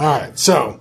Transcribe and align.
All 0.00 0.06
right, 0.06 0.38
so, 0.38 0.78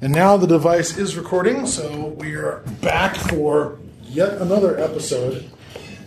and 0.00 0.12
now 0.12 0.36
the 0.36 0.48
device 0.48 0.98
is 0.98 1.16
recording, 1.16 1.64
so 1.64 2.08
we 2.18 2.34
are 2.34 2.64
back 2.80 3.14
for 3.14 3.78
yet 4.02 4.32
another 4.38 4.80
episode 4.80 5.48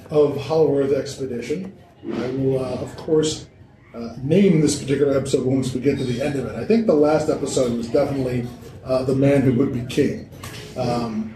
of 0.10 0.36
Hollow 0.42 0.78
Earth 0.80 0.92
Expedition. 0.92 1.74
I 2.04 2.28
will, 2.32 2.60
uh, 2.60 2.82
of 2.82 2.94
course, 2.98 3.48
uh, 3.94 4.18
name 4.22 4.60
this 4.60 4.78
particular 4.78 5.18
episode 5.18 5.46
once 5.46 5.74
we 5.74 5.80
get 5.80 5.98
to 5.98 6.04
the 6.04 6.22
end 6.22 6.38
of 6.38 6.46
it. 6.48 6.56
I 6.58 6.66
think 6.66 6.88
the 6.88 6.94
last 6.94 7.30
episode 7.30 7.72
was 7.72 7.88
definitely 7.88 8.46
uh, 8.84 9.04
The 9.04 9.16
Man 9.16 9.42
Who 9.42 9.54
Would 9.54 9.72
Be 9.72 9.86
King. 9.86 10.30
Um, 10.76 11.34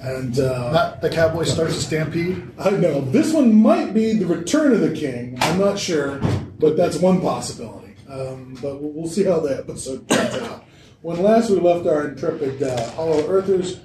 and 0.00 0.36
uh, 0.40 0.72
Not 0.72 1.00
the 1.00 1.10
cowboy 1.10 1.44
starts 1.44 1.76
a 1.76 1.80
stampede. 1.80 2.42
I 2.58 2.70
know 2.70 3.02
this 3.02 3.32
one 3.32 3.54
might 3.54 3.94
be 3.94 4.14
the 4.14 4.26
Return 4.26 4.72
of 4.72 4.80
the 4.80 4.96
King. 4.96 5.38
I'm 5.42 5.60
not 5.60 5.78
sure, 5.78 6.18
but 6.58 6.76
that's 6.76 6.96
one 6.96 7.20
possibility. 7.20 7.89
Um, 8.10 8.58
but 8.60 8.80
we'll, 8.80 9.06
see 9.06 9.24
how 9.24 9.38
the 9.38 9.56
episode 9.56 10.08
turns 10.08 10.34
out. 10.42 10.64
When 11.02 11.22
last 11.22 11.48
we 11.48 11.60
left 11.60 11.86
our 11.86 12.08
intrepid 12.08 12.60
uh, 12.62 12.90
Hollow 12.90 13.24
Earthers, 13.28 13.78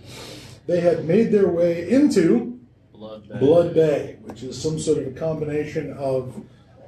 they 0.66 0.80
had 0.80 1.06
made 1.06 1.32
their 1.32 1.48
way 1.48 1.88
into 1.90 2.60
Blood 2.92 3.30
Bay. 3.30 3.40
Blood 3.40 3.74
Bay, 3.76 4.18
which 4.24 4.42
is 4.42 4.60
some 4.60 4.80
sort 4.80 4.98
of 4.98 5.08
a 5.08 5.12
combination 5.12 5.94
of, 5.94 6.36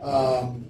um, 0.01 0.65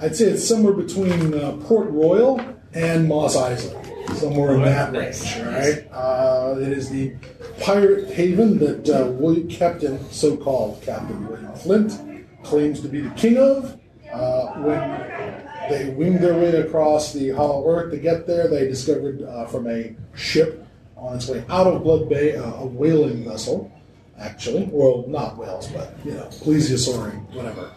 I'd 0.00 0.14
say 0.14 0.26
it's 0.26 0.46
somewhere 0.46 0.74
between 0.74 1.34
uh, 1.34 1.56
Port 1.64 1.90
Royal 1.90 2.40
and 2.72 3.08
Mos 3.08 3.36
Eisley, 3.36 4.16
somewhere 4.16 4.54
in 4.54 4.62
that 4.62 4.92
range. 4.92 5.38
All 5.38 5.44
right, 5.44 5.88
uh, 5.92 6.60
it 6.60 6.72
is 6.72 6.88
the 6.88 7.16
pirate 7.60 8.14
haven 8.14 8.58
that 8.58 8.88
uh, 8.88 9.10
William, 9.10 9.48
Captain, 9.48 9.98
so-called 10.12 10.80
Captain 10.82 11.26
William 11.26 11.52
Flint, 11.54 12.24
claims 12.44 12.80
to 12.80 12.88
be 12.88 13.00
the 13.00 13.10
king 13.10 13.38
of. 13.38 13.80
Uh, 14.12 14.46
when 14.62 15.45
they 15.68 15.90
winged 15.90 16.20
their 16.20 16.34
way 16.34 16.50
across 16.56 17.12
the 17.12 17.30
Hollow 17.30 17.68
Earth 17.68 17.90
to 17.92 17.98
get 17.98 18.26
there, 18.26 18.48
they 18.48 18.66
discovered 18.66 19.22
uh, 19.22 19.46
from 19.46 19.68
a 19.68 19.94
ship 20.14 20.66
on 20.96 21.16
its 21.16 21.28
way 21.28 21.44
out 21.48 21.66
of 21.66 21.82
Blood 21.82 22.08
Bay 22.08 22.36
uh, 22.36 22.54
a 22.54 22.66
whaling 22.66 23.24
vessel 23.24 23.70
actually. 24.18 24.68
Well, 24.72 25.04
not 25.08 25.36
whales, 25.36 25.68
but 25.68 25.94
you 26.04 26.12
know, 26.12 26.24
plesiosauri, 26.26 27.14
whatever. 27.34 27.72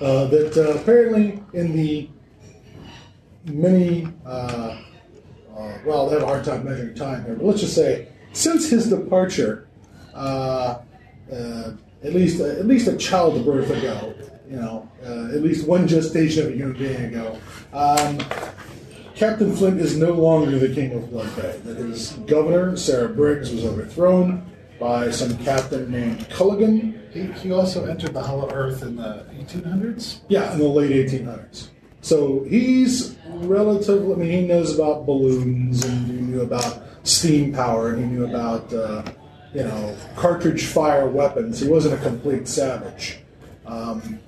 Uh, 0.00 0.26
that 0.26 0.56
uh, 0.56 0.78
apparently 0.78 1.42
in 1.52 1.74
the 1.76 2.08
many, 3.46 4.08
uh, 4.26 4.82
uh, 5.56 5.78
well, 5.84 6.08
they 6.08 6.14
have 6.14 6.22
a 6.22 6.26
hard 6.26 6.44
time 6.44 6.64
measuring 6.64 6.94
time 6.94 7.24
here, 7.24 7.34
but 7.36 7.46
let's 7.46 7.60
just 7.60 7.74
say 7.74 8.08
since 8.32 8.68
his 8.68 8.88
departure, 8.88 9.68
at 10.14 10.82
least 12.12 12.40
at 12.40 12.66
least 12.66 12.88
a 12.88 12.96
childbirth 12.96 13.70
ago, 13.70 14.14
you 14.54 14.60
know, 14.60 14.88
uh, 15.04 15.34
at 15.34 15.42
least 15.42 15.66
one 15.66 15.88
gestation 15.88 16.46
of 16.46 16.52
a 16.52 16.56
human 16.56 16.78
being 16.78 17.04
ago. 17.06 17.38
Um, 17.72 18.18
Captain 19.16 19.54
Flint 19.54 19.80
is 19.80 19.96
no 19.96 20.12
longer 20.12 20.58
the 20.58 20.72
king 20.72 20.92
of 20.92 21.10
Blood 21.10 21.34
Bay. 21.34 21.58
That 21.64 21.76
his 21.76 22.12
governor, 22.26 22.76
Sarah 22.76 23.08
Briggs, 23.08 23.50
was 23.50 23.64
overthrown 23.64 24.48
by 24.78 25.10
some 25.10 25.36
captain 25.38 25.90
named 25.90 26.20
Culligan. 26.30 27.00
He, 27.12 27.26
he 27.40 27.52
also 27.52 27.86
entered 27.86 28.14
the 28.14 28.22
Hollow 28.22 28.48
Earth 28.52 28.82
in 28.82 28.96
the 28.96 29.26
1800s. 29.32 30.20
Yeah, 30.28 30.52
in 30.52 30.58
the 30.58 30.68
late 30.68 30.90
1800s. 30.90 31.68
So 32.00 32.44
he's 32.44 33.16
relatively, 33.26 34.12
I 34.12 34.16
mean, 34.16 34.30
he 34.30 34.46
knows 34.46 34.74
about 34.74 35.06
balloons 35.06 35.84
and 35.84 36.06
he 36.06 36.12
knew 36.12 36.42
about 36.42 36.82
steam 37.02 37.52
power 37.52 37.90
and 37.90 38.04
he 38.04 38.06
knew 38.06 38.26
about, 38.26 38.72
uh, 38.72 39.04
you 39.52 39.64
know, 39.64 39.96
cartridge 40.16 40.66
fire 40.66 41.08
weapons. 41.08 41.60
He 41.60 41.68
wasn't 41.68 41.94
a 41.94 42.02
complete 42.04 42.46
savage. 42.46 43.23
Um, 43.66 44.20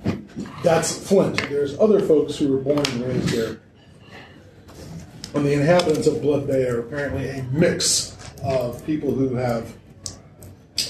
that's 0.62 1.08
Flint. 1.08 1.36
There's 1.48 1.78
other 1.78 2.00
folks 2.00 2.36
who 2.36 2.48
were 2.48 2.60
born 2.60 2.78
and 2.78 3.04
raised 3.04 3.30
here. 3.30 3.60
And 5.34 5.44
the 5.44 5.52
inhabitants 5.52 6.06
of 6.06 6.22
Blood 6.22 6.46
Bay 6.46 6.64
are 6.64 6.80
apparently 6.80 7.28
a 7.28 7.42
mix 7.52 8.16
of 8.42 8.84
people 8.86 9.12
who 9.12 9.34
have 9.34 9.76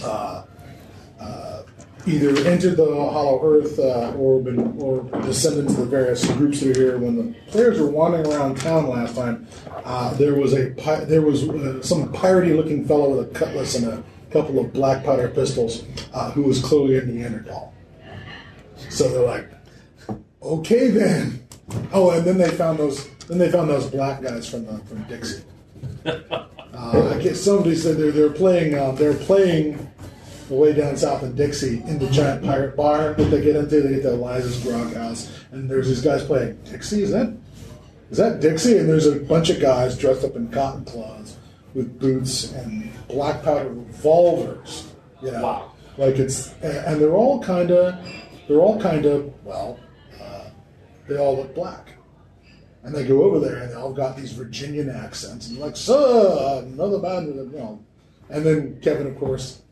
uh, 0.04 0.44
uh, 1.18 1.62
either 2.06 2.36
entered 2.48 2.76
the 2.76 2.86
Hollow 2.86 3.40
Earth 3.42 3.78
uh, 3.78 4.12
or 4.16 4.40
been 4.40 4.78
or 4.78 5.02
descendants 5.22 5.72
of 5.72 5.80
the 5.80 5.86
various 5.86 6.24
groups 6.32 6.60
that 6.60 6.76
are 6.76 6.80
here. 6.80 6.98
When 6.98 7.16
the 7.16 7.34
players 7.50 7.80
were 7.80 7.90
wandering 7.90 8.26
around 8.26 8.56
town 8.56 8.88
last 8.88 9.16
time, 9.16 9.48
uh, 9.84 10.14
there 10.14 10.34
was 10.34 10.54
a 10.54 10.70
pi- 10.70 11.04
there 11.04 11.22
was 11.22 11.48
uh, 11.48 11.82
some 11.82 12.12
piratey-looking 12.12 12.86
fellow 12.86 13.16
with 13.16 13.30
a 13.30 13.38
cutlass 13.38 13.74
and 13.74 13.86
a 13.88 14.04
couple 14.30 14.60
of 14.60 14.72
black 14.72 15.04
powder 15.04 15.28
pistols 15.28 15.84
uh, 16.14 16.30
who 16.32 16.42
was 16.42 16.62
clearly 16.62 16.98
a 16.98 17.02
Neanderthal. 17.04 17.72
So 18.90 19.08
they're 19.08 19.26
like, 19.26 19.48
okay 20.42 20.88
then. 20.88 21.46
Oh, 21.92 22.10
and 22.10 22.24
then 22.24 22.38
they 22.38 22.50
found 22.50 22.78
those. 22.78 23.08
Then 23.26 23.38
they 23.38 23.50
found 23.50 23.68
those 23.70 23.90
black 23.90 24.22
guys 24.22 24.48
from 24.48 24.66
the, 24.66 24.78
from 24.84 25.02
Dixie. 25.04 25.42
Uh, 26.78 27.14
I 27.16 27.22
guess 27.22 27.40
somebody 27.40 27.74
said 27.74 27.96
they're 27.96 28.10
they're 28.12 28.28
playing 28.28 28.78
um, 28.78 28.96
they're 28.96 29.14
playing 29.14 29.90
way 30.50 30.74
down 30.74 30.94
south 30.98 31.22
in 31.22 31.34
Dixie 31.34 31.78
in 31.86 31.98
the 31.98 32.06
giant 32.10 32.44
pirate 32.44 32.76
bar 32.76 33.14
that 33.14 33.24
they 33.24 33.40
get 33.40 33.56
into. 33.56 33.80
They 33.80 33.94
get 33.94 34.02
to 34.02 34.12
Eliza's 34.12 34.62
Grog 34.62 34.92
House, 34.92 35.32
and 35.52 35.70
there's 35.70 35.88
these 35.88 36.02
guys 36.02 36.22
playing 36.22 36.58
Dixie. 36.64 37.02
Is 37.02 37.12
that 37.12 37.34
is 38.10 38.18
that 38.18 38.40
Dixie? 38.40 38.76
And 38.76 38.86
there's 38.86 39.06
a 39.06 39.18
bunch 39.20 39.48
of 39.48 39.58
guys 39.58 39.96
dressed 39.96 40.22
up 40.22 40.36
in 40.36 40.48
cotton 40.50 40.84
cloths 40.84 41.38
with 41.72 41.98
boots 41.98 42.52
and 42.52 42.90
black 43.08 43.42
powder 43.42 43.70
revolvers. 43.70 44.92
You 45.22 45.30
know, 45.32 45.42
Wow. 45.42 45.72
like 45.96 46.16
it's 46.18 46.52
and 46.60 47.00
they're 47.00 47.16
all 47.16 47.42
kind 47.42 47.70
of 47.70 47.94
they're 48.48 48.60
all 48.60 48.80
kind 48.80 49.04
of 49.04 49.32
well, 49.44 49.78
uh, 50.20 50.44
they 51.08 51.16
all 51.16 51.36
look 51.36 51.54
black. 51.54 51.90
And 52.82 52.94
they 52.94 53.04
go 53.04 53.24
over 53.24 53.40
there 53.40 53.56
and 53.56 53.70
they 53.72 53.74
all 53.74 53.92
got 53.92 54.16
these 54.16 54.30
Virginian 54.30 54.88
accents 54.88 55.48
and 55.48 55.56
they're 55.56 55.66
like, 55.66 55.76
sir, 55.76 56.62
another 56.64 57.00
band, 57.00 57.34
you 57.34 57.58
know. 57.58 57.84
And 58.30 58.46
then 58.46 58.80
Kevin, 58.80 59.08
of 59.08 59.18
course, 59.18 59.62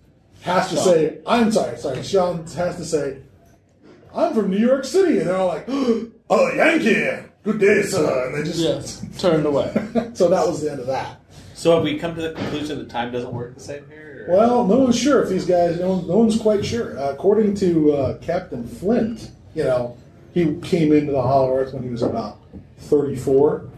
has 0.42 0.68
to 0.70 0.76
say, 0.76 1.18
I'm 1.24 1.52
sorry, 1.52 1.78
sorry, 1.78 2.02
Sean 2.02 2.44
has 2.48 2.76
to 2.76 2.84
say, 2.84 3.18
I'm 4.12 4.34
from 4.34 4.50
New 4.50 4.58
York 4.58 4.84
City. 4.84 5.18
And 5.18 5.28
they're 5.28 5.36
all 5.36 5.46
like, 5.46 5.64
oh, 5.68 6.52
Yankee, 6.56 7.28
good 7.44 7.60
day, 7.60 7.82
sir. 7.82 8.26
And 8.26 8.34
they 8.34 8.42
just, 8.42 8.58
Yes, 8.58 9.04
turned 9.18 9.46
away. 9.46 9.72
so 10.14 10.28
that 10.28 10.44
was 10.46 10.60
the 10.60 10.72
end 10.72 10.80
of 10.80 10.86
that. 10.88 11.20
So 11.54 11.74
have 11.76 11.84
we 11.84 11.98
come 11.98 12.14
to 12.16 12.20
the 12.20 12.32
conclusion 12.32 12.78
that 12.78 12.90
time 12.90 13.12
doesn't 13.12 13.32
work 13.32 13.54
the 13.54 13.60
same 13.60 13.88
here? 13.88 14.13
Or- 14.28 14.36
Well, 14.36 14.66
no 14.66 14.78
one's 14.80 14.98
sure 14.98 15.22
if 15.22 15.28
these 15.28 15.44
guys. 15.46 15.78
No, 15.78 16.00
no 16.02 16.18
one's 16.18 16.38
quite 16.38 16.64
sure. 16.64 16.98
Uh, 16.98 17.12
according 17.12 17.54
to 17.56 17.92
uh, 17.92 18.18
Captain 18.18 18.66
Flint, 18.66 19.30
you 19.54 19.64
know, 19.64 19.96
he 20.32 20.56
came 20.60 20.92
into 20.92 21.12
the 21.12 21.22
Hollow 21.22 21.56
Earth 21.56 21.72
when 21.74 21.82
he 21.82 21.90
was 21.90 22.02
about 22.02 22.38
thirty-four. 22.78 23.68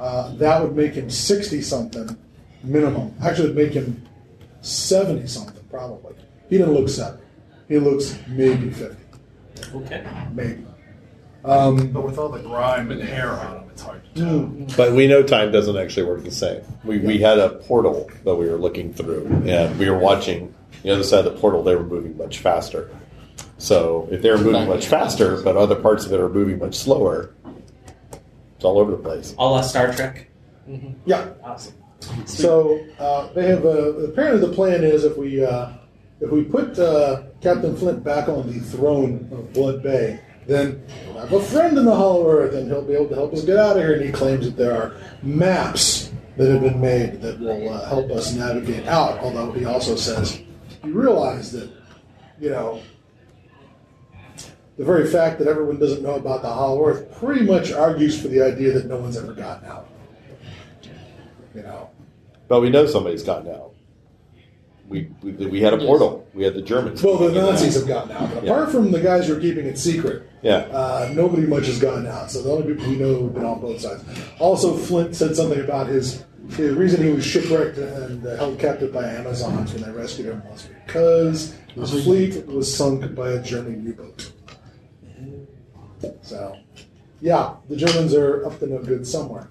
Uh, 0.00 0.34
that 0.36 0.62
would 0.62 0.74
make 0.74 0.94
him 0.94 1.08
sixty 1.10 1.60
something 1.60 2.16
minimum. 2.64 3.14
Actually, 3.22 3.44
it'd 3.50 3.56
make 3.56 3.72
him 3.72 4.02
seventy 4.62 5.26
something 5.26 5.62
probably. 5.70 6.14
He 6.48 6.58
didn't 6.58 6.74
look 6.74 6.88
seventy. 6.88 7.22
He 7.68 7.78
looks 7.78 8.18
maybe 8.28 8.70
fifty, 8.70 9.02
okay. 9.74 10.04
maybe. 10.32 10.66
Um, 11.44 11.88
But 11.92 12.04
with 12.04 12.18
all 12.18 12.28
the 12.28 12.40
grime 12.40 12.90
and 12.90 13.00
hair 13.02 13.30
on 13.32 13.56
him, 13.61 13.61
it's 13.72 13.82
hard 13.82 14.02
to 14.14 14.20
tell. 14.20 14.76
But 14.76 14.92
we 14.92 15.06
know 15.06 15.22
time 15.22 15.52
doesn't 15.52 15.76
actually 15.76 16.04
work 16.04 16.24
the 16.24 16.30
same. 16.30 16.62
We, 16.84 16.98
we 16.98 17.18
had 17.18 17.38
a 17.38 17.50
portal 17.50 18.10
that 18.24 18.34
we 18.34 18.48
were 18.48 18.58
looking 18.58 18.92
through, 18.92 19.26
and 19.46 19.78
we 19.78 19.88
were 19.90 19.98
watching 19.98 20.54
the 20.82 20.90
other 20.90 21.02
side 21.02 21.26
of 21.26 21.32
the 21.34 21.40
portal. 21.40 21.62
They 21.62 21.74
were 21.74 21.82
moving 21.84 22.16
much 22.16 22.38
faster. 22.38 22.90
So 23.58 24.08
if 24.10 24.22
they 24.22 24.30
were 24.30 24.38
moving 24.38 24.68
much 24.68 24.86
faster, 24.86 25.40
but 25.42 25.56
other 25.56 25.76
parts 25.76 26.04
of 26.04 26.12
it 26.12 26.20
are 26.20 26.28
moving 26.28 26.58
much 26.58 26.74
slower, 26.74 27.32
it's 28.56 28.64
all 28.64 28.78
over 28.78 28.90
the 28.90 28.96
place. 28.96 29.34
A 29.38 29.42
la 29.44 29.62
Star 29.62 29.92
Trek. 29.92 30.28
yeah. 31.04 31.28
Awesome. 31.42 31.74
So 32.26 32.84
uh, 32.98 33.32
they 33.32 33.46
have 33.46 33.64
a, 33.64 34.06
apparently 34.10 34.46
the 34.46 34.54
plan 34.54 34.82
is 34.82 35.04
if 35.04 35.16
we 35.16 35.44
uh, 35.44 35.72
if 36.20 36.30
we 36.30 36.42
put 36.44 36.78
uh, 36.78 37.22
Captain 37.40 37.76
Flint 37.76 38.02
back 38.04 38.28
on 38.28 38.46
the 38.52 38.60
throne 38.60 39.28
of 39.32 39.52
Blood 39.52 39.82
Bay, 39.82 40.20
then 40.46 40.84
we'll 41.06 41.20
have 41.20 41.32
a 41.32 41.42
friend 41.42 41.78
in 41.78 41.84
the 41.84 41.94
Hollow 41.94 42.28
Earth, 42.28 42.54
and 42.54 42.66
he'll 42.68 42.82
be 42.82 42.94
able 42.94 43.08
to 43.08 43.14
help 43.14 43.32
us 43.32 43.44
get 43.44 43.56
out 43.56 43.76
of 43.76 43.82
here. 43.82 43.94
And 43.94 44.04
he 44.04 44.12
claims 44.12 44.44
that 44.44 44.56
there 44.56 44.76
are 44.76 44.96
maps 45.22 46.12
that 46.36 46.50
have 46.50 46.62
been 46.62 46.80
made 46.80 47.20
that 47.20 47.38
will 47.38 47.68
uh, 47.68 47.86
help 47.88 48.10
us 48.10 48.32
navigate 48.32 48.86
out. 48.86 49.18
Although 49.20 49.52
he 49.52 49.64
also 49.64 49.96
says 49.96 50.42
you 50.84 50.92
realize 50.92 51.52
that 51.52 51.70
you 52.40 52.50
know 52.50 52.82
the 54.76 54.84
very 54.84 55.06
fact 55.06 55.38
that 55.38 55.48
everyone 55.48 55.78
doesn't 55.78 56.02
know 56.02 56.14
about 56.14 56.42
the 56.42 56.48
Hollow 56.48 56.86
Earth 56.86 57.18
pretty 57.18 57.44
much 57.44 57.72
argues 57.72 58.20
for 58.20 58.28
the 58.28 58.42
idea 58.42 58.72
that 58.72 58.86
no 58.86 58.96
one's 58.96 59.16
ever 59.16 59.32
gotten 59.34 59.68
out. 59.68 59.88
You 61.54 61.62
know. 61.62 61.90
But 62.48 62.60
we 62.60 62.70
know 62.70 62.86
somebody's 62.86 63.22
gotten 63.22 63.52
out. 63.52 63.71
We, 64.92 65.08
we, 65.22 65.32
we 65.46 65.60
had 65.62 65.72
a 65.72 65.78
portal. 65.78 66.28
We 66.34 66.44
had 66.44 66.52
the 66.54 66.60
Germans. 66.60 67.02
Well, 67.02 67.16
the 67.16 67.32
Nazis 67.32 67.74
have 67.76 67.86
gotten 67.88 68.12
out. 68.12 68.32
But 68.34 68.44
Yeah. 68.44 68.52
apart 68.52 68.70
from 68.70 68.90
the 68.92 69.00
guys 69.00 69.26
who 69.26 69.36
are 69.36 69.40
keeping 69.40 69.64
it 69.66 69.78
secret, 69.78 70.28
Yeah. 70.42 70.56
uh, 70.70 71.10
nobody 71.14 71.46
much 71.46 71.66
has 71.66 71.78
gotten 71.78 72.06
out. 72.06 72.30
So 72.30 72.42
the 72.42 72.50
only 72.50 72.74
people 72.74 72.90
we 72.90 72.96
know 72.96 73.22
have 73.24 73.34
been 73.34 73.44
on 73.44 73.60
both 73.60 73.80
sides. 73.80 74.04
Also, 74.38 74.76
Flint 74.76 75.16
said 75.16 75.34
something 75.34 75.60
about 75.60 75.86
his 75.86 76.24
the 76.48 76.74
reason 76.74 77.02
he 77.02 77.10
was 77.10 77.24
shipwrecked 77.24 77.78
and 77.78 78.26
uh, 78.26 78.36
held 78.36 78.58
captive 78.58 78.92
by 78.92 79.04
Amazons 79.08 79.72
when 79.72 79.82
they 79.84 79.90
rescued 79.92 80.26
him 80.26 80.42
was 80.50 80.68
because 80.84 81.54
his 81.74 82.04
fleet 82.04 82.44
was 82.48 82.72
sunk 82.76 83.14
by 83.14 83.30
a 83.30 83.42
German 83.42 83.84
U-boat. 83.86 84.32
So, 86.22 86.56
yeah, 87.20 87.54
the 87.68 87.76
Germans 87.76 88.12
are 88.14 88.44
up 88.44 88.58
to 88.58 88.66
no 88.66 88.78
good 88.78 89.06
somewhere. 89.06 89.48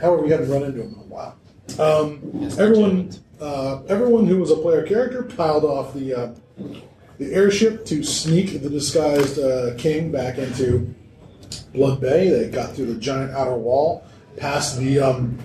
However, 0.00 0.22
we 0.22 0.30
haven't 0.30 0.50
run 0.50 0.62
into 0.62 0.78
them 0.78 0.94
in 0.94 1.00
a 1.00 1.12
while. 1.12 1.36
Um, 1.80 2.48
everyone, 2.58 3.10
uh, 3.40 3.82
everyone 3.88 4.26
who 4.26 4.38
was 4.38 4.50
a 4.50 4.56
player 4.56 4.82
character 4.86 5.22
piled 5.22 5.64
off 5.64 5.94
the 5.94 6.14
uh, 6.14 6.34
the 7.18 7.34
airship 7.34 7.84
to 7.86 8.02
sneak 8.04 8.62
the 8.62 8.70
disguised 8.70 9.38
uh, 9.38 9.74
king 9.76 10.12
back 10.12 10.38
into 10.38 10.94
Blood 11.72 12.00
Bay. 12.00 12.28
They 12.28 12.48
got 12.48 12.74
through 12.74 12.92
the 12.92 13.00
giant 13.00 13.32
outer 13.32 13.56
wall, 13.56 14.04
past 14.36 14.78
the 14.78 15.00
um, 15.00 15.38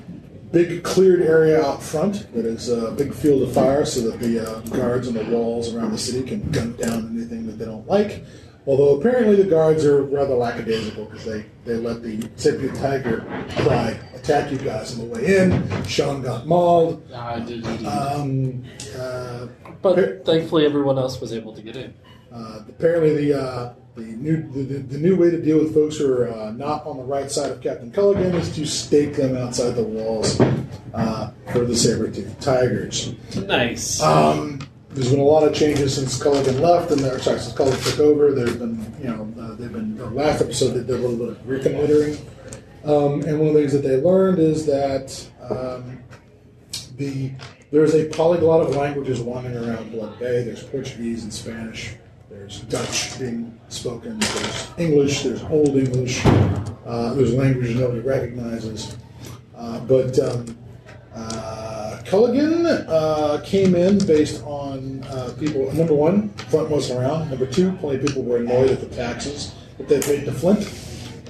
big 0.51 0.83
cleared 0.83 1.21
area 1.21 1.63
out 1.65 1.81
front 1.81 2.31
that 2.33 2.45
is 2.45 2.69
a 2.69 2.91
big 2.91 3.13
field 3.13 3.41
of 3.41 3.53
fire, 3.53 3.85
so 3.85 4.09
that 4.09 4.19
the 4.19 4.39
uh, 4.39 4.59
guards 4.77 5.07
on 5.07 5.15
the 5.15 5.25
walls 5.25 5.73
around 5.73 5.91
the 5.91 5.97
city 5.97 6.27
can 6.27 6.49
gun 6.51 6.75
down 6.75 7.15
anything 7.15 7.47
that 7.47 7.53
they 7.53 7.65
don't 7.65 7.87
like. 7.87 8.23
Although 8.65 8.99
apparently 8.99 9.35
the 9.35 9.49
guards 9.49 9.83
are 9.83 10.03
rather 10.03 10.35
lackadaisical 10.35 11.05
because 11.05 11.25
they, 11.25 11.45
they 11.65 11.75
let 11.75 12.01
the 12.01 12.29
saber 12.37 12.73
tiger 12.75 13.25
guy 13.57 13.99
attack 14.23 14.51
you 14.51 14.57
guys 14.57 14.97
on 14.97 15.09
the 15.09 15.13
way 15.13 15.37
in. 15.37 15.85
Sean 15.85 16.21
got 16.21 16.47
mauled. 16.47 17.11
I 17.13 17.39
did 17.39 17.65
indeed. 17.65 17.85
Um, 17.85 18.63
uh, 18.97 19.47
but 19.81 20.25
thankfully, 20.25 20.65
everyone 20.65 20.97
else 20.97 21.19
was 21.19 21.33
able 21.33 21.53
to 21.53 21.61
get 21.61 21.75
in. 21.75 21.93
uh, 22.33 22.63
apparently, 22.69 23.27
the 23.27 23.39
uh, 23.39 23.73
the 23.95 24.01
new 24.01 24.41
the, 24.51 24.63
the, 24.63 24.79
the 24.79 24.97
new 24.97 25.15
way 25.15 25.29
to 25.29 25.41
deal 25.41 25.59
with 25.59 25.73
folks 25.73 25.97
who 25.97 26.11
are 26.11 26.31
uh, 26.31 26.51
not 26.51 26.85
on 26.85 26.97
the 26.97 27.03
right 27.03 27.29
side 27.29 27.51
of 27.51 27.61
Captain 27.61 27.91
Culligan 27.91 28.33
is 28.35 28.53
to 28.55 28.65
stake 28.65 29.15
them 29.15 29.35
outside 29.37 29.71
the 29.71 29.83
walls 29.83 30.39
uh, 30.93 31.31
for 31.51 31.65
the 31.65 31.75
saber 31.75 32.09
tooth 32.09 32.39
tigers. 32.39 33.13
Nice. 33.35 34.01
Um, 34.01 34.65
there's 34.91 35.09
been 35.09 35.19
a 35.19 35.23
lot 35.23 35.43
of 35.43 35.53
changes 35.55 35.95
since 35.95 36.17
Culligan 36.21 36.59
left, 36.59 36.91
and 36.91 37.01
there, 37.01 37.19
sorry, 37.19 37.39
since 37.39 37.53
Culligan 37.53 37.91
took 37.91 37.99
over. 37.99 38.31
There's 38.31 38.55
been, 38.55 38.79
you 39.01 39.09
know, 39.09 39.27
uh, 39.41 39.55
they've 39.55 39.71
been 39.71 39.97
the 39.97 40.05
last 40.09 40.41
episode 40.41 40.69
they 40.69 40.81
did 40.81 40.91
a 40.91 41.07
little 41.07 41.17
bit 41.17 41.29
of 41.29 41.49
reconnoitering, 41.49 42.15
um, 42.83 43.21
and 43.21 43.39
one 43.39 43.49
of 43.49 43.53
the 43.53 43.59
things 43.59 43.71
that 43.73 43.83
they 43.83 43.97
learned 43.97 44.39
is 44.39 44.65
that 44.65 45.27
um, 45.49 46.03
the 46.97 47.31
there's 47.71 47.95
a 47.95 48.05
polyglot 48.09 48.61
of 48.61 48.75
languages 48.75 49.19
wandering 49.19 49.57
around 49.57 49.91
Blood 49.91 50.19
Bay. 50.19 50.43
There's 50.43 50.63
Portuguese 50.63 51.23
and 51.23 51.33
Spanish. 51.33 51.95
There's 52.29 52.61
Dutch 52.61 53.17
being 53.19 53.59
spoken. 53.69 54.19
There's 54.19 54.71
English. 54.77 55.23
There's 55.23 55.43
Old 55.43 55.69
English. 55.69 56.21
Uh, 56.25 57.13
there's 57.15 57.33
languages 57.33 57.75
nobody 57.75 58.01
recognizes. 58.01 58.97
Uh, 59.55 59.79
but 59.81 60.19
um, 60.19 60.57
uh, 61.15 61.99
Culligan 62.03 62.85
uh, 62.87 63.41
came 63.43 63.75
in 63.75 63.97
based 64.05 64.43
on 64.43 65.03
uh, 65.05 65.33
people. 65.39 65.71
Number 65.73 65.93
one, 65.93 66.29
Flint 66.29 66.69
wasn't 66.69 66.99
around. 66.99 67.29
Number 67.29 67.47
two, 67.47 67.71
plenty 67.73 67.99
of 67.99 68.05
people 68.05 68.23
were 68.23 68.37
annoyed 68.37 68.69
at 68.69 68.81
the 68.81 68.95
taxes 68.95 69.55
that 69.77 69.87
they 69.87 70.01
paid 70.01 70.25
to 70.25 70.31
Flint 70.31 70.63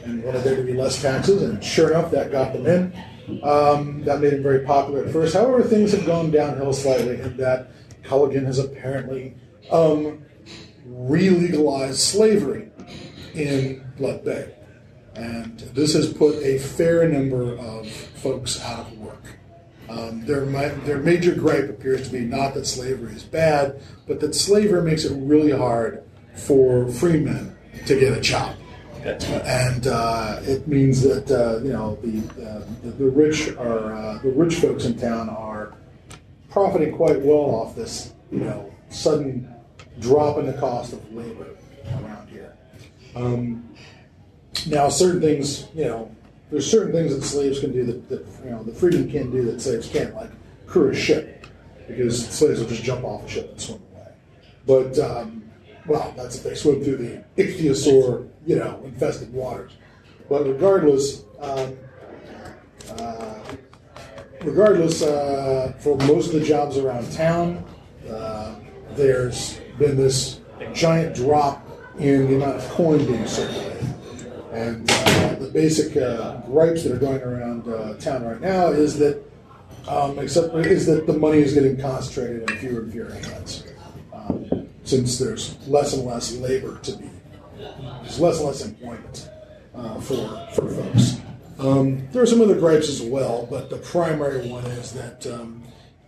and 0.03 0.23
wanted 0.23 0.43
there 0.43 0.55
to 0.55 0.63
be 0.63 0.73
less 0.73 1.01
taxes. 1.01 1.41
And 1.41 1.63
sure 1.63 1.91
enough, 1.91 2.11
that 2.11 2.31
got 2.31 2.53
them 2.53 2.65
in. 2.65 3.41
Um, 3.43 4.03
that 4.03 4.19
made 4.19 4.33
him 4.33 4.43
very 4.43 4.65
popular 4.65 5.05
at 5.05 5.13
first. 5.13 5.33
However, 5.33 5.63
things 5.63 5.93
have 5.93 6.05
gone 6.05 6.29
downhill 6.29 6.73
slightly 6.73 7.21
in 7.21 7.37
that 7.37 7.71
Culligan 8.03 8.45
has 8.45 8.59
apparently 8.59 9.35
um, 9.71 10.25
re-legalized 10.85 11.99
slavery 11.99 12.69
in 13.33 13.85
Blood 13.97 14.25
Bay. 14.25 14.53
And 15.15 15.59
this 15.59 15.93
has 15.93 16.11
put 16.11 16.35
a 16.43 16.57
fair 16.57 17.07
number 17.07 17.55
of 17.57 17.89
folks 17.89 18.61
out 18.61 18.87
of 18.87 18.99
work. 18.99 19.23
Um, 19.89 20.25
their, 20.25 20.45
their 20.45 20.97
major 20.97 21.35
gripe 21.35 21.69
appears 21.69 22.07
to 22.07 22.11
be 22.11 22.21
not 22.21 22.53
that 22.55 22.65
slavery 22.65 23.13
is 23.13 23.23
bad, 23.23 23.81
but 24.07 24.19
that 24.21 24.33
slavery 24.33 24.81
makes 24.81 25.05
it 25.05 25.15
really 25.15 25.51
hard 25.51 26.03
for 26.35 26.89
free 26.91 27.19
men 27.19 27.55
to 27.85 27.99
get 27.99 28.17
a 28.17 28.21
job. 28.21 28.55
And 29.03 29.87
uh, 29.87 30.39
it 30.43 30.67
means 30.67 31.01
that 31.01 31.29
uh, 31.29 31.63
you 31.63 31.73
know 31.73 31.97
the, 32.01 32.19
uh, 32.41 32.61
the 32.83 32.91
the 32.91 33.09
rich 33.09 33.49
are 33.57 33.93
uh, 33.93 34.17
the 34.19 34.31
rich 34.31 34.55
folks 34.55 34.85
in 34.85 34.97
town 34.97 35.29
are 35.29 35.73
profiting 36.49 36.95
quite 36.95 37.19
well 37.19 37.37
off 37.37 37.75
this 37.75 38.13
you 38.31 38.39
know 38.39 38.71
sudden 38.89 39.53
drop 39.99 40.37
in 40.37 40.45
the 40.45 40.53
cost 40.53 40.93
of 40.93 41.13
labor 41.13 41.47
around 41.85 42.29
here. 42.29 42.53
Um, 43.15 43.69
now, 44.67 44.89
certain 44.89 45.21
things, 45.21 45.67
you 45.73 45.85
know, 45.85 46.15
there's 46.49 46.69
certain 46.69 46.91
things 46.91 47.15
that 47.15 47.23
slaves 47.23 47.59
can 47.59 47.71
do 47.71 47.83
that, 47.85 48.09
that 48.09 48.25
you 48.43 48.51
know 48.51 48.63
the 48.63 48.73
freedmen 48.73 49.11
can 49.11 49.31
do 49.31 49.43
that 49.45 49.61
slaves 49.61 49.89
can't, 49.89 50.13
like 50.15 50.29
crew 50.67 50.89
a 50.89 50.95
ship, 50.95 51.47
because 51.87 52.27
slaves 52.27 52.59
will 52.59 52.67
just 52.67 52.83
jump 52.83 53.03
off 53.03 53.25
a 53.25 53.29
ship 53.29 53.49
and 53.51 53.59
swim 53.59 53.81
away. 53.93 54.11
But 54.65 54.99
um, 54.99 55.43
well, 55.85 56.13
that's 56.15 56.37
if 56.37 56.43
they 56.43 56.55
swim 56.55 56.83
through 56.83 56.97
the 56.97 57.23
ichthyosaur, 57.37 58.29
you 58.45 58.55
know, 58.55 58.81
infested 58.83 59.31
waters. 59.33 59.73
But 60.29 60.45
regardless, 60.47 61.23
um, 61.39 61.77
uh, 62.97 63.39
regardless, 64.41 65.01
uh, 65.01 65.73
for 65.79 65.97
most 65.99 66.33
of 66.33 66.39
the 66.39 66.45
jobs 66.45 66.77
around 66.77 67.11
town, 67.11 67.63
uh, 68.09 68.55
there's 68.95 69.59
been 69.77 69.95
this 69.97 70.39
giant 70.73 71.15
drop 71.15 71.67
in 71.99 72.27
the 72.27 72.35
amount 72.35 72.57
of 72.57 72.69
coin 72.69 73.05
being 73.05 73.27
circulated. 73.27 73.87
And 74.51 74.89
uh, 74.89 75.35
the 75.35 75.49
basic 75.51 75.97
uh, 75.97 76.37
gripes 76.41 76.83
that 76.83 76.91
are 76.91 76.99
going 76.99 77.21
around 77.21 77.67
uh, 77.67 77.95
town 77.95 78.23
right 78.23 78.39
now 78.39 78.67
is 78.67 78.97
that, 78.99 79.23
um, 79.87 80.19
except 80.19 80.53
is 80.55 80.85
that 80.85 81.07
the 81.07 81.13
money 81.13 81.39
is 81.39 81.53
getting 81.53 81.79
concentrated 81.79 82.49
in 82.49 82.57
fewer 82.57 82.81
and 82.81 82.91
fewer 82.91 83.11
hands, 83.11 83.63
um, 84.13 84.67
since 84.83 85.17
there's 85.17 85.57
less 85.67 85.93
and 85.93 86.05
less 86.05 86.35
labor 86.37 86.77
to 86.83 86.95
be, 86.97 87.09
there's 88.03 88.19
less 88.19 88.37
and 88.37 88.47
less 88.47 88.65
employment 88.65 89.29
uh, 89.75 89.99
for 90.01 90.47
for 90.53 90.69
folks. 90.69 91.19
Um, 91.59 92.07
there 92.11 92.21
are 92.21 92.25
some 92.25 92.41
other 92.41 92.59
gripes 92.59 92.89
as 92.89 93.01
well, 93.01 93.47
but 93.49 93.69
the 93.69 93.77
primary 93.77 94.47
one 94.47 94.65
is 94.65 94.91
that 94.93 95.25
um, 95.27 95.63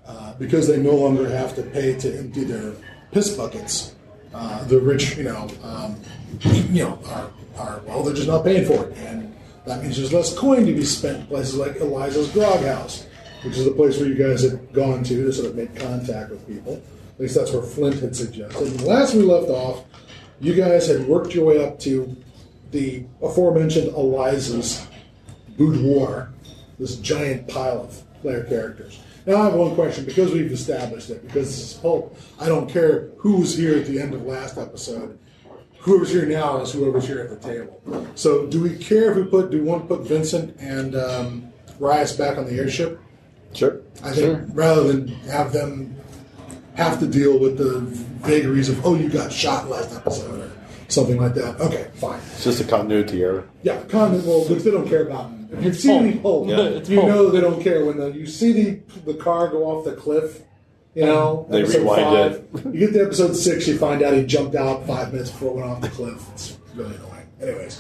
uh, 0.06 0.34
because 0.36 0.68
they 0.68 0.78
no 0.78 0.96
longer 0.96 1.30
have 1.30 1.56
to 1.56 1.64
pay 1.64 1.98
to 1.98 2.18
empty 2.18 2.44
their 2.44 2.74
piss 3.12 3.36
buckets, 3.36 3.96
uh, 4.34 4.64
the 4.66 4.80
rich, 4.80 5.18
you 5.18 5.24
know, 5.24 5.48
um, 5.64 5.96
you 6.42 6.84
know, 6.84 7.00
are, 7.08 7.32
are 7.58 7.82
well, 7.86 8.04
they're 8.04 8.14
just 8.14 8.28
not 8.28 8.44
paying 8.44 8.66
for 8.66 8.86
it, 8.86 8.98
and 8.98 9.34
that 9.66 9.82
means 9.82 9.98
there's 9.98 10.14
less 10.14 10.38
coin 10.38 10.66
to 10.66 10.74
be 10.74 10.84
spent 10.84 11.22
in 11.22 11.28
places 11.28 11.56
like 11.56 11.78
Eliza's 11.78 12.30
Grog 12.32 12.64
House, 12.66 13.06
which 13.44 13.58
is 13.58 13.66
the 13.66 13.72
place 13.72 13.98
where 14.00 14.10
you 14.10 14.16
guys 14.16 14.44
had 14.44 14.74
gone 14.74 15.04
to 15.04 15.24
to 15.24 15.32
sort 15.32 15.48
of 15.48 15.56
make 15.56 15.76
contact 15.76 16.32
with 16.32 16.46
people. 16.48 16.82
At 17.14 17.22
least 17.22 17.36
that's 17.36 17.52
where 17.52 17.64
Flint 17.64 18.02
had 18.02 18.16
suggested. 18.16 18.68
And 18.68 18.82
last 18.82 19.16
we 19.16 19.22
left 19.22 19.50
off, 19.50 19.86
you 20.40 20.54
guys 20.54 20.88
had 20.88 21.08
worked 21.08 21.34
your 21.34 21.46
way 21.46 21.66
up 21.66 21.80
to 21.80 22.16
the 22.72 23.06
aforementioned 23.22 23.88
Eliza's 23.90 24.86
boudoir, 25.58 26.30
this 26.80 26.98
giant 26.98 27.48
pile 27.48 27.82
of 27.84 28.22
player 28.22 28.44
characters. 28.44 29.00
Now 29.26 29.38
I 29.38 29.46
have 29.46 29.54
one 29.56 29.74
question 29.76 30.06
because 30.06 30.32
we've 30.32 30.52
established 30.52 31.10
it. 31.10 31.26
Because 31.26 31.48
this 31.48 31.72
is 31.72 31.74
pulp, 31.76 32.18
I 32.40 32.48
don't 32.48 32.70
care 32.70 33.10
who 33.18 33.38
was 33.38 33.58
here 33.58 33.78
at 33.78 33.86
the 33.86 34.00
end 34.00 34.14
of 34.14 34.24
last 34.24 34.58
episode. 34.58 35.18
Whoever's 35.80 36.12
here 36.12 36.26
now 36.26 36.62
is 36.62 36.72
whoever's 36.72 37.08
here 37.08 37.20
at 37.20 37.30
the 37.30 37.48
table. 37.48 38.10
So, 38.16 38.48
do 38.48 38.62
we 38.62 38.76
care 38.76 39.12
if 39.12 39.18
we 39.18 39.24
put? 39.24 39.52
Do 39.52 39.60
we 39.60 39.64
want 39.64 39.88
to 39.88 39.96
put 39.96 40.08
Vincent 40.08 40.56
and 40.60 40.96
um, 40.96 41.54
Rias 41.80 42.14
back 42.14 42.40
on 42.40 42.46
the 42.46 42.58
airship? 42.58 43.00
Sure. 43.54 43.82
I 44.04 44.12
think 44.12 44.50
rather 44.54 44.84
than 44.84 45.08
have 45.30 45.54
them 45.54 45.95
have 46.76 47.00
to 47.00 47.08
deal 47.08 47.40
with 47.40 47.58
the 47.58 47.80
vagaries 48.26 48.70
of 48.70 48.86
oh 48.86 48.96
you 48.96 49.10
got 49.10 49.32
shot 49.32 49.70
last 49.70 49.96
episode 49.96 50.42
or 50.42 50.52
something 50.88 51.18
like 51.20 51.34
that. 51.36 51.60
Okay, 51.60 51.90
fine. 51.96 52.20
It's 52.34 52.44
just 52.44 52.62
a 52.62 52.64
continuity 52.66 53.24
error. 53.24 53.48
Yeah, 53.64 53.82
continuity. 53.84 54.28
Well, 54.28 54.48
because 54.48 54.64
they 54.64 54.72
don't 54.72 54.88
care 54.88 55.08
about. 55.08 55.32
If 55.52 55.64
you 55.64 55.74
see 55.74 55.92
any 55.92 56.18
pulp, 56.20 56.48
Yeah. 56.50 56.70
You 56.70 57.00
pulp. 57.00 57.08
know 57.10 57.30
they 57.30 57.42
don't 57.42 57.62
care 57.62 57.86
when 57.86 57.98
the, 57.98 58.08
you 58.12 58.26
see 58.28 58.52
the 58.52 58.80
the 59.06 59.14
car 59.16 59.48
go 59.50 59.66
off 59.66 59.86
the 59.86 59.94
cliff. 59.96 60.42
You 60.94 61.06
know, 61.06 61.46
They 61.50 61.62
episode 61.64 61.80
rewind 61.80 62.48
five. 62.54 62.74
You 62.74 62.80
get 62.80 62.94
to 62.94 63.04
episode 63.04 63.34
six, 63.36 63.68
you 63.68 63.78
find 63.78 64.02
out 64.02 64.14
he 64.14 64.24
jumped 64.26 64.56
out 64.56 64.88
five 64.88 65.12
minutes 65.12 65.30
before 65.30 65.52
it 65.52 65.56
went 65.56 65.68
off 65.70 65.82
the 65.82 65.90
cliff. 65.90 66.26
It's 66.34 66.58
really 66.74 66.96
annoying. 66.96 67.28
Anyways, 67.42 67.78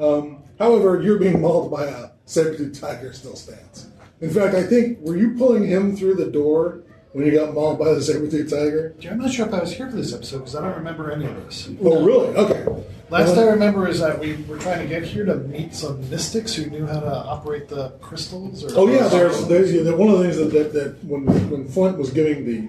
um, 0.00 0.42
however, 0.58 1.00
you're 1.00 1.18
being 1.20 1.40
mauled 1.40 1.70
by 1.70 1.84
a 1.84 2.08
saber-tooth 2.24 2.80
tiger 2.80 3.12
still 3.12 3.36
stands. 3.36 3.86
In 4.20 4.30
fact, 4.30 4.54
I 4.56 4.64
think 4.64 4.98
were 5.00 5.16
you 5.16 5.34
pulling 5.38 5.64
him 5.64 5.94
through 5.96 6.14
the 6.16 6.26
door 6.28 6.82
when 7.12 7.26
you 7.26 7.32
got 7.32 7.54
mauled 7.54 7.78
by 7.78 7.92
the 7.92 8.02
saber-tooth 8.02 8.50
tiger? 8.50 8.94
I'm 9.08 9.18
not 9.18 9.32
sure 9.32 9.46
if 9.46 9.52
I 9.52 9.60
was 9.60 9.72
here 9.72 9.90
for 9.90 9.96
this 9.96 10.14
episode 10.14 10.38
because 10.38 10.54
I 10.54 10.62
don't 10.62 10.76
remember 10.76 11.10
any 11.10 11.26
of 11.26 11.36
this. 11.44 11.68
Oh, 11.82 12.04
really? 12.04 12.28
Okay. 12.36 12.84
Last 13.10 13.36
I 13.36 13.46
remember 13.46 13.88
is 13.88 13.98
that 13.98 14.20
we 14.20 14.36
were 14.44 14.56
trying 14.58 14.78
to 14.78 14.86
get 14.86 15.02
here 15.02 15.24
to 15.24 15.34
meet 15.34 15.74
some 15.74 16.08
mystics 16.08 16.54
who 16.54 16.66
knew 16.70 16.86
how 16.86 17.00
to 17.00 17.12
operate 17.12 17.68
the 17.68 17.90
crystals. 18.00 18.62
Or 18.64 18.78
Oh 18.78 18.88
yeah, 18.88 19.08
there's, 19.08 19.48
there's 19.48 19.72
yeah, 19.72 19.90
one 19.92 20.08
of 20.08 20.18
the 20.18 20.24
things 20.24 20.36
that, 20.36 20.52
that, 20.56 20.72
that 20.72 21.04
when 21.04 21.26
when 21.50 21.66
Flint 21.66 21.98
was 21.98 22.10
giving 22.10 22.46
the 22.46 22.68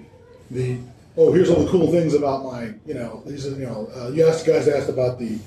the 0.49 0.79
oh 1.15 1.31
here's 1.31 1.49
all 1.49 1.63
the 1.63 1.69
cool 1.69 1.91
things 1.91 2.15
about 2.15 2.43
my 2.43 2.73
you 2.87 2.95
know 2.95 3.21
he 3.27 3.37
said 3.37 3.57
you 3.57 3.67
know 3.67 3.87
uh, 3.95 4.09
you 4.09 4.27
asked 4.27 4.47
guys 4.47 4.67
asked 4.67 4.89
about 4.89 5.19
the 5.19 5.37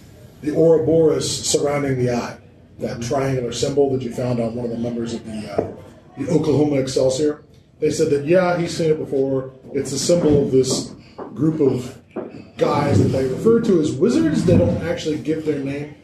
the 0.43 0.53
Ouroboros 0.53 1.29
surrounding 1.45 1.99
the 1.99 2.13
eye 2.13 2.39
that 2.79 3.03
triangular 3.03 3.53
symbol 3.53 3.91
that 3.93 4.03
you 4.03 4.13
found 4.13 4.39
on 4.39 4.55
one 4.55 4.67
of 4.67 4.71
the 4.71 4.79
members 4.79 5.13
of 5.15 5.25
the 5.25 5.53
uh, 5.53 5.73
the 6.19 6.31
Oklahoma 6.31 6.77
Excelsior. 6.77 7.43
They 7.81 7.91
said 7.91 8.11
that 8.11 8.25
yeah 8.25 8.57
he's 8.59 8.77
seen 8.77 8.91
it 8.91 8.99
before. 8.99 9.53
It's 9.73 9.93
a 9.93 9.99
symbol 9.99 10.45
of 10.45 10.53
this 10.53 10.95
group 11.35 11.61
of 11.61 12.01
guys 12.57 13.03
that 13.03 13.09
they 13.09 13.27
refer 13.27 13.61
to 13.63 13.81
as 13.81 13.93
wizards. 13.93 14.45
They 14.45 14.57
don't 14.57 14.83
actually 14.83 15.19
give 15.19 15.45
their 15.45 15.59
name. 15.59 15.95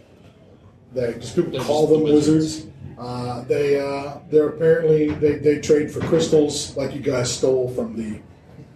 They 0.92 1.14
just 1.14 1.36
people 1.36 1.52
They're 1.52 1.60
call 1.62 1.82
just 1.86 1.92
them 1.92 2.02
wizards. 2.02 2.44
wizards. 2.56 2.66
Uh, 2.98 3.42
they 3.44 3.80
uh, 3.80 4.18
they're 4.30 4.48
apparently 4.48 5.10
they, 5.10 5.36
they 5.38 5.60
trade 5.60 5.90
for 5.90 6.00
crystals 6.00 6.76
like 6.76 6.94
you 6.94 7.00
guys 7.00 7.32
stole 7.34 7.68
from 7.70 7.96
the 7.96 8.20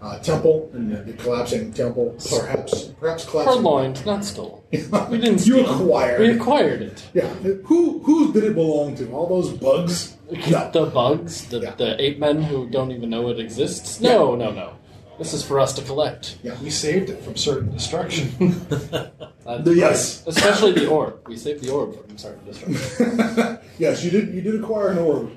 uh, 0.01 0.19
temple 0.21 0.71
and 0.73 0.91
the, 0.91 1.03
the 1.03 1.13
collapsing 1.15 1.73
temple. 1.73 2.17
Perhaps 2.31 2.85
perhaps 3.01 3.25
collapsing. 3.29 3.57
Purloined, 3.57 4.07
not 4.07 4.25
stole. 4.25 4.65
We 4.73 4.79
didn't 5.19 5.45
You 5.47 5.65
steal. 5.65 5.83
acquired. 5.83 6.21
We 6.21 6.31
acquired 6.31 6.83
it. 6.83 7.05
Yeah. 7.13 7.27
Who 7.65 7.99
who 8.05 8.33
did 8.33 8.45
it 8.45 8.55
belong 8.55 8.97
to? 8.97 9.11
All 9.13 9.29
those 9.29 9.53
bugs? 9.59 10.14
The 10.31 10.91
bugs, 10.93 11.47
the, 11.49 11.61
Yeah. 11.61 11.75
the 11.77 12.01
ape 12.03 12.19
men 12.19 12.43
who 12.43 12.69
don't 12.69 12.91
even 12.93 13.11
know 13.11 13.29
it 13.31 13.39
exists. 13.39 14.01
No, 14.01 14.35
no, 14.35 14.51
no. 14.53 14.73
This 15.19 15.33
is 15.33 15.45
for 15.45 15.61
us 15.61 15.73
to 15.75 15.83
collect. 15.83 16.39
We 16.63 16.71
saved 16.71 17.09
it 17.11 17.23
from 17.23 17.37
certain 17.37 17.73
destruction. 17.73 18.61
Uh, 19.47 19.61
Yes. 19.67 20.27
Especially 20.27 20.73
the 20.73 20.87
orb. 20.89 21.21
We 21.29 21.37
saved 21.37 21.63
the 21.63 21.71
orb 21.71 22.01
from 22.09 22.17
certain 22.17 22.47
destruction. 22.47 23.59
yes, 23.79 24.03
you 24.03 24.11
did. 24.11 24.33
You 24.33 24.41
did 24.41 24.55
acquire 24.59 24.89
an 24.93 24.99
orb. 24.99 25.33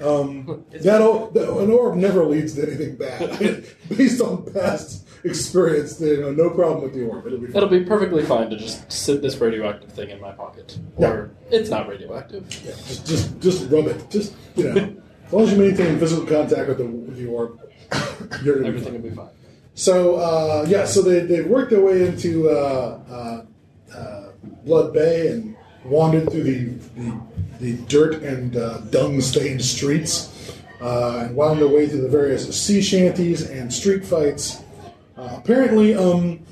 Um, 0.00 0.64
that, 0.70 1.00
o- 1.02 1.28
that 1.34 1.50
an 1.50 1.68
orb 1.68 1.96
never 1.96 2.24
leads 2.24 2.54
to 2.54 2.62
anything 2.62 2.94
bad. 2.94 3.64
Based 3.88 4.20
on 4.20 4.44
past 4.52 5.07
experience, 5.24 6.00
you 6.00 6.20
know, 6.20 6.32
no 6.32 6.50
problem 6.50 6.82
with 6.82 6.94
the 6.94 7.06
orb. 7.06 7.26
It'll 7.26 7.38
be 7.38 7.46
fine. 7.46 7.56
It'll 7.56 7.68
be 7.68 7.84
perfectly 7.84 8.24
fine 8.24 8.50
to 8.50 8.56
just 8.56 8.90
sit 8.90 9.22
this 9.22 9.36
radioactive 9.36 9.92
thing 9.92 10.10
in 10.10 10.20
my 10.20 10.32
pocket. 10.32 10.78
Or 10.96 11.30
it's 11.50 11.70
not 11.70 11.88
radioactive. 11.88 12.46
Yeah, 12.64 12.72
just, 12.72 13.06
just 13.06 13.40
just 13.40 13.70
rub 13.70 13.86
it. 13.86 14.10
Just 14.10 14.34
you 14.56 14.64
know, 14.64 14.96
as 15.26 15.32
long 15.32 15.42
as 15.44 15.52
you 15.52 15.58
maintain 15.58 15.98
physical 15.98 16.26
contact 16.26 16.68
with 16.68 16.78
the 16.78 16.84
with 16.84 17.16
the 17.16 17.26
orb, 17.26 17.60
Everything 18.44 18.92
will 18.94 19.10
be 19.10 19.10
fine. 19.10 19.28
So 19.74 20.16
uh, 20.16 20.66
yeah, 20.68 20.84
so 20.84 21.02
they 21.02 21.20
they've 21.20 21.46
worked 21.46 21.70
their 21.70 21.80
way 21.80 22.06
into 22.06 22.50
uh, 22.50 23.00
uh, 23.08 23.96
uh, 23.96 24.28
Blood 24.64 24.92
Bay 24.92 25.28
and 25.28 25.56
wandered 25.84 26.30
through 26.30 26.42
the 26.42 26.64
the, 26.96 27.20
the 27.60 27.72
dirt 27.84 28.22
and 28.22 28.56
uh, 28.56 28.78
dung 28.90 29.20
stained 29.20 29.64
streets 29.64 30.52
uh, 30.80 31.24
and 31.26 31.36
wound 31.36 31.60
their 31.60 31.68
way 31.68 31.86
through 31.88 32.02
the 32.02 32.08
various 32.08 32.60
sea 32.60 32.82
shanties 32.82 33.48
and 33.48 33.72
street 33.72 34.04
fights. 34.04 34.62
Uh, 35.18 35.36
apparently, 35.36 35.96
um, 35.96 36.46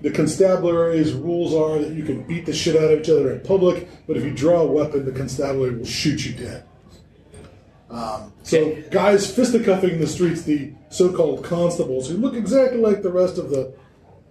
the 0.00 0.10
constabulary's 0.10 1.12
rules 1.12 1.52
are 1.52 1.80
that 1.80 1.92
you 1.92 2.04
can 2.04 2.22
beat 2.22 2.46
the 2.46 2.52
shit 2.52 2.76
out 2.76 2.92
of 2.92 3.00
each 3.00 3.10
other 3.10 3.32
in 3.32 3.40
public, 3.40 3.88
but 4.06 4.16
if 4.16 4.22
you 4.22 4.30
draw 4.30 4.60
a 4.60 4.66
weapon, 4.66 5.04
the 5.04 5.10
constabulary 5.12 5.74
will 5.76 5.84
shoot 5.84 6.24
you 6.24 6.32
dead. 6.32 6.64
Um, 7.90 8.32
so, 8.44 8.80
guys 8.90 9.30
fisticuffing 9.30 9.90
in 9.90 10.00
the 10.00 10.06
streets, 10.06 10.42
the 10.42 10.72
so-called 10.88 11.44
constables, 11.44 12.08
who 12.08 12.16
look 12.16 12.34
exactly 12.34 12.78
like 12.78 13.02
the 13.02 13.12
rest 13.12 13.38
of 13.38 13.50
the 13.50 13.74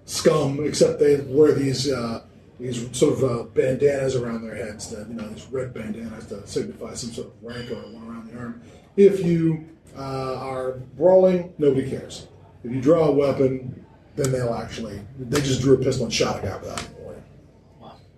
scum, 0.06 0.64
except 0.64 1.00
they 1.00 1.18
wear 1.22 1.54
these 1.54 1.92
uh, 1.92 2.24
these 2.60 2.96
sort 2.98 3.14
of 3.14 3.24
uh, 3.24 3.44
bandanas 3.44 4.16
around 4.16 4.44
their 4.44 4.56
heads, 4.56 4.90
that 4.92 5.08
you 5.10 5.16
know, 5.16 5.28
these 5.30 5.48
red 5.48 5.74
bandanas 5.74 6.28
to 6.28 6.46
signify 6.48 6.94
some 6.94 7.12
sort 7.12 7.28
of 7.28 7.34
rank 7.44 7.70
or 7.72 7.76
one 7.76 8.08
around 8.08 8.32
the 8.32 8.38
arm. 8.38 8.62
If 8.96 9.26
you 9.26 9.68
uh, 9.98 10.36
are 10.36 10.74
brawling, 10.96 11.54
nobody 11.58 11.90
cares. 11.90 12.28
If 12.64 12.72
you 12.72 12.82
draw 12.82 13.06
a 13.08 13.12
weapon, 13.12 13.81
then 14.15 14.32
they'll 14.32 14.53
actually 14.53 15.01
they 15.20 15.41
just 15.41 15.62
drew 15.62 15.75
a 15.75 15.77
pistol 15.77 16.06
and 16.06 16.13
shot 16.13 16.39
a 16.39 16.48
guy 16.48 16.58
without 16.58 16.82
even 16.82 17.03
warning. 17.03 17.24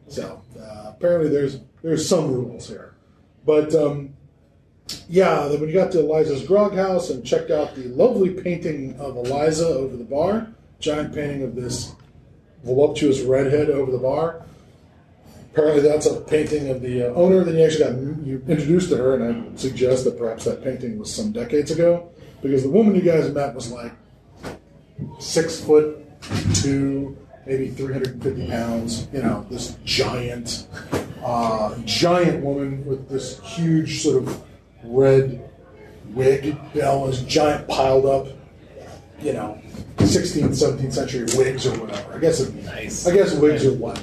So 0.07 0.41
uh, 0.59 0.91
apparently, 0.95 1.29
there's 1.29 1.59
there's 1.81 2.07
some 2.07 2.31
rules 2.31 2.67
here, 2.67 2.95
but. 3.45 3.73
Um, 3.75 4.15
yeah, 5.07 5.47
then 5.47 5.59
when 5.59 5.69
you 5.69 5.75
got 5.75 5.91
to 5.93 6.01
Eliza's 6.01 6.45
grog 6.45 6.75
house 6.75 7.09
and 7.09 7.25
checked 7.25 7.51
out 7.51 7.73
the 7.75 7.83
lovely 7.83 8.29
painting 8.31 8.99
of 8.99 9.15
Eliza 9.15 9.65
over 9.65 9.95
the 9.95 10.03
bar, 10.03 10.49
giant 10.79 11.15
painting 11.15 11.43
of 11.43 11.55
this 11.55 11.93
voluptuous 12.63 13.21
redhead 13.21 13.69
over 13.69 13.91
the 13.91 13.97
bar. 13.97 14.43
Apparently, 15.51 15.81
that's 15.81 16.05
a 16.05 16.19
painting 16.21 16.69
of 16.69 16.81
the 16.81 17.03
uh, 17.03 17.13
owner. 17.13 17.43
Then 17.43 17.55
you 17.55 17.63
actually 17.63 17.83
got 17.83 18.25
you 18.25 18.43
introduced 18.47 18.89
to 18.89 18.97
her, 18.97 19.15
and 19.15 19.53
I 19.53 19.55
suggest 19.55 20.03
that 20.05 20.17
perhaps 20.17 20.45
that 20.45 20.63
painting 20.63 20.97
was 20.97 21.13
some 21.13 21.31
decades 21.31 21.71
ago, 21.71 22.09
because 22.41 22.63
the 22.63 22.69
woman 22.69 22.95
you 22.95 23.01
guys 23.01 23.31
met 23.31 23.53
was 23.53 23.71
like 23.71 23.93
six 25.19 25.59
foot 25.59 25.99
two, 26.55 27.17
maybe 27.45 27.69
three 27.69 27.93
hundred 27.93 28.13
and 28.13 28.23
fifty 28.23 28.47
pounds. 28.47 29.07
You 29.13 29.21
know, 29.23 29.45
this 29.49 29.77
giant, 29.85 30.67
uh, 31.23 31.77
giant 31.85 32.43
woman 32.43 32.85
with 32.85 33.09
this 33.09 33.39
huge 33.41 34.01
sort 34.01 34.23
of 34.23 34.43
red 34.83 35.49
wig. 36.09 36.57
You 36.73 36.81
know, 36.81 36.99
was 36.99 37.23
giant 37.23 37.67
piled 37.67 38.05
up. 38.05 38.27
You 39.21 39.31
know, 39.31 39.61
16th, 39.97 40.49
17th 40.49 40.93
century 40.93 41.25
wigs 41.37 41.65
or 41.65 41.79
whatever. 41.79 42.13
I 42.13 42.19
guess 42.19 42.41
it, 42.41 42.53
Nice. 42.65 43.07
I 43.07 43.13
guess 43.13 43.33
wigs 43.35 43.65
are 43.65 43.73
what 43.73 43.95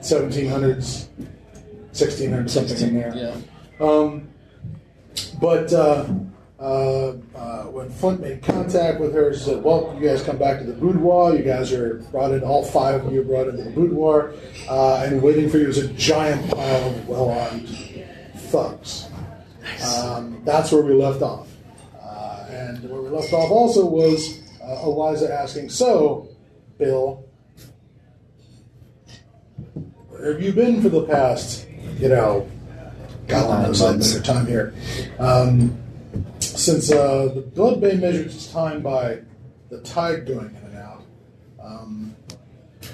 1700s, 0.00 1.08
1600s, 1.92 2.50
something 2.50 2.88
in 2.88 2.94
there. 2.94 3.14
Yeah. 3.16 3.84
Um, 3.84 4.28
but 5.40 5.72
uh, 5.72 6.06
uh, 6.58 7.14
uh, 7.34 7.64
when 7.64 7.90
Flint 7.90 8.20
made 8.20 8.42
contact 8.42 9.00
with 9.00 9.12
her, 9.12 9.34
she 9.34 9.40
said, 9.40 9.62
"Well, 9.62 9.96
you 9.98 10.08
guys 10.08 10.22
come 10.22 10.38
back 10.38 10.60
to 10.60 10.64
the 10.64 10.72
boudoir. 10.72 11.34
You 11.34 11.42
guys 11.42 11.72
are 11.72 11.94
brought 12.12 12.30
in. 12.30 12.42
All 12.42 12.64
five 12.64 13.04
of 13.04 13.12
you 13.12 13.22
are 13.22 13.24
brought 13.24 13.48
into 13.48 13.64
the 13.64 13.70
boudoir, 13.70 14.32
uh, 14.68 15.02
and 15.04 15.20
waiting 15.20 15.50
for 15.50 15.58
you 15.58 15.68
is 15.68 15.78
a 15.78 15.88
giant 15.94 16.48
pile 16.50 16.90
of 16.90 17.08
well-armed 17.08 17.68
thugs." 18.36 19.08
Um, 19.84 20.40
that's 20.44 20.70
where 20.70 20.82
we 20.82 20.94
left 20.94 21.22
off. 21.22 21.48
Uh, 22.00 22.46
and 22.48 22.88
where 22.88 23.02
we 23.02 23.08
left 23.08 23.32
off 23.32 23.50
also 23.50 23.84
was 23.84 24.40
uh, 24.62 24.82
Eliza 24.84 25.32
asking, 25.34 25.70
"So, 25.70 26.28
Bill, 26.78 27.24
where 30.08 30.32
have 30.32 30.40
you 30.40 30.52
been 30.52 30.80
for 30.80 30.88
the 30.88 31.02
past, 31.02 31.66
you 31.98 32.08
know, 32.08 32.48
God 33.26 33.64
knows 33.64 33.82
I've 33.82 34.22
time 34.22 34.46
here. 34.46 34.74
Um, 35.18 35.83
since 36.64 36.90
uh, 36.90 37.30
the 37.34 37.42
Blood 37.42 37.80
Bay 37.80 37.96
measures 37.96 38.34
its 38.34 38.50
time 38.50 38.80
by 38.80 39.18
the 39.68 39.80
tide 39.82 40.26
going 40.26 40.46
in 40.46 40.70
and 40.70 40.76
out, 40.78 41.02
um, 41.62 42.16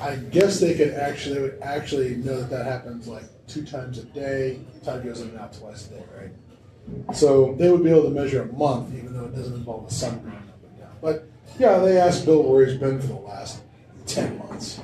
I 0.00 0.16
guess 0.16 0.58
they 0.58 0.74
could 0.74 0.94
actually 0.94 1.34
they 1.36 1.40
would 1.42 1.58
actually 1.62 2.16
know 2.16 2.40
that 2.40 2.50
that 2.50 2.66
happens 2.66 3.06
like 3.06 3.24
two 3.46 3.64
times 3.64 3.98
a 3.98 4.04
day. 4.04 4.60
Tide 4.82 5.04
goes 5.04 5.20
in 5.20 5.28
and 5.28 5.38
out 5.38 5.52
twice 5.52 5.86
a 5.86 5.90
day, 5.90 6.04
right? 6.18 7.14
So 7.14 7.54
they 7.54 7.70
would 7.70 7.84
be 7.84 7.90
able 7.90 8.04
to 8.04 8.10
measure 8.10 8.42
a 8.42 8.52
month, 8.52 8.94
even 8.94 9.14
though 9.14 9.26
it 9.26 9.36
doesn't 9.36 9.54
involve 9.54 9.88
the 9.88 9.94
sun 9.94 10.18
going 10.20 10.34
up 10.34 10.64
and 10.64 10.78
down. 10.78 10.96
But 11.00 11.28
yeah, 11.58 11.78
they 11.78 11.98
asked 11.98 12.24
Bill 12.24 12.42
where 12.42 12.66
he's 12.66 12.78
been 12.78 13.00
for 13.00 13.08
the 13.08 13.14
last 13.14 13.62
ten 14.06 14.36
months. 14.38 14.80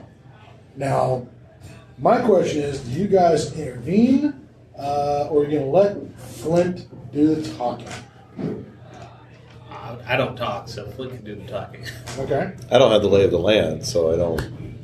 Now, 0.77 1.27
my 1.99 2.21
question 2.21 2.63
is: 2.63 2.81
Do 2.81 2.91
you 2.91 3.09
guys 3.09 3.53
intervene, 3.59 4.47
uh, 4.79 5.29
or 5.31 5.41
are 5.41 5.45
you 5.45 5.59
going 5.59 5.65
to 5.65 5.71
let 5.71 6.21
Flint 6.21 6.87
do 7.13 7.35
the 7.35 7.55
talking? 7.57 7.89
I 9.87 10.15
I 10.15 10.17
don't 10.17 10.37
talk, 10.37 10.69
so 10.69 10.87
Flint 10.91 11.13
can 11.13 11.25
do 11.25 11.35
the 11.37 11.47
talking. 11.47 11.85
Okay. 12.19 12.53
I 12.71 12.79
don't 12.79 12.91
have 12.91 13.03
the 13.03 13.09
lay 13.09 13.25
of 13.25 13.31
the 13.31 13.39
land, 13.39 13.85
so 13.87 14.13
I 14.13 14.17
don't. 14.17 14.41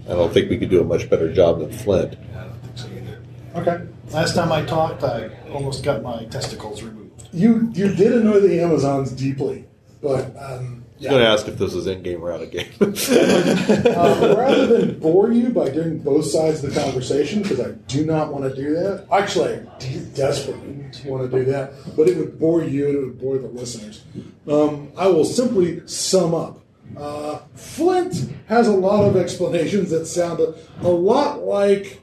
I 0.09 0.15
don't 0.15 0.33
think 0.33 0.51
we 0.51 0.59
could 0.59 0.71
do 0.71 0.81
a 0.81 0.85
much 0.85 1.09
better 1.09 1.33
job 1.33 1.61
than 1.61 1.73
Flint. 1.73 2.17
I 2.35 2.45
don't 2.45 2.61
think 2.61 2.79
so 2.79 2.89
either. 2.89 3.23
Okay. 3.55 3.85
Last 4.11 4.35
time 4.35 4.51
I 4.51 4.65
talked, 4.65 5.03
I 5.05 5.31
almost 5.53 5.85
got 5.85 6.03
my 6.03 6.25
testicles 6.27 6.83
removed. 6.83 7.29
You 7.33 7.71
you 7.73 7.95
did 7.95 8.13
annoy 8.13 8.41
the 8.41 8.61
Amazons 8.61 9.13
deeply, 9.13 9.65
but 10.03 10.35
um, 10.37 10.82
I 10.82 10.82
was 11.03 11.11
going 11.11 11.23
to 11.23 11.29
ask 11.29 11.49
if 11.49 11.59
this 11.59 11.75
was 11.75 11.87
in 11.87 12.03
game 12.03 12.23
or 12.23 12.33
out 12.33 12.43
of 12.43 12.51
game. 12.51 12.71
uh, 12.81 14.35
rather 14.39 14.67
than 14.67 14.99
bore 15.01 15.33
you 15.33 15.51
by 15.51 15.69
doing 15.71 15.99
both 15.99 16.27
sides 16.27 16.63
of 16.63 16.73
the 16.73 16.81
conversation, 16.81 17.43
because 17.43 17.61
I 17.61 17.73
do 17.89 18.05
not 18.05 18.33
want 18.33 18.45
to 18.45 18.55
do 18.55 18.75
that. 18.75 19.07
Actually, 19.11 19.55
I 19.55 19.79
de- 19.79 20.05
desperately 20.15 20.91
want 21.05 21.31
to 21.31 21.39
do 21.39 21.45
that, 21.51 21.73
but 21.97 22.09
it 22.09 22.17
would 22.17 22.39
bore 22.39 22.63
you 22.63 22.87
and 22.89 22.97
it 22.97 23.01
would 23.01 23.21
bore 23.21 23.39
the 23.39 23.49
listeners. 23.49 24.05
Um, 24.49 24.93
I 24.97 25.09
will 25.09 25.25
simply 25.25 25.87
sum 25.87 26.35
up. 26.35 26.61
Uh, 26.97 27.41
Flint 27.55 28.31
has 28.49 28.69
a 28.69 28.73
lot 28.73 29.05
of 29.05 29.17
explanations 29.17 29.91
that 29.91 30.07
sound 30.07 30.41
a, 30.41 30.55
a 30.83 30.89
lot 30.89 31.43
like 31.43 32.03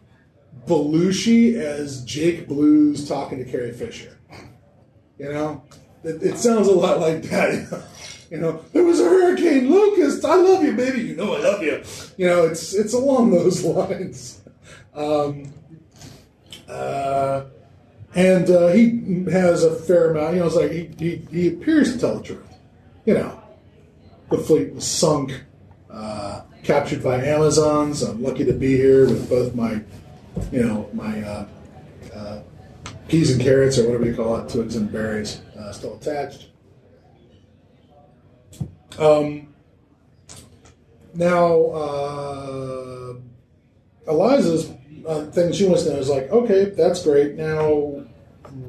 Belushi 0.66 1.56
as 1.56 2.04
Jake 2.06 2.48
Blues 2.48 3.08
talking 3.08 3.38
to 3.38 3.46
Carrie 3.46 3.72
Fisher. 3.72 4.18
You 5.18 5.32
know, 5.32 5.64
it, 6.04 6.24
it 6.24 6.38
sounds 6.38 6.68
a 6.68 6.72
lot 6.72 7.00
like 7.00 7.24
that. 7.24 7.84
You 8.30 8.38
know, 8.38 8.64
there 8.74 8.84
was 8.84 9.00
a 9.00 9.06
hurricane, 9.06 9.72
Lucas. 9.72 10.24
I 10.24 10.36
love 10.36 10.64
you, 10.64 10.74
baby. 10.74 11.02
You 11.02 11.16
know 11.16 11.34
I 11.34 11.40
love 11.40 11.64
you. 11.64 11.84
You 12.18 12.28
know, 12.28 12.46
it's 12.46 12.74
it's 12.74 12.94
along 12.94 13.32
those 13.32 13.64
lines. 13.64 14.42
Um, 14.94 15.52
uh, 16.68 17.46
and 18.16 18.50
uh, 18.50 18.68
he 18.68 19.26
has 19.32 19.64
a 19.64 19.76
fair 19.76 20.12
amount. 20.12 20.36
You 20.36 20.42
know, 20.42 20.48
it's 20.48 20.56
like 20.56 20.72
he, 20.72 20.92
he 20.98 21.16
he 21.32 21.48
appears 21.48 21.94
to 21.94 22.00
tell 22.00 22.18
the 22.18 22.24
truth. 22.24 22.46
You 23.06 23.16
know, 23.16 23.42
the 24.30 24.38
fleet 24.38 24.74
was 24.74 24.86
sunk, 24.86 25.44
uh, 25.90 26.42
captured 26.64 27.04
by 27.04 27.24
Amazons. 27.24 28.04
I'm 28.04 28.22
lucky 28.22 28.46
to 28.46 28.54
be 28.54 28.78
here 28.78 29.06
with 29.06 29.28
both 29.28 29.56
my, 29.56 29.82
you 30.52 30.64
know, 30.64 30.90
my 30.94 31.24
uh, 31.24 31.48
uh, 32.14 32.42
peas 33.08 33.32
and 33.32 33.42
carrots 33.42 33.80
or 33.80 33.88
whatever 33.88 34.06
you 34.06 34.16
call 34.16 34.38
it, 34.38 34.50
twigs 34.50 34.76
and 34.76 34.92
berries, 34.92 35.42
uh, 35.58 35.72
still 35.72 35.96
attached. 35.96 36.50
Um, 38.98 39.54
now, 41.14 41.66
uh, 41.66 43.14
Eliza's 44.08 44.72
uh, 45.08 45.26
thing 45.26 45.52
she 45.52 45.66
wants 45.66 45.84
to 45.84 45.94
know 45.94 46.00
is 46.00 46.10
like, 46.10 46.30
okay, 46.30 46.66
that's 46.66 47.04
great. 47.04 47.36
Now, 47.36 48.06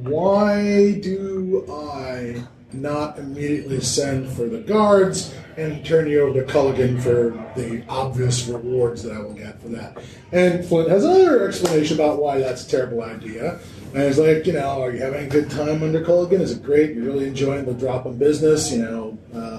why 0.03 0.99
do 1.00 1.67
I 1.71 2.43
not 2.73 3.19
immediately 3.19 3.81
send 3.81 4.31
for 4.31 4.47
the 4.47 4.59
guards 4.59 5.35
and 5.57 5.85
turn 5.85 6.09
you 6.09 6.21
over 6.21 6.41
to 6.41 6.53
Culligan 6.53 7.03
for 7.03 7.31
the 7.59 7.83
obvious 7.89 8.47
rewards 8.47 9.03
that 9.03 9.12
I 9.12 9.21
will 9.21 9.35
get 9.35 9.61
for 9.61 9.69
that? 9.69 9.99
And 10.33 10.65
Flint 10.65 10.89
has 10.89 11.05
another 11.05 11.49
explanation 11.49 11.97
about 11.97 12.23
why 12.23 12.39
that's 12.39 12.67
a 12.67 12.71
terrible 12.71 13.03
idea. 13.03 13.59
And 13.93 14.05
he's 14.05 14.19
like, 14.19 14.47
you 14.47 14.53
know, 14.53 14.83
are 14.83 14.93
you 14.93 14.99
having 14.99 15.27
a 15.27 15.29
good 15.29 15.50
time 15.50 15.83
under 15.83 16.05
Culligan? 16.05 16.41
Is 16.41 16.53
it 16.53 16.62
great? 16.62 16.95
You're 16.95 17.07
really 17.07 17.27
enjoying 17.27 17.65
the 17.65 17.75
drop 17.75 18.07
in 18.07 18.17
business? 18.19 18.71
You 18.71 18.83
know, 18.83 19.19
uh, 19.35 19.50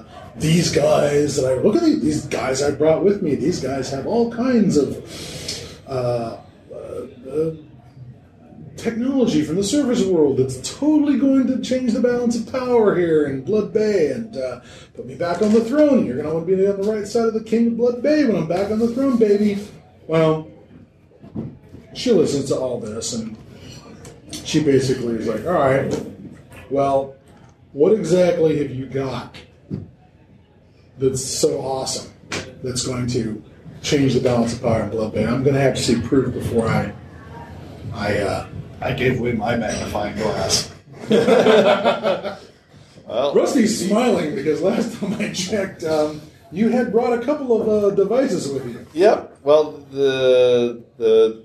these 0.41 0.71
guys 0.71 1.35
that 1.35 1.45
I 1.45 1.61
look 1.61 1.75
at 1.75 1.83
these, 1.83 2.25
guys 2.25 2.63
I 2.63 2.71
brought 2.71 3.03
with 3.03 3.21
me. 3.21 3.35
These 3.35 3.61
guys 3.61 3.91
have 3.91 4.07
all 4.07 4.31
kinds 4.31 4.75
of 4.75 4.97
uh, 5.87 6.37
uh, 6.73 6.75
uh, 6.75 7.51
technology 8.75 9.43
from 9.43 9.57
the 9.57 9.63
surface 9.63 10.03
world 10.03 10.37
that's 10.37 10.77
totally 10.77 11.19
going 11.19 11.45
to 11.47 11.61
change 11.61 11.93
the 11.93 12.01
balance 12.01 12.35
of 12.35 12.51
power 12.51 12.97
here 12.97 13.27
in 13.27 13.43
Blood 13.43 13.71
Bay 13.71 14.11
and 14.11 14.35
uh, 14.35 14.61
put 14.95 15.05
me 15.05 15.13
back 15.15 15.43
on 15.43 15.53
the 15.53 15.63
throne. 15.63 16.05
You're 16.05 16.15
going 16.15 16.27
to 16.27 16.33
want 16.33 16.47
to 16.47 16.57
be 16.57 16.67
on 16.67 16.81
the 16.81 16.91
right 16.91 17.07
side 17.07 17.27
of 17.27 17.35
the 17.35 17.43
King 17.43 17.67
of 17.67 17.77
Blood 17.77 18.01
Bay 18.01 18.25
when 18.25 18.35
I'm 18.35 18.47
back 18.47 18.71
on 18.71 18.79
the 18.79 18.87
throne, 18.87 19.17
baby. 19.17 19.63
Well, 20.07 20.49
she 21.93 22.11
listens 22.11 22.45
to 22.49 22.57
all 22.57 22.79
this 22.79 23.13
and 23.13 23.37
she 24.31 24.63
basically 24.63 25.15
is 25.15 25.27
like, 25.27 25.45
all 25.45 25.53
right, 25.53 26.05
well, 26.71 27.15
what 27.73 27.93
exactly 27.93 28.57
have 28.57 28.71
you 28.71 28.87
got 28.87 29.35
that's 30.97 31.23
so 31.23 31.59
awesome 31.61 32.11
that's 32.63 32.85
going 32.85 33.07
to 33.07 33.43
change 33.81 34.13
the 34.13 34.21
balance 34.21 34.53
of 34.53 34.61
power 34.61 34.83
in 34.83 34.89
Blood 34.89 35.13
Bay? 35.13 35.25
I'm 35.25 35.43
going 35.43 35.55
to 35.55 35.61
have 35.61 35.75
to 35.75 35.81
see 35.81 35.99
proof 35.99 36.33
before 36.33 36.67
I, 36.67 36.93
I, 37.93 38.17
uh, 38.19 38.47
I 38.81 38.93
gave 38.93 39.19
away 39.19 39.33
my 39.33 39.55
magnifying 39.55 40.15
glass. 40.15 40.71
Well, 43.11 43.33
Rusty's 43.33 43.87
smiling 43.87 44.35
because 44.35 44.61
last 44.61 44.97
time 44.97 45.15
I 45.15 45.33
checked, 45.33 45.83
um, 45.83 46.21
you 46.49 46.69
had 46.69 46.93
brought 46.93 47.11
a 47.11 47.21
couple 47.25 47.61
of 47.61 47.67
uh, 47.67 47.89
devices 47.93 48.49
with 48.49 48.65
you. 48.65 48.87
Yep. 48.93 49.39
Well, 49.43 49.71
the 49.91 50.81
the 50.97 51.43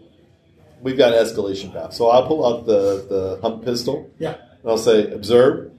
we've 0.81 0.97
got 0.97 1.13
an 1.13 1.25
escalation 1.25 1.73
path. 1.73 1.93
So 1.93 2.09
I'll 2.09 2.29
pull 2.29 2.47
out 2.47 2.67
the 2.67 3.07
the 3.09 3.39
hump 3.43 3.65
pistol. 3.65 4.09
Yeah. 4.21 4.37
And 4.63 4.71
I'll 4.71 4.79
say 4.79 5.11
observe, 5.11 5.73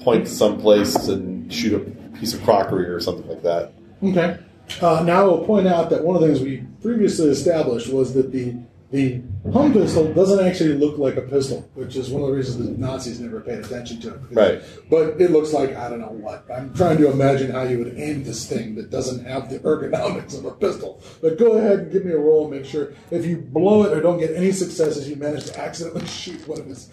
point 0.00 0.26
someplace, 0.26 1.06
and 1.06 1.52
shoot 1.52 1.74
a 1.74 1.78
piece 2.18 2.34
of 2.34 2.42
crockery 2.42 2.86
or 2.86 3.00
something 3.00 3.26
like 3.28 3.42
that. 3.42 3.72
Okay. 4.02 4.38
Uh, 4.80 5.02
now 5.02 5.22
I 5.22 5.24
will 5.24 5.44
point 5.44 5.66
out 5.66 5.90
that 5.90 6.04
one 6.04 6.14
of 6.14 6.22
the 6.22 6.28
things 6.28 6.40
we 6.40 6.58
previously 6.82 7.28
established 7.28 7.92
was 7.92 8.14
that 8.14 8.32
the 8.32 8.54
the 8.90 9.20
hum 9.52 9.74
pistol 9.74 10.10
doesn't 10.14 10.44
actually 10.46 10.72
look 10.72 10.96
like 10.96 11.16
a 11.16 11.22
pistol, 11.22 11.68
which 11.74 11.94
is 11.94 12.08
one 12.08 12.22
of 12.22 12.28
the 12.28 12.34
reasons 12.34 12.56
the 12.56 12.72
Nazis 12.78 13.20
never 13.20 13.42
paid 13.42 13.58
attention 13.58 14.00
to 14.00 14.14
it. 14.14 14.20
Right. 14.30 14.62
But 14.88 15.20
it 15.20 15.30
looks 15.30 15.52
like 15.52 15.76
I 15.76 15.90
don't 15.90 16.00
know 16.00 16.06
what. 16.06 16.46
I'm 16.50 16.72
trying 16.72 16.96
to 16.98 17.10
imagine 17.10 17.50
how 17.50 17.64
you 17.64 17.78
would 17.78 17.98
aim 17.98 18.24
this 18.24 18.48
thing 18.48 18.76
that 18.76 18.88
doesn't 18.88 19.26
have 19.26 19.50
the 19.50 19.58
ergonomics 19.58 20.38
of 20.38 20.46
a 20.46 20.52
pistol. 20.52 21.02
But 21.20 21.36
go 21.36 21.58
ahead 21.58 21.80
and 21.80 21.92
give 21.92 22.06
me 22.06 22.12
a 22.12 22.18
roll 22.18 22.50
and 22.50 22.52
make 22.52 22.64
sure 22.64 22.94
if 23.10 23.26
you 23.26 23.36
blow 23.36 23.82
it 23.82 23.92
or 23.92 24.00
don't 24.00 24.18
get 24.18 24.34
any 24.34 24.52
successes, 24.52 25.06
you 25.06 25.16
manage 25.16 25.44
to 25.46 25.60
accidentally 25.60 26.06
shoot 26.06 26.48
one 26.48 26.60
of 26.60 26.66
his 26.66 26.88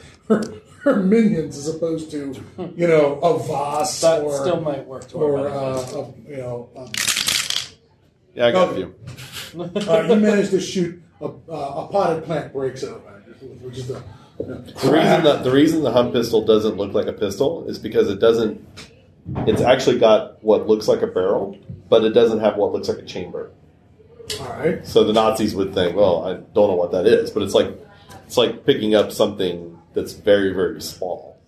her, 0.86 0.94
her 0.94 1.04
minions 1.04 1.58
as 1.58 1.68
opposed 1.68 2.12
to 2.12 2.34
you 2.77 2.88
know 2.88 3.15
a 3.20 3.38
Voss 3.39 4.00
That 4.01 4.22
or 4.22 4.39
still 4.39 4.62
might 4.62 4.86
work 4.86 5.08
to 5.10 5.18
or 5.18 5.48
uh, 5.48 5.51
a, 5.51 6.13
you 6.30 6.38
know. 6.38 6.70
Um, 6.77 6.92
Yeah, 8.34 8.48
I 8.48 8.51
got 8.51 8.70
Okay. 8.70 8.80
you. 8.80 8.96
uh, 9.88 10.01
you 10.10 10.15
managed 10.18 10.51
to 10.51 10.60
shoot 10.62 11.01
a, 11.22 11.25
uh, 11.25 11.30
a 11.50 11.88
potted 11.92 12.24
plant 12.25 12.54
breaks 12.54 12.84
open, 12.84 13.13
which 13.62 13.77
is 13.80 13.88
the. 13.88 14.04
The 14.38 14.92
reason 14.92 15.24
that 15.24 15.44
the 15.46 15.51
reason 15.51 15.82
the 15.82 15.92
hump 15.92 16.12
pistol 16.13 16.46
doesn't 16.46 16.75
look 16.75 16.94
like 16.94 17.08
a 17.08 17.13
pistol 17.13 17.65
is 17.70 17.80
because 17.80 18.10
it 18.10 18.20
doesn't. 18.20 18.65
It's 19.48 19.62
actually 19.62 19.98
got 19.98 20.44
what 20.44 20.68
looks 20.68 20.88
like 20.88 21.01
a 21.01 21.08
barrel, 21.08 21.58
but 21.90 22.03
it 22.03 22.09
doesn't 22.09 22.42
have 22.42 22.57
what 22.57 22.74
looks 22.74 22.90
like 22.90 22.98
a 22.98 23.05
chamber. 23.05 23.51
All 24.40 24.50
right. 24.50 24.86
So 24.86 25.05
the 25.05 25.14
Nazis 25.14 25.55
would 25.55 25.74
think, 25.74 25.96
well, 25.96 26.25
I 26.25 26.33
don't 26.33 26.68
know 26.70 26.75
what 26.75 26.92
that 26.92 27.07
is, 27.07 27.31
but 27.31 27.44
it's 27.44 27.53
like 27.53 27.79
it's 28.25 28.36
like 28.38 28.66
picking 28.66 28.94
up 28.94 29.12
something 29.14 29.75
that's 29.96 30.14
very 30.14 30.53
very 30.53 30.81
small. 30.81 31.40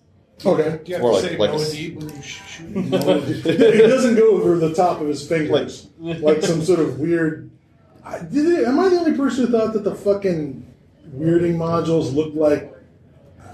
Okay. 0.44 0.80
Do 0.84 0.90
you 0.90 0.94
have 0.94 1.02
More 1.02 1.10
to 1.12 1.16
like- 1.18 1.24
say 1.30 1.36
like 1.36 1.50
no 1.50 1.56
a 1.58 1.60
s- 1.60 1.70
indeed 1.72 1.96
when 1.96 2.08
you 2.16 2.22
shoot? 2.22 2.66
it 3.46 3.88
doesn't 3.88 4.14
go 4.16 4.30
over 4.36 4.56
the 4.58 4.72
top 4.74 5.00
of 5.00 5.08
his 5.08 5.26
fingers 5.28 5.88
like, 5.98 6.42
some 6.42 6.62
sort 6.62 6.80
of 6.80 6.98
weird. 7.00 7.50
I, 8.04 8.20
did 8.20 8.46
it, 8.46 8.64
am 8.66 8.78
I 8.78 8.88
the 8.88 8.96
only 8.98 9.16
person 9.16 9.46
who 9.46 9.52
thought 9.52 9.72
that 9.74 9.84
the 9.84 9.94
fucking 9.94 10.64
weirding 11.16 11.56
modules 11.56 12.14
looked 12.14 12.36
like 12.36 12.72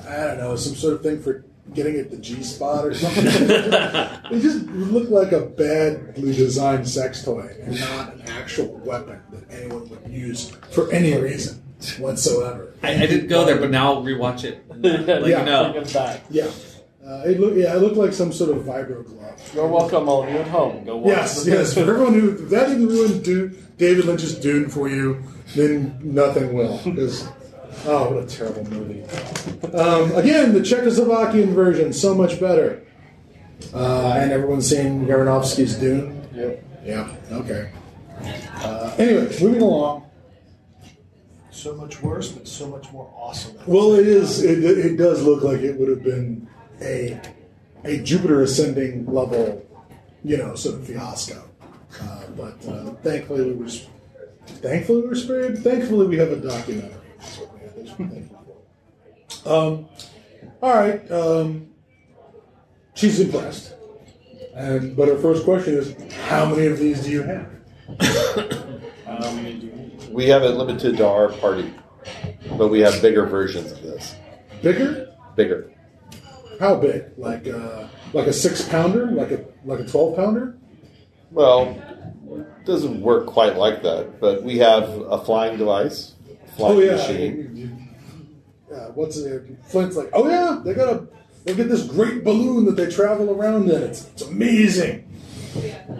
I 0.06 0.16
don't 0.26 0.38
know 0.38 0.56
some 0.56 0.74
sort 0.74 0.92
of 0.94 1.02
thing 1.02 1.22
for 1.22 1.44
getting 1.72 1.96
at 1.98 2.10
the 2.10 2.18
G 2.18 2.42
spot 2.42 2.84
or 2.84 2.92
something? 2.94 3.24
they 4.30 4.40
just 4.40 4.66
look 4.66 5.08
like 5.08 5.32
a 5.32 5.40
badly 5.40 6.34
designed 6.34 6.86
sex 6.86 7.24
toy 7.24 7.56
and 7.62 7.80
not 7.80 8.12
an 8.12 8.22
actual 8.28 8.76
weapon 8.84 9.18
that 9.32 9.50
anyone 9.50 9.88
would 9.88 10.06
use 10.06 10.50
for 10.70 10.92
any 10.92 11.16
reason 11.18 11.62
whatsoever. 11.98 12.74
I, 12.82 12.94
I 13.02 13.06
didn't 13.06 13.28
go 13.28 13.44
there, 13.44 13.56
but 13.58 13.70
now 13.70 13.94
I'll 13.94 14.02
rewatch 14.02 14.44
it. 14.44 14.64
Let 14.82 15.26
Yeah. 15.26 15.40
you 15.40 15.44
know. 15.46 15.72
Bring 15.72 15.84
it 15.86 15.92
back. 15.94 16.20
Yeah. 16.30 16.50
Uh, 17.06 17.22
it 17.26 17.38
look, 17.38 17.54
yeah, 17.54 17.74
it 17.76 17.80
looked 17.80 17.96
like 17.96 18.12
some 18.14 18.32
sort 18.32 18.50
of 18.56 18.62
vibro 18.64 19.04
glove. 19.04 19.50
You're 19.54 19.68
welcome, 19.68 20.08
all 20.08 20.22
of 20.24 20.30
you 20.30 20.38
at 20.38 20.48
home. 20.48 20.84
Go 20.84 20.96
watch 20.96 21.08
Yes, 21.08 21.46
yes. 21.46 21.74
For 21.74 21.80
everyone 21.80 22.14
who 22.14 22.30
if 22.32 22.48
that 22.48 22.68
didn't 22.68 22.88
ruin 22.88 23.20
Dune, 23.22 23.68
David 23.76 24.06
Lynch's 24.06 24.34
Dune 24.38 24.70
for 24.70 24.88
you, 24.88 25.22
then 25.54 26.00
nothing 26.02 26.54
will. 26.54 26.80
Because 26.82 27.28
oh, 27.84 28.10
what 28.10 28.22
a 28.24 28.26
terrible 28.26 28.64
movie. 28.70 29.02
Um, 29.76 30.12
again, 30.16 30.54
the 30.54 30.60
Czechoslovakian 30.60 31.48
version 31.52 31.92
so 31.92 32.14
much 32.14 32.40
better. 32.40 32.82
Uh, 33.74 34.14
and 34.16 34.32
everyone's 34.32 34.68
seen 34.68 35.04
Jodorowsky's 35.06 35.76
Dune. 35.76 36.26
Yep. 36.34 36.64
Yeah. 36.84 37.16
Okay. 37.32 37.70
Uh, 38.56 38.94
anyway, 38.98 39.24
moving 39.42 39.60
along. 39.60 40.03
So 41.64 41.74
much 41.74 42.02
worse, 42.02 42.30
but 42.30 42.46
so 42.46 42.68
much 42.68 42.92
more 42.92 43.10
awesome. 43.16 43.56
Well, 43.66 43.94
it 43.94 44.06
is. 44.06 44.44
It, 44.44 44.62
it 44.62 44.96
does 44.98 45.22
look 45.22 45.42
like 45.42 45.60
it 45.60 45.78
would 45.78 45.88
have 45.88 46.02
been 46.02 46.46
a 46.82 47.18
a 47.84 48.02
Jupiter 48.02 48.42
ascending 48.42 49.06
level, 49.06 49.66
you 50.22 50.36
know, 50.36 50.54
sort 50.56 50.74
of 50.74 50.86
fiasco. 50.86 51.42
Uh, 52.02 52.26
but 52.36 52.68
uh, 52.68 52.90
thankfully, 53.02 53.50
we 53.50 53.54
were. 53.54 53.70
Thankfully, 54.46 55.02
we 55.02 55.08
were 55.08 55.14
spared. 55.14 55.58
Thankfully, 55.60 56.06
we 56.06 56.18
have 56.18 56.32
a 56.32 56.36
documentary. 56.36 56.92
That's 57.18 57.38
what 57.38 57.54
we 57.54 57.60
have. 57.60 57.76
That's 57.76 57.90
what 57.90 57.98
we're 58.00 58.08
thankful 58.08 58.62
for. 59.42 59.50
Um, 59.50 59.88
all 60.60 60.74
right. 60.74 61.10
Um, 61.10 61.68
she's 62.92 63.20
impressed, 63.20 63.74
and 64.54 64.94
but 64.94 65.08
her 65.08 65.16
first 65.16 65.44
question 65.44 65.74
is, 65.74 65.96
how 66.26 66.44
many 66.44 66.66
of 66.66 66.78
these 66.78 67.04
do 67.04 67.10
you 67.10 67.22
have? 67.22 67.50
How 69.06 69.30
many 70.14 70.26
do 70.26 70.32
you 70.32 70.38
need? 70.38 70.46
We 70.46 70.46
have 70.46 70.54
it 70.54 70.56
limited 70.56 70.96
to 70.98 71.08
our 71.08 71.32
party, 71.32 71.74
but 72.56 72.68
we 72.68 72.80
have 72.80 73.00
bigger 73.02 73.26
versions 73.26 73.72
of 73.72 73.82
this. 73.82 74.14
Bigger? 74.62 75.14
Bigger. 75.36 75.70
How 76.60 76.76
big? 76.76 77.04
Like 77.16 77.46
uh, 77.46 77.88
like 78.12 78.26
a 78.26 78.32
six 78.32 78.66
pounder? 78.68 79.06
Like 79.06 79.30
a 79.30 79.44
like 79.64 79.80
a 79.80 79.84
twelve 79.84 80.16
pounder? 80.16 80.56
Well, 81.30 81.70
it 82.30 82.64
doesn't 82.64 83.00
work 83.00 83.26
quite 83.26 83.56
like 83.56 83.82
that, 83.82 84.20
but 84.20 84.42
we 84.42 84.58
have 84.58 84.88
a 84.88 85.24
flying 85.24 85.58
device, 85.58 86.14
flying 86.56 86.76
oh 86.76 86.80
yeah. 86.80 86.96
machine. 86.96 87.90
Uh, 88.72 88.86
what's 88.94 89.16
it? 89.16 89.58
Flint's 89.66 89.96
like, 89.96 90.10
oh 90.12 90.28
yeah, 90.28 90.60
they 90.64 90.74
got 90.74 90.94
a 90.94 91.06
they 91.44 91.54
get 91.54 91.68
this 91.68 91.86
great 91.86 92.24
balloon 92.24 92.64
that 92.64 92.76
they 92.76 92.90
travel 92.90 93.30
around 93.30 93.70
in. 93.70 93.82
It's, 93.82 94.08
it's 94.08 94.22
amazing. 94.22 95.06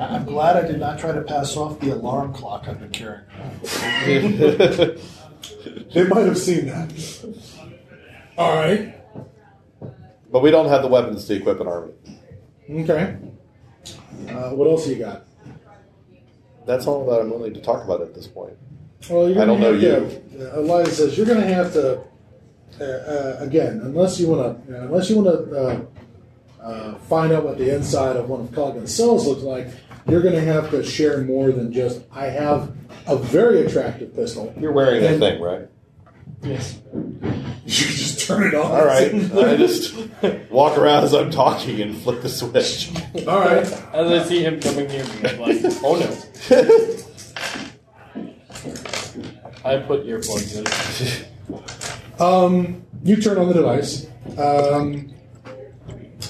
I'm 0.01 0.25
glad 0.25 0.57
I 0.57 0.67
did 0.67 0.81
not 0.81 0.99
try 0.99 1.13
to 1.13 1.23
pass 1.23 1.57
off 1.57 1.79
the 1.81 1.91
alarm 1.91 2.33
clock 2.35 2.67
I've 2.69 2.81
been 2.81 2.91
carrying. 2.91 3.25
They 5.95 6.05
might 6.09 6.27
have 6.27 6.39
seen 6.39 6.67
that. 6.67 6.93
All 8.37 8.55
right. 8.55 8.95
but 10.33 10.43
we 10.43 10.51
don't 10.51 10.69
have 10.69 10.83
the 10.83 10.89
weapons 10.89 11.25
to 11.27 11.35
equip 11.35 11.61
an 11.61 11.69
army. 11.69 11.93
Okay. 12.71 13.17
Uh, 14.29 14.51
what 14.51 14.67
else 14.69 14.89
you 14.89 14.97
got? 14.97 15.25
That's 16.67 16.87
all 16.87 17.05
that 17.11 17.21
I'm 17.21 17.31
willing 17.31 17.55
to 17.55 17.61
talk 17.61 17.85
about 17.85 18.01
at 18.01 18.15
this 18.15 18.27
point. 18.27 18.57
Well, 19.11 19.29
you're 19.29 19.43
I 19.43 19.45
don't 19.45 19.61
gonna 19.61 19.79
know 19.79 20.01
have 20.01 20.31
to- 20.33 20.55
uh, 20.57 20.61
Eliza 20.61 20.91
says 20.93 21.17
you're 21.17 21.27
going 21.27 21.41
to 21.41 21.47
have 21.55 21.73
to. 21.75 22.01
Uh, 22.81 22.85
uh, 22.85 23.37
again, 23.39 23.81
unless 23.85 24.19
you 24.19 24.27
want 24.29 24.67
to, 24.67 24.83
unless 24.83 25.09
you 25.09 25.21
want 25.21 25.29
to 25.49 25.87
uh, 26.65 26.95
find 26.95 27.33
out 27.33 27.45
what 27.45 27.59
the 27.59 27.75
inside 27.75 28.17
of 28.17 28.29
one 28.29 28.41
of 28.41 28.53
Culligan's 28.53 28.95
cells 28.95 29.27
looks 29.27 29.43
like, 29.43 29.69
you're 30.09 30.23
going 30.23 30.35
to 30.35 30.41
have 30.41 30.71
to 30.71 30.83
share 30.83 31.21
more 31.23 31.53
than 31.53 31.73
just. 31.73 32.03
I 32.13 32.27
have 32.27 32.75
a 33.07 33.17
very 33.17 33.67
attractive 33.67 34.15
pistol. 34.15 34.53
You're 34.59 34.73
wearing 34.73 35.03
that 35.03 35.19
thing, 35.19 35.41
right? 35.41 35.69
Yes. 36.43 36.81
You 37.67 37.71
just 37.71 38.27
turn 38.27 38.43
it 38.47 38.55
on. 38.55 38.71
All 38.71 38.85
right. 38.85 39.15
I 39.15 39.57
just 39.57 39.95
walk 40.51 40.77
around 40.77 41.05
as 41.05 41.15
I'm 41.15 41.31
talking 41.31 41.81
and 41.81 41.97
flick 41.97 42.21
the 42.21 42.29
switch. 42.29 42.91
All 43.27 43.41
right. 43.41 43.65
As 43.95 44.13
I 44.13 44.23
see 44.29 44.43
him 44.45 44.61
coming 44.61 44.87
near 44.87 45.03
me, 45.03 45.11
I'm 45.25 45.39
like, 45.41 45.57
oh 45.83 45.97
no. 45.97 46.15
I 49.65 49.79
put 49.79 50.05
earplugs 50.07 51.27
in. 52.19 52.23
Um, 52.23 52.85
you 53.03 53.17
turn 53.17 53.39
on 53.39 53.49
the 53.49 53.55
device, 53.55 54.07
Um, 54.37 55.14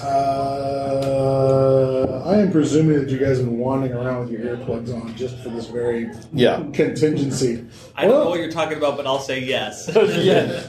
uh, 0.03 2.23
I 2.25 2.37
am 2.37 2.51
presuming 2.51 2.99
that 2.99 3.09
you 3.09 3.17
guys 3.17 3.37
have 3.37 3.45
been 3.47 3.57
wandering 3.59 3.93
around 3.93 4.21
with 4.21 4.31
your 4.31 4.41
earplugs 4.57 4.93
on 4.93 5.15
just 5.15 5.37
for 5.39 5.49
this 5.49 5.67
very 5.67 6.09
Yeah. 6.33 6.63
contingency. 6.73 7.65
I 7.95 8.05
don't 8.05 8.23
know 8.23 8.29
what 8.29 8.39
you're 8.39 8.51
talking 8.51 8.77
about, 8.77 8.97
but 8.97 9.07
I'll 9.07 9.19
say 9.19 9.39
yes. 9.39 9.89
yeah. 9.95 10.63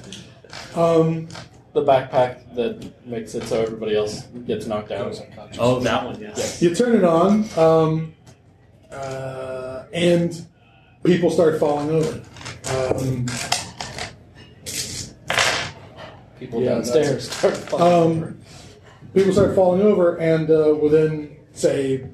Um, 0.81 1.29
The 1.73 1.83
backpack 1.85 2.55
that 2.55 3.07
makes 3.07 3.35
it 3.35 3.43
so 3.45 3.61
everybody 3.63 3.97
else 3.97 4.23
gets 4.47 4.67
knocked 4.67 4.93
out. 4.93 5.21
oh, 5.59 5.81
that 5.81 6.05
one, 6.07 6.21
yes. 6.21 6.63
you 6.63 6.75
turn 6.75 6.97
it 6.97 7.05
on, 7.05 7.45
um, 7.59 8.15
uh, 8.91 9.83
and 9.93 10.47
people 11.05 11.31
start 11.31 11.59
falling 11.61 11.91
over. 11.91 12.23
Um, 12.71 13.27
People 16.39 16.61
Yeah, 16.63 16.75
downstairs 16.75 17.31
start 17.31 17.57
falling 17.57 18.23
Um, 18.23 18.39
people 19.17 19.33
start 19.33 19.55
falling 19.55 19.81
over, 19.81 20.17
and 20.19 20.51
uh, 20.51 20.75
within, 20.81 21.37
say, 21.53 22.07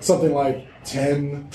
something 0.00 0.32
like 0.34 0.68
10 0.84 1.48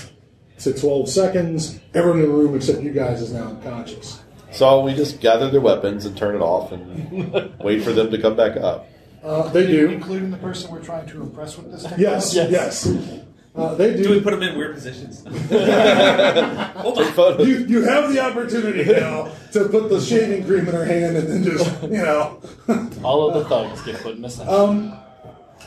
to 0.59 0.73
12 0.73 1.07
seconds, 1.07 1.79
everyone 1.93 2.19
in 2.21 2.25
the 2.25 2.31
room 2.31 2.55
except 2.55 2.81
you 2.81 2.91
guys 2.91 3.21
is 3.21 3.31
now 3.31 3.43
unconscious. 3.49 4.21
So 4.51 4.81
we 4.81 4.93
just 4.95 5.21
gather 5.21 5.49
their 5.49 5.61
weapons 5.61 6.05
and 6.05 6.17
turn 6.17 6.35
it 6.35 6.41
off 6.41 6.71
and 6.71 7.53
wait 7.59 7.83
for 7.83 7.93
them 7.93 8.09
to 8.11 8.19
come 8.19 8.35
back 8.35 8.57
up. 8.57 8.89
Uh, 9.23 9.47
they 9.49 9.67
do. 9.67 9.87
Including 9.89 10.31
the 10.31 10.37
person 10.37 10.71
we're 10.71 10.83
trying 10.83 11.07
to 11.09 11.21
impress 11.21 11.55
with 11.57 11.71
this 11.71 11.83
Yes, 11.97 12.33
technology? 12.33 12.53
yes. 12.53 13.21
Uh, 13.53 13.75
they 13.75 13.95
Do 13.97 14.03
Do 14.03 14.09
we 14.11 14.21
put 14.21 14.31
them 14.31 14.43
in 14.43 14.57
weird 14.57 14.73
positions? 14.75 15.23
Hold 15.25 17.05
photos. 17.13 17.45
You, 17.47 17.65
you 17.65 17.81
have 17.83 18.13
the 18.13 18.19
opportunity 18.21 18.85
now 18.85 19.29
to 19.51 19.67
put 19.67 19.89
the 19.89 19.99
shaving 19.99 20.45
cream 20.45 20.67
in 20.67 20.73
her 20.73 20.85
hand 20.85 21.17
and 21.17 21.27
then 21.27 21.43
just, 21.43 21.81
you 21.83 21.89
know. 21.89 22.41
All 23.03 23.29
of 23.29 23.33
the 23.33 23.49
thugs 23.49 23.81
get 23.81 24.01
put 24.01 24.15
in 24.15 24.23
a 24.23 24.29
section. 24.29 24.53
Um, 24.53 24.97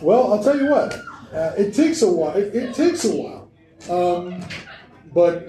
well, 0.00 0.32
I'll 0.32 0.42
tell 0.42 0.58
you 0.58 0.70
what. 0.70 0.94
Uh, 1.34 1.52
it 1.58 1.74
takes 1.74 2.00
a 2.00 2.10
while. 2.10 2.34
It, 2.36 2.54
it 2.54 2.74
takes 2.74 3.04
a 3.04 3.10
while. 3.14 3.50
Um, 3.90 4.44
but 5.12 5.46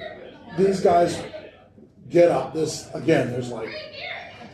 these 0.58 0.82
guys 0.82 1.22
get 2.10 2.32
up. 2.32 2.54
This 2.54 2.90
again. 2.94 3.32
There's 3.32 3.50
like 3.50 3.70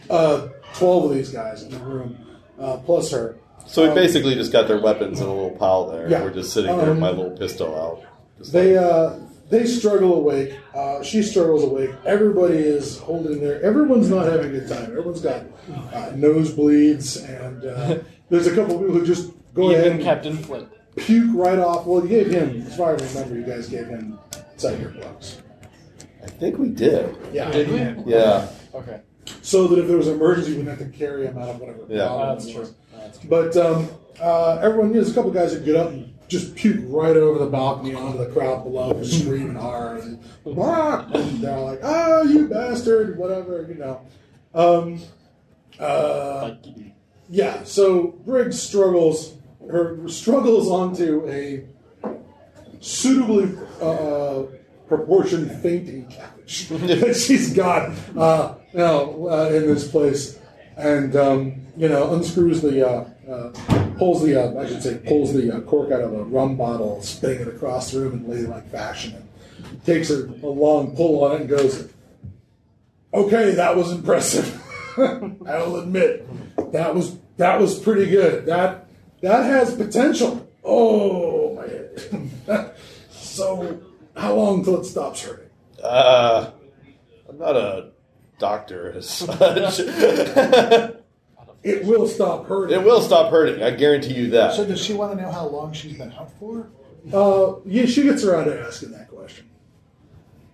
uh, 0.09 0.49
twelve 0.75 1.05
of 1.05 1.15
these 1.17 1.29
guys 1.29 1.63
in 1.63 1.71
the 1.71 1.79
room, 1.79 2.17
uh, 2.59 2.77
plus 2.77 3.11
her. 3.11 3.37
So 3.71 3.83
we 3.83 3.89
Um, 3.89 3.95
basically 3.95 4.35
just 4.35 4.51
got 4.51 4.67
their 4.67 4.79
weapons 4.79 5.21
in 5.21 5.27
a 5.27 5.33
little 5.33 5.51
pile 5.51 5.87
there. 5.89 6.09
Yeah. 6.09 6.23
We're 6.23 6.31
just 6.33 6.51
sitting 6.53 6.71
there 6.75 6.87
with 6.87 6.89
Um, 6.89 6.99
my 6.99 7.11
little 7.11 7.31
pistol 7.31 7.73
out. 7.75 8.01
Just 8.37 8.51
They 8.51 8.75
like- 8.77 8.85
uh, 8.85 9.13
they 9.49 9.65
struggle 9.65 10.15
awake. 10.15 10.53
Uh, 10.75 11.01
she 11.01 11.21
struggles 11.23 11.63
awake. 11.63 11.91
Everybody 12.05 12.57
is 12.57 12.97
holding 12.99 13.39
their. 13.41 13.61
Everyone's 13.61 14.09
not 14.09 14.25
having 14.25 14.47
a 14.47 14.59
good 14.59 14.67
time. 14.67 14.83
Everyone's 14.85 15.21
got 15.21 15.41
uh, 15.93 16.11
nosebleeds, 16.15 17.17
and 17.27 17.65
uh, 17.65 17.97
there's 18.29 18.47
a 18.47 18.55
couple 18.55 18.75
of 18.75 18.81
people 18.81 18.95
who 18.99 19.05
just 19.05 19.31
go 19.53 19.69
ahead 19.71 19.85
Even 19.85 19.97
and 19.97 20.03
Captain 20.03 20.37
Flint. 20.37 20.67
puke 20.97 21.31
right 21.33 21.59
off. 21.59 21.85
Well, 21.85 22.01
you 22.03 22.09
gave 22.09 22.31
him, 22.31 22.63
as 22.67 22.75
far 22.75 22.95
as 22.95 23.15
I 23.15 23.21
remember, 23.21 23.39
you 23.39 23.55
guys 23.55 23.67
gave 23.69 23.87
him 23.87 24.17
set 24.57 24.79
earplugs. 24.79 25.35
I 26.23 26.27
think 26.27 26.57
we 26.57 26.69
did. 26.69 27.15
Yeah. 27.33 27.51
Did 27.51 27.69
we? 27.71 28.11
Yeah. 28.11 28.47
Okay. 28.75 28.99
So 29.41 29.67
that 29.67 29.79
if 29.79 29.87
there 29.87 29.97
was 29.97 30.07
an 30.07 30.15
emergency, 30.15 30.51
we 30.51 30.57
wouldn't 30.59 30.77
have 30.79 30.91
to 30.91 30.97
carry 30.97 31.25
him 31.25 31.37
out 31.37 31.49
of 31.49 31.59
whatever. 31.59 31.79
Yeah. 31.89 32.07
Oh, 32.09 32.33
that's 32.35 32.45
it 32.47 32.53
true. 32.53 32.67
Was. 33.01 33.17
That's 33.17 33.19
true. 33.19 33.29
But 33.29 33.57
um, 33.57 33.89
uh, 34.19 34.59
everyone, 34.61 34.91
there's 34.93 35.11
a 35.11 35.13
couple 35.13 35.31
guys 35.31 35.53
that 35.53 35.65
get 35.65 35.75
up 35.75 35.89
and 35.89 36.13
just 36.27 36.55
puke 36.55 36.79
right 36.87 37.15
over 37.17 37.39
the 37.39 37.49
balcony 37.49 37.93
onto 37.93 38.17
the 38.17 38.27
crowd 38.27 38.63
below, 38.63 39.01
screaming 39.03 39.55
hard. 39.55 40.03
And, 40.03 40.23
and 40.45 41.41
they're 41.41 41.59
like, 41.59 41.79
"Oh, 41.83 42.23
you 42.23 42.47
bastard!" 42.47 43.17
Whatever, 43.17 43.65
you 43.67 43.75
know. 43.75 44.01
Um, 44.53 45.01
uh, 45.79 46.55
yeah. 47.29 47.63
So 47.63 48.07
Briggs 48.25 48.61
struggles. 48.61 49.35
Her 49.69 50.07
struggles 50.07 50.69
onto 50.69 51.27
a 51.29 51.65
suitably 52.79 53.57
uh, 53.81 54.43
proportioned 54.87 55.51
fainting 55.61 56.09
couch 56.09 56.67
that 56.69 57.15
she's 57.15 57.53
got 57.53 57.91
uh, 58.17 58.55
you 58.73 58.79
know, 58.79 59.27
uh, 59.29 59.49
in 59.53 59.67
this 59.67 59.89
place, 59.89 60.39
and 60.77 61.15
um, 61.15 61.61
you 61.77 61.87
know 61.87 62.13
unscrews 62.13 62.61
the 62.61 62.87
uh, 62.87 63.05
uh, 63.29 63.51
pulls 63.97 64.23
the 64.23 64.35
uh, 64.35 64.59
I 64.59 64.67
should 64.67 64.83
say 64.83 64.97
pulls 64.97 65.33
the 65.33 65.55
uh, 65.55 65.61
cork 65.61 65.91
out 65.91 66.01
of 66.01 66.13
a 66.13 66.23
rum 66.23 66.57
bottle, 66.57 67.01
spinning 67.01 67.41
it 67.41 67.47
across 67.47 67.91
the 67.91 68.01
room 68.01 68.13
in 68.13 68.29
ladylike 68.29 68.69
fashion, 68.69 69.15
and 69.63 69.85
takes 69.85 70.09
a, 70.09 70.25
a 70.25 70.47
long 70.47 70.95
pull 70.95 71.23
on 71.23 71.35
it 71.35 71.41
and 71.41 71.49
goes, 71.49 71.89
"Okay, 73.13 73.51
that 73.51 73.75
was 73.75 73.91
impressive. 73.91 74.61
I'll 74.97 75.77
admit 75.77 76.27
that 76.71 76.93
was 76.93 77.17
that 77.37 77.59
was 77.59 77.79
pretty 77.79 78.09
good. 78.09 78.45
That 78.45 78.87
that 79.21 79.45
has 79.45 79.75
potential. 79.75 80.47
Oh 80.63 81.55
my 81.55 81.67
head. 81.67 82.75
so, 83.11 83.81
how 84.15 84.35
long 84.35 84.63
till 84.63 84.79
it 84.79 84.85
stops 84.85 85.23
hurting? 85.23 85.49
Uh, 85.81 86.51
I'm 87.27 87.37
not 87.37 87.55
a 87.55 87.90
doctor 88.41 88.91
as 88.97 89.07
such. 89.09 89.79
It 91.63 91.85
will 91.85 92.07
stop 92.07 92.47
hurting. 92.47 92.79
it 92.79 92.83
will 92.83 93.01
stop 93.01 93.29
hurting. 93.31 93.61
I 93.63 93.69
guarantee 93.71 94.15
you 94.15 94.29
that. 94.31 94.55
So 94.55 94.65
does 94.65 94.81
she 94.83 94.93
want 94.93 95.15
to 95.15 95.21
know 95.21 95.31
how 95.31 95.45
long 95.47 95.71
she's 95.73 95.95
been 95.95 96.11
out 96.13 96.31
for? 96.39 96.67
Uh, 97.13 97.59
yeah, 97.65 97.85
she 97.85 98.01
gets 98.03 98.23
around 98.23 98.45
to 98.45 98.59
asking 98.59 98.91
that 98.91 99.07
question. 99.09 99.47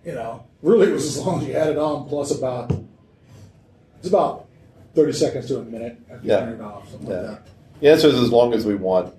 You 0.04 0.12
know, 0.14 0.44
really, 0.62 0.88
it 0.88 0.92
was 0.92 1.06
as 1.16 1.24
long 1.24 1.40
as 1.40 1.48
you 1.48 1.54
had 1.54 1.68
it 1.68 1.78
on, 1.78 2.06
plus 2.08 2.30
about 2.30 2.72
it's 3.98 4.08
about 4.08 4.46
thirty 4.94 5.12
seconds 5.12 5.46
to 5.48 5.58
a 5.60 5.64
minute 5.64 5.98
after 6.10 6.24
you 6.26 6.30
Yeah. 6.32 6.40
turn 6.40 6.52
it 6.54 6.60
off, 6.60 6.90
something 6.90 7.10
Yeah. 7.10 7.20
like 7.22 7.40
The 7.80 7.88
answer 7.90 8.08
is 8.08 8.14
as 8.14 8.30
long 8.30 8.52
as 8.54 8.64
we 8.66 8.74
want, 8.74 9.14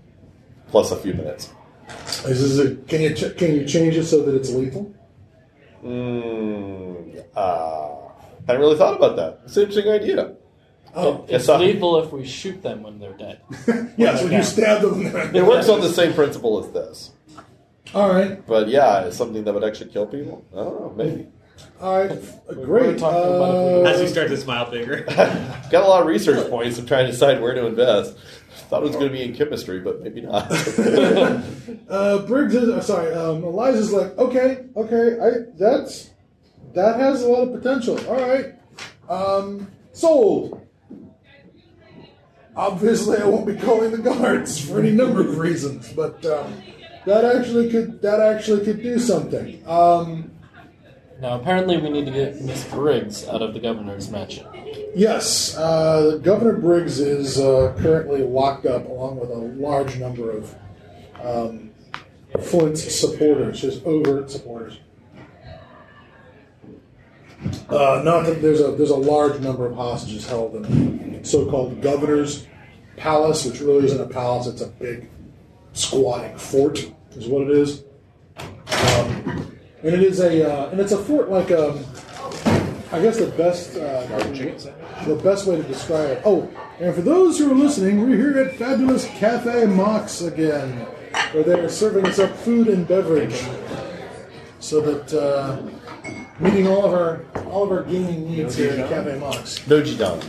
plus 0.67 0.91
a 0.91 0.95
few 0.95 1.13
minutes. 1.13 1.49
that. 1.87 2.29
Is 2.31 2.55
this 2.57 2.67
a, 2.67 2.75
can 2.85 3.01
you 3.01 3.13
ch- 3.15 3.35
can 3.35 3.55
you 3.55 3.65
change 3.65 3.97
it 3.97 4.05
so 4.05 4.21
that 4.23 4.35
it's 4.35 4.49
lethal? 4.51 4.93
Mm, 5.83 7.23
uh, 7.35 7.89
hadn't 8.49 8.61
really 8.61 8.77
thought 8.77 8.95
about 8.95 9.15
that. 9.17 9.41
It's 9.45 9.55
an 9.57 9.63
interesting 9.63 9.91
idea. 9.91 10.33
Oh, 10.95 11.21
It's 11.27 11.31
Yes, 11.31 11.49
I- 11.49 11.57
lethal 11.57 11.99
if 12.03 12.11
we 12.11 12.25
shoot 12.25 12.61
them 12.63 12.81
when 12.83 12.99
they're 12.99 13.13
dead. 13.13 13.41
yes, 13.97 14.23
when 14.23 14.31
you 14.33 14.41
stab 14.43 14.81
them. 14.81 15.05
It 15.35 15.45
works 15.45 15.69
on 15.69 15.81
the 15.81 15.89
same 15.89 16.13
principle 16.13 16.63
as 16.65 16.71
this. 16.71 17.11
All 17.93 18.09
right, 18.09 18.45
But 18.47 18.67
yeah, 18.69 19.01
it's 19.05 19.17
something 19.17 19.43
that 19.43 19.53
would 19.53 19.63
actually 19.63 19.91
kill 19.91 20.05
people. 20.07 20.43
I 20.53 20.57
don't 20.57 20.79
know, 20.81 20.93
maybe. 20.95 21.27
all 21.81 21.99
right, 22.05 22.17
We're 22.47 22.65
great. 22.65 22.97
talking 22.99 23.35
about 23.35 23.55
if 23.55 23.77
we- 23.83 23.87
Uh, 23.87 23.93
As 23.93 24.01
you 24.01 24.07
start 24.07 24.29
to 24.29 24.37
smile 24.37 24.69
bigger. 24.71 25.01
Got 25.71 25.73
a 25.83 25.87
lot 25.87 26.01
of 26.01 26.07
research 26.07 26.49
points. 26.49 26.77
I'm 26.79 26.85
trying 26.87 27.05
to 27.05 27.11
decide 27.11 27.39
where 27.41 27.53
to 27.53 27.65
invest. 27.67 28.17
Thought 28.69 28.83
it 28.83 28.87
was 28.87 28.95
going 28.95 29.07
to 29.07 29.13
be 29.13 29.23
in 29.23 29.33
chemistry, 29.35 29.79
but 29.79 30.01
maybe 30.01 30.21
not. 30.21 30.45
Uh, 31.89 32.19
Briggs 32.27 32.53
is 32.55 32.69
uh, 32.69 32.81
sorry. 32.81 33.13
Um, 33.13 33.43
Eliza's 33.43 33.91
like, 33.91 34.15
okay, 34.17 34.65
okay, 34.75 35.17
I 35.19 35.29
that's 35.57 36.09
that 36.73 36.99
has 36.99 37.23
a 37.23 37.27
lot 37.27 37.47
of 37.47 37.61
potential. 37.61 37.97
All 38.07 38.19
right, 38.19 38.55
um, 39.09 39.71
sold. 39.91 40.65
Obviously, 42.55 43.17
I 43.17 43.25
won't 43.25 43.45
be 43.47 43.55
calling 43.55 43.91
the 43.91 43.97
guards 43.99 44.59
for 44.59 44.79
any 44.79 44.91
number 44.91 45.21
of 45.21 45.37
reasons, 45.37 45.93
but 45.93 46.25
um, 46.25 46.61
that 47.05 47.23
actually 47.23 47.69
could 47.69 48.01
that 48.01 48.19
actually 48.19 48.65
could 48.65 48.81
do 48.83 48.99
something. 48.99 49.65
Um, 49.67 50.31
Now, 51.21 51.39
apparently, 51.39 51.77
we 51.77 51.89
need 51.89 52.05
to 52.05 52.11
get 52.11 52.41
Miss 52.41 52.63
Briggs 52.65 53.27
out 53.27 53.41
of 53.41 53.53
the 53.53 53.59
governor's 53.59 54.09
mansion. 54.09 54.45
yes, 54.95 55.55
uh, 55.57 56.17
Governor 56.21 56.57
Briggs 56.57 56.99
is 56.99 57.39
uh, 57.39 57.75
currently 57.79 58.23
locked 58.23 58.65
up, 58.65 58.87
along 58.87 59.19
with 59.19 59.29
a 59.29 59.35
large 59.37 59.97
number 59.97 60.31
of 60.31 60.55
um, 61.21 61.71
Flint's 62.41 62.83
supporters, 62.99 63.61
his 63.61 63.81
overt 63.85 64.31
supporters. 64.31 64.79
Uh, 67.69 68.01
not 68.03 68.25
that 68.25 68.41
there's 68.41 68.59
a 68.59 68.71
there's 68.71 68.89
a 68.89 68.95
large 68.95 69.39
number 69.39 69.65
of 69.65 69.75
hostages 69.75 70.27
held 70.27 70.55
in 70.55 71.21
the 71.21 71.27
so-called 71.27 71.81
governor's 71.81 72.47
palace, 72.97 73.45
which 73.45 73.61
really 73.61 73.85
isn't 73.85 74.01
a 74.01 74.07
palace; 74.07 74.47
it's 74.47 74.61
a 74.61 74.67
big 74.67 75.09
squatting 75.73 76.37
fort, 76.37 76.79
is 77.11 77.27
what 77.27 77.43
it 77.43 77.51
is. 77.51 77.83
Um, 78.37 79.55
and 79.83 79.93
it 79.93 80.03
is 80.03 80.19
a 80.19 80.51
uh, 80.51 80.69
and 80.69 80.79
it's 80.79 80.91
a 80.91 80.97
fort 80.97 81.29
like 81.29 81.51
um, 81.51 81.85
I 82.91 82.99
guess 83.01 83.17
the 83.17 83.31
best 83.37 83.77
uh, 83.77 84.05
the 85.05 85.15
best 85.23 85.45
way 85.45 85.55
to 85.55 85.63
describe 85.63 86.09
it. 86.09 86.21
Oh, 86.25 86.49
and 86.79 86.93
for 86.93 87.01
those 87.01 87.37
who 87.37 87.51
are 87.51 87.55
listening, 87.55 88.01
we're 88.01 88.17
here 88.17 88.37
at 88.39 88.55
Fabulous 88.55 89.05
Cafe 89.05 89.65
Mox 89.67 90.21
again, 90.21 90.71
where 91.31 91.43
they're 91.43 91.69
serving 91.69 92.05
us 92.05 92.19
up 92.19 92.35
food 92.35 92.67
and 92.67 92.87
beverage, 92.87 93.41
so 94.59 94.81
that 94.81 95.13
uh, 95.13 95.61
meeting 96.39 96.67
all 96.67 96.85
of 96.85 96.93
our 96.93 97.21
all 97.47 97.63
of 97.63 97.71
our 97.71 97.83
gaming 97.83 98.29
needs 98.31 98.55
here 98.55 98.71
at 98.71 98.89
Cafe 98.89 99.19
Mox. 99.19 99.59
Noji 99.59 99.97
Don. 99.97 100.19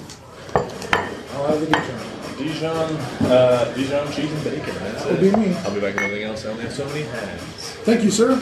I'll 1.34 1.46
have 1.48 1.60
the 1.60 1.66
good 1.66 1.74
time. 1.74 2.06
Dijon, 2.38 2.96
uh, 3.30 3.70
Dijon 3.74 4.10
cheese 4.12 4.32
and 4.32 4.44
bacon. 4.44 4.74
That's 4.76 5.04
That'd 5.04 5.20
be 5.20 5.30
me. 5.38 5.54
I'll 5.56 5.74
be 5.74 5.80
back 5.80 5.94
with 5.94 6.04
anything 6.04 6.22
else. 6.22 6.46
I 6.46 6.50
only 6.50 6.62
have 6.62 6.72
so 6.72 6.86
many 6.86 7.02
hands. 7.02 7.42
Thank 7.84 8.02
you, 8.02 8.10
sir. 8.10 8.40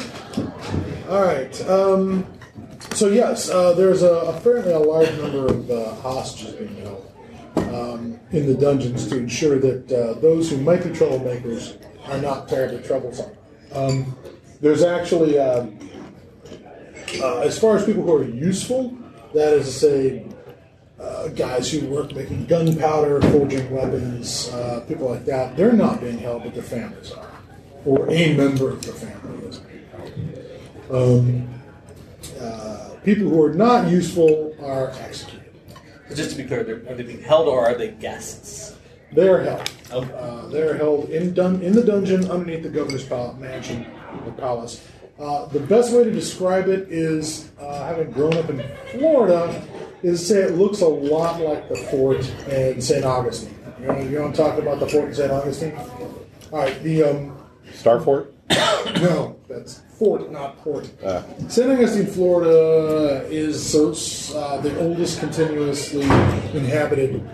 All 1.09 1.23
right. 1.23 1.69
Um, 1.69 2.25
so 2.93 3.09
yes, 3.09 3.51
uh, 3.51 3.73
there's 3.73 4.03
a 4.03 4.13
apparently 4.13 4.73
a 4.73 4.79
large 4.79 5.11
number 5.19 5.47
of 5.47 5.69
uh, 5.71 5.95
hostages 5.97 6.55
being 6.55 6.77
held. 6.77 7.05
um, 7.57 8.21
in 8.31 8.47
the 8.47 8.55
dungeons 8.55 9.09
to 9.09 9.17
ensure 9.17 9.59
that 9.59 9.91
uh, 9.93 10.15
those 10.21 10.51
who 10.51 10.59
might 10.59 10.83
be 10.83 10.91
troublemakers 10.91 11.77
are 12.09 12.19
not 12.21 12.49
terribly 12.49 12.83
troublesome. 12.83 13.31
Um, 13.73 14.17
there's 14.61 14.83
actually, 14.83 15.39
um, 15.39 15.79
uh, 17.21 17.41
as 17.41 17.59
far 17.59 17.77
as 17.77 17.85
people 17.85 18.03
who 18.03 18.15
are 18.17 18.25
useful, 18.25 18.97
that 19.35 19.53
is 19.55 19.67
to 19.67 19.73
say, 19.73 20.27
uh, 21.01 21.29
guys 21.29 21.71
who 21.71 21.87
work 21.87 22.15
making 22.15 22.47
gunpowder, 22.47 23.21
forging 23.31 23.71
weapons, 23.71 24.49
uh, 24.51 24.85
people 24.89 25.09
like 25.09 25.25
that, 25.25 25.57
they're 25.57 25.73
not 25.73 26.01
being 26.01 26.19
held, 26.19 26.43
but 26.45 26.55
their 26.55 26.63
families 26.63 27.13
are, 27.13 27.31
or 27.85 28.11
a 28.11 28.35
member 28.37 28.71
of 28.71 28.85
the 28.85 28.93
family 28.93 29.47
is 29.47 29.59
being 29.59 29.85
held. 30.89 30.91
Um, 30.91 31.49
uh, 32.41 32.91
people 33.05 33.29
who 33.29 33.43
are 33.43 33.55
not 33.55 33.89
useful 33.89 34.55
are 34.61 34.91
executed. 35.01 35.45
Just 36.15 36.31
to 36.31 36.37
be 36.37 36.45
clear, 36.45 36.65
they're- 36.65 36.95
they 36.97 37.03
being 37.03 37.21
held 37.23 37.49
or 37.49 37.67
are 37.67 37.75
they 37.75 37.89
guests? 37.89 38.75
They're 39.13 39.43
held. 39.43 39.71
Okay. 39.93 40.13
Uh, 40.19 40.47
they're 40.49 40.77
held 40.77 41.11
in 41.11 41.33
dun- 41.35 41.63
in 41.63 41.73
the 41.75 41.83
dungeon 41.83 42.31
underneath 42.31 42.63
the 42.63 42.69
governor's 42.71 43.05
pal- 43.05 43.35
mansion, 43.39 43.87
the 44.25 44.33
palace. 44.33 44.81
Uh, 45.19 45.47
the 45.47 45.61
best 45.61 45.93
way 45.93 46.05
to 46.05 46.13
describe 46.13 46.69
it 46.69 46.87
is, 46.91 47.51
uh, 47.61 47.87
having 47.87 48.11
grown 48.13 48.37
up 48.37 48.49
in 48.51 48.63
Florida, 48.93 49.63
is 50.03 50.21
to 50.21 50.27
say 50.27 50.43
it 50.43 50.53
looks 50.53 50.81
a 50.81 50.87
lot 50.87 51.41
like 51.41 51.69
the 51.69 51.75
fort 51.75 52.19
in 52.49 52.81
St. 52.81 53.05
Augustine. 53.05 53.55
You 53.81 53.87
know, 53.87 53.99
you 53.99 54.11
know 54.19 54.25
I'm 54.27 54.33
talking 54.33 54.63
about, 54.63 54.79
the 54.79 54.89
fort 54.89 55.09
in 55.09 55.15
St. 55.15 55.31
Augustine? 55.31 55.77
All 56.53 56.61
right, 56.61 56.83
the 56.85 57.03
um, 57.03 57.37
Starfort? 57.73 58.33
no, 59.03 59.37
that's 59.49 59.83
fort, 59.99 60.31
not 60.31 60.57
port. 60.59 60.89
Uh, 61.03 61.23
St. 61.49 61.69
Augustine, 61.69 62.07
Florida 62.07 63.27
is 63.29 63.75
uh, 63.75 64.61
the 64.63 64.79
oldest 64.79 65.19
continuously 65.19 66.05
inhabited 66.55 67.29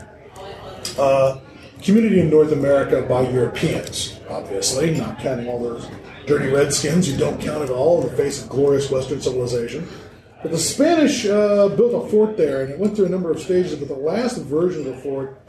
uh, 0.98 1.38
community 1.82 2.20
in 2.20 2.30
North 2.30 2.52
America 2.52 3.02
by 3.02 3.28
Europeans, 3.28 4.18
obviously, 4.30 4.96
not 4.96 5.18
counting 5.18 5.48
all 5.48 5.62
those 5.62 5.86
dirty 6.26 6.48
redskins 6.48 7.10
you 7.10 7.16
don't 7.16 7.40
count 7.40 7.62
at 7.62 7.70
all 7.70 8.02
in 8.02 8.08
the 8.08 8.16
face 8.16 8.42
of 8.42 8.48
glorious 8.48 8.90
Western 8.90 9.20
civilization. 9.20 9.88
But 10.42 10.50
the 10.50 10.58
Spanish 10.58 11.24
uh, 11.24 11.68
built 11.68 12.06
a 12.06 12.10
fort 12.10 12.36
there, 12.36 12.62
and 12.62 12.72
it 12.72 12.78
went 12.78 12.96
through 12.96 13.06
a 13.06 13.10
number 13.10 13.30
of 13.30 13.40
stages, 13.40 13.76
but 13.76 13.88
the 13.88 13.94
last 13.94 14.36
version 14.38 14.86
of 14.86 14.96
the 14.96 15.00
fort 15.00 15.40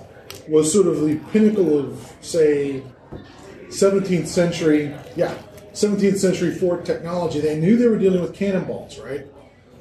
was 0.48 0.72
sort 0.72 0.88
of 0.88 1.02
the 1.02 1.18
pinnacle 1.32 1.78
of, 1.78 2.14
say, 2.22 2.82
17th 3.68 4.28
century, 4.28 4.96
yeah, 5.16 5.36
17th 5.74 6.18
century 6.18 6.54
fort 6.54 6.86
technology. 6.86 7.42
They 7.42 7.60
knew 7.60 7.76
they 7.76 7.88
were 7.88 7.98
dealing 7.98 8.22
with 8.22 8.34
cannonballs, 8.34 8.98
right? 9.00 9.26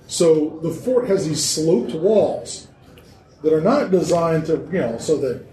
So 0.07 0.59
the 0.63 0.71
fort 0.71 1.07
has 1.09 1.27
these 1.27 1.45
sloped 1.45 1.95
walls 1.95 2.69
that 3.43 3.53
are 3.53 3.61
not 3.61 3.91
designed 3.91 4.47
to, 4.47 4.69
you 4.73 4.81
know, 4.81 4.99
so 4.99 5.17
that 5.19 5.47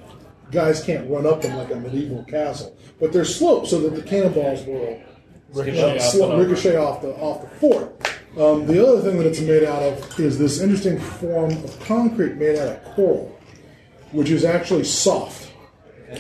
guys 0.51 0.84
can't 0.84 1.10
run 1.10 1.25
up 1.25 1.41
them 1.41 1.56
like 1.58 1.71
a 1.71 1.75
medieval 1.75 2.23
castle, 2.23 2.75
but 2.99 3.13
they're 3.13 3.25
sloped 3.25 3.67
so 3.67 3.80
that 3.82 3.95
the 3.95 4.01
cannonballs 4.01 4.65
will 4.65 5.01
Ricochet 5.54 5.98
off 5.98 6.02
sl- 6.02 6.34
ricochet 6.34 6.76
off 6.78 7.02
the 7.02 7.14
off 7.16 7.42
the 7.42 7.50
fort. 7.60 8.18
Um, 8.38 8.66
the 8.66 8.86
other 8.86 9.02
thing 9.02 9.18
that 9.18 9.28
it's 9.28 9.42
made 9.42 9.64
out 9.64 9.84
of 9.84 10.20
is 10.20 10.40
this 10.40 10.62
interesting 10.62 10.98
form 11.00 11.52
of 11.52 11.80
concrete 11.82 12.36
made 12.36 12.58
out 12.58 12.70
of 12.70 12.84
coral, 12.96 13.38
which 14.12 14.30
is 14.30 14.46
actually 14.46 14.86
soft. 14.86 15.52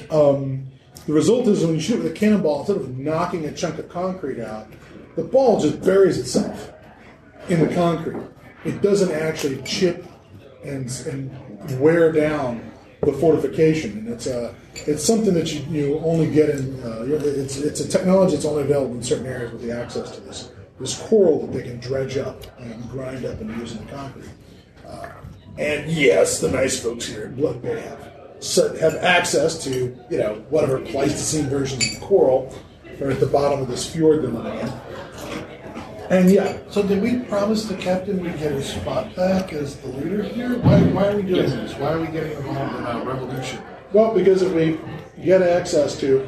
Um, 0.09 0.67
the 1.07 1.13
result 1.13 1.47
is 1.47 1.63
when 1.63 1.75
you 1.75 1.79
shoot 1.79 2.03
with 2.03 2.11
a 2.11 2.15
cannonball, 2.15 2.59
instead 2.59 2.77
of 2.77 2.97
knocking 2.97 3.45
a 3.45 3.51
chunk 3.51 3.79
of 3.79 3.87
concrete 3.87 4.41
out, 4.41 4.67
the 5.15 5.23
ball 5.23 5.59
just 5.59 5.81
buries 5.81 6.17
itself 6.17 6.73
in 7.49 7.65
the 7.65 7.73
concrete. 7.73 8.21
It 8.65 8.81
doesn't 8.81 9.11
actually 9.11 9.61
chip 9.63 10.05
and, 10.63 10.89
and 11.07 11.79
wear 11.79 12.11
down 12.11 12.70
the 13.01 13.13
fortification, 13.13 13.97
and 13.99 14.09
it's 14.09 14.27
a 14.27 14.53
it's 14.87 15.03
something 15.03 15.33
that 15.33 15.51
you, 15.51 15.61
you 15.71 15.99
only 15.99 16.31
get 16.31 16.49
in. 16.49 16.79
Uh, 16.83 17.05
it's 17.07 17.57
it's 17.57 17.79
a 17.79 17.87
technology 17.87 18.35
that's 18.35 18.45
only 18.45 18.63
available 18.63 18.95
in 18.95 19.03
certain 19.03 19.25
areas 19.25 19.51
with 19.51 19.61
the 19.61 19.71
access 19.71 20.11
to 20.11 20.21
this 20.21 20.51
this 20.79 20.99
coral 21.07 21.45
that 21.45 21.53
they 21.57 21.63
can 21.63 21.79
dredge 21.79 22.17
up 22.17 22.45
and 22.59 22.89
grind 22.89 23.25
up 23.25 23.39
and 23.41 23.49
use 23.57 23.73
in 23.73 23.85
the 23.85 23.91
concrete. 23.91 24.29
Uh, 24.87 25.09
and 25.57 25.91
yes, 25.91 26.39
the 26.39 26.49
nice 26.49 26.79
folks 26.79 27.05
here 27.05 27.23
at 27.25 27.35
Blood 27.35 27.61
Bay 27.61 27.79
have 27.81 28.11
so- 28.39 28.75
have 28.77 28.95
access 28.95 29.63
to 29.63 29.97
you 30.09 30.17
know 30.17 30.35
whatever 30.49 30.79
Pleistocene 30.79 31.47
versions 31.47 31.95
of 31.95 32.01
coral 32.01 32.55
are 33.01 33.09
at 33.09 33.19
the 33.19 33.25
bottom 33.25 33.61
of 33.61 33.67
this 33.67 33.91
fjord 33.91 34.21
they're 34.21 34.29
living 34.29 34.59
in. 34.59 34.67
And 36.11 36.29
yeah, 36.29 36.57
So 36.69 36.83
did 36.83 37.01
we 37.01 37.19
promise 37.19 37.63
the 37.63 37.77
captain 37.77 38.21
we'd 38.21 38.37
get 38.37 38.51
his 38.51 38.67
spot 38.67 39.15
back 39.15 39.53
as 39.53 39.77
the 39.77 39.87
leader 39.87 40.21
here? 40.21 40.57
Why, 40.59 40.81
why 40.83 41.07
are 41.07 41.15
we 41.15 41.21
doing 41.21 41.49
this? 41.49 41.73
Why 41.75 41.93
are 41.93 42.01
we 42.01 42.07
getting 42.07 42.33
involved 42.33 42.75
in 42.75 42.85
a 42.85 43.05
revolution? 43.05 43.63
well, 43.93 44.13
because 44.13 44.41
if 44.41 44.51
we 44.51 44.77
get 45.23 45.41
access 45.41 45.97
to 46.01 46.27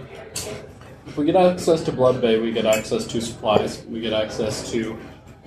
If 1.05 1.17
we 1.17 1.25
get 1.25 1.35
access 1.35 1.83
to 1.83 1.91
Blood 1.91 2.21
Bay, 2.21 2.39
we 2.39 2.53
get 2.53 2.65
access 2.65 3.05
to 3.07 3.19
supplies. 3.19 3.83
We 3.85 3.99
get 3.99 4.13
access 4.13 4.71
to 4.71 4.97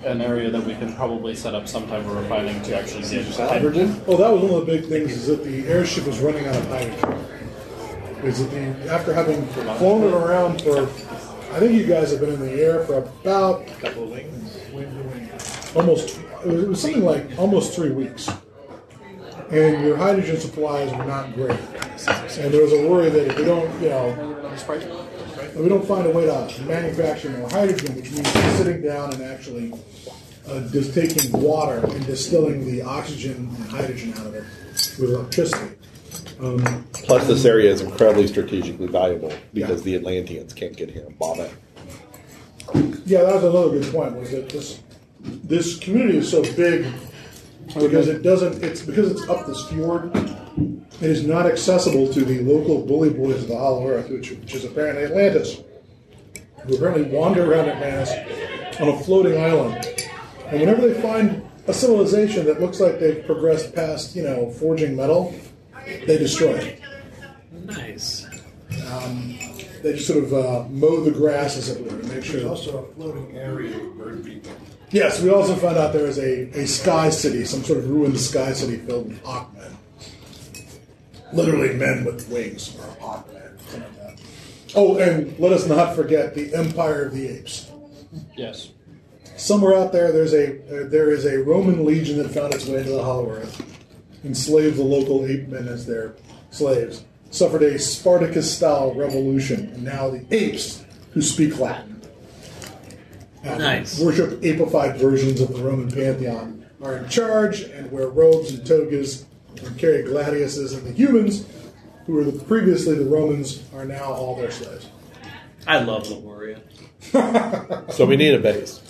an 0.05 0.21
area 0.21 0.51
that 0.51 0.63
we 0.63 0.75
can 0.75 0.93
probably 0.93 1.33
set 1.33 1.55
up 1.55 1.67
some 1.67 1.87
type 1.87 2.05
of 2.05 2.15
refining 2.15 2.61
to 2.61 2.77
actually 2.77 3.09
get 3.09 3.25
hydrogen. 3.35 3.99
Oh, 4.05 4.17
that 4.17 4.31
was 4.31 4.43
one 4.43 4.61
of 4.61 4.67
the 4.67 4.71
big 4.71 4.85
things 4.85 5.13
is 5.13 5.25
that 5.27 5.43
the 5.43 5.67
airship 5.67 6.05
was 6.05 6.19
running 6.19 6.45
out 6.45 6.55
of 6.55 6.67
hydrogen. 6.67 7.25
Is 8.23 8.37
that 8.37 8.51
the 8.51 8.93
after 8.93 9.15
having 9.15 9.47
flown 9.47 10.03
it 10.03 10.13
around 10.13 10.61
for, 10.61 10.85
I 11.57 11.59
think 11.59 11.73
you 11.73 11.87
guys 11.87 12.11
have 12.11 12.19
been 12.19 12.33
in 12.33 12.39
the 12.39 12.51
air 12.51 12.83
for 12.85 12.99
about 12.99 13.67
a 13.67 13.73
couple 13.81 14.03
of 14.03 14.09
wings. 14.11 15.75
almost 15.75 16.19
it 16.45 16.67
was, 16.67 16.79
something 16.79 17.03
like 17.03 17.35
almost 17.39 17.73
three 17.73 17.89
weeks, 17.89 18.29
and 19.49 19.83
your 19.83 19.97
hydrogen 19.97 20.39
supplies 20.39 20.91
were 20.91 21.05
not 21.05 21.33
great, 21.33 21.59
and 22.37 22.53
there 22.53 22.61
was 22.61 22.73
a 22.73 22.87
worry 22.87 23.09
that 23.09 23.29
if 23.29 23.39
we 23.39 23.43
don't, 23.43 23.81
you 23.81 23.89
know, 23.89 24.51
if 24.53 25.55
we 25.55 25.67
don't 25.67 25.83
find 25.83 26.05
a 26.05 26.11
way 26.11 26.27
to 26.27 26.61
manufacture 26.65 27.31
more 27.31 27.49
hydrogen, 27.49 27.95
which 27.95 28.11
means 28.11 28.29
sitting 28.55 28.83
down 28.83 29.11
and 29.15 29.23
actually 29.23 29.73
uh, 30.47 30.59
just 30.69 30.93
taking 30.93 31.31
water 31.31 31.83
and 31.87 32.05
distilling 32.05 32.67
the 32.67 32.83
oxygen 32.83 33.49
and 33.57 33.69
hydrogen 33.71 34.13
out 34.19 34.27
of 34.27 34.35
it 34.35 34.43
with 34.99 35.09
electricity. 35.09 35.75
Um, 36.39 36.85
plus, 36.93 37.27
this 37.27 37.45
area 37.45 37.71
is 37.71 37.81
incredibly 37.81 38.27
strategically 38.27 38.87
valuable 38.87 39.33
because 39.53 39.83
the 39.83 39.95
Atlanteans 39.95 40.53
can't 40.53 40.75
get 40.75 40.91
here 40.91 41.05
and 41.05 41.17
bomb 41.17 41.39
it. 41.39 41.51
Yeah, 43.05 43.23
that 43.23 43.35
was 43.35 43.43
another 43.43 43.69
good 43.69 43.91
point. 43.91 44.15
Was 44.15 44.31
that 44.31 44.49
this 44.49 44.81
this 45.21 45.77
community 45.77 46.19
is 46.19 46.29
so 46.29 46.43
big 46.55 46.85
because 47.67 48.07
it 48.07 48.21
doesn't. 48.21 48.63
It's 48.63 48.81
because 48.81 49.11
it's 49.11 49.27
up 49.29 49.47
this 49.47 49.67
fjord. 49.69 50.15
It 50.99 51.11
is 51.11 51.25
not 51.25 51.45
accessible 51.45 52.11
to 52.13 52.25
the 52.25 52.41
local 52.41 52.85
bully 52.85 53.11
boys 53.11 53.43
of 53.43 53.47
the 53.47 53.57
Hollow 53.57 53.87
Earth, 53.87 54.09
which, 54.09 54.31
which 54.31 54.55
is 54.55 54.65
apparently 54.65 55.03
Atlantis, 55.03 55.61
who 56.63 56.75
apparently 56.75 57.03
wander 57.03 57.51
around 57.51 57.69
Atlantis 57.69 58.79
on 58.79 58.89
a 58.89 58.99
floating 59.03 59.39
island. 59.39 59.85
And 60.47 60.59
whenever 60.59 60.87
they 60.87 60.99
find 60.99 61.47
a 61.67 61.73
civilization 61.73 62.45
that 62.47 62.59
looks 62.59 62.79
like 62.79 62.99
they've 62.99 63.23
progressed 63.25 63.75
past, 63.75 64.15
you 64.15 64.23
know, 64.23 64.49
forging 64.49 64.95
metal, 64.95 65.35
they 66.05 66.17
destroy 66.17 66.55
it. 66.55 66.81
Nice. 67.65 68.25
They 69.83 69.93
just 69.93 70.07
sort 70.07 70.23
of 70.23 70.33
uh, 70.33 70.67
mow 70.69 71.01
the 71.01 71.11
grass, 71.11 71.55
as 71.57 71.69
it 71.69 71.83
were, 71.83 72.01
to 72.01 72.07
make 72.07 72.23
sure. 72.23 72.39
There's 72.39 72.49
also 72.49 72.85
a 72.85 72.95
floating 72.95 73.37
area 73.37 73.77
of 73.77 73.97
bird 73.97 74.25
people. 74.25 74.51
Yes, 74.89 75.21
we 75.21 75.29
also 75.29 75.55
found 75.55 75.77
out 75.77 75.93
there 75.93 76.07
is 76.07 76.17
a, 76.17 76.49
a 76.59 76.65
sky 76.65 77.09
city, 77.09 77.45
some 77.45 77.63
sort 77.63 77.79
of 77.79 77.89
ruined 77.89 78.19
sky 78.19 78.53
city 78.53 78.77
filled 78.77 79.09
with 79.09 79.23
hawkmen. 79.23 79.75
Literally 81.33 81.73
men 81.75 82.05
with 82.05 82.27
wings, 82.29 82.75
or 82.77 82.85
hawkmen, 83.01 83.59
something 83.69 83.81
like 83.81 84.17
that. 84.17 84.21
Oh, 84.75 84.97
and 84.97 85.37
let 85.39 85.51
us 85.51 85.67
not 85.67 85.95
forget 85.95 86.33
the 86.33 86.53
Empire 86.55 87.05
of 87.05 87.13
the 87.13 87.27
Apes. 87.27 87.69
Yes. 88.35 88.71
Somewhere 89.35 89.75
out 89.75 89.91
there, 89.91 90.11
there's 90.11 90.33
a 90.33 90.55
uh, 90.85 90.89
there 90.89 91.11
is 91.11 91.25
a 91.25 91.37
Roman 91.37 91.85
legion 91.85 92.17
that 92.17 92.29
found 92.29 92.53
its 92.53 92.65
way 92.65 92.77
into 92.79 92.91
the 92.91 93.03
Hollow 93.03 93.29
Earth, 93.29 93.76
enslaved 94.27 94.77
the 94.77 94.83
local 94.83 95.25
ape 95.25 95.47
men 95.47 95.67
as 95.67 95.85
their 95.85 96.13
slaves, 96.51 97.03
suffered 97.31 97.63
a 97.63 97.79
Spartacus-style 97.79 98.93
revolution, 98.93 99.71
and 99.73 99.83
now 99.83 100.09
the 100.09 100.25
apes 100.31 100.85
who 101.11 101.21
speak 101.21 101.57
Latin, 101.59 102.01
and 103.43 103.59
Nice. 103.59 103.99
worship 103.99 104.41
apeified 104.41 104.97
versions 104.97 105.39
of 105.41 105.53
the 105.53 105.61
Roman 105.61 105.89
pantheon, 105.89 106.65
are 106.81 106.97
in 106.97 107.09
charge 107.09 107.61
and 107.61 107.91
wear 107.91 108.07
robes 108.07 108.51
and 108.51 108.65
togas 108.65 109.25
and 109.63 109.77
carry 109.79 110.03
gladiuses, 110.03 110.77
and 110.77 110.85
the 110.85 110.91
humans, 110.91 111.45
who 112.05 112.13
were 112.13 112.23
the, 112.23 112.37
previously 112.45 112.95
the 112.95 113.05
Romans, 113.05 113.63
are 113.73 113.85
now 113.85 114.05
all 114.13 114.35
their 114.35 114.51
slaves. 114.51 114.87
I 115.65 115.79
love 115.79 116.09
Lemuria. 116.09 116.61
So 117.91 118.05
we 118.05 118.17
need 118.17 118.33
a 118.33 118.39
base, 118.39 118.81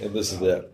and 0.00 0.12
this 0.12 0.32
is 0.32 0.40
it. 0.42 0.72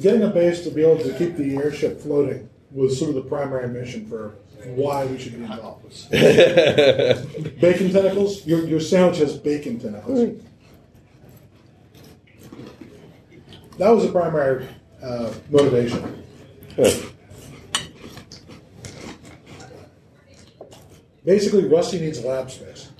Getting 0.00 0.22
a 0.22 0.28
base 0.30 0.62
to 0.64 0.70
be 0.70 0.82
able 0.82 1.02
to 1.02 1.12
keep 1.18 1.36
the 1.36 1.56
airship 1.56 2.00
floating 2.00 2.48
was 2.76 2.98
sort 2.98 3.08
of 3.08 3.16
the 3.16 3.22
primary 3.22 3.68
mission 3.68 4.06
for 4.06 4.34
why 4.64 5.06
we 5.06 5.18
should 5.18 5.34
be 5.34 5.42
involved. 5.42 6.10
bacon 6.10 7.90
tentacles? 7.90 8.46
Your, 8.46 8.66
your 8.66 8.80
sandwich 8.80 9.18
has 9.18 9.36
bacon 9.36 9.80
tentacles. 9.80 10.42
That 13.78 13.90
was 13.90 14.04
the 14.04 14.12
primary 14.12 14.66
uh, 15.02 15.32
motivation. 15.50 16.24
Basically, 21.24 21.64
Rusty 21.64 21.98
needs 21.98 22.24
lab 22.24 22.50
space. 22.50 22.90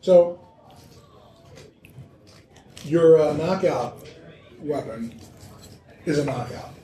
So, 0.00 0.40
your 2.84 3.20
uh, 3.20 3.32
knockout 3.34 3.99
weapon 4.62 5.18
is 6.06 6.18
a 6.18 6.24
knockout. 6.24 6.74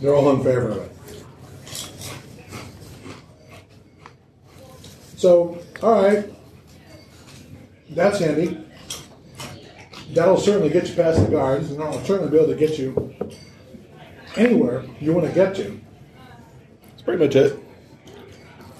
They're 0.00 0.14
all 0.14 0.30
in 0.34 0.42
favor 0.42 0.68
of 0.70 0.76
it. 0.78 0.92
So, 5.16 5.62
all 5.82 6.02
right, 6.02 6.28
that's 7.90 8.18
handy. 8.18 8.58
That'll 10.12 10.36
certainly 10.36 10.68
get 10.70 10.88
you 10.88 10.96
past 10.96 11.24
the 11.24 11.30
guards, 11.30 11.70
and 11.70 11.80
that'll 11.80 12.02
certainly 12.04 12.30
be 12.30 12.38
able 12.38 12.52
to 12.52 12.58
get 12.58 12.78
you 12.78 13.14
anywhere 14.36 14.84
you 15.00 15.12
want 15.12 15.26
to 15.26 15.32
get 15.32 15.54
to 15.54 15.80
That's 16.90 17.02
pretty 17.02 17.24
much 17.24 17.36
it. 17.36 17.58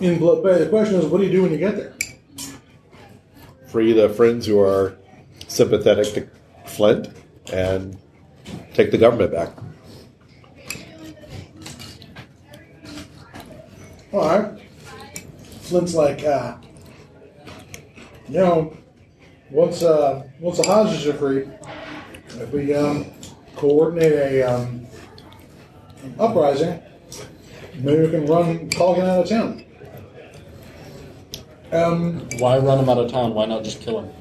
in 0.00 0.18
Blood 0.18 0.42
Bay. 0.42 0.58
The 0.58 0.68
question 0.68 0.96
is, 0.96 1.06
what 1.06 1.18
do 1.18 1.24
you 1.24 1.32
do 1.32 1.42
when 1.42 1.52
you 1.52 1.58
get 1.58 1.76
there? 1.76 1.94
Free 3.68 3.92
the 3.92 4.08
friends 4.08 4.46
who 4.46 4.60
are 4.60 4.96
sympathetic 5.46 6.12
to 6.14 6.28
Flint 6.68 7.08
and 7.52 7.96
take 8.74 8.90
the 8.90 8.98
government 8.98 9.32
back. 9.32 9.50
All 14.12 14.20
right. 14.38 14.60
Flint's 15.60 15.94
like, 15.94 16.24
uh, 16.24 16.56
you 18.28 18.38
know, 18.38 18.76
once 19.50 19.82
uh, 19.82 20.22
once 20.40 20.58
the 20.58 20.66
hostages 20.66 21.06
are 21.06 21.14
free, 21.14 21.48
if 22.28 22.50
we 22.52 22.74
um, 22.74 23.06
coordinate 23.56 24.12
a 24.12 24.42
um, 24.42 24.86
uprising, 26.18 26.82
maybe 27.76 28.02
we 28.02 28.10
can 28.10 28.26
run 28.26 28.68
Colgan 28.70 29.04
out 29.04 29.20
of 29.20 29.28
town. 29.28 29.64
Um, 31.72 32.28
Why 32.38 32.58
run 32.58 32.80
him 32.80 32.88
out 32.90 32.98
of 32.98 33.10
town? 33.10 33.32
Why 33.32 33.46
not 33.46 33.64
just 33.64 33.80
kill 33.80 34.00
him? 34.00 34.12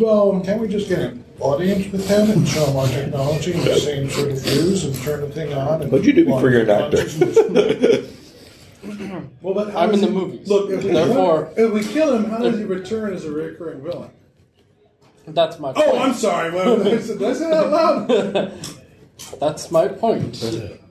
well, 0.00 0.40
Can't 0.40 0.60
we 0.60 0.68
just 0.68 0.88
get 0.88 1.00
an 1.00 1.25
audience 1.40 1.90
with 1.92 2.08
him 2.08 2.30
and 2.30 2.48
show 2.48 2.64
him 2.66 2.76
our 2.76 2.86
technology 2.88 3.52
and 3.52 3.62
the 3.62 3.76
same 3.76 4.08
sort 4.10 4.30
of 4.32 4.42
fuse 4.42 4.84
and 4.84 4.94
turn 5.02 5.20
the 5.20 5.28
thing 5.30 5.52
on? 5.52 5.82
And 5.82 5.92
What'd 5.92 6.06
you 6.06 6.12
do 6.12 6.24
before 6.24 6.50
you're 6.50 6.62
an 6.62 6.70
actor? 6.70 7.04
well, 9.42 9.54
but 9.54 9.72
how 9.72 9.80
I'm 9.80 9.90
does 9.90 10.02
in 10.02 10.06
the 10.14 10.20
he- 10.20 10.26
movies. 10.26 10.48
Look, 10.48 10.70
if 10.70 10.84
we, 10.84 10.90
Therefore- 10.92 11.52
if 11.56 11.72
we 11.72 11.82
kill 11.84 12.16
him, 12.16 12.30
how 12.30 12.38
does 12.38 12.58
he 12.58 12.64
return 12.64 13.12
as 13.14 13.24
a 13.24 13.30
recurring 13.32 13.82
villain? 13.82 14.10
That's 15.28 15.58
my 15.58 15.70
Oh, 15.70 15.90
point. 15.90 15.98
I'm 16.02 16.14
sorry. 16.14 16.52
What, 16.52 16.84
did 16.84 16.94
I 16.94 17.00
say 17.00 17.18
did 17.18 17.28
I 17.28 17.32
say 17.32 17.50
that 17.50 17.64
out 17.66 18.08
loud? 18.08 18.52
That's 19.40 19.70
my 19.72 19.88
point. 19.88 20.38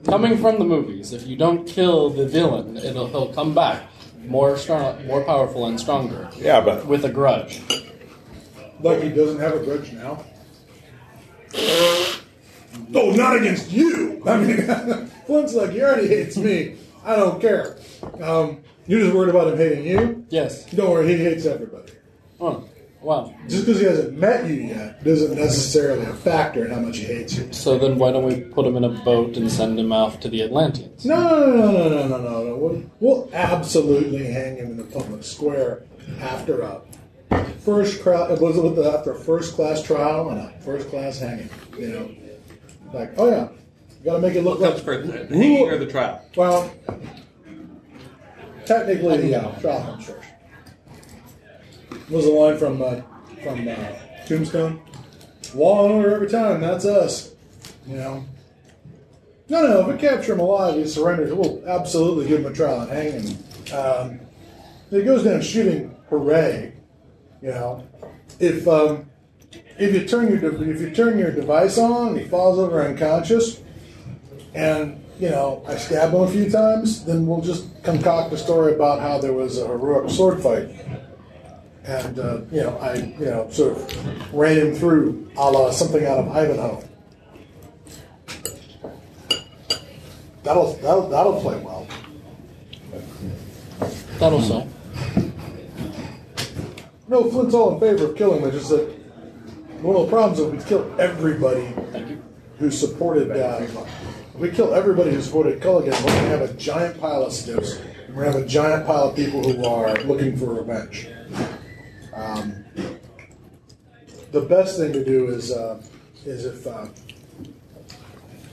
Coming 0.04 0.36
from 0.36 0.58
the 0.58 0.64
movies, 0.64 1.12
if 1.14 1.26
you 1.26 1.36
don't 1.36 1.66
kill 1.66 2.10
the 2.10 2.26
villain, 2.26 2.76
it'll 2.76 3.06
he'll 3.08 3.32
come 3.32 3.54
back 3.54 3.84
more 4.26 4.58
strong, 4.58 5.06
more 5.06 5.22
powerful 5.24 5.66
and 5.66 5.78
stronger 5.80 6.28
Yeah, 6.36 6.60
but 6.60 6.84
with 6.86 7.04
a 7.04 7.08
grudge. 7.08 7.62
Like 8.80 9.02
he 9.02 9.08
doesn't 9.08 9.38
have 9.40 9.54
a 9.54 9.64
grudge 9.64 9.92
now. 9.92 10.22
Oh, 11.58 13.12
not 13.16 13.36
against 13.36 13.70
you. 13.70 14.22
I 14.26 14.38
mean, 14.38 14.56
Flint's 15.26 15.54
like, 15.54 15.70
he 15.70 15.82
already 15.82 16.08
hates 16.08 16.36
me. 16.36 16.76
I 17.04 17.16
don't 17.16 17.40
care. 17.40 17.76
Um, 18.20 18.58
you're 18.86 19.00
just 19.00 19.14
worried 19.14 19.30
about 19.30 19.48
him 19.48 19.56
hating 19.58 19.84
you? 19.86 20.26
Yes. 20.28 20.64
Don't 20.66 20.90
worry, 20.90 21.08
he 21.08 21.24
hates 21.24 21.46
everybody. 21.46 21.92
Oh, 22.40 22.64
wow. 23.00 23.34
Just 23.48 23.66
because 23.66 23.80
he 23.80 23.86
hasn't 23.86 24.18
met 24.18 24.46
you 24.46 24.54
yet 24.54 25.02
doesn't 25.02 25.34
necessarily 25.36 26.04
a 26.04 26.14
factor 26.14 26.64
in 26.64 26.70
how 26.70 26.80
much 26.80 26.98
he 26.98 27.04
hates 27.04 27.36
you. 27.36 27.52
So 27.52 27.78
then, 27.78 27.98
why 27.98 28.12
don't 28.12 28.24
we 28.24 28.40
put 28.40 28.66
him 28.66 28.76
in 28.76 28.84
a 28.84 28.88
boat 28.88 29.36
and 29.36 29.50
send 29.50 29.78
him 29.78 29.92
off 29.92 30.20
to 30.20 30.28
the 30.28 30.42
Atlanteans? 30.42 31.04
No, 31.04 31.20
no, 31.20 31.56
no, 31.56 31.72
no, 31.72 31.88
no, 31.88 32.08
no, 32.08 32.18
no, 32.18 32.44
no. 32.44 32.56
We'll, 32.56 32.82
we'll 33.00 33.30
absolutely 33.32 34.24
hang 34.24 34.56
him 34.56 34.72
in 34.72 34.76
the 34.76 34.84
public 34.84 35.24
square 35.24 35.84
after 36.20 36.60
a 36.62 36.80
first. 37.30 38.04
Was 38.04 38.56
it 38.56 38.62
with 38.62 38.76
the, 38.76 38.92
after 38.92 39.12
a 39.12 39.18
first 39.18 39.54
class 39.54 39.82
trial 39.82 40.30
and 40.30 40.40
a 40.40 40.50
first 40.60 40.88
class 40.88 41.18
hanging? 41.18 41.50
You 41.78 41.88
know, 41.88 42.10
like 42.92 43.12
oh 43.16 43.28
yeah, 43.28 43.48
you 43.98 44.04
got 44.04 44.14
to 44.16 44.20
make 44.20 44.34
it 44.34 44.42
look 44.42 44.60
What 44.60 44.74
like 44.74 44.84
first, 44.84 45.06
the 45.10 45.26
hanging 45.36 45.68
or 45.68 45.78
the 45.78 45.86
trial? 45.86 46.24
well. 46.36 46.72
Technically, 48.64 49.18
the 49.18 49.34
uh, 49.36 49.60
trial 49.60 49.80
comes 49.84 50.06
first. 50.06 50.28
Was 52.10 52.26
a 52.26 52.30
line 52.30 52.58
from 52.58 52.82
uh, 52.82 53.00
from 53.42 53.68
uh, 53.68 53.74
Tombstone? 54.26 54.80
Law 55.54 55.84
and 55.86 55.94
order 55.94 56.14
every 56.14 56.28
time. 56.28 56.60
That's 56.60 56.84
us. 56.84 57.34
You 57.86 57.96
know. 57.96 58.24
No, 59.48 59.62
no. 59.62 59.80
If 59.82 59.86
we 59.86 60.08
capture 60.08 60.32
him 60.32 60.40
alive, 60.40 60.74
he 60.74 60.84
surrenders. 60.86 61.32
We'll 61.32 61.62
absolutely 61.68 62.26
give 62.26 62.40
him 62.40 62.46
a 62.46 62.54
trial 62.54 62.80
and 62.80 62.90
hang 62.90 63.12
him. 63.12 63.38
Um, 63.72 64.20
he 64.90 65.02
goes 65.02 65.22
down 65.22 65.40
shooting, 65.42 65.94
hooray! 66.10 66.72
You 67.42 67.50
know, 67.50 67.86
if 68.40 68.66
um, 68.66 69.10
if 69.78 69.94
you 69.94 70.06
turn 70.06 70.28
your 70.28 70.70
if 70.70 70.80
you 70.80 70.90
turn 70.90 71.18
your 71.18 71.30
device 71.30 71.78
on, 71.78 72.16
he 72.18 72.24
falls 72.24 72.58
over 72.58 72.82
unconscious, 72.82 73.60
and 74.54 75.02
you 75.20 75.28
know 75.28 75.62
I 75.66 75.76
stab 75.76 76.12
him 76.14 76.22
a 76.22 76.28
few 76.28 76.50
times, 76.50 77.04
then 77.04 77.26
we'll 77.26 77.42
just 77.42 77.82
concoct 77.82 78.32
a 78.32 78.38
story 78.38 78.74
about 78.74 79.00
how 79.00 79.18
there 79.18 79.32
was 79.32 79.58
a 79.58 79.66
heroic 79.66 80.10
sword 80.10 80.42
fight, 80.42 80.68
and 81.84 82.18
uh, 82.18 82.40
you 82.50 82.62
know 82.62 82.76
I 82.78 82.94
you 82.94 83.26
know 83.26 83.48
sort 83.50 83.76
of 83.76 84.34
ran 84.34 84.56
him 84.56 84.74
through, 84.74 85.30
a 85.36 85.50
la 85.50 85.70
something 85.70 86.04
out 86.06 86.18
of 86.18 86.28
Ivanhoe. 86.28 86.82
That'll 90.42 90.74
that'll, 90.74 91.08
that'll 91.08 91.40
play 91.40 91.58
well. 91.58 91.86
That'll 94.18 94.40
sell. 94.40 94.68
No, 97.08 97.30
Flint's 97.30 97.54
all 97.54 97.74
in 97.74 97.80
favor 97.80 98.10
of 98.10 98.16
killing 98.16 98.42
them. 98.42 98.50
Just 98.50 98.70
that 98.70 98.88
one 99.80 99.96
of 99.96 100.06
the 100.06 100.08
problems 100.10 100.40
is 100.40 100.64
we 100.64 100.68
kill 100.68 101.00
everybody 101.00 101.72
who 102.58 102.70
supported. 102.70 103.30
Uh, 103.30 103.58
if 103.60 103.76
we 104.34 104.50
kill 104.50 104.74
everybody 104.74 105.12
who 105.12 105.22
supported 105.22 105.60
Culligan. 105.60 105.92
We're 106.04 106.12
going 106.12 106.24
to 106.24 106.38
have 106.38 106.50
a 106.50 106.54
giant 106.54 107.00
pile 107.00 107.24
of 107.24 107.32
stiffs. 107.32 107.76
and 107.76 108.14
We're 108.14 108.24
going 108.24 108.32
to 108.32 108.38
have 108.40 108.46
a 108.46 108.48
giant 108.48 108.86
pile 108.86 109.10
of 109.10 109.16
people 109.16 109.42
who 109.42 109.64
are 109.64 109.94
looking 110.04 110.36
for 110.36 110.52
revenge. 110.52 111.08
Um, 112.12 112.64
the 114.32 114.40
best 114.40 114.78
thing 114.78 114.92
to 114.92 115.04
do 115.04 115.28
is 115.28 115.52
uh, 115.52 115.80
is 116.24 116.44
if 116.44 116.66
uh, 116.66 116.86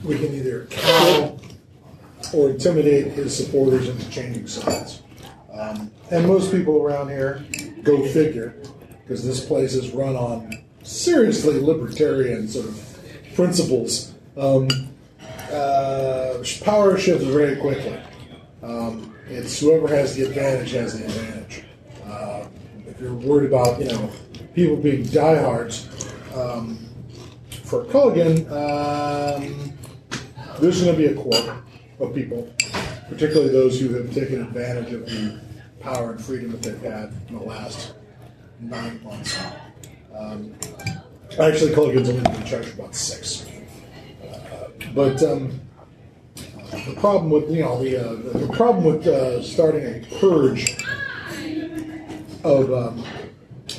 we 0.04 0.16
can 0.16 0.32
either 0.34 0.66
cow 0.70 1.36
or 2.32 2.50
intimidate 2.50 3.12
his 3.12 3.36
supporters 3.36 3.88
into 3.88 4.08
changing 4.10 4.46
sides. 4.46 5.02
Um, 5.52 5.90
and 6.10 6.26
most 6.26 6.50
people 6.50 6.82
around 6.82 7.08
here, 7.08 7.44
go 7.84 8.04
figure, 8.08 8.54
because 9.02 9.24
this 9.24 9.44
place 9.44 9.74
is 9.74 9.90
run 9.92 10.16
on 10.16 10.52
seriously 10.82 11.60
libertarian 11.60 12.48
sort 12.48 12.66
of 12.66 12.98
principles. 13.34 14.14
Um, 14.36 14.68
uh, 15.50 16.42
power 16.62 16.98
shifts 16.98 17.24
very 17.24 17.56
quickly. 17.56 17.98
Um, 18.62 19.14
it's 19.28 19.58
whoever 19.60 19.88
has 19.88 20.16
the 20.16 20.24
advantage 20.24 20.72
has 20.72 20.98
the 20.98 21.04
advantage. 21.04 21.64
Uh, 22.06 22.46
if 22.86 23.00
you're 23.00 23.14
worried 23.14 23.48
about 23.48 23.80
you 23.80 23.86
know 23.86 24.10
people 24.54 24.76
being 24.76 25.04
diehards 25.04 25.88
um, 26.34 26.78
for 27.64 27.84
Culligan, 27.84 28.50
um, 28.50 29.72
there's 30.60 30.82
going 30.82 30.94
to 30.94 30.98
be 30.98 31.06
a 31.06 31.14
quarter 31.14 31.62
of 32.00 32.14
people, 32.14 32.52
particularly 33.08 33.50
those 33.50 33.80
who 33.80 33.94
have 33.94 34.12
taken 34.12 34.42
advantage 34.42 34.92
of 34.92 35.06
the 35.06 35.40
power 35.84 36.12
and 36.12 36.24
freedom 36.24 36.50
that 36.50 36.62
they've 36.62 36.80
had 36.80 37.12
in 37.28 37.38
the 37.38 37.44
last 37.44 37.92
nine 38.58 39.02
months. 39.04 39.38
Um, 40.16 40.54
I 41.38 41.50
actually, 41.50 41.74
Culligan's 41.74 42.08
only 42.08 42.22
been 42.22 42.44
charged 42.44 42.70
for 42.70 42.80
about 42.80 42.94
six. 42.94 43.46
Uh, 44.22 44.70
but 44.94 45.22
um, 45.22 45.60
the 46.86 46.94
problem 46.98 47.30
with 47.30 47.50
you 47.50 47.60
know 47.60 47.82
the 47.82 47.96
uh, 47.98 48.38
the 48.38 48.48
problem 48.54 48.84
with 48.84 49.06
uh, 49.06 49.42
starting 49.42 49.84
a 49.84 50.18
purge 50.18 50.76
of 52.44 52.72
um, 52.72 53.04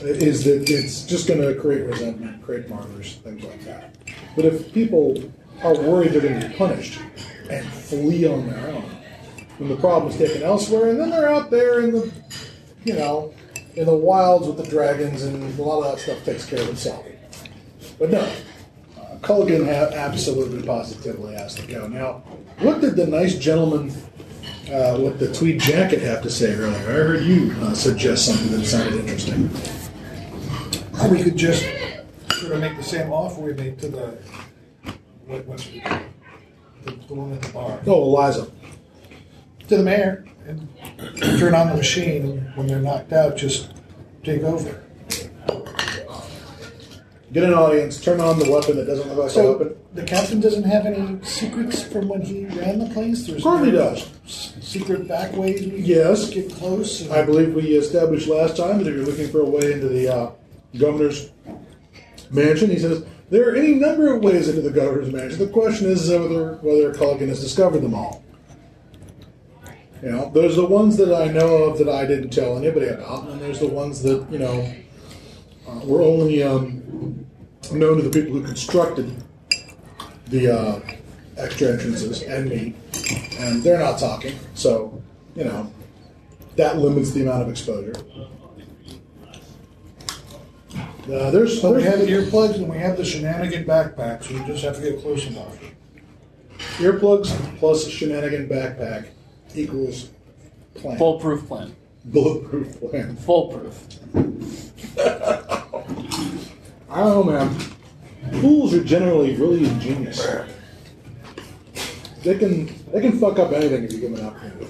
is 0.01 0.43
that 0.43 0.69
it's 0.69 1.03
just 1.03 1.27
going 1.27 1.41
to 1.41 1.59
create 1.59 1.85
resentment, 1.85 2.43
create 2.43 2.69
martyrs, 2.69 3.15
things 3.23 3.43
like 3.43 3.63
that. 3.63 3.95
But 4.35 4.45
if 4.45 4.71
people 4.73 5.17
are 5.63 5.73
worried 5.73 6.11
they're 6.11 6.21
going 6.21 6.39
to 6.39 6.49
be 6.49 6.55
punished 6.55 6.99
and 7.49 7.65
flee 7.67 8.27
on 8.27 8.47
their 8.47 8.67
own, 8.69 8.91
then 9.59 9.69
the 9.69 9.75
problem 9.77 10.11
is 10.11 10.17
taken 10.17 10.43
elsewhere, 10.43 10.89
and 10.89 10.99
then 10.99 11.09
they're 11.09 11.29
out 11.29 11.49
there 11.49 11.79
in 11.81 11.91
the, 11.91 12.11
you 12.83 12.93
know, 12.93 13.33
in 13.75 13.85
the 13.85 13.95
wilds 13.95 14.47
with 14.47 14.57
the 14.57 14.67
dragons, 14.69 15.23
and 15.23 15.57
a 15.57 15.61
lot 15.61 15.83
of 15.83 15.95
that 15.95 16.01
stuff 16.01 16.23
takes 16.25 16.45
care 16.45 16.61
of 16.61 16.69
itself. 16.69 17.05
But 17.99 18.11
no, 18.11 18.21
uh, 18.21 19.15
Culligan 19.21 19.65
ha- 19.65 19.95
absolutely 19.95 20.65
positively 20.65 21.33
has 21.35 21.55
to 21.55 21.67
go. 21.67 21.87
Now, 21.87 22.23
what 22.59 22.81
did 22.81 22.95
the 22.95 23.07
nice 23.07 23.37
gentleman 23.37 23.91
uh, 24.71 24.97
with 24.99 25.19
the 25.19 25.33
tweed 25.33 25.59
jacket 25.59 26.01
have 26.01 26.21
to 26.23 26.29
say 26.29 26.53
earlier? 26.55 26.75
I 26.77 26.81
heard 26.81 27.23
you 27.23 27.55
uh, 27.61 27.73
suggest 27.73 28.25
something 28.25 28.51
that 28.57 28.65
sounded 28.65 28.99
interesting. 28.99 29.49
We 31.09 31.21
could 31.21 31.37
just 31.37 31.63
sort 32.39 32.53
of 32.53 32.59
make 32.61 32.75
the 32.77 32.83
same 32.83 33.11
offer 33.11 33.41
we 33.41 33.53
made 33.53 33.77
to 33.79 33.89
the 33.89 34.17
what, 35.27 35.45
what's 35.45 35.65
the, 35.65 35.81
the 36.85 37.13
one 37.13 37.33
at 37.33 37.41
the 37.41 37.51
bar. 37.51 37.79
Oh, 37.85 38.03
Eliza. 38.03 38.51
To 39.69 39.77
the 39.77 39.83
mayor 39.83 40.25
and 40.47 40.67
turn 41.39 41.55
on 41.55 41.69
the 41.69 41.75
machine 41.75 42.51
when 42.55 42.67
they're 42.67 42.79
knocked 42.79 43.11
out. 43.13 43.35
Just 43.35 43.71
take 44.23 44.43
over. 44.43 44.79
Get 47.33 47.43
an 47.43 47.53
audience. 47.53 47.99
Turn 47.99 48.21
on 48.21 48.37
the 48.37 48.49
weapon 48.49 48.77
that 48.77 48.85
doesn't 48.85 49.09
look 49.09 49.17
like 49.17 49.27
a 49.27 49.33
So 49.33 49.57
weapon. 49.57 49.75
the 49.95 50.03
captain 50.03 50.39
doesn't 50.39 50.63
have 50.63 50.85
any 50.85 51.17
secrets 51.23 51.81
from 51.81 52.07
when 52.07 52.21
he 52.21 52.45
ran 52.45 52.77
the 52.79 52.85
place. 52.93 53.25
There's 53.25 53.37
Of 53.39 53.43
course 53.43 53.65
he 53.65 53.71
no 53.71 53.77
does. 53.79 54.05
s- 54.25 54.53
secret 54.61 55.07
back 55.07 55.35
ways 55.35 55.65
we 55.65 55.79
Yes. 55.81 56.29
get 56.29 56.51
close. 56.53 57.01
and- 57.01 57.11
I 57.11 57.23
believe 57.23 57.55
we 57.55 57.63
established 57.75 58.27
last 58.29 58.55
time 58.57 58.77
that 58.83 58.87
if 58.87 58.95
you're 58.95 59.05
looking 59.05 59.27
for 59.29 59.41
a 59.41 59.49
way 59.49 59.73
into 59.73 59.89
the 59.89 60.07
uh, 60.15 60.29
governor's 60.77 61.31
mansion, 62.29 62.69
he 62.69 62.77
says 62.77 63.03
there 63.31 63.49
are 63.49 63.55
any 63.55 63.73
number 63.73 64.13
of 64.13 64.23
ways 64.23 64.47
into 64.47 64.61
the 64.61 64.69
governor's 64.69 65.11
mansion. 65.11 65.39
The 65.39 65.47
question 65.47 65.89
is 65.89 66.07
whether 66.09 66.59
whether 66.61 66.93
Culligan 66.93 67.29
has 67.29 67.41
discovered 67.41 67.79
them 67.81 67.95
all. 67.95 68.21
You 70.03 70.11
know, 70.11 70.29
there's 70.33 70.55
the 70.55 70.65
ones 70.65 70.97
that 70.97 71.13
I 71.13 71.31
know 71.31 71.63
of 71.63 71.77
that 71.79 71.89
I 71.89 72.05
didn't 72.05 72.29
tell 72.29 72.57
anybody 72.57 72.87
about, 72.87 73.27
and 73.29 73.41
there's 73.41 73.59
the 73.59 73.67
ones 73.67 74.03
that 74.03 74.29
you 74.29 74.39
know 74.39 74.71
uh, 75.67 75.79
were 75.85 76.01
only 76.01 76.43
um, 76.43 77.25
known 77.71 77.97
to 77.97 78.03
the 78.03 78.09
people 78.09 78.37
who 78.37 78.43
constructed 78.43 79.23
the 80.27 80.53
uh, 80.53 80.79
extra 81.37 81.69
entrances 81.69 82.23
and 82.23 82.49
me, 82.49 82.75
and 83.39 83.63
they're 83.63 83.79
not 83.79 83.99
talking. 83.99 84.37
So, 84.53 85.01
you 85.35 85.45
know, 85.45 85.71
that 86.55 86.77
limits 86.77 87.11
the 87.11 87.21
amount 87.21 87.43
of 87.43 87.49
exposure. 87.49 87.95
Uh, 91.05 91.29
there's, 91.29 91.61
So 91.61 91.71
we 91.71 91.83
have 91.83 91.99
earplugs 91.99 92.55
and 92.55 92.67
we 92.67 92.79
have 92.79 92.97
the 92.97 93.05
shenanigan 93.05 93.65
backpack, 93.65 94.23
so 94.23 94.33
We 94.33 94.43
just 94.45 94.63
have 94.63 94.75
to 94.77 94.81
get 94.81 95.01
close 95.01 95.27
enough. 95.27 95.55
earplugs 96.77 97.29
plus 97.59 97.85
a 97.85 97.91
shenanigan 97.91 98.49
backpack 98.49 99.09
equals 99.57 100.09
plan. 100.75 100.97
Foolproof 100.97 101.47
plan. 101.47 101.75
bulletproof 102.05 102.79
plan. 102.79 103.15
Foolproof. 103.15 103.87
I 106.89 106.99
don't 106.99 107.09
know, 107.09 107.23
man. 107.23 107.49
Fools 108.41 108.73
are 108.73 108.83
generally 108.83 109.35
really 109.35 109.65
ingenious. 109.65 110.25
They 112.23 112.37
can 112.37 112.65
they 112.91 113.01
can 113.01 113.19
fuck 113.19 113.37
up 113.37 113.51
anything 113.51 113.83
if 113.83 113.93
you 113.93 113.99
give 113.99 114.11
them 114.15 114.19
an 114.19 114.25
opportunity. 114.33 114.67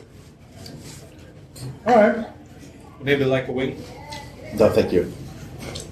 All 1.87 1.95
right. 1.95 2.27
Maybe 3.01 3.23
like 3.23 3.47
a 3.47 3.51
wing. 3.51 3.81
No, 4.55 4.69
thank 4.69 4.91
you. 4.91 5.11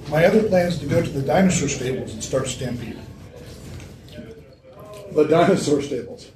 My 0.10 0.26
other 0.26 0.44
plan 0.44 0.68
is 0.68 0.80
to 0.80 0.86
go 0.88 1.02
to 1.02 1.10
the 1.10 1.22
dinosaur 1.22 1.70
stables 1.70 2.14
and 2.14 2.24
start 2.24 2.46
a 2.46 2.50
stampede. 2.50 3.00
The 5.14 5.26
dinosaur 5.26 5.82
stables. 5.82 6.32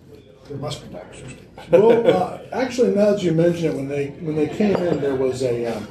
There 0.48 0.58
must 0.58 0.82
be 0.84 0.94
dinosaur 0.94 1.30
stables. 1.30 1.47
Well, 1.72 2.08
uh, 2.08 2.40
actually, 2.52 2.96
now 2.96 3.12
that 3.12 3.24
you 3.24 3.32
mention 3.32 3.66
it, 3.72 3.76
when 3.76 3.88
they 3.88 4.08
when 4.22 4.36
they 4.36 4.48
came 4.48 4.76
in, 4.76 5.02
there 5.02 5.16
was 5.16 5.42
a. 5.44 5.66
Um, 5.66 5.88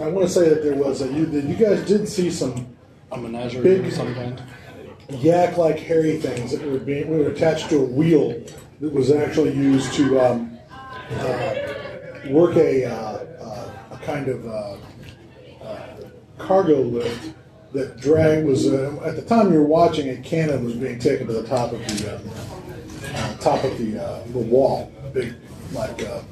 I 0.00 0.08
want 0.08 0.26
to 0.26 0.32
say 0.32 0.48
that 0.48 0.62
there 0.62 0.74
was 0.74 1.00
a. 1.02 1.12
You, 1.12 1.26
that 1.26 1.44
you 1.44 1.54
guys 1.54 1.86
did 1.86 2.08
see 2.08 2.30
some 2.30 2.66
A 3.12 3.18
menagerie 3.18 3.62
Big- 3.62 3.86
of 3.86 3.92
some 3.92 4.14
kind. 4.14 4.42
yak-like 5.10 5.78
hairy 5.78 6.16
things 6.18 6.50
that 6.52 6.62
were 6.62 6.78
being 6.78 7.08
were 7.08 7.28
attached 7.28 7.68
to 7.70 7.78
a 7.78 7.84
wheel 7.84 8.42
that 8.80 8.92
was 8.92 9.10
actually 9.10 9.52
used 9.52 9.92
to 9.92 10.18
um, 10.20 10.58
uh, 11.10 11.54
work 12.30 12.56
a, 12.56 12.84
uh, 12.86 12.94
uh, 12.94 13.70
a 13.92 13.98
kind 13.98 14.28
of 14.28 14.46
uh, 14.46 14.76
uh, 15.62 15.86
cargo 16.38 16.80
lift 16.80 17.34
that 17.72 18.00
drag 18.00 18.44
was 18.44 18.66
uh, 18.66 18.98
at 19.04 19.14
the 19.16 19.22
time 19.22 19.52
you 19.52 19.58
were 19.60 19.66
watching 19.66 20.08
a 20.08 20.16
cannon 20.22 20.64
was 20.64 20.74
being 20.74 20.98
taken 20.98 21.26
to 21.26 21.32
the 21.32 21.46
top 21.46 21.72
of 21.72 21.78
the 21.80 22.20
uh, 23.14 23.36
top 23.36 23.62
of 23.64 23.78
the 23.78 24.02
uh, 24.02 24.22
the 24.28 24.38
wall, 24.38 24.92
big 25.12 25.34
like 25.72 26.02
uh, 26.04 26.22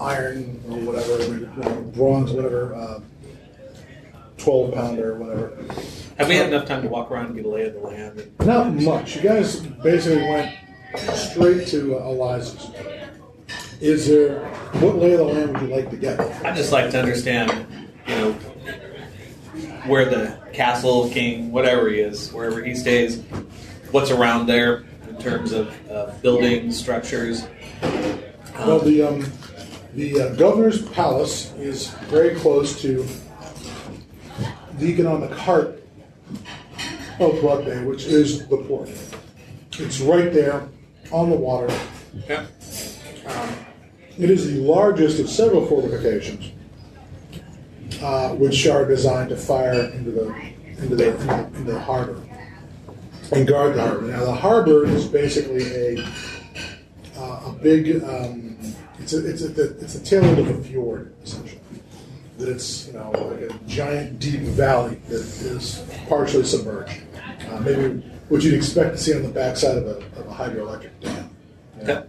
iron 0.00 0.60
or 0.68 0.78
whatever, 0.78 1.46
bronze, 1.94 2.32
whatever, 2.32 2.74
uh, 2.74 3.00
twelve 4.38 4.74
pounder 4.74 5.14
or 5.14 5.18
whatever. 5.18 5.56
Have 6.18 6.28
we 6.28 6.36
had 6.36 6.48
enough 6.48 6.66
time 6.66 6.82
to 6.82 6.88
walk 6.88 7.10
around 7.10 7.26
and 7.26 7.36
get 7.36 7.44
a 7.44 7.48
lay 7.48 7.64
of 7.64 7.74
the 7.74 7.80
land? 7.80 8.20
And 8.20 8.46
Not 8.46 8.72
much. 8.74 9.16
You 9.16 9.22
guys 9.22 9.60
basically 9.60 10.22
went 10.28 10.56
straight 11.14 11.66
to 11.68 11.96
uh, 11.98 12.08
Eliza's. 12.08 12.70
Is 13.80 14.06
there 14.06 14.44
what 14.74 14.96
lay 14.96 15.12
of 15.12 15.18
the 15.18 15.24
land 15.24 15.52
would 15.52 15.62
you 15.62 15.74
like 15.74 15.90
to 15.90 15.96
get? 15.96 16.20
I'd 16.44 16.54
just 16.54 16.70
like 16.70 16.90
to 16.90 17.00
understand, 17.00 17.66
you 18.06 18.14
know, 18.14 18.32
where 19.86 20.04
the 20.04 20.38
castle 20.52 21.08
king, 21.10 21.50
whatever 21.50 21.88
he 21.88 21.98
is, 21.98 22.32
wherever 22.32 22.62
he 22.62 22.74
stays, 22.74 23.20
what's 23.90 24.10
around 24.10 24.46
there 24.46 24.84
in 25.12 25.22
terms 25.22 25.52
of 25.52 25.90
uh, 25.90 26.12
buildings, 26.22 26.78
structures. 26.78 27.46
Well, 28.58 28.80
the 28.80 29.02
um, 29.02 29.32
the 29.94 30.20
uh, 30.20 30.34
governor's 30.34 30.82
palace 30.90 31.52
is 31.54 31.88
very 32.08 32.34
close 32.36 32.80
to 32.82 33.06
the 34.78 34.86
economic 34.86 35.30
heart 35.30 35.82
of 37.20 37.40
Blood 37.40 37.66
Bay, 37.66 37.84
which 37.84 38.04
is 38.04 38.46
the 38.48 38.56
port. 38.56 38.90
It's 39.78 40.00
right 40.00 40.32
there 40.32 40.68
on 41.10 41.30
the 41.30 41.36
water. 41.36 41.72
Yeah. 42.28 42.46
It 44.18 44.30
is 44.30 44.52
the 44.52 44.60
largest 44.60 45.20
of 45.20 45.28
several 45.28 45.66
fortifications, 45.66 46.52
uh, 48.02 48.30
which 48.34 48.66
are 48.66 48.86
designed 48.86 49.30
to 49.30 49.36
fire 49.36 49.90
into 49.90 50.10
the 50.10 50.52
into 50.78 50.96
the, 50.96 51.12
into 51.12 51.26
the, 51.26 51.46
into 51.46 51.72
the 51.72 51.80
harbor 51.80 52.21
and 53.32 53.46
guard 53.46 53.74
the 53.74 53.82
harbor. 53.82 54.06
Now, 54.06 54.24
the 54.24 54.34
harbor 54.34 54.84
is 54.84 55.06
basically 55.06 55.64
a 55.74 56.04
uh, 57.16 57.42
a 57.46 57.56
big 57.62 58.02
um, 58.04 58.56
it's 58.98 59.12
a, 59.12 59.28
it's 59.28 59.42
a, 59.42 59.78
it's 59.80 59.94
the 59.94 60.04
tail 60.04 60.24
end 60.24 60.38
of 60.38 60.48
a 60.48 60.62
fjord 60.62 61.14
essentially. 61.22 61.60
That 62.38 62.48
it's 62.48 62.86
you 62.86 62.94
know 62.94 63.10
like 63.10 63.50
a 63.50 63.54
giant 63.66 64.18
deep 64.18 64.40
valley 64.40 64.96
that 65.08 65.20
is 65.20 65.84
partially 66.08 66.44
submerged. 66.44 67.00
Uh, 67.50 67.60
maybe 67.60 68.00
what 68.28 68.42
you'd 68.42 68.54
expect 68.54 68.96
to 68.96 68.98
see 68.98 69.14
on 69.14 69.22
the 69.22 69.28
backside 69.28 69.78
of 69.78 69.86
a, 69.86 69.96
of 70.18 70.26
a 70.26 70.32
hydroelectric 70.32 70.90
dam. 71.00 71.30
you 71.78 71.86
know? 71.86 71.98
Okay. 71.98 72.08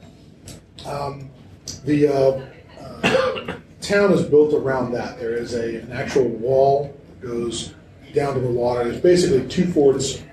The 1.86 2.08
uh, 2.08 2.46
uh, 2.82 3.56
town 3.82 4.14
is 4.14 4.24
built 4.24 4.54
around 4.54 4.94
that. 4.94 5.20
There 5.20 5.34
is 5.34 5.54
a, 5.54 5.82
an 5.82 5.92
actual 5.92 6.28
wall 6.28 6.98
that 7.20 7.28
goes 7.28 7.74
down 8.14 8.36
to 8.36 8.40
the 8.40 8.50
water. 8.50 8.86
There's 8.86 9.02
basically 9.02 9.48
two 9.50 9.72
forts 9.72 10.24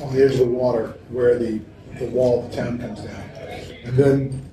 on 0.00 0.14
the 0.14 0.24
edge 0.24 0.32
of 0.32 0.38
the 0.38 0.46
water 0.46 0.94
where 1.10 1.38
the, 1.38 1.60
the 1.98 2.06
wall 2.06 2.44
of 2.44 2.50
the 2.50 2.56
town 2.56 2.78
comes 2.78 3.00
down. 3.00 3.22
And 3.84 3.96
then 3.96 4.50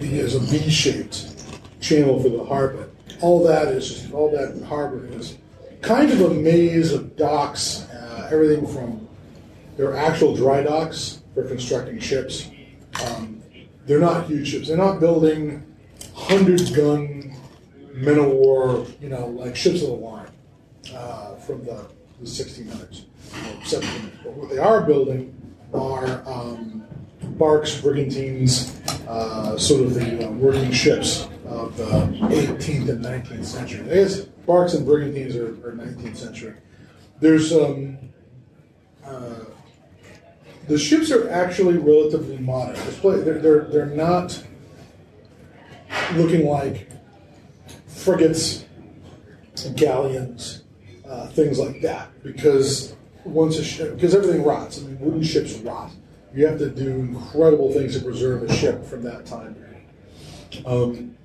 there's 0.00 0.34
a 0.34 0.40
V-shaped 0.40 1.34
channel 1.80 2.22
for 2.22 2.28
the 2.28 2.44
harbor. 2.44 2.88
All 3.20 3.42
that 3.44 3.68
is 3.68 4.10
all 4.12 4.30
that 4.30 4.64
harbor 4.66 5.06
is 5.10 5.36
kind 5.82 6.10
of 6.10 6.20
a 6.20 6.30
maze 6.34 6.92
of 6.92 7.16
docks, 7.16 7.82
uh, 7.90 8.28
everything 8.30 8.66
from 8.66 9.08
there 9.76 9.90
are 9.90 9.96
actual 9.96 10.34
dry 10.34 10.62
docks 10.62 11.22
for 11.34 11.44
constructing 11.44 12.00
ships. 12.00 12.50
Um, 13.04 13.40
they're 13.86 14.00
not 14.00 14.26
huge 14.26 14.48
ships. 14.48 14.68
They're 14.68 14.76
not 14.76 14.98
building 14.98 15.64
hundred 16.14 16.74
gun 16.74 17.36
men 17.94 18.18
of 18.18 18.26
war, 18.26 18.86
you 19.00 19.08
know, 19.08 19.26
like 19.28 19.54
ships 19.54 19.82
of 19.82 19.88
the 19.88 19.94
line 19.94 20.30
uh, 20.92 21.36
from 21.36 21.64
the, 21.64 21.86
the 22.20 22.26
1600s 22.26 23.04
1700s. 23.30 24.10
But 24.24 24.32
what 24.34 24.50
they 24.50 24.58
are 24.58 24.82
building 24.82 25.34
are 25.72 26.22
um, 26.26 26.86
barks, 27.38 27.80
brigantines, 27.80 28.80
uh, 29.06 29.56
sort 29.58 29.82
of 29.82 29.94
the 29.94 30.26
uh, 30.26 30.30
working 30.32 30.72
ships 30.72 31.28
of 31.46 31.76
the 31.76 31.84
18th 31.84 32.88
and 32.88 33.04
19th 33.04 33.44
century. 33.44 33.90
I 33.90 33.94
guess 33.94 34.20
barks 34.20 34.74
and 34.74 34.84
brigantines 34.84 35.36
are, 35.36 35.48
are 35.66 35.72
19th 35.72 36.16
century. 36.16 36.54
There's 37.20 37.52
um, 37.52 37.98
uh, 39.04 39.44
the 40.68 40.78
ships 40.78 41.10
are 41.10 41.30
actually 41.30 41.78
relatively 41.78 42.36
modern. 42.38 42.76
They're, 43.02 43.38
they're, 43.38 43.64
they're 43.64 43.86
not 43.86 44.42
looking 46.12 46.46
like 46.46 46.88
frigates, 47.86 48.66
galleons, 49.74 50.64
uh, 51.08 51.28
things 51.28 51.58
like 51.58 51.80
that. 51.80 52.10
Because 52.22 52.94
once 53.28 53.58
a 53.58 53.64
ship, 53.64 53.94
because 53.94 54.14
everything 54.14 54.42
rots. 54.44 54.78
I 54.78 54.82
mean, 54.86 55.00
wooden 55.00 55.22
ships 55.22 55.54
rot. 55.58 55.90
You 56.34 56.46
have 56.46 56.58
to 56.58 56.68
do 56.68 56.88
incredible 56.88 57.72
things 57.72 57.96
to 57.98 58.04
preserve 58.04 58.42
a 58.42 58.52
ship 58.54 58.84
from 58.84 59.02
that 59.02 59.26
time 59.26 59.54
period. 59.54 60.66
Um, 60.66 61.16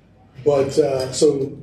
but 0.44 0.78
uh, 0.78 1.12
so 1.12 1.56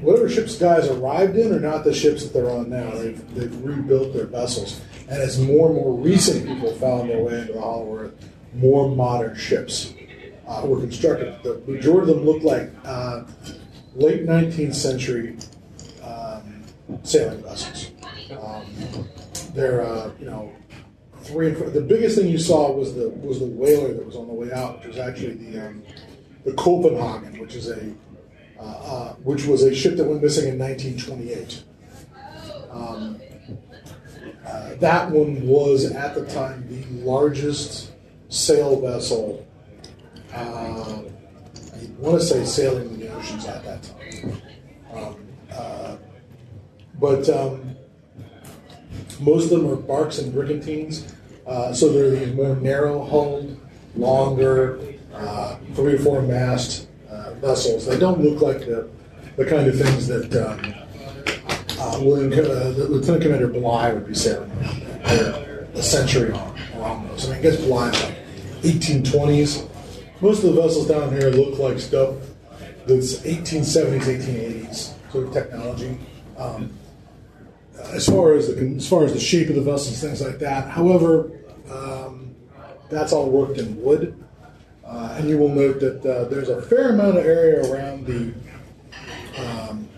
whatever 0.00 0.28
ships 0.28 0.56
guys 0.56 0.88
arrived 0.88 1.36
in 1.36 1.52
are 1.52 1.60
not 1.60 1.84
the 1.84 1.94
ships 1.94 2.22
that 2.22 2.32
they're 2.32 2.50
on 2.50 2.70
now. 2.70 2.90
They've, 2.90 3.34
they've 3.34 3.64
rebuilt 3.64 4.12
their 4.12 4.26
vessels. 4.26 4.80
And 5.08 5.20
as 5.20 5.38
more 5.38 5.68
and 5.68 5.76
more 5.76 5.94
recent 5.94 6.46
people 6.46 6.72
found 6.74 7.10
their 7.10 7.22
way 7.22 7.40
into 7.40 7.54
the 7.54 7.60
Hollow 7.60 7.96
Earth, 7.98 8.14
more 8.54 8.94
modern 8.94 9.36
ships 9.36 9.94
uh, 10.46 10.62
were 10.64 10.80
constructed. 10.80 11.42
The 11.42 11.62
majority 11.66 12.10
of 12.10 12.16
them 12.16 12.26
look 12.26 12.42
like 12.42 12.70
uh, 12.84 13.24
late 13.94 14.26
19th 14.26 14.74
century 14.74 15.36
um, 16.02 16.62
sailing 17.02 17.42
vessels. 17.42 17.90
Um, 18.30 18.66
they're, 19.54 19.82
uh, 19.82 20.10
you 20.18 20.26
know, 20.26 20.52
three 21.22 21.48
and 21.48 21.56
four. 21.56 21.70
The 21.70 21.80
biggest 21.80 22.16
thing 22.18 22.28
you 22.28 22.38
saw 22.38 22.72
was 22.72 22.94
the 22.94 23.08
was 23.10 23.40
the 23.40 23.46
whaler 23.46 23.92
that 23.94 24.04
was 24.04 24.16
on 24.16 24.26
the 24.26 24.34
way 24.34 24.52
out, 24.52 24.78
which 24.78 24.88
was 24.88 24.98
actually 24.98 25.34
the 25.34 25.68
um, 25.68 25.82
the 26.44 26.52
Copenhagen, 26.54 27.38
which 27.38 27.54
is 27.54 27.68
a 27.68 27.92
uh, 28.58 28.62
uh, 28.62 29.12
which 29.14 29.44
was 29.46 29.62
a 29.62 29.74
ship 29.74 29.96
that 29.96 30.04
went 30.04 30.22
missing 30.22 30.48
in 30.48 30.58
1928. 30.58 31.64
Um, 32.70 33.20
uh, 34.46 34.74
that 34.76 35.10
one 35.10 35.46
was 35.46 35.90
at 35.90 36.14
the 36.14 36.24
time 36.26 36.66
the 36.68 37.04
largest 37.04 37.92
sail 38.28 38.80
vessel. 38.80 39.46
I 40.34 41.02
want 41.98 42.20
to 42.20 42.26
say 42.26 42.44
sailing 42.44 42.88
in 42.88 43.00
the 43.00 43.08
oceans 43.14 43.46
at 43.46 43.64
that 43.64 43.82
time. 43.82 44.42
Um, 44.92 45.16
uh, 45.52 45.96
but 46.98 47.28
um, 47.28 47.61
most 49.22 49.52
of 49.52 49.60
them 49.60 49.70
are 49.70 49.76
barks 49.76 50.18
and 50.18 50.32
brigantines, 50.32 51.14
uh, 51.46 51.72
so 51.72 51.92
they're 51.92 52.10
these 52.10 52.34
more 52.34 52.56
narrow 52.56 53.04
hulled, 53.04 53.58
longer, 53.96 54.80
uh, 55.14 55.56
three 55.74 55.94
or 55.94 55.98
four 55.98 56.22
mast 56.22 56.88
uh, 57.10 57.34
vessels. 57.34 57.86
They 57.86 57.98
don't 57.98 58.20
look 58.20 58.40
like 58.40 58.60
the, 58.60 58.88
the 59.36 59.44
kind 59.44 59.66
of 59.66 59.78
things 59.78 60.06
that 60.06 60.34
um, 60.36 60.74
uh, 61.78 61.98
William, 62.00 62.32
uh, 62.32 62.68
Lieutenant 62.70 63.22
Commander 63.22 63.48
Bligh 63.48 63.92
would 63.92 64.06
be 64.06 64.14
sailing. 64.14 64.50
A 65.74 65.82
century 65.82 66.32
on, 66.32 66.58
along 66.74 67.08
those. 67.08 67.26
I 67.26 67.30
mean, 67.30 67.38
I 67.38 67.42
guess 67.42 67.56
Bligh 67.56 67.90
like 67.90 68.18
1820s. 68.62 69.68
Most 70.20 70.44
of 70.44 70.54
the 70.54 70.62
vessels 70.62 70.86
down 70.86 71.10
here 71.12 71.30
look 71.30 71.58
like 71.58 71.78
stuff 71.78 72.14
that's 72.86 73.20
1870s, 73.20 74.02
1880s 74.02 75.10
sort 75.10 75.26
of 75.26 75.32
technology. 75.32 75.98
Um, 76.36 76.72
as 77.90 78.06
far 78.06 78.34
as 78.34 78.48
the 78.48 78.74
as 78.76 78.88
far 78.88 79.04
as 79.04 79.12
the 79.12 79.20
shape 79.20 79.48
of 79.48 79.54
the 79.56 79.62
vessels, 79.62 80.00
things 80.00 80.20
like 80.20 80.38
that. 80.38 80.68
However, 80.68 81.32
um, 81.70 82.34
that's 82.90 83.12
all 83.12 83.30
worked 83.30 83.58
in 83.58 83.80
wood, 83.82 84.22
uh, 84.86 85.16
and 85.18 85.28
you 85.28 85.38
will 85.38 85.48
note 85.48 85.80
that 85.80 86.04
uh, 86.04 86.24
there's 86.28 86.48
a 86.48 86.62
fair 86.62 86.90
amount 86.90 87.18
of 87.18 87.24
area 87.26 87.70
around 87.70 88.06
the 88.06 88.32
um, 89.38 89.88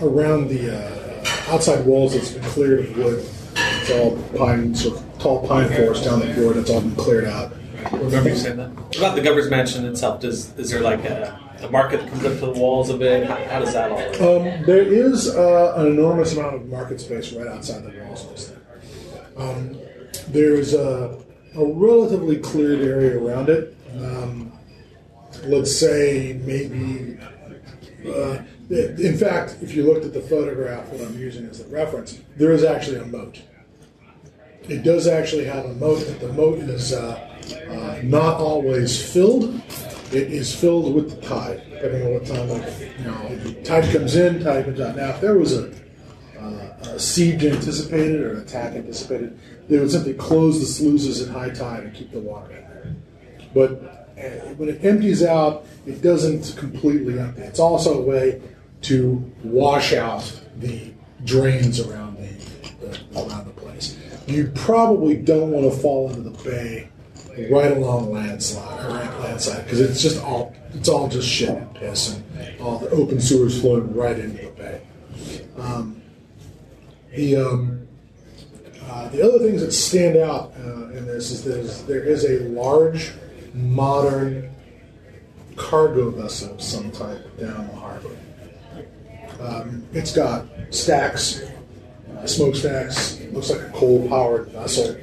around 0.00 0.48
the 0.48 0.76
uh, 0.76 1.52
outside 1.52 1.84
walls 1.86 2.14
that's 2.14 2.32
been 2.32 2.42
cleared 2.44 2.80
of 2.80 2.96
wood. 2.96 3.24
It's 3.54 3.90
all 3.92 4.20
pine, 4.36 4.74
sort 4.74 4.98
of 4.98 5.18
tall 5.18 5.46
pine 5.46 5.68
forest 5.68 6.04
down 6.04 6.20
the 6.20 6.34
floor 6.34 6.52
that's 6.52 6.70
all 6.70 6.80
been 6.80 6.96
cleared 6.96 7.24
out. 7.26 7.52
Remember 7.92 8.30
you 8.30 8.36
saying 8.36 8.56
that? 8.56 8.70
About 8.98 9.14
the 9.14 9.22
governor's 9.22 9.48
mansion 9.48 9.84
itself? 9.86 10.20
Does 10.20 10.56
is 10.58 10.70
there 10.70 10.80
like 10.80 11.04
a, 11.04 11.40
a 11.66 11.70
market 11.70 12.00
comes 12.08 12.24
up 12.24 12.34
to 12.34 12.46
the 12.46 12.52
walls 12.52 12.90
a 12.90 12.96
bit? 12.96 13.26
How, 13.26 13.36
how 13.44 13.58
does 13.60 13.72
that 13.72 13.90
all 13.90 13.96
work? 13.96 14.20
Um, 14.20 14.64
there 14.64 14.82
is 14.82 15.28
uh, 15.34 15.74
an 15.76 15.86
enormous 15.86 16.36
amount 16.36 16.56
of 16.56 16.68
market 16.68 17.00
space 17.00 17.32
right 17.32 17.46
outside 17.46 17.84
the 17.84 17.98
walls 18.04 18.24
of 18.24 18.30
this 18.30 18.48
thing. 18.48 18.60
Um, 19.36 19.78
there's 20.28 20.74
a, 20.74 21.18
a 21.54 21.64
relatively 21.64 22.38
cleared 22.38 22.80
area 22.80 23.18
around 23.18 23.48
it. 23.48 23.76
Um, 23.96 24.52
let's 25.44 25.78
say 25.78 26.40
maybe. 26.44 27.18
Uh, 28.06 28.42
in 28.68 29.16
fact, 29.16 29.56
if 29.62 29.74
you 29.74 29.84
looked 29.84 30.04
at 30.04 30.12
the 30.12 30.20
photograph 30.20 30.90
that 30.90 31.00
I'm 31.00 31.18
using 31.18 31.46
as 31.46 31.60
a 31.60 31.68
reference, 31.68 32.20
there 32.36 32.52
is 32.52 32.64
actually 32.64 32.98
a 32.98 33.06
moat. 33.06 33.40
It 34.68 34.82
does 34.82 35.06
actually 35.06 35.44
have 35.44 35.64
a 35.64 35.74
moat, 35.74 36.04
but 36.06 36.20
the 36.20 36.32
moat 36.32 36.58
is 36.58 36.92
uh, 36.92 37.14
uh, 37.70 38.00
not 38.02 38.40
always 38.40 39.00
filled. 39.12 39.62
It 40.12 40.32
is 40.32 40.54
filled 40.54 40.94
with 40.94 41.10
the 41.10 41.26
tide, 41.26 41.62
depending 41.68 42.02
on 42.06 42.12
what 42.14 42.26
time 42.26 42.50
of 42.50 42.80
you 42.80 43.04
know. 43.04 43.36
the 43.36 43.54
Tide 43.62 43.92
comes 43.92 44.14
in, 44.14 44.42
tide 44.42 44.64
comes 44.64 44.80
out. 44.80 44.96
Now, 44.96 45.10
if 45.10 45.20
there 45.20 45.36
was 45.36 45.52
a, 45.56 45.72
uh, 46.38 46.76
a 46.82 46.98
siege 46.98 47.44
anticipated 47.44 48.20
or 48.20 48.34
an 48.34 48.40
attack 48.40 48.74
anticipated, 48.74 49.38
they 49.68 49.78
would 49.78 49.90
simply 49.90 50.14
close 50.14 50.60
the 50.60 50.66
sluices 50.66 51.20
at 51.22 51.32
high 51.34 51.50
tide 51.50 51.82
and 51.84 51.94
keep 51.94 52.12
the 52.12 52.20
water 52.20 52.52
in 52.52 52.62
there. 52.62 52.96
But 53.52 54.06
uh, 54.16 54.54
when 54.54 54.68
it 54.68 54.84
empties 54.84 55.24
out, 55.24 55.66
it 55.86 56.02
doesn't 56.02 56.56
completely 56.56 57.18
empty. 57.18 57.42
It's 57.42 57.58
also 57.58 57.98
a 57.98 58.02
way 58.02 58.40
to 58.82 59.32
wash 59.42 59.92
out 59.92 60.40
the 60.58 60.92
drains 61.24 61.80
around 61.80 62.16
the, 62.16 62.86
the 62.86 63.20
around 63.20 63.46
the 63.46 63.52
place. 63.52 63.98
You 64.28 64.52
probably 64.54 65.16
don't 65.16 65.50
want 65.50 65.72
to 65.72 65.78
fall 65.80 66.10
into 66.10 66.22
the 66.22 66.44
bay 66.44 66.90
right 67.50 67.72
along 67.72 68.12
landslide 68.12 68.84
or 68.86 68.90
landslide 68.90 69.64
because 69.64 69.80
it's 69.80 70.02
just 70.02 70.22
all 70.22 70.54
it's 70.72 70.88
all 70.88 71.08
just 71.08 71.28
shit 71.28 71.50
and 71.50 71.74
piss 71.74 72.14
and 72.14 72.60
all 72.60 72.78
the 72.78 72.88
open 72.90 73.20
sewers 73.20 73.60
flowing 73.60 73.94
right 73.94 74.18
into 74.18 74.44
the 74.44 74.50
bay. 74.52 74.80
Um, 75.58 76.02
the 77.14 77.36
um, 77.36 77.88
uh, 78.88 79.08
the 79.08 79.22
other 79.22 79.38
things 79.38 79.60
that 79.60 79.72
stand 79.72 80.16
out 80.16 80.52
uh, 80.58 80.88
in 80.90 81.06
this 81.06 81.30
is 81.30 81.44
there's, 81.44 81.82
there 81.84 82.02
is 82.02 82.24
a 82.24 82.40
large 82.48 83.12
modern 83.54 84.54
cargo 85.56 86.10
vessel 86.10 86.54
of 86.54 86.62
some 86.62 86.90
type 86.90 87.38
down 87.38 87.66
the 87.68 87.76
harbor. 87.76 88.16
Um, 89.40 89.86
it's 89.92 90.12
got 90.12 90.46
stacks, 90.70 91.42
uh, 92.16 92.26
smokestacks. 92.26 93.20
Looks 93.32 93.50
like 93.50 93.60
a 93.60 93.70
coal-powered 93.70 94.48
vessel. 94.48 94.96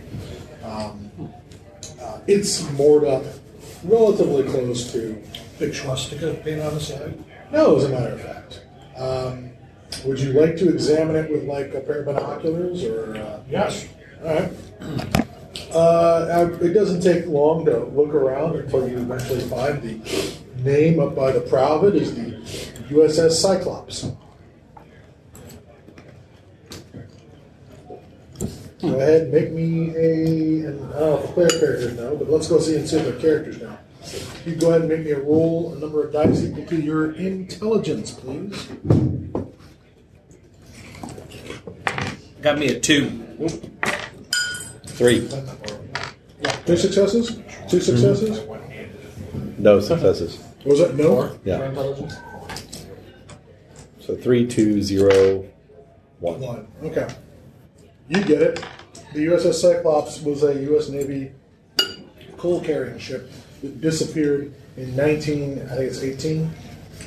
Um, 0.64 1.03
it's 2.28 2.70
moored 2.74 3.04
up 3.06 3.24
relatively 3.84 4.44
close 4.44 4.92
to 4.94 5.22
Big 5.60 5.74
swastika 5.76 6.34
paint 6.44 6.62
on 6.62 6.74
the 6.74 6.80
side. 6.80 7.18
no, 7.52 7.78
as 7.78 7.84
a 7.86 7.90
matter 7.90 8.14
of 8.14 8.22
fact. 8.22 8.62
Um, 8.98 9.52
would 10.06 10.20
you 10.20 10.34
like 10.34 10.58
to 10.58 10.70
examine 10.70 11.16
it 11.16 11.30
with 11.32 11.44
like 11.46 11.74
a 11.74 11.80
pair 11.80 12.00
of 12.00 12.06
binoculars 12.06 12.84
or? 12.84 13.16
Uh, 13.16 13.40
Yes. 13.50 13.88
All 14.24 14.34
right. 14.34 14.52
Uh, 15.72 16.50
it 16.62 16.74
doesn't 16.74 17.02
take 17.02 17.28
long 17.28 17.66
to 17.66 17.86
look 17.86 18.14
around 18.14 18.56
until 18.56 18.88
you 18.88 18.98
eventually 18.98 19.42
find 19.42 19.82
the 19.82 20.34
name 20.64 21.00
up 21.00 21.16
by 21.16 21.32
the 21.32 21.42
prow 21.42 21.80
of 21.80 21.84
it 21.96 22.02
is 22.02 22.16
the 22.16 22.32
USS 22.90 23.32
Cyclops. 23.32 24.12
Go 28.84 29.00
ahead, 29.00 29.22
and 29.22 29.32
make 29.32 29.52
me 29.52 29.96
a. 29.96 30.68
And 30.68 30.94
I 30.94 31.00
don't 31.00 31.10
know 31.10 31.18
if 31.20 31.28
the 31.28 31.34
player 31.34 31.50
characters 31.50 31.96
know, 31.96 32.18
but 32.18 32.30
let's 32.30 32.50
go 32.50 32.60
see 32.60 32.76
and 32.76 32.88
see 32.88 32.98
if 32.98 33.16
the 33.16 33.22
characters 33.22 33.62
know. 33.62 33.78
You 34.46 34.56
go 34.58 34.72
ahead 34.72 34.82
and 34.82 34.90
make 34.90 35.06
me 35.06 35.12
a 35.12 35.20
roll, 35.22 35.74
a 35.74 35.80
number 35.80 36.06
of 36.06 36.12
dice 36.12 36.44
equal 36.44 36.66
to 36.66 36.76
your 36.76 37.14
intelligence, 37.14 38.12
please. 38.12 38.68
Got 42.42 42.60
me 42.60 42.68
a 42.68 42.80
two. 42.82 43.10
Three. 44.86 45.30
Two 46.66 46.76
successes? 46.76 47.38
Two 47.70 47.78
mm-hmm. 47.78 47.80
successes? 47.80 48.42
No 49.58 49.80
successes. 49.80 50.44
Was 50.66 50.80
that 50.80 50.96
no? 50.96 51.40
Yeah. 51.46 51.72
So 54.02 54.18
three, 54.18 54.46
two, 54.46 54.82
zero, 54.84 55.46
one. 56.20 56.42
One. 56.42 56.68
Okay. 56.84 57.08
You 58.14 58.24
get 58.24 58.42
it. 58.44 58.64
The 59.14 59.26
USS 59.26 59.56
Cyclops 59.56 60.22
was 60.22 60.44
a 60.44 60.54
U.S. 60.66 60.90
Navy 60.90 61.32
coal 62.38 62.62
carrying 62.62 63.00
ship 63.00 63.32
that 63.64 63.82
disappeared 63.82 64.54
in 64.78 64.96
19, 64.96 65.64
I 65.64 65.76
think 65.76 65.90
it's 65.90 66.04
18, 66.04 66.48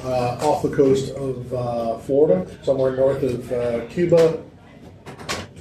uh, 0.02 0.38
off 0.42 0.64
the 0.64 0.74
coast 0.74 1.14
of 1.14 1.54
uh, 1.54 1.98
Florida, 1.98 2.44
somewhere 2.64 2.96
north 2.96 3.22
of 3.22 3.52
uh, 3.52 3.86
Cuba, 3.86 4.42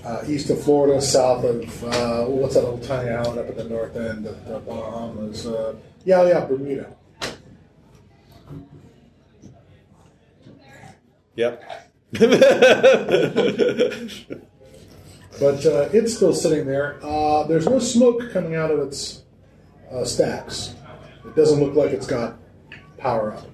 uh, 0.04 0.24
east 0.26 0.50
of 0.50 0.64
Florida, 0.64 1.00
south 1.00 1.44
of, 1.44 1.84
uh, 1.84 2.26
what's 2.26 2.56
that 2.56 2.64
little 2.64 2.80
tiny 2.80 3.12
island 3.12 3.38
up 3.38 3.48
at 3.48 3.56
the 3.56 3.66
north 3.66 3.96
end 3.96 4.26
of 4.26 4.44
the 4.48 4.58
Bahamas? 4.62 5.46
Uh, 5.46 5.76
yeah, 6.06 6.28
yeah, 6.28 6.44
Bermuda. 6.44 6.96
Yep. 11.36 11.64
But 15.40 15.66
uh, 15.66 15.90
it's 15.92 16.16
still 16.16 16.34
sitting 16.34 16.66
there. 16.66 17.00
Uh, 17.04 17.44
there's 17.44 17.68
no 17.68 17.80
smoke 17.80 18.32
coming 18.32 18.56
out 18.56 18.72
of 18.72 18.80
its 18.80 19.24
uh, 19.92 20.06
stacks. 20.06 20.76
It 21.26 21.36
doesn't 21.36 21.60
look 21.60 21.76
like 21.76 21.92
it's 21.92 22.08
got 22.08 22.38
power 22.98 23.34
up. 23.34 23.48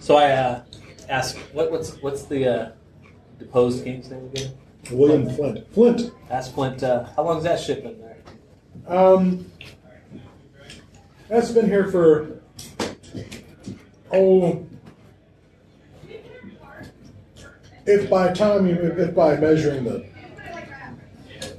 So 0.00 0.16
I 0.16 0.32
uh, 0.32 0.62
asked, 1.08 1.38
what, 1.52 1.70
what's 1.70 1.96
what's 2.02 2.24
the 2.24 2.46
uh, 2.46 2.72
deposed 3.38 3.84
king's 3.84 4.10
name 4.10 4.26
again? 4.26 4.52
William 4.90 5.28
Flint. 5.30 5.72
Flint. 5.72 6.12
Ask 6.28 6.54
Flint, 6.54 6.82
uh, 6.82 7.04
how 7.16 7.22
long's 7.22 7.44
that 7.44 7.60
ship 7.60 7.84
been 7.84 8.00
there? 8.00 8.16
Um, 8.86 9.50
that's 11.28 11.52
been 11.52 11.66
here 11.66 11.90
for 11.90 12.42
oh, 14.12 14.66
if 17.86 18.08
by 18.08 18.32
time 18.32 18.66
you 18.66 18.74
if 18.74 19.14
by 19.14 19.36
measuring 19.36 19.84
the 19.84 20.06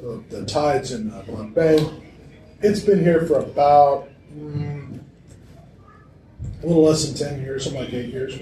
the, 0.02 0.24
the 0.30 0.46
tides 0.46 0.92
in 0.92 1.12
uh, 1.12 1.22
Blood 1.22 1.56
Bay, 1.56 1.90
it's 2.62 2.82
been 2.82 3.02
here 3.02 3.26
for 3.26 3.40
about 3.40 4.10
mm, 4.34 5.00
a 6.62 6.66
little 6.66 6.84
less 6.84 7.06
than 7.06 7.16
ten 7.16 7.42
years, 7.42 7.64
something 7.64 7.84
like 7.84 7.94
eight 7.94 8.12
years. 8.14 8.38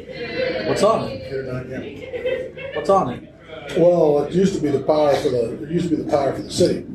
What's 0.68 0.84
on 0.84 1.10
it? 1.10 1.22
Eight 1.22 1.34
or 1.34 1.44
nine, 1.44 1.70
yeah. 1.70 2.76
What's 2.76 2.90
on 2.90 3.14
it? 3.14 3.34
Well, 3.78 4.24
it 4.24 4.34
used 4.34 4.56
to 4.56 4.62
be 4.62 4.70
the 4.70 4.82
power 4.82 5.16
for 5.18 5.30
the. 5.30 5.64
It 5.64 5.70
used 5.70 5.90
to 5.90 5.96
be 5.96 6.04
the 6.04 6.10
power 6.10 6.34
for 6.34 6.42
the 6.42 6.52
city. 6.52 6.88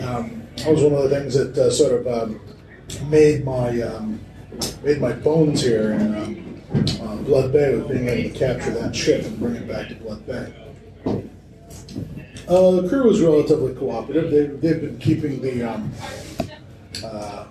Um, 0.00 0.42
that 0.56 0.72
was 0.72 0.82
one 0.82 0.94
of 0.94 1.08
the 1.08 1.10
things 1.10 1.34
that 1.34 1.56
uh, 1.56 1.70
sort 1.70 1.92
of 1.92 2.06
um, 2.06 2.40
made 3.08 3.44
my 3.44 3.80
um, 3.82 4.20
made 4.82 5.00
my 5.00 5.12
bones 5.12 5.62
here 5.62 5.92
in 5.92 6.14
um, 6.14 6.62
Blood 7.24 7.52
Bay 7.52 7.74
with 7.74 7.88
being 7.88 8.08
able 8.08 8.30
to 8.30 8.38
capture 8.38 8.70
that 8.72 8.94
ship 8.94 9.24
and 9.24 9.38
bring 9.38 9.56
it 9.56 9.66
back 9.66 9.88
to 9.88 9.94
Blood 9.96 10.26
Bay. 10.26 10.52
Uh, 12.46 12.70
the 12.72 12.88
crew 12.88 13.08
was 13.08 13.20
relatively 13.22 13.74
cooperative. 13.74 14.30
They, 14.30 14.46
they've 14.46 14.80
been 14.80 14.98
keeping 14.98 15.40
the 15.40 15.62
um, 15.62 15.90
uh, 17.02 17.46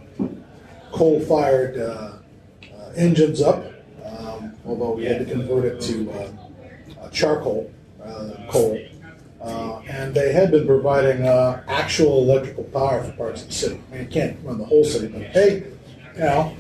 coal-fired 0.92 1.78
uh, 1.80 1.82
uh, 1.82 2.90
engines 2.96 3.42
up, 3.42 3.66
um, 4.06 4.54
although 4.66 4.92
we 4.92 5.06
had 5.06 5.26
to 5.26 5.26
convert 5.26 5.66
it 5.66 5.82
to 5.82 6.12
uh, 6.12 6.30
uh, 7.02 7.10
charcoal 7.10 7.72
coal. 8.50 8.80
And 9.86 10.16
they 10.16 10.32
had 10.32 10.52
been 10.52 10.66
providing 10.66 11.28
actual 11.28 12.24
electrical 12.24 12.64
power 12.66 13.04
for 13.04 13.12
parts 13.14 13.42
of 13.42 13.48
the 13.50 13.54
city. 13.54 13.82
I 13.90 13.96
mean, 13.96 14.02
you 14.04 14.08
can't 14.08 14.38
run 14.44 14.58
the 14.58 14.66
whole 14.66 14.84
city, 14.84 15.08
but 15.08 15.24
hey, 15.24 15.64
you 16.14 16.20
know, 16.20 16.56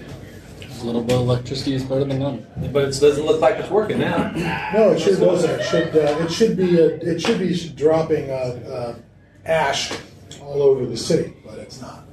A 0.83 0.85
little 0.85 1.01
bit 1.01 1.15
of 1.15 1.21
electricity 1.21 1.75
is 1.75 1.83
better 1.83 2.03
than 2.03 2.19
none. 2.19 2.45
But 2.73 2.83
it 2.83 2.99
doesn't 2.99 3.25
look 3.25 3.39
like 3.39 3.55
it's 3.55 3.69
working 3.69 3.99
now. 3.99 4.31
no, 4.73 4.91
it 4.91 4.99
sure 4.99 5.15
doesn't. 5.15 5.49
It 5.49 5.63
should. 5.63 5.95
Uh, 5.95 6.25
it 6.25 6.29
should 6.29 6.57
be. 6.57 6.77
Uh, 6.77 6.87
it 7.01 7.21
should 7.21 7.39
be 7.39 7.57
dropping 7.69 8.29
uh, 8.29 8.33
uh, 8.33 8.95
ash 9.45 9.93
all 10.41 10.61
over 10.61 10.85
the 10.85 10.97
city, 10.97 11.33
but 11.45 11.57
it's 11.57 11.79
not. 11.79 12.03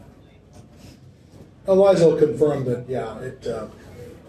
Eliza 1.66 2.10
will 2.10 2.16
confirm 2.16 2.64
that. 2.66 2.88
Yeah, 2.88 3.18
it. 3.18 3.44
Uh, 3.44 3.66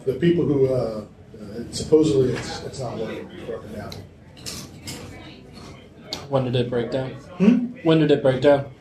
the 0.05 0.15
people 0.15 0.43
who 0.43 0.73
uh, 0.73 1.05
uh, 1.39 1.63
supposedly 1.71 2.33
it's 2.33 2.63
it's 2.63 2.79
not 2.79 2.97
working. 2.97 3.29
Broken 3.45 3.73
down. 3.73 3.91
When 6.29 6.45
did 6.45 6.55
it 6.55 6.67
break 6.67 6.89
down? 6.89 7.11
When 7.83 7.99
did 7.99 8.09
it 8.09 8.23
break 8.23 8.41
down? 8.41 8.73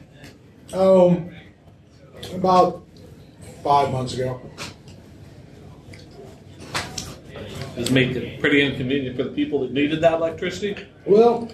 Um, 0.73 1.31
about 2.33 2.83
five 3.63 3.93
months 3.93 4.15
ago. 4.15 4.41
Does 7.81 7.91
make 7.91 8.11
it 8.11 8.41
pretty 8.41 8.61
inconvenient 8.61 9.17
for 9.17 9.25
the 9.25 9.31
people 9.31 9.61
that 9.61 9.73
needed 9.73 10.03
that 10.03 10.13
electricity. 10.13 10.87
Well, 11.07 11.51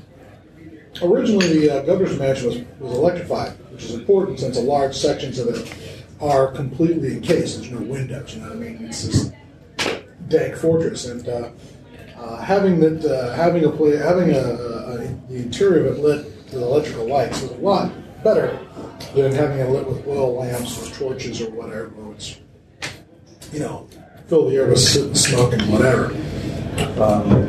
originally 1.01 1.61
the 1.61 1.71
uh, 1.71 1.83
governor's 1.83 2.19
mansion 2.19 2.49
was, 2.49 2.57
was 2.81 2.99
electrified, 2.99 3.53
which 3.71 3.85
is 3.85 3.95
important 3.95 4.41
since 4.41 4.57
a 4.57 4.61
large 4.61 4.97
sections 4.97 5.39
of 5.39 5.47
it 5.49 5.73
are 6.21 6.49
completely 6.49 7.13
encased. 7.13 7.61
There's 7.61 7.71
no 7.71 7.79
windows. 7.79 8.35
You 8.35 8.41
know 8.41 8.49
what 8.49 8.57
I 8.57 8.61
mean? 8.61 8.85
It's 8.87 9.05
this 9.05 9.33
dank 10.27 10.57
fortress, 10.57 11.07
and 11.07 11.29
uh, 11.29 11.51
uh, 12.17 12.39
having 12.39 12.81
that, 12.81 13.05
uh, 13.05 13.33
having 13.35 13.65
a 13.65 13.71
play, 13.71 13.97
having 13.97 14.31
a, 14.31 14.39
a, 14.39 14.95
a 14.95 14.99
the 15.29 15.37
interior 15.37 15.87
of 15.87 15.99
it 15.99 16.01
lit 16.01 16.25
with 16.25 16.55
electrical 16.55 17.07
lights 17.07 17.41
was 17.43 17.53
a 17.53 17.57
lot 17.57 17.93
better 18.25 18.59
than 19.15 19.33
having 19.33 19.59
it 19.59 19.71
lit 19.71 19.87
with 19.87 20.05
oil 20.09 20.41
lamps 20.41 20.83
or 20.83 20.93
torches 20.93 21.41
or 21.41 21.51
whatever. 21.51 21.87
Which, 21.87 22.41
you 23.53 23.61
know, 23.61 23.87
fill 24.27 24.49
the 24.49 24.57
air 24.57 24.67
with 24.69 24.79
smoke 25.17 25.53
and 25.53 25.63
whatever. 25.73 26.07
Um, 27.01 27.49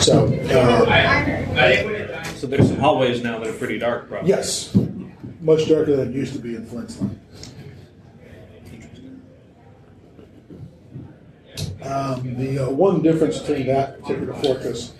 so, 0.00 0.26
uh, 0.50 2.24
So 2.36 2.46
there's 2.46 2.68
some 2.68 2.78
hallways 2.78 3.22
now 3.22 3.38
that 3.40 3.48
are 3.48 3.58
pretty 3.58 3.78
dark, 3.78 4.08
probably. 4.08 4.28
yes, 4.28 4.76
much 5.40 5.68
darker 5.68 5.96
than 5.96 6.10
it 6.10 6.14
used 6.14 6.32
to 6.34 6.38
be 6.38 6.54
in 6.54 6.64
Flintstone. 6.66 7.18
Um, 11.82 12.36
the 12.36 12.66
uh, 12.66 12.70
one 12.70 13.02
difference 13.02 13.38
between 13.38 13.66
that 13.68 14.00
particular 14.00 14.34
fortress 14.34 14.92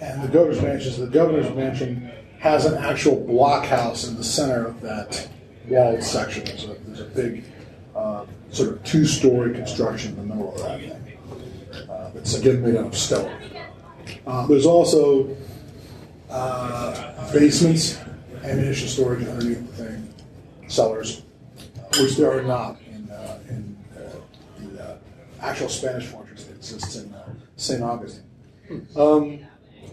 and 0.00 0.22
the 0.22 0.28
governor's 0.28 0.62
mansion 0.62 0.92
is 0.92 0.98
the 0.98 1.06
governor's 1.06 1.54
mansion 1.54 2.10
has 2.38 2.64
an 2.64 2.82
actual 2.82 3.16
blockhouse 3.16 4.08
in 4.08 4.16
the 4.16 4.24
center 4.24 4.66
of 4.66 4.80
that 4.80 5.28
walled 5.68 6.02
section. 6.02 6.44
There's 6.44 6.64
a, 6.64 6.74
there's 6.86 7.00
a 7.00 7.04
big 7.04 7.44
uh, 7.94 8.26
sort 8.50 8.70
of 8.70 8.84
two-story 8.84 9.54
construction 9.54 10.10
in 10.18 10.28
the 10.28 10.34
middle 10.34 10.54
of 10.54 10.62
that 10.62 10.80
thing. 10.80 11.18
Uh, 11.88 12.10
it's 12.14 12.34
again 12.34 12.62
made 12.62 12.76
out 12.76 12.86
of 12.86 12.96
stone. 12.96 13.32
Uh, 14.26 14.46
there's 14.46 14.66
also 14.66 15.36
uh, 16.30 17.32
basements, 17.32 17.98
ammunition 18.44 18.88
storage 18.88 19.26
underneath 19.26 19.76
the 19.76 19.84
thing, 19.84 20.14
cellars, 20.68 21.22
which 21.98 22.16
there 22.16 22.32
are 22.32 22.42
not 22.42 22.76
in, 22.86 23.10
uh, 23.10 23.38
in 23.48 23.76
uh, 23.96 24.10
the 24.58 24.82
uh, 24.82 24.96
actual 25.40 25.68
Spanish 25.68 26.06
fortress 26.06 26.44
that 26.44 26.56
exists 26.56 26.96
in 26.96 27.12
uh, 27.12 27.28
St. 27.56 27.82
Augustine. 27.82 28.24
Um, 28.96 29.40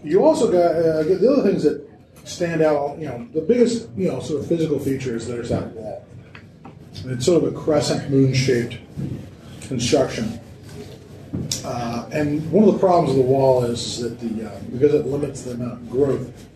you 0.04 0.24
also 0.24 0.50
got 0.50 0.76
uh, 0.76 1.02
the 1.02 1.32
other 1.32 1.42
things 1.42 1.64
that 1.64 1.88
stand 2.24 2.62
out. 2.62 2.98
You 2.98 3.08
know, 3.08 3.28
the 3.32 3.40
biggest 3.40 3.88
you 3.96 4.08
know 4.08 4.20
sort 4.20 4.40
of 4.40 4.46
physical 4.48 4.78
feature 4.78 5.16
is 5.16 5.26
there's 5.26 5.48
that 5.48 5.66
wall. 5.72 6.06
It's 7.06 7.24
sort 7.24 7.44
of 7.44 7.54
a 7.54 7.58
crescent 7.58 8.10
moon-shaped 8.10 8.78
construction. 9.62 10.40
Uh, 11.64 12.08
and 12.12 12.50
one 12.50 12.66
of 12.66 12.72
the 12.72 12.78
problems 12.78 13.16
with 13.16 13.24
the 13.24 13.30
wall 13.30 13.64
is 13.64 14.00
that 14.00 14.18
the 14.20 14.50
uh, 14.50 14.60
because 14.72 14.94
it 14.94 15.06
limits 15.06 15.42
the 15.42 15.52
amount 15.52 15.72
of 15.74 15.90
growth, 15.90 16.46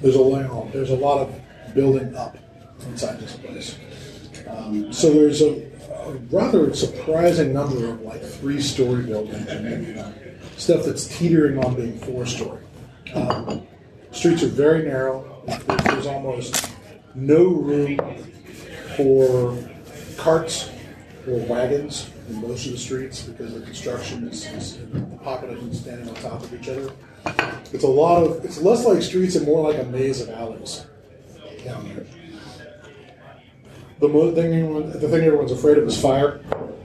there's 0.00 0.14
a 0.14 0.20
lot, 0.20 0.72
there's 0.72 0.90
a 0.90 0.96
lot 0.96 1.18
of 1.18 1.74
building 1.74 2.14
up 2.14 2.36
inside 2.86 3.18
this 3.18 3.36
place. 3.36 3.76
Um, 4.48 4.92
so 4.92 5.12
there's 5.12 5.42
a, 5.42 5.70
a 6.06 6.12
rather 6.30 6.72
surprising 6.74 7.52
number 7.52 7.88
of 7.88 8.00
like 8.02 8.22
three-story 8.22 9.04
buildings 9.04 9.48
uh, 9.48 10.12
stuff 10.56 10.84
that's 10.84 11.06
teetering 11.06 11.58
on 11.64 11.74
being 11.74 11.98
four-story. 11.98 12.62
Um, 13.14 13.66
streets 14.12 14.42
are 14.42 14.48
very 14.48 14.84
narrow. 14.84 15.42
There's 15.84 16.06
almost 16.06 16.70
no 17.14 17.44
room 17.44 17.98
for 18.96 19.56
carts 20.16 20.70
or 21.26 21.38
wagons 21.46 22.10
in 22.28 22.40
most 22.40 22.66
of 22.66 22.72
the 22.72 22.78
streets 22.78 23.22
because 23.22 23.54
the 23.54 23.60
construction 23.60 24.28
is, 24.28 24.46
is 24.52 24.78
the 24.92 25.00
population 25.22 25.68
is 25.70 25.80
standing 25.80 26.08
on 26.08 26.14
top 26.16 26.42
of 26.42 26.54
each 26.54 26.68
other. 26.68 26.90
It's 27.72 27.84
a 27.84 27.88
lot 27.88 28.22
of 28.22 28.44
it's 28.44 28.60
less 28.60 28.84
like 28.84 29.02
streets 29.02 29.34
and 29.36 29.46
more 29.46 29.70
like 29.70 29.80
a 29.80 29.84
maze 29.86 30.20
of 30.20 30.30
alleys 30.30 30.86
down 31.64 31.88
there. 31.88 32.04
The 34.00 34.08
mo- 34.08 34.34
thing 34.34 34.52
everyone, 34.54 34.90
the 34.90 35.08
thing 35.08 35.22
everyone's 35.24 35.52
afraid 35.52 35.78
of 35.78 35.86
is 35.86 36.00
fire. 36.00 36.40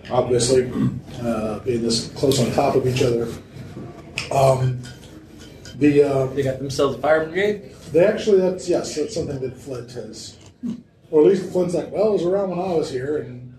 Obviously, 0.10 0.72
uh, 1.22 1.60
being 1.60 1.82
this 1.84 2.08
close 2.14 2.40
on 2.40 2.52
top 2.54 2.76
of 2.76 2.88
each 2.88 3.02
other. 3.02 3.28
Um, 4.32 4.80
the 5.76 6.04
uh, 6.04 6.26
They 6.28 6.44
got 6.44 6.60
themselves 6.60 6.98
a 6.98 7.00
fire 7.00 7.26
brigade. 7.26 7.74
they 7.92 8.06
actually, 8.06 8.40
that's 8.40 8.68
yes, 8.70 8.96
that's 8.96 9.16
something 9.16 9.40
that 9.40 9.58
Flint 9.58 9.92
has, 9.92 10.38
or 11.12 11.22
at 11.22 11.28
least 11.28 11.52
Flint's 11.52 11.74
like, 11.74 11.92
well, 11.92 12.10
it 12.10 12.14
was 12.14 12.24
around 12.24 12.50
when 12.50 12.60
I 12.60 12.74
was 12.74 12.90
here, 12.90 13.18
and 13.18 13.58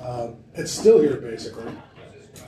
uh, 0.00 0.28
it's 0.54 0.72
still 0.72 1.00
here 1.00 1.16
basically. 1.16 1.72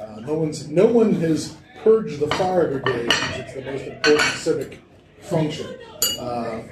Uh, 0.01 0.21
no 0.21 0.35
one's, 0.35 0.69
no 0.69 0.87
one 0.87 1.15
has 1.15 1.57
purged 1.83 2.21
the 2.21 2.29
fire 2.35 2.79
brigade 2.79 3.13
since 3.13 3.37
it's 3.37 3.55
the 3.55 3.63
most 3.63 3.85
important 3.85 4.35
civic 4.35 4.83
function. 5.21 5.67
Uh, 6.19 6.63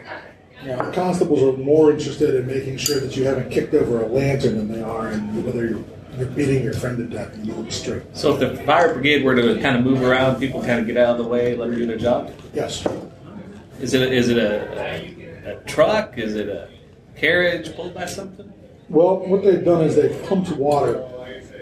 you 0.63 0.69
know, 0.69 0.93
constables 0.93 1.43
are 1.43 1.57
more 1.59 1.93
interested 1.93 2.35
in 2.35 2.47
making 2.47 2.77
sure 2.77 3.01
that 3.01 3.17
you 3.17 3.25
haven't 3.25 3.51
kicked 3.51 3.75
over 3.75 4.03
a 4.03 4.07
lantern 4.07 4.57
than 4.57 4.73
they 4.73 4.83
are 4.83 5.13
in 5.13 5.45
whether 5.45 5.67
you're, 5.67 5.85
you're 6.19 6.29
beating 6.29 6.63
your 6.65 6.73
friend 6.73 6.97
to 6.97 7.05
death 7.05 7.35
in 7.35 7.41
the 7.41 7.47
middle 7.47 7.61
of 7.61 7.67
the 7.67 7.73
street. 7.73 8.03
So 8.15 8.35
if 8.35 8.41
the 8.41 8.63
fire 8.65 8.93
brigade 8.93 9.25
were 9.25 9.35
to 9.35 9.61
kind 9.61 9.77
of 9.77 9.85
move 9.85 10.03
around, 10.03 10.39
people 10.39 10.61
kind 10.61 10.81
of 10.81 10.87
get 10.87 10.97
out 10.97 11.19
of 11.19 11.19
the 11.19 11.29
way, 11.31 11.57
let 11.57 11.71
them 11.71 11.79
do 11.79 11.87
their 11.87 11.99
job. 11.99 12.33
Yes. 12.55 12.87
Is 13.81 13.93
it 13.93 14.13
is 14.13 14.29
it 14.29 14.39
a, 14.39 14.81
a, 14.81 15.57
a 15.57 15.61
truck? 15.65 16.17
Is 16.17 16.37
it 16.37 16.49
a 16.49 16.69
carriage 17.17 17.75
pulled 17.75 17.95
by 17.95 18.07
something? 18.07 18.53
Well, 18.89 19.27
what 19.27 19.43
they've 19.43 19.65
done 19.65 19.83
is 19.83 19.97
they've 19.97 20.23
pumped 20.29 20.51
water 20.53 21.09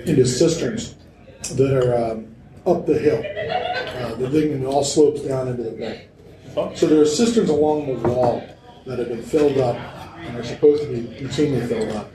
into 0.05 0.27
cisterns 0.27 0.97
that 1.55 1.73
are 1.73 2.13
um, 2.13 2.35
up 2.67 2.87
the 2.87 2.99
hill. 2.99 3.19
Uh, 3.19 4.15
the 4.17 4.31
thing 4.31 4.67
all 4.67 4.85
slopes 4.85 5.21
down 5.23 5.49
into 5.49 5.63
the 5.63 5.71
bay. 5.71 6.09
So 6.77 6.87
there 6.87 7.01
are 7.01 7.07
cisterns 7.07 7.49
along 7.49 7.87
the 7.87 8.09
wall 8.09 8.47
that 8.87 8.99
have 8.99 9.09
been 9.09 9.23
filled 9.23 9.59
up 9.59 9.77
and 10.19 10.37
are 10.37 10.45
supposed 10.45 10.83
to 10.83 10.89
be 10.89 11.03
routinely 11.25 11.67
filled 11.67 11.91
up 11.97 12.11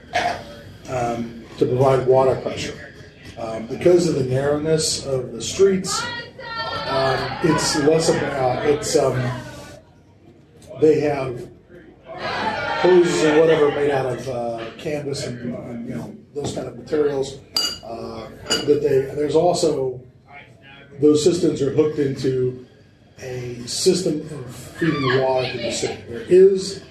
um, 0.90 1.44
to 1.58 1.66
provide 1.66 2.06
water 2.06 2.40
pressure. 2.40 2.94
Um, 3.38 3.66
because 3.66 4.08
of 4.08 4.16
the 4.16 4.24
narrowness 4.24 5.06
of 5.06 5.32
the 5.32 5.40
streets, 5.40 6.00
um, 6.86 7.38
it's 7.44 7.76
less 7.82 8.08
about 8.08 8.66
it's. 8.66 8.96
Um, 8.96 9.14
they 10.80 11.00
have 11.00 11.48
hoses 12.78 13.24
and 13.24 13.40
whatever 13.40 13.68
made 13.70 13.90
out 13.90 14.06
of 14.06 14.28
uh, 14.28 14.70
canvas 14.78 15.26
and, 15.26 15.54
and 15.54 15.88
you 15.88 15.94
know 15.94 16.16
those 16.34 16.54
kind 16.54 16.68
of 16.68 16.76
materials. 16.76 17.38
Uh, 17.84 18.28
that 18.66 18.80
they 18.82 19.14
there's 19.14 19.34
also 19.34 20.00
those 21.00 21.22
systems 21.22 21.62
are 21.62 21.72
hooked 21.72 21.98
into 21.98 22.66
a 23.20 23.66
system 23.66 24.20
of 24.20 24.54
feeding 24.54 25.20
water 25.20 25.50
to 25.52 25.58
the 25.58 25.72
city. 25.72 26.02
There 26.08 26.22
is 26.22 26.84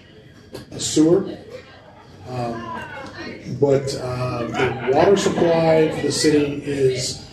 a 0.72 0.80
sewer, 0.80 1.38
um, 2.30 2.84
but 3.60 3.96
uh, 3.96 4.44
the 4.48 4.92
water 4.94 5.16
supply 5.16 5.92
for 5.96 6.02
the 6.02 6.12
city 6.12 6.62
is 6.66 7.26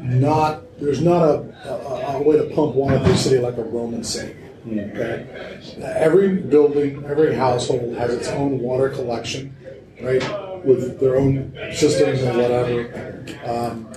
not 0.00 0.62
there's 0.80 1.02
not 1.02 1.22
a, 1.22 1.32
a, 1.68 2.18
a 2.18 2.22
way 2.22 2.36
to 2.36 2.54
pump 2.54 2.74
water 2.74 2.98
through 2.98 3.12
the 3.12 3.18
city 3.18 3.38
like 3.38 3.56
a 3.56 3.62
Roman 3.62 4.02
city. 4.02 4.36
Okay, 4.64 5.26
every 5.82 6.36
building, 6.36 7.04
every 7.06 7.34
household 7.34 7.96
has 7.96 8.14
its 8.14 8.28
own 8.28 8.60
water 8.60 8.90
collection, 8.90 9.56
right, 10.00 10.64
with 10.64 11.00
their 11.00 11.16
own 11.16 11.52
systems 11.72 12.22
and 12.22 12.38
whatever, 12.38 13.24
um, 13.44 13.92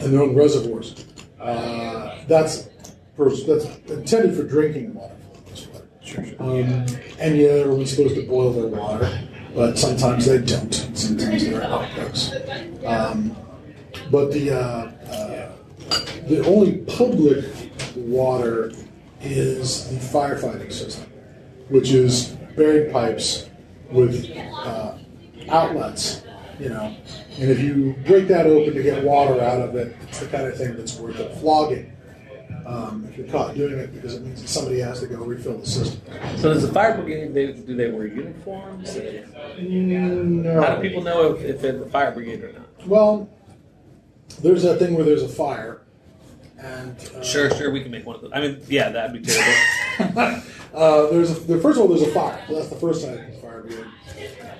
and 0.00 0.12
their 0.12 0.22
own 0.22 0.34
reservoirs. 0.34 1.06
Uh, 1.40 2.18
that's 2.26 2.68
for, 3.16 3.30
that's 3.30 3.64
intended 3.88 4.36
for 4.36 4.42
drinking 4.42 4.92
water. 4.92 5.14
for 5.16 5.40
the 5.40 5.48
most 5.48 5.72
part. 5.72 6.40
Um, 6.40 6.86
and 7.18 7.36
yeah, 7.36 7.48
everyone's 7.48 7.90
supposed 7.90 8.16
to 8.16 8.26
boil 8.26 8.52
their 8.52 8.66
water, 8.66 9.28
but 9.54 9.78
sometimes 9.78 10.26
they 10.26 10.38
don't. 10.38 10.74
Sometimes 10.74 11.48
they're 11.48 11.62
outbreaks. 11.62 12.32
Um, 12.84 13.34
but 14.10 14.30
the 14.30 14.50
uh, 14.50 14.58
uh, 14.58 15.52
the 16.28 16.44
only 16.46 16.78
public 16.78 17.44
water 17.96 18.72
is 19.20 19.88
the 19.90 19.96
firefighting 19.96 20.72
system, 20.72 21.10
which 21.68 21.90
is 21.90 22.36
buried 22.56 22.92
pipes 22.92 23.48
with 23.90 24.30
uh, 24.36 24.96
outlets. 25.48 26.22
You 26.58 26.70
know, 26.70 26.96
and 27.38 27.50
if 27.50 27.60
you 27.60 27.94
break 28.04 28.26
that 28.28 28.46
open 28.46 28.74
to 28.74 28.82
get 28.82 29.04
water 29.04 29.40
out 29.40 29.60
of 29.60 29.76
it, 29.76 29.94
it's 30.02 30.18
the 30.18 30.26
kind 30.26 30.46
of 30.48 30.56
thing 30.56 30.76
that's 30.76 30.96
worth 30.96 31.20
a 31.20 31.28
flogging. 31.36 31.92
Um, 32.66 33.06
if 33.08 33.16
you're 33.16 33.28
caught 33.28 33.54
doing 33.54 33.78
it, 33.78 33.94
because 33.94 34.14
it 34.14 34.22
means 34.22 34.42
that 34.42 34.48
somebody 34.48 34.80
has 34.80 35.00
to 35.00 35.06
go 35.06 35.24
refill 35.24 35.58
the 35.58 35.66
system. 35.66 36.02
So 36.36 36.52
does 36.52 36.66
the 36.66 36.72
fire 36.72 36.96
brigade? 36.96 37.32
They, 37.32 37.52
do 37.52 37.76
they 37.76 37.90
wear 37.90 38.06
uniforms? 38.08 38.96
No. 39.58 40.60
How 40.60 40.74
do 40.74 40.82
people 40.82 41.02
know 41.02 41.32
if, 41.32 41.44
if 41.44 41.60
they're 41.62 41.78
the 41.78 41.86
fire 41.86 42.10
brigade 42.12 42.42
or 42.42 42.52
not? 42.52 42.86
Well, 42.86 43.30
there's 44.42 44.64
that 44.64 44.78
thing 44.78 44.94
where 44.94 45.04
there's 45.04 45.22
a 45.22 45.28
fire, 45.28 45.82
and 46.58 46.96
uh, 47.16 47.22
Sure, 47.22 47.50
sure, 47.50 47.70
we 47.70 47.82
can 47.82 47.90
make 47.90 48.06
one 48.06 48.16
of 48.16 48.22
those. 48.22 48.32
I 48.34 48.40
mean, 48.40 48.60
yeah, 48.68 48.90
that'd 48.90 49.22
be 49.22 49.28
terrible. 49.28 50.42
uh, 50.74 51.06
there's 51.10 51.30
a, 51.30 51.40
the, 51.40 51.60
first 51.60 51.78
of 51.78 51.82
all 51.82 51.88
there's 51.88 52.02
a 52.02 52.12
fire. 52.12 52.42
So 52.48 52.54
that's 52.54 52.68
the 52.68 52.76
first 52.76 53.02
sign 53.02 53.18
of 53.18 53.26
the 53.26 53.38
fire 53.40 53.62
brigade, 53.62 53.86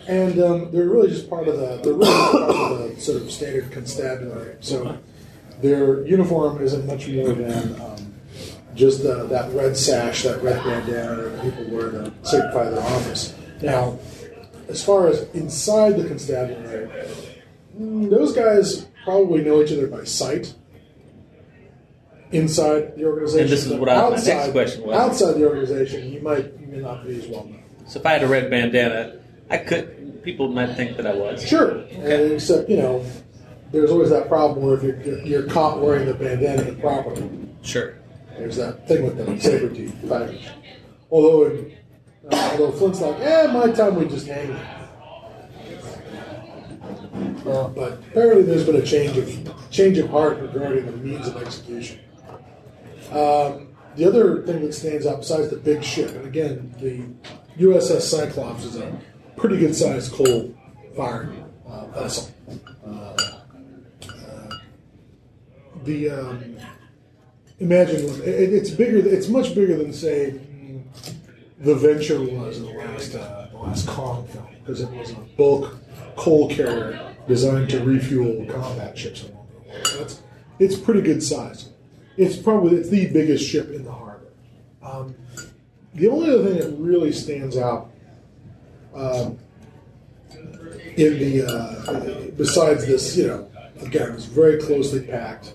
and 0.07 0.41
um, 0.41 0.71
they're 0.71 0.89
really 0.89 1.09
just 1.09 1.29
part 1.29 1.49
of 1.49 1.59
the 1.59 1.81
they're 1.83 1.95
really 1.95 2.13
part 2.13 2.81
of 2.81 2.95
the 2.95 3.01
sort 3.01 3.23
of 3.23 3.31
standard 3.31 3.71
constabulary. 3.73 4.57
So 4.61 4.99
their 5.61 6.07
uniform 6.07 6.63
isn't 6.63 6.87
much 6.87 7.09
more 7.09 7.33
than 7.33 7.81
um, 7.81 8.15
just 8.75 9.05
uh, 9.05 9.25
that 9.25 9.53
red 9.53 9.77
sash, 9.77 10.23
that 10.23 10.43
red 10.43 10.63
bandana 10.63 11.23
that 11.23 11.43
people 11.43 11.65
wear 11.75 11.91
to 11.91 12.13
signify 12.23 12.71
their 12.71 12.81
office. 12.81 13.35
Now, 13.61 13.99
as 14.69 14.85
far 14.85 15.09
as 15.09 15.23
inside 15.35 15.97
the 15.97 16.07
constabulary, 16.07 16.89
mm, 17.77 18.09
those 18.09 18.33
guys 18.33 18.87
probably 19.05 19.43
know 19.43 19.63
each 19.63 19.73
other 19.73 19.89
by 19.89 20.05
sight. 20.05 20.55
Inside 22.31 22.97
the 22.97 23.05
organization, 23.05 23.41
And 23.45 23.51
this 23.51 23.65
is 23.67 23.73
what 23.73 23.89
I- 23.89 24.03
my 24.03 24.11
next 24.11 24.29
outside, 24.29 24.53
question 24.53 24.87
was. 24.87 24.97
Outside 24.97 25.33
the 25.35 25.47
organization, 25.49 26.13
you 26.13 26.21
might 26.21 26.45
you 26.61 26.67
may 26.71 26.79
not 26.79 27.07
be 27.07 27.17
as 27.19 27.27
well 27.27 27.45
known. 27.45 27.61
so 27.87 27.99
if 28.01 28.07
I 28.07 28.13
had 28.13 28.23
a 28.23 28.27
red 28.27 28.51
bandana, 28.51 29.13
I 29.51 29.57
could. 29.59 30.23
People 30.23 30.49
might 30.49 30.75
think 30.77 30.97
that 30.99 31.07
I 31.07 31.15
was. 31.15 31.43
Sure, 31.43 31.79
and 32.03 32.33
except 32.33 32.69
you 32.69 32.77
know, 32.77 33.03
there's 33.73 33.91
always 33.91 34.11
that 34.11 34.29
problem 34.29 34.67
where 34.67 34.75
if 34.77 34.83
you're, 34.83 35.01
you're, 35.01 35.21
you're 35.21 35.43
caught 35.45 35.81
wearing 35.81 36.05
the 36.07 36.13
bandana 36.13 36.63
improperly, 36.63 37.23
Sure. 37.63 37.95
there's 38.37 38.57
that 38.57 38.87
thing 38.87 39.05
with 39.05 39.17
the 39.17 39.41
saber 39.41 39.71
teeth 39.71 39.95
fighters. 40.07 40.43
Although, 41.11 41.47
in, 41.47 41.73
uh, 42.31 42.49
although 42.53 42.73
Flint's 42.73 43.01
like, 43.01 43.21
eh, 43.21 43.47
my 43.53 43.71
time 43.73 43.95
we 43.97 44.07
just 44.07 44.27
hang 44.27 44.51
it. 44.51 44.61
Uh, 47.47 47.69
but 47.69 47.93
apparently, 48.11 48.43
there's 48.43 48.65
been 48.65 48.77
a 48.77 48.85
change 48.85 49.17
of 49.17 49.71
change 49.71 49.97
of 49.97 50.11
heart 50.11 50.39
regarding 50.41 50.85
the 50.85 50.93
means 50.93 51.27
of 51.27 51.37
execution. 51.43 51.99
Um, 53.11 53.69
the 53.97 54.05
other 54.05 54.43
thing 54.43 54.63
that 54.63 54.73
stands 54.73 55.07
out, 55.07 55.21
besides 55.21 55.49
the 55.49 55.57
big 55.57 55.83
ship, 55.83 56.11
and 56.11 56.27
again, 56.27 56.75
the 56.79 57.05
USS 57.63 58.03
Cyclops 58.03 58.65
is 58.65 58.77
a 58.77 58.97
pretty 59.37 59.59
good 59.59 59.75
sized 59.75 60.13
coal 60.13 60.55
fired 60.95 61.33
uh, 61.67 61.87
vessel. 61.87 62.31
Uh, 62.87 62.91
uh, 62.91 64.59
the 65.85 66.11
um, 66.11 66.57
imagine 67.59 68.05
it, 68.23 68.53
it's 68.53 68.71
bigger. 68.71 68.99
It's 68.99 69.29
much 69.29 69.55
bigger 69.55 69.77
than 69.77 69.93
say 69.93 70.41
the 71.59 71.75
Venture 71.75 72.21
was 72.21 72.59
in 72.59 72.67
the 72.67 72.73
last 72.73 73.15
uh, 73.15 73.49
the 73.51 73.59
last 73.59 73.87
Kong 73.87 74.27
film 74.29 74.47
because 74.61 74.81
it 74.81 74.91
was 74.91 75.11
a 75.11 75.21
bulk 75.37 75.77
coal 76.17 76.49
carrier 76.49 77.15
designed 77.27 77.71
to 77.71 77.81
refuel 77.81 78.47
combat 78.47 78.97
ships. 78.97 79.23
So 79.23 80.03
it's 80.03 80.23
it's 80.59 80.77
pretty 80.77 81.03
good 81.03 81.23
size. 81.23 81.71
It's 82.19 82.37
probably 82.37 82.77
it's 82.77 82.89
the 82.89 83.07
biggest 83.07 83.49
ship 83.49 83.71
in 83.71 83.85
the 83.85 83.93
harbor. 83.93 84.27
Um, 84.83 85.15
the 85.95 86.09
only 86.09 86.31
other 86.31 86.45
thing 86.45 86.59
that 86.59 86.77
really 86.77 87.13
stands 87.13 87.57
out 87.57 87.91
um, 88.93 89.39
in 90.97 91.19
the 91.19 91.45
uh, 91.47 92.31
besides 92.37 92.87
this, 92.87 93.17
you 93.17 93.29
know, 93.29 93.49
again, 93.83 94.13
it's 94.13 94.25
very 94.25 94.61
closely 94.61 95.01
packed, 95.01 95.55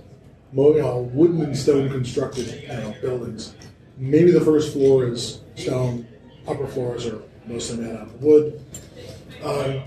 you 0.53 0.81
know, 0.81 1.09
wooden 1.13 1.41
and 1.41 1.57
stone 1.57 1.89
constructed 1.89 2.61
you 2.61 2.67
know, 2.69 2.95
buildings. 3.01 3.55
Maybe 3.97 4.31
the 4.31 4.41
first 4.41 4.71
floor 4.71 5.05
is 5.05 5.41
stone, 5.55 6.07
upper 6.47 6.67
floors 6.67 7.05
are 7.05 7.21
mostly 7.45 7.83
made 7.83 7.95
out 7.95 8.03
of 8.03 8.23
wood. 8.23 8.63
Um, 9.43 9.83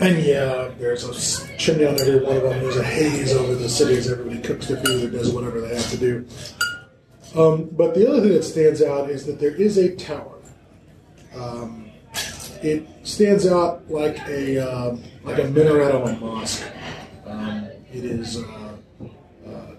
and 0.00 0.22
yeah, 0.24 0.70
there's 0.78 1.04
a 1.04 1.56
chimney 1.58 1.84
on 1.86 2.00
every 2.00 2.20
one 2.20 2.36
of 2.36 2.42
them. 2.42 2.60
There's 2.60 2.76
a 2.76 2.84
haze 2.84 3.32
over 3.34 3.54
the 3.54 3.68
city 3.68 3.96
everybody 4.10 4.40
cooks 4.40 4.66
their 4.68 4.78
food 4.78 5.12
or 5.14 5.18
does 5.18 5.32
whatever 5.32 5.60
they 5.60 5.74
have 5.74 5.90
to 5.90 5.96
do. 5.96 6.26
Um, 7.36 7.68
but 7.72 7.94
the 7.94 8.08
other 8.08 8.20
thing 8.22 8.32
that 8.32 8.42
stands 8.42 8.82
out 8.82 9.10
is 9.10 9.24
that 9.26 9.38
there 9.38 9.54
is 9.54 9.78
a 9.78 9.94
tower. 9.94 10.38
Um, 11.34 11.90
it 12.62 12.86
stands 13.04 13.46
out 13.46 13.88
like 13.90 14.18
a 14.28 14.58
um, 14.58 15.02
like 15.22 15.38
a 15.38 15.44
minaret 15.44 15.94
on 15.94 16.08
a 16.14 16.18
mosque. 16.18 16.66
Um, 17.26 17.68
it 17.92 18.04
is 18.04 18.38
uh, 18.38 18.42
uh, 19.02 19.06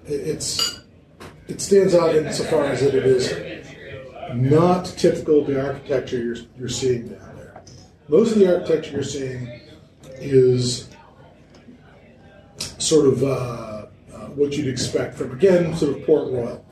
it- 0.07 0.11
it's 0.27 0.79
it 1.47 1.59
stands 1.61 1.93
out 1.93 2.15
insofar 2.15 2.65
as 2.65 2.79
that 2.81 2.95
it 2.95 3.05
is 3.05 3.33
not 4.33 4.85
typical 4.85 5.41
of 5.41 5.47
the 5.47 5.61
architecture 5.61 6.17
you're, 6.23 6.37
you're 6.57 6.69
seeing 6.69 7.09
down 7.09 7.35
there. 7.35 7.61
Most 8.07 8.31
of 8.31 8.39
the 8.39 8.55
architecture 8.55 8.91
you're 8.93 9.03
seeing 9.03 9.60
is 10.21 10.89
sort 12.77 13.07
of 13.07 13.23
uh, 13.23 13.27
uh, 13.27 13.85
what 14.35 14.53
you'd 14.53 14.67
expect 14.67 15.15
from 15.15 15.31
again 15.31 15.75
sort 15.75 15.97
of 15.97 16.05
Port 16.05 16.31
Royal. 16.31 16.65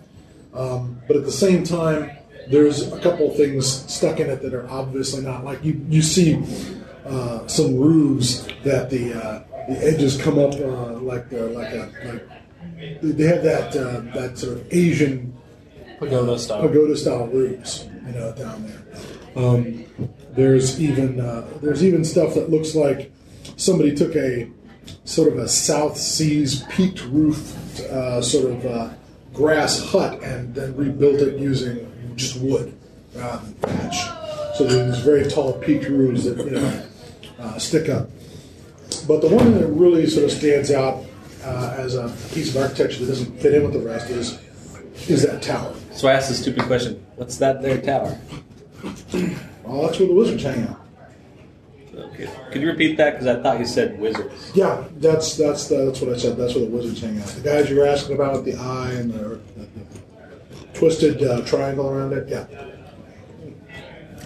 Um, 0.54 1.02
but 1.08 1.16
at 1.18 1.26
the 1.26 1.32
same 1.32 1.64
time, 1.64 2.12
there's 2.48 2.92
a 2.92 3.00
couple 3.00 3.30
of 3.30 3.38
things 3.38 3.68
stuck 3.92 4.20
in 4.20 4.30
it 4.30 4.42
that 4.42 4.54
are 4.54 4.70
obviously 4.70 5.22
not 5.22 5.44
like 5.44 5.64
you. 5.64 5.86
You 5.90 6.02
see 6.02 6.44
uh, 7.06 7.48
some 7.48 7.78
roofs 7.78 8.48
that 8.64 8.90
the 8.90 9.14
uh, 9.14 9.44
the 9.68 9.78
edges 9.80 10.20
come 10.20 10.40
up 10.40 10.54
uh, 10.56 10.94
like 11.00 11.32
uh, 11.32 11.48
like 11.48 11.74
a 11.74 11.92
like 12.06 13.02
they 13.02 13.26
have 13.26 13.44
that 13.44 13.76
uh, 13.76 14.02
that 14.20 14.38
sort 14.38 14.58
of 14.58 14.74
Asian 14.74 15.36
Pagoda 16.00 16.40
style. 16.40 16.62
pagoda 16.62 16.96
style 16.96 17.28
roofs, 17.28 17.86
you 18.06 18.14
know, 18.14 18.34
down 18.34 18.66
there. 18.66 19.44
Um, 19.44 19.86
there's 20.32 20.82
even 20.82 21.20
uh, 21.20 21.48
there's 21.62 21.84
even 21.84 22.04
stuff 22.06 22.34
that 22.36 22.50
looks 22.50 22.74
like 22.74 23.12
somebody 23.60 23.94
took 23.94 24.16
a 24.16 24.50
sort 25.04 25.32
of 25.32 25.38
a 25.38 25.48
South 25.48 25.98
Seas 25.98 26.64
peaked 26.70 27.04
roof, 27.06 27.56
uh, 27.82 28.22
sort 28.22 28.52
of 28.52 28.66
uh, 28.66 28.90
grass 29.34 29.84
hut, 29.92 30.24
and 30.24 30.56
then 30.56 30.76
rebuilt 30.76 31.22
it 31.22 31.40
using 31.40 31.86
just 32.16 32.40
wood 32.40 32.76
rather 33.14 33.46
than 33.46 33.54
thatch. 33.56 34.58
So 34.58 34.66
there's 34.66 35.00
very 35.00 35.30
tall 35.30 35.54
peaked 35.54 35.88
roofs 35.88 36.24
that 36.24 36.38
you 36.38 36.52
know 36.52 36.86
uh, 37.40 37.60
stick 37.60 37.90
up. 37.90 38.10
But 39.08 39.22
the 39.22 39.30
one 39.30 39.54
that 39.54 39.68
really 39.68 40.08
sort 40.08 40.26
of 40.26 40.32
stands 40.32 40.72
out 40.72 41.06
uh, 41.44 41.76
as 41.78 41.96
a 41.96 42.10
piece 42.34 42.56
of 42.56 42.62
architecture 42.62 43.06
that 43.06 43.12
doesn't 43.12 43.40
fit 43.40 43.54
in 43.54 43.64
with 43.64 43.74
the 43.74 43.80
rest 43.80 44.10
is 44.10 44.40
is 45.08 45.24
that 45.24 45.42
tower. 45.42 45.74
So 45.92 46.08
I 46.08 46.14
asked 46.14 46.32
a 46.32 46.34
stupid 46.34 46.64
question. 46.64 47.06
What's 47.16 47.38
that 47.38 47.62
there 47.62 47.82
tower? 47.82 48.18
Well, 49.64 49.84
that's 49.84 50.00
where 50.00 50.08
the 50.08 50.14
wizards 50.14 50.44
hang 50.44 50.68
out. 50.68 50.89
Okay. 52.14 52.30
Could 52.52 52.62
you 52.62 52.68
repeat 52.68 52.98
that? 52.98 53.12
Because 53.14 53.28
I 53.28 53.42
thought 53.42 53.60
you 53.60 53.66
said 53.66 54.00
wizards. 54.00 54.52
Yeah, 54.56 54.84
that's 54.98 55.36
that's 55.38 55.68
the, 55.68 55.86
that's 55.86 56.02
what 56.02 56.14
I 56.14 56.18
said. 56.18 56.38
That's 56.38 56.56
where 56.56 56.66
the 56.66 56.72
wizards 56.72 57.02
hang 57.02 57.20
out. 57.20 57.28
The 57.28 57.42
guys 57.42 57.70
you 57.70 57.78
were 57.78 57.86
asking 57.88 58.16
about 58.16 58.34
with 58.34 58.46
the 58.46 58.56
eye 58.56 58.92
and 58.94 59.12
the, 59.14 59.40
the, 59.56 59.66
the 59.66 60.68
twisted 60.74 61.22
uh, 61.24 61.42
triangle 61.42 61.90
around 61.90 62.14
it. 62.14 62.28
Yeah, 62.30 62.46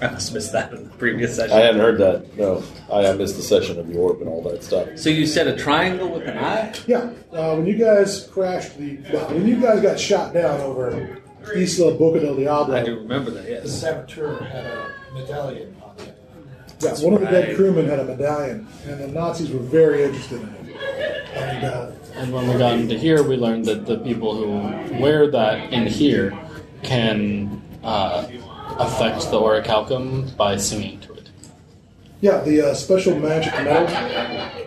I 0.01 0.11
must 0.11 0.27
have 0.29 0.33
missed 0.35 0.51
that 0.51 0.73
in 0.73 0.83
the 0.83 0.89
previous 0.91 1.35
session. 1.35 1.55
I 1.55 1.61
hadn't 1.61 1.79
heard 1.79 1.97
that. 1.99 2.37
No, 2.37 2.63
I, 2.91 3.07
I 3.07 3.13
missed 3.13 3.37
the 3.37 3.43
session 3.43 3.79
of 3.79 3.87
the 3.87 3.97
orb 3.97 4.19
and 4.21 4.27
all 4.29 4.41
that 4.43 4.63
stuff. 4.63 4.97
So 4.97 5.09
you 5.09 5.25
said 5.25 5.47
a 5.47 5.55
triangle 5.55 6.09
with 6.09 6.27
an 6.27 6.37
eye? 6.37 6.73
yeah. 6.87 7.11
Uh, 7.31 7.55
when 7.55 7.65
you 7.65 7.77
guys 7.77 8.27
crashed 8.31 8.77
the 8.77 8.97
well, 9.13 9.27
when 9.29 9.47
you 9.47 9.59
guys 9.61 9.81
got 9.81 9.99
shot 9.99 10.33
down 10.33 10.59
over 10.61 11.19
Isla 11.55 11.93
Boca 11.95 12.19
del 12.19 12.35
Diablo, 12.35 12.75
I 12.75 12.83
do 12.83 12.95
remember 12.97 13.31
that. 13.31 13.47
Yes. 13.49 13.63
The 13.63 13.69
Yes. 13.69 13.79
saboteur 13.79 14.43
had 14.43 14.65
a 14.65 14.91
medallion 15.13 15.75
on 15.81 15.82
it. 15.82 15.82
Yeah, 16.83 16.93
one 17.05 17.13
of 17.13 17.21
the 17.21 17.27
dead 17.27 17.55
crewmen 17.55 17.87
had 17.87 17.99
a 17.99 18.03
medallion, 18.05 18.67
and 18.87 18.99
the 18.99 19.07
Nazis 19.07 19.49
were 19.51 19.59
very 19.59 20.03
interested 20.03 20.41
in 20.41 20.49
it. 20.49 20.77
And 21.33 21.65
uh, 21.65 21.91
And 22.15 22.31
when 22.31 22.47
we 22.47 22.57
got 22.57 22.77
into 22.79 22.97
here, 22.97 23.23
we 23.23 23.37
learned 23.37 23.65
that 23.65 23.85
the 23.85 23.97
people 23.99 24.35
who 24.35 24.99
wear 25.01 25.29
that 25.31 25.73
in 25.73 25.87
here 25.87 26.37
can 26.83 27.61
uh, 27.83 28.27
affect 28.77 29.31
the 29.31 29.39
orichalcum 29.39 30.35
by 30.37 30.57
singing 30.57 30.99
to 31.01 31.13
it. 31.13 31.29
yeah, 32.21 32.41
the 32.41 32.69
uh, 32.69 32.73
special 32.73 33.17
magic 33.19 33.53
metal. 33.53 33.87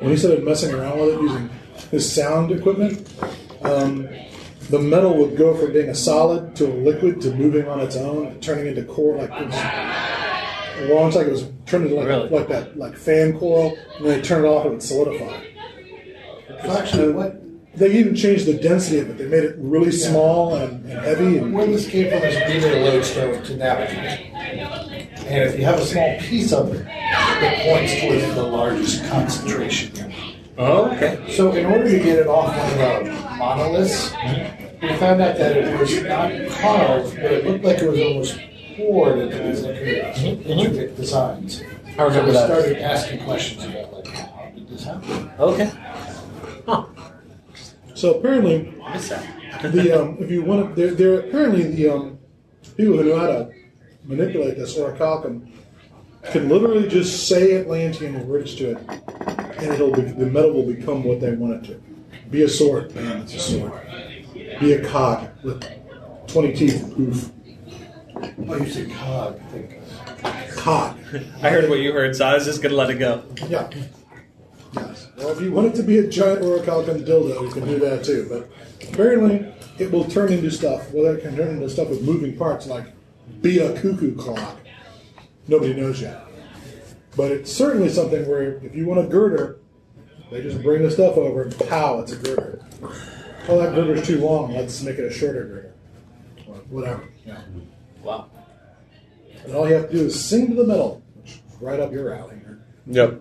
When 0.00 0.10
he 0.10 0.16
started 0.16 0.44
messing 0.44 0.74
around 0.74 0.98
with 0.98 1.14
it 1.14 1.20
using 1.22 1.50
his 1.90 2.12
sound 2.12 2.50
equipment, 2.52 3.08
um, 3.62 4.08
the 4.70 4.78
metal 4.80 5.16
would 5.16 5.36
go 5.36 5.54
from 5.56 5.72
being 5.72 5.88
a 5.88 5.94
solid 5.94 6.56
to 6.56 6.66
a 6.66 6.74
liquid 6.74 7.20
to 7.22 7.32
moving 7.34 7.68
on 7.68 7.80
its 7.80 7.96
own, 7.96 8.38
turning 8.40 8.66
into 8.66 8.82
core 8.82 9.16
like 9.16 9.30
it 9.30 9.46
was. 9.46 9.54
Well, 10.90 11.06
it's 11.06 11.16
like 11.16 11.28
it 11.28 11.32
was 11.32 11.44
turned 11.66 11.84
into 11.84 11.96
like, 11.96 12.06
Really? 12.08 12.28
like 12.28 12.48
that 12.48 12.78
like 12.78 12.96
fan 12.96 13.38
coil, 13.38 13.76
and 13.96 14.06
then 14.06 14.18
they 14.18 14.22
turn 14.22 14.44
it 14.44 14.48
off 14.48 14.64
and 14.64 14.72
it 14.72 14.76
would 14.76 14.82
solidify. 14.82 15.44
Actually, 16.78 17.12
what 17.12 17.42
They 17.76 17.92
even 17.98 18.14
changed 18.14 18.46
the 18.46 18.54
density 18.54 19.00
of 19.00 19.10
it. 19.10 19.18
They 19.18 19.26
made 19.26 19.44
it 19.44 19.56
really 19.58 19.92
small 19.92 20.54
and, 20.56 20.84
and 20.86 20.98
heavy. 21.00 21.38
And 21.38 21.52
where 21.52 21.66
this 21.66 21.86
came 21.88 22.08
from 22.10 22.22
is 22.22 22.36
relay 22.36 22.82
lodestone 22.82 23.42
to 23.42 23.56
navigate. 23.56 24.32
And 25.26 25.42
if 25.50 25.58
you 25.58 25.64
have 25.64 25.78
a 25.80 25.84
small 25.84 26.16
piece 26.20 26.52
of 26.52 26.72
it, 26.74 26.86
it 26.88 27.68
points 27.68 28.00
towards 28.00 28.34
the 28.34 28.42
largest 28.44 29.04
concentration. 29.06 30.12
Oh, 30.56 30.90
okay. 30.92 31.22
So 31.36 31.52
in 31.52 31.66
order 31.66 31.84
to 31.90 31.98
get 31.98 32.18
it 32.18 32.26
off 32.28 32.48
one 32.56 32.70
of 32.70 33.04
the 33.04 33.12
monoliths, 33.36 34.12
we 34.80 34.88
found 34.96 35.20
out 35.20 35.36
that 35.36 35.56
it 35.56 35.78
was 35.78 36.02
not 36.02 36.30
carved, 36.60 37.16
but 37.16 37.32
it 37.32 37.46
looked 37.46 37.64
like 37.64 37.78
it 37.82 37.90
was 37.90 38.00
almost 38.00 38.38
poured 38.76 39.18
into 39.18 39.38
these 39.38 39.62
intricate, 39.64 40.46
intricate 40.46 40.96
designs. 40.96 41.62
I 41.98 42.02
remember 42.02 42.12
so 42.12 42.26
we 42.26 42.32
that. 42.32 42.46
started 42.46 42.78
asking 42.82 43.24
questions 43.24 43.64
about 43.64 43.92
like 43.92 44.06
how 44.08 44.52
did 44.54 44.68
this 44.68 44.84
happen? 44.84 45.30
Okay. 45.38 45.70
so 47.94 48.14
apparently, 48.14 48.74
the 49.62 50.00
um, 50.00 50.16
if 50.20 50.30
you 50.30 50.42
want 50.42 50.68
to, 50.68 50.74
they're, 50.74 50.94
they're 50.94 51.20
apparently 51.20 51.62
the 51.62 51.88
um, 51.88 52.18
people 52.76 52.98
who 52.98 53.04
know 53.04 53.18
how 53.18 53.26
to 53.26 53.52
manipulate 54.04 54.56
this 54.56 54.76
or 54.76 54.92
orichalcum 54.92 55.50
can 56.30 56.48
literally 56.48 56.88
just 56.88 57.28
say 57.28 57.56
Atlantean 57.56 58.26
words 58.28 58.54
to 58.56 58.72
it, 58.72 58.78
and 59.58 59.72
it'll 59.72 59.92
be, 59.92 60.02
the 60.02 60.26
metal 60.26 60.52
will 60.52 60.66
become 60.66 61.04
what 61.04 61.20
they 61.20 61.32
want 61.32 61.64
it 61.64 61.68
to. 61.68 61.80
Be 62.30 62.42
a 62.42 62.48
sword, 62.48 62.92
bam, 62.92 63.22
it's 63.22 63.34
a 63.34 63.38
sword. 63.38 63.72
Be 64.60 64.72
a 64.72 64.88
cog 64.88 65.28
with 65.44 65.64
twenty 66.26 66.52
teeth, 66.52 66.92
poof. 66.94 67.30
Oh, 68.48 68.56
you 68.56 68.68
said 68.68 68.90
cog. 68.92 69.40
I 69.40 69.44
think. 69.50 70.56
Cog. 70.56 70.98
I 71.42 71.50
heard 71.50 71.68
what 71.68 71.80
you 71.80 71.92
heard, 71.92 72.16
so 72.16 72.26
I 72.26 72.34
was 72.34 72.44
just 72.44 72.62
gonna 72.62 72.74
let 72.74 72.90
it 72.90 72.98
go. 72.98 73.22
Yeah. 73.48 73.70
Yes. 74.72 75.08
Well, 75.16 75.30
if 75.30 75.40
you 75.40 75.52
want 75.52 75.68
it 75.68 75.74
to 75.76 75.82
be 75.82 75.98
a 75.98 76.08
giant 76.08 76.42
orichalcum 76.42 77.06
dildo, 77.06 77.42
you 77.42 77.50
can 77.50 77.66
do 77.66 77.78
that 77.78 78.04
too. 78.04 78.26
But 78.28 78.50
apparently, 78.88 79.52
it 79.78 79.90
will 79.90 80.04
turn 80.04 80.32
into 80.32 80.50
stuff. 80.50 80.90
Well, 80.92 81.14
it 81.14 81.22
can 81.22 81.36
turn 81.36 81.48
into 81.56 81.68
stuff 81.68 81.88
with 81.88 82.02
moving 82.02 82.36
parts, 82.36 82.66
like 82.66 82.86
be 83.42 83.58
a 83.58 83.78
cuckoo 83.80 84.14
clock. 84.14 84.58
Nobody 85.48 85.74
knows 85.74 86.00
yet. 86.00 86.22
But 87.16 87.30
it's 87.30 87.52
certainly 87.52 87.88
something 87.88 88.28
where 88.28 88.56
if 88.64 88.74
you 88.74 88.86
want 88.86 89.00
a 89.00 89.08
girder, 89.08 89.58
they 90.30 90.42
just 90.42 90.62
bring 90.62 90.82
the 90.82 90.90
stuff 90.90 91.16
over 91.16 91.42
and 91.42 91.58
pow, 91.68 92.00
it's 92.00 92.12
a 92.12 92.16
girder. 92.16 92.64
Oh, 93.48 93.58
that 93.58 93.74
girder's 93.74 94.06
too 94.06 94.20
long. 94.20 94.52
Let's 94.54 94.82
make 94.82 94.98
it 94.98 95.04
a 95.04 95.12
shorter 95.12 95.44
girder. 95.44 95.74
Or 96.48 96.56
whatever. 96.68 97.08
Yeah. 97.24 97.40
Wow. 98.02 98.26
And 99.44 99.54
all 99.54 99.68
you 99.68 99.74
have 99.74 99.90
to 99.90 99.96
do 99.96 100.06
is 100.06 100.22
sing 100.24 100.48
to 100.48 100.54
the 100.54 100.64
middle, 100.64 101.02
which 101.14 101.32
is 101.32 101.60
right 101.60 101.78
up 101.80 101.92
your 101.92 102.12
alley. 102.14 102.40
Yep. 102.86 103.20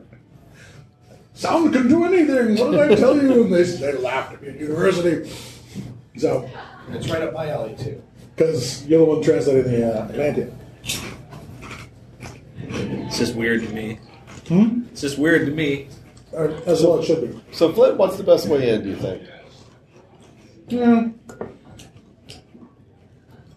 Sound 1.33 1.73
can 1.73 1.87
do 1.87 2.05
anything. 2.05 2.55
What 2.57 2.71
did 2.71 2.91
I 2.91 2.95
tell 2.95 3.15
you? 3.15 3.43
And 3.43 3.53
they, 3.53 3.63
they 3.63 3.93
laughed 3.97 4.33
at 4.33 4.41
me 4.41 4.49
at 4.49 4.59
university. 4.59 5.29
So, 6.17 6.49
it's 6.91 7.09
right 7.09 7.21
up 7.23 7.33
my 7.33 7.49
alley 7.49 7.75
too. 7.75 8.01
because 8.35 8.85
you're 8.87 8.99
the 8.99 9.05
one 9.05 9.21
translating 9.21 9.69
the 9.71 9.85
uh, 9.93 10.07
Atlantean. 10.07 10.57
It's 12.57 13.17
just 13.17 13.35
weird 13.35 13.63
to 13.63 13.69
me. 13.73 13.99
Hmm? 14.47 14.83
It's 14.91 15.01
just 15.01 15.17
weird 15.17 15.45
to 15.47 15.51
me. 15.51 15.87
As 16.33 16.83
well 16.83 16.99
it 16.99 17.05
should 17.05 17.21
be. 17.21 17.41
So, 17.51 17.71
Flint, 17.71 17.97
what's 17.97 18.17
the 18.17 18.23
best 18.23 18.47
way 18.47 18.69
in, 18.69 18.83
do 18.83 18.89
you 18.89 18.95
think? 18.95 19.23
Yeah. 20.67 21.09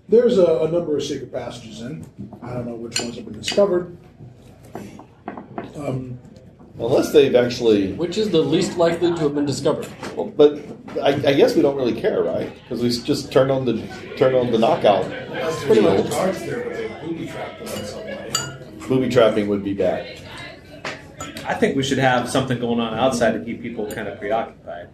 There's 0.08 0.38
a, 0.38 0.60
a 0.60 0.70
number 0.70 0.96
of 0.96 1.02
secret 1.02 1.32
passages 1.32 1.82
in. 1.82 2.06
I 2.42 2.54
don't 2.54 2.66
know 2.66 2.74
which 2.74 2.98
ones 2.98 3.16
have 3.16 3.26
been 3.26 3.38
discovered. 3.38 3.96
Um, 5.76 6.18
Unless 6.78 7.12
they've 7.12 7.34
actually. 7.34 7.92
Which 7.92 8.16
is 8.16 8.30
the 8.30 8.40
least 8.40 8.78
likely 8.78 9.12
to 9.12 9.20
have 9.20 9.34
been 9.34 9.44
discovered? 9.44 9.88
Well, 10.16 10.26
but 10.26 10.60
I, 11.02 11.08
I 11.08 11.34
guess 11.34 11.56
we 11.56 11.62
don't 11.62 11.76
really 11.76 12.00
care, 12.00 12.22
right? 12.22 12.52
Because 12.62 12.80
we 12.82 12.88
just 12.88 13.32
turn 13.32 13.50
on 13.50 13.64
the 13.64 13.84
turn 14.16 14.34
on 14.34 14.52
the 14.52 14.58
knockout. 14.58 15.04
Pretty 15.62 15.80
much. 15.80 16.08
Guards 16.08 16.40
there, 16.40 16.64
but 16.64 16.74
they 16.74 16.88
booby 17.06 17.26
trapped 17.26 17.64
them 17.64 17.78
in 17.78 17.84
some 17.84 18.04
way. 18.04 18.32
Booby 18.88 19.08
trapping 19.08 19.48
would 19.48 19.64
be 19.64 19.74
bad. 19.74 20.20
I 21.44 21.54
think 21.54 21.76
we 21.76 21.82
should 21.82 21.98
have 21.98 22.30
something 22.30 22.60
going 22.60 22.78
on 22.78 22.94
outside 22.94 23.32
to 23.32 23.44
keep 23.44 23.60
people 23.60 23.90
kind 23.90 24.06
of 24.06 24.18
preoccupied. 24.18 24.88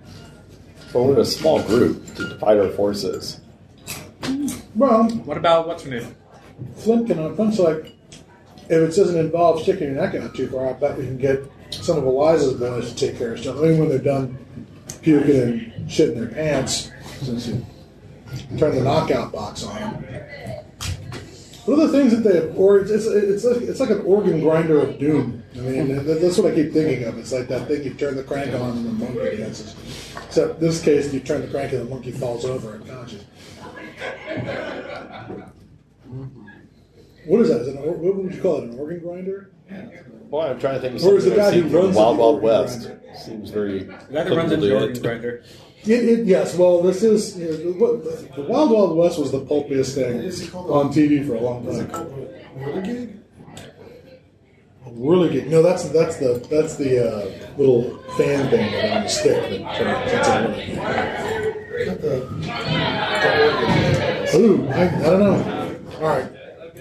But 0.93 1.03
we're 1.03 1.15
in 1.15 1.21
a 1.21 1.25
small 1.25 1.62
group 1.62 2.15
to 2.15 2.29
divide 2.29 2.59
our 2.59 2.71
forces. 2.71 3.41
Well, 4.77 5.05
What 5.25 5.37
about 5.37 5.66
what's 5.68 5.85
her 5.85 5.91
name? 5.91 6.14
Flint 6.77 7.07
can 7.09 7.35
Flint's 7.37 7.59
like, 7.59 7.93
if 8.68 8.70
it 8.70 8.87
doesn't 8.97 9.18
involve 9.18 9.62
sticking 9.62 9.93
your 9.95 9.97
neck 10.03 10.14
out 10.14 10.35
too 10.35 10.49
far, 10.49 10.70
I 10.70 10.72
bet 10.75 10.97
we 10.97 11.05
can 11.05 11.18
get 11.18 11.43
some 11.70 11.99
of 11.99 12.05
Eliza's 12.05 12.55
boys 12.55 12.93
to 12.93 12.97
take 13.09 13.18
care 13.18 13.33
of 13.35 13.41
stuff. 13.41 13.57
I 13.59 13.62
mean, 13.62 13.79
when 13.79 13.89
they're 13.89 13.99
done 13.99 14.39
puking 15.03 15.41
and 15.41 15.72
shitting 15.89 16.14
their 16.14 16.29
pants, 16.29 16.91
since 17.20 17.49
you 17.49 17.64
turn 18.57 18.75
the 18.75 18.83
knockout 18.83 19.33
box 19.33 19.64
on 19.64 19.75
them. 19.79 20.05
What 21.66 21.79
are 21.79 21.87
the 21.87 21.93
things 21.99 22.12
that 22.12 22.29
they 22.29 22.37
have, 22.41 22.59
or 22.59 22.79
it's 22.81 22.91
it's 22.91 23.07
it's 23.07 23.45
like, 23.45 23.62
it's 23.62 23.81
like 23.81 23.91
an 23.91 24.03
organ 24.03 24.41
grinder 24.41 24.81
of 24.81 24.99
doom. 24.99 25.43
I 25.57 25.61
mean, 25.61 26.05
that- 26.05 26.20
that's 26.20 26.37
what 26.39 26.53
I 26.53 26.55
keep 26.55 26.72
thinking 26.72 27.05
of. 27.05 27.18
It's 27.18 27.33
like 27.33 27.49
that 27.49 27.68
thing 27.68 27.83
you 27.85 27.95
turn 27.95 28.16
the 28.16 28.22
crank 28.22 28.55
on 28.55 28.70
and 28.72 28.87
the 28.87 28.93
monkey 28.93 29.37
dances. 29.39 29.75
Except 30.27 30.61
this 30.61 30.83
case, 30.83 31.12
you 31.14 31.20
turn 31.20 31.41
the 31.41 31.47
crank 31.49 31.72
and 31.72 31.81
the 31.83 31.91
monkey 31.91 32.11
falls 32.11 32.45
over 32.45 32.72
unconscious. 32.75 33.25
Mm-hmm. 36.09 36.48
What 37.26 37.40
is 37.40 37.48
that? 37.48 37.61
Is 37.62 37.68
it 37.68 37.76
an, 37.76 37.82
what 38.02 38.16
would 38.16 38.34
you 38.34 38.40
call 38.42 38.59
it? 38.59 38.64
An 38.64 38.78
organ 38.78 39.00
grinder? 39.00 39.50
Well, 40.30 40.42
I'm 40.50 40.59
trying 40.61 40.74
to 40.74 40.80
think 40.80 40.96
of 40.96 41.05
Or 41.07 41.16
is 41.16 41.24
something 41.24 41.30
the 41.30 41.36
guy 41.36 41.48
I've 41.48 41.55
who 41.55 41.61
seen 41.62 41.70
from 41.70 41.80
runs 41.84 41.96
Wild 41.96 42.16
the 42.18 42.20
Wild 42.22 42.34
organ 42.34 42.48
West. 42.48 42.82
grinder? 42.86 43.02
Seems 43.24 43.50
very. 43.50 43.78
The 43.84 43.84
guy 44.12 44.24
that 44.24 44.36
runs 44.36 44.52
into 44.52 44.66
the 44.66 44.74
organ 44.80 45.02
grinder. 45.02 45.42
It, 45.84 45.90
it, 46.09 46.26
yes. 46.26 46.55
Well, 46.57 46.82
this 46.82 47.02
is 47.02 47.38
you 47.38 47.46
know, 47.46 47.57
the, 47.57 47.72
what- 47.72 48.34
the 48.36 48.42
Wild 48.42 48.70
Wild 48.70 48.96
West 48.96 49.18
was 49.18 49.32
the 49.32 49.40
pulpiest 49.40 49.94
thing 49.94 50.16
Is 50.18 50.40
it 50.42 50.50
called 50.50 50.70
on 50.70 50.92
TV 50.92 51.26
for 51.26 51.34
a 51.34 51.40
long 51.40 51.64
Is 51.66 51.78
it 51.78 51.90
time. 51.90 51.90
called 51.90 52.12
a 52.12 52.59
whirligig? 52.59 53.18
Really 54.93 55.30
good. 55.30 55.49
No, 55.49 55.62
that's 55.62 55.89
that's 55.89 56.16
the 56.16 56.47
that's 56.51 56.76
the 56.76 57.01
uh, 57.01 57.30
little 57.57 57.99
fan 58.16 58.49
thing 58.51 58.74
on 58.93 59.03
the 59.05 59.09
stick 59.09 59.51
that 59.51 59.76
turns. 59.76 60.12
That's 60.12 60.28
a 60.28 60.32
whirligig. 60.32 60.76
Not 61.87 62.01
the, 62.01 62.09
the. 64.30 64.39
Ooh, 64.39 64.68
I, 64.68 64.82
I 64.89 65.03
don't 65.03 65.20
know. 65.20 65.76
All 65.97 66.09
right. 66.09 66.30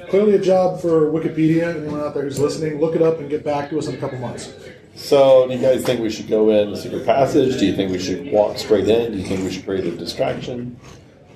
Clearly, 0.10 0.36
a 0.36 0.40
job 0.40 0.80
for 0.80 1.12
Wikipedia. 1.12 1.76
Anyone 1.76 2.02
out 2.02 2.14
there 2.14 2.24
who's 2.24 2.40
listening, 2.40 2.80
look 2.80 2.96
it 2.96 3.02
up 3.02 3.20
and 3.20 3.30
get 3.30 3.44
back 3.44 3.70
to 3.70 3.80
us 3.80 3.88
in 3.88 3.96
a 3.96 3.98
couple 3.98 4.20
months. 4.20 4.54
So, 4.96 5.48
do 5.48 5.56
you 5.56 5.62
guys 5.62 5.84
think 5.84 6.02
we 6.02 6.10
should 6.12 6.28
go 6.28 6.50
in 6.52 6.70
the 6.72 6.78
secret 6.78 7.06
passage? 7.06 7.58
Do 7.58 7.66
you 7.66 7.76
think 7.76 7.92
we 7.92 7.98
should 8.00 8.32
walk 8.32 8.58
straight 8.60 8.88
in? 8.88 9.14
Do 9.14 9.18
you 9.18 9.26
think 9.26 9.44
we 9.44 9.52
should 9.52 9.66
create 9.66 9.86
a 9.86 9.92
distraction? 9.92 10.80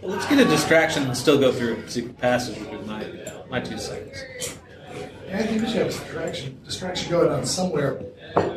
Well, 0.02 0.12
let's 0.12 0.28
get 0.28 0.38
a 0.40 0.46
distraction 0.46 1.04
and 1.04 1.18
still 1.18 1.40
go 1.40 1.52
through 1.52 1.78
a 1.78 1.90
secret 1.90 2.18
passage 2.20 2.60
with 2.60 2.86
my 2.86 3.08
my 3.50 3.60
two 3.60 3.80
seconds. 3.80 4.58
I 5.34 5.44
think 5.44 5.62
we 5.62 5.68
should 5.68 5.78
have 5.78 5.88
a 5.88 5.90
distraction, 5.90 6.60
distraction 6.64 7.12
going 7.12 7.32
on 7.32 7.46
somewhere 7.46 8.00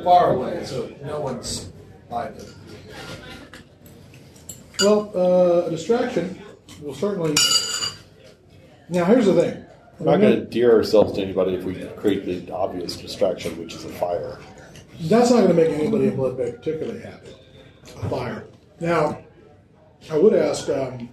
far 0.04 0.34
away 0.34 0.64
so 0.64 0.92
no 1.04 1.20
one's 1.20 1.70
by 2.08 2.26
it. 2.26 2.54
Well, 4.80 5.10
uh, 5.14 5.66
a 5.66 5.70
distraction 5.70 6.40
will 6.80 6.94
certainly. 6.94 7.34
Now, 8.88 9.04
here's 9.04 9.26
the 9.26 9.34
thing. 9.34 9.64
We're 9.98 10.12
not 10.12 10.20
going 10.20 10.40
to 10.40 10.44
dear 10.46 10.72
ourselves 10.72 11.12
to 11.14 11.22
anybody 11.22 11.54
if 11.54 11.64
we 11.64 11.74
create 11.96 12.24
the 12.24 12.52
obvious 12.52 12.96
distraction, 12.96 13.58
which 13.58 13.74
is 13.74 13.84
a 13.84 13.90
fire. 13.90 14.38
That's 15.02 15.30
not 15.30 15.42
going 15.44 15.48
to 15.48 15.54
make 15.54 15.70
anybody 15.70 16.06
in 16.06 16.16
Blood 16.16 16.36
Bay 16.38 16.52
particularly 16.52 17.00
happy. 17.00 17.30
A 18.02 18.08
fire. 18.08 18.46
Now, 18.80 19.22
I 20.10 20.16
would 20.16 20.34
ask, 20.34 20.68
um, 20.70 21.10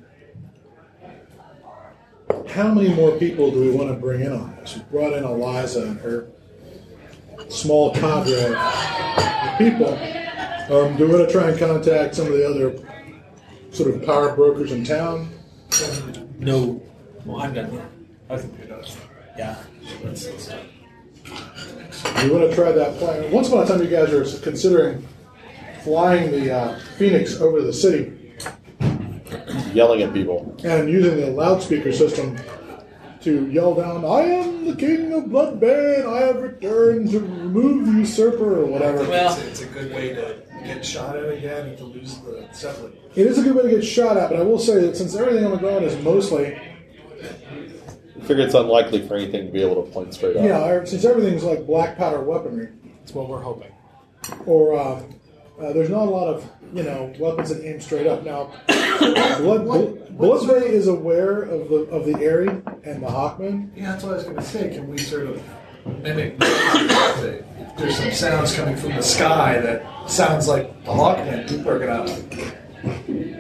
how 2.49 2.73
many 2.73 2.93
more 2.93 3.11
people 3.17 3.51
do 3.51 3.59
we 3.59 3.71
want 3.71 3.89
to 3.89 3.95
bring 3.95 4.21
in 4.21 4.31
on 4.31 4.55
this? 4.55 4.75
We 4.75 4.81
brought 4.83 5.13
in 5.13 5.23
Eliza 5.23 5.83
and 5.83 5.99
her 5.99 6.27
small 7.49 7.93
cadre 7.93 8.55
of 8.55 9.57
people. 9.57 9.93
Um, 10.69 10.97
do 10.97 11.07
we 11.07 11.13
want 11.13 11.27
to 11.27 11.31
try 11.31 11.49
and 11.49 11.59
contact 11.59 12.15
some 12.15 12.27
of 12.27 12.33
the 12.33 12.47
other 12.47 12.83
sort 13.71 13.93
of 13.93 14.05
power 14.05 14.35
brokers 14.35 14.71
in 14.71 14.83
town? 14.83 15.29
No, 16.39 16.81
well, 17.25 17.41
I'm 17.41 17.53
done. 17.53 17.81
I 18.29 18.37
think 18.37 18.57
you're 18.57 18.67
done. 18.67 18.83
Yeah. 19.37 19.55
Let's, 20.03 20.25
let's 20.25 20.49
We 22.23 22.29
want 22.31 22.49
to 22.49 22.55
try 22.55 22.71
that 22.71 22.97
plan. 22.97 23.31
Once 23.31 23.49
upon 23.49 23.63
a 23.63 23.67
time, 23.67 23.81
you 23.81 23.87
guys 23.87 24.11
are 24.11 24.39
considering 24.41 25.07
flying 25.83 26.31
the 26.31 26.51
uh, 26.51 26.79
Phoenix 26.97 27.39
over 27.39 27.61
the 27.61 27.73
city 27.73 28.16
Yelling 29.73 30.01
at 30.01 30.13
people. 30.13 30.55
and 30.63 30.89
using 30.89 31.17
the 31.17 31.27
loudspeaker 31.27 31.91
system 31.91 32.37
to 33.21 33.47
yell 33.49 33.73
down, 33.75 34.05
I 34.05 34.21
am 34.21 34.65
the 34.65 34.75
king 34.75 35.11
of 35.13 35.29
Blood 35.29 35.59
Bay 35.59 35.97
and 35.99 36.07
I 36.09 36.21
have 36.21 36.37
returned 36.41 37.09
to 37.11 37.19
remove 37.19 37.85
the 37.87 37.91
usurper 37.99 38.61
or 38.61 38.65
whatever. 38.65 39.03
Well, 39.03 39.33
It's, 39.39 39.61
it's 39.61 39.61
a 39.61 39.65
good 39.73 39.91
way 39.93 40.13
to 40.13 40.41
get 40.63 40.85
shot 40.85 41.15
at 41.17 41.29
again 41.31 41.67
and 41.67 41.77
to 41.79 41.83
lose 41.85 42.17
the 42.19 42.45
assembly. 42.49 42.91
It 43.15 43.25
is 43.27 43.37
a 43.39 43.43
good 43.43 43.55
way 43.55 43.63
to 43.63 43.69
get 43.69 43.83
shot 43.83 44.17
at, 44.17 44.29
but 44.29 44.39
I 44.39 44.43
will 44.43 44.59
say 44.59 44.79
that 44.81 44.95
since 44.95 45.15
everything 45.15 45.45
on 45.45 45.51
the 45.51 45.57
ground 45.57 45.83
is 45.85 46.01
mostly, 46.03 46.55
I 46.55 48.19
figure 48.21 48.43
it's 48.45 48.53
unlikely 48.53 49.07
for 49.07 49.15
anything 49.15 49.47
to 49.47 49.51
be 49.51 49.61
able 49.61 49.83
to 49.83 49.91
point 49.91 50.13
straight 50.13 50.37
up. 50.37 50.43
you 50.43 50.49
know, 50.49 50.85
since 50.85 51.03
everything's 51.05 51.43
like 51.43 51.65
black 51.65 51.97
powder 51.97 52.21
weaponry, 52.21 52.69
That's 52.99 53.13
what 53.13 53.29
we're 53.29 53.41
hoping. 53.41 53.71
or 54.45 54.77
uh, 54.77 55.01
uh, 55.59 55.73
there's 55.73 55.89
not 55.89 56.07
a 56.07 56.09
lot 56.09 56.27
of 56.27 56.49
you 56.73 56.83
know 56.83 57.13
weapons 57.19 57.49
that 57.49 57.65
aim 57.65 57.81
straight 57.81 58.07
up. 58.07 58.23
Now, 58.23 58.51
Blood, 59.39 60.47
Bay 60.47 60.67
is 60.69 60.87
aware 60.87 61.41
of 61.43 61.69
the 61.69 61.75
of 61.89 62.05
the 62.05 62.15
Airy 62.19 62.47
and 62.83 63.01
the 63.01 63.07
Hawkman. 63.07 63.71
Yeah, 63.75 63.91
that's 63.91 64.03
what 64.03 64.13
I 64.13 64.15
was 64.17 64.23
going 64.25 64.35
to 64.35 64.43
say. 64.43 64.69
Can 64.69 64.87
we 64.87 64.97
sort 64.97 65.27
of 65.27 65.43
mimic? 65.85 66.37
There's 66.39 67.97
some 67.97 68.11
sounds 68.11 68.55
coming 68.55 68.75
from 68.75 68.95
the 68.95 69.03
sky 69.03 69.59
that 69.59 70.09
sounds 70.09 70.47
like 70.47 70.83
the 70.85 70.91
Hawkman. 70.91 71.47
People 71.49 71.69
are 71.69 71.79
going 71.79 72.07
to. 72.07 72.57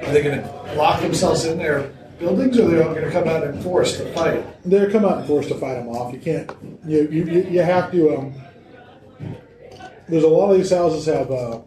Are 0.07 0.11
they 0.11 0.23
going 0.23 0.41
to 0.41 0.73
lock 0.75 1.01
themselves 1.01 1.45
in 1.45 1.57
their 1.57 1.91
buildings, 2.19 2.57
or 2.57 2.65
are 2.65 2.69
they 2.69 2.81
all 2.81 2.93
going 2.93 3.05
to 3.05 3.11
come 3.11 3.27
out 3.27 3.43
in 3.43 3.61
force 3.61 3.97
to 3.97 4.11
fight? 4.13 4.43
They're 4.65 4.89
come 4.89 5.05
out 5.05 5.19
and 5.19 5.27
force 5.27 5.47
to 5.47 5.55
fight 5.55 5.75
them 5.75 5.89
off. 5.89 6.13
You 6.13 6.19
can't. 6.19 6.51
You 6.85 7.07
you, 7.11 7.25
you 7.25 7.43
you 7.43 7.61
have 7.61 7.91
to. 7.91 8.17
Um, 8.17 8.33
there's 10.09 10.23
a 10.23 10.27
lot 10.27 10.51
of 10.51 10.57
these 10.57 10.71
houses 10.71 11.05
have 11.05 11.29
uh, 11.29 11.59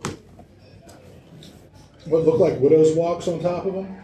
what 2.10 2.24
look 2.24 2.38
like 2.38 2.58
widows' 2.60 2.94
walks 2.96 3.28
on 3.28 3.40
top 3.40 3.66
of 3.66 3.74
them. 3.74 3.96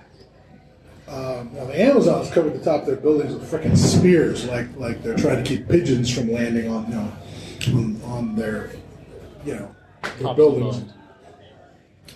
Um, 1.09 1.51
now 1.55 1.65
the 1.67 1.81
Amazons 1.81 2.31
covered 2.31 2.55
the 2.55 2.65
top 2.65 2.81
of 2.83 2.87
their 2.87 2.97
buildings 2.97 3.33
with 3.33 3.49
freaking 3.51 3.77
spears, 3.77 4.45
like 4.47 4.67
like 4.77 5.03
they're 5.03 5.17
trying 5.17 5.43
to 5.43 5.49
keep 5.49 5.69
pigeons 5.69 6.13
from 6.13 6.33
landing 6.33 6.69
on 6.71 6.87
you 6.89 6.95
know 6.95 7.13
on, 7.79 8.03
on 8.05 8.37
their 8.37 8.71
you 9.45 9.55
know 9.55 9.75
their 10.19 10.35
buildings. 10.35 10.79
buildings. 10.79 10.93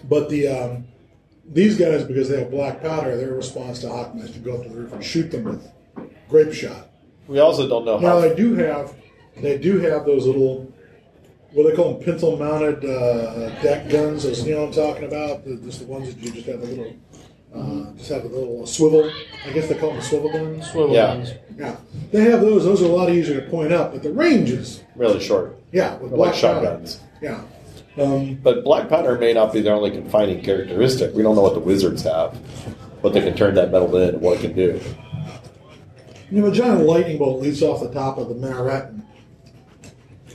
But 0.09 0.29
the 0.29 0.49
um, 0.49 0.85
these 1.53 1.77
guys, 1.79 2.05
because 2.05 2.29
they 2.29 2.41
have 2.41 2.51
black 2.51 2.81
powder, 2.83 3.17
their 3.17 3.35
response 3.35 3.81
to 3.81 3.87
Hawkman 3.89 4.23
is 4.25 4.31
to 4.33 4.39
go 4.41 4.57
up 4.57 4.63
to 4.65 4.69
the 4.69 4.75
roof 4.75 4.93
and 4.93 5.05
shoot 5.05 5.31
them 5.31 5.45
with 5.45 5.71
grape 6.29 6.53
shot. 6.53 6.89
We 7.29 7.39
also 7.39 7.69
don't 7.69 7.85
know 7.85 7.99
Now 7.99 8.09
how. 8.15 8.21
they 8.21 8.35
do 8.35 8.55
have 8.57 8.95
they 9.37 9.57
do 9.59 9.79
have 9.79 10.05
those 10.05 10.27
little 10.27 10.73
what 11.53 11.63
do 11.65 11.71
they 11.71 11.77
call 11.77 11.95
them 11.95 12.03
pintle 12.05 12.37
mounted 12.37 12.85
uh, 12.85 13.49
deck 13.63 13.89
guns. 13.89 14.23
Those 14.23 14.47
you 14.47 14.55
know 14.55 14.65
I'm 14.67 14.73
talking 14.73 15.05
about? 15.05 15.45
The, 15.45 15.57
just 15.57 15.81
the 15.81 15.87
ones 15.87 16.15
that 16.15 16.23
you 16.23 16.31
just 16.31 16.47
have 16.47 16.63
a 16.63 16.65
little 16.67 16.95
uh, 17.55 17.93
just 17.97 18.11
have 18.11 18.25
a 18.25 18.29
little 18.29 18.67
swivel. 18.67 19.11
I 19.47 19.53
guess 19.53 19.69
they 19.69 19.75
call 19.77 19.93
them 19.93 20.03
swivel 20.03 20.31
guns. 20.33 20.71
Swivel 20.71 20.95
Yeah. 20.95 21.15
guns. 21.17 21.33
Yeah, 21.57 21.77
they 22.13 22.23
have 22.31 22.41
those. 22.41 22.65
Those 22.65 22.83
are 22.83 22.87
a 22.87 22.89
lot 22.89 23.11
easier 23.11 23.41
to 23.41 23.51
point 23.51 23.73
up, 23.73 23.93
but 23.93 24.03
the 24.03 24.13
range 24.13 24.51
is 24.51 24.83
really 24.97 25.21
short. 25.21 25.59
yeah 25.73 25.97
with 25.99 26.11
They're 26.11 26.17
black 26.17 26.33
like 26.35 26.41
powder. 26.41 26.67
shotguns. 26.67 27.01
Yeah. 27.21 27.41
Um, 27.99 28.39
But 28.43 28.63
black 28.65 28.89
powder 28.89 29.19
may 29.19 29.33
not 29.33 29.53
be 29.53 29.61
their 29.61 29.75
only 29.75 29.91
confining 29.91 30.43
characteristic. 30.43 31.13
We 31.15 31.23
don't 31.25 31.35
know 31.35 31.43
what 31.43 31.55
the 31.55 31.61
wizards 31.61 32.03
have, 32.05 32.35
what 33.03 33.13
they 33.13 33.21
can 33.21 33.35
turn 33.35 33.55
that 33.57 33.73
metal 33.73 33.95
into, 33.97 34.19
what 34.19 34.39
it 34.39 34.43
can 34.43 34.53
do. 34.55 34.81
You 36.31 36.41
know, 36.43 36.47
a 36.49 36.53
giant 36.53 36.85
lightning 36.87 37.19
bolt 37.19 37.43
leaps 37.43 37.61
off 37.63 37.81
the 37.81 37.91
top 37.93 38.17
of 38.17 38.29
the 38.29 38.35
minaret 38.37 38.85
and 38.91 39.03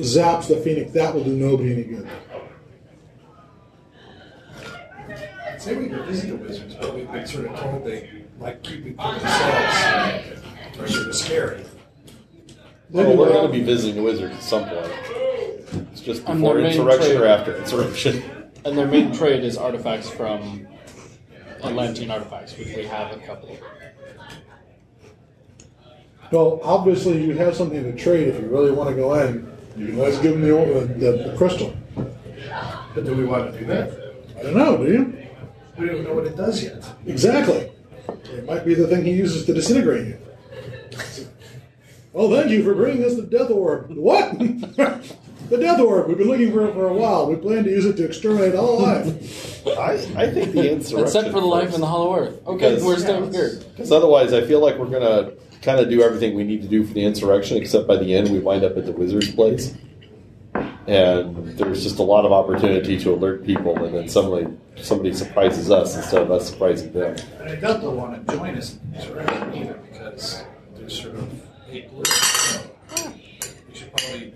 zaps 0.03 0.47
the 0.47 0.57
phoenix. 0.57 0.91
That 0.91 1.13
will 1.13 1.23
do 1.23 1.33
nobody 1.33 1.73
any 1.73 1.83
good. 1.83 2.07
Say 5.57 5.75
we 5.77 5.87
could 5.89 6.05
visit 6.05 6.27
the 6.29 6.35
wizards, 6.35 6.75
but 6.75 6.93
we've 6.93 7.11
been 7.11 7.25
sort 7.25 7.45
of 7.45 7.59
told 7.59 7.85
they 7.85 8.23
like 8.39 8.61
keeping 8.61 8.95
to 8.97 9.03
themselves. 9.03 10.41
They're 10.77 10.87
sort 10.87 11.07
of 11.07 11.15
scary. 11.15 11.65
Well, 12.91 13.17
we're 13.17 13.29
going 13.29 13.47
to 13.47 13.51
be 13.51 13.63
visiting 13.63 13.95
the 13.95 14.03
wizards 14.03 14.35
at 14.35 14.43
some 14.43 14.65
point. 14.65 14.91
It's 15.91 16.01
just 16.01 16.23
And 16.27 16.39
before 16.39 16.53
their 16.55 16.63
main 16.63 16.71
insurrection 16.73 17.07
trade- 17.17 17.21
or 17.21 17.25
after 17.25 17.57
insurrection. 17.57 18.23
And 18.63 18.77
their 18.77 18.87
main 18.87 19.11
trade 19.13 19.43
is 19.43 19.57
artifacts 19.57 20.09
from 20.09 20.67
Atlantean 21.63 22.11
artifacts, 22.11 22.57
which 22.57 22.67
we 22.75 22.83
have 22.85 23.11
a 23.15 23.19
couple 23.19 23.49
of. 23.49 23.59
Well, 26.31 26.59
obviously, 26.63 27.23
you 27.23 27.33
have 27.37 27.55
something 27.55 27.81
to 27.83 27.95
trade 27.95 28.27
if 28.27 28.39
you 28.39 28.47
really 28.47 28.71
want 28.71 28.89
to 28.89 28.95
go 28.95 29.13
in. 29.15 29.54
You 29.75 29.87
can 29.87 29.99
always 29.99 30.17
give 30.19 30.33
them 30.33 30.41
the, 30.41 30.93
the, 30.97 31.11
the 31.31 31.37
crystal. 31.37 31.75
But 31.95 33.03
do 33.05 33.13
we 33.13 33.25
want 33.25 33.51
to 33.53 33.59
do 33.59 33.65
that? 33.65 34.15
I 34.39 34.43
don't 34.43 34.55
know, 34.55 34.77
do 34.77 34.91
you? 34.91 35.27
We 35.77 35.87
don't 35.87 36.03
know 36.03 36.13
what 36.13 36.25
it 36.25 36.37
does 36.37 36.63
yet. 36.63 36.89
Exactly. 37.05 37.69
It 38.07 38.45
might 38.45 38.63
be 38.63 38.73
the 38.73 38.87
thing 38.87 39.03
he 39.03 39.11
uses 39.11 39.45
to 39.45 39.53
disintegrate 39.53 40.07
you. 40.07 40.17
Well, 42.13 42.29
thank 42.29 42.49
you 42.49 42.63
for 42.63 42.73
bringing 42.73 43.03
us 43.03 43.15
the 43.15 43.23
death 43.23 43.49
orb. 43.49 43.89
What? 43.89 44.39
the 44.39 45.57
death 45.59 45.81
orb. 45.81 46.07
We've 46.07 46.17
been 46.17 46.29
looking 46.29 46.53
for 46.53 46.65
it 46.69 46.73
for 46.73 46.87
a 46.87 46.93
while. 46.93 47.27
We 47.29 47.35
plan 47.35 47.65
to 47.65 47.69
use 47.69 47.85
it 47.85 47.97
to 47.97 48.05
exterminate 48.05 48.55
all 48.55 48.81
life. 48.81 49.67
I, 49.67 49.93
I 50.15 50.29
think 50.31 50.53
the 50.53 50.71
insurrection. 50.71 51.03
Except 51.07 51.27
for 51.33 51.41
the 51.41 51.45
life 51.45 51.73
in 51.73 51.81
the 51.81 51.87
Hollow 51.87 52.15
Earth. 52.15 52.47
Okay, 52.47 52.69
Because- 52.69 52.83
we're 52.85 52.97
staying 52.97 53.33
here. 53.33 53.59
Because 53.75 53.91
otherwise, 53.91 54.31
I 54.31 54.45
feel 54.45 54.61
like 54.61 54.77
we're 54.77 54.85
going 54.87 55.01
to 55.01 55.33
kind 55.65 55.79
of 55.79 55.89
do 55.89 56.03
everything 56.03 56.35
we 56.35 56.43
need 56.43 56.61
to 56.61 56.67
do 56.67 56.85
for 56.85 56.93
the 56.93 57.03
insurrection, 57.03 57.57
except 57.57 57.87
by 57.87 57.97
the 57.97 58.13
end, 58.13 58.31
we 58.31 58.39
wind 58.39 58.63
up 58.63 58.77
at 58.77 58.85
the 58.85 58.91
wizard's 58.91 59.33
place. 59.33 59.73
And 60.87 61.57
there's 61.57 61.83
just 61.83 61.97
a 61.97 62.03
lot 62.03 62.23
of 62.23 62.31
opportunity 62.31 62.99
to 62.99 63.13
alert 63.13 63.43
people, 63.43 63.83
and 63.83 63.95
then 63.95 64.07
suddenly 64.07 64.45
somebody 64.77 65.13
surprises 65.13 65.71
us 65.71 65.97
instead 65.97 66.21
of 66.21 66.31
us 66.31 66.47
surprising 66.47 66.93
them. 66.93 67.15
And 67.39 67.49
I 67.49 67.55
doubt 67.55 67.81
they'll 67.81 67.95
want 67.95 68.27
to 68.27 68.35
join 68.35 68.55
us 68.55 68.73
in 68.73 68.91
the 68.91 68.97
insurrection 68.99 69.55
either 69.55 69.73
because 69.91 70.43
they're 70.75 70.89
sort 70.89 71.15
of 71.15 71.33
apolitical. 71.67 72.69
So 72.95 73.13
we 73.67 73.73
should 73.73 73.97
probably 73.97 74.33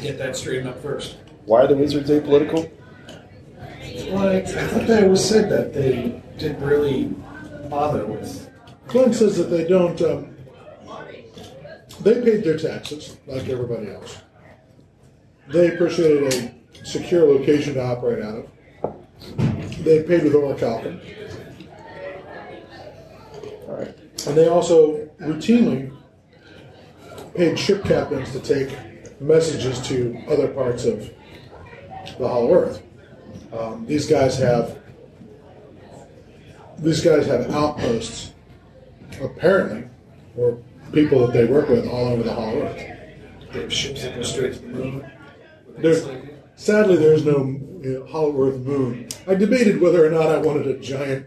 get 0.00 0.16
that 0.18 0.36
straightened 0.36 0.68
up 0.68 0.80
first. 0.80 1.16
Why 1.44 1.62
are 1.62 1.66
the 1.66 1.76
wizards 1.76 2.08
apolitical? 2.08 2.70
Well, 4.12 4.28
I, 4.28 4.36
I 4.36 4.42
thought 4.42 4.86
they 4.86 5.02
always 5.02 5.24
said 5.24 5.50
that 5.50 5.74
they 5.74 6.22
didn't 6.38 6.64
really 6.64 7.06
bother 7.68 8.06
with. 8.06 8.48
Clint 8.86 9.16
says 9.16 9.36
that 9.38 9.44
they 9.44 9.66
don't. 9.66 10.00
Um, 10.00 10.37
they 12.00 12.22
paid 12.22 12.44
their 12.44 12.58
taxes 12.58 13.16
like 13.26 13.48
everybody 13.48 13.90
else. 13.90 14.18
They 15.48 15.74
appreciated 15.74 16.54
a 16.80 16.86
secure 16.86 17.26
location 17.26 17.74
to 17.74 17.84
operate 17.84 18.22
out 18.22 18.44
of. 18.44 19.84
They 19.84 20.02
paid 20.02 20.24
with 20.24 20.34
orichalcum. 20.34 21.00
All 23.68 23.76
right. 23.76 23.94
And 24.26 24.36
they 24.36 24.48
also 24.48 25.06
routinely 25.20 25.94
paid 27.34 27.58
ship 27.58 27.84
captains 27.84 28.32
to 28.32 28.40
take 28.40 28.76
messages 29.20 29.80
to 29.88 30.18
other 30.28 30.48
parts 30.48 30.84
of 30.84 31.10
the 32.18 32.28
Hollow 32.28 32.52
Earth. 32.52 32.82
Um, 33.52 33.86
these 33.86 34.06
guys 34.06 34.38
have 34.38 34.78
these 36.78 37.00
guys 37.00 37.26
have 37.26 37.50
outposts, 37.50 38.32
apparently, 39.20 39.88
or 40.36 40.58
people 40.92 41.26
that 41.26 41.32
they 41.32 41.44
work 41.44 41.68
with 41.68 41.86
all 41.86 42.06
over 42.08 42.22
the 42.22 42.32
Hollow 42.32 42.62
Earth. 42.62 42.76
They 43.52 43.62
have 43.62 43.72
ships 43.72 44.02
that 44.02 44.14
go 44.14 44.22
straight 44.22 44.54
to 44.54 44.58
the 44.60 44.66
moon. 44.68 45.10
There, 45.78 45.94
sadly, 46.56 46.96
there's 46.96 47.24
no 47.24 47.38
you 47.80 48.00
know, 48.00 48.06
Hollow 48.06 48.48
Earth 48.48 48.58
moon. 48.60 49.08
I 49.26 49.34
debated 49.34 49.80
whether 49.80 50.04
or 50.06 50.10
not 50.10 50.26
I 50.26 50.38
wanted 50.38 50.66
a 50.66 50.78
giant 50.78 51.26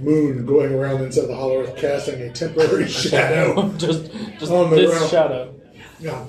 moon 0.00 0.44
going 0.46 0.72
around 0.74 1.02
inside 1.02 1.26
the 1.26 1.36
Hollow 1.36 1.60
Earth, 1.62 1.76
casting 1.76 2.20
a 2.20 2.32
temporary 2.32 2.88
shadow. 2.88 3.72
just 3.76 4.10
just 4.38 4.52
On 4.52 4.70
the 4.70 4.76
this 4.76 4.90
ground. 4.90 5.10
shadow. 5.10 5.54
Yeah. 6.00 6.24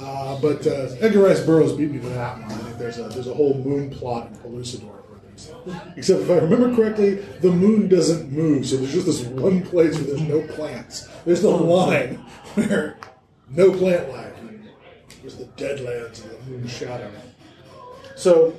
Uh, 0.00 0.38
but 0.40 0.64
uh, 0.66 0.94
Edgar 1.00 1.24
Rice 1.24 1.40
Burroughs 1.40 1.72
beat 1.72 1.90
me 1.90 1.98
to 1.98 2.08
that 2.10 2.38
one. 2.38 2.44
I 2.52 2.54
think 2.54 2.78
there's 2.78 2.98
a 2.98 3.04
there's 3.08 3.26
a 3.26 3.34
whole 3.34 3.54
moon 3.54 3.90
plot 3.90 4.28
in 4.28 4.36
Pellucidar. 4.36 4.97
Except 5.96 6.20
if 6.22 6.30
I 6.30 6.36
remember 6.36 6.74
correctly, 6.74 7.14
the 7.40 7.50
moon 7.50 7.88
doesn't 7.88 8.32
move, 8.32 8.66
so 8.66 8.76
there's 8.76 8.92
just 8.92 9.06
this 9.06 9.22
one 9.22 9.62
place 9.62 9.94
where 9.94 10.04
there's 10.04 10.20
no 10.22 10.42
plants. 10.54 11.08
There's 11.24 11.42
the 11.42 11.50
line 11.50 12.16
where 12.54 12.98
no 13.48 13.72
plant 13.72 14.10
life. 14.10 14.34
There's 15.20 15.36
the 15.36 15.44
deadlands 15.44 16.24
of 16.24 16.46
the 16.46 16.50
moon 16.50 16.66
shadow. 16.66 17.10
So 18.16 18.56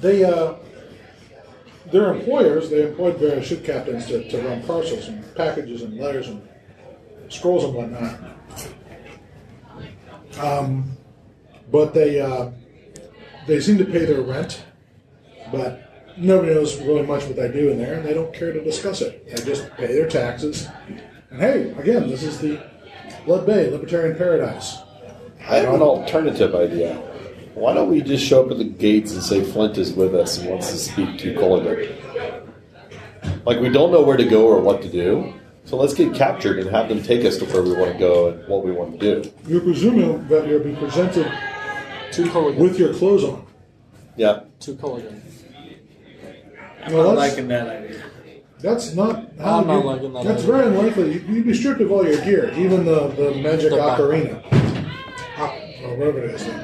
they 0.00 0.24
uh, 0.24 0.54
their 1.92 2.12
employers 2.14 2.70
they 2.70 2.88
employed 2.88 3.18
various 3.18 3.46
ship 3.46 3.64
captains 3.64 4.06
to, 4.06 4.28
to 4.28 4.42
run 4.42 4.62
parcels 4.62 5.08
and 5.08 5.34
packages 5.34 5.82
and 5.82 5.98
letters 5.98 6.28
and 6.28 6.46
scrolls 7.28 7.64
and 7.64 7.74
whatnot. 7.74 8.18
Um, 10.38 10.96
but 11.70 11.94
they 11.94 12.20
uh, 12.20 12.50
they 13.46 13.60
seem 13.60 13.78
to 13.78 13.84
pay 13.84 14.04
their 14.04 14.22
rent, 14.22 14.64
but 15.52 16.14
nobody 16.16 16.54
knows 16.54 16.80
really 16.80 17.02
much 17.02 17.24
what 17.24 17.36
they 17.36 17.50
do 17.50 17.70
in 17.70 17.78
there, 17.78 17.94
and 17.94 18.04
they 18.06 18.14
don't 18.14 18.32
care 18.32 18.52
to 18.52 18.62
discuss 18.62 19.00
it. 19.00 19.26
They 19.28 19.42
just 19.44 19.70
pay 19.76 19.88
their 19.88 20.08
taxes. 20.08 20.68
And 21.30 21.40
hey, 21.40 21.70
again, 21.78 22.08
this 22.08 22.22
is 22.22 22.38
the 22.38 22.60
Blood 23.24 23.46
Bay 23.46 23.70
Libertarian 23.70 24.16
Paradise. 24.16 24.78
I 25.40 25.56
have 25.56 25.74
an 25.74 25.82
alternative 25.82 26.54
idea. 26.54 26.94
Why 27.54 27.72
don't 27.72 27.88
we 27.90 28.02
just 28.02 28.24
show 28.24 28.44
up 28.44 28.50
at 28.50 28.58
the 28.58 28.64
gates 28.64 29.12
and 29.12 29.22
say 29.22 29.42
Flint 29.42 29.78
is 29.78 29.92
with 29.94 30.14
us 30.14 30.38
and 30.38 30.50
wants 30.50 30.70
to 30.72 30.76
speak 30.76 31.18
to 31.18 31.34
Culligan? 31.34 32.46
Like 33.44 33.60
we 33.60 33.68
don't 33.68 33.92
know 33.92 34.02
where 34.02 34.16
to 34.16 34.24
go 34.24 34.46
or 34.46 34.60
what 34.60 34.82
to 34.82 34.88
do, 34.88 35.32
so 35.64 35.76
let's 35.76 35.94
get 35.94 36.14
captured 36.14 36.58
and 36.58 36.68
have 36.70 36.88
them 36.88 37.02
take 37.02 37.24
us 37.24 37.38
to 37.38 37.44
where 37.46 37.62
we 37.62 37.72
want 37.72 37.92
to 37.92 37.98
go 37.98 38.28
and 38.30 38.46
what 38.48 38.64
we 38.64 38.72
want 38.72 38.98
to 39.00 39.22
do. 39.22 39.32
You're 39.46 39.60
presuming 39.60 40.26
that 40.28 40.46
you'll 40.46 40.62
be 40.64 40.74
presented 40.74 41.26
To 42.12 42.24
Culligan. 42.24 42.58
with 42.58 42.78
your 42.78 42.92
clothes 42.94 43.24
on. 43.24 43.45
Yeah. 44.16 44.40
to 44.60 44.74
Culligan. 44.74 45.20
I'm 46.84 46.92
Well, 46.92 47.04
not 47.08 47.16
liking 47.16 47.48
that 47.48 47.66
idea. 47.68 48.02
That's 48.60 48.94
not. 48.94 49.24
How 49.38 49.60
I'm 49.60 49.66
not 49.66 49.82
you- 49.82 49.86
liking 49.90 50.12
that 50.14 50.24
That's 50.24 50.42
either. 50.44 50.52
very 50.52 50.66
unlikely. 50.68 51.12
You- 51.14 51.24
You'd 51.34 51.46
be 51.46 51.54
stripped 51.54 51.80
of 51.80 51.90
all 51.92 52.06
your 52.06 52.20
gear, 52.24 52.52
even 52.56 52.84
the, 52.86 53.08
the 53.08 53.34
magic 53.42 53.70
The 53.70 53.76
ocarina, 53.76 54.40
Ah, 55.38 55.54
or 55.84 55.96
whatever 55.96 56.20
it 56.24 56.34
is. 56.36 56.48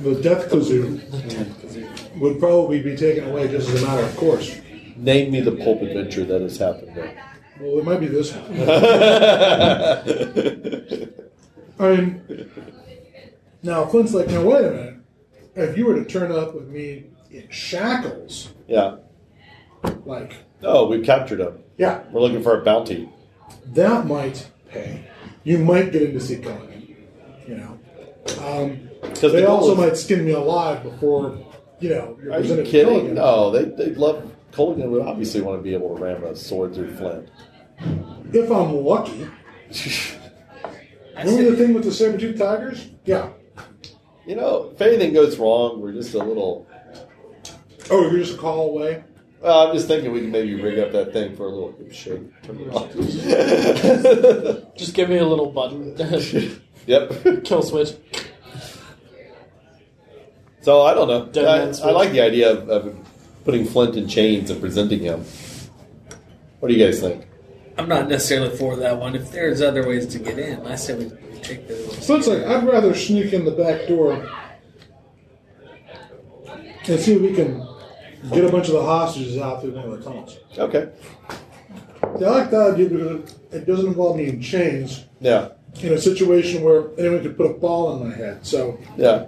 The 0.00 0.14
death 0.22 0.48
kazoo 0.50 0.98
would 2.20 2.38
probably 2.40 2.80
be 2.82 2.96
taken 2.96 3.28
away 3.28 3.48
just 3.48 3.68
as 3.68 3.82
a 3.82 3.86
matter 3.86 4.02
of 4.02 4.16
course. 4.16 4.56
Name 4.96 5.30
me 5.30 5.40
the 5.42 5.52
pulp 5.52 5.82
adventure 5.82 6.24
that 6.24 6.40
has 6.40 6.56
happened 6.56 6.92
there. 6.96 7.12
Well, 7.60 7.78
it 7.80 7.84
might 7.84 8.00
be 8.00 8.06
this 8.06 8.32
one. 8.34 8.50
I 11.78 11.96
mean, 11.96 12.50
now 13.62 13.84
Flint's 13.86 14.14
like, 14.14 14.28
now 14.28 14.42
wait 14.42 14.64
a 14.64 14.70
minute. 14.70 14.94
If 15.54 15.76
you 15.76 15.86
were 15.86 15.94
to 15.96 16.04
turn 16.04 16.30
up 16.32 16.54
with 16.54 16.68
me 16.68 17.04
in 17.30 17.48
shackles, 17.50 18.52
yeah. 18.68 18.96
like, 20.04 20.36
Oh, 20.62 20.86
we've 20.88 21.04
captured 21.04 21.40
him. 21.40 21.58
yeah, 21.78 22.02
We're 22.12 22.20
looking 22.20 22.42
for 22.42 22.60
a 22.60 22.64
bounty. 22.64 23.08
that 23.72 24.06
might 24.06 24.48
pay. 24.68 25.06
You 25.44 25.58
might 25.58 25.90
get 25.92 26.02
into 26.02 26.20
see 26.20 26.36
Culligan. 26.36 26.94
You 27.48 27.56
know, 27.56 27.78
um, 28.42 28.88
Because 29.02 29.32
they 29.32 29.40
the 29.40 29.48
also 29.48 29.72
is- 29.72 29.78
might 29.78 29.96
skin 29.96 30.24
me 30.24 30.32
alive 30.32 30.82
before 30.82 31.38
you 31.80 31.88
know 31.90 32.16
you're 32.22 32.32
Are 32.34 32.40
you 32.40 32.62
kidding? 32.62 33.06
Culligan. 33.06 33.12
No, 33.14 33.50
they 33.50 33.64
they 33.64 33.94
love 33.94 34.30
Culligan 34.52 34.88
would 34.90 35.02
obviously 35.02 35.40
want 35.40 35.58
to 35.58 35.62
be 35.62 35.72
able 35.74 35.96
to 35.96 36.02
ram 36.02 36.22
a 36.24 36.36
sword 36.36 36.74
through 36.74 36.94
Flint. 36.94 37.28
If 38.32 38.50
I'm 38.50 38.76
lucky. 38.84 39.26
Remember 41.16 41.50
the 41.50 41.56
thing 41.56 41.74
with 41.74 41.84
the 41.84 41.92
saber-tooth 41.92 42.38
tigers? 42.38 42.88
Yeah. 43.04 43.30
You 44.26 44.36
know, 44.36 44.70
if 44.74 44.80
anything 44.80 45.12
goes 45.12 45.38
wrong, 45.38 45.80
we're 45.80 45.92
just 45.92 46.14
a 46.14 46.18
little. 46.18 46.66
Oh, 47.90 48.10
you're 48.10 48.20
just 48.20 48.34
a 48.34 48.38
call 48.38 48.70
away. 48.70 49.04
Well, 49.40 49.68
I'm 49.68 49.74
just 49.74 49.88
thinking 49.88 50.12
we 50.12 50.20
can 50.20 50.30
maybe 50.30 50.54
rig 50.54 50.78
up 50.78 50.92
that 50.92 51.12
thing 51.12 51.34
for 51.34 51.46
a 51.46 51.48
little 51.48 51.74
shake. 51.90 52.42
Turn 52.42 52.60
it 52.60 52.68
off. 52.74 52.92
Just 54.76 54.94
give 54.94 55.08
me 55.08 55.16
a 55.16 55.26
little 55.26 55.50
button. 55.50 55.96
yep. 56.86 57.44
Kill 57.44 57.62
switch. 57.62 57.94
So 60.60 60.82
I 60.82 60.92
don't 60.92 61.08
know. 61.08 61.42
I, 61.42 61.88
I 61.88 61.90
like 61.92 62.12
the 62.12 62.20
idea 62.20 62.52
of, 62.52 62.68
of 62.68 63.08
putting 63.44 63.64
Flint 63.64 63.96
in 63.96 64.08
chains 64.08 64.50
and 64.50 64.60
presenting 64.60 65.00
him. 65.00 65.24
What 66.60 66.68
do 66.68 66.74
you 66.74 66.84
guys 66.84 67.00
think? 67.00 67.26
I'm 67.78 67.88
not 67.88 68.08
necessarily 68.08 68.54
for 68.54 68.76
that 68.76 68.98
one. 68.98 69.14
If 69.14 69.32
there's 69.32 69.62
other 69.62 69.88
ways 69.88 70.06
to 70.08 70.18
get 70.18 70.38
in, 70.38 70.66
I 70.66 70.74
say 70.74 70.94
we 70.94 71.10
take 71.42 71.66
the. 71.68 71.74
So 72.00 72.16
it's 72.16 72.26
like 72.26 72.42
I'd 72.44 72.66
rather 72.66 72.94
sneak 72.94 73.32
in 73.32 73.44
the 73.44 73.50
back 73.50 73.86
door 73.88 74.26
and 76.88 77.00
see 77.00 77.12
if 77.14 77.20
we 77.20 77.32
can 77.34 77.66
get 78.32 78.44
a 78.44 78.50
bunch 78.50 78.68
of 78.68 78.74
the 78.74 78.82
hostages 78.82 79.38
out 79.38 79.60
through 79.62 79.72
one 79.72 79.84
of 79.84 79.90
the 79.98 80.02
tunnels. 80.04 80.38
Okay. 80.58 80.90
Yeah, 82.18 82.28
I 82.28 82.30
like 82.30 82.50
that 82.50 82.74
idea 82.74 82.88
because 82.88 83.36
it 83.52 83.66
doesn't 83.66 83.86
involve 83.86 84.16
me 84.16 84.26
in 84.28 84.40
chains 84.42 85.04
Yeah. 85.20 85.50
in 85.80 85.92
a 85.92 85.98
situation 85.98 86.62
where 86.62 86.84
anyone 86.98 87.22
could 87.22 87.36
put 87.36 87.46
a 87.50 87.54
ball 87.54 87.96
in 87.96 88.08
my 88.08 88.14
head. 88.14 88.44
So 88.46 88.78
Yeah. 88.96 89.26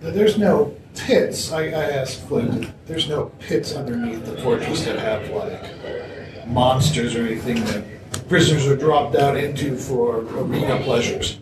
There's 0.00 0.36
no 0.36 0.74
pits. 0.96 1.52
I, 1.52 1.66
I 1.66 1.68
asked 1.92 2.26
Flint. 2.26 2.70
There's 2.86 3.08
no 3.08 3.26
pits 3.38 3.72
underneath 3.74 4.26
the 4.26 4.36
fortress 4.42 4.84
that 4.84 4.98
have 4.98 5.30
like 5.30 6.46
monsters 6.48 7.14
or 7.14 7.24
anything 7.24 7.62
that 7.66 7.84
prisoners 8.32 8.66
are 8.66 8.76
dropped 8.76 9.14
out 9.14 9.36
into 9.36 9.76
for 9.76 10.20
arena 10.20 10.78
pleasures. 10.82 11.38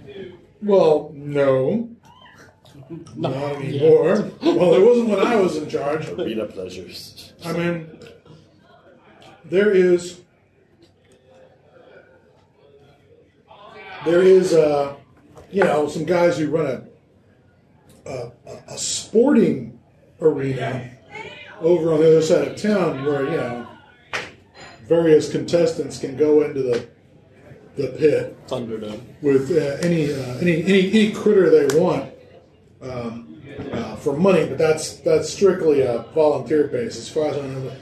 well, 0.61 1.12
no. 1.14 1.88
Not 3.14 3.32
anymore. 3.57 4.28
well, 4.43 4.74
it 4.74 4.84
wasn't 4.84 5.11
when 5.11 5.20
I 5.20 5.36
was 5.36 5.57
in 5.57 5.68
charge. 5.68 6.09
Arena 6.09 6.47
pleasures. 6.47 7.32
I 7.45 7.53
mean, 7.53 7.88
there 9.45 9.70
is 9.70 10.20
there 14.05 14.22
is 14.22 14.53
uh, 14.53 14.97
you 15.53 15.62
know 15.62 15.86
some 15.86 16.05
guys 16.05 16.38
who 16.38 16.51
run 16.51 16.66
a 16.66 18.11
a, 18.11 18.32
a- 18.47 18.62
a 18.74 18.78
sporting 18.78 19.78
arena 20.20 20.91
over 21.61 21.93
on 21.93 22.01
the 22.01 22.09
other 22.09 22.22
side 22.22 22.49
of 22.49 22.57
town 22.61 23.05
where 23.05 23.24
you 23.26 23.36
know 23.36 23.66
various 24.91 25.30
contestants 25.30 25.99
can 25.99 26.16
go 26.16 26.43
into 26.43 26.62
the 26.62 26.86
the 27.76 27.86
pit 27.97 28.47
Thunderdome. 28.49 29.01
with 29.22 29.51
uh, 29.53 29.86
any, 29.86 30.12
uh, 30.12 30.36
any 30.38 30.62
any 30.64 30.91
any 30.91 31.12
critter 31.12 31.49
they 31.49 31.78
want 31.78 32.12
um, 32.82 33.41
uh, 33.72 33.95
for 33.97 34.16
money, 34.16 34.45
but 34.47 34.59
that's 34.59 34.97
that's 34.97 35.30
strictly 35.30 35.82
a 35.82 36.05
volunteer 36.12 36.66
base, 36.66 36.97
as 36.97 37.09
far 37.09 37.28
as 37.28 37.38
I 37.38 37.47
know. 37.47 37.72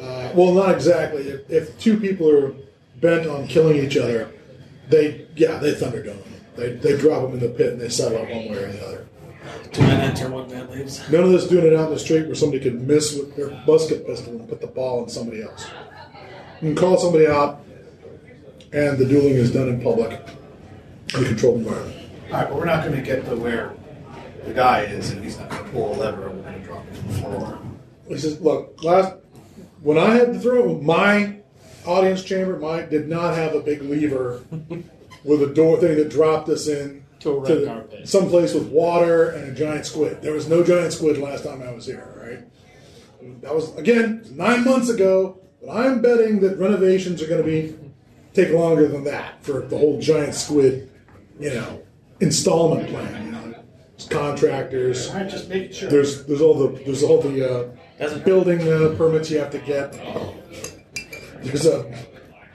Uh, 0.00 0.32
well, 0.34 0.52
not 0.54 0.70
exactly. 0.74 1.22
If, 1.22 1.50
if 1.50 1.78
two 1.80 1.98
people 1.98 2.30
are 2.30 2.54
bent 3.00 3.26
on 3.26 3.48
killing 3.48 3.76
each 3.76 3.96
other, 3.96 4.32
they 4.88 5.26
yeah 5.34 5.58
they 5.58 5.74
thunderdome. 5.74 6.22
They 6.54 6.74
they 6.74 6.96
drop 6.96 7.22
them 7.22 7.32
in 7.32 7.40
the 7.40 7.48
pit 7.48 7.72
and 7.72 7.80
they 7.80 7.88
settle 7.88 8.18
up 8.18 8.28
one 8.30 8.48
way 8.48 8.62
or 8.62 8.72
the 8.72 8.86
other. 8.86 9.08
Two 9.72 9.82
men 9.82 10.00
enter, 10.00 10.30
one 10.30 10.48
man 10.48 10.70
leaves. 10.70 11.02
None 11.10 11.24
of 11.24 11.30
this 11.32 11.48
doing 11.48 11.66
it 11.66 11.74
out 11.74 11.88
in 11.88 11.94
the 11.94 11.98
street 11.98 12.26
where 12.26 12.36
somebody 12.36 12.62
could 12.62 12.80
miss 12.86 13.16
with 13.16 13.34
their 13.34 13.50
musket 13.66 14.06
pistol 14.06 14.34
and 14.34 14.48
put 14.48 14.60
the 14.60 14.68
ball 14.68 15.02
in 15.02 15.08
somebody 15.08 15.42
else. 15.42 15.66
You 16.62 16.68
can 16.68 16.76
call 16.76 16.96
somebody 16.96 17.26
out, 17.26 17.64
and 18.72 18.96
the 18.96 19.04
dueling 19.04 19.34
is 19.34 19.52
done 19.52 19.68
in 19.68 19.80
public 19.82 20.12
in 21.12 21.24
a 21.24 21.26
controlled 21.26 21.58
environment. 21.58 21.96
All 22.26 22.38
right, 22.38 22.48
but 22.48 22.56
we're 22.56 22.64
not 22.64 22.84
going 22.84 22.94
to 22.96 23.02
get 23.02 23.24
to 23.26 23.34
where 23.34 23.72
the 24.44 24.54
guy 24.54 24.82
is, 24.82 25.10
and 25.10 25.24
he's 25.24 25.38
not 25.40 25.50
going 25.50 25.64
to 25.64 25.70
pull 25.70 25.94
a 25.94 25.96
lever, 25.96 26.28
and 26.28 26.36
we're 26.38 26.42
going 26.44 26.60
to 26.62 26.66
drop 26.66 26.86
him 26.86 26.94
to 26.94 27.02
the 27.08 27.14
floor. 27.14 27.58
He 28.06 28.16
says, 28.18 28.40
"Look, 28.40 28.82
last 28.84 29.16
when 29.80 29.98
I 29.98 30.14
had 30.14 30.32
to 30.34 30.38
throw 30.38 30.80
my 30.80 31.38
audience 31.84 32.22
chamber, 32.22 32.56
my 32.56 32.82
did 32.82 33.08
not 33.08 33.34
have 33.34 33.56
a 33.56 33.60
big 33.60 33.82
lever 33.82 34.44
with 35.24 35.42
a 35.42 35.52
door 35.52 35.80
thing 35.80 35.96
that 35.96 36.10
dropped 36.10 36.48
us 36.48 36.68
in 36.68 37.04
To 37.20 37.30
a 37.30 37.40
red 37.40 37.66
carpet. 37.66 38.08
someplace 38.08 38.54
with 38.54 38.68
water 38.68 39.30
and 39.30 39.50
a 39.50 39.54
giant 39.54 39.84
squid. 39.86 40.22
There 40.22 40.32
was 40.32 40.48
no 40.48 40.62
giant 40.62 40.92
squid 40.92 41.18
last 41.18 41.42
time 41.42 41.60
I 41.60 41.72
was 41.72 41.86
here. 41.86 42.08
Right? 42.16 43.40
That 43.42 43.52
was 43.52 43.74
again 43.76 44.24
nine 44.30 44.64
months 44.64 44.88
ago. 44.88 45.40
But 45.64 45.76
I'm 45.76 46.02
betting 46.02 46.40
that 46.40 46.58
renovations 46.58 47.22
are 47.22 47.28
going 47.28 47.42
to 47.42 47.48
be 47.48 47.76
take 48.34 48.50
longer 48.50 48.88
than 48.88 49.04
that 49.04 49.42
for 49.44 49.60
the 49.60 49.78
whole 49.78 50.00
giant 50.00 50.34
squid, 50.34 50.90
you 51.38 51.50
know, 51.50 51.82
installment 52.20 52.88
plan. 52.88 53.26
You 53.26 53.32
know, 53.32 53.64
There's 53.96 54.08
contractors. 54.08 55.08
All 55.08 55.16
right, 55.16 55.28
just 55.28 55.48
making 55.48 55.72
sure. 55.72 55.90
There's 55.90 56.24
there's 56.26 56.40
all 56.40 56.54
the 56.54 56.82
there's 56.84 57.02
all 57.02 57.20
the 57.20 57.70
uh, 58.00 58.18
building 58.20 58.60
uh, 58.60 58.94
permits 58.96 59.30
you 59.30 59.38
have 59.38 59.50
to 59.52 59.58
get. 59.58 59.92
There's 61.42 61.66
a 61.66 62.06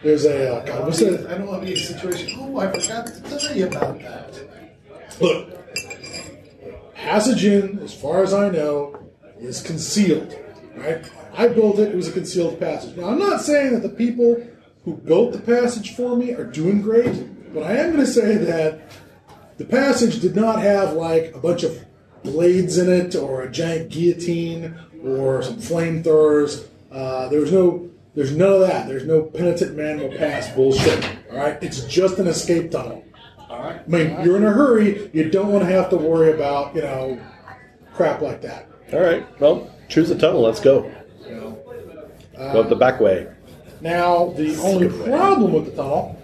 there's 0.04 0.26
a 0.26 0.56
uh, 0.56 0.66
God, 0.66 0.86
what's 0.86 1.00
that? 1.00 1.28
I 1.28 1.38
don't 1.38 1.48
want 1.48 1.62
to 1.62 1.66
be 1.66 1.74
in 1.74 1.78
a 1.78 1.82
situation. 1.82 2.38
Oh, 2.40 2.60
I 2.60 2.72
forgot 2.72 3.08
to 3.08 3.40
tell 3.40 3.56
you 3.56 3.68
about 3.68 4.00
that. 4.00 5.22
Look, 5.22 6.94
passage 6.94 7.46
in, 7.46 7.80
as 7.80 7.94
far 7.94 8.24
as 8.24 8.34
I 8.34 8.50
know, 8.50 9.00
is 9.40 9.62
concealed. 9.62 10.38
Right? 10.76 11.04
I 11.38 11.48
built 11.48 11.80
it; 11.80 11.90
it 11.90 11.96
was 11.96 12.08
a 12.08 12.12
concealed 12.12 12.60
passage. 12.60 12.98
Now, 12.98 13.10
I'm 13.10 13.20
not 13.20 13.42
saying 13.42 13.74
that 13.74 13.84
the 13.84 13.90
people 13.90 14.44
who 14.84 14.96
built 14.96 15.34
the 15.34 15.40
passage 15.40 15.96
for 15.96 16.16
me 16.16 16.34
are 16.34 16.44
doing 16.44 16.82
great, 16.82 17.54
but 17.54 17.64
I 17.64 17.74
am 17.78 17.94
going 17.94 18.06
to 18.06 18.12
say 18.12 18.38
that 18.38 18.82
the 19.58 19.66
passage 19.66 20.20
did 20.20 20.36
not 20.36 20.62
have 20.62 20.94
like 20.94 21.36
a 21.36 21.40
bunch 21.40 21.64
of 21.64 21.86
blades 22.24 22.78
in 22.78 22.92
it, 22.92 23.16
or 23.16 23.44
a 23.44 23.52
giant 23.52 23.90
guillotine, 23.90 24.76
or 25.04 25.44
some 25.44 25.58
flamethrowers. 25.58 26.66
Uh, 26.92 27.30
there 27.30 27.40
was 27.40 27.52
no, 27.52 27.90
there's 28.16 28.36
none 28.36 28.54
of 28.54 28.60
that. 28.62 28.88
There's 28.88 29.06
no 29.06 29.22
penitent 29.22 29.76
man 29.76 30.00
will 30.00 30.18
pass 30.18 30.50
bullshit. 30.56 31.06
All 31.32 31.38
right, 31.38 31.62
it's 31.62 31.84
just 31.86 32.18
an 32.18 32.28
escape 32.28 32.72
tunnel. 32.72 33.04
All 33.50 33.60
right. 33.60 33.80
I 33.80 33.88
mean, 33.88 34.26
you're 34.26 34.38
in 34.38 34.44
a 34.44 34.52
hurry. 34.52 35.10
You 35.14 35.30
don't 35.30 35.52
want 35.52 35.64
to 35.66 35.72
have 35.72 35.90
to 35.92 35.98
worry 35.98 36.32
about 36.32 36.76
you 36.76 36.82
know 36.82 37.22
crap 37.94 38.22
like 38.22 38.42
that. 38.42 38.68
All 38.94 39.00
right. 39.00 39.26
Well, 39.40 39.70
choose 39.88 40.10
a 40.10 40.18
tunnel. 40.18 40.42
Let's 40.42 40.60
go. 40.60 40.92
You. 42.40 42.54
Go 42.54 42.62
up 42.62 42.70
the 42.70 42.76
back 42.76 43.00
way. 43.00 43.28
Now, 43.82 44.30
the 44.36 44.56
only 44.58 44.90
problem 44.90 45.54
with 45.54 45.66
the 45.66 45.72
tunnel, 45.72 46.22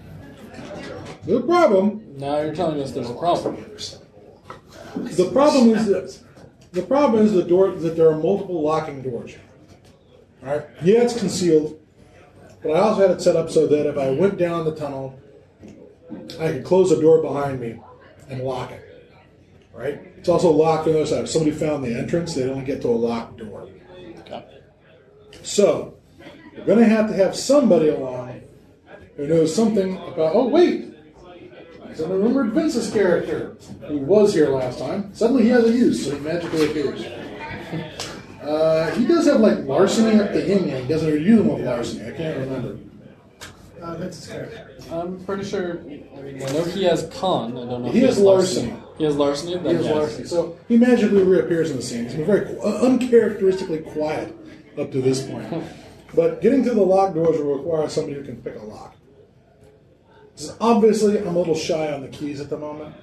the 1.25 1.41
problem, 1.41 2.03
Now 2.17 2.41
you're 2.41 2.53
telling 2.55 2.81
us 2.81 2.91
there's 2.91 3.09
a 3.09 3.13
problem. 3.13 3.55
the 4.95 5.29
problem 5.31 5.69
is 5.69 5.85
this. 5.85 6.23
The 6.71 6.81
problem 6.81 7.23
is 7.23 7.31
the 7.33 7.43
door 7.43 7.71
that 7.71 7.95
there 7.95 8.09
are 8.09 8.17
multiple 8.17 8.61
locking 8.61 9.01
doors. 9.03 9.35
All 10.43 10.49
right. 10.57 10.65
Yeah, 10.83 11.01
it's 11.03 11.17
concealed, 11.17 11.79
but 12.63 12.71
I 12.71 12.79
also 12.79 13.01
had 13.07 13.11
it 13.11 13.21
set 13.21 13.35
up 13.35 13.49
so 13.49 13.67
that 13.67 13.85
if 13.87 13.97
I 13.97 14.09
went 14.11 14.37
down 14.37 14.65
the 14.65 14.75
tunnel, 14.75 15.17
I 16.39 16.51
could 16.51 16.63
close 16.65 16.89
the 16.89 16.99
door 16.99 17.21
behind 17.21 17.59
me 17.61 17.79
and 18.29 18.41
lock 18.41 18.71
it. 18.71 18.81
right? 19.73 20.01
It's 20.17 20.29
also 20.29 20.49
locked 20.51 20.87
on 20.87 20.93
the 20.93 20.99
other 21.01 21.07
side. 21.07 21.23
If 21.25 21.29
somebody 21.29 21.51
found 21.55 21.83
the 21.83 21.95
entrance, 21.97 22.33
they'd 22.33 22.49
only 22.49 22.65
get 22.65 22.81
to 22.81 22.89
a 22.89 22.89
locked 22.89 23.37
door. 23.37 23.69
Okay. 24.19 24.45
So, 25.43 25.92
you're 26.55 26.65
going 26.65 26.79
to 26.79 26.85
have 26.85 27.07
to 27.09 27.13
have 27.15 27.35
somebody 27.35 27.89
along 27.89 28.41
who 29.17 29.27
knows 29.27 29.55
something 29.55 29.97
about. 29.97 30.35
Oh, 30.35 30.47
wait! 30.47 30.93
I 31.99 32.01
remembered 32.01 32.53
Vince's 32.53 32.91
character, 32.91 33.55
who 33.87 33.99
was 33.99 34.33
here 34.33 34.49
last 34.49 34.79
time. 34.79 35.13
Suddenly 35.13 35.43
he 35.43 35.49
has 35.49 35.65
a 35.65 35.71
use, 35.71 36.05
so 36.05 36.15
he 36.15 36.21
magically 36.21 36.65
appears. 36.65 37.05
Uh, 38.41 38.91
he 38.95 39.05
does 39.05 39.25
have 39.27 39.39
like 39.39 39.59
larceny 39.59 40.19
up 40.19 40.31
to 40.31 40.41
him, 40.41 40.63
and 40.69 40.83
he 40.83 40.87
doesn't 40.87 41.07
really 41.07 41.23
use 41.23 41.37
them 41.37 41.53
with 41.53 41.63
larceny. 41.63 42.07
I 42.07 42.11
can't 42.11 42.39
remember. 42.39 42.79
Uh, 43.79 43.95
Vince's 43.97 44.27
character. 44.27 44.69
I'm 44.91 45.23
pretty 45.23 45.43
sure. 45.43 45.79
I 45.79 46.21
mean, 46.21 46.41
I 46.41 46.51
know 46.51 46.63
he 46.63 46.83
has 46.85 47.07
con. 47.13 47.51
I 47.51 47.65
don't 47.65 47.83
know. 47.83 47.87
if 47.89 47.93
He 47.93 48.01
has 48.01 48.17
larceny. 48.17 48.73
He 48.97 49.03
has 49.03 49.15
larceny. 49.15 49.59
He 49.59 49.67
has 49.75 49.85
yes. 49.85 49.95
larceny. 49.95 50.27
So 50.27 50.57
he 50.67 50.77
magically 50.77 51.23
reappears 51.23 51.69
in 51.69 51.77
the 51.77 51.83
scene. 51.83 52.05
He's 52.05 52.15
been 52.15 52.25
very 52.25 52.57
uh, 52.59 52.85
uncharacteristically 52.85 53.79
quiet 53.79 54.35
up 54.79 54.91
to 54.91 55.01
this 55.01 55.27
point. 55.27 55.63
But 56.15 56.41
getting 56.41 56.63
to 56.65 56.73
the 56.73 56.81
locked 56.83 57.15
doors 57.15 57.37
will 57.39 57.57
require 57.57 57.89
somebody 57.89 58.15
who 58.15 58.23
can 58.23 58.37
pick 58.37 58.55
a 58.55 58.63
lock. 58.63 58.95
So 60.35 60.55
obviously, 60.59 61.17
I'm 61.19 61.35
a 61.35 61.39
little 61.39 61.55
shy 61.55 61.91
on 61.91 62.01
the 62.01 62.07
keys 62.07 62.39
at 62.39 62.49
the 62.49 62.57
moment. 62.57 62.95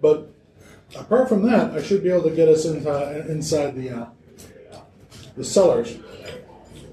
But 0.00 0.30
apart 0.96 1.28
from 1.28 1.42
that, 1.46 1.72
I 1.72 1.82
should 1.82 2.02
be 2.02 2.10
able 2.10 2.24
to 2.24 2.30
get 2.30 2.48
us 2.48 2.64
inside, 2.64 3.26
inside 3.26 3.74
the 3.74 3.90
uh, 3.90 4.06
the 5.36 5.44
cellars. 5.44 5.96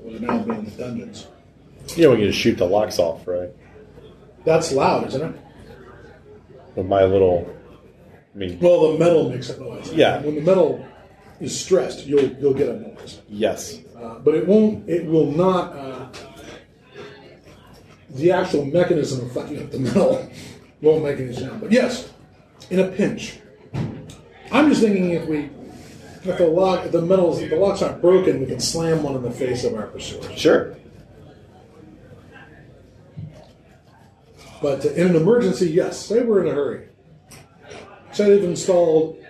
We're 0.01 0.19
now 0.19 0.39
being 0.39 0.65
the 0.65 0.71
dungeons. 0.71 1.27
Know, 1.97 2.11
we 2.11 2.17
can 2.17 2.27
just 2.27 2.39
shoot 2.39 2.57
the 2.57 2.65
locks 2.65 2.99
off, 2.99 3.27
right? 3.27 3.49
That's 4.45 4.71
loud, 4.71 5.07
isn't 5.07 5.21
it? 5.21 5.41
With 6.75 6.87
my 6.87 7.03
little, 7.03 7.53
I 8.33 8.37
mean, 8.37 8.59
Well, 8.59 8.93
the 8.93 8.99
metal 8.99 9.29
makes 9.29 9.49
a 9.49 9.59
noise. 9.59 9.91
Yeah. 9.91 10.21
When 10.21 10.35
the 10.35 10.41
metal 10.41 10.85
is 11.41 11.59
stressed, 11.59 12.05
you'll 12.05 12.31
you'll 12.33 12.53
get 12.53 12.69
a 12.69 12.79
noise. 12.79 13.21
yes. 13.27 13.79
Uh, 13.97 14.17
but 14.19 14.33
it 14.35 14.47
won't. 14.47 14.87
It 14.89 15.05
will 15.05 15.31
not. 15.31 15.75
Uh, 15.75 16.07
the 18.11 18.31
actual 18.31 18.65
mechanism 18.65 19.25
of 19.25 19.31
fucking 19.31 19.61
up 19.61 19.71
the 19.71 19.79
metal 19.79 20.29
won't 20.81 21.03
make 21.03 21.19
any 21.19 21.33
sound. 21.33 21.61
But 21.61 21.71
yes, 21.71 22.11
in 22.69 22.79
a 22.79 22.87
pinch. 22.87 23.39
I'm 24.51 24.67
just 24.69 24.81
thinking 24.81 25.11
if 25.11 25.25
we, 25.27 25.49
if 26.23 26.37
the 26.37 26.47
lock, 26.47 26.85
if 26.85 26.91
the 26.91 27.01
metals, 27.01 27.39
if 27.39 27.49
the 27.49 27.55
locks 27.55 27.81
aren't 27.81 28.01
broken, 28.01 28.41
we 28.41 28.47
can 28.47 28.59
slam 28.59 29.01
one 29.01 29.15
in 29.15 29.23
the 29.23 29.31
face 29.31 29.63
of 29.63 29.75
our 29.75 29.87
pursuer. 29.87 30.21
Sure. 30.35 30.75
But 34.61 34.85
in 34.85 35.07
an 35.07 35.15
emergency, 35.15 35.71
yes. 35.71 36.05
Say 36.05 36.21
we're 36.21 36.41
in 36.41 36.51
a 36.51 36.53
hurry. 36.53 36.87
Say 38.11 38.29
they've 38.29 38.43
installed 38.43 39.20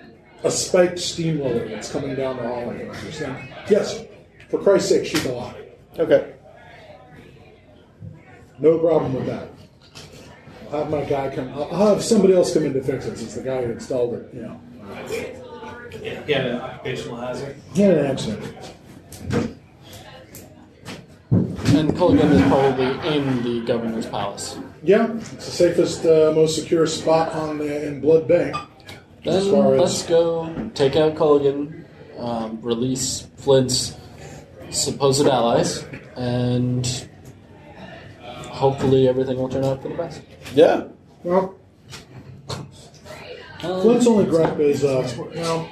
a 0.43 0.51
spiked 0.51 0.99
steamroller 0.99 1.67
that's 1.67 1.91
coming 1.91 2.15
down 2.15 2.37
the 2.37 2.43
hallway. 2.43 2.85
You 2.85 2.91
understand? 2.91 3.49
Yes. 3.69 4.03
For 4.49 4.59
Christ's 4.59 4.89
sake, 4.89 5.05
shoot 5.05 5.23
the 5.23 5.31
lock. 5.33 5.55
Okay. 5.99 6.33
No 8.59 8.77
problem 8.79 9.13
with 9.13 9.25
that. 9.27 9.49
I'll 10.71 10.83
have 10.83 10.89
my 10.89 11.03
guy 11.03 11.33
come. 11.35 11.49
I'll, 11.53 11.63
I'll 11.71 11.95
have 11.95 12.03
somebody 12.03 12.33
else 12.33 12.53
come 12.53 12.63
in 12.65 12.73
to 12.73 12.81
fix 12.81 13.05
it. 13.05 13.17
Since 13.17 13.35
the 13.35 13.41
guy 13.41 13.63
who 13.65 13.71
installed 13.71 14.13
it, 14.15 14.29
you 14.33 14.41
know, 14.43 14.59
He 16.25 16.31
had 16.33 16.45
an 16.47 16.61
occupational 16.61 17.17
hazard. 17.17 17.55
he 17.73 17.81
had 17.81 17.97
an 17.97 18.05
accident. 18.05 18.55
And 21.31 21.89
Culligan 21.91 22.31
is 22.31 22.41
probably 22.43 23.15
in 23.15 23.43
the 23.43 23.65
governor's 23.65 24.05
palace. 24.05 24.57
Yeah, 24.83 25.13
it's 25.15 25.29
the 25.29 25.41
safest, 25.51 26.05
uh, 26.05 26.31
most 26.35 26.55
secure 26.61 26.85
spot 26.87 27.31
on 27.33 27.57
the, 27.59 27.87
in 27.87 28.01
Blood 28.01 28.27
Bay. 28.27 28.51
As 29.25 29.45
Then 29.45 29.53
far 29.53 29.73
as- 29.75 29.79
let's 29.81 30.03
go 30.07 30.69
take 30.73 30.95
out 30.95 31.15
Culligan, 31.15 31.83
um, 32.17 32.59
release 32.61 33.27
Flint's 33.37 33.95
supposed 34.71 35.27
allies, 35.27 35.83
and 36.15 37.07
hopefully 38.49 39.07
everything 39.07 39.37
will 39.37 39.49
turn 39.49 39.63
out 39.63 39.81
for 39.81 39.89
the 39.89 39.95
best. 39.95 40.21
Yeah. 40.55 40.83
Well, 41.23 41.55
Um, 43.63 43.81
Flint's 43.81 44.07
only 44.07 44.25
gripe 44.25 44.59
is, 44.59 44.83
uh, 44.83 45.07
you 45.35 45.39
know, 45.41 45.67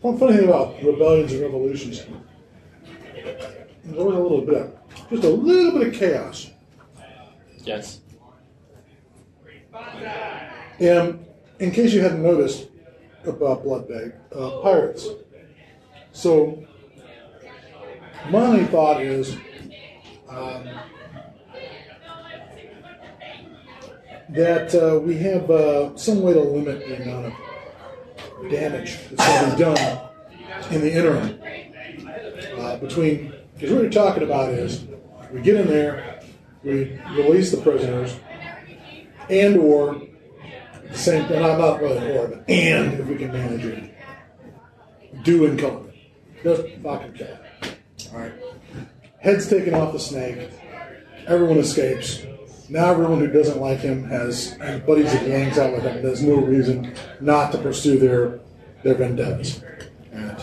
one 0.00 0.18
funny 0.18 0.36
thing 0.36 0.48
about 0.48 0.82
rebellions 0.82 1.32
and 1.32 1.42
revolutions, 1.42 2.02
there's 3.14 3.98
always 3.98 4.16
a 4.16 4.20
little 4.20 4.40
bit, 4.40 4.54
of, 4.56 4.72
just 5.10 5.22
a 5.22 5.28
little 5.28 5.78
bit 5.78 5.88
of 5.88 5.94
chaos. 5.94 6.50
yes. 7.64 8.00
And 10.82 11.24
in 11.60 11.70
case 11.70 11.92
you 11.92 12.00
hadn't 12.00 12.24
noticed 12.24 12.66
about 13.24 13.62
Blood 13.62 13.86
Bay, 13.86 14.10
uh, 14.34 14.62
pirates. 14.62 15.06
So, 16.10 16.66
my 18.30 18.64
thought 18.64 19.00
is 19.00 19.36
um, 20.28 20.68
that 24.30 24.74
uh, 24.74 24.98
we 24.98 25.18
have 25.18 25.48
uh, 25.48 25.96
some 25.96 26.20
way 26.20 26.32
to 26.32 26.40
limit 26.40 26.80
the 26.80 27.00
amount 27.00 27.26
of 27.26 28.50
damage 28.50 28.98
that's 29.10 29.28
going 29.28 29.50
to 29.50 29.56
be 29.56 29.62
done 29.62 30.08
in 30.72 30.80
the 30.80 30.92
interim 30.92 31.40
uh, 32.58 32.76
between. 32.78 33.32
Because 33.54 33.70
what 33.70 33.82
you're 33.82 33.90
talking 33.92 34.24
about 34.24 34.50
is 34.50 34.84
we 35.30 35.42
get 35.42 35.54
in 35.54 35.68
there, 35.68 36.24
we 36.64 36.98
release 37.12 37.52
the 37.52 37.58
prisoners, 37.58 38.16
and 39.30 39.56
or 39.58 40.02
same 40.94 41.26
thing. 41.26 41.44
I'm 41.44 41.58
not 41.58 41.80
really 41.80 42.16
or, 42.16 42.28
but 42.28 42.48
and 42.48 42.94
if 43.00 43.06
we 43.06 43.16
can 43.16 43.32
manage 43.32 43.64
it, 43.64 43.94
do 45.22 45.46
and 45.46 45.58
color. 45.58 45.92
Just 46.42 46.62
fucking 46.82 47.12
kill. 47.14 47.26
it. 47.62 47.78
All 48.12 48.18
right. 48.20 48.32
Head's 49.20 49.48
taken 49.48 49.74
off 49.74 49.92
the 49.92 50.00
snake. 50.00 50.50
Everyone 51.26 51.58
escapes. 51.58 52.24
Now 52.68 52.90
everyone 52.90 53.20
who 53.20 53.28
doesn't 53.28 53.60
like 53.60 53.78
him 53.80 54.04
has 54.04 54.56
buddies 54.86 55.12
that 55.12 55.22
he 55.22 55.30
hangs 55.30 55.58
out 55.58 55.72
with 55.72 55.82
him. 55.82 56.02
There's 56.02 56.22
no 56.22 56.36
reason 56.36 56.94
not 57.20 57.52
to 57.52 57.58
pursue 57.58 57.98
their 57.98 58.40
their 58.82 58.94
vendettas 58.94 59.62
and 60.12 60.36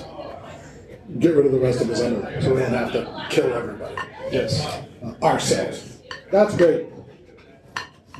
get 1.19 1.35
rid 1.35 1.45
of 1.47 1.51
the 1.51 1.59
rest 1.59 1.81
of 1.81 1.87
his 1.89 1.99
enemies, 2.01 2.43
so 2.45 2.53
we 2.53 2.61
don't 2.61 2.71
have 2.71 2.91
to 2.93 3.25
kill 3.29 3.51
everybody 3.53 3.95
Yes. 4.31 4.65
uh, 5.03 5.13
ourselves. 5.23 5.97
That's 6.31 6.55
great. 6.55 6.85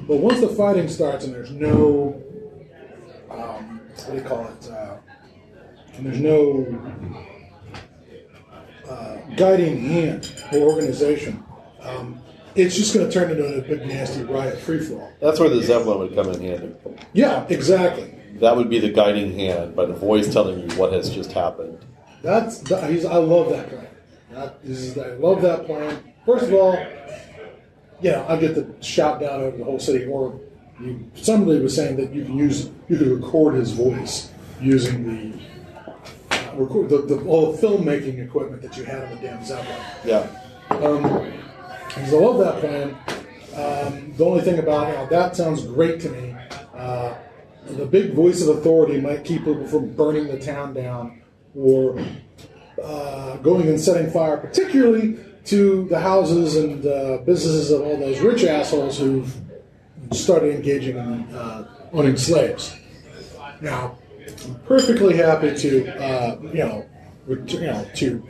But 0.10 0.18
once 0.18 0.40
the 0.40 0.48
fighting 0.50 0.88
starts 0.88 1.26
and 1.26 1.36
there's 1.36 1.52
no, 1.52 2.20
um, 3.30 3.80
what 3.80 4.10
do 4.10 4.16
you 4.16 4.22
call 4.24 4.48
it? 4.48 4.68
Uh, 4.68 4.98
and 5.96 6.06
there's 6.08 6.20
no 6.20 6.66
uh, 8.90 9.18
guiding 9.36 9.80
hand 9.80 10.34
or 10.52 10.62
organization, 10.62 11.44
um, 11.82 12.20
it's 12.56 12.76
just 12.76 12.96
going 12.96 13.08
to 13.08 13.14
turn 13.14 13.30
into 13.30 13.46
a 13.46 13.62
big 13.62 13.86
nasty 13.86 14.24
riot 14.24 14.58
free 14.58 14.80
for 14.80 14.96
all. 14.96 15.14
That's 15.22 15.40
where 15.40 15.48
the 15.48 15.62
Zeppelin 15.62 16.00
would 16.00 16.16
come 16.16 16.30
in 16.30 16.42
handy. 16.42 16.76
Yeah, 17.14 17.46
exactly. 17.48 18.12
That 18.40 18.58
would 18.58 18.68
be 18.68 18.80
the 18.80 18.90
guiding 18.90 19.38
hand, 19.38 19.76
but 19.76 19.92
a 19.92 19.94
voice 19.94 20.34
telling 20.34 20.68
you 20.68 20.76
what 20.76 20.92
has 20.92 21.12
just 21.12 21.34
happened. 21.34 21.86
That's 22.24 22.58
that, 22.62 22.90
he's, 22.90 23.06
I 23.06 23.18
love 23.18 23.50
that 23.52 23.70
is, 24.64 24.98
I 24.98 25.14
love 25.14 25.42
that 25.42 25.66
plan. 25.66 26.14
First 26.26 26.46
of 26.46 26.54
all, 26.54 26.74
know, 28.02 28.26
I 28.28 28.38
get 28.38 28.56
the 28.56 28.84
shout 28.84 29.20
down 29.20 29.42
over 29.42 29.58
the 29.58 29.64
whole 29.64 29.80
city. 29.80 30.06
Or 30.06 30.40
you, 30.80 31.12
somebody 31.16 31.60
was 31.60 31.76
saying 31.76 31.98
that 31.98 32.14
you 32.14 32.26
can 32.26 32.38
use 32.38 32.70
you 32.88 32.98
could 32.98 33.08
record 33.08 33.56
his 33.56 33.72
voice 33.72 34.32
using 34.62 35.40
the 36.32 36.36
uh, 36.36 36.56
record 36.56 36.90
the, 36.90 37.02
the 37.02 37.22
all 37.26 37.52
the 37.52 37.68
filmmaking 37.68 38.24
equipment 38.24 38.62
that 38.62 38.78
you 38.78 38.84
had 38.84 39.04
on 39.04 39.10
the 39.16 39.22
damn 39.22 39.44
Zeppelin. 39.44 39.82
Yeah. 40.06 40.28
Um, 40.70 41.34
because 41.88 42.14
I 42.14 42.18
love 42.18 42.38
that 42.40 42.60
plan. 42.60 42.96
Um, 43.56 44.14
the 44.16 44.24
only 44.24 44.42
thing 44.42 44.60
about 44.60 45.10
that 45.10 45.36
sounds 45.36 45.66
great 45.66 46.00
to 46.02 46.10
me. 46.10 46.36
Uh, 46.76 47.16
the 47.66 47.86
big 47.86 48.14
voice 48.14 48.42
of 48.42 48.58
authority 48.58 49.02
might 49.02 49.26
keep 49.26 49.44
people 49.44 49.68
from 49.68 49.94
burning 49.94 50.28
the 50.28 50.40
town 50.40 50.74
down 50.74 51.22
or 51.56 52.00
uh, 52.82 53.38
going 53.38 53.68
and 53.68 53.80
setting 53.80 54.10
fire, 54.10 54.38
particularly 54.38 55.18
to 55.50 55.88
the 55.90 56.00
houses 56.00 56.56
and 56.56 56.86
uh, 56.86 57.18
businesses 57.26 57.72
of 57.72 57.82
all 57.82 57.98
those 57.98 58.20
rich 58.20 58.44
assholes 58.44 59.00
who've 59.00 59.36
started 60.12 60.54
engaging 60.54 60.98
in 60.98 61.24
uh, 61.36 61.68
owning 61.92 62.18
slaves. 62.18 62.76
Now, 63.62 63.98
I'm 64.46 64.56
perfectly 64.66 65.18
happy 65.18 65.56
to, 65.56 66.04
uh, 66.04 66.40
you 66.42 66.60
know, 66.60 66.86
ret- 67.26 67.52
you 67.52 67.62
know, 67.62 67.88
to 67.96 68.30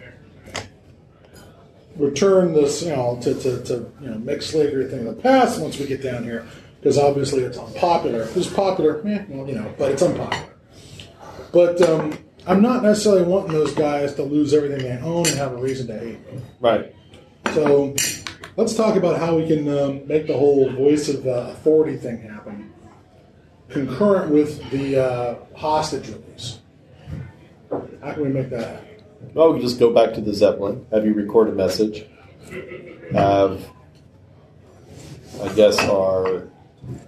return 1.98 2.54
this, 2.54 2.84
you 2.84 2.91
know, 2.91 3.20
to, 3.22 3.34
to, 3.34 3.64
to 3.66 3.91
you 4.02 4.10
know, 4.10 4.18
make 4.20 4.41
slavery 4.41 4.86
a 4.86 4.88
thing 4.88 5.06
of 5.06 5.18
the 5.18 5.22
past 5.22 5.60
once 5.60 5.78
we 5.78 5.86
get 5.88 6.02
down 6.02 6.24
here, 6.24 6.48
because 6.80 6.98
obviously 6.98 7.44
it's 7.44 7.58
unpopular. 7.58 8.24
If 8.24 8.38
it's 8.38 8.48
popular, 8.48 9.06
eh, 9.06 9.26
well, 9.28 9.48
you 9.48 9.56
know, 9.56 9.74
but 9.78 9.91
it's 9.91 10.02
unpopular. 10.02 10.54
But 11.52 11.82
um, 11.82 12.18
I'm 12.48 12.62
not 12.62 12.82
necessarily 12.84 13.24
wanting 13.24 13.52
those 13.52 13.74
guys 13.74 14.14
to 14.16 14.24
lose 14.24 14.54
everything 14.54 14.80
they 14.80 14.98
own 15.00 15.28
and 15.28 15.36
have 15.36 15.52
a 15.52 15.58
reason 15.58 15.88
to 15.88 16.00
hate 16.00 16.34
me. 16.34 16.41
Right. 16.62 16.96
So 17.53 17.95
let's 18.57 18.76
talk 18.76 18.95
about 18.95 19.20
how 19.20 19.36
we 19.36 19.48
can 19.48 19.68
um, 19.70 20.07
make 20.07 20.28
the 20.28 20.38
whole 20.38 20.70
voice 20.72 21.10
of 21.10 21.26
uh, 21.26 21.52
authority 21.52 21.98
thing 21.98 22.22
happen. 22.22 22.72
concurrent 23.70 24.32
with 24.32 24.70
the 24.72 24.98
uh, 25.03 25.36
hostage 25.56 26.07
release. 26.10 26.60
How 28.02 28.14
can 28.14 28.24
we 28.24 28.30
make 28.30 28.49
that 28.49 28.66
happen? 28.68 28.86
Well, 29.34 29.49
we 29.53 29.60
can 29.60 29.68
just 29.68 29.80
go 29.80 29.94
back 29.94 30.14
to 30.16 30.22
the 30.22 30.34
Zeppelin, 30.34 30.86
have 30.91 31.06
you 31.06 31.14
record 31.14 31.49
a 31.49 31.52
message, 31.52 32.06
have, 33.11 33.64
I 35.44 35.49
guess, 35.53 35.78
our, 35.80 36.48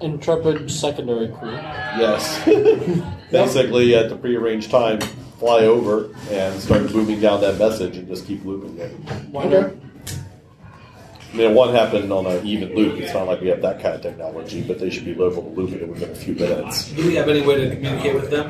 Intrepid 0.01 0.69
secondary 0.69 1.29
crew. 1.29 1.51
yes, 1.53 2.43
basically 3.31 3.95
at 3.95 4.09
the 4.09 4.15
prearranged 4.17 4.69
time, 4.69 4.99
fly 5.39 5.61
over 5.63 6.13
and 6.29 6.59
start 6.61 6.93
moving 6.93 7.19
down 7.21 7.41
that 7.41 7.57
message 7.57 7.97
and 7.97 8.07
just 8.07 8.27
keep 8.27 8.43
looping 8.45 8.77
it. 8.77 8.91
Why 9.31 9.45
Okay. 9.45 9.75
I 9.80 9.80
mean, 11.37 11.53
one 11.55 11.73
happened 11.73 12.11
on 12.11 12.25
an 12.25 12.45
even 12.45 12.75
loop. 12.75 12.99
It's 12.99 13.13
not 13.13 13.27
like 13.27 13.41
we 13.41 13.47
have 13.47 13.61
that 13.61 13.81
kind 13.81 13.95
of 13.95 14.01
technology, 14.01 14.61
but 14.61 14.79
they 14.79 14.89
should 14.89 15.05
be 15.05 15.11
able 15.11 15.31
to 15.31 15.39
loop 15.41 15.71
it 15.71 15.87
within 15.87 16.09
a 16.11 16.15
few 16.15 16.33
minutes. 16.35 16.91
Do 16.91 17.07
we 17.07 17.15
have 17.15 17.29
any 17.29 17.41
way 17.41 17.55
to 17.55 17.75
communicate 17.75 18.15
with 18.15 18.29
them? 18.29 18.49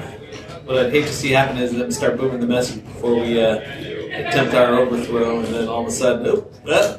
What 0.66 0.78
I'd 0.78 0.92
hate 0.92 1.06
to 1.06 1.14
see 1.14 1.32
happen 1.32 1.58
is 1.58 1.74
them 1.74 1.92
start 1.92 2.18
moving 2.20 2.40
the 2.40 2.48
message 2.48 2.84
before 2.84 3.16
we 3.16 3.42
uh, 3.44 3.56
attempt 3.58 4.54
our 4.54 4.80
overthrow, 4.80 5.40
and 5.40 5.54
then 5.54 5.68
all 5.68 5.82
of 5.82 5.88
a 5.88 5.92
sudden, 5.92 6.26
oop, 6.28 6.54
uh, 6.68 6.98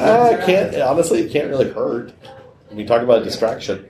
Uh, 0.00 0.36
it 0.36 0.46
can't 0.46 0.74
honestly, 0.82 1.20
it 1.20 1.32
can't 1.32 1.48
really 1.48 1.70
hurt. 1.70 2.12
I 2.70 2.74
mean, 2.74 2.86
talk 2.86 3.02
about 3.02 3.22
a 3.22 3.24
distraction. 3.24 3.88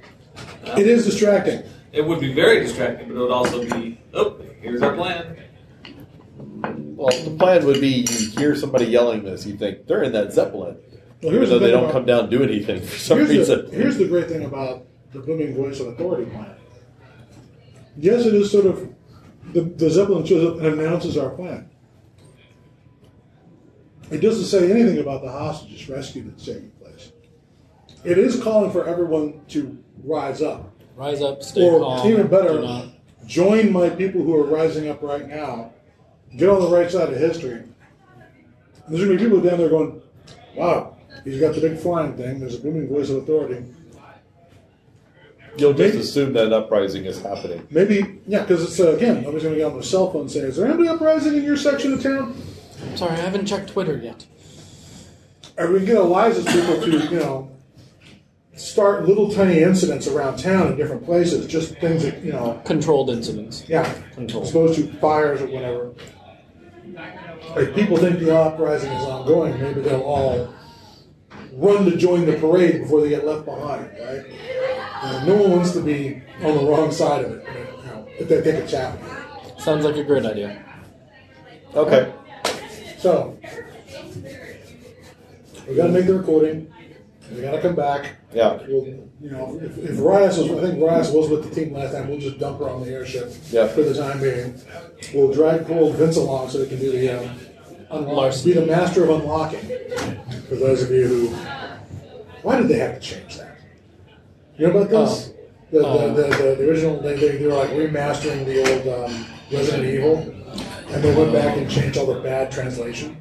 It 0.77 0.87
is 0.87 1.05
distracting. 1.07 1.63
it 1.93 2.05
would 2.05 2.21
be 2.21 2.33
very 2.33 2.61
distracting, 2.61 3.09
but 3.09 3.17
it 3.17 3.21
would 3.21 3.31
also 3.31 3.65
be, 3.65 3.99
oh, 4.15 4.37
here's 4.61 4.83
our 4.83 4.95
plan. 4.95 5.37
Well, 7.03 7.25
the 7.25 7.37
plan 7.37 7.67
would 7.67 7.81
be 7.81 8.07
you 8.09 8.31
hear 8.39 8.55
somebody 8.55 8.85
yelling 8.85 9.25
this, 9.25 9.45
you 9.45 9.57
think 9.57 9.87
they're 9.89 10.05
in 10.05 10.13
that 10.13 10.33
Zeppelin. 10.33 10.77
Well, 11.21 11.35
Even 11.35 11.49
though 11.49 11.59
the 11.59 11.67
they 11.67 11.71
don't 11.73 11.83
about- 11.85 11.93
come 11.93 12.05
down 12.07 12.21
and 12.21 12.31
do 12.31 12.43
anything 12.45 12.81
for 12.81 12.97
some 12.97 13.19
here's 13.19 13.31
reason. 13.31 13.71
The, 13.71 13.77
here's 13.77 13.97
the 13.99 14.07
great 14.07 14.29
thing 14.29 14.45
about 14.45 14.87
the 15.13 15.19
booming 15.19 15.55
voice 15.57 15.81
of 15.81 15.89
authority 15.89 16.31
plan. 16.31 16.55
Yes, 17.97 18.25
it 18.25 18.35
is 18.35 18.53
sort 18.53 18.67
of 18.67 18.89
the, 19.53 19.63
the 19.63 19.91
Zeppelin 19.91 20.25
shows 20.25 20.47
up 20.49 20.63
and 20.65 20.81
announces 20.81 21.17
our 21.17 21.31
plan. 21.31 21.69
It 24.13 24.19
doesn't 24.19 24.45
say 24.45 24.71
anything 24.71 24.99
about 24.99 25.23
the 25.23 25.31
hostages 25.31 25.89
rescue 25.89 26.23
that's 26.23 26.45
taking 26.45 26.71
place. 26.81 27.11
It 28.05 28.17
is 28.19 28.41
calling 28.41 28.71
for 28.71 28.87
everyone 28.87 29.41
to 29.49 29.77
rise 30.05 30.41
up, 30.41 30.71
Rise 30.97 31.21
up, 31.21 31.43
stay 31.43 31.63
or 31.69 31.81
calm. 31.81 32.09
even 32.09 32.27
better, 32.29 32.91
join 33.27 33.73
my 33.73 33.91
people 33.91 34.23
who 34.23 34.37
are 34.37 34.45
rising 34.45 34.89
up 34.89 35.03
right 35.03 35.29
now. 35.29 35.73
Get 36.37 36.49
on 36.49 36.61
the 36.61 36.69
right 36.69 36.91
side 36.91 37.11
of 37.11 37.17
history. 37.17 37.63
There's 38.89 39.05
gonna 39.05 39.17
be 39.17 39.23
people 39.23 39.41
down 39.41 39.59
there 39.59 39.69
going, 39.69 40.01
"Wow, 40.57 40.97
he's 41.25 41.39
got 41.41 41.55
the 41.55 41.61
big 41.61 41.79
flying 41.79 42.15
thing. 42.15 42.41
There's 42.41 42.55
a 42.57 42.59
booming 42.61 42.89
voice 42.89 43.11
of 43.11 43.17
authority." 43.19 43.65
You'll 45.59 45.75
just 45.75 45.93
Maybe- 45.95 45.99
assume 46.03 46.33
that 46.33 46.47
an 46.47 46.53
uprising 46.55 47.05
is 47.05 47.21
happening. 47.21 47.67
Maybe, 47.71 48.21
yeah, 48.27 48.41
because 48.41 48.63
it's 48.63 48.81
uh, 48.81 48.93
again, 48.97 49.21
nobody's 49.23 49.43
going 49.43 49.55
to 49.55 49.61
get 49.61 49.67
on 49.67 49.75
their 49.75 49.83
cell 49.83 50.11
phone 50.11 50.23
and 50.23 50.31
say, 50.31 50.41
"Is 50.41 50.57
there 50.57 50.67
anybody 50.67 50.89
uprising 50.89 51.35
in 51.35 51.45
your 51.45 51.59
section 51.59 51.93
of 51.93 52.03
town?" 52.03 52.35
Sorry, 52.95 53.13
I 53.13 53.17
haven't 53.17 53.45
checked 53.47 53.71
Twitter 53.71 53.97
yet. 53.99 54.25
Or 55.59 55.71
we 55.71 55.79
can 55.81 55.87
get 55.87 55.97
Eliza's 55.97 56.47
people 56.47 56.81
to, 56.81 56.91
you 56.91 57.21
know, 57.21 57.51
start 58.57 59.07
little 59.07 59.31
tiny 59.31 59.61
incidents 59.61 60.07
around 60.09 60.39
town 60.39 60.69
in 60.69 60.77
different 60.77 61.05
places, 61.05 61.47
just 61.47 61.77
things 61.77 62.03
that 62.05 62.25
you 62.25 62.33
know, 62.33 62.59
Controlled 62.65 63.11
incidents. 63.11 63.65
yeah, 63.69 63.93
Control. 64.15 64.43
as 64.45 64.51
opposed 64.51 64.77
to 64.77 64.87
fires 64.95 65.43
or 65.43 65.47
whatever. 65.49 65.91
If 67.57 67.75
people 67.75 67.97
think 67.97 68.19
the 68.19 68.37
uprising 68.37 68.91
is 68.93 69.05
ongoing, 69.05 69.61
maybe 69.61 69.81
they'll 69.81 70.01
all 70.01 70.53
run 71.55 71.85
to 71.85 71.97
join 71.97 72.27
the 72.27 72.35
parade 72.39 72.83
before 72.83 73.03
they 73.03 73.11
get 73.11 73.27
left 73.27 73.45
behind, 73.45 73.91
right? 73.99 74.25
And 75.03 75.27
no 75.27 75.35
one 75.37 75.51
wants 75.53 75.73
to 75.73 75.81
be 75.83 76.23
on 76.43 76.57
the 76.57 76.65
wrong 76.65 76.91
side 76.93 77.25
of 77.25 77.33
it, 77.33 77.47
you 77.47 77.91
know, 77.91 78.07
if 78.19 78.29
they 78.29 78.41
think 78.41 78.59
it's 78.59 78.73
happening. 78.73 79.05
Sounds 79.59 79.85
like 79.85 79.97
a 79.97 80.05
great 80.05 80.25
idea. 80.25 80.65
Okay. 81.75 82.13
So, 82.99 83.39
we 85.69 85.75
got 85.75 85.87
to 85.87 85.93
make 85.93 86.07
the 86.07 86.19
recording. 86.19 86.73
We 87.35 87.41
got 87.43 87.53
to 87.53 87.61
come 87.63 87.75
back. 87.75 88.17
Yeah. 88.33 88.59
We'll, 88.69 88.87
you 89.21 89.31
know, 89.31 89.59
if, 89.63 89.79
if 89.79 89.99
Rias 89.99 90.37
was, 90.39 90.51
I 90.51 90.61
think 90.71 90.83
Rias 90.83 91.11
was 91.11 91.29
with 91.31 91.49
the 91.49 91.55
team 91.55 91.73
last 91.75 91.93
time. 91.93 92.09
We'll 92.09 92.19
just 92.21 92.39
dump 92.39 92.59
her 92.59 92.69
on 92.69 92.83
the 92.85 92.91
airship 92.93 93.33
Yeah. 93.51 93.69
for 93.69 93.83
the 93.83 93.95
time 93.95 94.21
being. 94.21 94.61
We'll 95.15 95.33
drag 95.33 95.71
old 95.71 95.97
Vince 95.97 96.17
along 96.17 96.51
so 96.51 96.59
they 96.59 96.69
can 96.69 96.79
do 96.79 96.93
the 96.93 97.09
um, 97.23 97.37
unlock, 97.91 98.35
be 98.45 98.53
the 98.53 98.67
master 98.67 99.05
of 99.05 99.11
unlocking. 99.21 99.61
For 100.49 100.57
those 100.57 100.83
of 100.83 100.91
you 100.91 101.07
who, 101.09 101.29
why 102.43 102.59
did 102.59 102.69
they 102.69 102.79
have 102.79 102.95
to 102.95 103.01
change 103.01 103.39
that? 103.39 103.59
You 104.59 104.69
know 104.69 104.77
about 104.79 104.91
this? 104.91 105.33
the, 105.71 105.79
the, 105.79 105.87
Uh, 105.87 106.07
the, 106.15 106.23
the, 106.23 106.55
the 106.59 106.69
original, 106.71 107.01
they, 107.01 107.17
they, 107.17 107.39
they 107.39 107.47
were 107.47 107.55
like 107.55 107.71
remastering 107.71 108.45
the 108.45 108.61
old 108.61 109.11
um, 109.11 109.27
Resident 109.51 109.85
Evil, 109.85 110.19
and 110.93 111.03
they 111.03 111.15
went 111.15 111.33
back 111.33 111.57
and 111.57 111.71
changed 111.71 111.97
all 111.99 112.07
the 112.13 112.21
bad 112.21 112.51
translation. 112.53 113.17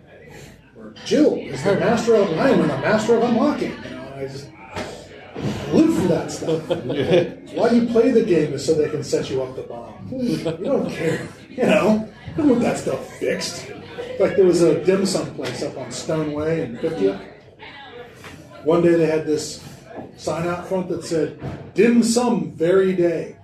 Where 0.75 0.93
Jill 1.05 1.35
is 1.35 1.63
the 1.63 1.75
master 1.77 2.15
of, 2.15 2.29
I 2.37 2.49
am 2.49 2.59
the 2.61 2.67
master 2.67 3.15
of 3.15 3.23
unlocking. 3.23 3.73
And 4.21 4.29
I 4.29 4.33
just 4.33 4.49
live 5.73 5.95
for 5.95 6.07
that 6.07 6.31
stuff. 6.31 6.67
Why 7.55 7.69
do 7.69 7.75
you 7.75 7.87
play 7.87 8.11
the 8.11 8.23
game 8.23 8.53
is 8.53 8.65
so 8.65 8.73
they 8.73 8.89
can 8.89 9.03
set 9.03 9.29
you 9.29 9.41
up 9.41 9.55
the 9.55 9.63
bomb. 9.63 10.07
You 10.11 10.37
don't 10.37 10.89
care. 10.89 11.27
You 11.49 11.63
know, 11.63 12.09
I 12.27 12.37
don't 12.37 12.49
want 12.49 12.61
that 12.61 12.77
stuff 12.77 13.17
fixed. 13.17 13.69
Like 14.19 14.35
there 14.35 14.45
was 14.45 14.61
a 14.61 14.83
dim 14.83 15.05
sum 15.05 15.33
place 15.33 15.63
up 15.63 15.77
on 15.77 15.91
Stone 15.91 16.33
Way 16.33 16.63
in 16.63 16.77
50th. 16.77 17.19
One 18.63 18.83
day 18.83 18.93
they 18.93 19.07
had 19.07 19.25
this 19.25 19.63
sign 20.17 20.47
out 20.47 20.67
front 20.67 20.89
that 20.89 21.03
said, 21.03 21.39
dim 21.73 22.03
sum 22.03 22.51
very 22.51 22.93
day. 22.93 23.37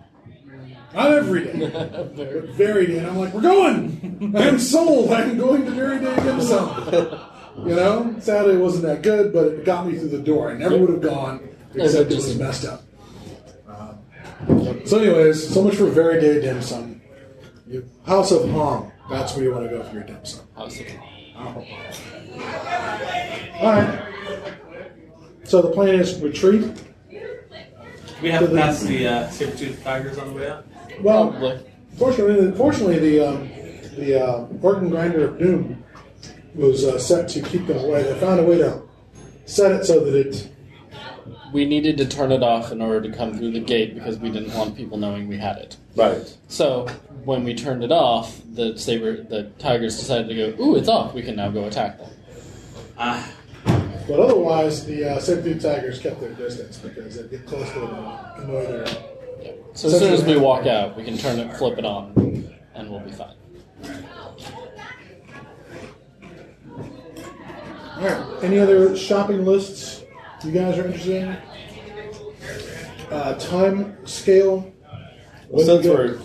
Not 0.94 1.12
every 1.12 1.44
day, 1.44 1.70
but 2.16 2.50
very 2.50 2.88
day. 2.88 3.00
And 3.00 3.08
I'm 3.08 3.18
like, 3.18 3.34
we're 3.34 3.42
going! 3.42 4.34
I'm 4.36 4.60
sold! 4.60 5.12
I'm 5.12 5.38
going 5.38 5.66
to 5.66 5.72
very 5.72 6.00
day 6.00 6.16
dim 6.18 6.42
sum. 6.42 7.20
You 7.58 7.76
know? 7.76 8.16
Sadly, 8.20 8.54
it 8.56 8.60
wasn't 8.60 8.84
that 8.86 9.02
good, 9.02 9.34
but 9.34 9.48
it 9.48 9.66
got 9.66 9.88
me 9.88 9.98
through 9.98 10.10
the 10.10 10.20
door. 10.20 10.52
I 10.52 10.58
never 10.58 10.78
would 10.78 10.90
have 10.90 11.02
gone, 11.02 11.50
except 11.74 12.12
it 12.12 12.16
was 12.16 12.38
messed 12.38 12.66
up. 12.66 12.84
Uh, 13.68 13.94
so, 14.86 15.00
anyways, 15.00 15.54
so 15.54 15.64
much 15.64 15.76
for 15.76 15.86
very 15.88 16.22
day 16.22 16.40
dim 16.42 16.62
sum. 16.62 17.02
You- 17.68 17.90
House 18.06 18.32
of 18.32 18.50
Hong. 18.52 18.92
That's 19.10 19.36
where 19.36 19.44
you 19.46 19.52
want 19.54 19.70
to 19.70 19.76
go 19.76 19.84
for 19.84 19.94
your 19.96 20.04
dim 20.04 20.24
sum. 20.24 20.46
How's 20.56 20.80
it? 20.80 20.96
All 21.36 21.66
right. 23.74 24.00
So 25.44 25.62
the 25.62 25.72
plan 25.72 25.96
is 25.96 26.20
retreat. 26.22 26.72
We 28.22 28.30
have 28.32 28.50
to 28.50 28.56
pass 28.56 28.82
the 28.84 29.08
uh, 29.08 29.30
saber-toothed 29.30 29.84
tigers 29.84 30.18
on 30.18 30.30
the 30.30 30.34
way 30.34 30.50
out. 30.50 30.66
Well, 31.02 31.30
Probably. 31.30 31.60
fortunately, 31.98 32.52
fortunately, 32.58 33.00
the 33.00 33.28
um, 33.28 33.48
the 33.96 34.24
uh, 34.26 34.48
organ 34.62 34.90
grinder 34.90 35.26
of 35.28 35.38
doom 35.40 35.84
was 36.58 36.84
uh, 36.84 37.00
set 37.00 37.30
to 37.30 37.42
keep 37.42 37.68
them 37.68 37.78
away. 37.78 38.04
They 38.04 38.20
found 38.20 38.40
a 38.40 38.44
way 38.44 38.58
to 38.58 38.82
set 39.46 39.72
it 39.72 39.86
so 39.86 40.04
that 40.04 40.16
it. 40.16 40.50
We 41.54 41.66
needed 41.66 41.98
to 41.98 42.06
turn 42.06 42.32
it 42.32 42.44
off 42.44 42.72
in 42.72 42.82
order 42.82 43.10
to 43.10 43.16
come 43.16 43.38
through 43.38 43.52
the 43.52 43.60
gate 43.62 43.94
because 43.96 44.18
we 44.18 44.30
didn't 44.30 44.54
want 44.54 44.76
people 44.76 44.98
knowing 44.98 45.28
we 45.28 45.38
had 45.38 45.58
it. 45.58 45.78
Right. 45.96 46.38
So 46.50 46.88
when 47.24 47.44
we 47.44 47.54
turned 47.56 47.84
it 47.84 47.92
off, 47.92 48.42
the 48.54 48.78
saber, 48.78 49.24
the 49.24 49.44
tigers 49.58 49.98
decided 49.98 50.28
to 50.28 50.36
go. 50.36 50.64
Ooh, 50.64 50.76
it's 50.76 50.90
off. 50.90 51.14
We 51.14 51.22
can 51.22 51.36
now 51.38 51.50
go 51.50 51.66
attack 51.66 52.00
them. 52.00 52.10
Ah, 52.98 53.32
But 54.08 54.20
otherwise, 54.20 54.86
the 54.86 55.12
uh, 55.12 55.20
saber-tooth 55.20 55.62
tigers 55.62 56.00
kept 56.00 56.20
their 56.20 56.34
distance 56.34 56.78
because 56.78 57.16
they'd 57.16 57.30
get 57.30 57.46
close 57.46 57.72
to 57.74 57.80
them 57.80 57.96
and 57.96 58.44
annoy 58.44 58.66
their. 58.66 58.86
So 59.74 59.88
as 59.90 60.00
soon 60.00 60.14
as 60.14 60.24
we 60.26 60.38
walk 60.38 60.66
out, 60.66 60.98
we 60.98 61.04
can 61.04 61.18
turn 61.18 61.40
it, 61.40 61.56
flip 61.56 61.78
it 61.78 61.86
on, 61.86 62.12
and 62.74 62.90
we'll 62.90 63.00
be 63.00 63.12
fine. 63.12 63.36
All 67.98 68.04
right. 68.04 68.44
Any 68.44 68.60
other 68.60 68.96
shopping 68.96 69.44
lists 69.44 70.04
you 70.44 70.52
guys 70.52 70.78
are 70.78 70.86
interested 70.86 71.24
in? 71.24 71.38
Uh, 73.12 73.34
time 73.40 74.06
scale. 74.06 74.72
Well, 75.50 75.66
since 75.66 75.86
we're 75.86 76.20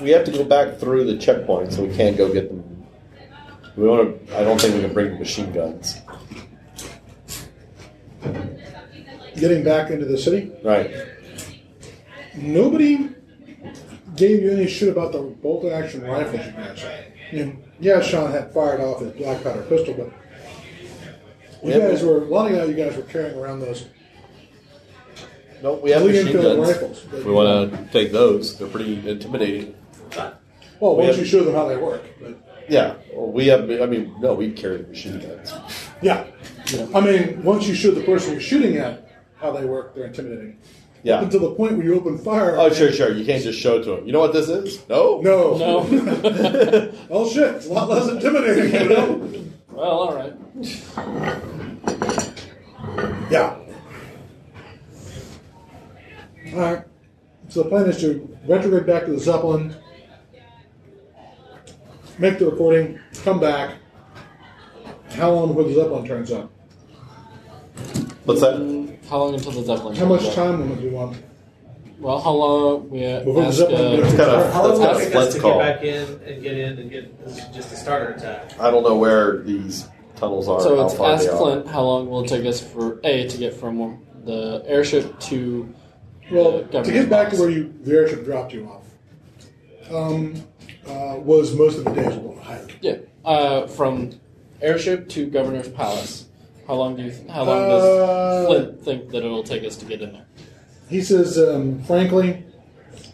we 0.00 0.10
have 0.10 0.24
to 0.24 0.30
go 0.30 0.44
back 0.44 0.78
through 0.78 1.04
the 1.04 1.18
checkpoint, 1.18 1.72
so 1.72 1.84
we 1.84 1.94
can't 1.94 2.16
go 2.16 2.32
get 2.32 2.48
them. 2.48 2.86
We 3.76 3.86
want 3.86 4.26
to. 4.26 4.38
I 4.38 4.44
don't 4.44 4.60
think 4.60 4.74
we 4.74 4.80
can 4.80 4.94
bring 4.94 5.18
machine 5.18 5.52
guns. 5.52 6.00
getting 9.38 9.64
back 9.64 9.90
into 9.90 10.04
the 10.04 10.18
city. 10.18 10.50
Right. 10.64 10.90
Nobody 12.34 13.10
gave 14.16 14.42
you 14.42 14.50
any 14.50 14.66
shit 14.66 14.88
about 14.88 15.12
the 15.12 15.20
bolt 15.20 15.64
action 15.66 16.02
rifles 16.02 16.44
you 16.44 16.52
had. 16.52 17.58
Yeah, 17.80 18.00
Sean 18.00 18.32
had 18.32 18.52
fired 18.52 18.80
off 18.80 19.00
his 19.00 19.12
black 19.12 19.42
powder 19.42 19.62
pistol, 19.62 19.94
but 19.94 20.12
you 21.62 21.70
Yeah, 21.72 21.78
guys 21.88 22.02
were 22.02 22.18
a 22.22 22.24
lot 22.26 22.50
of 22.52 22.68
you 22.68 22.74
guys 22.74 22.96
were 22.96 23.02
carrying 23.02 23.36
around 23.38 23.60
those 23.60 23.86
No, 25.62 25.74
we 25.74 25.90
have 25.90 26.04
machine 26.04 26.32
guns. 26.32 26.58
rifles. 26.68 27.04
If 27.12 27.24
we 27.24 27.32
want 27.32 27.72
to 27.72 27.92
take 27.92 28.12
those. 28.12 28.56
They're 28.58 28.68
pretty 28.68 29.08
intimidating. 29.08 29.74
Well, 30.80 30.96
We 30.96 31.02
once 31.04 31.16
have- 31.16 31.18
you 31.18 31.24
show 31.24 31.42
them 31.44 31.54
how 31.54 31.66
they 31.68 31.76
work. 31.76 32.02
But 32.22 32.34
Yeah. 32.68 32.94
Well, 33.12 33.32
we 33.32 33.46
have. 33.48 33.68
I 33.68 33.86
mean, 33.86 34.14
no, 34.20 34.34
we 34.34 34.52
carry 34.52 34.78
machine 34.88 35.18
guns. 35.18 35.52
yeah. 36.00 36.24
I 36.94 37.00
mean, 37.00 37.42
once 37.42 37.66
you 37.66 37.74
show 37.74 37.90
the 37.90 38.02
person 38.02 38.32
you're 38.32 38.40
shooting 38.40 38.76
at 38.76 39.08
how 39.40 39.50
they 39.52 39.64
work, 39.64 39.94
they're 39.94 40.04
intimidating. 40.06 40.58
Yeah. 41.02 41.16
Up 41.16 41.22
until 41.24 41.40
the 41.40 41.50
point 41.52 41.76
where 41.76 41.86
you 41.86 41.94
open 41.94 42.18
fire. 42.18 42.56
Oh, 42.58 42.70
sure, 42.70 42.92
sure. 42.92 43.12
You 43.12 43.24
can't 43.24 43.42
just 43.42 43.58
show 43.58 43.78
it 43.78 43.84
to 43.84 43.94
him. 43.98 44.06
You 44.06 44.12
know 44.12 44.20
what 44.20 44.32
this 44.32 44.48
is? 44.48 44.80
No. 44.88 45.20
No. 45.22 45.56
No. 45.56 45.82
Oh 47.10 47.28
shit! 47.30 47.54
It's 47.56 47.66
a 47.66 47.72
lot 47.72 47.88
less 47.88 48.08
intimidating. 48.08 48.74
You 48.80 48.88
know? 48.88 49.30
well, 49.78 49.90
all 49.90 50.14
right. 50.14 50.34
Yeah. 53.30 53.56
All 56.52 56.58
right. 56.58 56.84
So 57.48 57.62
the 57.62 57.68
plan 57.68 57.86
is 57.86 58.00
to 58.00 58.38
retrograde 58.46 58.86
back 58.86 59.04
to 59.04 59.12
the 59.12 59.20
Zeppelin, 59.20 59.76
make 62.18 62.40
the 62.40 62.46
recording, 62.46 62.98
come 63.22 63.38
back. 63.38 63.76
How 65.10 65.30
long 65.30 65.48
before 65.48 65.64
the 65.64 65.74
Zeppelin 65.74 66.06
turns 66.06 66.32
up? 66.32 66.50
What's 68.24 68.40
that? 68.40 68.98
How 69.08 69.18
long 69.18 69.34
until 69.34 69.52
the 69.52 69.62
Zeppelin? 69.62 69.94
How 69.96 70.06
much 70.06 70.24
up? 70.24 70.34
time 70.34 70.60
limit 70.60 70.80
do 70.80 70.86
you 70.86 70.90
want? 70.90 71.16
Well, 71.98 72.20
how 72.20 72.32
long? 72.32 72.90
We 72.90 73.04
uh, 73.04 73.24
Before 73.24 73.42
the 73.50 73.66
uh, 73.66 73.96
gets- 73.96 74.16
kind 74.16 74.30
of- 74.30 74.52
How 74.52 74.62
long 74.68 74.78
will 74.78 74.96
it 74.98 75.04
take 75.04 75.14
us 75.16 75.34
to 75.34 75.40
call. 75.40 75.58
get 75.58 75.76
back 75.76 75.84
in 75.84 76.20
and 76.26 76.42
get 76.42 76.58
in 76.58 76.78
and 76.78 76.90
get 76.90 77.26
just 77.52 77.72
a 77.72 77.76
starter 77.76 78.12
attack? 78.12 78.58
I 78.60 78.70
don't 78.70 78.82
know 78.84 78.96
where 78.96 79.38
these 79.38 79.88
tunnels 80.16 80.48
are. 80.48 80.60
So 80.60 80.76
how 80.76 80.86
it's 80.86 80.94
far 80.94 81.12
ask 81.12 81.24
they 81.24 81.30
are. 81.30 81.36
Flint 81.38 81.66
how 81.66 81.82
long 81.82 82.08
will 82.08 82.24
it 82.24 82.28
take 82.28 82.44
us 82.46 82.60
for 82.60 83.00
a 83.04 83.26
to 83.28 83.36
get 83.36 83.54
from 83.54 84.04
the 84.24 84.62
airship 84.66 85.18
to 85.20 85.72
Well, 86.30 86.52
the 86.52 86.58
to 86.58 86.64
governor's 86.72 87.00
get 87.00 87.10
back 87.10 87.30
to 87.30 87.36
where 87.40 87.50
you 87.50 87.74
the 87.82 87.92
airship 87.96 88.24
dropped 88.24 88.52
you 88.52 88.68
off, 88.68 88.84
um, 89.92 90.34
uh, 90.86 91.16
was 91.18 91.54
most 91.54 91.78
of 91.78 91.84
the 91.84 91.90
days 91.92 92.14
we're 92.14 92.22
going 92.22 92.38
to 92.38 92.44
hike. 92.44 92.78
Yeah, 92.80 92.96
uh, 93.24 93.66
from 93.66 94.10
airship 94.62 95.08
to 95.10 95.26
governor's 95.26 95.68
palace. 95.68 96.26
How 96.66 96.74
long 96.74 96.96
do 96.96 97.04
you? 97.04 97.12
How 97.30 97.44
long 97.44 97.62
Uh, 97.64 97.68
does 97.68 98.46
Flint 98.46 98.82
think 98.84 99.08
that 99.10 99.24
it'll 99.24 99.42
take 99.42 99.64
us 99.64 99.76
to 99.78 99.84
get 99.86 100.02
in 100.02 100.12
there? 100.12 100.26
He 100.88 101.02
says, 101.02 101.38
um, 101.38 101.82
frankly, 101.84 102.44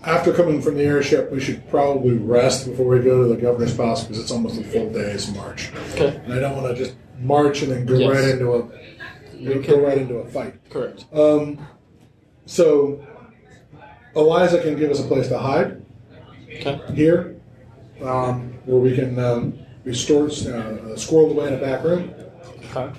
after 0.05 0.33
coming 0.33 0.63
from 0.63 0.77
the 0.77 0.85
airship, 0.85 1.31
we 1.33 1.41
should 1.41 1.69
probably 1.71 2.15
rest 2.17 2.67
before 2.69 2.87
we 2.87 3.01
go 3.01 3.23
to 3.23 3.29
the 3.35 3.41
governor's 3.41 3.77
palace 3.77 4.03
because 4.03 4.19
it's 4.19 4.31
almost 4.31 4.61
a 4.61 4.65
full 4.65 4.91
day's 4.93 5.33
march. 5.35 5.73
Okay, 5.93 6.21
And 6.25 6.33
I 6.35 6.41
don't 6.41 6.61
want 6.63 6.77
to 6.77 6.83
just 6.85 6.95
march 7.21 7.63
and 7.63 7.73
then 7.73 7.87
go 7.87 7.95
Yes. 7.97 8.11
right 8.11 8.29
into 8.31 8.53
a 8.53 8.69
We 9.41 9.55
go 9.67 9.81
right 9.81 9.99
into 9.99 10.17
a 10.17 10.29
fight. 10.29 10.55
correct. 10.71 11.07
Um, 11.13 11.59
so 12.47 13.05
Eliza 14.15 14.61
can 14.63 14.77
give 14.79 14.91
us 14.91 15.01
a 15.01 15.05
place 15.09 15.29
to 15.29 15.39
hide 15.39 15.85
Okay, 16.49 16.81
here, 16.95 17.37
um, 18.03 18.53
where 18.65 18.79
we 18.79 18.95
can 18.95 19.19
um, 19.19 19.59
be 19.85 19.93
stored, 19.93 20.31
uh, 20.31 20.95
squirreled 20.95 21.33
away 21.33 21.49
in 21.49 21.55
a 21.55 21.57
back 21.57 21.83
room. 21.83 22.15
okay, 22.77 22.93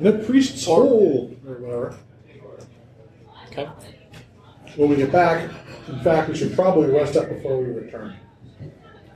In 0.00 0.06
a 0.08 0.12
priest's 0.24 0.64
hole 0.64 1.32
or 1.46 1.54
whatever. 1.54 1.94
Okay. 3.58 3.70
when 4.76 4.90
we 4.90 4.96
get 4.96 5.12
back. 5.12 5.50
In 5.88 6.00
fact, 6.00 6.28
we 6.28 6.36
should 6.36 6.54
probably 6.54 6.90
rest 6.90 7.16
up 7.16 7.28
before 7.28 7.58
we 7.58 7.66
return. 7.72 8.16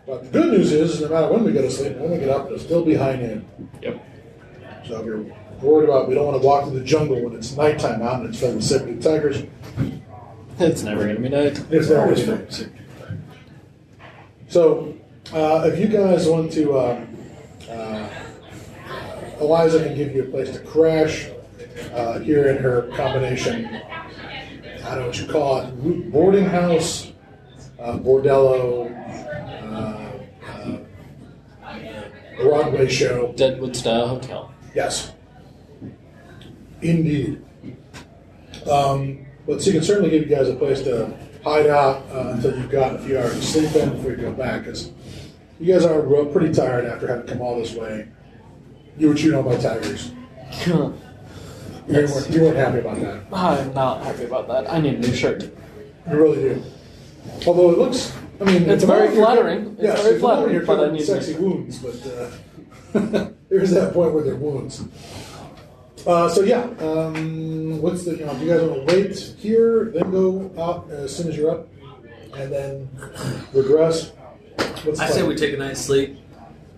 But 0.07 0.25
the 0.25 0.31
good 0.31 0.53
news 0.53 0.73
is, 0.73 1.01
no 1.01 1.09
matter 1.09 1.33
when 1.33 1.45
we 1.45 1.53
go 1.53 1.63
to 1.63 1.71
sleep, 1.71 1.97
when 1.97 2.11
we 2.11 2.19
get 2.19 2.29
up, 2.29 2.47
it'll 2.47 2.59
still 2.59 2.85
be 2.85 2.95
high 2.95 3.17
noon. 3.17 3.47
Yep. 3.83 4.05
So 4.87 5.01
if 5.01 5.07
you're 5.07 5.25
worried 5.61 5.89
about, 5.89 6.09
we 6.09 6.15
don't 6.15 6.27
want 6.27 6.41
to 6.41 6.47
walk 6.47 6.65
through 6.65 6.79
the 6.79 6.85
jungle 6.85 7.23
when 7.23 7.35
it's 7.35 7.57
nighttime 7.57 8.03
out 8.03 8.21
and 8.21 8.29
it's 8.29 8.41
filled 8.41 8.57
with 8.57 8.65
saber 8.65 9.01
tigers. 9.01 9.45
It's 10.59 10.83
never 10.83 11.07
gonna 11.07 11.21
be 11.21 11.29
night. 11.29 11.65
It's 11.71 11.89
there 11.89 12.03
always 12.03 12.25
filled. 12.25 12.71
So, 14.49 14.95
uh, 15.33 15.63
if 15.73 15.79
you 15.79 15.87
guys 15.87 16.27
want 16.29 16.53
to, 16.53 16.77
uh, 16.77 17.07
uh, 17.71 18.09
Eliza 19.41 19.85
can 19.85 19.97
give 19.97 20.15
you 20.15 20.25
a 20.25 20.27
place 20.27 20.51
to 20.51 20.59
crash 20.59 21.29
uh, 21.95 22.19
here 22.19 22.49
in 22.49 22.59
her 22.59 22.91
combination. 22.97 23.81
I 24.91 24.95
don't 24.95 25.03
know 25.03 25.07
what 25.07 25.21
you 25.21 25.27
call 25.29 25.61
it, 25.61 26.11
boarding 26.11 26.47
house, 26.47 27.13
uh, 27.79 27.97
bordello, 27.97 28.91
uh, 29.71 30.11
uh, 30.51 30.79
Broadway 32.37 32.89
show. 32.89 33.33
Deadwood 33.37 33.77
style 33.77 34.09
hotel. 34.09 34.53
Yes, 34.75 35.13
indeed. 36.83 37.41
Um, 38.69 39.27
but 39.47 39.63
she 39.63 39.71
can 39.71 39.85
certainly 39.85 40.11
give 40.11 40.29
you 40.29 40.35
guys 40.35 40.49
a 40.49 40.57
place 40.57 40.83
to 40.83 41.17
hide 41.45 41.69
out 41.69 42.05
uh, 42.11 42.33
until 42.35 42.59
you've 42.59 42.69
got 42.69 42.97
a 42.97 42.99
few 42.99 43.17
hours 43.17 43.35
to 43.35 43.43
sleep 43.43 43.73
in 43.77 43.91
before 43.91 44.11
you 44.11 44.17
go 44.17 44.33
back. 44.33 44.65
Because 44.65 44.91
you 45.61 45.73
guys 45.73 45.85
are 45.85 46.03
pretty 46.03 46.53
tired 46.53 46.87
after 46.87 47.07
having 47.07 47.29
come 47.29 47.41
all 47.41 47.61
this 47.61 47.75
way. 47.75 48.09
You 48.99 49.11
were 49.11 49.15
chewed 49.15 49.35
on 49.35 49.45
by 49.45 49.57
tigers. 49.57 50.11
You, 51.91 52.07
weren't, 52.07 52.31
you 52.31 52.43
weren't 52.43 52.57
happy 52.57 52.79
about 52.79 53.01
that. 53.01 53.25
I'm 53.33 53.75
not 53.75 54.03
happy 54.05 54.25
about 54.25 54.47
that. 54.49 54.71
I 54.71 54.81
need 54.81 54.95
a 54.95 54.99
new 54.99 55.15
shirt. 55.15 55.43
You 55.43 56.17
really 56.17 56.37
do. 56.37 56.63
Although 57.47 57.71
it 57.73 57.79
looks, 57.79 58.17
I 58.41 58.45
mean, 58.45 58.69
It's 58.71 58.83
at 58.85 58.87
very 58.89 59.01
moment 59.09 59.15
you're- 59.15 59.25
flattering. 59.25 59.67
It's 59.75 59.83
yes, 59.83 60.03
very 60.03 60.15
at 60.15 60.21
flattering, 60.21 60.53
You're 60.55 60.67
but 60.67 60.73
I 60.73 60.83
covered 60.85 60.93
need 60.95 61.05
sexy 61.05 61.35
to- 61.35 61.41
wounds, 61.41 61.79
but 61.79 62.07
uh, 62.07 63.31
there's 63.49 63.71
that 63.73 63.93
point 63.93 64.15
where 64.15 64.23
they're 64.25 64.37
wounds. 64.37 64.83
Uh, 66.07 66.29
so 66.31 66.41
yeah, 66.43 66.63
um, 66.81 67.81
what's 67.83 68.05
the? 68.05 68.17
You 68.17 68.25
know, 68.25 68.35
do 68.35 68.45
you 68.47 68.51
guys 68.53 68.63
want 68.63 68.89
to 68.89 68.95
wait 68.97 69.19
here, 69.39 69.91
then 69.93 70.11
go 70.11 70.51
out 70.59 70.89
as 70.91 71.15
soon 71.15 71.29
as 71.29 71.37
you're 71.37 71.51
up, 71.51 71.69
and 72.35 72.51
then 72.51 72.89
regress? 73.53 74.11
What's 74.85 74.99
the 74.99 75.05
I 75.05 75.09
say 75.09 75.13
plan? 75.19 75.27
we 75.29 75.37
take 75.37 75.53
a 75.53 75.59
night's 75.59 75.81
sleep, 75.81 76.19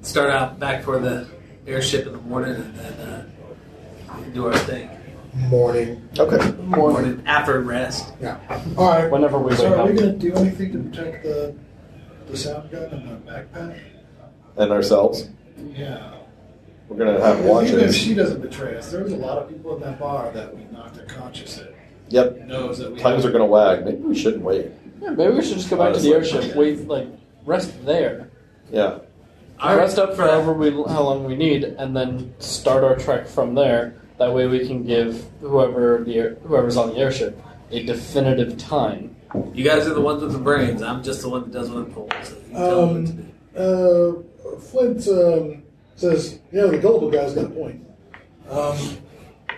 start 0.02 0.30
out 0.30 0.58
back 0.58 0.82
for 0.82 0.98
the 0.98 1.28
airship 1.68 2.06
in 2.08 2.12
the 2.14 2.18
morning, 2.22 2.56
and 2.56 2.74
then 2.76 2.92
uh, 3.00 3.24
do 4.34 4.46
our 4.48 4.58
thing. 4.58 4.90
Morning. 5.34 6.08
Okay. 6.18 6.52
Morning 6.62 7.22
after 7.26 7.60
rest. 7.60 8.12
Yeah. 8.20 8.38
All 8.76 8.88
right. 8.90 9.10
Whenever 9.10 9.38
we 9.38 9.54
So 9.56 9.70
wake 9.70 9.78
are 9.78 9.86
we 9.86 9.92
going 9.98 10.18
to 10.18 10.30
do 10.30 10.34
anything 10.34 10.72
to 10.72 10.78
protect 10.90 11.22
the 11.24 11.54
the 12.26 12.36
sound 12.36 12.70
gun 12.70 12.84
and 12.84 13.08
the 13.26 13.30
backpack? 13.30 13.78
And 14.56 14.70
ourselves, 14.70 15.28
Yeah. 15.74 16.12
we're 16.88 16.96
gonna 16.98 17.20
have 17.20 17.38
Because 17.42 17.62
Even 17.68 17.78
if 17.78 17.80
watches. 17.86 17.96
she 17.96 18.14
doesn't 18.14 18.40
betray 18.42 18.76
us, 18.76 18.90
there's 18.90 19.12
a 19.12 19.16
lot 19.16 19.38
of 19.38 19.48
people 19.48 19.74
in 19.76 19.82
that 19.82 19.98
bar 19.98 20.30
that 20.34 20.54
we 20.54 20.64
knocked 20.70 20.98
unconscious 20.98 21.56
that 21.56 21.74
Yep. 22.10 22.46
knows 22.46 22.78
that 22.78 22.92
we 22.92 22.98
Tongues 22.98 23.22
have- 23.24 23.30
are 23.30 23.32
gonna 23.32 23.46
wag. 23.46 23.84
Maybe 23.86 23.96
we 24.02 24.14
shouldn't 24.14 24.44
wait. 24.44 24.70
Yeah, 25.00 25.10
maybe 25.10 25.32
we 25.34 25.42
should 25.42 25.56
just 25.56 25.70
go 25.70 25.76
back 25.78 25.94
to 25.94 26.00
the 26.00 26.14
Honestly. 26.14 26.38
airship. 26.38 26.54
Wait, 26.56 26.86
like 26.86 27.08
rest 27.46 27.72
there. 27.86 28.28
Yeah. 28.70 28.98
All 29.60 29.76
rest 29.76 29.98
up 29.98 30.14
for 30.14 30.22
however 30.22 30.52
we 30.52 30.70
how 30.70 31.02
long 31.02 31.24
we 31.24 31.34
need, 31.34 31.64
and 31.64 31.96
then 31.96 32.34
start 32.38 32.84
our 32.84 32.96
trek 32.96 33.26
from 33.26 33.54
there. 33.54 33.94
That 34.22 34.32
way, 34.32 34.46
we 34.46 34.64
can 34.64 34.84
give 34.84 35.26
whoever 35.40 36.04
the 36.04 36.14
air- 36.14 36.36
whoever's 36.44 36.76
on 36.76 36.90
the 36.90 36.96
airship 36.96 37.42
a 37.72 37.82
definitive 37.82 38.56
time. 38.56 39.16
You 39.52 39.64
guys 39.64 39.84
are 39.88 39.94
the 39.94 40.00
ones 40.00 40.22
with 40.22 40.30
the 40.30 40.38
brains. 40.38 40.80
I'm 40.80 41.02
just 41.02 41.22
the 41.22 41.28
one 41.28 41.42
that 41.42 41.50
does 41.50 41.68
what 41.68 41.86
I'm 41.86 41.92
told. 41.92 42.14
So 42.22 42.36
you 42.36 42.52
tell 42.54 42.86
me 42.86 43.00
what 43.00 43.06
to 43.06 43.12
do. 43.12 44.22
Um, 44.46 44.54
uh, 44.54 44.58
Flint 44.60 45.08
um, 45.08 45.64
says, 45.96 46.38
"Yeah, 46.52 46.66
the 46.66 46.78
gullible 46.78 47.10
guy's 47.10 47.34
got 47.34 47.46
a 47.46 47.48
point. 47.48 47.84
Um, 48.48 48.78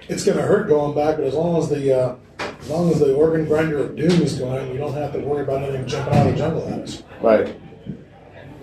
it's 0.09 0.25
going 0.25 0.39
to 0.39 0.43
hurt 0.43 0.67
going 0.67 0.95
back, 0.95 1.17
but 1.17 1.27
as 1.27 1.35
long 1.35 1.59
as 1.59 1.69
the 1.69 1.93
uh, 1.93 2.17
as 2.39 2.71
long 2.71 2.91
as 2.91 3.01
the 3.01 3.15
organ 3.15 3.45
grinder 3.45 3.81
of 3.81 3.97
doom 3.97 4.23
is 4.23 4.39
going, 4.39 4.71
we 4.71 4.79
don't 4.79 4.95
have 4.95 5.13
to 5.13 5.19
worry 5.19 5.43
about 5.43 5.63
anything 5.63 5.87
jumping 5.87 6.15
out 6.15 6.27
of 6.27 6.33
the 6.33 6.39
jungle 6.39 6.67
at 6.69 6.79
us. 6.81 7.03
Right. 7.21 7.55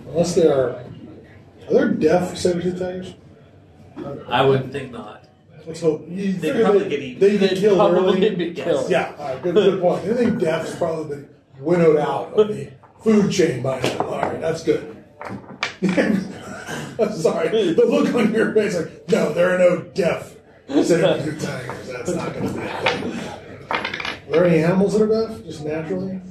Unless 0.07 0.33
they 0.33 0.47
are, 0.47 0.83
are 1.67 1.69
there 1.69 1.89
deaf 1.89 2.35
saber-tooth 2.35 2.79
tigers? 2.79 3.13
I 4.27 4.41
wouldn't 4.41 4.71
think 4.71 4.91
not. 4.91 5.20
Let's 5.65 5.81
hope. 5.81 6.05
You 6.09 6.33
They'd 6.33 6.41
figure 6.41 6.63
probably 6.63 6.83
they, 6.83 6.89
get 6.89 6.99
eaten. 6.99 7.19
They 7.19 7.37
get 7.37 7.49
They'd 7.51 7.59
killed 7.59 7.77
probably 7.77 8.27
early. 8.27 8.35
be 8.35 8.53
killed. 8.53 8.89
Yeah, 8.89 9.13
all 9.17 9.27
right, 9.33 9.41
good, 9.43 9.53
good 9.55 9.81
point. 9.81 10.05
Anything 10.05 10.37
deaf 10.37 10.65
has 10.65 10.75
probably 10.75 11.15
been 11.17 11.29
winnowed 11.59 11.97
out 11.97 12.33
of 12.33 12.47
the 12.47 12.71
food 13.03 13.31
chain 13.31 13.61
by 13.61 13.79
now. 13.79 13.97
All 13.99 14.19
right, 14.21 14.39
that's 14.41 14.63
good. 14.63 14.97
Sorry, 17.13 17.73
the 17.73 17.85
look 17.87 18.13
on 18.15 18.33
your 18.33 18.53
face 18.53 18.75
like, 18.77 19.09
no, 19.09 19.33
there 19.33 19.53
are 19.55 19.57
no 19.57 19.81
deaf 19.93 20.35
saber-tooth 20.67 21.41
tigers. 21.43 21.87
That's 21.89 22.11
not 22.13 22.33
going 22.33 22.47
to 22.47 22.53
be 22.53 22.59
a 22.59 22.67
thing. 22.81 23.19
Are 24.27 24.31
there 24.31 24.45
any 24.45 24.63
animals 24.63 24.93
that 24.93 25.01
are 25.03 25.27
deaf, 25.27 25.43
just 25.43 25.63
naturally? 25.65 26.21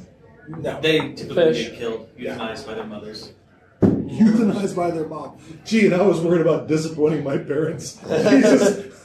No. 0.49 0.81
They 0.81 0.99
typically 1.13 1.35
Fish. 1.55 1.69
get 1.71 1.79
killed, 1.79 2.09
Yeah. 2.17 2.37
euthanized 2.37 2.67
by 2.67 2.75
their 2.75 2.87
mothers. 2.87 3.33
Euthanized 4.19 4.75
by 4.75 4.91
their 4.91 5.07
mom. 5.07 5.39
Gee, 5.65 5.87
and 5.87 5.95
I 5.95 6.03
was 6.03 6.21
worried 6.21 6.41
about 6.41 6.67
disappointing 6.67 7.23
my 7.23 7.39
parents. 7.39 7.95
Jesus. 8.09 8.87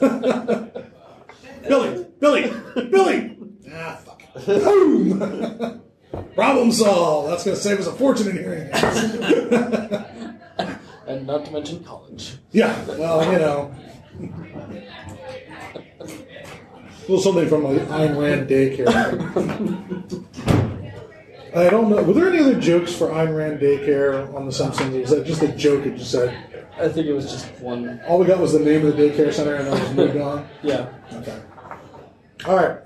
Billy, 1.68 2.06
Billy, 2.18 2.52
Billy. 2.90 3.38
Ah, 3.72 4.00
fuck. 4.04 4.22
Boom. 4.46 5.82
Problem 6.34 6.72
solved. 6.72 7.30
That's 7.30 7.44
going 7.44 7.56
to 7.56 7.62
save 7.62 7.78
us 7.78 7.86
a 7.86 7.92
fortune 7.92 8.28
in 8.28 8.36
hearing 8.36 8.68
aids. 8.72 8.84
And 11.06 11.26
not 11.26 11.44
to 11.44 11.52
mention 11.52 11.84
college. 11.84 12.34
yeah, 12.50 12.84
well, 12.86 13.32
you 13.32 13.38
know. 13.38 13.72
A 15.98 17.08
little 17.08 17.20
something 17.20 17.48
from 17.48 17.62
like 17.62 17.82
Ayn 17.82 18.16
Rand 18.20 18.48
daycare. 18.50 18.86
I 21.56 21.70
don't 21.70 21.88
know. 21.88 22.02
Were 22.02 22.12
there 22.12 22.28
any 22.28 22.40
other 22.40 22.60
jokes 22.60 22.92
for 22.94 23.08
Ayn 23.08 23.34
Rand 23.34 23.60
daycare 23.60 24.32
on 24.34 24.44
The 24.46 24.52
Simpsons? 24.52 24.94
Or 24.94 25.00
was 25.00 25.10
that 25.10 25.24
just 25.26 25.42
a 25.42 25.48
joke 25.48 25.86
it 25.86 25.96
just 25.96 26.10
said? 26.10 26.36
I 26.78 26.88
think 26.88 27.06
it 27.06 27.14
was 27.14 27.30
just 27.30 27.50
one. 27.60 27.98
All 28.06 28.18
we 28.18 28.26
got 28.26 28.38
was 28.38 28.52
the 28.52 28.58
name 28.60 28.84
of 28.84 28.94
the 28.96 29.02
daycare 29.02 29.32
center 29.32 29.54
and 29.54 29.66
then 29.66 29.76
it 29.78 29.82
was 29.82 29.94
moved 29.94 30.16
on. 30.18 30.46
Yeah. 30.62 30.88
Okay. 31.14 31.40
All 32.46 32.56
right. 32.56 32.78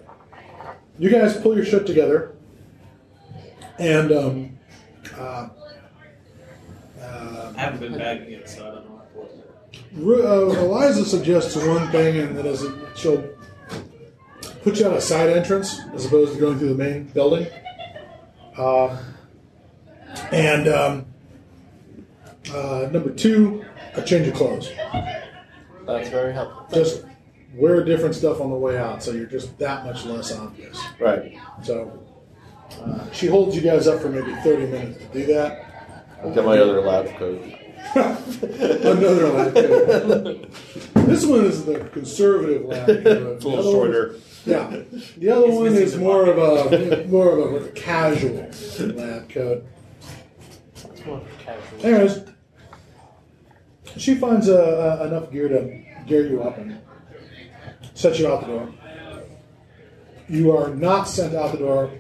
you 0.98 1.10
guys 1.10 1.36
pull 1.40 1.56
your 1.56 1.64
shit 1.64 1.84
together, 1.86 2.36
and 3.78 4.12
um, 4.12 4.58
uh, 5.18 5.48
uh, 7.00 7.52
I 7.56 7.60
haven't 7.60 7.80
been 7.80 7.98
bagging 7.98 8.30
yet, 8.30 8.48
so 8.48 8.68
I 8.68 8.70
don't 8.74 8.88
know 8.88 9.02
what 9.14 9.32
Ru- 9.92 10.26
uh, 10.26 10.60
Eliza 10.60 11.04
suggests 11.04 11.56
one 11.56 11.90
thing, 11.90 12.18
and 12.18 12.38
that 12.38 12.46
is 12.46 12.64
she'll 12.94 13.22
put 14.62 14.78
you 14.78 14.86
out 14.86 14.96
a 14.96 15.00
side 15.00 15.30
entrance 15.30 15.80
as 15.92 16.04
opposed 16.06 16.34
to 16.34 16.38
going 16.40 16.58
through 16.58 16.74
the 16.74 16.82
main 16.82 17.04
building. 17.04 17.46
Uh, 18.60 18.94
and 20.32 20.68
um, 20.68 21.06
uh, 22.52 22.88
number 22.92 23.10
two, 23.10 23.64
a 23.94 24.02
change 24.02 24.28
of 24.28 24.34
clothes. 24.34 24.70
That's 25.86 26.10
very 26.10 26.34
helpful. 26.34 26.66
Just 26.70 27.06
wear 27.54 27.82
different 27.82 28.14
stuff 28.14 28.38
on 28.38 28.50
the 28.50 28.56
way 28.56 28.76
out, 28.76 29.02
so 29.02 29.12
you're 29.12 29.24
just 29.24 29.58
that 29.58 29.86
much 29.86 30.04
less 30.04 30.36
obvious. 30.36 30.78
Right. 31.00 31.38
So 31.62 32.06
uh, 32.82 33.10
she 33.12 33.28
holds 33.28 33.56
you 33.56 33.62
guys 33.62 33.86
up 33.86 34.02
for 34.02 34.10
maybe 34.10 34.34
30 34.42 34.66
minutes 34.66 34.98
to 34.98 35.06
do 35.06 35.26
that. 35.32 35.96
I've 36.22 36.34
got 36.34 36.44
my 36.44 36.58
other 36.58 36.82
lab 36.82 37.16
coat. 37.16 37.42
Another 37.94 39.28
lab 39.28 39.54
coat. 39.54 40.50
This 41.10 41.26
one 41.26 41.44
is 41.44 41.64
the 41.64 41.80
conservative 41.92 42.66
lab 42.66 42.86
coat. 42.86 43.06
It's 43.06 43.44
a 43.44 43.48
little 43.48 43.72
shorter. 43.72 44.16
Yeah, 44.46 44.82
the 45.18 45.30
other 45.30 45.50
one 45.50 45.66
is 45.66 45.96
more 45.96 46.26
of 46.26 46.38
a 46.38 47.06
more 47.08 47.38
of 47.38 47.66
a 47.66 47.68
casual 47.70 48.50
lab 48.80 49.28
coat. 49.28 49.66
It's 50.74 51.04
more 51.04 51.20
casual. 51.38 51.86
Anyways, 51.86 52.20
she 53.96 54.14
finds 54.14 54.48
uh, 54.48 54.98
uh, 55.00 55.06
enough 55.06 55.30
gear 55.30 55.48
to 55.48 55.82
gear 56.06 56.26
you 56.26 56.42
up 56.42 56.58
and 56.58 56.80
set 57.94 58.18
you 58.18 58.32
out 58.32 58.40
the 58.40 58.46
door. 58.46 58.74
You 60.28 60.56
are 60.56 60.74
not 60.74 61.04
sent 61.04 61.34
out 61.34 61.52
the 61.52 61.58
door 61.58 61.90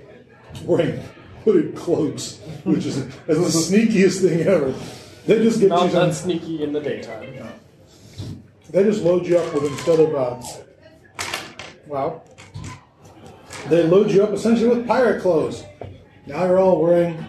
wearing 0.64 1.02
hooded 1.44 1.76
cloaks, 1.76 2.38
which 2.64 2.86
is, 2.86 2.96
is 2.96 3.08
the 3.26 3.76
sneakiest 3.76 4.22
thing 4.22 4.46
ever. 4.46 4.74
They 5.26 5.42
just 5.42 5.60
get 5.60 5.68
Not 5.68 5.84
you 5.86 5.90
some, 5.90 6.08
that 6.08 6.14
sneaky 6.14 6.62
in 6.62 6.72
the 6.72 6.80
daytime. 6.80 7.36
they 8.70 8.84
just 8.84 9.02
load 9.02 9.26
you 9.26 9.36
up 9.38 9.52
with 9.52 9.64
instead 9.64 10.00
of 10.00 10.14
uh, 10.14 10.40
well, 11.86 12.24
they 13.68 13.82
load 13.84 14.10
you 14.10 14.22
up 14.22 14.30
essentially 14.30 14.68
with 14.68 14.86
pirate 14.86 15.20
clothes. 15.22 15.64
Now 16.26 16.44
you're 16.44 16.58
all 16.58 16.82
wearing, 16.82 17.24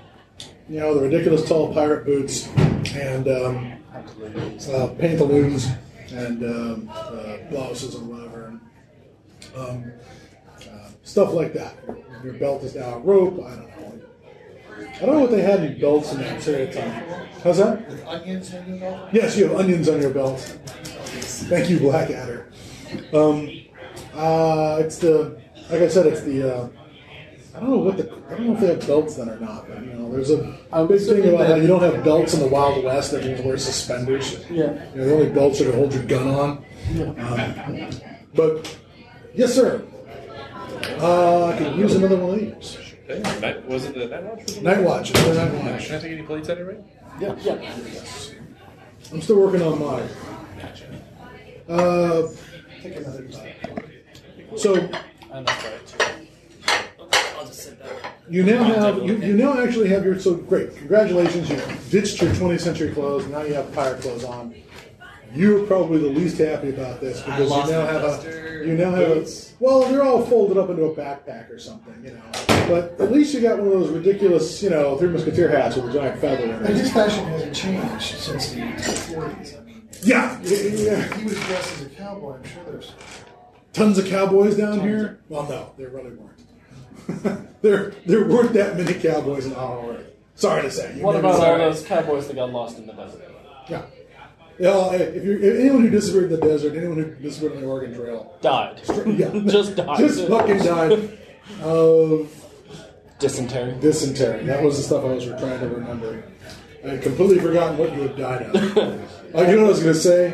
you 0.70 0.80
know, 0.80 0.94
the 0.94 1.02
ridiculous 1.02 1.48
tall 1.48 1.74
pirate 1.74 2.06
boots 2.06 2.48
and 2.96 3.28
um, 3.28 3.74
uh, 3.94 4.88
pantaloons 5.00 5.68
and 6.12 6.44
um, 6.44 6.90
uh, 6.94 7.38
blouses 7.50 7.96
or 7.96 8.04
whatever, 8.04 8.46
and, 8.48 8.62
um, 9.56 9.92
uh, 10.62 10.90
stuff 11.04 11.34
like 11.34 11.54
that. 11.54 11.76
Your 12.24 12.34
belt 12.34 12.64
is 12.64 12.76
now 12.76 12.96
a 12.96 13.00
rope. 13.00 13.44
I 13.46 13.56
don't 13.56 13.68
know. 13.68 14.02
I 15.02 15.06
don't 15.06 15.16
know 15.16 15.22
what 15.22 15.32
they 15.32 15.42
had 15.42 15.64
in 15.64 15.80
belts 15.80 16.12
in 16.12 16.20
that 16.20 16.42
period 16.42 16.70
of 16.70 16.76
time. 16.76 17.04
How's 17.44 17.58
that? 17.58 17.88
With 17.90 18.06
onions 18.06 18.54
in 18.54 18.68
your 18.68 18.78
belt? 18.78 19.10
Yes, 19.12 19.38
you 19.38 19.48
have 19.48 19.58
onions 19.58 19.90
on 19.90 20.02
your 20.02 20.12
belt. 20.12 20.40
Thank 20.40 21.70
you, 21.70 21.80
Blackadder. 21.80 22.52
Um, 23.14 23.50
uh, 24.14 24.78
it's 24.80 24.98
the, 25.00 25.41
like 25.72 25.82
I 25.82 25.88
said, 25.88 26.06
it's 26.08 26.22
the. 26.22 26.56
Uh, 26.56 26.70
I 27.56 27.60
don't 27.60 27.70
know 27.70 27.78
what 27.78 27.98
the. 27.98 28.12
I 28.30 28.36
don't 28.38 28.48
know 28.48 28.54
if 28.54 28.60
they 28.62 28.68
have 28.68 28.88
belts 28.88 29.16
then 29.16 29.30
or 29.30 29.40
not, 29.40 29.68
but 29.68 29.84
you 29.86 29.94
know, 29.94 30.12
there's 30.12 30.32
a 30.32 30.58
I'm 30.72 30.88
big 30.88 31.00
thing 31.00 31.08
assuming 31.20 31.34
about 31.36 31.48
how 31.48 31.54
that- 31.56 31.62
you 31.62 31.68
don't 31.68 31.82
have 31.82 32.04
belts 32.04 32.34
in 32.34 32.40
the 32.40 32.48
Wild 32.48 32.84
West. 32.84 33.12
That 33.12 33.24
means 33.26 33.42
wear 33.42 33.58
suspenders. 33.58 34.40
Yeah. 34.50 34.74
You 34.94 35.02
know, 35.02 35.06
the 35.08 35.14
only 35.14 35.30
belts 35.30 35.60
are 35.62 35.66
to 35.66 35.74
hold 35.76 35.94
your 35.94 36.04
gun 36.04 36.28
on. 36.28 36.66
Um, 37.20 37.90
but 38.34 38.78
yes, 39.34 39.54
sir. 39.54 39.84
Uh, 41.00 41.48
I 41.48 41.58
could 41.58 41.76
use 41.76 41.96
another 41.96 42.18
one 42.18 42.34
of 42.36 42.40
these. 42.40 42.78
Hey, 43.08 43.20
night, 43.42 43.66
was 43.68 43.86
it 43.86 43.94
the 43.96 44.08
night 44.08 44.24
watch? 44.24 44.62
Night 44.62 44.82
watch. 44.84 45.10
Another 45.12 45.34
night 45.34 45.54
watch. 45.74 45.88
Can 45.88 45.96
I 45.96 46.00
take 46.00 46.12
any 46.14 46.24
plates 46.24 46.50
out 46.50 46.58
of 46.58 46.70
it? 46.70 46.84
Yeah. 47.20 47.36
Yeah. 47.42 47.74
I'm 49.12 49.22
still 49.22 49.40
working 49.40 49.62
on 49.62 49.80
mine. 49.80 50.08
Uh, 51.68 52.28
Take 52.82 52.96
another 55.32 55.46
bite. 55.46 55.88
so 55.88 55.98
And 56.08 56.28
that's 57.10 57.10
right. 57.10 57.36
I'll 57.38 57.46
just 57.46 57.64
sit 57.64 57.80
down. 57.80 57.90
you 58.30 58.44
now 58.44 58.64
have 58.64 58.98
you, 59.04 59.16
you 59.18 59.34
now 59.34 59.60
actually 59.62 59.90
have 59.90 60.06
your 60.06 60.20
so 60.20 60.36
great 60.36 60.76
congratulations 60.78 61.50
you 61.50 61.58
ditched 61.90 62.22
your 62.22 62.32
20th 62.34 62.62
century 62.62 62.94
clothes 62.94 63.26
now 63.28 63.42
you 63.42 63.54
have 63.54 63.74
pirate 63.74 64.02
clothes 64.02 64.24
on 64.24 64.54
you're 65.34 65.66
probably 65.66 65.98
the 65.98 66.10
least 66.10 66.38
happy 66.38 66.70
about 66.70 67.02
this 67.02 67.22
because 67.22 67.50
you 67.50 67.72
now 67.72 67.86
have 67.88 68.04
a 68.04 68.64
you 68.66 68.76
now 68.78 68.92
have 68.92 69.10
a, 69.10 69.28
well 69.60 69.82
they're 69.90 70.04
all 70.04 70.24
folded 70.26 70.58
up 70.58 70.70
into 70.70 70.84
a 70.84 70.96
backpack 70.96 71.50
or 71.50 71.58
something 71.58 71.96
you 72.04 72.12
know 72.12 72.22
but 72.68 73.00
at 73.02 73.12
least 73.12 73.34
you 73.34 73.42
got 73.42 73.58
one 73.58 73.68
of 73.68 73.74
those 73.74 73.90
ridiculous 73.90 74.62
you 74.62 74.70
know 74.70 74.96
three 74.98 75.10
musketeer 75.10 75.50
hats 75.50 75.76
with 75.76 75.90
a 75.90 75.94
giant 75.94 76.22
feather 76.22 76.44
in 76.44 76.52
And 76.52 76.66
it 76.68 76.76
his 76.78 76.92
fashion 76.94 77.26
hasn't 77.26 77.56
changed 77.56 78.02
since 78.04 78.52
the 78.52 78.62
40s. 78.62 79.60
I 79.60 79.64
mean, 79.64 79.90
yeah, 80.04 80.40
yeah, 80.44 80.58
yeah. 80.58 81.18
he 81.18 81.24
was 81.24 81.34
dressed 81.34 81.74
as 81.74 81.82
a 81.82 81.90
cowboy. 81.90 82.36
I'm 82.36 82.44
sure 82.44 82.64
there's. 82.66 82.92
Tons 83.74 83.98
of 83.98 84.06
cowboys 84.08 84.56
down 84.58 84.80
here 84.82 85.20
well 85.30 85.44
no 85.48 85.72
there 85.78 85.90
really 85.90 86.12
weren't 86.12 87.62
there 87.62 87.94
there 88.06 88.26
weren't 88.28 88.54
that 88.54 88.78
many 88.78 88.94
cowboys 88.94 89.46
in 89.46 89.54
Hollywood 89.54 90.12
sorry 90.36 90.62
to 90.64 90.72
say 90.72 90.98
You 90.98 91.04
What 91.04 91.16
about 91.16 91.36
all 91.44 91.58
those 91.58 91.84
cowboys 91.86 92.28
that 92.28 92.36
got 92.36 92.52
lost 92.52 92.78
in 92.78 92.86
the 92.88 92.94
desert? 92.94 93.30
Yeah. 93.70 93.84
Yeah, 94.60 94.92
if 94.94 95.16
if 95.16 95.60
anyone 95.60 95.82
who 95.84 95.90
disappeared 95.90 96.32
in 96.32 96.40
the 96.40 96.46
desert, 96.46 96.76
anyone 96.76 96.98
who 96.98 97.16
disappeared 97.16 97.54
on 97.56 97.62
the 97.62 97.68
Oregon 97.68 97.96
Trail, 97.96 98.38
Died. 98.42 98.80
yeah, 99.08 99.30
Just 99.48 99.76
died. 99.76 99.98
just 99.98 100.28
fucking 100.28 100.58
died 100.60 101.18
of 101.64 102.30
Dysentery. 103.18 103.80
dysentery. 103.80 104.44
That 104.46 104.62
was 104.64 104.78
the 104.78 104.84
stuff 104.84 105.04
I 105.04 105.14
was 105.14 105.26
trying 105.26 105.60
to 105.62 105.68
remember. 105.68 106.24
I 106.84 106.90
had 106.90 107.02
completely 107.02 107.40
forgotten 107.40 107.78
what 107.78 107.94
you 107.96 108.02
had 108.02 108.18
died 108.18 108.42
of. 108.44 108.56
oh, 109.34 109.42
you 109.42 109.56
know 109.56 109.62
what 109.62 109.66
I 109.66 109.70
was 109.70 109.80
going 109.84 109.94
to 109.94 110.00
say? 110.00 110.28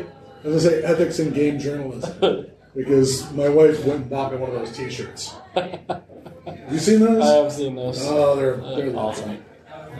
I 0.44 0.48
was 0.48 0.64
going 0.64 0.74
to 0.76 0.82
say 0.82 0.82
ethics 0.82 1.18
in 1.20 1.30
game 1.30 1.58
journalism 1.58 2.46
because 2.74 3.30
my 3.32 3.48
wife 3.48 3.84
went 3.84 4.02
and 4.02 4.10
bought 4.10 4.32
me 4.32 4.38
one 4.38 4.50
of 4.50 4.56
those 4.56 4.76
T-shirts. 4.76 5.34
Have 5.54 6.02
you 6.70 6.78
seen 6.78 7.00
those? 7.00 7.22
I 7.22 7.36
have 7.36 7.52
seen 7.52 7.74
those. 7.74 8.06
Oh, 8.06 8.36
they're 8.36 8.56
they're 8.56 8.96
awesome. 8.96 9.44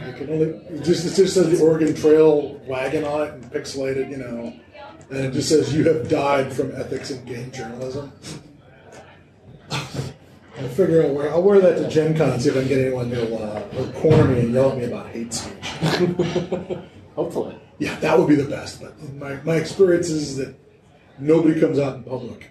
You 0.07 0.13
can 0.13 0.31
only 0.31 0.47
it 0.47 0.85
just 0.85 1.05
it 1.07 1.15
just 1.15 1.35
says 1.35 1.59
the 1.59 1.65
Oregon 1.65 1.95
Trail 1.95 2.55
wagon 2.67 3.05
on 3.05 3.23
it 3.23 3.35
and 3.35 3.45
pixelated, 3.45 4.11
you 4.11 4.19
know, 4.19 4.53
and 5.11 5.19
it 5.19 5.33
just 5.33 5.49
says 5.49 5.75
you 5.75 5.85
have 5.85 6.09
died 6.09 6.53
from 6.53 6.75
ethics 6.75 7.11
in 7.11 7.25
game 7.25 7.51
journalism. 7.51 8.13
I 9.71 10.67
figure 10.69 11.05
I'll 11.05 11.15
wear, 11.15 11.31
I'll 11.31 11.43
wear 11.43 11.61
that 11.61 11.77
to 11.79 11.89
Gen 11.89 12.17
Con 12.17 12.31
and 12.31 12.43
see 12.43 12.49
if 12.49 12.57
I 12.57 12.61
can 12.61 12.69
get 12.69 12.79
anyone 12.81 13.11
to 13.11 13.37
uh, 13.37 13.93
corner 14.01 14.25
me 14.25 14.41
and 14.41 14.53
yell 14.53 14.73
at 14.73 14.79
me 14.79 14.85
about 14.85 15.07
hate 15.09 15.33
speech. 15.33 15.69
Hopefully. 17.15 17.57
Yeah, 17.79 17.95
that 18.01 18.19
would 18.19 18.29
be 18.29 18.35
the 18.35 18.49
best. 18.49 18.81
But 18.81 19.01
my, 19.15 19.37
my 19.43 19.55
experience 19.55 20.09
is 20.09 20.37
that 20.37 20.57
nobody 21.19 21.61
comes 21.61 21.79
out 21.79 21.97
in 21.97 22.03
public 22.03 22.51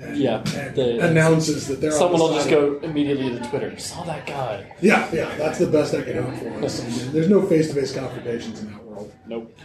and, 0.00 0.16
Yeah, 0.16 0.42
and 0.56 0.74
the- 0.76 1.06
announces 1.08 1.66
that 1.68 1.80
they're 1.80 1.92
on 1.92 1.98
Someone 1.98 2.18
the 2.20 2.24
will 2.26 2.34
just 2.34 2.50
go 2.50 2.78
immediately 2.82 3.30
to 3.30 3.40
Twitter. 3.48 3.76
Saw 3.78 4.04
that 4.04 4.26
guy. 4.26 4.64
Yeah, 4.80 5.08
yeah, 5.12 5.34
that's 5.36 5.58
the 5.58 5.66
best 5.66 5.94
I 5.94 6.02
can 6.02 6.22
hope 6.22 6.34
for. 6.36 6.60
There's 7.10 7.28
no 7.28 7.42
face-to-face 7.46 7.94
confrontations 7.94 8.60
in 8.60 8.72
that 8.72 8.84
world. 8.84 9.12
Nope. 9.26 9.56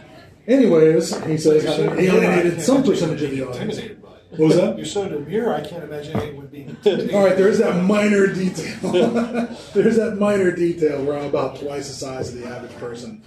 Anyways, 0.46 1.24
he 1.24 1.38
says 1.38 1.64
having 1.64 1.98
alienated 1.98 2.60
some 2.60 2.82
percentage 2.82 3.22
of 3.22 3.30
the 3.30 3.42
audience. 3.42 3.60
Intimidated 3.78 4.02
by 4.02 4.08
it. 4.10 4.38
What 4.38 4.46
was 4.48 4.56
that? 4.56 4.76
You're 4.76 4.84
so 4.86 5.08
demure, 5.08 5.54
I 5.54 5.60
can't 5.60 5.84
imagine 5.84 6.16
anyone 6.20 6.46
being 6.48 6.68
intimidated. 6.70 7.14
All 7.14 7.24
right, 7.24 7.36
there's 7.36 7.58
that 7.58 7.82
minor 7.84 8.26
detail. 8.26 8.76
there's 9.74 9.96
that 9.96 10.16
minor 10.18 10.50
detail 10.50 11.02
where 11.04 11.16
I'm 11.18 11.26
about 11.26 11.60
twice 11.60 11.86
the 11.88 11.94
size 11.94 12.34
of 12.34 12.40
the 12.40 12.46
average 12.48 12.74
person 12.76 13.22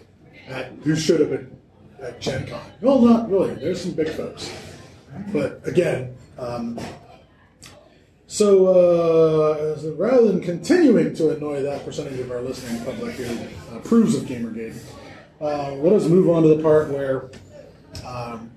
at, 0.48 0.72
who 0.84 0.96
should 0.96 1.22
have 1.22 1.30
been 1.30 1.58
at 2.02 2.20
Gen 2.20 2.46
Con. 2.48 2.62
Well, 2.82 3.00
not 3.02 3.30
really. 3.32 3.56
There's 3.56 3.82
some 3.82 3.92
big 3.94 4.10
folks. 4.10 4.52
But 5.34 5.62
again, 5.66 6.16
um, 6.38 6.80
so, 8.28 8.68
uh, 8.68 9.92
rather 9.96 10.28
than 10.28 10.42
continuing 10.42 11.16
to 11.16 11.30
annoy 11.30 11.64
that 11.64 11.86
percentage 11.86 12.20
of 12.20 12.30
our 12.30 12.42
listening 12.42 12.84
public 12.84 13.16
who 13.16 13.76
approves 13.76 14.16
of 14.16 14.24
Gamergate, 14.24 14.78
uh, 15.40 15.72
let 15.76 15.94
us 15.94 16.08
move 16.08 16.30
on 16.30 16.44
to 16.44 16.50
the 16.50 16.62
part 16.62 16.90
where 16.90 17.30
um, 18.06 18.52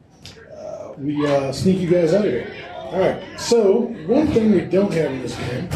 uh, 0.57 0.93
we 0.98 1.24
uh, 1.27 1.52
sneak 1.52 1.78
you 1.78 1.89
guys 1.89 2.12
out 2.12 2.27
of 2.27 2.32
here. 2.32 2.52
All 2.90 2.98
right. 2.98 3.23
So 3.39 3.82
one 4.09 4.27
thing 4.28 4.51
we 4.51 4.62
don't 4.62 4.93
have 4.93 5.12
in 5.12 5.23
this 5.23 5.36
game 5.36 5.69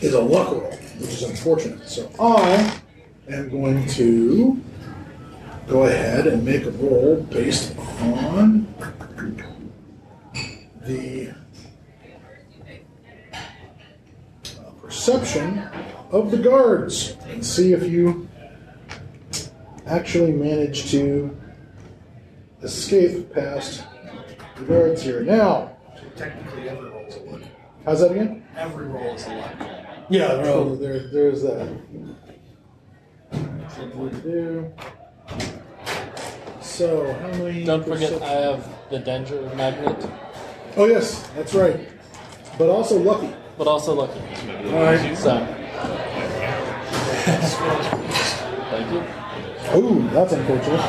is 0.00 0.14
a 0.14 0.20
luck 0.20 0.52
roll, 0.52 0.70
which 0.98 1.10
is 1.10 1.22
unfortunate. 1.24 1.88
So 1.88 2.08
I 2.20 2.80
am 3.28 3.48
going 3.50 3.84
to 3.88 4.62
go 5.66 5.86
ahead 5.86 6.28
and 6.28 6.44
make 6.44 6.64
a 6.64 6.70
roll 6.70 7.22
based 7.24 7.76
on 8.00 8.72
the 10.86 11.34
uh, 13.34 14.70
perception 14.80 15.58
of 16.10 16.30
the 16.30 16.38
guards 16.38 17.16
and 17.26 17.44
see 17.44 17.72
if 17.72 17.82
you 17.88 18.28
actually 19.86 20.32
manage 20.32 20.90
to 20.90 21.36
escape 22.62 23.32
past 23.32 23.84
the 24.56 24.64
guards 24.64 25.02
here. 25.02 25.22
Now, 25.22 25.72
Technically, 26.16 26.68
every 26.68 26.88
roll's 26.90 27.16
a 27.16 27.20
one. 27.20 27.44
How's 27.84 28.00
that 28.00 28.12
again? 28.12 28.42
Every 28.56 28.86
roll 28.86 29.14
is 29.14 29.26
a 29.26 29.34
luck. 29.34 29.54
Yeah, 30.08 30.28
no, 30.40 30.74
there, 30.76 31.08
there's 31.08 31.42
that. 31.42 31.78
So 33.76 33.86
do 33.88 33.98
we 33.98 34.10
do? 34.20 34.72
So, 36.60 37.12
how 37.12 37.28
many? 37.42 37.64
Don't 37.64 37.86
forget, 37.86 38.22
I 38.22 38.30
have 38.30 38.68
the 38.90 38.98
danger 38.98 39.40
magnet, 39.56 40.10
Oh, 40.76 40.84
yes, 40.86 41.26
that's 41.34 41.54
right. 41.54 41.88
But 42.58 42.68
also 42.68 42.98
lucky. 42.98 43.34
but 43.58 43.66
also 43.66 43.94
lucky. 43.94 44.20
Alright. 44.68 45.16
So. 45.16 45.38
Thank 48.70 48.92
you. 48.92 49.02
Ooh, 49.78 50.08
that's 50.10 50.32
unfortunate. 50.32 50.80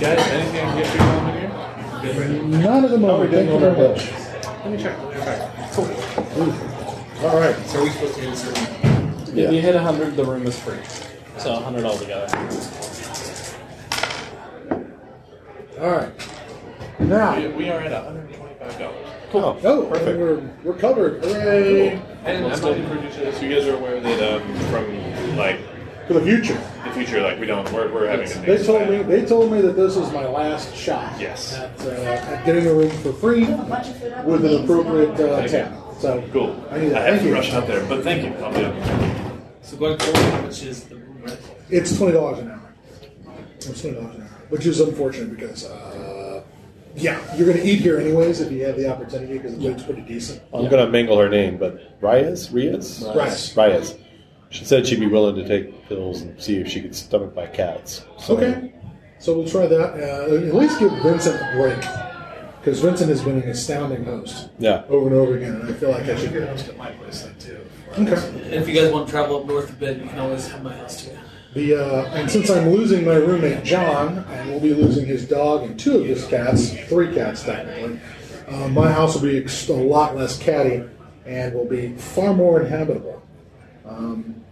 Guys, 0.00 0.18
anything 0.28 0.60
I 0.60 0.64
can 0.64 0.76
get 0.78 0.86
for 0.88 0.96
you 0.96 1.08
on 1.08 1.32
here? 1.38 2.58
None 2.58 2.84
of 2.84 2.90
them 2.90 3.04
Oh, 3.04 3.10
over. 3.16 3.28
Thank 3.28 3.50
you 3.50 3.58
very 3.58 3.88
much. 3.88 4.12
Let 4.64 4.70
me 4.70 4.76
check. 4.82 4.98
Let 5.02 5.14
me 5.16 5.22
check. 5.22 5.72
Cool. 5.72 7.28
All 7.28 7.38
right. 7.38 7.56
So 7.66 7.78
are 7.80 7.84
we 7.84 7.90
supposed 7.90 8.14
to 8.16 8.20
do 8.22 8.30
this? 8.30 8.44
in- 9.28 9.38
If 9.38 9.52
you 9.52 9.60
hit 9.60 9.74
100, 9.74 10.16
the 10.16 10.24
room 10.24 10.46
is 10.46 10.58
free. 10.58 10.78
So 11.38 11.52
100 11.54 11.84
altogether. 11.84 12.28
All 15.80 15.90
right. 15.90 16.12
Now, 17.08 17.36
We, 17.38 17.48
we 17.48 17.70
are 17.70 17.80
at 17.80 17.92
$125. 17.92 19.30
Cool. 19.30 19.58
oh, 19.64 19.86
perfect. 19.86 20.18
We're, 20.18 20.40
we're 20.62 20.78
covered. 20.78 21.24
Hooray! 21.24 22.00
And 22.24 22.46
I'm 22.46 22.60
not 22.60 22.76
introduced 22.76 23.18
this. 23.18 23.42
You 23.42 23.48
guys 23.54 23.66
are 23.66 23.74
aware 23.76 24.00
that 24.00 24.40
um, 24.40 24.54
from 24.70 25.36
like 25.36 25.58
For 26.06 26.14
the 26.14 26.22
future. 26.22 26.54
the 26.84 26.90
future, 26.92 27.20
like 27.20 27.38
we 27.40 27.46
don't, 27.46 27.70
we're, 27.72 27.92
we're 27.92 28.06
having 28.08 28.30
a 28.30 28.34
They 28.40 28.56
big 28.56 28.64
told 28.66 28.78
plan. 28.86 28.90
me 28.90 29.02
they 29.02 29.24
told 29.26 29.52
me 29.52 29.60
that 29.60 29.72
this 29.76 29.96
is 29.96 30.10
my 30.12 30.26
last 30.26 30.74
shot. 30.74 31.18
Yes. 31.20 31.54
At, 31.54 31.78
uh, 31.80 31.90
at 31.90 32.46
getting 32.46 32.66
a 32.66 32.72
room 32.72 32.90
for 33.02 33.12
free 33.12 33.44
with 34.24 34.44
an 34.44 34.62
appropriate 34.64 35.18
uh, 35.20 35.46
tab. 35.48 35.74
So 35.98 36.22
Cool. 36.32 36.64
I 36.70 36.78
need 36.78 36.88
that. 36.90 37.06
have 37.08 37.20
Thank 37.20 37.22
to 37.22 37.28
you. 37.28 37.34
rush 37.34 37.52
out 37.52 37.66
there, 37.66 37.84
but 37.86 38.02
thank 38.04 38.24
you. 38.24 38.32
I'll 38.44 38.52
do 38.52 38.60
it. 38.66 39.42
So 39.62 39.76
going 39.76 39.98
forward, 39.98 40.16
how 40.16 40.40
much 40.42 40.62
is 40.62 40.84
the 40.84 40.96
room 40.96 41.22
rental? 41.22 41.56
It's 41.70 41.96
twenty 41.98 42.12
dollars 42.12 42.38
an 42.38 42.50
hour. 42.52 42.72
It's 43.56 43.80
twenty 43.80 43.96
dollars 43.96 44.14
an 44.16 44.22
hour, 44.22 44.28
which 44.50 44.64
is 44.66 44.80
unfortunate 44.80 45.30
because, 45.36 45.64
uh, 45.66 46.13
yeah, 46.96 47.36
you're 47.36 47.46
going 47.46 47.60
to 47.60 47.64
eat 47.68 47.80
here 47.80 47.98
anyways 47.98 48.40
if 48.40 48.52
you 48.52 48.64
have 48.64 48.76
the 48.76 48.90
opportunity 48.90 49.34
because 49.34 49.56
the 49.56 49.62
food's 49.62 49.82
pretty 49.82 50.02
decent. 50.02 50.42
I'm 50.52 50.68
going 50.68 50.84
to 50.84 50.90
mangle 50.90 51.18
her 51.18 51.28
name, 51.28 51.58
but 51.58 51.96
Reyes? 52.00 52.50
Reyes? 52.50 53.04
Rice. 53.14 53.56
Reyes. 53.56 53.94
She 54.50 54.64
said 54.64 54.86
she'd 54.86 55.00
be 55.00 55.06
willing 55.06 55.34
to 55.36 55.46
take 55.46 55.88
pills 55.88 56.22
and 56.22 56.40
see 56.40 56.58
if 56.58 56.68
she 56.68 56.80
could 56.80 56.94
stomach 56.94 57.34
my 57.34 57.46
cats. 57.46 58.04
So, 58.18 58.36
Okay, 58.36 58.72
so 59.18 59.36
we'll 59.36 59.48
try 59.48 59.66
that. 59.66 59.80
Uh, 59.80 60.34
at 60.46 60.54
least 60.54 60.78
give 60.78 60.92
Vincent 61.02 61.40
a 61.40 61.56
break 61.56 61.80
because 62.60 62.78
Vincent 62.80 63.08
has 63.10 63.22
been 63.22 63.42
an 63.42 63.48
astounding 63.48 64.04
host 64.04 64.50
Yeah. 64.58 64.84
over 64.88 65.08
and 65.08 65.16
over 65.16 65.36
again, 65.36 65.56
and 65.56 65.68
I 65.68 65.72
feel 65.72 65.90
like 65.90 66.04
I 66.04 66.16
should 66.16 66.32
get 66.32 66.48
Host 66.48 66.68
at 66.68 66.76
my 66.78 66.92
place 66.92 67.22
then 67.22 67.34
too. 67.38 67.60
Okay. 67.98 68.28
And 68.44 68.54
if 68.54 68.68
you 68.68 68.74
guys 68.74 68.92
want 68.92 69.06
to 69.06 69.10
travel 69.12 69.40
up 69.40 69.46
north 69.46 69.70
a 69.70 69.74
bit, 69.74 69.98
you 69.98 70.08
can 70.08 70.18
always 70.20 70.46
have 70.48 70.62
my 70.62 70.74
house 70.76 71.04
too. 71.04 71.10
The 71.54 71.76
uh, 71.76 72.04
and 72.14 72.28
since 72.28 72.50
I'm 72.50 72.70
losing 72.70 73.04
my 73.04 73.14
roommate 73.14 73.62
John, 73.62 74.18
and 74.28 74.50
we'll 74.50 74.60
be 74.60 74.74
losing 74.74 75.06
his 75.06 75.24
dog 75.26 75.62
and 75.62 75.78
two 75.78 75.98
of 75.98 76.06
his 76.06 76.26
cats, 76.26 76.72
three 76.88 77.14
cats 77.14 77.44
technically, 77.44 78.00
uh, 78.48 78.68
my 78.68 78.90
house 78.90 79.14
will 79.14 79.22
be 79.22 79.38
a 79.38 79.72
lot 79.72 80.16
less 80.16 80.36
catty 80.36 80.82
and 81.24 81.54
will 81.54 81.64
be 81.64 81.96
far 81.96 82.34
more 82.34 82.60
inhabitable. 82.60 83.22
Um, 83.86 84.42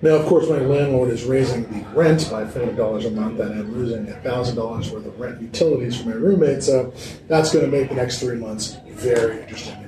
now, 0.00 0.10
of 0.10 0.26
course, 0.26 0.48
my 0.48 0.58
landlord 0.60 1.10
is 1.10 1.24
raising 1.24 1.64
the 1.72 1.84
rent 1.88 2.30
by 2.30 2.46
forty 2.46 2.76
dollars 2.76 3.04
a 3.04 3.10
month, 3.10 3.40
and 3.40 3.52
I'm 3.52 3.74
losing 3.74 4.06
thousand 4.22 4.54
dollars 4.54 4.92
worth 4.92 5.06
of 5.06 5.18
rent 5.18 5.42
utilities 5.42 6.00
for 6.00 6.10
my 6.10 6.14
roommate. 6.14 6.62
So 6.62 6.94
that's 7.26 7.52
going 7.52 7.64
to 7.64 7.70
make 7.70 7.88
the 7.88 7.96
next 7.96 8.20
three 8.20 8.36
months 8.36 8.76
very 8.86 9.40
interesting. 9.40 9.87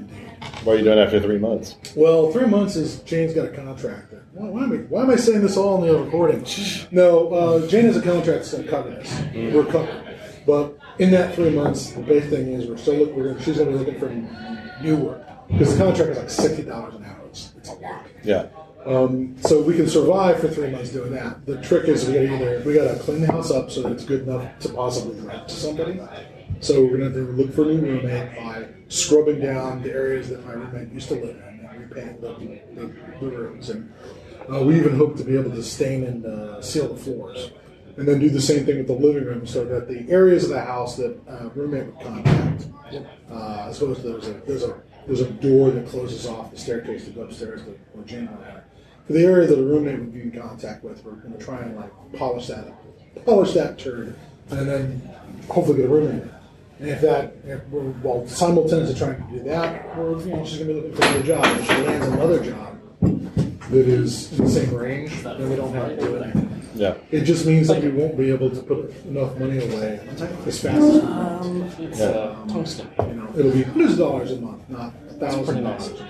What 0.64 0.74
are 0.74 0.78
you 0.78 0.84
doing 0.84 0.98
after 0.98 1.20
three 1.20 1.38
months? 1.38 1.76
Well, 1.96 2.30
three 2.32 2.46
months 2.46 2.76
is 2.76 3.00
Jane's 3.00 3.32
got 3.32 3.46
a 3.46 3.48
contract. 3.48 4.12
Why, 4.32 4.48
why, 4.48 4.64
am 4.64 4.72
I, 4.72 4.76
why 4.76 5.02
am 5.02 5.10
I 5.10 5.16
saying 5.16 5.40
this 5.40 5.56
all 5.56 5.82
in 5.82 5.88
the 5.90 5.98
recording? 5.98 6.44
No, 6.90 7.32
uh, 7.32 7.66
Jane 7.66 7.86
has 7.86 7.96
a 7.96 8.02
contract 8.02 8.40
that's 8.40 8.52
going 8.52 8.64
to 8.64 8.70
cover 8.70 8.90
this. 8.90 9.54
We're 9.54 9.64
covered. 9.64 10.18
But 10.46 10.78
in 10.98 11.10
that 11.12 11.34
three 11.34 11.50
months, 11.50 11.92
the 11.92 12.02
big 12.02 12.24
thing 12.28 12.52
is 12.52 12.66
we're 12.66 12.76
still 12.76 12.96
looking. 12.96 13.16
We're 13.16 13.40
she's 13.40 13.56
going 13.56 13.72
to 13.72 13.78
be 13.78 13.84
looking 13.84 13.98
for 13.98 14.82
new 14.82 14.96
work 14.96 15.26
because 15.48 15.76
the 15.76 15.84
contract 15.84 16.10
is 16.10 16.18
like 16.18 16.30
sixty 16.30 16.62
dollars 16.62 16.94
an 16.94 17.04
hour. 17.04 17.20
It's, 17.28 17.52
it's 17.56 17.68
a 17.70 17.74
lot. 17.74 18.06
Yeah. 18.22 18.48
Um, 18.84 19.36
so 19.42 19.60
we 19.62 19.76
can 19.76 19.88
survive 19.88 20.40
for 20.40 20.48
three 20.48 20.70
months 20.70 20.90
doing 20.90 21.12
that. 21.12 21.44
The 21.46 21.60
trick 21.60 21.88
is 21.88 22.06
we 22.06 22.14
got 22.14 22.20
to 22.20 22.34
either 22.34 22.62
we 22.64 22.74
got 22.74 22.94
to 22.94 22.98
clean 23.02 23.20
the 23.20 23.30
house 23.30 23.50
up 23.50 23.70
so 23.70 23.82
that 23.82 23.92
it's 23.92 24.04
good 24.04 24.22
enough 24.22 24.58
to 24.60 24.68
possibly 24.70 25.20
rent 25.20 25.48
to 25.48 25.54
somebody. 25.54 26.00
So 26.60 26.82
we're 26.82 26.98
going 26.98 27.12
to 27.12 27.18
have 27.18 27.26
to 27.28 27.32
look 27.32 27.54
for 27.54 27.62
a 27.62 27.66
new 27.66 27.80
roommate 27.80 28.36
by 28.36 28.68
scrubbing 28.90 29.40
down 29.40 29.82
the 29.82 29.90
areas 29.90 30.28
that 30.28 30.44
my 30.44 30.52
roommate 30.52 30.92
used 30.92 31.08
to 31.08 31.14
live 31.14 31.36
in 31.36 31.66
and 31.66 31.80
repaint 31.80 32.20
the, 32.20 32.34
the, 32.74 32.92
the 33.20 33.26
rooms. 33.26 33.70
And 33.70 33.90
uh, 34.52 34.62
we 34.62 34.76
even 34.78 34.96
hope 34.96 35.16
to 35.16 35.24
be 35.24 35.36
able 35.36 35.52
to 35.52 35.62
stain 35.62 36.04
and 36.04 36.26
uh, 36.26 36.60
seal 36.60 36.92
the 36.92 37.00
floors. 37.00 37.52
And 37.96 38.06
then 38.06 38.18
do 38.18 38.28
the 38.30 38.40
same 38.40 38.66
thing 38.66 38.78
with 38.78 38.86
the 38.86 38.94
living 38.94 39.24
room 39.24 39.46
so 39.46 39.64
that 39.64 39.88
the 39.88 40.10
areas 40.10 40.44
of 40.44 40.50
the 40.50 40.60
house 40.60 40.96
that 40.96 41.18
uh, 41.28 41.50
roommate 41.54 41.86
would 41.86 42.00
contact, 42.00 42.66
uh, 43.30 43.66
as 43.68 43.80
opposed 43.80 44.02
to 44.02 44.08
there's 44.08 44.28
a, 44.28 44.32
there's 44.46 44.62
a 44.64 44.80
there's 45.06 45.20
a 45.20 45.30
door 45.30 45.70
that 45.70 45.86
closes 45.88 46.26
off 46.26 46.50
the 46.50 46.58
staircase 46.58 47.04
to 47.06 47.10
go 47.10 47.22
upstairs 47.22 47.62
to 47.62 47.78
Jane 48.04 48.28
and 48.28 48.44
I 48.44 48.48
are. 48.48 48.64
For 49.06 49.14
the 49.14 49.24
area 49.24 49.46
that 49.48 49.58
a 49.58 49.62
roommate 49.62 49.98
would 49.98 50.14
be 50.14 50.22
in 50.22 50.30
contact 50.30 50.84
with, 50.84 51.04
we're 51.04 51.12
going 51.12 51.32
to 51.36 51.44
try 51.44 51.60
and 51.62 51.76
like 51.76 51.90
polish 52.16 52.46
that 52.46 52.68
up, 52.68 53.24
polish 53.24 53.54
that 53.54 53.78
turd, 53.78 54.16
and 54.50 54.68
then 54.68 55.02
hopefully 55.48 55.78
get 55.78 55.86
a 55.86 55.88
roommate. 55.88 56.30
And 56.80 56.88
if 56.88 57.00
that, 57.02 57.34
if 57.44 57.66
we're, 57.68 57.82
while 58.02 58.26
simultaneously 58.26 58.94
trying 58.94 59.16
to 59.26 59.32
do 59.38 59.44
that, 59.50 59.96
we're, 59.98 60.18
you 60.20 60.26
know, 60.34 60.44
she's 60.46 60.58
going 60.60 60.68
to 60.68 60.74
be 60.74 60.80
looking 60.80 60.94
for 60.96 61.02
another 61.04 61.22
job. 61.22 61.44
If 61.60 61.66
she 61.66 61.74
lands 61.82 62.06
another 62.08 62.44
job 62.44 62.80
that 63.70 63.86
is 63.88 64.32
in 64.38 64.44
the 64.46 64.50
same 64.50 64.74
range, 64.74 65.22
then 65.22 65.50
we 65.50 65.56
don't 65.56 65.74
have 65.74 65.88
to 65.90 65.96
do 65.96 66.16
anything. 66.16 66.62
Yeah. 66.74 66.94
It 67.10 67.22
just 67.24 67.44
means 67.44 67.68
that 67.68 67.82
we 67.82 67.90
won't 67.90 68.16
be 68.16 68.30
able 68.30 68.48
to 68.48 68.62
put 68.62 68.94
enough 69.04 69.36
money 69.38 69.58
away 69.58 70.00
as 70.46 70.60
fast 70.62 70.64
as 70.64 70.80
we 70.94 71.00
want. 71.00 71.42
Um, 71.44 71.62
it's 71.80 72.00
uh, 72.00 72.44
tungsten. 72.48 72.88
You 72.98 73.06
know, 73.14 73.32
it'll 73.36 73.52
be 73.52 73.62
hundreds 73.64 73.92
of 73.92 73.98
dollars 73.98 74.32
a 74.32 74.40
month, 74.40 74.70
not 74.70 74.92
That's 75.20 75.34
pretty 75.34 75.62
thousand 75.62 75.64
nice. 75.64 75.88
dollars. 75.88 76.02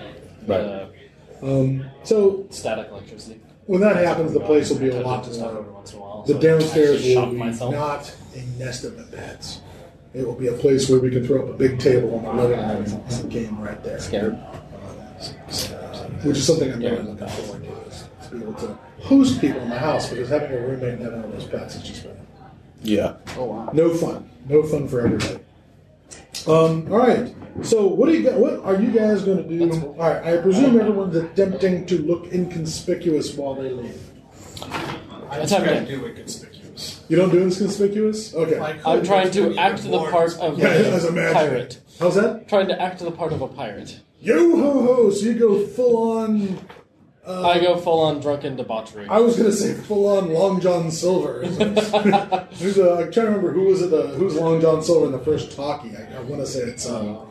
Right. 0.47 0.61
Uh, 0.61 0.87
Um, 1.43 1.85
so 2.03 2.45
static 2.51 2.87
electricity. 2.91 3.41
when 3.65 3.81
that 3.81 3.97
happens, 3.97 4.31
the 4.31 4.39
place 4.39 4.69
will 4.69 4.77
be 4.79 4.89
a 4.89 4.99
I 4.99 5.03
touch 5.03 5.05
lot 5.05 5.27
it 5.27 5.33
stuff 5.33 5.49
every 5.49 5.63
more. 5.63 5.71
once 5.73 5.91
in 5.93 5.97
a 5.97 6.01
while. 6.01 6.21
The 6.23 6.33
so 6.33 6.37
I 6.37 6.41
downstairs 6.41 6.95
actually 6.97 7.15
will 7.17 7.25
be 7.31 7.37
myself. 7.37 7.73
not 7.73 8.15
a 8.35 8.59
nest 8.59 8.83
of 8.85 8.95
the 8.97 9.17
pets. 9.17 9.59
It 10.13 10.25
will 10.25 10.35
be 10.35 10.47
a 10.47 10.53
place 10.53 10.89
where 10.89 10.99
we 10.99 11.09
can 11.09 11.25
throw 11.25 11.43
up 11.43 11.49
a 11.49 11.57
big 11.57 11.79
table 11.79 12.17
in 12.19 12.25
the 12.25 12.33
living 12.33 12.59
room 12.59 13.03
and 13.09 13.31
game 13.31 13.59
right 13.61 13.81
there. 13.83 13.99
Scared. 13.99 14.33
Which 16.23 16.37
is 16.37 16.45
something 16.47 16.71
I'm 16.71 16.79
really 16.79 17.01
looking 17.03 17.27
forward 17.27 17.63
to, 17.63 17.81
is 17.89 18.03
to 18.23 18.35
be 18.35 18.41
able 18.43 18.53
to 18.55 18.77
host 18.99 19.39
people 19.41 19.61
in 19.61 19.69
my 19.69 19.77
house 19.77 20.09
because 20.09 20.29
having 20.29 20.51
a 20.51 20.59
roommate 20.59 20.95
and 20.95 21.01
having 21.03 21.23
all 21.23 21.29
those 21.29 21.45
pets 21.45 21.75
is 21.75 21.83
just 21.83 22.03
been 22.03 22.17
Yeah. 22.81 23.15
Oh 23.37 23.45
wow. 23.45 23.69
no 23.73 23.93
fun. 23.93 24.29
No 24.49 24.63
fun 24.63 24.87
for 24.87 25.01
everybody. 25.05 25.39
Um, 26.47 26.91
all 26.91 26.97
right. 26.99 27.33
So 27.61 27.87
what 27.87 28.07
do 28.09 28.13
you? 28.19 28.29
What 28.31 28.59
are 28.65 28.81
you 28.81 28.91
guys 28.91 29.23
going 29.23 29.47
to 29.47 29.49
do? 29.49 29.87
All 29.99 30.09
right. 30.09 30.23
I 30.23 30.37
presume 30.37 30.79
everyone's 30.79 31.15
attempting 31.15 31.85
to 31.87 31.99
look 31.99 32.31
inconspicuous 32.33 33.33
while 33.35 33.55
they 33.55 33.69
leave. 33.69 33.99
I 35.29 35.37
That's 35.39 35.51
try 35.51 35.79
to 35.79 35.85
do 35.85 36.05
it 36.05 36.15
conspicuous. 36.15 36.50
You 37.11 37.17
don't 37.17 37.29
do 37.29 37.41
inconspicuous? 37.41 38.33
Okay. 38.33 38.57
I 38.57 38.71
could, 38.71 38.85
I'm 38.85 39.03
trying 39.03 39.25
but 39.25 39.33
doing 39.33 39.53
to 39.55 39.59
act 39.59 39.83
the 39.83 39.99
part 39.99 40.33
of 40.39 40.57
Yeah, 40.57 40.67
as 40.67 41.03
a 41.03 41.09
a 41.09 41.11
magic. 41.11 41.33
pirate. 41.33 41.81
How's 41.99 42.15
that? 42.15 42.47
Trying 42.47 42.69
to 42.69 42.81
act 42.81 42.99
the 42.99 43.11
part 43.11 43.33
of 43.33 43.41
a 43.41 43.49
pirate. 43.49 43.99
Yo 44.21 44.55
ho 44.55 44.81
ho! 44.85 45.09
So 45.09 45.25
you 45.25 45.33
go 45.33 45.67
full 45.67 45.97
on. 45.97 46.57
Uh, 47.27 47.49
I 47.49 47.59
go 47.59 47.75
full 47.75 47.99
on 47.99 48.21
drunken 48.21 48.55
debauchery. 48.55 49.09
I 49.09 49.19
was 49.19 49.35
gonna 49.35 49.51
say 49.51 49.73
full 49.73 50.07
on 50.07 50.31
Long 50.31 50.61
John 50.61 50.89
Silver. 50.89 51.45
Who's 52.59 52.79
uh, 52.79 52.95
I'm 52.95 53.11
trying 53.11 53.25
to 53.25 53.31
remember 53.33 53.51
who 53.51 53.65
was 53.65 53.81
it? 53.81 53.91
Uh, 53.91 54.07
who's 54.07 54.35
Long 54.35 54.61
John 54.61 54.81
Silver 54.81 55.07
in 55.07 55.11
the 55.11 55.19
first 55.19 55.53
talkie? 55.53 55.91
I, 55.97 56.15
I 56.15 56.21
want 56.21 56.39
to 56.39 56.47
say 56.47 56.59
it's 56.61 56.87
uh, 56.87 57.25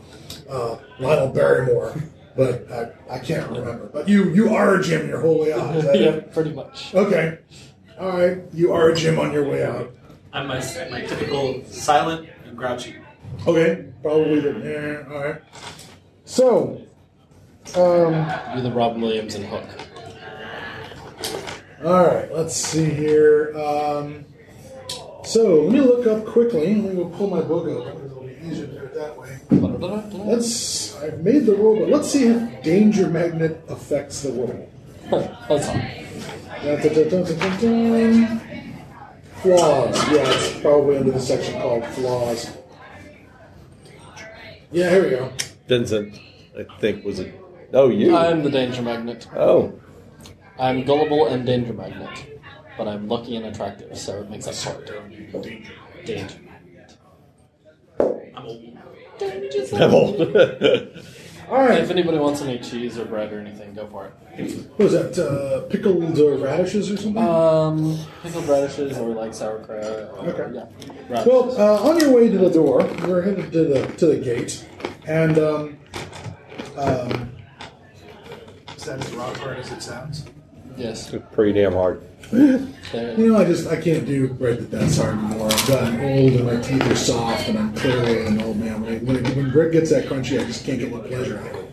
uh, 0.50 0.78
Lionel 0.98 1.28
Barrymore, 1.30 1.94
but 2.36 2.70
I, 2.70 3.14
I 3.14 3.18
can't 3.18 3.48
remember. 3.48 3.86
But 3.86 4.10
you 4.10 4.28
you 4.34 4.54
are 4.54 4.78
Jim 4.78 5.08
your 5.08 5.22
whole 5.22 5.40
way 5.40 5.54
out. 5.54 5.74
Yeah, 5.96 6.20
pretty 6.20 6.52
much. 6.52 6.94
Okay. 6.94 7.38
All 8.00 8.18
right. 8.18 8.38
You 8.54 8.72
are 8.72 8.88
a 8.88 8.96
Jim 8.96 9.18
on 9.18 9.30
your 9.30 9.46
way 9.46 9.62
out. 9.62 9.92
I'm 10.32 10.46
my, 10.46 10.58
my 10.90 11.02
typical 11.02 11.62
silent 11.66 12.30
and 12.46 12.56
grouchy. 12.56 12.96
Okay. 13.46 13.84
Probably. 14.02 14.40
The, 14.40 15.04
yeah. 15.06 15.14
All 15.14 15.22
right. 15.22 15.42
So. 16.24 16.80
Um, 17.76 18.14
You're 18.54 18.62
the 18.62 18.72
Robin 18.72 19.02
Williams 19.02 19.34
and 19.34 19.44
Hook. 19.44 19.68
All 21.84 22.06
right, 22.06 22.30
let's 22.34 22.54
see 22.54 22.84
here. 22.84 23.56
Um, 23.56 24.24
so 25.24 25.62
let 25.62 25.72
me 25.72 25.80
look 25.80 26.06
up 26.06 26.26
quickly. 26.26 26.74
Let 26.74 26.94
me 26.94 26.94
go 26.94 27.08
pull 27.10 27.28
my 27.30 27.42
book 27.42 27.66
open 27.66 27.94
because 27.94 28.10
it'll 28.10 28.24
be 28.24 28.36
easier 28.46 28.66
to 28.66 28.72
do 28.72 28.78
it 28.78 28.94
that 28.94 29.16
way. 29.16 29.38
Let's. 30.24 30.96
I've 30.96 31.20
made 31.20 31.46
the 31.46 31.54
roll, 31.54 31.78
but 31.78 31.88
let's 31.90 32.10
see 32.10 32.26
if 32.28 32.62
danger 32.62 33.08
magnet 33.08 33.62
affects 33.68 34.22
the 34.22 34.32
roll. 34.32 34.70
That's 35.10 35.68
all. 35.68 35.80
Flaws. 39.42 39.96
Yeah, 40.12 40.28
it's 40.28 40.60
probably 40.60 40.98
under 40.98 41.12
the 41.12 41.20
section 41.20 41.60
called 41.60 41.86
flaws. 41.86 42.50
Yeah, 44.70 44.90
here 44.90 45.02
we 45.02 45.10
go. 45.10 45.32
Vincent, 45.66 46.18
I 46.58 46.64
think 46.78 47.04
was 47.04 47.18
it. 47.20 47.34
Oh, 47.72 47.88
you. 47.88 48.14
I'm 48.14 48.42
the 48.42 48.50
danger 48.50 48.82
magnet. 48.82 49.26
oh, 49.34 49.72
I'm 50.58 50.84
gullible 50.84 51.28
and 51.28 51.46
danger 51.46 51.72
magnet, 51.72 52.38
but 52.76 52.86
I'm 52.86 53.08
lucky 53.08 53.36
and 53.36 53.46
attractive, 53.46 53.96
so 53.96 54.20
it 54.20 54.28
makes 54.28 54.46
up 54.46 54.54
for 54.54 54.82
it. 54.82 55.64
Danger. 56.04 56.38
I'm 57.98 58.44
old. 58.44 58.78
I'm 59.72 59.94
old. 59.94 60.96
All 61.50 61.56
right. 61.58 61.80
If 61.80 61.90
anybody 61.90 62.16
wants 62.18 62.42
any 62.42 62.58
cheese 62.60 62.96
or 62.96 63.04
bread 63.04 63.32
or 63.32 63.40
anything, 63.40 63.74
go 63.74 63.86
for 63.88 64.06
it. 64.06 64.68
What 64.76 64.78
was 64.78 64.92
that? 64.92 65.18
Uh, 65.18 65.62
pickled 65.68 66.16
uh, 66.18 66.36
radishes 66.38 66.90
or 66.92 66.96
something? 66.96 67.18
Um, 67.22 67.98
pickled 68.22 68.46
radishes 68.48 68.96
or 68.98 69.08
like 69.14 69.34
sauerkraut. 69.34 69.84
Or, 69.84 70.28
Okay. 70.28 70.54
Yeah. 70.54 70.66
Radish. 71.08 71.26
Well, 71.26 71.60
uh, 71.60 71.88
on 71.88 71.98
your 71.98 72.12
way 72.14 72.28
to 72.28 72.38
the 72.38 72.50
door, 72.50 72.84
we're 73.06 73.22
headed 73.22 73.50
to 73.52 73.64
the 73.64 73.86
to 73.96 74.06
the 74.06 74.16
gate, 74.18 74.64
and 75.06 75.38
um, 75.38 75.78
um, 76.76 77.32
Is 78.76 78.84
that 78.84 79.04
as 79.04 79.12
rock 79.14 79.36
hard 79.38 79.58
as 79.58 79.72
it 79.72 79.82
sounds? 79.82 80.24
yes. 80.76 81.12
Pretty 81.32 81.52
damn 81.52 81.72
hard. 81.72 82.00
You 82.32 82.72
know, 82.92 83.36
I 83.36 83.44
just 83.44 83.66
I 83.68 83.80
can't 83.80 84.06
do 84.06 84.28
bread 84.28 84.58
that 84.58 84.70
that's 84.70 84.98
hard 84.98 85.18
anymore. 85.18 85.48
I've 85.50 85.66
gotten 85.66 86.00
old, 86.00 86.32
and 86.34 86.46
my 86.46 86.56
teeth 86.56 86.82
are 86.82 86.96
soft, 86.96 87.48
and 87.48 87.58
I'm 87.58 87.74
clearly 87.74 88.26
an 88.26 88.40
old 88.42 88.58
man. 88.58 88.82
When, 88.82 89.06
when, 89.06 89.24
when 89.36 89.50
bread 89.50 89.72
gets 89.72 89.90
that 89.90 90.06
crunchy, 90.06 90.40
I 90.40 90.44
just 90.44 90.64
can't 90.64 90.78
get 90.78 90.92
the 90.92 90.98
pleasure 91.00 91.38
out 91.38 91.48
of 91.48 91.56
it. 91.56 91.72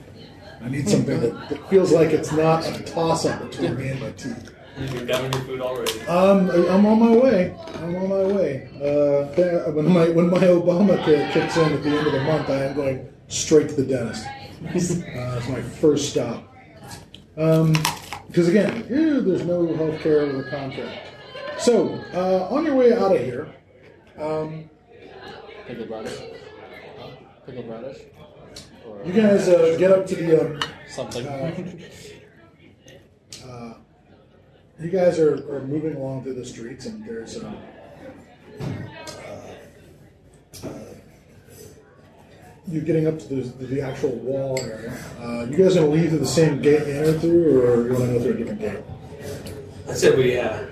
I 0.62 0.70
need 0.70 0.90
something 0.90 1.20
that, 1.20 1.50
that 1.50 1.70
feels 1.70 1.92
like 1.92 2.10
it's 2.10 2.32
not 2.32 2.66
a 2.68 2.84
toss 2.84 3.26
up 3.26 3.42
between 3.50 3.78
me 3.78 3.90
and 3.90 4.02
my 4.02 4.12
teeth. 4.12 4.52
You're 4.80 5.06
done 5.06 5.24
with 5.24 5.34
your 5.34 5.44
food 5.44 5.62
already. 5.62 6.02
Um, 6.02 6.50
I'm 6.52 6.86
on 6.86 7.00
my 7.00 7.16
way. 7.16 7.56
I'm 7.76 7.96
on 7.96 8.10
my 8.10 8.24
way. 8.24 8.70
Uh, 8.76 9.72
when 9.72 9.92
my 9.92 10.10
when 10.10 10.30
my 10.30 10.40
Obama 10.40 11.04
kicks 11.04 11.58
in 11.58 11.74
at 11.74 11.84
the 11.84 11.90
end 11.90 12.06
of 12.08 12.14
the 12.14 12.22
month, 12.22 12.50
I 12.50 12.66
am 12.66 12.76
going 12.76 13.10
straight 13.28 13.70
to 13.70 13.76
the 13.76 13.86
dentist. 13.86 14.26
Uh, 14.60 15.38
it's 15.38 15.50
my 15.50 15.62
first 15.62 16.10
stop. 16.10 16.52
Because 18.28 18.48
again, 18.48 18.86
ew, 18.90 19.22
there's 19.22 19.46
no 19.46 19.74
health 19.76 20.00
care 20.02 20.26
with 20.26 20.48
a 20.48 20.50
contract. 20.50 21.08
So 21.58 21.96
uh, 22.14 22.54
on 22.54 22.66
your 22.66 22.76
way 22.76 22.94
out 22.94 23.16
of 23.16 23.22
here, 23.22 23.54
um, 24.20 24.70
Pickled 25.68 25.90
radish. 25.90 26.20
Pickled 27.46 27.70
radish. 27.70 27.98
Or 28.88 29.04
you 29.04 29.12
guys 29.12 29.50
uh, 29.50 29.76
get 29.78 29.92
up 29.92 30.06
to 30.08 30.16
the. 30.16 30.42
Um, 30.42 30.60
something. 30.88 31.28
uh, 33.46 33.74
you 34.80 34.90
guys 34.90 35.20
are, 35.20 35.36
are 35.54 35.68
moving 35.68 35.96
along 35.96 36.24
through 36.24 36.36
the 36.36 36.46
streets, 36.46 36.86
and 36.86 37.06
there's 37.06 37.44
um, 37.44 37.58
you're 42.70 42.84
getting 42.84 43.08
up 43.08 43.18
to 43.20 43.28
the, 43.28 43.66
the 43.66 43.82
actual 43.82 44.12
wall 44.18 44.60
area. 44.60 44.94
Uh, 45.20 45.46
you 45.50 45.58
guys 45.58 45.76
gonna 45.76 45.88
leave 45.88 46.10
through 46.10 46.20
the 46.20 46.26
same 46.26 46.62
gate 46.62 46.86
you 46.88 46.94
entered 46.94 47.22
through, 47.22 47.62
or 47.62 47.88
you 47.88 47.94
want 47.94 48.06
to 48.06 48.14
go 48.14 48.22
through 48.22 48.34
a 48.34 48.38
different 48.38 48.60
gate? 48.60 48.84
I 49.90 49.94
said 49.94 50.18
we 50.18 50.38
uh, 50.38 50.66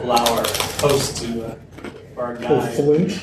allow 0.00 0.24
our 0.24 0.46
host 0.78 1.22
to, 1.22 1.46
uh, 1.46 1.56
our 2.16 2.36
guy. 2.36 2.74
Flint. 2.76 3.20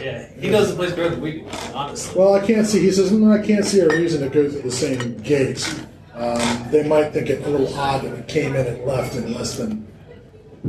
Yeah, 0.00 0.28
he 0.38 0.50
knows 0.50 0.68
the 0.70 0.76
place 0.76 0.90
better 0.90 1.10
than 1.10 1.20
we 1.20 1.40
do, 1.40 1.48
honestly. 1.74 2.18
Well, 2.18 2.34
I 2.34 2.46
can't 2.46 2.66
see. 2.66 2.80
He 2.80 2.92
says, 2.92 3.10
"No, 3.10 3.32
I 3.32 3.44
can't 3.44 3.64
see 3.64 3.80
a 3.80 3.88
reason 3.88 4.22
to 4.22 4.28
go 4.28 4.48
through 4.48 4.62
the 4.62 4.70
same 4.70 5.16
gates. 5.18 5.80
Um, 6.14 6.68
they 6.70 6.86
might 6.86 7.12
think 7.12 7.30
it 7.30 7.44
a 7.44 7.48
little 7.48 7.74
odd 7.74 8.02
that 8.02 8.16
we 8.16 8.22
came 8.24 8.54
in 8.54 8.66
and 8.66 8.84
left 8.84 9.16
in 9.16 9.32
less 9.32 9.56
than 9.56 9.86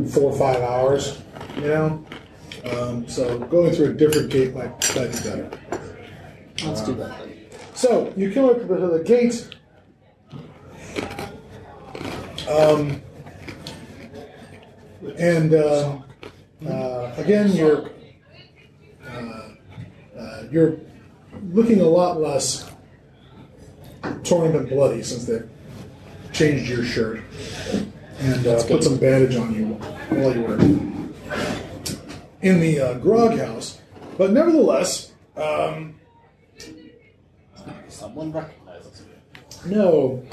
four 0.09 0.31
or 0.31 0.38
five 0.38 0.61
hours. 0.61 1.21
You 1.57 1.61
know, 1.61 2.05
um, 2.71 3.07
so 3.07 3.38
going 3.39 3.73
through 3.73 3.91
a 3.91 3.93
different 3.93 4.30
gate 4.31 4.55
might, 4.55 4.71
might 4.95 5.11
be 5.11 5.30
better." 5.30 5.51
Let's 6.61 6.81
do 6.81 6.93
that 6.95 7.19
then. 7.19 7.43
So 7.73 8.13
you 8.15 8.31
come 8.31 8.45
up 8.45 8.59
to 8.59 8.65
the, 8.65 8.88
the 8.97 9.03
gate. 9.03 9.49
Um, 12.49 13.01
and 15.17 15.53
uh, 15.53 15.99
uh, 16.67 17.13
again, 17.17 17.51
you're 17.51 17.89
uh, 19.07 19.49
uh, 20.17 20.43
you're 20.51 20.77
looking 21.51 21.81
a 21.81 21.88
lot 21.88 22.21
less 22.21 22.69
torn 24.23 24.55
and 24.55 24.69
bloody 24.69 25.01
since 25.03 25.25
they 25.25 25.41
changed 26.31 26.69
your 26.69 26.84
shirt 26.84 27.21
and 28.19 28.47
uh, 28.47 28.63
put 28.65 28.84
some 28.84 28.97
bandage 28.97 29.35
on 29.35 29.53
you 29.53 29.65
while 30.15 30.35
you 30.35 30.41
were 30.41 30.59
in 32.41 32.59
the 32.59 32.80
uh, 32.80 32.93
grog 32.95 33.38
house. 33.38 33.80
But 34.17 34.31
nevertheless. 34.31 35.11
Um, 35.35 35.93
Someone 38.14 38.31
recognizes 38.31 39.07
me. 39.07 39.76
No, 39.76 40.23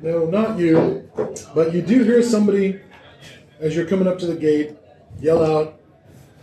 no, 0.00 0.24
not 0.24 0.58
you. 0.58 1.06
But 1.54 1.74
you 1.74 1.82
do 1.82 2.02
hear 2.02 2.22
somebody, 2.22 2.80
as 3.60 3.76
you're 3.76 3.84
coming 3.84 4.08
up 4.08 4.18
to 4.20 4.26
the 4.26 4.36
gate, 4.36 4.74
yell 5.20 5.44
out, 5.44 5.78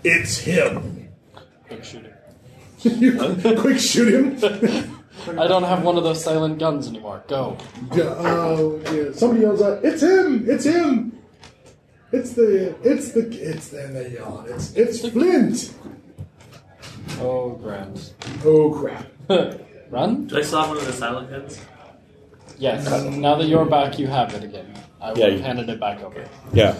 "It's 0.03 0.38
him!" 0.38 1.10
Quick 1.68 1.84
shooting. 1.84 2.14
you 2.84 3.18
quick 3.60 3.80
shoot 3.80 4.14
him. 4.14 4.99
I 5.30 5.48
don't 5.48 5.64
have 5.64 5.82
one 5.84 5.98
of 5.98 6.03
those 6.03 6.24
silent 6.24 6.60
guns 6.60 6.88
anymore. 6.88 7.24
Go. 7.28 7.57
yeah, 7.95 8.03
uh, 8.03 8.80
yeah, 8.91 9.14
somebody 9.14 9.41
yells 9.41 9.64
out, 9.64 9.84
"It's 9.84 10.03
him! 10.03 10.48
It's 10.48 10.65
him! 10.65 11.18
It's 12.11 12.34
the, 12.34 12.76
it's 12.84 13.14
the, 13.14 13.22
it's." 13.32 13.70
Then 13.70 13.95
they 13.95 14.11
yell, 14.11 14.38
out, 14.41 14.48
"It's, 14.48 14.76
it's 14.76 15.10
Flint!" 15.10 15.74
Oh, 17.20 17.57
grand. 17.60 18.14
Oh 18.45 18.70
crap! 18.70 19.07
Run? 19.94 20.26
Do 20.26 20.40
I 20.40 20.41
still 20.41 20.60
have 20.61 20.70
one 20.70 20.78
of 20.78 20.88
the 20.88 20.94
silent 20.94 21.30
guns? 21.30 21.60
Yes. 22.57 22.86
Now 23.15 23.36
that 23.36 23.48
you're 23.48 23.65
back, 23.65 23.99
you 23.99 24.07
have 24.07 24.34
it 24.34 24.44
again. 24.44 24.74
I 24.99 25.11
will 25.11 25.20
Yeah, 25.20 25.26
have 25.26 25.34
you- 25.36 25.44
handed 25.44 25.70
it 25.70 25.80
back 25.80 26.03
over. 26.03 26.24
Yeah. 26.52 26.76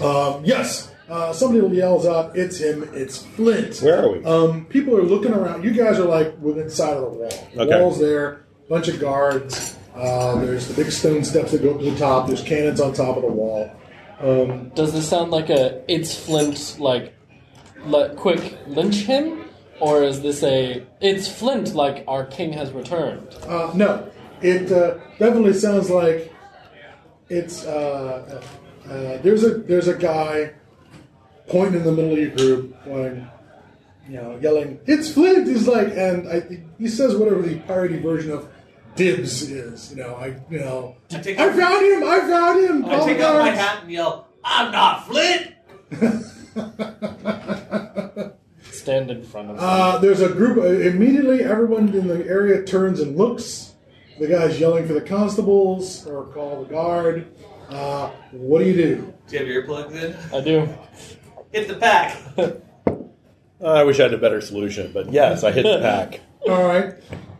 Um, 0.00 0.40
yes, 0.44 0.90
uh, 1.10 1.32
somebody 1.34 1.76
yells 1.76 2.06
out, 2.06 2.36
"It's 2.36 2.58
him! 2.58 2.88
It's 2.94 3.18
Flint!" 3.18 3.78
Where 3.80 4.02
are 4.04 4.12
we? 4.12 4.24
Um, 4.24 4.64
people 4.66 4.96
are 4.96 5.02
looking 5.02 5.32
around. 5.32 5.62
You 5.64 5.72
guys 5.72 5.98
are 5.98 6.04
like 6.06 6.34
within 6.40 6.70
sight 6.70 6.94
of 6.96 7.02
the 7.02 7.08
wall. 7.08 7.28
The 7.54 7.62
Okay. 7.62 7.80
wall's 7.80 7.98
there, 7.98 8.40
bunch 8.68 8.88
of 8.88 8.98
guards. 9.00 9.76
Uh, 9.94 10.36
there's 10.40 10.68
the 10.68 10.74
big 10.82 10.90
stone 10.92 11.22
steps 11.24 11.52
that 11.52 11.62
go 11.62 11.70
up 11.72 11.78
to 11.80 11.90
the 11.90 11.96
top. 11.98 12.26
There's 12.28 12.42
cannons 12.42 12.80
on 12.80 12.92
top 12.92 13.16
of 13.16 13.22
the 13.22 13.28
wall. 13.32 13.70
Um, 14.22 14.70
Does 14.74 14.92
this 14.92 15.06
sound 15.08 15.30
like 15.30 15.48
a 15.50 15.80
it's 15.88 16.14
Flint 16.14 16.76
like 16.78 17.14
let 17.86 18.16
quick 18.16 18.56
lynch 18.66 18.96
him? 19.04 19.40
Or 19.80 20.02
is 20.02 20.22
this 20.22 20.42
a 20.42 20.86
it's 21.00 21.28
Flint 21.28 21.74
like 21.74 22.04
our 22.08 22.24
king 22.24 22.52
has 22.54 22.72
returned? 22.72 23.34
uh, 23.46 23.70
no, 23.74 24.10
it 24.40 24.72
uh, 24.72 24.94
definitely 25.18 25.54
sounds 25.54 25.90
like 25.90 26.32
it's. 27.28 27.64
Uh, 27.64 28.42
uh, 28.88 29.18
there's 29.18 29.44
a 29.44 29.58
there's 29.58 29.88
a 29.88 29.96
guy 29.96 30.52
pointing 31.48 31.80
in 31.80 31.84
the 31.84 31.92
middle 31.92 32.12
of 32.12 32.18
your 32.18 32.30
group, 32.30 32.84
going, 32.84 33.28
you 34.08 34.16
know, 34.16 34.38
yelling, 34.40 34.78
"It's 34.86 35.12
Flint!" 35.12 35.46
He's 35.46 35.66
like, 35.66 35.88
and 35.88 36.28
I, 36.28 36.62
he 36.78 36.88
says 36.88 37.16
whatever 37.16 37.42
the 37.42 37.58
parody 37.60 37.98
version 37.98 38.32
of 38.32 38.48
dibs 38.94 39.50
is. 39.50 39.90
You 39.90 39.96
know, 39.96 40.14
I 40.14 40.36
you 40.50 40.60
know, 40.60 40.96
I 41.10 41.16
I 41.16 41.52
found 41.52 41.86
him! 41.86 42.04
I 42.04 42.20
found 42.20 42.64
him! 42.64 42.84
I 42.86 43.04
take 43.04 43.18
the 43.18 43.26
out 43.26 43.40
my 43.40 43.50
hat 43.50 43.82
and 43.82 43.90
yell, 43.90 44.28
I'm 44.44 44.72
not 44.72 45.06
Flint! 45.06 45.52
Stand 48.86 49.10
in 49.10 49.24
front 49.24 49.50
of 49.50 49.56
him. 49.56 49.64
Uh, 49.64 49.98
there's 49.98 50.20
a 50.20 50.28
group. 50.28 50.58
Uh, 50.58 50.66
immediately, 50.68 51.42
everyone 51.42 51.92
in 51.92 52.06
the 52.06 52.24
area 52.28 52.62
turns 52.62 53.00
and 53.00 53.16
looks. 53.16 53.74
The 54.20 54.28
guy's 54.28 54.60
yelling 54.60 54.86
for 54.86 54.92
the 54.92 55.00
constables 55.00 56.06
or 56.06 56.26
call 56.26 56.62
the 56.62 56.70
guard. 56.70 57.26
Uh, 57.68 58.10
what 58.30 58.60
do 58.60 58.66
you 58.66 58.76
do? 58.76 59.14
Do 59.26 59.36
you 59.36 59.56
have 59.56 59.64
earplugs 59.64 59.92
in? 59.92 60.16
I 60.32 60.40
do. 60.40 60.68
Hit 61.50 61.66
the 61.66 61.74
pack! 61.74 62.16
I 63.66 63.82
wish 63.82 63.98
I 63.98 64.04
had 64.04 64.14
a 64.14 64.18
better 64.18 64.40
solution, 64.40 64.92
but 64.92 65.12
yes, 65.12 65.42
I 65.42 65.50
hit 65.50 65.64
the 65.64 65.80
pack. 65.80 66.20
All 66.48 66.68
right, 66.68 66.94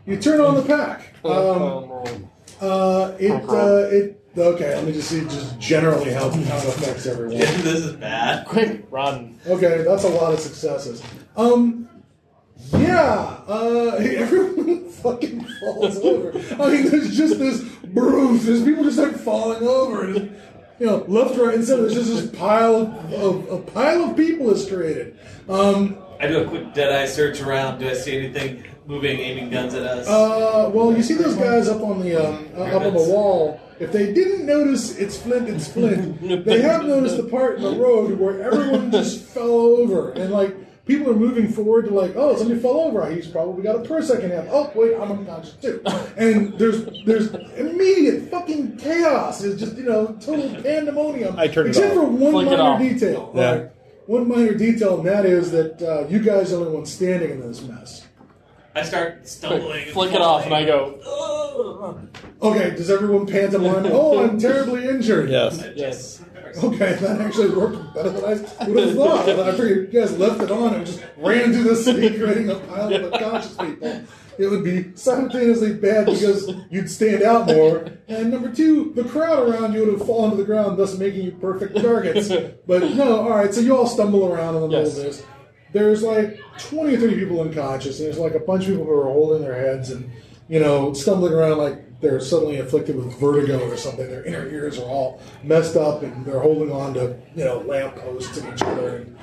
you 0.04 0.16
turn 0.16 0.40
on 0.40 0.56
the 0.56 0.62
pack. 0.62 1.14
Um, 1.24 2.28
uh, 2.60 3.12
it 3.20 3.48
uh, 3.48 3.88
it 3.88 4.20
okay. 4.36 4.74
Let 4.74 4.84
me 4.84 4.92
just 4.92 5.10
see 5.10 5.20
just 5.20 5.60
generally 5.60 6.12
how, 6.12 6.28
how 6.28 6.56
it 6.56 6.68
affects 6.68 7.06
everyone. 7.06 7.36
this 7.38 7.84
is 7.84 7.92
bad. 7.92 8.48
Quick, 8.48 8.84
run. 8.90 9.38
Okay, 9.46 9.84
that's 9.84 10.02
a 10.02 10.08
lot 10.08 10.32
of 10.32 10.40
successes. 10.40 11.04
Um, 11.36 11.88
yeah, 12.72 13.40
uh, 13.46 13.96
everyone 14.00 14.88
fucking 14.88 15.44
falls 15.60 15.98
over. 15.98 16.32
I 16.62 16.72
mean, 16.72 16.90
there's 16.90 17.16
just 17.16 17.38
this 17.38 17.62
broom. 17.84 18.38
There's 18.38 18.64
people 18.64 18.84
just 18.84 18.96
start 18.96 19.18
falling 19.20 19.66
over. 19.66 20.04
And, 20.04 20.36
you 20.78 20.86
know, 20.86 21.04
left, 21.08 21.38
right, 21.38 21.54
and 21.54 21.64
center. 21.64 21.82
There's 21.82 21.94
just 21.94 22.10
this 22.10 22.30
pile 22.38 22.86
of 23.14 23.48
a 23.50 23.58
pile 23.58 24.10
of 24.10 24.16
people 24.16 24.50
is 24.50 24.68
created. 24.68 25.18
Um, 25.48 25.98
I 26.20 26.26
do 26.26 26.42
a 26.42 26.48
quick 26.48 26.74
dead 26.74 26.92
eye 26.92 27.06
search 27.06 27.40
around. 27.40 27.78
Do 27.78 27.88
I 27.88 27.94
see 27.94 28.16
anything 28.16 28.64
moving, 28.86 29.18
aiming 29.18 29.50
guns 29.50 29.74
at 29.74 29.82
us? 29.82 30.08
uh, 30.08 30.70
well, 30.72 30.96
you 30.96 31.02
see 31.02 31.14
those 31.14 31.34
guys 31.34 31.68
up 31.68 31.82
on 31.82 32.00
the 32.00 32.16
um, 32.16 32.48
uh, 32.56 32.62
up 32.62 32.82
on 32.82 32.94
the 32.94 33.02
wall. 33.02 33.60
If 33.78 33.92
they 33.92 34.12
didn't 34.12 34.46
notice 34.46 34.96
it's 34.96 35.18
Flint, 35.18 35.48
it's 35.48 35.68
Flint. 35.68 36.44
they 36.46 36.62
have 36.62 36.86
noticed 36.86 37.18
the 37.18 37.24
part 37.24 37.56
in 37.56 37.62
the 37.62 37.76
road 37.76 38.18
where 38.18 38.42
everyone 38.42 38.90
just 38.90 39.22
fell 39.22 39.50
over 39.50 40.12
and 40.12 40.32
like 40.32 40.56
people 40.86 41.10
are 41.10 41.16
moving 41.16 41.48
forward 41.48 41.84
to 41.86 41.90
like, 41.92 42.12
oh, 42.16 42.36
somebody 42.36 42.60
fell 42.60 42.78
over. 42.80 43.10
He's 43.10 43.26
probably 43.26 43.62
got 43.62 43.76
a 43.76 43.80
Persic 43.80 44.22
in 44.22 44.30
him. 44.30 44.46
Oh, 44.50 44.70
wait, 44.74 44.94
I'm 44.96 45.12
unconscious 45.12 45.54
too. 45.54 45.82
And 46.16 46.56
there's 46.58 46.86
there's 47.04 47.34
immediate 47.56 48.30
fucking 48.30 48.78
chaos. 48.78 49.42
It's 49.42 49.60
just 49.60 49.76
you 49.76 49.84
know 49.84 50.16
total 50.20 50.50
pandemonium. 50.62 51.38
I 51.38 51.48
turned 51.48 51.68
it 51.68 51.70
except 51.70 51.96
off. 51.96 52.04
for 52.04 52.08
one 52.10 52.32
Flick 52.32 52.58
minor 52.58 52.78
detail. 52.78 53.32
Yeah. 53.34 53.50
Right? 53.52 53.70
One 54.06 54.28
minor 54.28 54.54
detail, 54.54 54.98
and 54.98 55.08
that 55.08 55.26
is 55.26 55.50
that 55.50 55.82
uh, 55.82 56.06
you 56.08 56.20
guys 56.20 56.52
are 56.52 56.56
the 56.58 56.62
only 56.66 56.76
ones 56.76 56.92
standing 56.92 57.30
in 57.32 57.40
this 57.40 57.60
mess. 57.62 58.06
I 58.74 58.82
start 58.82 59.26
stumbling. 59.26 59.84
and 59.84 59.92
Flick 59.92 60.12
it 60.12 60.20
off, 60.20 60.44
and 60.44 60.54
I 60.54 60.64
falling. 60.66 61.00
go. 61.00 62.08
Okay, 62.42 62.70
does 62.70 62.90
everyone 62.90 63.26
pantomime? 63.26 63.86
Oh, 63.92 64.22
I'm 64.22 64.38
terribly 64.38 64.86
injured. 64.86 65.30
Yes. 65.30 65.64
Yes. 65.74 66.22
Okay, 66.64 66.94
that 66.94 67.20
actually 67.20 67.50
worked 67.50 67.94
better 67.94 68.10
than 68.10 68.24
I 68.24 68.68
would 68.68 68.82
have 68.84 68.94
thought. 68.96 69.28
I 69.28 69.50
figured 69.52 69.92
you 69.92 70.00
guys 70.00 70.16
left 70.18 70.40
it 70.40 70.50
on 70.50 70.74
and 70.74 70.86
just 70.86 71.02
ran 71.16 71.52
through 71.52 71.64
the 71.64 71.76
city, 71.76 72.08
creating 72.18 72.50
a 72.50 72.54
pile 72.56 72.94
of 72.94 73.12
unconscious 73.12 73.56
people. 73.56 74.02
It 74.38 74.48
would 74.50 74.64
be 74.64 74.94
simultaneously 74.96 75.74
bad 75.74 76.06
because 76.06 76.50
you'd 76.70 76.90
stand 76.90 77.22
out 77.22 77.46
more, 77.46 77.86
and 78.08 78.30
number 78.30 78.52
two, 78.52 78.92
the 78.94 79.04
crowd 79.04 79.48
around 79.48 79.72
you 79.72 79.80
would 79.80 79.98
have 79.98 80.06
fallen 80.06 80.30
to 80.32 80.36
the 80.36 80.44
ground, 80.44 80.78
thus 80.78 80.96
making 80.98 81.22
you 81.22 81.32
perfect 81.32 81.76
targets. 81.76 82.28
But 82.66 82.94
no, 82.94 83.20
all 83.22 83.30
right. 83.30 83.52
So 83.54 83.60
you 83.62 83.74
all 83.76 83.86
stumble 83.86 84.30
around 84.30 84.56
in 84.56 84.60
the 84.62 84.68
middle 84.68 84.84
Yes. 84.84 84.98
of 84.98 85.04
this. 85.04 85.22
There's 85.72 86.02
like 86.02 86.38
20 86.58 86.94
or 86.96 87.00
30 87.00 87.14
people 87.16 87.40
unconscious, 87.40 87.98
and 87.98 88.06
there's 88.06 88.18
like 88.18 88.34
a 88.34 88.40
bunch 88.40 88.64
of 88.64 88.70
people 88.70 88.84
who 88.84 88.92
are 88.92 89.04
holding 89.04 89.42
their 89.42 89.54
heads 89.56 89.90
and 89.90 90.10
you 90.48 90.60
know 90.60 90.92
stumbling 90.92 91.32
around 91.32 91.58
like 91.58 91.85
they're 92.00 92.20
suddenly 92.20 92.58
afflicted 92.58 92.96
with 92.96 93.18
vertigo 93.18 93.68
or 93.68 93.76
something. 93.76 94.06
Their 94.06 94.24
inner 94.24 94.46
ears 94.48 94.78
are 94.78 94.84
all 94.84 95.20
messed 95.42 95.76
up, 95.76 96.02
and 96.02 96.24
they're 96.24 96.40
holding 96.40 96.72
on 96.72 96.94
to 96.94 97.18
you 97.34 97.44
know 97.44 97.60
lampposts 97.60 98.36
and 98.38 98.52
each 98.52 98.62
other. 98.62 98.96
And 98.98 99.18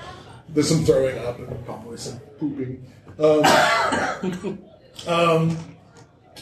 there's 0.49 0.69
some 0.69 0.83
throwing 0.83 1.17
up 1.19 1.39
and 1.39 1.65
probably 1.65 1.97
some 1.97 2.19
pooping. 2.39 2.85
Um, 3.19 3.43
um, 5.07 5.57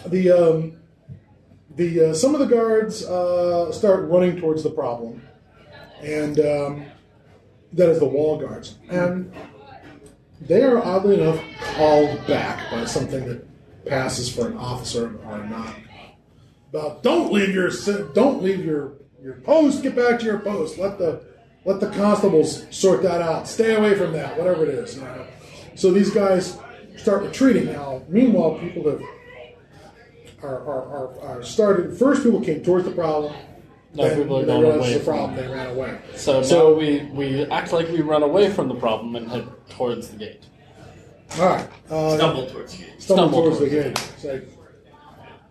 the 0.08 0.32
um, 0.32 0.78
the 1.76 2.10
uh, 2.10 2.14
some 2.14 2.34
of 2.34 2.40
the 2.40 2.48
guards 2.48 3.04
uh, 3.04 3.72
start 3.72 4.10
running 4.10 4.40
towards 4.40 4.64
the 4.64 4.70
problem, 4.70 5.22
and 6.02 6.40
um, 6.40 6.86
that 7.74 7.90
is 7.90 8.00
the 8.00 8.06
wall 8.06 8.40
guards, 8.40 8.78
and 8.90 9.32
they 10.42 10.64
are 10.64 10.84
oddly 10.84 11.22
enough 11.22 11.42
called 11.76 12.26
back 12.26 12.72
by 12.72 12.86
something 12.86 13.28
that 13.28 13.48
passes 13.86 14.34
for 14.34 14.48
an 14.48 14.58
officer 14.58 15.18
or 15.26 15.46
not. 15.46 15.76
About 16.74 17.04
don't 17.04 17.32
leave 17.34 17.54
your 17.54 17.70
don't 18.14 18.42
leave 18.42 18.64
your 18.66 18.94
your 19.22 19.36
post. 19.42 19.84
Get 19.84 19.96
back 19.96 20.20
to 20.20 20.26
your 20.26 20.40
post. 20.40 20.78
Let 20.78 20.98
the 20.98 21.22
let 21.66 21.80
the 21.80 21.90
constables 21.90 22.66
sort 22.76 23.04
that 23.04 23.22
out. 23.22 23.48
Stay 23.48 23.76
away 23.76 23.96
from 23.96 24.14
that. 24.14 24.38
Whatever 24.38 24.64
it 24.64 24.70
is. 24.70 24.96
You 24.96 25.02
know? 25.02 25.28
So 25.76 25.92
these 25.92 26.10
guys 26.12 26.58
start 26.96 27.24
retreating 27.24 27.66
now. 27.66 28.02
Meanwhile, 28.08 28.58
people 28.60 28.90
have 28.90 29.02
are, 30.42 30.60
are, 30.60 30.86
are, 30.86 31.20
are 31.38 31.44
started. 31.44 31.98
First, 31.98 32.24
people 32.24 32.42
came 32.42 32.64
towards 32.64 32.86
the 32.86 32.92
problem. 32.92 33.34
Now 33.94 34.04
then 34.04 34.18
people 34.20 34.38
are 34.40 34.46
they 34.46 34.54
going 34.54 34.80
away 34.80 34.94
the 34.94 35.00
from 35.02 35.14
problem. 35.18 35.40
it. 35.40 35.42
They 35.48 35.54
ran 35.54 35.68
away. 35.76 36.00
So, 36.16 36.42
So- 36.42 36.72
now 36.74 36.80
we, 36.80 37.04
we 37.14 37.46
act 37.48 37.74
like 37.74 37.90
we 37.90 38.02
run 38.02 38.24
away 38.24 38.50
from 38.50 38.70
the 38.70 38.76
problem 38.76 39.16
and 39.18 39.30
head 39.30 39.48
towards 39.70 40.08
the 40.10 40.18
gate. 40.18 40.44
All 41.38 41.46
right. 41.46 41.68
Uh, 41.90 42.16
Stumble 42.18 42.48
towards 42.48 42.80
you. 42.80 42.88
stumble 42.98 43.30
Stumble 43.30 43.42
towards 43.44 43.60
the 43.60 43.70
towards 43.70 44.24
gate. 44.24 44.58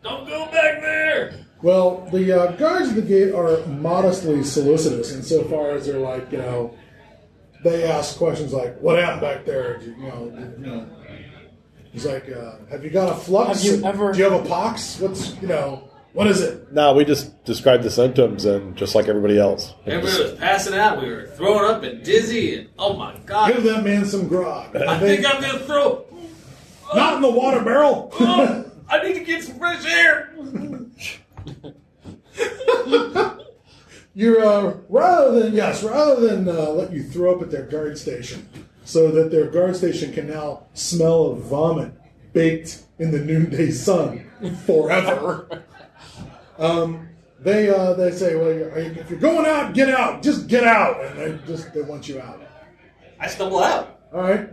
It's 0.03 0.05
like, 0.05 0.19
Don't 0.19 0.29
go 0.29 0.45
back 0.47 0.81
there. 0.81 1.35
Well, 1.63 2.09
the 2.11 2.33
uh, 2.33 2.53
guards 2.53 2.89
at 2.89 2.95
the 2.95 3.03
gate 3.03 3.33
are 3.35 3.65
modestly 3.67 4.43
solicitous 4.43 5.13
insofar 5.15 5.73
as 5.73 5.87
they're 5.87 5.99
like, 5.99 6.33
you 6.33 6.39
know, 6.39 6.75
they 7.63 7.85
ask 7.85 8.17
questions 8.17 8.55
like, 8.55 8.81
"What 8.81 8.99
happened 8.99 9.21
back 9.21 9.45
there?" 9.45 9.77
Do 9.79 9.85
You 9.87 9.93
you 9.97 10.03
know, 10.09 10.55
you 10.59 10.67
know. 10.67 10.87
He's 11.93 12.07
like, 12.07 12.31
uh, 12.31 12.53
"Have 12.71 12.83
you 12.83 12.89
got 12.89 13.11
a 13.13 13.15
flux? 13.15 13.63
Have 13.63 13.81
you 13.81 13.85
ever- 13.85 14.13
Do 14.13 14.19
you 14.19 14.25
have 14.31 14.45
a 14.45 14.49
pox? 14.49 14.99
What's 15.01 15.37
you 15.43 15.49
know? 15.49 15.91
What 16.15 16.29
is 16.29 16.41
it?" 16.41 16.73
No, 16.73 16.95
we 16.95 17.05
just 17.05 17.45
described 17.45 17.83
the 17.83 17.91
symptoms 17.91 18.47
and 18.47 18.75
just 18.77 18.95
like 18.95 19.09
everybody 19.09 19.39
else. 19.39 19.75
Everybody 19.87 20.23
was 20.23 20.33
passing 20.39 20.73
out. 20.73 21.03
We 21.03 21.11
were 21.11 21.27
throwing 21.37 21.71
up 21.71 21.83
and 21.83 22.03
dizzy, 22.03 22.55
and 22.61 22.69
oh 22.79 22.97
my 22.97 23.15
god! 23.27 23.53
Give 23.53 23.65
that 23.65 23.85
man 23.85 24.07
some 24.07 24.29
grog. 24.29 24.75
I 24.75 24.99
think 24.99 25.27
I'm 25.27 25.43
gonna 25.43 25.59
throw. 25.59 26.07
not 26.95 27.17
in 27.17 27.21
the 27.23 27.31
water 27.31 27.61
barrel. 27.63 28.11
I 28.91 29.03
need 29.03 29.15
to 29.15 29.25
get 29.25 29.43
some 29.45 29.59
fresh 29.59 29.85
air. 29.87 30.33
You're 34.13 34.45
uh, 34.45 34.77
rather 34.89 35.41
than 35.41 35.55
yes, 35.55 35.85
rather 35.85 36.21
than 36.21 36.49
uh, 36.49 36.71
let 36.71 36.93
you 36.93 37.03
throw 37.05 37.37
up 37.37 37.43
at 37.43 37.51
their 37.53 37.63
guard 37.63 37.97
station, 37.97 38.49
so 38.85 39.11
that 39.13 39.31
their 39.31 39.47
guard 39.49 39.77
station 39.77 40.13
can 40.13 40.29
now 40.29 40.65
smell 40.75 41.27
of 41.27 41.39
vomit 41.45 41.93
baked 42.33 42.83
in 42.99 43.13
the 43.13 43.21
noonday 43.21 43.71
sun 43.71 44.29
forever. 44.67 45.63
um, 46.59 47.09
they 47.39 47.71
uh, 47.71 47.93
they 47.95 48.11
say, 48.11 48.35
well, 48.35 48.53
you're, 48.53 48.77
if 48.77 49.09
you're 49.09 49.21
going 49.21 49.47
out, 49.47 49.75
get 49.75 49.89
out, 49.89 50.25
just 50.25 50.49
get 50.49 50.65
out, 50.65 51.03
and 51.05 51.17
they 51.19 51.47
just 51.47 51.73
they 51.73 51.83
want 51.83 52.09
you 52.09 52.21
out. 52.21 52.43
I 53.21 53.29
stumble 53.29 53.63
out. 53.63 54.01
All 54.13 54.23
right, 54.23 54.49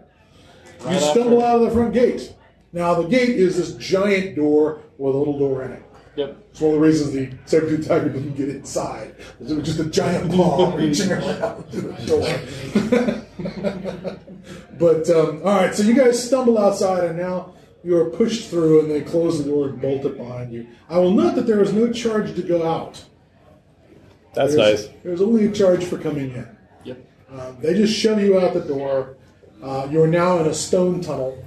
you 0.87 0.99
stumble 0.99 1.41
after- 1.41 1.45
out 1.47 1.55
of 1.55 1.61
the 1.63 1.71
front 1.71 1.93
gate. 1.95 2.31
Now 2.73 2.95
the 2.95 3.07
gate 3.07 3.29
is 3.29 3.55
this 3.57 3.75
giant 3.75 4.35
door 4.35 4.81
with 4.97 5.15
a 5.15 5.17
little 5.17 5.37
door 5.37 5.63
in 5.63 5.71
it. 5.73 5.83
Yep. 6.15 6.37
It's 6.49 6.59
one 6.59 6.73
of 6.73 6.79
the 6.79 6.85
reasons 6.85 7.13
the 7.13 7.29
saber-tooth 7.45 7.87
tiger 7.87 8.09
didn't 8.09 8.33
get 8.33 8.49
inside. 8.49 9.13
It 9.39 9.55
was 9.55 9.63
just 9.63 9.79
a 9.79 9.85
giant 9.85 10.31
paw 10.35 10.73
reaching 10.75 11.11
around 11.11 11.69
to 11.71 11.81
the 11.81 11.93
door. 12.07 12.25
but 14.79 15.07
um, 15.11 15.41
all 15.43 15.55
right, 15.55 15.75
so 15.75 15.83
you 15.83 15.93
guys 15.93 16.23
stumble 16.23 16.57
outside, 16.57 17.03
and 17.03 17.19
now 17.19 17.53
you 17.83 17.95
are 17.97 18.09
pushed 18.09 18.49
through, 18.49 18.79
and 18.81 18.89
they 18.91 19.01
close 19.01 19.37
the 19.43 19.49
door 19.49 19.69
and 19.69 19.79
bolt 19.79 20.05
it 20.05 20.17
behind 20.17 20.51
you. 20.51 20.65
I 20.89 20.97
will 20.97 21.11
note 21.11 21.35
that 21.35 21.45
there 21.45 21.61
is 21.61 21.71
no 21.71 21.93
charge 21.93 22.33
to 22.35 22.41
go 22.41 22.67
out. 22.67 23.05
That's 24.33 24.55
There's, 24.55 24.85
nice. 24.85 24.89
There's 25.03 25.21
only 25.21 25.45
a 25.45 25.51
charge 25.51 25.83
for 25.83 25.99
coming 25.99 26.31
in. 26.31 26.47
Yep. 26.83 26.97
Um, 27.31 27.57
they 27.61 27.75
just 27.75 27.93
shove 27.97 28.19
you 28.19 28.39
out 28.39 28.55
the 28.55 28.61
door. 28.61 29.17
Uh, 29.61 29.87
you 29.89 30.01
are 30.01 30.07
now 30.07 30.39
in 30.39 30.47
a 30.47 30.53
stone 30.53 31.01
tunnel. 31.01 31.43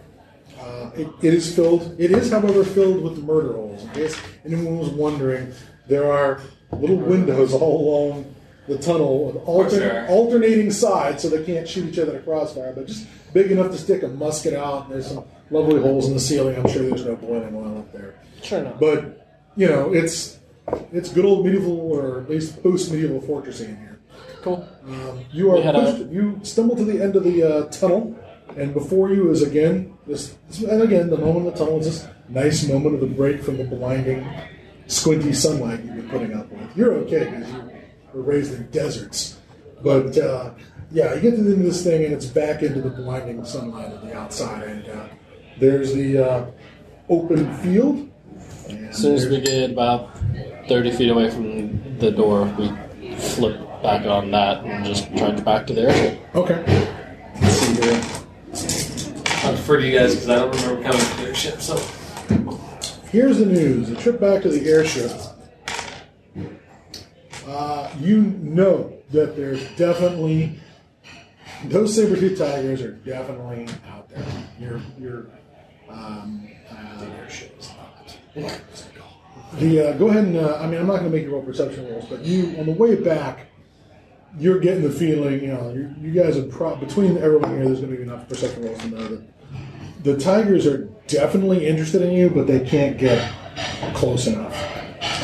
Uh, 0.81 0.91
it, 0.97 1.09
it 1.23 1.35
is 1.35 1.55
filled. 1.55 1.95
It 1.99 2.11
is, 2.11 2.31
however, 2.31 2.65
filled 2.65 3.03
with 3.03 3.23
murder 3.23 3.53
holes. 3.53 3.83
In 3.85 3.91
case 3.91 4.21
anyone 4.45 4.79
was 4.79 4.89
wondering, 4.91 5.53
there 5.87 6.11
are 6.11 6.41
little 6.73 6.97
windows 6.97 7.53
all 7.53 7.81
along 8.11 8.35
the 8.69 8.79
tunnel 8.79 9.27
with 9.27 9.45
course 9.45 9.73
alternate, 9.73 9.81
there 9.93 10.05
are. 10.05 10.09
alternating 10.09 10.71
sides, 10.71 11.23
so 11.23 11.29
they 11.29 11.45
can't 11.45 11.69
shoot 11.69 11.89
each 11.89 11.99
other 11.99 12.13
in 12.13 12.19
a 12.19 12.23
crossfire, 12.23 12.73
but 12.75 12.87
just 12.87 13.07
big 13.33 13.51
enough 13.51 13.71
to 13.73 13.79
stick 13.79 14.03
a 14.03 14.09
musket 14.09 14.55
out. 14.55 14.85
And 14.85 14.93
there's 14.95 15.09
some 15.09 15.25
lovely 15.51 15.81
holes 15.81 16.07
in 16.07 16.15
the 16.15 16.21
ceiling. 16.21 16.57
I'm 16.57 16.69
sure 16.69 16.83
there's 16.89 17.05
no 17.05 17.17
boiling 17.17 17.55
oil 17.55 17.79
up 17.79 17.93
there. 17.93 18.15
Sure 18.43 18.63
not. 18.63 18.79
But 18.79 19.27
you 19.57 19.69
know, 19.69 19.93
it's 19.93 20.39
it's 20.93 21.09
good 21.13 21.25
old 21.25 21.45
medieval 21.45 21.79
or 21.81 22.21
at 22.21 22.31
least 22.31 22.63
post 22.63 22.93
medieval 22.93 23.21
fortressing 23.21 23.71
in 23.71 23.77
here. 23.77 23.99
Cool. 24.43 24.67
Um, 24.87 25.25
you 25.33 25.51
are 25.51 25.57
We 25.57 25.63
a- 25.63 25.73
pushed, 25.73 26.13
you 26.13 26.41
stumble 26.45 26.77
to 26.77 26.85
the 26.85 27.03
end 27.03 27.17
of 27.17 27.25
the 27.25 27.43
uh, 27.43 27.67
tunnel, 27.71 28.17
and 28.57 28.73
before 28.75 29.11
you 29.11 29.31
is 29.31 29.43
again 29.43 29.97
this, 30.07 30.37
and 30.69 30.83
again 30.83 31.11
the 31.11 31.17
moment 31.17 31.47
of 31.47 31.55
the 31.55 31.59
tunnel 31.65 31.81
is 31.81 31.87
this 31.87 32.09
nice 32.29 32.69
moment 32.69 32.95
of 32.95 33.01
the 33.01 33.07
break 33.07 33.43
from 33.43 33.57
the 33.57 33.65
blinding, 33.65 34.27
squinty 34.87 35.33
sunlight 35.33 35.85
you've 35.85 35.97
been 35.97 36.09
putting 36.09 36.35
up 36.35 36.51
with. 36.51 36.77
You're 36.77 36.95
okay 36.95 37.25
because 37.31 37.53
you 37.53 37.71
were 38.15 38.23
raised 38.23 38.55
in 38.55 38.71
deserts, 38.71 39.39
but 39.83 40.17
uh, 40.19 40.53
yeah, 40.91 41.15
you 41.15 41.21
get 41.21 41.37
to 41.37 41.43
the 41.43 41.53
end 41.53 41.61
of 41.61 41.67
this 41.67 41.85
thing 41.85 42.05
and 42.05 42.13
it's 42.13 42.27
back 42.27 42.63
into 42.63 42.81
the 42.81 42.91
blinding 42.91 43.45
sunlight 43.45 43.93
of 43.93 44.03
the 44.03 44.15
outside, 44.15 44.65
and 44.65 44.89
uh, 44.89 45.09
there's 45.59 45.95
the 45.95 46.19
uh, 46.19 46.51
open 47.09 47.53
field. 47.59 48.09
And 48.69 48.89
As 48.89 48.99
soon 48.99 49.15
as 49.15 49.29
we 49.29 49.41
get 49.41 49.71
about 49.71 50.17
30 50.69 50.93
feet 50.93 51.11
away 51.11 51.31
from 51.31 51.99
the 51.99 52.11
door, 52.11 52.45
we 52.59 52.69
flip 53.17 53.59
back 53.83 54.07
on 54.07 54.31
that 54.31 54.65
and 54.65 54.85
just 54.85 55.15
charge 55.17 55.45
back 55.45 55.67
to 55.67 55.75
the 55.75 55.83
airship. 55.83 56.21
okay. 56.35 56.97
Let's 59.43 59.43
see. 59.43 59.49
I 59.49 59.51
defer 59.53 59.77
to 59.81 59.87
you 59.87 59.99
guys 59.99 60.15
because 60.15 60.29
I 60.29 60.37
don't 60.37 60.55
remember 60.55 60.83
coming 60.83 61.07
to 61.07 61.17
their 61.23 61.35
ship. 61.35 61.61
So 61.61 61.77
Here's 63.11 63.39
the 63.39 63.47
news: 63.47 63.91
a 63.91 63.97
trip 63.97 64.21
back 64.21 64.43
to 64.43 64.49
the 64.49 64.71
airship. 64.71 65.11
Uh, 67.47 67.91
you 67.99 68.21
know 68.21 68.97
that 69.11 69.35
there's 69.35 69.69
definitely 69.77 70.61
those 71.65 71.97
saber-tooth 71.97 72.39
tigers 72.39 72.83
are 72.83 72.93
definitely 72.93 73.67
out 73.89 74.09
there. 74.09 74.25
Your 74.61 74.81
your 74.99 75.27
um, 75.89 76.49
uh, 76.71 77.05
airship 77.19 77.59
is 77.59 77.73
not. 78.37 78.73
The 79.55 79.89
uh, 79.89 79.93
go 79.95 80.09
ahead 80.09 80.27
and 80.27 80.37
uh, 80.37 80.59
I 80.61 80.69
mean 80.69 80.81
I'm 80.81 80.87
not 80.87 81.01
going 81.01 81.11
to 81.11 81.17
make 81.17 81.25
you 81.25 81.33
roll 81.33 81.43
perception 81.43 81.91
rolls, 81.91 82.07
but 82.09 82.21
you 82.25 82.57
on 82.59 82.67
the 82.67 82.73
way 82.73 82.95
back, 82.95 83.50
you're 84.39 84.59
getting 84.61 84.83
the 84.83 84.91
feeling 84.91 85.41
you 85.41 85.49
know 85.49 85.73
you, 85.73 85.95
you 86.01 86.13
guys 86.13 86.37
are 86.37 86.45
pro- 86.45 86.77
between 86.77 87.19
everyone 87.19 87.51
here. 87.57 87.65
There's 87.65 87.81
going 87.81 87.91
to 87.93 87.97
be 87.97 88.03
enough 88.03 88.29
perception 88.29 88.65
rolls 88.65 88.79
to 88.81 88.89
know 88.89 89.09
that 89.09 89.23
the 90.05 90.17
tigers 90.19 90.67
are 90.67 90.85
definitely 91.09 91.67
interested 91.67 92.03
in 92.03 92.13
you, 92.13 92.31
but 92.31 92.47
they 92.47 92.61
can't 92.61 92.97
get 92.97 93.33
close 93.95 94.27
enough. 94.27 94.55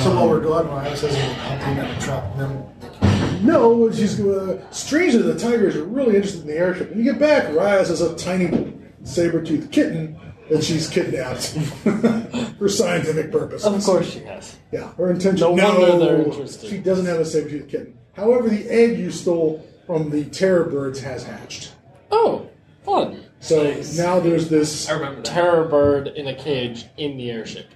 So 0.02 0.14
while 0.14 0.28
we're 0.28 0.40
gone, 0.40 0.68
Ryan 0.68 0.96
says 0.96 1.14
we'll 1.14 1.34
compliment 1.36 1.88
and 1.88 2.00
trap 2.02 2.36
them. 2.36 3.44
no, 3.44 3.90
she's 3.90 4.20
uh, 4.20 4.62
strangely 4.70 5.22
the 5.22 5.38
tigers 5.38 5.76
are 5.76 5.84
really 5.84 6.16
interested 6.16 6.42
in 6.42 6.48
the 6.48 6.56
airship. 6.58 6.90
When 6.90 6.98
you 6.98 7.04
get 7.04 7.18
back, 7.18 7.54
Rias 7.54 7.88
has 7.88 8.00
a 8.02 8.14
tiny 8.16 8.74
saber-toothed 9.04 9.70
kitten 9.72 10.18
that 10.50 10.62
she's 10.62 10.88
kidnapped 10.88 11.48
for 12.58 12.68
scientific 12.68 13.32
purposes. 13.32 13.66
Of 13.66 13.82
course 13.84 14.10
she 14.12 14.20
has. 14.20 14.56
Yeah, 14.72 14.92
her 14.94 15.10
intention. 15.10 15.40
No 15.40 15.54
No, 15.54 15.80
wonder 15.80 15.98
they're 15.98 16.22
interested. 16.26 16.68
She 16.68 16.78
doesn't 16.78 17.06
have 17.06 17.20
a 17.20 17.24
saber-toothed 17.24 17.70
kitten. 17.70 17.98
However, 18.16 18.48
the 18.48 18.68
egg 18.70 18.98
you 18.98 19.10
stole 19.10 19.64
from 19.86 20.10
the 20.10 20.24
terror 20.24 20.64
birds 20.64 21.00
has 21.00 21.24
hatched. 21.24 21.72
Oh, 22.10 22.48
fun. 22.84 23.22
So 23.40 23.62
Nice. 23.62 23.96
now 23.98 24.18
there's 24.20 24.48
this 24.48 24.88
I 24.88 24.94
remember 24.94 25.16
that. 25.16 25.26
Terror 25.26 25.64
bird 25.68 26.08
in 26.08 26.26
a 26.28 26.34
cage 26.34 26.86
in 26.96 27.16
the 27.16 27.30
airship. 27.30 27.66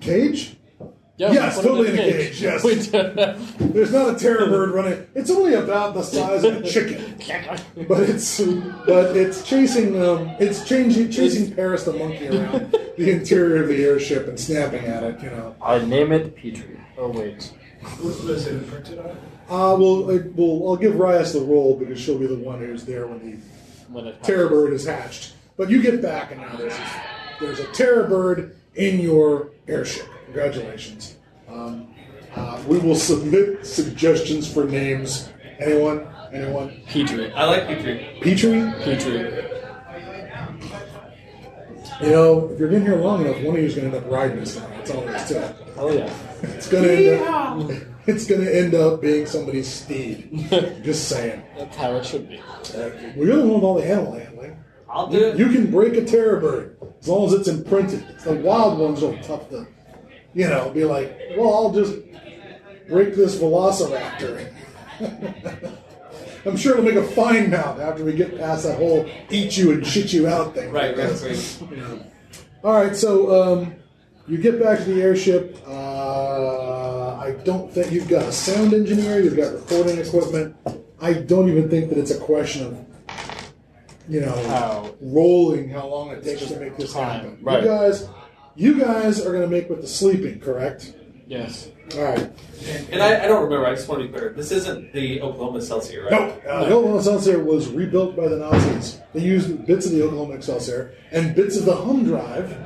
cage. 0.00 0.56
Yeah, 1.18 1.30
Yes, 1.32 1.56
we 1.58 1.62
put 1.62 1.66
it 1.66 1.68
totally 1.68 1.88
in 1.90 1.98
a 1.98 2.12
cage, 2.12 2.40
yes. 2.42 2.64
We 2.64 2.74
did. 2.76 3.74
There's 3.74 3.92
not 3.92 4.16
a 4.16 4.18
terror 4.18 4.46
bird 4.46 4.70
running. 4.70 5.06
It's 5.14 5.30
only 5.30 5.54
about 5.54 5.92
the 5.94 6.02
size 6.02 6.42
of 6.42 6.56
a 6.56 6.68
chicken, 6.68 7.16
but 7.88 8.00
it's 8.08 8.40
but 8.40 9.14
it's 9.16 9.42
chasing 9.46 10.00
um, 10.02 10.30
it's 10.40 10.66
changing 10.66 11.10
chasing 11.10 11.54
Paris 11.54 11.84
the 11.84 11.92
monkey 11.92 12.28
around 12.28 12.72
the 12.96 13.10
interior 13.10 13.62
of 13.62 13.68
the 13.68 13.84
airship 13.84 14.26
and 14.26 14.40
snapping 14.40 14.86
at 14.86 15.02
it. 15.02 15.22
You 15.22 15.30
know. 15.30 15.54
I 15.60 15.78
name 15.84 16.12
it 16.12 16.34
Petrie. 16.34 16.80
Oh 16.96 17.08
wait. 17.10 17.52
What 17.82 18.14
is 18.30 18.46
it 18.46 18.68
printed 18.68 18.98
on? 18.98 19.10
Uh, 19.48 19.76
well, 19.76 20.10
I, 20.10 20.20
well, 20.34 20.70
I'll 20.70 20.76
give 20.76 20.96
Rias 20.96 21.32
the 21.32 21.40
role 21.40 21.76
because 21.76 22.00
she'll 22.00 22.18
be 22.18 22.26
the 22.26 22.36
one 22.36 22.60
who's 22.60 22.84
there 22.84 23.06
when 23.06 23.18
the 23.18 23.36
When 23.92 24.06
it 24.06 24.22
terror 24.22 24.48
bird 24.48 24.72
is 24.72 24.86
hatched. 24.86 25.34
But 25.56 25.68
you 25.68 25.82
get 25.82 26.00
back, 26.00 26.32
and 26.32 26.40
now 26.40 26.56
there's 26.56 26.74
there's 27.40 27.60
a 27.60 27.66
terror 27.72 28.08
bird 28.08 28.56
in 28.74 29.00
your 29.00 29.50
airship. 29.68 30.06
Congratulations. 30.26 31.16
Um, 31.48 31.88
uh, 32.34 32.62
we 32.66 32.78
will 32.78 32.94
submit 32.94 33.66
suggestions 33.66 34.50
for 34.50 34.64
names. 34.64 35.28
Anyone? 35.58 36.08
Anyone? 36.32 36.80
Petrie. 36.88 37.30
I 37.32 37.44
like 37.44 37.66
Petrie. 37.66 38.18
Petrie? 38.22 38.72
Petrie. 38.82 39.51
You 42.02 42.10
know, 42.10 42.48
if 42.50 42.58
you're 42.58 42.72
in 42.72 42.82
here 42.82 42.96
long 42.96 43.24
enough, 43.24 43.36
one 43.42 43.54
of 43.56 43.60
you 43.62 43.68
is 43.68 43.74
going 43.74 43.90
to 43.90 43.96
end 43.96 44.04
up 44.06 44.10
riding 44.10 44.40
this 44.40 44.58
thing. 44.58 44.68
That's 44.70 44.90
all 44.90 45.00
there 45.02 45.14
is 45.16 45.24
to 45.28 45.46
it. 45.46 45.56
Oh 45.76 45.92
yeah. 45.92 46.12
It's 46.42 46.68
going 46.68 46.84
to 46.84 47.12
end 47.14 47.28
up. 47.28 47.88
It's 48.04 48.26
going 48.26 48.40
to 48.40 48.52
end 48.52 48.74
up 48.74 49.00
being 49.00 49.26
somebody's 49.26 49.68
steed. 49.72 50.28
Just 50.82 51.08
saying. 51.08 51.40
That's 51.56 51.76
how 51.76 51.94
it 51.94 52.04
should 52.04 52.28
be. 52.28 52.40
Well, 52.74 53.14
you're 53.16 53.36
the 53.36 53.44
one 53.46 53.54
with 53.54 53.62
all 53.62 53.74
the 53.80 53.86
animal 53.88 54.14
handling. 54.14 54.56
I'll 54.90 55.06
do 55.06 55.18
You, 55.18 55.26
it. 55.28 55.38
you 55.38 55.48
can 55.50 55.70
break 55.70 55.94
a 55.94 56.04
terror 56.04 56.40
bird 56.40 56.76
as 57.00 57.06
long 57.06 57.26
as 57.28 57.32
it's 57.34 57.46
imprinted. 57.46 58.04
It's 58.10 58.24
the 58.24 58.34
wild 58.34 58.80
ones 58.80 59.04
are 59.04 59.16
tough 59.22 59.48
to, 59.50 59.68
you 60.34 60.48
know, 60.48 60.70
be 60.70 60.84
like, 60.84 61.16
well, 61.36 61.54
I'll 61.54 61.72
just 61.72 61.94
break 62.88 63.14
this 63.14 63.36
velociraptor. 63.38 64.52
I'm 66.44 66.56
sure 66.56 66.72
it'll 66.72 66.84
make 66.84 66.94
a 66.96 67.06
fine 67.06 67.50
mount 67.50 67.80
after 67.80 68.04
we 68.04 68.12
get 68.14 68.36
past 68.38 68.64
that 68.64 68.76
whole 68.78 69.08
eat 69.30 69.56
you 69.56 69.72
and 69.72 69.86
shit 69.86 70.12
you 70.12 70.26
out 70.26 70.54
thing. 70.54 70.70
Right, 70.72 70.96
right, 70.96 71.22
right. 71.22 72.02
All 72.64 72.74
right, 72.74 72.94
so 72.96 73.52
um, 73.52 73.74
you 74.26 74.38
get 74.38 74.60
back 74.60 74.78
to 74.78 74.84
the 74.84 75.02
airship. 75.02 75.56
Uh, 75.66 77.16
I 77.16 77.32
don't 77.44 77.72
think 77.72 77.92
you've 77.92 78.08
got 78.08 78.24
a 78.24 78.32
sound 78.32 78.72
engineer. 78.74 79.20
You've 79.20 79.36
got 79.36 79.52
recording 79.52 79.98
equipment. 79.98 80.56
I 81.00 81.14
don't 81.14 81.48
even 81.48 81.68
think 81.68 81.88
that 81.88 81.98
it's 81.98 82.12
a 82.12 82.18
question 82.18 82.66
of, 82.66 83.52
you 84.08 84.20
know, 84.20 84.34
How? 84.48 84.94
rolling 85.00 85.68
how 85.68 85.86
long 85.88 86.10
it 86.10 86.22
takes 86.22 86.46
to 86.46 86.58
make 86.60 86.76
this 86.76 86.92
time, 86.92 87.20
happen. 87.20 87.38
right. 87.42 87.62
You 87.62 87.68
guys, 87.68 88.08
you 88.54 88.78
guys 88.80 89.20
are 89.24 89.30
going 89.32 89.42
to 89.42 89.48
make 89.48 89.68
with 89.68 89.80
the 89.80 89.88
sleeping, 89.88 90.38
correct? 90.38 90.94
Yes. 91.26 91.70
All 91.94 92.04
right. 92.04 92.30
And 92.90 93.02
I, 93.02 93.24
I 93.24 93.26
don't 93.26 93.42
remember. 93.44 93.66
I 93.66 93.74
just 93.74 93.88
want 93.88 94.02
to 94.02 94.08
be 94.08 94.12
clear. 94.12 94.30
This 94.30 94.50
isn't 94.52 94.92
the 94.92 95.20
Oklahoma 95.20 95.58
Excelsior, 95.58 96.04
right? 96.04 96.10
No, 96.12 96.50
uh, 96.50 96.64
the 96.64 96.74
Oklahoma 96.74 96.98
Excelsior 96.98 97.42
was 97.42 97.68
rebuilt 97.68 98.16
by 98.16 98.28
the 98.28 98.36
Nazis. 98.36 99.00
They 99.12 99.20
used 99.20 99.66
bits 99.66 99.86
of 99.86 99.92
the 99.92 100.04
Oklahoma 100.04 100.34
Excelsior 100.34 100.94
and 101.10 101.34
bits 101.34 101.56
of 101.56 101.64
the 101.64 101.74
hum 101.74 102.04
drive 102.04 102.56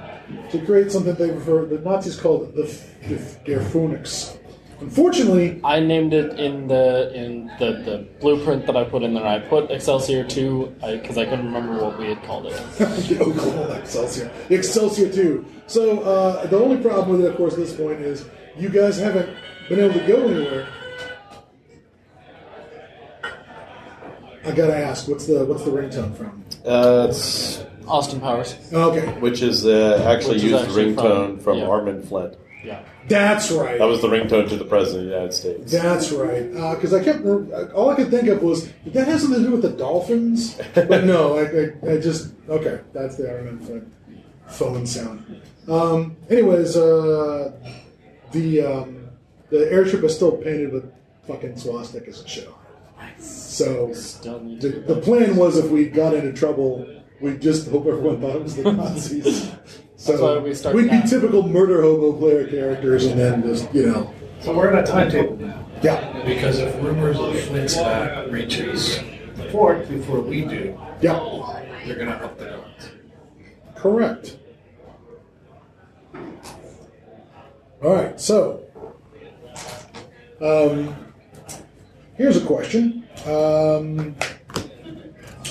to 0.50 0.64
create 0.64 0.92
something 0.92 1.14
they 1.14 1.30
refer 1.30 1.64
the 1.64 1.78
Nazis 1.78 2.16
called 2.16 2.54
the, 2.54 2.62
the 3.08 3.16
Gerfunix. 3.44 4.38
Unfortunately, 4.80 5.58
I 5.64 5.80
named 5.80 6.12
it 6.12 6.38
in 6.38 6.68
the 6.68 7.10
in 7.14 7.46
the, 7.58 7.82
the 7.82 8.06
blueprint 8.20 8.66
that 8.66 8.76
I 8.76 8.84
put 8.84 9.02
in 9.02 9.14
there. 9.14 9.24
I 9.24 9.38
put 9.38 9.70
Excelsior 9.70 10.22
two 10.22 10.74
because 10.82 11.16
I, 11.16 11.24
couldn't 11.24 11.46
remember 11.46 11.82
what 11.82 11.98
we 11.98 12.08
had 12.08 12.22
called 12.24 12.46
it. 12.46 12.52
the 12.78 13.18
Oklahoma 13.22 13.74
Excelsior, 13.78 14.30
the 14.48 14.54
Excelsior 14.54 15.10
two. 15.10 15.46
So 15.66 16.00
uh, 16.00 16.46
the 16.46 16.58
only 16.58 16.76
problem 16.82 17.16
with 17.16 17.24
it, 17.24 17.30
of 17.30 17.36
course, 17.36 17.54
at 17.54 17.60
this 17.60 17.74
point 17.74 18.00
is 18.00 18.28
you 18.56 18.68
guys 18.68 18.98
haven't 18.98 19.36
been 19.68 19.80
able 19.80 19.94
to 19.94 20.06
go 20.06 20.28
anywhere. 20.28 20.68
I 24.44 24.52
gotta 24.52 24.76
ask, 24.76 25.08
what's 25.08 25.26
the 25.26 25.44
what's 25.44 25.64
the 25.64 25.70
ringtone 25.70 26.16
from? 26.16 26.44
Uh, 26.64 27.08
it's, 27.10 27.64
Austin 27.86 28.20
Powers. 28.20 28.56
Okay, 28.72 29.06
which 29.20 29.42
is 29.42 29.66
uh, 29.66 30.04
actually 30.08 30.34
Which 30.34 30.44
is 30.44 30.50
used 30.52 30.64
actually 30.64 30.94
ringtone 30.94 31.26
from- 31.34 31.40
from, 31.40 31.58
yeah. 31.58 31.66
Our 31.68 31.82
Man 31.82 32.02
Flint. 32.02 32.36
Yeah. 32.64 32.82
that's 33.06 33.52
right. 33.52 33.78
That 33.78 33.84
was 33.84 34.02
the 34.02 34.08
ringtone 34.08 34.48
to 34.48 34.56
the 34.56 34.64
President 34.64 35.04
of 35.04 35.08
the 35.08 35.14
United 35.14 35.32
States. 35.34 35.70
That's 35.70 36.10
right. 36.10 36.50
Because 36.50 36.92
I 36.92 37.02
kept 37.04 37.24
all 37.72 37.90
I 37.90 37.94
could 37.94 38.10
think 38.10 38.26
of 38.28 38.42
was 38.42 38.64
did 38.84 38.92
that 38.94 39.06
has 39.06 39.22
something 39.22 39.40
to 39.40 39.46
do 39.48 39.52
with 39.52 39.62
the 39.62 39.70
dolphins? 39.70 40.60
But 40.74 41.04
no, 41.04 41.36
I, 41.38 41.90
I, 41.90 41.94
I 41.94 41.98
just 42.00 42.32
okay. 42.48 42.80
That's 42.92 43.16
the 43.16 43.30
Iron 43.30 43.44
Man 43.44 43.92
phone 44.48 44.86
sound. 44.86 45.42
Um, 45.68 46.16
anyways, 46.30 46.76
uh, 46.76 47.52
the 48.32 48.62
um, 48.62 49.08
the 49.50 49.70
airship 49.72 50.02
is 50.04 50.14
still 50.14 50.32
painted 50.32 50.72
with 50.72 50.92
fucking 51.26 51.54
swastikas 51.54 52.20
and 52.20 52.28
shit 52.28 52.48
on 52.48 53.08
it. 53.08 53.22
So 53.22 53.88
the, 53.88 54.82
the 54.86 55.00
plan 55.02 55.36
was 55.36 55.56
if 55.58 55.70
we 55.70 55.86
got 55.86 56.14
into 56.14 56.32
trouble, 56.32 56.86
we'd 57.20 57.40
just 57.40 57.68
hope 57.70 57.86
everyone 57.86 58.20
thought 58.20 58.36
it 58.36 58.42
was 58.42 58.56
the 58.56 58.72
Nazis. 58.72 59.52
So 59.96 60.12
That's 60.12 60.22
why 60.22 60.38
we 60.38 60.54
start 60.54 60.74
we'd 60.74 60.90
be 60.90 60.98
now. 60.98 61.02
typical 61.04 61.46
murder 61.48 61.82
hobo 61.82 62.12
player 62.18 62.46
characters, 62.48 63.04
and 63.06 63.18
then 63.18 63.42
just 63.42 63.72
you 63.74 63.86
know, 63.86 64.14
So 64.40 64.54
we're 64.56 64.70
on 64.72 64.78
a 64.78 64.86
timetable 64.86 65.36
now. 65.36 65.66
yeah, 65.82 66.22
Because 66.24 66.58
if 66.58 66.74
rumors 66.82 67.18
of 67.18 67.38
Flint's 67.44 67.76
back 67.76 68.30
reaches 68.30 68.98
the 69.36 69.48
fort 69.50 69.88
before 69.88 70.20
we 70.20 70.42
do, 70.44 70.78
yeah. 71.00 71.18
they're 71.86 71.94
going 71.96 72.08
to 72.08 72.24
up 72.24 72.38
the 72.38 72.44
guns. 72.44 72.90
Correct. 73.74 74.36
All 77.82 77.92
right, 77.92 78.18
so 78.18 78.64
um, 80.40 80.96
here's 82.14 82.38
a 82.38 82.46
question. 82.46 83.06
Um, 83.26 84.16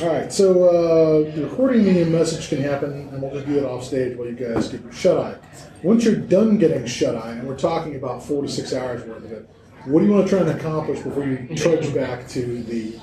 all 0.02 0.08
right, 0.08 0.34
so 0.34 0.64
uh, 0.64 1.40
recording 1.40 1.88
a 1.88 2.06
message 2.06 2.50
can 2.50 2.64
happen, 2.64 3.10
and 3.10 3.22
we'll 3.22 3.32
just 3.32 3.46
do 3.46 3.60
it 3.60 3.64
off 3.64 3.84
stage 3.84 4.18
while 4.18 4.28
you 4.28 4.34
guys 4.34 4.70
get 4.70 4.82
your 4.82 4.92
shut 4.92 5.20
eye. 5.20 5.38
Once 5.84 6.04
you're 6.04 6.16
done 6.16 6.58
getting 6.58 6.88
shut 6.88 7.16
eye, 7.16 7.34
and 7.34 7.48
we're 7.48 7.56
talking 7.56 7.96
about 7.96 8.24
four 8.24 8.42
to 8.42 8.50
six 8.50 8.74
hours 8.74 9.04
worth 9.04 9.24
of 9.24 9.32
it, 9.32 9.48
what 9.86 10.00
do 10.00 10.08
you 10.08 10.12
want 10.12 10.28
to 10.28 10.30
try 10.30 10.40
and 10.40 10.60
accomplish 10.60 11.00
before 11.02 11.26
you 11.26 11.56
trudge 11.56 11.94
back 11.94 12.28
to 12.30 12.64
the 12.64 13.00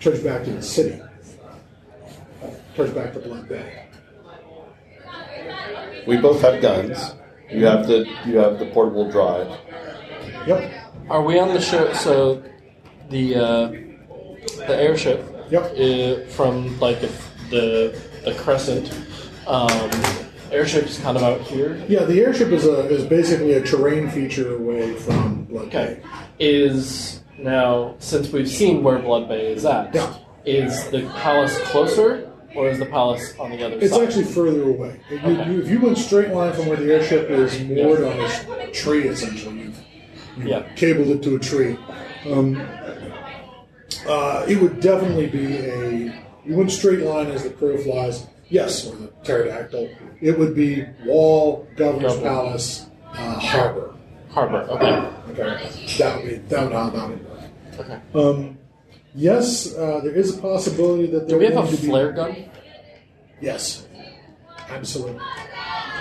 trudge 0.00 0.22
back 0.22 0.44
to 0.44 0.52
the 0.52 0.62
city? 0.62 1.00
Trudge 2.74 2.94
back 2.94 3.14
to 3.14 3.20
Blood 3.20 3.48
Bay. 3.48 3.86
We 6.06 6.18
both 6.18 6.42
have 6.42 6.60
guns. 6.60 7.14
You 7.50 7.66
have 7.66 7.86
the 7.86 8.06
you 8.26 8.38
have 8.38 8.58
the 8.58 8.66
portable 8.66 9.10
drive. 9.10 9.48
Yep. 10.46 10.72
Are 11.10 11.22
we 11.22 11.38
on 11.38 11.48
the 11.48 11.60
show? 11.60 11.92
So 11.92 12.42
the 13.10 13.34
uh, 13.36 13.68
the 14.66 14.76
airship 14.76 15.30
Yep. 15.50 15.62
uh, 15.78 16.26
from 16.30 16.78
like 16.80 17.00
the 17.00 17.10
the, 17.50 18.00
the 18.24 18.34
crescent. 18.34 18.90
Um, 19.46 19.90
airship's 20.50 20.98
kind 21.00 21.16
of 21.16 21.22
out 21.22 21.40
here. 21.42 21.84
Yeah, 21.88 22.04
the 22.04 22.20
airship 22.20 22.48
is 22.48 22.64
a 22.64 22.88
is 22.88 23.04
basically 23.04 23.52
a 23.54 23.60
terrain 23.62 24.08
feature 24.10 24.56
away 24.56 24.94
from 24.94 25.44
Blood 25.44 25.66
Okay. 25.66 26.00
Bay. 26.02 26.08
Is 26.38 27.20
now 27.38 27.94
since 27.98 28.30
we've 28.30 28.48
seen 28.48 28.82
where 28.82 28.98
Blood 28.98 29.28
Bay 29.28 29.52
is 29.52 29.64
at. 29.64 29.94
Yeah. 29.94 30.14
Is 30.46 30.88
the 30.90 31.02
palace 31.22 31.58
closer, 31.70 32.23
or 32.54 32.68
is 32.68 32.78
the 32.78 32.86
palace 32.86 33.34
on 33.38 33.50
the 33.50 33.64
other 33.64 33.76
It's 33.80 33.92
side? 33.92 34.02
It's 34.04 34.16
actually 34.16 34.32
further 34.32 34.62
away. 34.68 35.00
If 35.10 35.22
you, 35.22 35.28
Okay. 35.30 35.50
you- 35.52 35.62
if 35.62 35.70
you 35.70 35.80
went 35.80 35.98
straight 35.98 36.30
line 36.30 36.52
from 36.52 36.66
where 36.66 36.76
the 36.76 36.92
airship 36.92 37.30
is 37.30 37.60
moored 37.64 38.02
on 38.04 38.16
this 38.18 38.44
tree, 38.72 39.08
essentially, 39.08 39.54
you've, 39.60 39.78
you've 40.36 40.46
Yeah. 40.46 40.62
cabled 40.76 41.08
it 41.08 41.22
to 41.22 41.36
a 41.36 41.38
tree. 41.38 41.76
Um, 42.30 42.60
uh, 44.08 44.44
it 44.48 44.60
would 44.60 44.80
definitely 44.80 45.26
be 45.26 45.56
a. 45.58 46.12
You 46.46 46.56
went 46.56 46.70
straight 46.70 47.00
line 47.00 47.28
as 47.28 47.42
the 47.42 47.50
crow 47.50 47.76
flies. 47.78 48.26
Yes, 48.50 48.86
or 48.86 48.94
the 48.96 49.06
pterodactyl. 49.24 49.88
It 50.20 50.38
would 50.38 50.54
be 50.54 50.84
wall, 51.06 51.66
governor's 51.76 52.12
Governor. 52.14 52.30
palace, 52.30 52.86
uh, 53.14 53.38
harbor. 53.38 53.94
harbor. 54.30 54.66
Okay. 54.70 55.02
Okay, 55.30 55.68
that 55.98 56.16
would 56.16 56.26
be 56.28 56.36
that 56.48 56.62
would 56.64 56.72
how 56.72 56.90
that 56.90 57.08
would 57.08 57.24
work. 57.30 57.40
Okay. 57.80 57.98
Um, 58.14 58.58
yes, 59.14 59.74
uh, 59.74 60.00
there 60.02 60.12
is 60.14 60.36
a 60.36 60.40
possibility 60.40 61.06
that 61.12 61.20
Do 61.20 61.26
there 61.26 61.38
we 61.38 61.46
have 61.54 61.64
a 61.72 61.76
to 61.76 61.80
be- 61.82 61.88
flare 61.88 62.12
gun? 62.12 62.36
Yes, 63.40 63.86
absolutely. 64.70 65.20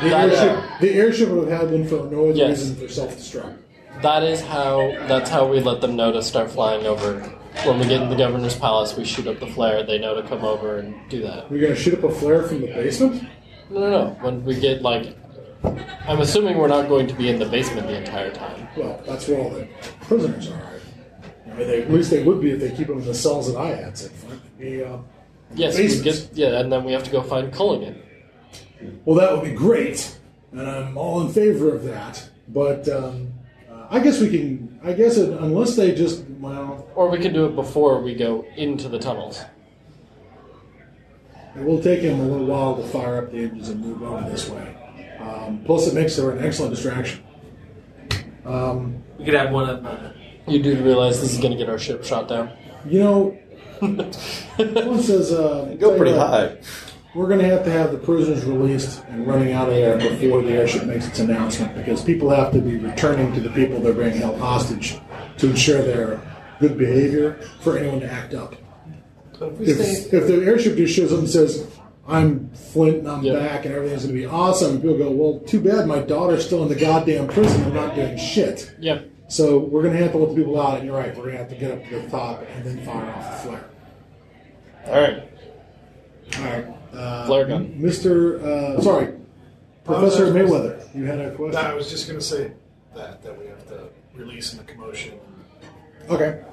The 0.02 0.10
That, 0.10 0.30
uh, 0.30 0.34
airship, 0.36 0.64
the 0.82 0.94
airship 0.94 1.30
would 1.30 1.48
have 1.50 1.62
had 1.62 1.72
one 1.72 1.86
for 1.88 1.96
no 2.12 2.26
other 2.30 2.32
Yes. 2.34 2.50
reason 2.60 2.76
for 2.76 2.88
self-destruct. 2.88 3.54
That 4.02 4.24
is 4.24 4.42
how. 4.42 4.92
That's 5.08 5.30
how 5.30 5.46
we 5.48 5.60
let 5.60 5.80
them 5.82 5.96
know 5.96 6.12
to 6.12 6.22
start 6.22 6.50
flying 6.50 6.86
over. 6.86 7.22
When 7.64 7.78
we 7.80 7.86
get 7.86 8.02
in 8.02 8.10
the 8.10 8.16
governor's 8.16 8.56
palace, 8.56 8.98
we 8.98 9.06
shoot 9.06 9.28
up 9.28 9.40
the 9.40 9.46
flare. 9.48 9.84
They 9.84 10.00
know 10.00 10.16
to 10.20 10.24
come 10.28 10.44
over 10.44 10.78
and 10.78 10.96
do 11.10 11.22
that. 11.22 11.50
We're 11.52 11.62
gonna 11.62 11.76
shoot 11.76 11.94
up 11.94 12.04
a 12.04 12.10
flare 12.10 12.42
from 12.44 12.62
the 12.62 12.68
basement. 12.68 13.24
No, 13.70 13.80
no, 13.80 13.90
no. 13.92 14.18
When 14.22 14.44
we 14.44 14.60
get 14.60 14.82
like, 14.82 15.16
I'm 16.08 16.20
assuming 16.20 16.58
we're 16.58 16.68
not 16.68 16.90
going 16.90 17.06
to 17.08 17.14
be 17.14 17.30
in 17.30 17.38
the 17.38 17.46
basement 17.46 17.88
the 17.88 17.96
entire 17.98 18.32
time. 18.32 18.68
Well, 18.76 19.00
that's 19.06 19.28
where 19.28 19.40
all 19.40 19.52
the 19.52 19.68
prisoners 20.02 20.50
are. 20.50 20.62
I 21.54 21.58
mean, 21.58 21.68
they, 21.68 21.82
at 21.84 21.92
least 21.92 22.10
they 22.10 22.24
would 22.24 22.42
be 22.42 22.52
if 22.52 22.60
they 22.60 22.72
keep 22.72 22.88
them 22.88 22.98
in 23.00 23.06
the 23.06 23.14
cells 23.14 23.52
that 23.54 23.60
I 23.60 23.68
had. 23.76 23.98
So, 23.98 24.10
the, 24.58 24.90
uh, 24.90 24.98
Yes, 25.56 25.78
we 25.78 26.02
get. 26.02 26.30
Yeah, 26.34 26.60
and 26.60 26.72
then 26.72 26.84
we 26.84 26.94
have 26.94 27.04
to 27.04 27.12
go 27.12 27.22
find 27.22 27.54
Culligan. 27.54 27.96
well, 29.06 29.16
that 29.18 29.32
would 29.32 29.44
be 29.44 29.56
great, 29.56 30.18
and 30.52 30.62
I'm 30.62 30.98
all 30.98 31.22
in 31.22 31.32
favor 31.32 31.76
of 31.76 31.84
that. 31.84 32.28
But 32.48 32.90
um, 32.90 33.32
uh, 33.72 33.86
I 33.92 34.00
guess 34.00 34.20
we 34.20 34.30
can. 34.32 34.80
I 34.84 34.94
guess 34.94 35.18
it, 35.18 35.30
unless 35.30 35.76
they 35.76 35.94
just 35.94 36.24
well, 36.40 36.88
Or 36.96 37.08
we 37.10 37.20
can 37.20 37.34
do 37.34 37.46
it 37.46 37.56
before 37.56 38.02
we 38.02 38.16
go 38.16 38.46
into 38.58 38.90
the 38.90 38.98
tunnels. 38.98 39.44
it 41.56 41.64
will 41.64 41.82
take 41.82 42.02
him 42.02 42.20
a 42.20 42.24
little 42.24 42.48
while 42.48 42.76
to 42.78 42.84
fire 42.88 43.20
up 43.20 43.32
the 43.32 43.38
engines 43.44 43.70
and 43.70 43.80
move 43.80 44.02
over 44.02 44.28
this 44.28 44.50
way. 44.50 44.76
Um, 45.20 45.62
plus, 45.66 45.86
it 45.88 45.94
makes 45.94 46.18
her 46.18 46.32
an 46.32 46.44
excellent 46.44 46.74
distraction. 46.74 47.24
Um, 48.44 49.04
We 49.20 49.26
could 49.26 49.36
have 49.36 49.52
one 49.52 49.70
of 49.70 49.84
the. 49.84 50.14
You 50.48 50.62
do 50.62 50.76
realize 50.84 51.22
this 51.22 51.34
is 51.34 51.40
going 51.40 51.52
to 51.52 51.58
get 51.58 51.70
our 51.70 51.80
ship 51.80 52.04
shot 52.04 52.28
down. 52.28 52.52
you 52.86 53.00
know, 53.00 53.38
one 53.80 54.12
says 55.04 55.32
uh, 55.32 55.76
Go 55.80 55.98
pretty 55.98 56.14
what, 56.16 56.28
high. 56.28 56.58
We're 57.16 57.28
going 57.28 57.40
to 57.40 57.46
have 57.46 57.64
to 57.66 57.72
have 57.72 57.92
the 57.92 57.98
prisoners 57.98 58.44
released 58.44 59.04
and 59.10 59.28
running 59.28 59.54
out 59.54 59.70
of 59.70 59.76
there 59.76 59.98
before 59.98 60.42
the 60.42 60.52
airship 60.52 60.86
makes 60.86 61.08
its 61.08 61.20
announcement 61.20 61.76
because 61.76 62.04
people 62.04 62.30
have 62.30 62.52
to 62.54 62.60
be 62.60 62.78
returning 62.78 63.34
to 63.34 63.40
the 63.40 63.50
people 63.52 63.80
they're 63.80 63.94
being 63.94 64.16
held 64.16 64.40
hostage 64.40 64.98
to 65.38 65.50
ensure 65.52 65.82
their 65.82 66.20
good 66.60 66.78
behavior 66.78 67.34
for 67.62 67.78
anyone 67.78 68.00
to 68.00 68.12
act 68.12 68.34
up. 68.34 68.56
If 69.40 69.60
If, 69.80 70.14
if 70.14 70.28
the 70.28 70.44
airship 70.46 70.76
just 70.76 70.96
shows 70.96 71.14
up 71.14 71.20
and 71.20 71.30
says, 71.30 71.68
I'm 72.08 72.50
Flint 72.52 73.00
and 73.00 73.08
I'm 73.08 73.24
Yeah. 73.24 73.34
back 73.34 73.66
and 73.66 73.74
everything's 73.76 74.04
going 74.06 74.16
to 74.16 74.20
be 74.22 74.26
awesome, 74.26 74.82
people 74.82 74.98
go, 74.98 75.12
well, 75.12 75.40
too 75.42 75.62
bad 75.62 75.88
my 75.88 76.00
daughter's 76.00 76.46
still 76.46 76.64
in 76.64 76.70
the 76.70 76.76
goddamn 76.76 77.28
prison 77.28 77.62
and 77.64 77.74
not 77.76 77.96
doing 77.96 78.18
shit. 78.18 78.74
Yep. 78.80 79.10
So 79.34 79.58
we're 79.58 79.82
going 79.82 79.96
to 79.96 80.04
have 80.04 80.12
to 80.12 80.20
let 80.20 80.30
the 80.30 80.36
people 80.36 80.62
out, 80.62 80.78
and 80.78 80.86
you're 80.86 80.96
right, 80.96 81.10
we're 81.18 81.24
going 81.24 81.32
to 81.32 81.38
have 81.40 81.50
to 81.50 81.56
get 81.56 81.72
up 81.72 81.84
to 81.90 82.00
the 82.02 82.08
top 82.08 82.46
and 82.56 82.64
then 82.64 82.86
fire 82.86 83.10
off 83.10 83.44
the 83.44 83.50
flare. 83.50 83.66
All 84.86 85.02
right. 85.02 85.24
All 86.38 86.44
right. 86.44 86.66
Uh, 86.94 87.26
Flare 87.26 87.46
gun. 87.48 87.74
Mr. 87.80 88.40
Uh, 88.44 88.80
sorry, 88.80 89.16
Professor 89.86 90.26
was- 90.26 90.34
Mayweather. 90.36 90.96
You 90.96 91.06
had 91.06 91.20
a 91.20 91.32
question. 91.32 91.56
I 91.56 91.74
was 91.74 91.90
just 91.90 92.08
going 92.08 92.20
to 92.20 92.24
say 92.24 92.52
that 92.94 93.24
that 93.24 93.40
we 93.40 93.48
have 93.48 93.68
to 93.70 93.90
release 94.14 94.54
in 94.54 94.60
the 94.60 94.66
commotion. 94.66 95.20
Okay. 96.12 96.44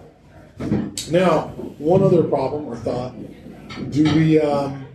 Now, 1.10 1.48
one 1.76 2.02
other 2.02 2.22
problem 2.22 2.64
or 2.64 2.76
thought: 2.76 3.12
Do 3.90 4.04
we 4.04 4.40
um, 4.40 4.86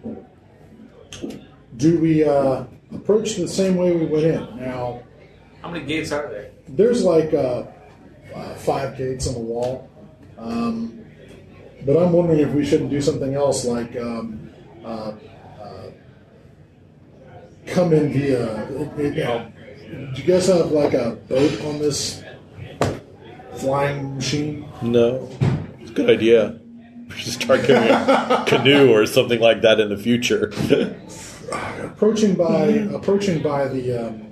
do 1.77 1.99
we 1.99 2.23
uh, 2.23 2.63
approach 2.91 3.35
the 3.35 3.47
same 3.47 3.75
way 3.75 3.95
we 3.95 4.07
went 4.07 4.25
in? 4.25 4.57
Now, 4.57 5.03
How 5.61 5.69
many 5.69 5.85
gates 5.85 6.11
are 6.11 6.27
there? 6.31 6.49
there's 6.67 7.03
like 7.03 7.31
uh, 7.31 7.65
five 8.55 8.97
gates 8.97 9.27
on 9.27 9.33
the 9.33 9.39
wall, 9.39 9.89
um, 10.37 11.05
but 11.85 11.97
I'm 11.97 12.11
wondering 12.11 12.39
if 12.39 12.49
we 12.49 12.65
shouldn't 12.65 12.89
do 12.89 13.01
something 13.01 13.35
else, 13.35 13.65
like 13.65 13.95
um, 13.95 14.49
uh, 14.83 15.13
uh, 15.61 15.89
come 17.67 17.93
in 17.93 18.11
via. 18.11 18.69
You 18.97 19.23
know, 19.23 19.51
do 20.13 20.21
you 20.21 20.27
guys 20.27 20.47
have 20.47 20.71
like 20.71 20.93
a 20.93 21.11
boat 21.27 21.61
on 21.61 21.79
this 21.79 22.23
flying 23.55 24.15
machine? 24.15 24.67
No, 24.81 25.29
it's 25.79 25.91
a 25.91 25.93
good 25.93 26.09
idea. 26.09 26.59
We 27.05 27.21
should 27.21 27.33
start 27.33 27.63
carrying 27.65 27.91
a 27.91 28.43
canoe 28.47 28.91
or 28.91 29.05
something 29.05 29.39
like 29.39 29.61
that 29.61 29.79
in 29.79 29.89
the 29.89 29.97
future. 29.97 30.51
approaching 31.83 32.35
by 32.35 32.65
approaching 32.93 33.41
by 33.41 33.67
the 33.67 34.07
um, 34.07 34.24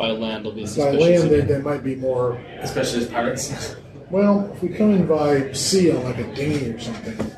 By 0.00 0.12
land 0.12 0.44
will 0.44 0.52
be 0.52 0.62
by 0.62 0.66
suspicious. 0.66 1.00
land, 1.00 1.30
they, 1.30 1.40
again. 1.40 1.48
they 1.48 1.58
might 1.60 1.84
be 1.84 1.94
more. 1.94 2.40
Especially 2.60 3.02
as 3.02 3.08
pirates. 3.08 3.76
Well, 4.10 4.50
if 4.54 4.62
we 4.62 4.70
come 4.70 4.92
in 4.92 5.06
by 5.06 5.52
sea 5.52 5.94
on 5.94 6.02
like 6.04 6.16
a 6.16 6.34
dinghy 6.34 6.70
or 6.70 6.80
something, 6.80 7.30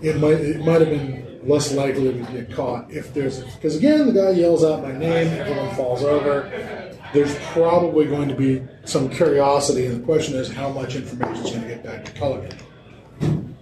it 0.00 0.16
might 0.18 0.40
it 0.40 0.64
might 0.64 0.80
have 0.80 0.90
been 0.90 1.40
less 1.42 1.72
likely 1.72 2.12
to 2.12 2.32
get 2.32 2.52
caught 2.52 2.88
if 2.88 3.12
there's 3.12 3.42
because 3.56 3.76
again 3.76 4.06
the 4.06 4.12
guy 4.12 4.30
yells 4.30 4.62
out 4.64 4.80
my 4.80 4.92
name, 4.92 5.26
everyone 5.26 5.74
falls 5.74 6.04
over. 6.04 6.88
There's 7.12 7.36
probably 7.48 8.06
going 8.06 8.28
to 8.28 8.36
be 8.36 8.62
some 8.84 9.10
curiosity, 9.10 9.86
and 9.86 10.00
the 10.00 10.06
question 10.06 10.36
is 10.36 10.50
how 10.50 10.70
much 10.70 10.94
information 10.94 11.44
is 11.44 11.50
going 11.50 11.62
to 11.62 11.68
get 11.68 11.82
back 11.82 12.04
to 12.04 12.12
Culligan. 12.12 13.54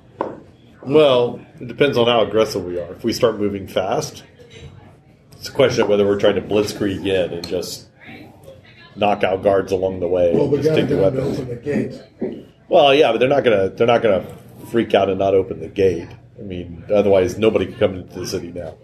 well, 0.83 1.41
it 1.59 1.69
depends 1.69 1.97
on 1.97 2.07
how 2.07 2.21
aggressive 2.21 2.65
we 2.65 2.79
are. 2.79 2.93
If 2.93 3.03
we 3.03 3.15
start 3.15 3.41
moving 3.41 3.67
fast, 3.67 4.25
it's 5.33 5.49
a 5.49 5.53
question 5.53 5.83
of 5.83 5.89
whether 5.89 6.07
we're 6.07 6.21
trying 6.21 6.37
to 6.37 6.43
blitzkrieg 6.43 7.07
in 7.07 7.33
and 7.33 7.49
just 7.49 7.90
knock 8.97 9.23
out 9.25 9.43
guards 9.43 9.73
along 9.73 10.01
the 10.01 10.09
way. 10.09 10.33
Well, 10.33 10.45
and 10.45 10.53
we 10.53 10.59
just 10.59 10.69
got 10.69 10.75
to 10.77 10.81
take 10.83 10.91
the 10.91 10.99
weapons. 10.99 11.39
open 11.39 11.49
the 11.49 11.57
gate. 11.57 12.45
Well, 12.69 12.95
yeah, 12.95 13.11
but 13.12 13.19
they're 13.19 13.29
not 13.29 13.43
gonna 13.45 13.69
they're 13.71 13.87
not 13.87 14.03
gonna 14.03 14.25
freak 14.71 14.95
out 14.95 15.09
and 15.09 15.19
not 15.19 15.35
open 15.35 15.61
the 15.61 15.69
gate. 15.69 16.09
I 16.39 16.43
mean, 16.43 16.85
otherwise 16.93 17.37
nobody 17.39 17.67
could 17.67 17.79
come 17.79 17.95
into 17.97 18.21
the 18.21 18.27
city 18.27 18.53
now. 18.53 18.77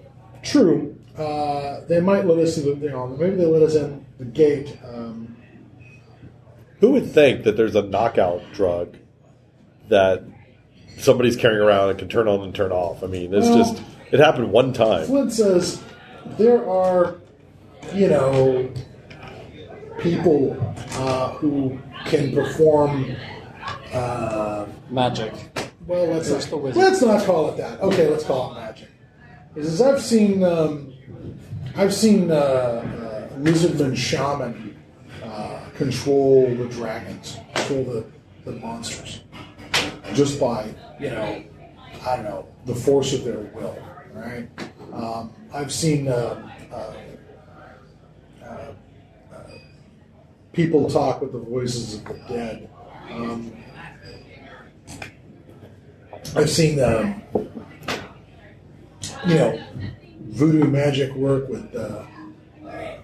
True. 0.42 0.96
Uh, 1.16 1.80
they 1.86 2.00
might 2.00 2.26
let 2.26 2.38
us 2.38 2.56
the, 2.56 2.74
you 2.74 2.90
know, 2.90 3.06
maybe 3.06 3.36
they 3.36 3.46
let 3.46 3.62
us 3.62 3.74
in 3.74 4.04
the 4.18 4.24
gate. 4.26 4.76
Um, 4.84 5.36
Who 6.80 6.90
would 6.92 7.10
think 7.10 7.44
that 7.44 7.56
there's 7.56 7.74
a 7.74 7.82
knockout 7.82 8.42
drug 8.52 8.96
that 9.88 10.24
somebody's 10.98 11.36
carrying 11.36 11.62
around 11.62 11.90
and 11.90 11.98
can 11.98 12.08
turn 12.08 12.28
on 12.28 12.42
and 12.42 12.54
turn 12.54 12.70
off? 12.72 13.02
I 13.02 13.06
mean, 13.06 13.32
it's 13.32 13.46
Well- 13.46 13.58
just 13.58 13.82
it 14.10 14.20
happened 14.20 14.52
one 14.52 14.72
time. 14.72 15.06
Flint 15.06 15.32
says 15.32 15.82
there 16.36 16.68
are, 16.68 17.14
you 17.94 18.08
know, 18.08 18.68
people 19.98 20.56
uh, 20.92 21.30
who 21.34 21.78
can 22.06 22.34
perform. 22.34 23.16
Uh, 23.92 24.66
Magic. 24.90 25.32
well, 25.86 26.06
let's 26.06 26.30
not, 26.30 26.42
the 26.42 26.56
wizard. 26.56 26.82
let's 26.82 27.02
not 27.02 27.24
call 27.24 27.50
it 27.50 27.56
that. 27.56 27.80
Okay, 27.80 28.08
let's 28.08 28.24
call 28.24 28.52
it 28.52 28.60
magic. 28.60 28.88
Says 29.54 29.80
I've 29.80 30.02
seen 30.02 30.44
um, 30.44 30.92
I've 31.76 31.94
seen 31.94 32.30
uh, 32.30 32.34
uh, 32.34 33.28
lizardman 33.38 33.96
shaman 33.96 34.76
uh, 35.24 35.60
control 35.76 36.54
the 36.54 36.66
dragons, 36.66 37.38
control 37.54 37.84
the, 37.84 38.50
the 38.50 38.58
monsters, 38.58 39.22
just 40.14 40.38
by 40.38 40.72
you 41.00 41.10
know 41.10 41.42
I 42.04 42.16
don't 42.16 42.24
know 42.24 42.48
the 42.66 42.74
force 42.74 43.12
of 43.12 43.24
their 43.24 43.38
will. 43.38 43.76
Right? 44.12 44.48
Um, 44.92 45.32
I've 45.52 45.72
seen 45.72 46.08
uh, 46.08 46.50
uh, 46.70 46.74
uh, 46.74 46.94
people 50.56 50.88
talk 50.88 51.20
with 51.20 51.32
the 51.32 51.38
voices 51.38 51.94
of 51.94 52.04
the 52.06 52.14
dead. 52.28 52.68
Um, 53.10 53.52
I've 56.34 56.50
seen, 56.50 56.82
um, 56.82 57.22
you 59.26 59.34
know, 59.34 59.62
voodoo 60.20 60.64
magic 60.64 61.14
work 61.14 61.48
with 61.48 61.74
uh, 61.76 62.04
uh, 62.66 62.96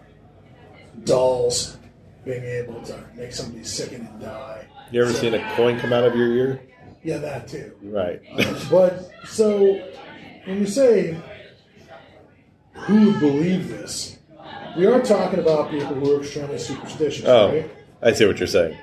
dolls 1.04 1.76
being 2.24 2.42
able 2.42 2.82
to 2.82 3.04
make 3.14 3.32
somebody 3.32 3.64
sicken 3.64 4.06
and 4.06 4.20
die. 4.20 4.66
You 4.90 5.02
ever 5.02 5.12
seen 5.12 5.34
a 5.34 5.54
coin 5.54 5.78
come 5.78 5.92
out 5.92 6.04
of 6.04 6.16
your 6.16 6.32
ear? 6.32 6.62
Yeah, 7.04 7.18
that 7.18 7.48
too. 7.48 7.76
Right. 7.82 8.20
But 8.70 9.10
so 9.26 9.58
when 10.44 10.58
you 10.58 10.66
say 10.66 11.20
who 12.72 13.10
would 13.10 13.20
believe 13.20 13.68
this, 13.68 14.11
we 14.76 14.86
are 14.86 15.00
talking 15.02 15.38
about 15.38 15.70
people 15.70 15.94
who 15.94 16.16
are 16.16 16.20
extremely 16.20 16.58
superstitious, 16.58 17.24
oh, 17.26 17.52
right? 17.52 17.70
I 18.02 18.12
see 18.12 18.26
what 18.26 18.38
you're 18.38 18.46
saying. 18.46 18.76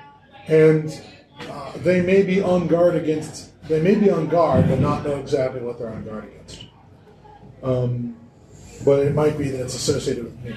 And 0.46 1.00
uh, 1.48 1.72
they 1.78 2.00
may 2.02 2.22
be 2.22 2.40
on 2.40 2.66
guard 2.66 2.94
against. 2.94 3.50
They 3.68 3.80
may 3.80 3.94
be 3.94 4.10
on 4.10 4.28
guard, 4.28 4.68
but 4.68 4.80
not 4.80 5.04
know 5.04 5.16
exactly 5.16 5.60
what 5.60 5.78
they're 5.78 5.90
on 5.90 6.04
guard 6.04 6.24
against. 6.24 6.64
Um, 7.62 8.16
but 8.84 9.00
it 9.00 9.14
might 9.14 9.36
be 9.36 9.48
that 9.50 9.60
it's 9.62 9.74
associated 9.74 10.24
with 10.24 10.40
me. 10.42 10.56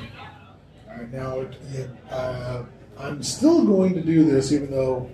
All 0.90 0.98
right, 0.98 1.12
now, 1.12 1.40
it, 1.40 1.56
it, 1.74 1.90
uh, 2.10 2.64
I'm 2.98 3.22
still 3.22 3.66
going 3.66 3.94
to 3.96 4.02
do 4.02 4.24
this, 4.24 4.52
even 4.52 4.72
though 4.72 5.12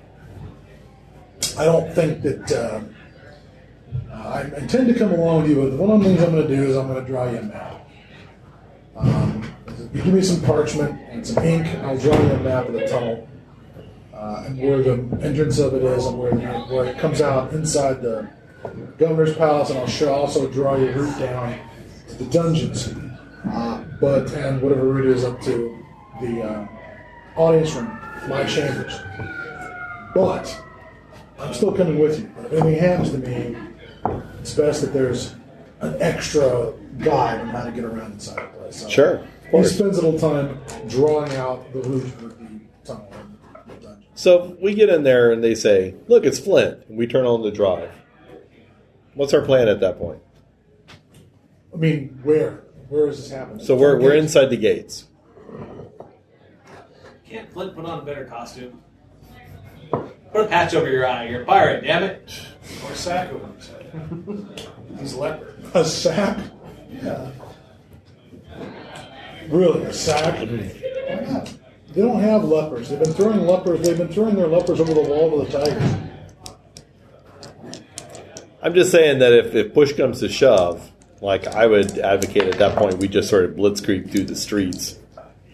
I 1.58 1.66
don't 1.66 1.92
think 1.94 2.22
that. 2.24 2.52
Um, 2.52 2.96
uh, 4.12 4.14
I 4.14 4.42
intend 4.58 4.88
to 4.88 4.94
come 4.94 5.14
along 5.14 5.44
with 5.44 5.52
you, 5.52 5.56
but 5.56 5.74
one 5.74 5.92
of 5.92 6.00
the 6.00 6.06
things 6.06 6.22
I'm 6.22 6.32
going 6.32 6.48
to 6.48 6.56
do 6.56 6.64
is 6.64 6.76
I'm 6.76 6.88
going 6.88 7.04
to 7.04 7.10
draw 7.10 7.30
you 7.30 7.38
a 7.38 7.42
map. 7.44 7.90
Um, 8.96 9.54
you 9.94 10.02
give 10.02 10.14
me 10.14 10.22
some 10.22 10.42
parchment 10.42 11.00
and 11.10 11.26
some 11.26 11.44
ink, 11.44 11.68
and 11.68 11.86
I'll 11.86 11.98
draw 11.98 12.20
you 12.20 12.32
a 12.32 12.40
map 12.40 12.68
of 12.68 12.74
the 12.74 12.88
tunnel 12.88 13.28
uh, 14.14 14.44
and 14.46 14.60
where 14.60 14.84
the 14.84 14.94
entrance 15.22 15.60
of 15.60 15.74
it 15.74 15.84
is, 15.84 16.06
and 16.06 16.20
where, 16.20 16.32
the, 16.32 16.46
where 16.74 16.86
it 16.86 17.00
comes 17.00 17.22
out 17.22 17.54
inside 17.54 18.02
the 18.02 18.30
governor's 18.98 19.36
palace, 19.36 19.70
and 19.70 19.80
I'll 19.80 19.88
show, 19.88 20.14
also 20.14 20.48
draw 20.50 20.76
your 20.76 20.94
route 20.94 21.20
down 21.20 21.58
to 22.10 22.16
the 22.16 22.26
dungeons, 22.26 22.94
uh, 23.50 23.84
but 24.02 24.32
and 24.34 24.62
whatever 24.62 24.86
route 24.86 25.08
is 25.08 25.24
up 25.24 25.42
to 25.44 25.86
the 26.22 26.44
uh, 26.44 26.68
audience 27.36 27.74
room. 27.74 27.98
my 28.28 28.44
chambers. 28.44 29.00
But 30.14 30.62
I'm 31.40 31.54
still 31.54 31.72
coming 31.72 32.00
with 32.00 32.20
you. 32.20 32.30
But 32.36 32.46
if 32.46 32.54
anything 32.62 32.80
happens 32.80 33.12
to 33.12 33.18
me, 33.18 33.56
it's 34.40 34.54
best 34.54 34.82
that 34.82 34.94
there's 34.94 35.36
an 35.80 35.96
extra 36.02 36.74
guide 36.98 37.40
on 37.40 37.48
how 37.48 37.64
to 37.64 37.72
get 37.72 37.86
around 37.86 38.14
inside 38.14 38.36
the 38.36 38.58
place. 38.60 38.82
So 38.82 38.90
Sure, 38.90 39.24
He 39.52 39.64
spends 39.64 39.98
a 39.98 40.08
little 40.08 40.20
time 40.20 40.60
drawing 40.88 41.36
out 41.36 41.72
the 41.74 41.80
route 41.82 42.08
for 42.12 42.28
the 42.28 42.60
tunnel 42.84 43.12
and 43.14 43.38
the 43.68 43.74
dungeon. 43.86 44.04
So 44.16 44.58
we 44.62 44.74
get 44.74 44.90
in 44.90 45.04
there 45.04 45.32
and 45.32 45.44
they 45.44 45.56
say, 45.56 45.96
"Look, 46.08 46.26
it's 46.26 46.40
Flint." 46.40 46.84
And 46.88 46.98
we 46.98 47.08
turn 47.08 47.26
on 47.26 47.42
the 47.42 47.52
drive. 47.52 47.92
What's 49.16 49.34
our 49.34 49.42
plan 49.42 49.68
at 49.68 49.80
that 49.80 49.98
point? 49.98 50.20
I 51.74 51.78
mean, 51.78 52.20
where? 52.24 52.64
Where 52.90 53.08
is 53.08 53.18
this 53.18 53.32
happening? 53.32 53.66
So 53.66 53.76
we're 53.76 54.00
we're 54.00 54.16
inside 54.16 54.48
the 54.48 54.58
gates. 54.58 55.08
Can't 57.28 57.52
Flint 57.52 57.76
put 57.76 57.86
on 57.86 58.00
a 58.00 58.02
better 58.02 58.26
costume? 58.26 58.82
Put 59.92 60.46
a 60.46 60.48
patch 60.48 60.74
over 60.74 60.90
your 60.90 61.08
eye. 61.08 61.28
You're 61.28 61.44
a 61.44 61.46
pirate, 61.46 61.84
damn 61.84 62.04
it. 62.04 62.32
Or 62.86 62.94
sack 62.94 63.32
over 63.32 63.48
his 63.56 63.68
head. 63.68 64.70
He's 65.00 65.14
a 65.14 65.20
leper. 65.20 65.56
A 65.74 65.86
sack? 65.86 66.38
Yeah. 66.92 67.32
Really, 69.50 69.84
a 69.84 69.94
sack? 69.94 70.40
Why 70.40 71.16
not? 71.32 71.54
They 71.94 72.02
don't 72.02 72.20
have 72.22 72.44
lepers. 72.44 72.90
They've 72.90 73.00
been 73.00 73.14
throwing 73.14 73.42
lepers. 73.48 73.82
They've 73.82 73.98
been 73.98 74.10
throwing 74.10 74.36
their 74.36 74.48
lepers 74.48 74.80
over 74.80 74.94
the 74.94 75.02
wall 75.02 75.44
to 75.44 75.52
the 75.52 75.60
tigers. 75.60 75.96
I'm 78.62 78.74
just 78.74 78.92
saying 78.92 79.20
that 79.20 79.34
if, 79.34 79.56
if 79.56 79.74
push 79.74 79.94
comes 79.94 80.20
to 80.20 80.30
shove, 80.30 80.92
like 81.22 81.48
I 81.48 81.66
would 81.66 81.98
advocate 81.98 82.44
at 82.44 82.60
that 82.60 82.78
point, 82.78 82.98
we 83.00 83.08
just 83.08 83.30
sort 83.30 83.46
of 83.46 83.52
blitzkrieg 83.56 84.12
through 84.12 84.26
the 84.26 84.36
streets. 84.36 85.00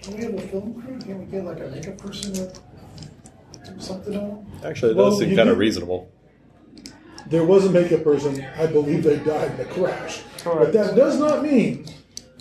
Can 0.02 0.18
we 0.18 0.24
have 0.24 0.34
a 0.34 0.42
film 0.42 0.82
crew? 0.82 1.00
Can 1.00 1.20
we 1.20 1.26
get 1.26 1.46
like 1.46 1.60
a 1.60 1.68
makeup 1.70 1.98
person 1.98 2.34
to 2.34 2.54
do 3.74 3.80
something 3.80 4.18
on 4.18 4.30
him? 4.30 4.46
Actually, 4.64 4.92
it 4.92 4.98
Well, 4.98 5.12
does 5.12 5.20
seem 5.20 5.36
kind 5.36 5.50
of 5.50 5.58
reasonable. 5.58 6.12
There 7.28 7.46
was 7.46 7.66
a 7.66 7.72
makeup 7.72 8.04
person. 8.04 8.46
I 8.58 8.68
believe 8.68 9.04
they 9.04 9.18
died 9.18 9.52
in 9.52 9.58
the 9.58 9.66
crash. 9.66 10.22
But 10.44 10.74
that 10.74 10.96
does 10.96 11.18
not 11.20 11.42
mean 11.42 11.86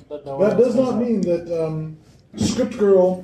But 0.09 0.27
no 0.27 0.39
that 0.41 0.59
does 0.59 0.75
not 0.75 0.99
mean 0.99 1.21
that 1.23 1.65
um, 1.65 1.99
script 2.37 2.79
girl 2.79 3.23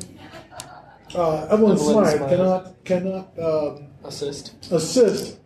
uh, 1.15 1.47
Evelyn 1.51 1.73
Evelyn 1.73 1.79
Smythe 1.79 2.17
Smythe. 2.17 2.31
cannot 2.31 2.85
cannot 2.85 3.39
um, 3.39 3.87
assist. 4.05 4.55
assist. 4.71 5.39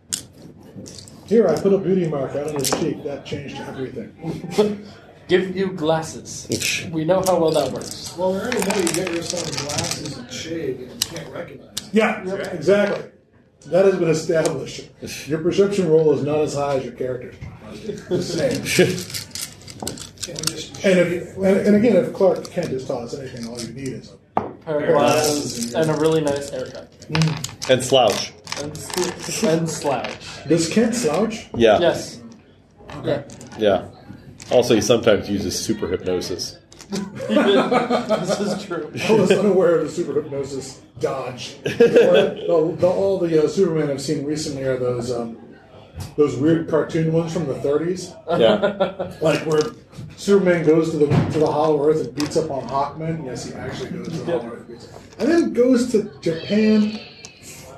Here, 1.25 1.47
I 1.47 1.59
put 1.59 1.73
a 1.73 1.79
beauty 1.79 2.07
mark 2.07 2.35
out 2.35 2.49
on 2.49 2.55
his 2.55 2.69
cheek. 2.69 3.03
That 3.03 3.25
changed 3.25 3.57
everything. 3.57 4.85
Give 5.27 5.55
you 5.55 5.71
glasses. 5.71 6.47
we 6.91 7.03
know 7.03 7.23
how 7.25 7.39
well 7.39 7.49
that 7.51 7.71
works. 7.71 8.15
Well, 8.15 8.33
we 8.33 8.39
already 8.39 8.59
know 8.59 8.77
you 8.77 8.93
get 8.93 9.11
yourself 9.11 9.51
glasses 9.57 10.17
and 10.19 10.31
shade 10.31 10.81
and 10.81 10.91
you 10.91 11.09
can't 11.09 11.33
recognize 11.33 11.73
it. 11.79 11.89
Yeah, 11.93 12.21
exactly. 12.49 13.09
That 13.65 13.85
has 13.85 13.95
been 13.95 14.09
established. 14.09 14.87
Your 15.27 15.39
perception 15.39 15.89
roll 15.89 16.13
is 16.13 16.21
not 16.21 16.41
as 16.41 16.53
high 16.53 16.75
as 16.75 16.83
your 16.83 16.93
character. 16.93 17.33
Just 17.73 19.31
saying. 20.25 20.37
Can't 20.37 20.49
we 20.49 20.55
just 20.55 20.85
And, 20.85 20.99
if, 20.99 21.37
and, 21.37 21.45
and 21.67 21.75
again, 21.75 21.95
if 21.97 22.13
Clark 22.13 22.49
Kent 22.49 22.69
has 22.69 22.85
taught 22.87 23.03
us 23.03 23.13
anything, 23.17 23.47
all 23.47 23.59
you 23.61 23.73
need 23.73 23.87
is 23.89 24.11
a 24.37 24.41
Pair 24.65 24.79
of 24.79 24.87
glasses 24.97 25.73
and 25.73 25.89
a 25.89 25.93
really 25.95 26.21
nice 26.21 26.49
haircut. 26.49 26.91
And 27.69 27.83
slouch. 27.83 28.33
And, 28.61 28.75
sl- 28.75 29.47
and 29.47 29.69
slouch. 29.69 30.47
Does 30.47 30.69
Kent 30.69 30.95
slouch? 30.95 31.47
Yeah. 31.55 31.79
Yes. 31.79 32.21
Yeah. 33.03 33.23
Yeah. 33.59 33.87
Also, 34.51 34.75
he 34.75 34.81
sometimes 34.81 35.29
uses 35.29 35.59
super 35.59 35.87
hypnosis. 35.87 36.57
this 36.89 38.39
is 38.39 38.63
true. 38.63 38.91
I 39.09 39.11
was 39.13 39.31
unaware 39.31 39.79
of 39.79 39.85
the 39.85 39.91
super 39.91 40.21
hypnosis 40.21 40.81
dodge. 40.99 41.55
the, 41.63 42.75
the, 42.79 42.87
all 42.87 43.17
the 43.19 43.43
uh, 43.43 43.47
Superman 43.47 43.89
I've 43.89 44.01
seen 44.01 44.23
recently 44.25 44.63
are 44.63 44.77
those 44.77 45.11
um, 45.11 45.37
those 46.15 46.35
weird 46.35 46.69
cartoon 46.69 47.11
ones 47.13 47.33
from 47.33 47.47
the 47.47 47.53
30s, 47.55 48.13
Yeah. 48.39 49.15
like 49.21 49.45
where 49.45 49.61
Superman 50.17 50.65
goes 50.65 50.91
to 50.91 50.97
the 50.97 51.07
to 51.07 51.39
the 51.39 51.47
Hollow 51.47 51.87
Earth 51.87 52.05
and 52.05 52.15
beats 52.15 52.37
up 52.37 52.49
on 52.49 52.67
Hawkman. 52.67 53.25
Yes, 53.25 53.45
he 53.45 53.53
actually 53.53 53.91
goes 53.91 54.07
to 54.07 54.17
the 54.17 54.25
Hollow 54.25 54.53
Earth, 54.53 54.59
and, 54.59 54.67
beats 54.67 54.93
up. 54.93 55.01
and 55.19 55.29
then 55.29 55.53
goes 55.53 55.91
to 55.91 56.11
Japan 56.21 56.99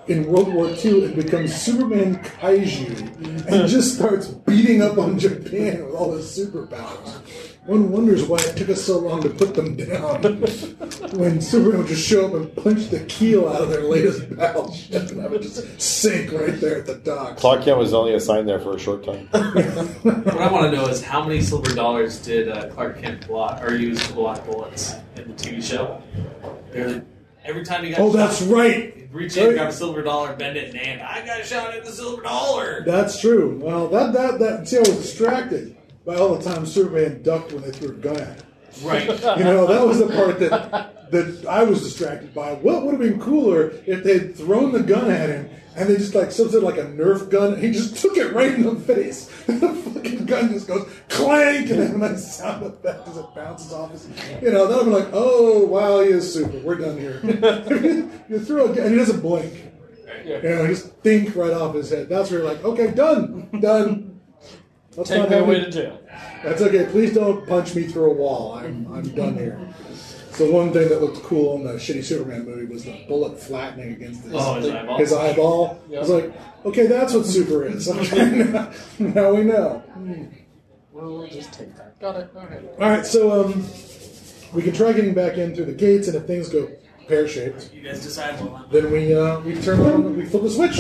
in 0.07 0.25
World 0.27 0.53
War 0.53 0.69
II 0.69 1.05
and 1.05 1.15
becomes 1.15 1.53
Superman 1.53 2.15
Kaiju 2.23 3.47
and 3.47 3.67
just 3.67 3.95
starts 3.95 4.27
beating 4.27 4.81
up 4.81 4.97
on 4.97 5.19
Japan 5.19 5.85
with 5.85 5.95
all 5.95 6.15
his 6.15 6.25
superpowers. 6.25 7.26
One 7.67 7.91
wonders 7.91 8.23
why 8.23 8.37
it 8.39 8.55
took 8.55 8.69
us 8.69 8.81
so 8.83 8.97
long 8.99 9.21
to 9.23 9.29
put 9.29 9.53
them 9.53 9.75
down. 9.75 10.21
when 11.19 11.41
Superman 11.41 11.79
would 11.79 11.87
just 11.87 12.07
show 12.07 12.27
up 12.27 12.33
and 12.33 12.55
punch 12.55 12.87
the 12.87 13.01
keel 13.09 13.47
out 13.49 13.61
of 13.61 13.69
their 13.69 13.83
latest 13.83 14.33
battleship 14.35 15.09
and 15.11 15.19
have 15.21 15.33
it 15.33 15.41
just 15.41 15.79
sink 15.81 16.31
right 16.31 16.59
there 16.61 16.77
at 16.79 16.85
the 16.85 16.95
dock. 16.95 17.35
Clark 17.37 17.63
Kent 17.65 17.77
was 17.77 17.93
only 17.93 18.13
assigned 18.13 18.47
there 18.47 18.59
for 18.59 18.75
a 18.75 18.79
short 18.79 19.03
time. 19.03 19.27
What 20.03 20.27
I 20.37 20.51
want 20.51 20.71
to 20.71 20.77
know 20.77 20.87
is 20.87 21.03
how 21.03 21.23
many 21.23 21.41
silver 21.41 21.75
dollars 21.75 22.19
did 22.19 22.47
uh, 22.49 22.69
Clark 22.69 23.01
Kent 23.01 23.27
block 23.27 23.61
or 23.61 23.75
use 23.75 24.05
to 24.07 24.13
block 24.13 24.45
bullets 24.45 24.93
in 25.17 25.27
the 25.27 25.33
TV 25.33 25.61
show? 25.61 26.01
There- 26.71 27.05
Every 27.43 27.63
time 27.63 27.85
he 27.85 27.91
got 27.91 28.01
Oh, 28.01 28.11
shot, 28.11 28.17
that's 28.17 28.41
right. 28.41 28.93
he'd 28.93 29.13
reach 29.13 29.37
in, 29.37 29.53
grab 29.53 29.69
a 29.69 29.71
silver 29.71 30.01
dollar, 30.01 30.35
bend 30.35 30.57
it 30.57 30.75
and. 30.75 31.01
I 31.01 31.25
got 31.25 31.45
shot 31.45 31.73
at 31.73 31.85
the 31.85 31.91
silver 31.93 32.21
dollar. 32.21 32.83
That's 32.85 33.21
true. 33.21 33.57
Well, 33.63 33.87
that 33.87 34.11
that 34.11 34.39
that 34.39 34.67
see, 34.67 34.75
I 34.75 34.79
was 34.81 34.89
distracted 34.97 35.76
by 36.07 36.15
all 36.15 36.35
the 36.35 36.49
time 36.49 36.65
Superman 36.65 37.21
ducked 37.21 37.51
when 37.51 37.61
they 37.61 37.71
threw 37.71 37.89
a 37.89 37.93
gun 37.93 38.17
at 38.17 38.37
him. 38.37 38.47
Right. 38.81 39.07
You 39.37 39.43
know, 39.43 39.67
that 39.67 39.85
was 39.85 39.99
the 39.99 40.07
part 40.07 40.39
that 40.39 41.11
that 41.11 41.45
I 41.47 41.63
was 41.63 41.83
distracted 41.83 42.33
by. 42.33 42.53
What 42.53 42.83
would 42.83 42.93
have 42.93 43.01
been 43.01 43.19
cooler 43.19 43.73
if 43.85 44.03
they'd 44.03 44.35
thrown 44.35 44.71
the 44.71 44.83
gun 44.83 45.11
at 45.11 45.29
him 45.29 45.49
and 45.75 45.87
they 45.87 45.97
just 45.97 46.15
like 46.15 46.31
something 46.31 46.61
like 46.61 46.77
a 46.77 46.85
Nerf 46.85 47.29
gun, 47.29 47.53
and 47.53 47.63
he 47.63 47.71
just 47.71 47.97
took 47.97 48.17
it 48.17 48.33
right 48.33 48.53
in 48.53 48.63
the 48.63 48.75
face. 48.75 49.31
And 49.47 49.61
the 49.61 49.73
fucking 49.73 50.25
gun 50.25 50.49
just 50.51 50.67
goes 50.67 50.89
clank, 51.07 51.69
and 51.69 51.79
then 51.79 51.99
nice 51.99 52.35
sound 52.35 52.65
effect 52.65 53.07
as 53.07 53.15
it 53.15 53.25
bounces 53.33 53.71
off 53.71 53.91
his. 53.91 54.09
You 54.41 54.51
know, 54.51 54.67
then 54.67 54.79
I'm 54.79 54.91
like, 54.91 55.07
oh 55.13 55.65
wow, 55.65 56.01
he 56.01 56.09
is 56.09 56.33
super. 56.33 56.59
We're 56.59 56.75
done 56.75 56.97
here. 56.97 57.21
you 58.29 58.39
throw 58.39 58.65
a 58.65 58.75
gun, 58.75 58.85
and 58.85 58.91
he 58.91 58.97
doesn't 58.97 59.21
blink. 59.21 59.53
You 60.25 60.41
know, 60.41 60.65
he 60.65 60.73
just 60.73 60.91
think 60.97 61.33
right 61.35 61.53
off 61.53 61.75
his 61.75 61.89
head. 61.89 62.09
That's 62.09 62.29
where 62.29 62.41
you're 62.41 62.49
like, 62.49 62.63
okay, 62.65 62.91
done, 62.91 63.47
done. 63.61 64.06
Let's 64.97 65.09
Take 65.11 65.19
not 65.19 65.29
me 65.29 65.35
have 65.35 65.43
away 65.45 65.55
it- 65.57 65.65
to 65.65 65.71
jail. 65.71 65.99
that's 66.43 66.61
okay. 66.61 66.85
Please 66.91 67.13
don't 67.13 67.47
punch 67.47 67.75
me 67.75 67.83
through 67.83 68.11
a 68.11 68.13
wall. 68.13 68.53
I'm, 68.55 68.91
I'm 68.93 69.07
done 69.15 69.35
here. 69.35 69.59
So 70.31 70.51
one 70.51 70.71
thing 70.73 70.89
that 70.89 71.01
looked 71.01 71.23
cool 71.23 71.55
in 71.55 71.63
the 71.63 71.73
shitty 71.73 72.03
Superman 72.03 72.45
movie 72.45 72.65
was 72.71 72.83
the 72.83 73.05
bullet 73.07 73.39
flattening 73.39 73.93
against 73.93 74.23
his, 74.23 74.33
Oh, 74.35 74.55
his 74.55 74.69
eyeball. 74.69 74.97
his 74.97 75.13
eyeball. 75.13 75.79
I 75.95 75.99
was 75.99 76.09
like, 76.09 76.33
okay, 76.65 76.87
that's 76.87 77.13
what 77.13 77.25
super 77.25 77.65
is. 77.65 77.87
Okay, 77.89 78.35
now, 78.51 78.71
now 78.99 79.33
we 79.33 79.43
know. 79.43 79.83
We'll 80.91 81.27
just 81.27 81.53
take 81.53 81.75
that. 81.77 81.99
Got 81.99 82.15
it. 82.17 82.29
Okay. 82.35 82.59
All 82.79 82.89
right, 82.89 83.05
so 83.05 83.45
um, 83.45 83.65
we 84.53 84.61
can 84.63 84.73
try 84.73 84.93
getting 84.93 85.13
back 85.13 85.37
in 85.37 85.55
through 85.55 85.65
the 85.65 85.73
gates, 85.73 86.07
and 86.07 86.15
if 86.17 86.25
things 86.25 86.49
go 86.49 86.69
pear 87.07 87.27
shaped, 87.27 87.71
You 87.73 87.81
guys 87.81 88.01
decide 88.03 88.39
what 88.43 88.71
then 88.71 88.91
we 88.91 89.15
uh, 89.15 89.39
we 89.41 89.55
turn 89.61 89.79
on, 89.81 90.17
we 90.17 90.25
flip 90.25 90.43
the 90.43 90.49
switch. 90.49 90.77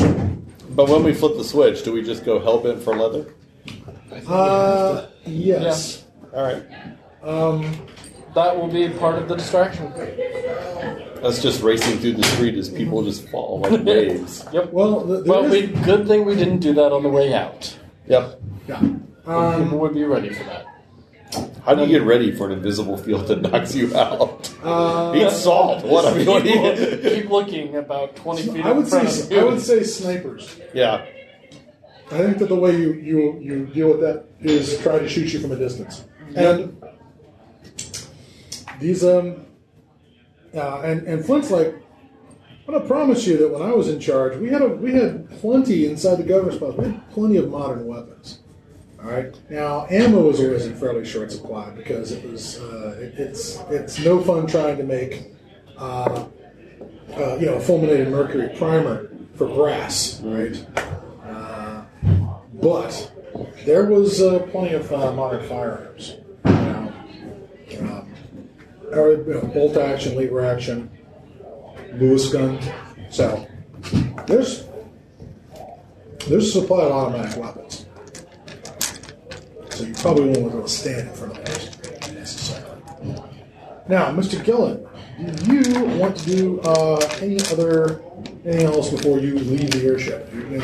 But 0.71 0.89
when 0.89 1.03
we 1.03 1.13
flip 1.13 1.37
the 1.37 1.43
switch, 1.43 1.83
do 1.83 1.91
we 1.93 2.01
just 2.03 2.25
go 2.25 2.39
hell 2.39 2.59
bent 2.59 2.81
for 2.81 2.95
leather? 2.95 3.33
Uh, 4.27 5.07
yes. 5.25 6.05
All 6.33 6.43
right. 6.43 6.63
Um, 7.23 7.87
That 8.35 8.55
will 8.55 8.67
be 8.67 8.87
part 8.89 9.15
of 9.21 9.27
the 9.27 9.35
distraction. 9.35 9.91
That's 11.21 11.41
just 11.41 11.63
racing 11.63 11.97
through 11.99 12.13
the 12.13 12.23
street 12.23 12.55
as 12.55 12.69
people 12.69 13.03
just 13.03 13.27
fall 13.29 13.59
like 13.61 13.83
waves. 13.85 14.45
Yep. 14.53 14.71
Well, 14.71 15.01
the, 15.03 15.21
there 15.21 15.33
Well, 15.33 15.45
is- 15.45 15.51
we, 15.51 15.67
good 15.83 16.07
thing 16.07 16.25
we 16.25 16.35
didn't 16.35 16.59
do 16.59 16.73
that 16.75 16.91
on 16.91 17.01
the 17.03 17.09
way 17.09 17.33
out. 17.33 17.75
Yep. 18.07 18.39
yeah. 18.67 18.79
People 18.79 19.33
Um, 19.33 19.79
would 19.79 19.93
be 19.95 20.03
ready 20.03 20.29
for 20.33 20.43
that. 20.43 20.65
How 21.65 21.75
do 21.75 21.81
you 21.81 21.87
get 21.87 22.03
ready 22.03 22.31
for 22.31 22.45
an 22.45 22.53
invisible 22.53 22.95
field 22.97 23.27
that 23.27 23.41
knocks 23.41 23.75
you 23.75 23.93
out? 23.97 24.53
uh, 24.63 25.13
Eat 25.15 25.31
salt. 25.31 25.83
What? 25.83 26.05
I 26.05 26.13
mean, 26.17 26.27
what 26.27 26.43
do 26.43 26.49
Keep, 26.53 27.03
you- 27.03 27.09
keep 27.21 27.29
looking 27.29 27.75
about 27.75 28.15
20 28.15 28.43
feet 28.43 28.65
I 28.65 28.71
in 28.71 28.77
would 28.77 28.87
front 28.87 29.09
say 29.09 29.23
of 29.25 29.31
you. 29.31 29.39
I 29.39 29.43
would 29.43 29.61
say 29.61 29.83
snipers. 29.83 30.55
yeah. 30.73 31.05
I 32.11 32.19
think 32.19 32.37
that 32.37 32.47
the 32.47 32.55
way 32.55 32.77
you, 32.77 32.93
you, 32.93 33.39
you 33.41 33.65
deal 33.67 33.89
with 33.89 33.99
that 34.01 34.25
is 34.39 34.79
try 34.79 34.97
to 34.97 35.09
shoot 35.09 35.33
you 35.33 35.39
from 35.39 35.51
a 35.51 35.57
distance. 35.57 36.05
And 36.35 36.81
these 38.79 39.03
um 39.03 39.45
uh, 40.55 40.81
and 40.81 41.07
and 41.07 41.25
Flint's 41.25 41.51
like, 41.51 41.75
I'm 42.67 42.73
gonna 42.73 42.85
promise 42.85 43.25
you 43.27 43.37
that 43.37 43.49
when 43.49 43.61
I 43.61 43.73
was 43.73 43.89
in 43.89 43.99
charge, 43.99 44.37
we 44.37 44.49
had 44.49 44.61
a 44.61 44.67
we 44.67 44.93
had 44.93 45.29
plenty 45.39 45.85
inside 45.85 46.15
the 46.15 46.23
governor's 46.23 46.57
post. 46.57 46.77
We 46.77 46.85
had 46.85 47.11
plenty 47.11 47.37
of 47.37 47.49
modern 47.49 47.85
weapons. 47.85 48.39
All 48.99 49.11
right. 49.11 49.35
Now 49.49 49.85
ammo 49.89 50.21
was 50.21 50.39
always 50.39 50.65
in 50.65 50.75
fairly 50.75 51.05
short 51.05 51.31
supply 51.31 51.69
because 51.71 52.11
it 52.11 52.29
was 52.29 52.59
uh, 52.59 52.97
it, 52.99 53.19
it's 53.19 53.59
it's 53.69 53.99
no 53.99 54.21
fun 54.21 54.47
trying 54.47 54.77
to 54.77 54.83
make 54.83 55.31
uh, 55.77 56.25
uh, 57.15 57.35
you 57.35 57.45
know 57.45 57.59
fulminated 57.59 58.09
mercury 58.09 58.49
primer 58.57 59.09
for 59.35 59.47
brass, 59.47 60.19
right? 60.21 60.65
But 62.67 63.13
there 63.65 63.85
was 63.85 64.21
uh, 64.21 64.39
plenty 64.51 64.73
of 64.73 64.91
uh, 64.91 65.13
modern 65.13 65.47
firearms. 65.47 66.17
Know, 66.43 66.91
um, 67.79 68.13
or, 68.91 69.11
you 69.13 69.33
know, 69.35 69.41
bolt 69.53 69.77
action, 69.77 70.17
lever 70.17 70.45
action, 70.45 70.91
Lewis 71.93 72.27
gun. 72.27 72.59
So 73.09 73.47
there's 74.25 74.65
there's 76.27 76.47
a 76.47 76.59
supply 76.59 76.83
of 76.83 76.91
automatic 76.91 77.41
weapons. 77.41 77.85
So 79.69 79.85
you 79.85 79.93
probably 79.93 80.25
won't 80.25 80.53
want 80.53 80.67
to 80.67 80.69
stand 80.69 81.07
in 81.07 81.13
front 81.13 81.37
of 81.37 81.45
those 81.45 82.13
necessarily. 82.13 82.81
Now, 83.87 84.11
Mr. 84.11 84.43
Gillen, 84.43 84.85
do 85.45 85.55
you 85.55 85.85
want 85.97 86.17
to 86.17 86.25
do 86.25 86.59
uh, 86.65 86.97
any 87.21 87.39
other 87.49 88.01
anything 88.43 88.65
else 88.65 88.89
before 88.89 89.19
you 89.19 89.39
leave 89.39 89.71
the 89.71 89.85
airship? 89.85 90.29
Do 90.31 90.39
you 90.39 90.59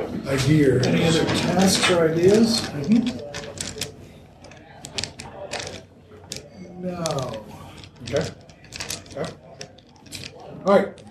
have 0.00 0.50
Any 0.50 0.64
other 0.64 0.80
ideas? 0.80 0.86
Any 0.86 1.04
other 1.04 1.24
tasks 1.24 1.90
or 1.90 2.10
ideas? 2.10 2.60
Mm-hmm. 2.60 3.30
No. 6.82 7.44
Okay. 8.04 8.26
Okay. 9.16 9.32
All 10.64 10.76
right. 10.78 11.02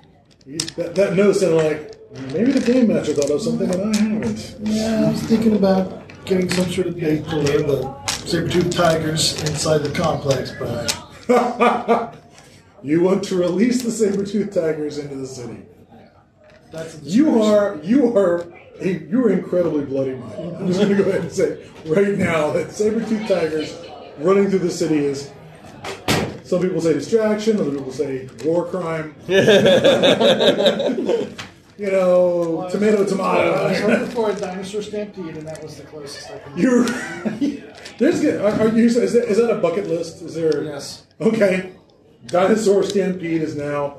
That, 0.75 0.95
that 0.95 1.15
note 1.15 1.33
sounded 1.33 1.55
like 1.57 1.95
maybe 2.33 2.51
the 2.51 2.59
game 2.59 2.87
master 2.87 3.13
thought 3.13 3.29
of 3.29 3.41
something 3.41 3.69
and 3.69 3.95
I 3.95 3.99
haven't. 3.99 4.55
Yeah, 4.63 5.05
I 5.07 5.11
was 5.11 5.21
thinking 5.23 5.55
about 5.55 6.07
getting 6.25 6.49
some 6.49 6.71
sort 6.71 6.87
of 6.87 6.99
bait 6.99 7.23
to 7.25 7.35
lure 7.35 7.61
the 7.61 8.05
saber-toothed 8.07 8.71
tigers 8.71 9.39
inside 9.43 9.79
the 9.79 9.91
complex, 9.91 10.51
but 10.57 10.95
You 12.81 13.01
want 13.01 13.23
to 13.25 13.35
release 13.35 13.83
the 13.83 13.91
saber-toothed 13.91 14.53
tigers 14.53 14.97
into 14.97 15.15
the 15.15 15.27
city. 15.27 15.63
that's 16.71 17.01
You 17.03 17.41
are 17.43 17.77
you 17.83 18.17
are 18.17 18.47
a, 18.81 18.89
you 19.09 19.23
are 19.23 19.29
incredibly 19.29 19.85
bloody 19.85 20.15
minded. 20.15 20.55
I'm 20.55 20.67
just 20.67 20.79
going 20.79 20.95
to 20.95 21.03
go 21.03 21.09
ahead 21.09 21.21
and 21.21 21.31
say 21.31 21.65
right 21.85 22.17
now 22.17 22.51
that 22.51 22.71
saber-toothed 22.71 23.27
tigers 23.27 23.77
running 24.17 24.49
through 24.49 24.59
the 24.59 24.71
city 24.71 24.97
is. 24.97 25.31
Some 26.43 26.61
people 26.61 26.81
say 26.81 26.93
distraction, 26.93 27.59
other 27.59 27.71
people 27.71 27.91
say 27.91 28.27
war 28.43 28.65
crime. 28.65 29.13
you 29.27 29.37
know, 31.91 32.67
tomato, 32.71 33.05
tomato. 33.05 33.51
I 33.51 33.69
was 33.69 33.77
tomato. 33.79 33.99
hoping 33.99 34.15
for 34.15 34.31
a 34.31 34.35
dinosaur 34.35 34.81
stampede, 34.81 35.37
and 35.37 35.47
that 35.47 35.61
was 35.61 35.77
the 35.77 35.83
closest 35.83 36.31
I 36.31 36.39
could. 36.39 36.57
You, 36.57 36.85
there's 37.99 38.19
good. 38.21 38.41
Are, 38.41 38.61
are 38.61 38.69
you, 38.69 38.85
is, 38.85 39.13
that, 39.13 39.25
is 39.25 39.37
that 39.37 39.51
a 39.51 39.59
bucket 39.59 39.87
list? 39.87 40.23
Is 40.23 40.33
there? 40.33 40.63
Yes. 40.63 41.05
Okay. 41.21 41.73
Dinosaur 42.27 42.83
Stampede 42.83 43.41
is 43.41 43.55
now 43.55 43.97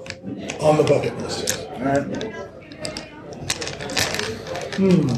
on 0.61 0.77
the 0.77 0.85
bucket 0.85 1.16
list. 1.19 1.66
All 1.70 1.81
right. 1.81 2.60
Hmm. 4.81 5.09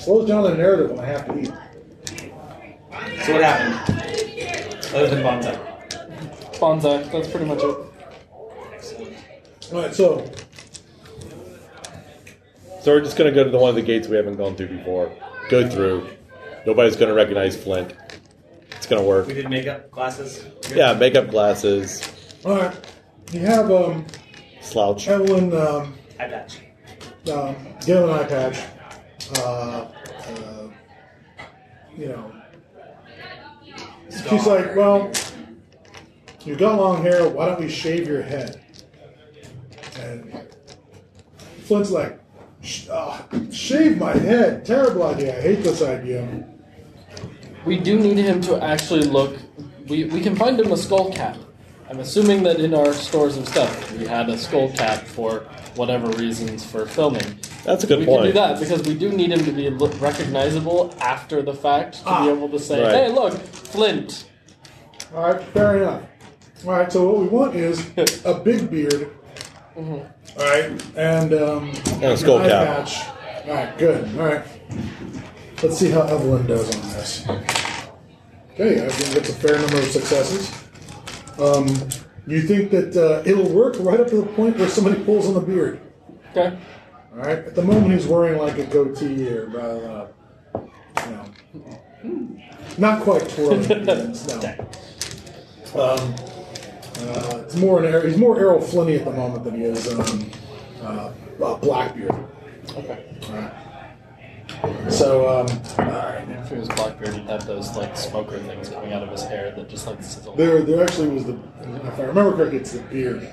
Slows 0.00 0.26
down 0.26 0.42
the 0.42 0.54
narrative 0.56 0.90
when 0.90 0.98
I 0.98 1.06
have 1.06 1.24
to 1.26 1.38
eat. 1.38 1.52
So 3.24 3.32
what 3.34 3.42
happened? 3.44 3.94
Other 4.92 5.06
than 5.06 5.22
bonsai. 5.22 5.56
Bonsai. 6.58 7.12
That's 7.12 7.28
pretty 7.28 7.46
much 7.46 7.58
it. 7.58 7.76
All 9.72 9.82
right. 9.82 9.94
So 9.94 10.28
So 12.82 12.92
we're 12.92 13.02
just 13.02 13.16
going 13.16 13.32
to 13.32 13.34
go 13.34 13.44
to 13.44 13.50
the 13.50 13.58
one 13.58 13.70
of 13.70 13.76
the 13.76 13.82
gates 13.82 14.08
we 14.08 14.16
haven't 14.16 14.36
gone 14.36 14.56
through 14.56 14.76
before. 14.76 15.12
Go 15.48 15.70
through. 15.70 16.08
Nobody's 16.66 16.96
going 16.96 17.08
to 17.08 17.14
recognize 17.14 17.56
Flint. 17.56 17.94
It's 18.72 18.86
going 18.88 19.00
to 19.00 19.06
work. 19.06 19.28
We 19.28 19.34
did 19.34 19.48
makeup 19.48 19.92
classes. 19.92 20.44
Yeah, 20.74 20.94
makeup 20.94 21.28
glasses, 21.28 22.02
all 22.44 22.56
right. 22.56 22.76
You 23.30 23.40
have 23.40 23.70
um, 23.70 24.06
slouch. 24.60 25.06
Evelyn 25.06 25.54
um, 25.54 25.94
Eye 26.18 26.26
patch. 26.26 26.58
Um, 27.26 27.56
get 27.84 28.02
an 28.02 28.28
patch. 28.28 28.64
Uh, 29.38 29.88
uh, 30.28 30.68
you 31.96 32.08
know, 32.08 32.32
she's 34.10 34.46
like, 34.46 34.74
well, 34.76 35.10
you 36.44 36.56
got 36.56 36.78
long 36.78 37.02
hair. 37.02 37.28
Why 37.28 37.46
don't 37.46 37.60
we 37.60 37.68
shave 37.68 38.06
your 38.06 38.22
head? 38.22 38.62
And 40.00 40.48
Flint's 41.64 41.90
like, 41.90 42.18
"Sh- 42.62 42.88
uh, 42.88 43.22
shave 43.50 43.98
my 43.98 44.16
head. 44.16 44.64
Terrible 44.64 45.02
idea. 45.02 45.36
I 45.36 45.40
hate 45.40 45.62
this 45.62 45.82
idea. 45.82 46.46
We 47.66 47.78
do 47.78 47.98
need 47.98 48.16
him 48.16 48.40
to 48.42 48.62
actually 48.62 49.02
look. 49.02 49.36
We, 49.88 50.04
we 50.04 50.20
can 50.20 50.36
find 50.36 50.58
him 50.58 50.72
a 50.72 50.76
skull 50.76 51.12
cap. 51.12 51.36
I'm 51.90 52.00
assuming 52.00 52.42
that 52.44 52.60
in 52.60 52.74
our 52.74 52.92
stores 52.92 53.36
of 53.36 53.48
stuff, 53.48 53.92
we 53.92 54.06
had 54.06 54.28
a 54.28 54.38
skull 54.38 54.70
cap 54.72 55.04
for 55.04 55.46
whatever 55.78 56.08
reasons 56.18 56.64
for 56.64 56.84
filming. 56.84 57.22
That's 57.64 57.84
a 57.84 57.86
good 57.86 58.00
we 58.00 58.06
point. 58.06 58.22
We 58.22 58.32
can 58.32 58.34
do 58.34 58.40
that 58.40 58.60
because 58.60 58.82
we 58.86 58.94
do 58.94 59.10
need 59.12 59.30
him 59.30 59.44
to 59.44 59.52
be 59.52 59.68
recognizable 59.70 60.94
after 61.00 61.40
the 61.40 61.54
fact 61.54 61.94
to 62.02 62.08
Ah, 62.08 62.24
be 62.24 62.30
able 62.30 62.48
to 62.50 62.58
say, 62.58 62.82
right. 62.82 62.92
"Hey, 62.94 63.08
look, 63.12 63.32
Flint." 63.34 64.26
All 65.14 65.22
right, 65.32 65.40
fair 65.54 65.78
enough. 65.78 66.02
All 66.66 66.72
right, 66.72 66.92
so 66.92 67.08
what 67.08 67.18
we 67.22 67.28
want 67.28 67.54
is 67.56 67.80
a 68.24 68.34
big 68.34 68.68
beard. 68.70 69.10
All 69.76 70.04
right, 70.38 70.70
and 70.96 71.32
um, 71.32 71.70
And 71.94 72.04
a 72.04 72.16
skull 72.16 72.38
eye 72.38 72.48
cap. 72.48 72.66
patch. 72.66 73.06
All 73.48 73.54
right, 73.54 73.78
good. 73.78 74.04
All 74.18 74.26
right, 74.26 74.44
let's 75.62 75.78
see 75.78 75.90
how 75.90 76.02
Evelyn 76.02 76.46
does 76.46 76.74
on 76.76 76.82
this. 76.90 77.28
Okay, 78.54 78.80
Evelyn 78.80 79.12
gets 79.14 79.28
a 79.30 79.32
fair 79.34 79.56
number 79.58 79.78
of 79.78 79.84
successes. 79.84 80.50
Um, 81.38 81.66
you 82.34 82.42
think 82.42 82.70
that 82.70 82.96
uh, 82.96 83.22
it'll 83.24 83.48
work 83.48 83.76
right 83.80 84.00
up 84.00 84.08
to 84.08 84.16
the 84.16 84.26
point 84.26 84.56
where 84.58 84.68
somebody 84.68 85.02
pulls 85.02 85.26
on 85.26 85.34
the 85.34 85.40
beard? 85.40 85.80
Okay. 86.30 86.56
All 87.12 87.18
right. 87.18 87.38
At 87.38 87.54
the 87.54 87.62
moment, 87.62 87.92
he's 87.92 88.06
wearing 88.06 88.38
like 88.38 88.58
a 88.58 88.64
goatee 88.64 89.14
here, 89.14 89.48
rather 89.48 89.80
than 89.80 89.90
a, 89.90 90.08
you 91.06 91.10
know, 91.10 92.40
not 92.76 93.02
quite 93.02 93.28
twirling. 93.28 93.66
beards, 93.84 94.26
no. 94.28 94.68
Um, 95.74 96.14
uh, 97.00 97.42
it's 97.44 97.56
more 97.56 97.84
an 97.84 98.06
he's 98.06 98.16
more 98.16 98.38
Errol 98.38 98.60
Flinney 98.60 98.98
at 98.98 99.04
the 99.04 99.12
moment 99.12 99.44
than 99.44 99.54
he 99.56 99.64
is 99.64 99.86
um, 99.92 100.30
uh, 100.82 101.12
uh, 101.42 101.56
Blackbeard. 101.58 102.10
Okay. 102.70 103.04
All 103.28 103.34
right. 103.34 103.67
So, 104.90 105.28
um, 105.28 105.46
all 105.78 105.84
right. 105.84 106.24
If 106.28 106.48
he 106.50 106.56
was 106.56 106.68
Blackbeard, 106.68 107.14
he'd 107.14 107.26
have 107.28 107.46
those 107.46 107.76
like 107.76 107.96
smoker 107.96 108.38
things 108.38 108.68
coming 108.70 108.92
out 108.92 109.02
of 109.02 109.10
his 109.10 109.22
hair 109.22 109.52
that 109.54 109.68
just 109.68 109.86
like 109.86 110.02
sizzle. 110.02 110.34
There, 110.34 110.62
there 110.62 110.82
actually 110.82 111.08
was 111.08 111.24
the, 111.24 111.38
if 111.84 111.98
I 111.98 112.02
remember 112.04 112.34
correctly, 112.36 112.58
it's 112.58 112.72
the 112.72 112.80
beard. 112.82 113.28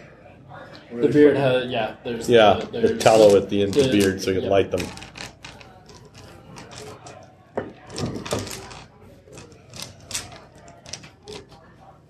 The 0.94 1.08
beard 1.08 1.36
has 1.36 1.70
yeah. 1.70 1.96
There's 2.04 2.30
Yeah, 2.30 2.54
the, 2.72 2.82
the 2.82 2.98
tallow 2.98 3.36
at 3.36 3.50
the 3.50 3.64
end 3.64 3.76
of 3.76 3.84
the 3.84 3.90
the- 3.90 4.00
beard 4.00 4.22
so 4.22 4.30
you 4.32 4.36
can 4.36 4.44
yeah. 4.46 4.50
light 4.50 4.72
them. 4.72 4.86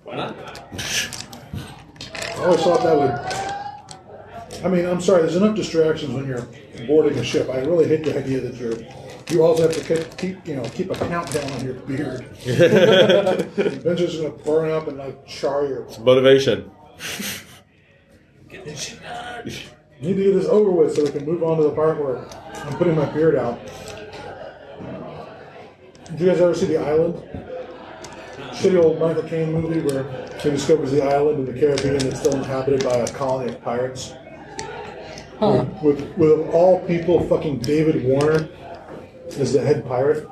Why 0.04 0.16
not? 0.16 0.36
I 0.38 2.44
always 2.44 2.62
thought 2.62 2.84
that 2.84 2.98
would. 2.98 4.66
I 4.66 4.70
mean, 4.70 4.86
I'm 4.86 5.02
sorry. 5.02 5.22
There's 5.22 5.36
enough 5.36 5.56
distractions 5.56 6.14
when 6.14 6.28
you're 6.28 6.48
boarding 6.88 7.18
a 7.18 7.24
ship. 7.24 7.50
I 7.50 7.58
really 7.60 7.88
hate 7.88 8.04
the 8.04 8.18
idea 8.18 8.40
that 8.42 8.56
you're. 8.56 8.74
You 9.30 9.44
also 9.44 9.64
have 9.64 9.74
to 9.74 9.84
keep, 9.84 10.18
keep 10.18 10.48
you 10.48 10.56
know, 10.56 10.64
keep 10.70 10.92
a 10.92 10.96
countdown 10.96 11.52
on 11.54 11.66
your 11.66 11.74
beard. 11.76 12.26
Eventually, 12.46 14.06
it's 14.06 14.18
going 14.18 14.38
to 14.38 14.44
burn 14.44 14.70
up 14.70 14.88
and 14.88 14.98
like 14.98 15.26
char 15.26 15.66
your. 15.66 15.84
It's 15.84 15.98
Motivation. 15.98 16.70
Get 18.50 18.66
this 18.66 18.84
shit 18.84 19.02
done. 19.02 19.46
Need 20.02 20.18
to 20.18 20.24
get 20.24 20.34
this 20.34 20.46
over 20.46 20.70
with 20.70 20.94
so 20.96 21.04
we 21.04 21.10
can 21.10 21.26
move 21.26 21.42
on 21.42 21.58
to 21.58 21.64
the 21.64 21.72
part 21.72 21.98
where 21.98 22.18
I'm 22.66 22.78
putting 22.78 22.96
my 22.96 23.06
beard 23.06 23.36
out. 23.36 23.60
Did 26.12 26.20
you 26.20 26.28
guys 26.28 26.42
ever 26.42 26.54
see 26.54 26.68
The 26.68 26.78
Island? 26.78 27.16
Shitty 28.52 28.84
old 28.84 29.00
Michael 29.00 29.24
Caine 29.24 29.54
movie 29.54 29.82
where 29.82 30.04
he 30.40 30.50
discovers 30.52 30.92
the 30.92 31.04
island 31.04 31.40
in 31.40 31.54
the 31.54 31.60
Caribbean 31.60 31.98
that's 31.98 32.20
still 32.20 32.36
inhabited 32.36 32.84
by 32.84 32.96
a 32.98 33.08
colony 33.08 33.54
of 33.54 33.62
pirates. 33.64 34.14
Huh. 35.40 35.66
With, 35.82 36.16
with 36.18 36.32
of 36.32 36.50
all 36.54 36.86
people, 36.86 37.28
fucking 37.28 37.60
David 37.60 38.04
Warner 38.04 38.48
is 39.38 39.54
the 39.54 39.62
head 39.62 39.86
pirate. 39.88 40.28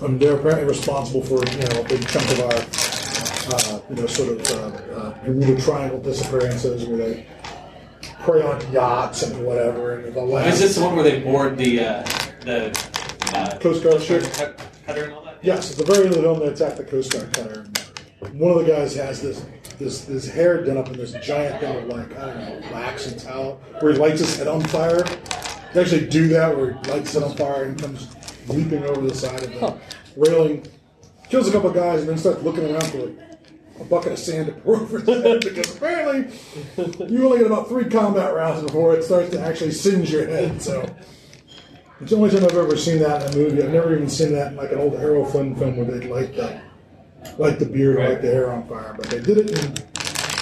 Um, 0.00 0.18
they're 0.18 0.36
apparently 0.36 0.64
responsible 0.64 1.22
for 1.22 1.44
you 1.50 1.58
know 1.58 1.80
a 1.80 1.88
big 1.88 2.06
chunk 2.06 2.30
of 2.30 2.40
our 2.40 2.54
uh, 3.54 3.80
you 3.90 3.96
know 3.96 4.06
sort 4.06 4.40
of 4.40 4.50
uh, 4.50 4.94
uh, 4.94 5.24
Bermuda 5.24 5.60
Triangle 5.60 6.00
disappearances 6.00 6.86
where 6.86 6.98
they 6.98 7.26
prey 8.20 8.42
on 8.42 8.72
yachts 8.72 9.22
and 9.22 9.44
whatever. 9.44 9.98
And 9.98 10.14
the 10.14 10.24
Is 10.46 10.60
this 10.60 10.76
the 10.76 10.84
one 10.84 10.94
where 10.94 11.04
they 11.04 11.20
board 11.20 11.58
the 11.58 11.80
uh, 11.80 12.02
the 12.42 12.88
uh, 13.34 13.58
Coast 13.58 13.82
Guard 13.82 14.00
ship. 14.02 14.22
cutter 14.86 15.04
and 15.04 15.12
all 15.14 15.24
that? 15.24 15.38
Yes, 15.42 15.72
at 15.72 15.84
the 15.84 15.92
very 15.92 16.06
end 16.06 16.14
of 16.14 16.22
the 16.22 16.22
film, 16.22 16.38
they 16.40 16.46
attack 16.46 16.76
the 16.76 16.84
Coast 16.84 17.12
Guard 17.12 17.32
cutter. 17.32 17.66
One 18.32 18.56
of 18.56 18.64
the 18.64 18.70
guys 18.70 18.94
has 18.94 19.20
this 19.20 19.44
this 19.78 20.04
this 20.04 20.28
hair 20.28 20.64
done 20.64 20.76
up 20.76 20.88
in 20.88 20.96
this 20.96 21.12
giant 21.14 21.60
thing 21.60 21.76
of 21.76 21.86
like 21.86 22.16
I 22.18 22.26
don't 22.26 22.38
know 22.38 22.72
wax 22.72 23.06
and 23.10 23.18
tallow, 23.18 23.60
where 23.80 23.92
he 23.92 23.98
lights 23.98 24.20
his 24.20 24.36
head 24.36 24.46
on 24.46 24.60
fire. 24.60 25.04
They 25.72 25.80
actually 25.82 26.06
do 26.08 26.28
that 26.28 26.56
where 26.56 26.72
he 26.72 26.90
lights 26.90 27.14
it 27.14 27.22
on 27.22 27.36
fire 27.36 27.64
and 27.64 27.80
comes 27.80 28.08
leaping 28.48 28.84
over 28.84 29.06
the 29.06 29.14
side 29.14 29.42
of 29.42 29.52
the 29.52 29.78
railing, 30.16 30.66
kills 31.28 31.48
a 31.48 31.52
couple 31.52 31.68
of 31.68 31.74
guys, 31.74 32.00
and 32.00 32.08
then 32.08 32.18
starts 32.18 32.42
looking 32.42 32.64
around 32.64 32.86
for 32.86 32.98
like 32.98 33.18
a 33.80 33.84
bucket 33.84 34.12
of 34.12 34.18
sand 34.18 34.46
to 34.46 34.52
pour 34.52 34.76
over 34.80 34.98
his 34.98 35.22
head 35.22 35.40
because 35.44 35.76
apparently 35.76 36.32
you 37.08 37.24
only 37.24 37.38
get 37.38 37.46
about 37.46 37.68
three 37.68 37.84
combat 37.84 38.34
rounds 38.34 38.62
before 38.62 38.94
it 38.94 39.04
starts 39.04 39.30
to 39.30 39.40
actually 39.40 39.72
singe 39.72 40.10
your 40.10 40.26
head. 40.26 40.60
So. 40.62 40.84
It's 42.00 42.10
the 42.10 42.16
only 42.16 42.30
time 42.30 42.44
I've 42.44 42.56
ever 42.56 42.76
seen 42.76 43.00
that 43.00 43.22
in 43.22 43.32
a 43.32 43.36
movie. 43.36 43.60
I've 43.60 43.72
never 43.72 43.92
even 43.92 44.08
seen 44.08 44.32
that 44.32 44.52
in 44.52 44.56
like 44.56 44.70
an 44.70 44.78
old 44.78 44.94
Errol 44.94 45.24
Flynn 45.24 45.56
film 45.56 45.76
where 45.76 45.84
they 45.84 46.06
light 46.06 46.36
the 46.36 46.60
light 47.38 47.58
the 47.58 47.66
beard, 47.66 47.96
or 47.96 48.08
light 48.08 48.22
the 48.22 48.28
hair 48.28 48.52
on 48.52 48.68
fire. 48.68 48.94
But 48.96 49.10
they 49.10 49.18
did 49.18 49.38
it 49.38 49.58
in 49.58 49.74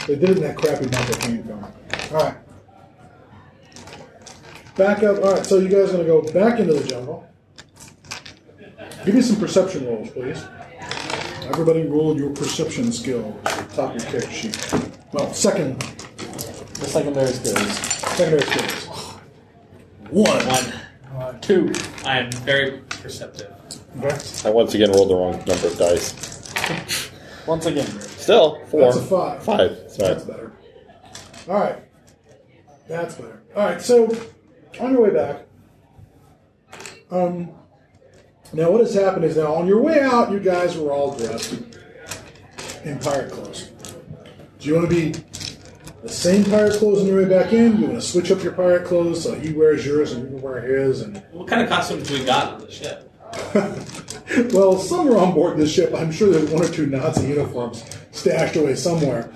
They 0.06 0.16
did 0.16 0.30
it 0.30 0.36
in 0.36 0.42
that 0.42 0.56
crappy 0.58 0.84
Michael 0.86 1.14
Caine 1.14 1.42
film. 1.44 1.64
All 2.12 2.18
right. 2.18 2.36
Back 4.76 5.02
up. 5.02 5.22
All 5.22 5.32
right. 5.34 5.46
So 5.46 5.58
you 5.58 5.68
guys 5.68 5.90
are 5.94 6.02
going 6.02 6.06
to 6.06 6.28
go 6.28 6.32
back 6.32 6.60
into 6.60 6.74
the 6.74 6.86
jungle. 6.86 7.26
Give 9.04 9.14
me 9.14 9.22
some 9.22 9.36
perception 9.36 9.86
rolls, 9.86 10.10
please. 10.10 10.44
Everybody 11.44 11.82
roll 11.86 12.16
your 12.16 12.30
perception 12.30 12.90
skill 12.92 13.38
at 13.46 13.68
the 13.68 13.76
top 13.76 13.94
of 13.94 14.02
your 14.02 14.10
character 14.10 14.30
sheet. 14.32 14.98
Well, 15.12 15.32
second, 15.32 15.78
The 15.80 16.86
secondary 16.86 17.28
skills. 17.32 17.78
secondary 17.78 18.42
skills. 18.42 18.84
One. 20.10 20.72
Uh, 21.16 21.32
two. 21.40 21.72
I 22.04 22.18
am 22.18 22.30
very 22.32 22.78
perceptive. 22.88 23.52
Okay. 24.00 24.18
I 24.44 24.50
once 24.52 24.74
again 24.74 24.90
rolled 24.90 25.08
the 25.10 25.14
wrong 25.14 25.32
number 25.46 25.66
of 25.68 25.78
dice. 25.78 26.32
Once 27.46 27.64
again. 27.64 27.86
Still, 28.00 28.60
four. 28.66 28.80
That's 28.92 28.96
a 28.96 29.02
five. 29.02 29.42
Five. 29.44 29.78
Sorry. 29.88 30.14
That's 30.14 30.24
better. 30.24 30.52
All 31.48 31.54
right. 31.54 31.78
That's 32.88 33.14
better. 33.14 33.40
All 33.54 33.64
right. 33.66 33.80
So, 33.80 34.08
on 34.80 34.92
your 34.92 35.02
way 35.02 35.10
back, 35.10 35.46
um, 37.10 37.50
now 38.52 38.70
what 38.70 38.80
has 38.80 38.94
happened 38.94 39.24
is 39.24 39.36
now 39.36 39.54
on 39.54 39.66
your 39.66 39.80
way 39.80 40.00
out, 40.00 40.30
you 40.30 40.40
guys 40.40 40.76
were 40.76 40.92
all 40.92 41.16
dressed 41.16 41.52
in 42.84 42.98
pirate 42.98 43.32
clothes. 43.32 43.70
Do 44.58 44.68
you 44.68 44.74
want 44.74 44.88
to 44.90 44.94
be 44.94 45.20
the 46.02 46.08
same 46.08 46.44
pirate 46.44 46.78
clothes 46.78 47.00
on 47.00 47.06
your 47.06 47.22
way 47.22 47.28
back 47.28 47.52
in? 47.52 47.78
You 47.78 47.86
want 47.86 48.00
to 48.00 48.02
switch 48.02 48.30
up 48.30 48.42
your 48.42 48.52
pirate 48.52 48.86
clothes 48.86 49.22
so 49.22 49.34
he 49.34 49.52
wears 49.52 49.84
yours 49.84 50.12
and 50.12 50.24
you 50.24 50.28
can 50.30 50.42
wear 50.42 50.60
his? 50.60 51.02
And 51.02 51.22
What 51.32 51.48
kind 51.48 51.62
of 51.62 51.68
costumes 51.68 52.10
we 52.10 52.24
got 52.24 52.54
on 52.54 52.60
the 52.60 52.70
ship? 52.70 53.10
well, 54.52 54.78
somewhere 54.78 55.18
on 55.18 55.34
board 55.34 55.56
this 55.56 55.72
ship, 55.72 55.92
I'm 55.94 56.12
sure 56.12 56.30
there's 56.30 56.50
one 56.50 56.62
or 56.62 56.68
two 56.68 56.86
Nazi 56.86 57.28
uniforms 57.28 57.84
stashed 58.12 58.56
away 58.56 58.74
somewhere. 58.74 59.32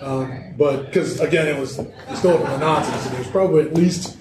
Um, 0.00 0.54
but 0.58 0.86
because 0.86 1.20
again, 1.20 1.46
it 1.46 1.58
was 1.58 1.74
still 2.14 2.38
from 2.38 2.50
the 2.50 2.58
Nazis, 2.58 3.02
so 3.02 3.10
there's 3.10 3.28
probably 3.28 3.62
at 3.62 3.74
least 3.74 4.18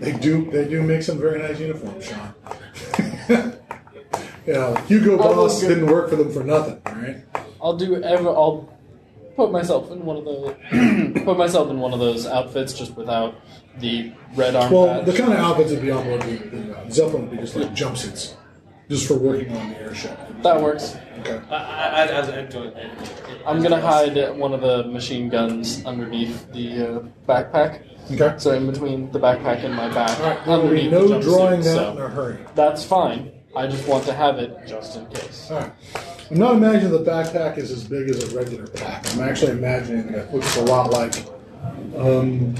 they 0.00 0.12
do 0.12 0.50
they 0.50 0.66
do 0.68 0.82
make 0.82 1.02
some 1.02 1.18
very 1.18 1.38
nice 1.40 1.58
uniforms, 1.60 2.04
Sean. 2.06 2.34
you 4.46 4.52
know, 4.52 4.74
Hugo 4.86 5.14
I 5.14 5.22
Boss 5.22 5.36
was- 5.36 5.60
didn't 5.62 5.86
work 5.86 6.10
for 6.10 6.16
them 6.16 6.32
for 6.32 6.44
nothing, 6.44 6.80
right? 6.86 7.16
I'll 7.62 7.76
do 7.76 8.02
ever. 8.02 8.28
I'll 8.28 8.68
put 9.36 9.50
myself 9.50 9.90
in 9.90 10.04
one 10.04 10.16
of 10.18 10.24
those. 10.24 10.54
put 11.24 11.38
myself 11.38 11.70
in 11.70 11.78
one 11.78 11.92
of 11.92 11.98
those 11.98 12.26
outfits 12.26 12.72
just 12.74 12.94
without 12.96 13.34
the 13.78 14.12
red 14.36 14.54
arm 14.54 14.70
Well, 14.72 14.86
patch. 14.86 15.06
the 15.06 15.12
kind 15.18 15.32
of 15.32 15.38
outfits 15.38 15.70
would 15.72 15.82
be 15.82 15.90
on 15.90 16.04
board 16.04 16.22
the, 16.22 16.36
the 16.36 16.76
uh, 16.78 16.90
Zeppelin 16.90 17.22
would 17.22 17.30
be 17.32 17.36
just 17.38 17.56
like 17.56 17.70
jumpsuits, 17.74 18.34
just 18.88 19.08
for 19.08 19.14
working 19.18 19.56
on 19.56 19.70
the 19.70 19.80
airship. 19.80 20.16
that 20.42 20.60
works. 20.60 20.96
Okay. 21.20 21.40
I, 21.50 21.54
I, 21.56 22.04
I, 22.04 22.20
I 22.20 22.38
enjoy 22.40 22.64
it. 22.66 22.76
I'm 23.46 23.62
gonna 23.62 23.80
hide 23.80 24.14
one 24.36 24.52
of 24.52 24.60
the 24.60 24.84
machine 24.84 25.28
guns 25.30 25.84
underneath 25.86 26.52
the 26.52 26.82
uh, 26.98 27.00
backpack. 27.26 27.82
Okay. 28.10 28.34
So 28.38 28.52
in 28.52 28.66
between 28.70 29.10
the 29.12 29.18
backpack 29.18 29.64
and 29.64 29.74
my 29.74 29.88
back, 29.92 30.18
All 30.20 30.26
right. 30.26 30.44
There 30.44 30.58
will 30.58 30.68
be 30.70 30.84
underneath 30.84 30.90
no 30.92 31.08
the 31.08 31.14
jumpsuit, 31.14 31.22
drawing 31.22 31.60
that 31.62 31.74
so 31.74 31.92
in 31.92 31.98
a 32.02 32.08
hurry. 32.08 32.38
that's 32.54 32.84
fine. 32.84 33.32
I 33.56 33.66
just 33.66 33.86
want 33.88 34.04
to 34.06 34.12
have 34.12 34.38
it 34.38 34.56
just 34.66 34.96
in 34.96 35.06
case. 35.06 35.48
All 35.50 35.60
right. 35.60 35.72
I'm 36.30 36.38
not 36.38 36.56
imagining 36.56 36.90
the 36.90 36.98
backpack 37.10 37.56
is 37.58 37.70
as 37.70 37.84
big 37.84 38.08
as 38.10 38.32
a 38.32 38.36
regular 38.36 38.66
pack. 38.66 39.06
I'm 39.14 39.20
actually 39.20 39.52
imagining 39.52 40.12
that 40.12 40.26
it 40.28 40.34
looks 40.34 40.56
a 40.56 40.62
lot 40.64 40.90
like 40.90 41.14
um, 41.96 42.54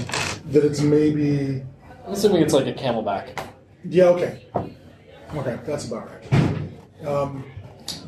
that. 0.51 0.63
It's 0.63 0.81
maybe 0.81 1.63
I'm 2.05 2.13
assuming 2.13 2.41
it's 2.43 2.53
like 2.53 2.67
a 2.67 2.73
camelback. 2.73 3.37
yeah. 3.83 4.05
Okay. 4.05 4.45
Okay, 5.35 5.59
that's 5.65 5.87
about 5.87 6.09
right. 6.09 7.05
Um, 7.07 7.43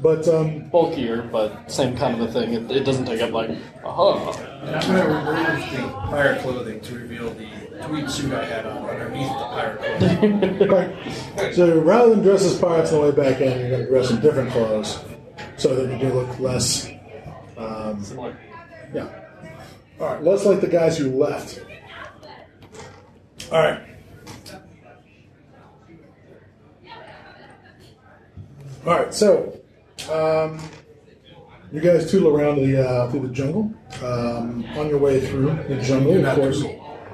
but 0.02 0.28
um, 0.28 0.69
Bulkier, 0.69 1.24
but 1.24 1.72
same 1.72 1.95
kind 1.98 2.19
of 2.19 2.30
a 2.30 2.32
thing. 2.32 2.53
It, 2.53 2.72
it 2.72 2.84
doesn't 2.84 3.06
take 3.06 3.22
up 3.22 3.32
like, 3.32 3.52
aha. 3.84 4.32
And 4.61 4.76
I'm 4.76 4.95
going 4.95 5.03
to 5.03 5.32
remove 5.32 5.72
the 5.72 5.88
pirate 6.10 6.41
clothing 6.41 6.80
to 6.82 6.95
reveal 6.95 7.34
the 7.34 7.48
tweed 7.88 8.10
suit 8.10 8.34
I 8.34 8.45
had 8.45 8.65
on 8.65 8.90
underneath 8.90 9.28
the 9.28 9.45
pirate 9.45 9.99
clothing. 9.99 10.61
okay. 10.72 11.53
so 11.53 11.80
rather 11.80 12.11
than 12.11 12.24
dress 12.24 12.44
as 12.44 12.60
pirates 12.60 12.91
on 12.91 13.02
the 13.02 13.11
way 13.11 13.15
back 13.15 13.41
in, 13.41 13.60
you're 13.60 13.69
going 13.69 13.82
to 13.82 13.88
dress 13.88 14.11
in 14.11 14.19
different 14.22 14.52
clothes 14.52 14.99
so 15.57 15.76
that 15.76 15.91
you 15.91 15.99
do 15.99 16.14
look 16.14 16.40
less. 16.40 16.90
Um, 17.57 18.03
yeah. 18.94 19.10
All 19.99 20.07
right. 20.07 20.24
Less 20.24 20.45
like 20.45 20.61
the 20.61 20.68
guys 20.68 20.98
who 20.98 21.11
left. 21.11 21.60
All 23.52 23.60
right. 23.60 23.82
All 28.88 28.94
right, 28.94 29.14
so 29.14 29.60
um, 30.10 30.60
you 31.72 31.82
guys 31.82 32.10
tootle 32.10 32.36
around 32.36 32.57
the 32.57 32.88
uh, 32.88 33.11
through 33.11 33.28
the 33.28 33.34
jungle. 33.34 33.74
Um, 34.02 34.65
on 34.78 34.90
your 34.90 34.99
way 34.99 35.26
through 35.26 35.48
the 35.68 35.82
jungle, 35.82 36.14
do 36.14 36.26
of 36.26 36.36
course. 36.36 36.61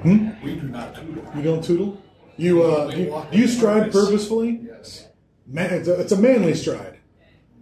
Hmm? 0.02 0.30
We 0.44 0.56
do 0.56 0.68
not 0.68 0.94
tootle. 0.94 1.24
You 1.36 1.42
don't 1.42 1.64
tootle. 1.64 2.02
You 2.36 2.62
uh, 2.64 2.92
you, 2.94 3.24
do 3.30 3.38
you 3.38 3.48
stride 3.48 3.90
purposefully? 3.92 4.60
Yes. 4.64 5.08
Man, 5.46 5.72
it's 5.72 5.88
a, 5.88 6.00
it's 6.00 6.12
a 6.12 6.20
manly 6.20 6.54
stride. 6.54 6.98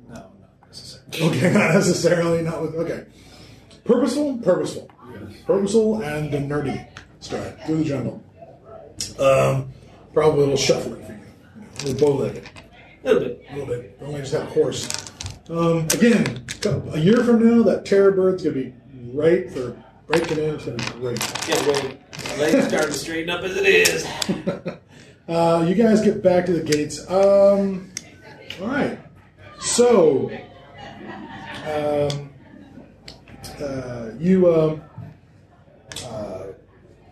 No, 0.09 0.15
not 0.15 0.33
necessarily. 0.67 1.37
Okay, 1.37 1.53
not 1.55 1.75
necessarily. 1.75 2.43
Not 2.43 2.63
with 2.63 2.75
okay. 2.75 3.07
Purposeful, 3.85 4.39
purposeful, 4.39 4.91
purposeful, 5.47 6.03
and 6.03 6.33
a 6.33 6.41
nerdy 6.41 6.89
stride 7.21 7.65
through 7.67 7.79
the 7.79 7.85
jungle. 7.85 8.23
Um, 9.19 9.73
probably 10.13 10.39
a 10.39 10.43
little 10.43 10.57
shuffling 10.57 11.05
for 11.05 11.13
you. 11.13 11.21
A 11.59 11.85
little 11.87 12.07
bow-legged. 12.07 12.49
A 13.05 13.13
little 13.13 13.29
bit. 13.29 13.47
a 13.51 13.57
little 13.57 13.67
bit. 13.67 14.01
Don't 14.01 14.17
just 14.17 14.33
have 14.33 14.49
horse. 14.49 15.02
Um, 15.51 15.79
again, 15.87 16.45
a 16.93 16.99
year 16.99 17.25
from 17.25 17.45
now, 17.45 17.63
that 17.65 17.85
terror 17.85 18.13
bird's 18.13 18.45
gonna 18.45 18.55
be 18.55 18.75
right 19.13 19.51
for 19.51 19.77
breaking 20.07 20.39
in. 20.39 20.55
It's 20.55 20.65
gonna 20.65 20.77
be 20.77 21.01
great. 21.01 21.21
Can't 21.21 21.67
wait. 21.67 22.39
Legs 22.39 22.69
starting 22.69 22.93
to 22.93 22.99
straighten 22.99 23.31
up 23.31 23.43
as 23.43 23.57
it 23.57 23.67
is. 23.67 24.07
Uh, 25.29 25.65
you 25.67 25.75
guys 25.77 26.01
get 26.01 26.21
back 26.21 26.45
to 26.45 26.53
the 26.53 26.61
gates. 26.61 27.09
Um, 27.09 27.93
all 28.61 28.67
right. 28.67 28.99
So, 29.61 30.31
um, 31.65 32.31
uh, 33.63 34.11
you 34.19 34.53
um, 34.53 34.83
uh, 36.05 36.43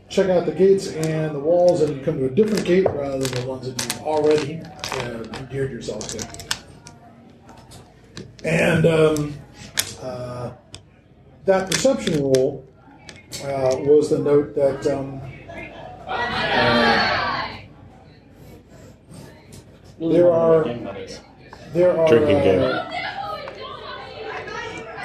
check 0.09 0.29
out 0.29 0.45
the 0.45 0.53
gates 0.53 0.89
and 0.89 1.37
the 1.37 1.39
walls, 1.39 1.83
and 1.83 1.97
you 1.97 2.03
come 2.05 2.19
to 2.19 2.27
a 2.27 2.31
different 2.31 2.65
gate 2.65 2.85
rather 2.91 3.21
than 3.21 3.43
the 3.43 3.49
ones 3.49 3.73
that 3.73 3.81
you've 3.81 4.03
already 4.03 4.61
uh, 4.61 5.39
endeared 5.39 5.71
yourself 5.71 6.09
to. 6.09 6.50
And 8.45 8.87
um, 8.87 9.35
uh, 10.03 10.53
that 11.45 11.71
perception 11.71 12.23
rule 12.23 12.65
uh, 13.45 13.77
was 13.81 14.11
the 14.11 14.19
note 14.19 14.55
that. 14.55 14.87
Um, 14.87 15.21
uh, 16.07 17.59
There 19.99 20.33
are- 20.33 20.65
game 20.65 20.85
that 20.85 20.97
is. 20.97 21.21
There 21.75 21.97
are 21.97 22.09
Drinking 22.09 22.37
uh, 22.37 22.43
game. 22.43 22.63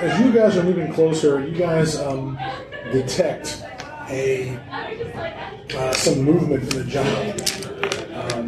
As 0.02 0.20
you 0.20 0.32
guys 0.32 0.57
are 0.57 0.64
moving 0.64 0.91
closer, 0.94 1.45
you 1.45 1.56
guys 1.56 1.99
um, 1.99 2.38
detect 2.91 3.64
a 4.10 4.57
uh, 5.78 5.91
some 5.94 6.22
movement 6.22 6.64
in 6.74 6.80
the 6.80 6.84
jungle. 6.86 7.32
Um, 8.34 8.48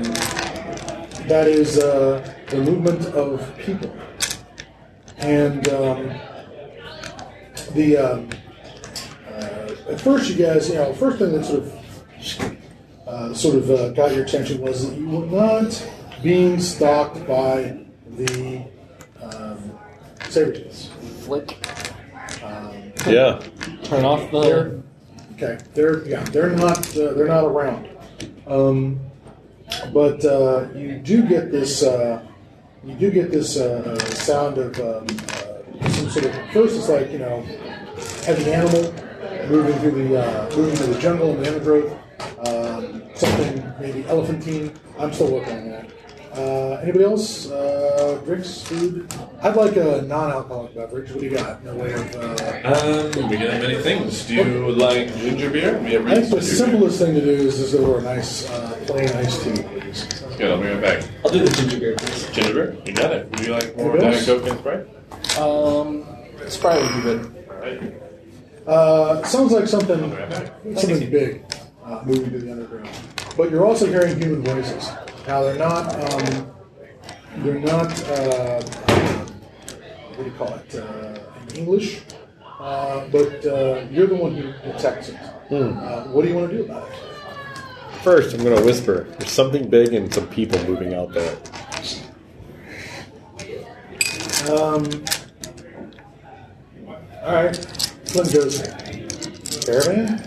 that 1.28 1.48
is 1.48 1.78
uh, 1.80 2.22
the 2.50 2.58
movement 2.58 3.06
of 3.08 3.56
people, 3.58 3.92
and 5.18 5.68
um, 5.70 6.14
the 7.74 7.98
um, 7.98 8.30
uh, 9.28 9.92
at 9.92 10.02
first 10.02 10.30
you 10.30 10.36
guys, 10.46 10.70
you 10.70 10.76
know, 10.76 10.94
first 10.94 11.18
thing 11.20 11.32
that 11.34 11.46
sort 11.46 11.64
of 11.64 12.58
uh, 13.08 13.34
sort 13.34 13.56
of 13.56 13.70
uh, 13.72 13.90
got 13.92 14.14
your 14.14 14.24
attention 14.26 14.62
was 14.62 14.90
that 14.90 14.98
you 14.98 15.08
were 15.10 15.26
not 15.26 15.90
being 16.22 16.60
stalked 16.60 17.26
by 17.28 17.78
the 18.18 18.64
um, 19.22 19.80
saber-tooths. 20.30 20.90
Flick. 21.22 21.58
Um, 22.44 22.92
Yeah. 23.08 23.42
Turn 23.84 24.04
off 24.06 24.30
they're 24.32 24.70
the. 24.70 24.84
okay. 25.36 25.58
They're 25.74 26.06
yeah. 26.06 26.24
They're 26.26 26.50
not. 26.52 26.80
Uh, 26.98 27.14
they're 27.14 27.28
not 27.28 27.46
around. 27.46 27.88
Um, 28.46 29.00
but 29.94 30.24
uh, 30.26 30.68
you 30.76 30.98
do 31.00 31.24
get 31.24 31.52
this. 31.52 31.84
Uh, 31.84 32.26
you 32.88 32.96
do 32.96 33.12
get 33.12 33.32
this 33.32 33.58
uh, 33.58 33.84
uh, 33.86 34.00
sound 34.16 34.58
of 34.58 34.80
um, 34.80 35.06
uh, 35.30 35.90
some 35.90 36.10
sort 36.10 36.26
of. 36.26 36.34
First, 36.52 36.78
it's 36.78 36.90
like 36.90 37.12
you 37.12 37.20
know, 37.20 37.42
heavy 38.26 38.54
animal 38.54 38.94
moving 39.50 39.78
through 39.80 40.08
the 40.08 40.22
uh, 40.24 40.56
moving 40.56 40.76
through 40.76 40.94
the 40.94 41.00
jungle 41.00 41.32
and 41.32 41.44
the 41.44 41.48
undergrowth. 41.50 41.92
Um, 42.48 43.04
something 43.16 43.74
maybe 43.80 44.08
elephantine. 44.08 44.74
I'm 44.98 45.12
still 45.12 45.32
working 45.32 45.58
on 45.58 45.70
that. 45.70 45.90
Uh, 46.34 46.80
anybody 46.84 47.04
else? 47.04 47.50
Uh, 47.50 48.22
drinks, 48.24 48.62
food? 48.62 49.12
I'd 49.42 49.56
like 49.56 49.76
a 49.76 50.04
non-alcoholic 50.04 50.76
beverage. 50.76 51.10
What 51.12 51.20
do 51.20 51.26
you 51.26 51.36
got? 51.36 51.64
No 51.64 51.74
way 51.74 51.94
of. 51.94 52.16
Uh, 52.16 52.28
Um, 52.64 53.30
we 53.30 53.38
can 53.38 53.50
have 53.50 53.62
many 53.62 53.82
things. 53.82 54.26
Do 54.26 54.36
you 54.36 54.72
like 54.72 55.16
ginger 55.18 55.50
beer? 55.50 55.80
We 55.80 55.94
have 55.94 56.06
I 56.06 56.16
think 56.16 56.30
the 56.30 56.42
simplest 56.42 57.00
thing 57.00 57.16
to 57.16 57.22
do 57.22 57.32
is 57.32 57.58
just 57.58 57.74
order 57.74 58.00
a 58.00 58.02
nice 58.04 58.48
uh, 58.50 58.78
plain 58.86 59.10
iced 59.10 59.44
tea, 59.44 59.64
please. 59.64 60.06
Beer. 60.38 60.48
Good, 60.48 60.52
I'll 60.52 60.60
bring 60.60 60.78
it 60.78 60.82
back. 60.82 61.10
I'll 61.26 61.32
do 61.32 61.44
the 61.44 61.52
ginger 61.52 61.80
beer, 61.80 61.96
please. 61.98 62.30
Ginger 62.32 62.54
beer? 62.54 62.78
You 62.86 62.94
got 62.94 63.12
it. 63.12 63.30
Would 63.32 63.40
you 63.46 63.52
like 63.54 63.76
more 63.78 63.98
Anybody 63.98 64.16
Diet? 64.16 64.26
Coke 64.26 64.48
and 64.48 64.60
Sprite? 64.60 65.38
Um, 65.38 66.06
Sprite 66.48 66.82
would 66.82 66.96
be 66.96 67.02
good. 67.02 67.48
Alright. 67.50 67.94
Uh, 68.68 69.24
sounds 69.24 69.52
like 69.54 69.68
something 69.68 70.12
something 70.76 71.10
big 71.10 71.46
uh, 71.86 72.02
moving 72.06 72.32
to 72.32 72.40
the 72.40 72.52
underground. 72.52 72.90
But 73.38 73.50
you're 73.50 73.66
also 73.66 73.86
hearing 73.88 74.20
human 74.20 74.44
voices. 74.44 74.90
Now 75.26 75.44
they're 75.44 75.58
not 75.58 75.94
um, 75.96 76.52
they're 77.38 77.60
not 77.60 77.88
uh, 78.10 78.62
what 80.16 80.18
do 80.18 80.24
you 80.26 80.32
call 80.38 80.54
it 80.56 80.76
uh, 80.76 81.18
in 81.50 81.56
English, 81.56 82.02
uh, 82.60 83.08
but 83.08 83.46
uh, 83.46 83.86
you're 83.90 84.08
the 84.08 84.16
one 84.16 84.36
who 84.36 84.52
detects 84.70 85.10
it. 85.10 85.16
Uh, 85.52 86.04
what 86.08 86.24
do 86.24 86.28
you 86.30 86.36
want 86.36 86.50
to 86.52 86.58
do 86.58 86.64
about 86.66 86.90
it? 86.90 86.96
First, 88.08 88.34
I'm 88.34 88.42
going 88.42 88.56
to 88.58 88.64
whisper. 88.64 89.04
There's 89.20 89.32
something 89.32 89.70
big 89.70 89.94
and 89.94 90.14
some 90.14 90.30
people 90.30 90.58
moving 90.64 90.94
out 90.94 91.12
there. 91.12 91.36
Um, 94.50 94.86
all 97.22 97.34
right, 97.34 97.54
Flynn 98.06 98.32
goes. 98.32 98.62
Caravan. 99.66 100.24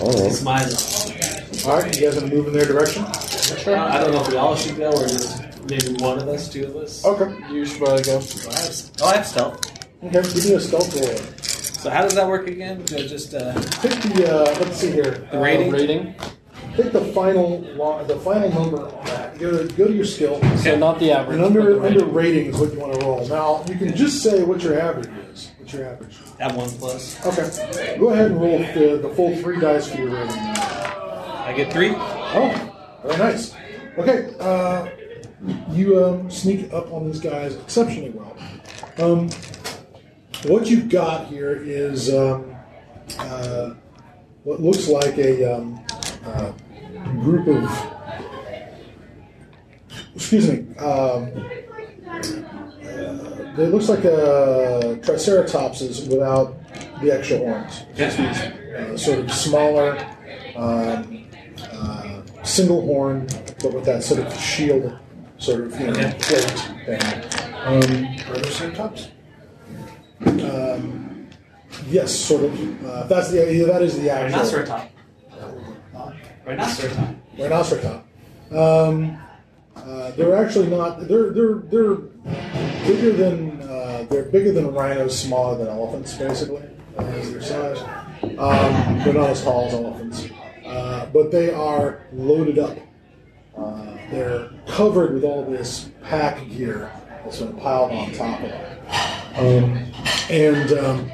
Oh, 0.00 0.30
Smiles. 0.30 1.66
All 1.66 1.82
right, 1.82 1.94
you 1.94 2.06
guys 2.06 2.16
want 2.16 2.30
to 2.30 2.34
move 2.34 2.46
in 2.46 2.54
their 2.54 2.64
direction? 2.64 3.04
I 3.04 4.00
don't 4.00 4.12
know 4.12 4.22
if 4.22 4.28
we 4.28 4.36
all 4.38 4.56
should 4.56 4.78
go 4.78 4.90
or 4.90 5.06
just 5.06 5.42
maybe 5.68 6.02
one 6.02 6.18
of 6.18 6.28
us, 6.28 6.48
two 6.48 6.64
of 6.64 6.76
us. 6.76 7.04
Okay. 7.04 7.52
You 7.52 7.66
should 7.66 7.76
probably 7.76 8.04
go. 8.04 8.22
Oh, 8.22 8.50
I 8.50 8.58
have, 8.58 8.90
oh, 9.02 9.06
I 9.06 9.16
have 9.16 9.26
stealth. 9.26 10.02
Okay. 10.02 10.22
Give 10.22 10.44
me 10.46 10.54
a 10.54 10.60
stealth 10.60 10.94
roll. 10.94 11.14
So 11.42 11.90
how 11.90 12.00
does 12.02 12.14
that 12.14 12.26
work 12.26 12.48
again? 12.48 12.86
Do 12.86 12.96
I 12.96 13.06
just 13.06 13.34
uh, 13.34 13.52
Pick 13.82 14.00
the. 14.00 14.34
Uh, 14.34 14.58
let's 14.60 14.78
see 14.78 14.90
here. 14.90 15.28
The 15.30 15.38
rating? 15.38 15.68
Uh, 15.68 15.76
rating. 15.76 16.14
Pick 16.78 16.92
the 16.92 17.04
final 17.06 17.58
lo- 17.74 18.04
the 18.04 18.14
final 18.20 18.48
number 18.50 18.86
on 18.86 19.04
that. 19.06 19.36
Go 19.36 19.66
to, 19.66 19.74
go 19.74 19.88
to 19.88 19.92
your 19.92 20.04
skill. 20.04 20.40
So 20.58 20.76
not 20.76 21.00
the 21.00 21.10
average. 21.10 21.40
And 21.40 21.42
but 21.42 21.46
under 21.46 21.74
the 21.74 21.82
under 21.84 22.04
rating. 22.04 22.14
rating 22.14 22.46
is 22.46 22.56
what 22.60 22.72
you 22.72 22.78
want 22.78 22.92
to 22.92 23.04
roll. 23.04 23.26
Now 23.26 23.64
you 23.66 23.74
can 23.74 23.96
just 23.96 24.22
say 24.22 24.44
what 24.44 24.62
your 24.62 24.78
average 24.78 25.08
is. 25.32 25.50
What's 25.58 25.72
your 25.72 25.86
average? 25.86 26.16
have 26.38 26.54
one 26.54 26.70
plus? 26.70 27.26
Okay. 27.26 27.96
Go 27.98 28.10
ahead 28.10 28.30
and 28.30 28.40
roll 28.40 28.58
the, 28.58 29.00
the 29.02 29.12
full 29.16 29.34
three 29.38 29.58
dice 29.58 29.90
for 29.90 29.98
your 29.98 30.10
rating. 30.10 30.30
I 30.38 31.52
get 31.56 31.72
three. 31.72 31.94
Oh, 31.96 33.00
very 33.02 33.18
nice. 33.18 33.56
Okay, 33.98 34.32
uh, 34.38 34.88
you 35.72 36.04
um, 36.04 36.30
sneak 36.30 36.72
up 36.72 36.92
on 36.92 37.10
these 37.10 37.18
guys 37.18 37.56
exceptionally 37.56 38.10
well. 38.10 38.36
Um, 38.98 39.28
what 40.44 40.68
you've 40.68 40.88
got 40.88 41.26
here 41.26 41.60
is 41.60 42.14
um, 42.14 42.54
uh, 43.18 43.74
what 44.44 44.60
looks 44.60 44.86
like 44.86 45.18
a 45.18 45.56
um, 45.56 45.84
uh, 46.24 46.52
group 47.04 47.46
of, 47.48 47.70
excuse 50.14 50.48
me, 50.50 50.76
um, 50.78 51.30
uh, 52.06 53.62
it 53.62 53.70
looks 53.72 53.88
like 53.88 54.04
a 54.04 54.98
triceratopses 55.02 56.08
without 56.08 56.56
the 57.00 57.10
extra 57.12 57.38
horns. 57.38 57.82
Just 57.96 58.16
these 58.18 58.38
uh, 58.38 58.96
sort 58.96 59.18
of 59.20 59.32
smaller, 59.32 59.98
um, 60.56 61.24
uh, 61.72 62.22
single 62.44 62.82
horn, 62.82 63.26
but 63.62 63.72
with 63.72 63.84
that 63.84 64.02
sort 64.02 64.20
of 64.20 64.32
shield, 64.40 64.96
sort 65.38 65.60
of 65.62 65.80
you 65.80 65.86
know, 65.88 65.92
Okay. 65.92 66.16
plate 66.20 66.50
thing. 66.86 67.02
Um, 67.64 68.16
triceratops. 68.18 69.08
Um, 70.26 71.28
yes, 71.88 72.12
sort 72.14 72.44
of. 72.44 72.84
Uh, 72.86 73.04
that's 73.06 73.30
the 73.30 73.52
yeah, 73.54 73.66
that 73.66 73.82
is 73.82 73.98
the 74.00 74.10
actual 74.10 74.66
Rhinoceratop. 76.48 77.16
Rhinoceratop. 77.36 78.02
Um, 78.56 79.18
uh, 79.76 80.10
they're 80.12 80.34
actually 80.34 80.68
not. 80.68 81.06
They're 81.06 81.30
they're 81.30 81.56
they're 81.56 81.94
bigger 82.86 83.12
than 83.12 83.60
uh, 83.60 84.06
they're 84.08 84.24
bigger 84.24 84.52
than 84.52 84.72
rhinos, 84.72 85.18
smaller 85.18 85.58
than 85.58 85.68
elephants, 85.68 86.14
basically, 86.14 86.62
uh, 86.96 87.02
as 87.02 87.30
their 87.30 87.42
size. 87.42 87.82
Um, 88.38 88.98
they're 89.04 89.12
not 89.12 89.30
as 89.30 89.44
tall 89.44 89.66
as 89.66 89.74
elephants, 89.74 90.26
uh, 90.64 91.06
but 91.12 91.30
they 91.30 91.52
are 91.52 92.06
loaded 92.12 92.58
up. 92.58 92.78
Uh, 93.56 93.98
they're 94.10 94.50
covered 94.66 95.12
with 95.12 95.24
all 95.24 95.44
this 95.44 95.90
pack 96.02 96.48
gear 96.48 96.90
that's 97.24 97.40
been 97.40 97.54
piled 97.58 97.92
on 97.92 98.10
top 98.12 98.42
of 98.42 98.48
them, 98.48 98.78
um, 99.36 99.92
and 100.30 100.72
um, 100.72 101.10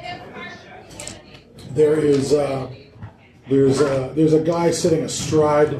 there 1.71 1.99
is. 1.99 2.33
There's 3.47 3.79
a, 3.81 4.11
there's 4.15 4.33
a 4.33 4.41
guy 4.41 4.71
sitting 4.71 5.03
astride 5.03 5.79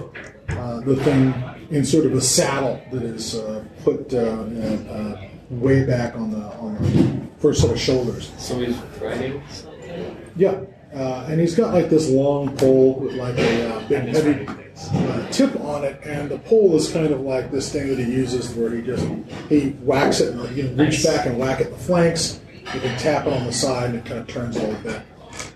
uh, 0.50 0.80
the 0.82 0.96
thing 0.98 1.34
in 1.72 1.84
sort 1.84 2.06
of 2.06 2.14
a 2.14 2.22
saddle 2.22 2.82
that 2.92 3.04
is 3.04 3.36
uh, 3.36 3.64
put 3.84 4.14
uh, 4.14 4.18
uh, 4.18 4.22
uh, 4.22 5.28
way 5.50 5.86
back 5.86 6.16
on 6.16 6.32
the 6.32 6.46
on 6.58 6.76
the 6.76 7.28
first 7.40 7.62
set 7.62 7.72
of 7.72 7.80
shoulders. 7.80 8.32
So 8.38 8.60
he's 8.60 8.78
riding 9.02 9.42
something. 9.50 10.32
Yeah, 10.36 10.62
uh, 10.94 11.26
and 11.28 11.40
he's 11.40 11.56
got 11.56 11.74
like 11.74 11.90
this 11.90 12.10
long 12.10 12.56
pole 12.58 13.00
with 13.00 13.16
like 13.16 13.38
a 13.38 13.74
uh, 13.76 13.88
big 13.88 14.04
heavy 14.06 14.48
uh, 14.48 15.28
tip 15.32 15.60
on 15.62 15.84
it, 15.84 16.00
and 16.06 16.30
the 16.30 16.40
pole 16.40 16.76
is 16.76 16.92
kind 16.92 17.12
of 17.12 17.22
like 17.22 17.52
this 17.52 17.72
thing 17.72 17.88
that 17.88 17.98
he 17.98 18.06
uses 18.06 18.54
where 18.54 18.74
he 18.76 18.82
just 18.82 19.06
he 19.50 19.72
whacks 19.82 20.20
it, 20.20 20.36
and 20.36 20.56
you 20.56 20.64
can 20.64 20.78
reach 20.78 21.04
Nice. 21.04 21.06
back 21.06 21.26
and 21.26 21.38
whack 21.40 21.62
it 21.62 21.68
in 21.68 21.74
the 21.74 21.80
flanks. 21.80 22.40
You 22.74 22.80
can 22.80 22.98
tap 22.98 23.28
it 23.28 23.34
on 23.34 23.46
the 23.46 23.54
side, 23.54 23.92
and 23.92 23.96
it 24.00 24.06
kind 24.06 24.20
of 24.20 24.28
turns 24.28 24.58
a 24.58 24.62
little 24.62 24.82
bit. 24.82 25.02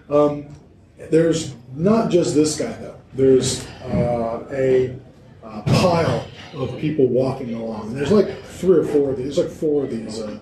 Um, 0.09 0.55
there's 1.09 1.55
not 1.73 2.11
just 2.11 2.35
this 2.35 2.59
guy 2.59 2.71
though. 2.73 2.99
There's 3.13 3.65
uh, 3.83 4.45
a 4.51 4.95
uh, 5.43 5.61
pile 5.63 6.27
of 6.53 6.77
people 6.79 7.07
walking 7.07 7.53
along. 7.53 7.93
There's 7.93 8.11
like 8.11 8.43
three 8.43 8.79
or 8.79 8.85
four 8.85 9.11
of 9.11 9.17
these. 9.17 9.35
There's 9.35 9.49
like 9.49 9.57
four 9.57 9.85
of 9.85 9.89
these 9.89 10.19
uh, 10.21 10.39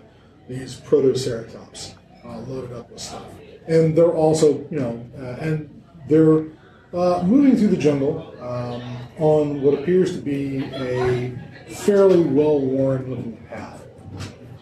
these 0.47 0.79
protoceratops 0.81 1.93
uh, 2.25 2.39
loaded 2.39 2.73
up 2.73 2.89
with 2.89 2.99
stuff, 2.99 3.25
and 3.67 3.95
they're 3.95 4.13
also 4.13 4.65
you 4.71 4.79
know 4.79 5.05
uh, 5.17 5.37
and 5.39 5.83
they're 6.09 6.45
uh, 6.93 7.23
moving 7.23 7.55
through 7.55 7.67
the 7.67 7.77
jungle 7.77 8.33
um, 8.41 8.81
on 9.19 9.61
what 9.61 9.75
appears 9.75 10.15
to 10.15 10.21
be 10.21 10.63
a 10.73 11.37
fairly 11.69 12.21
well 12.21 12.59
worn 12.59 13.09
looking 13.09 13.37
path, 13.49 13.85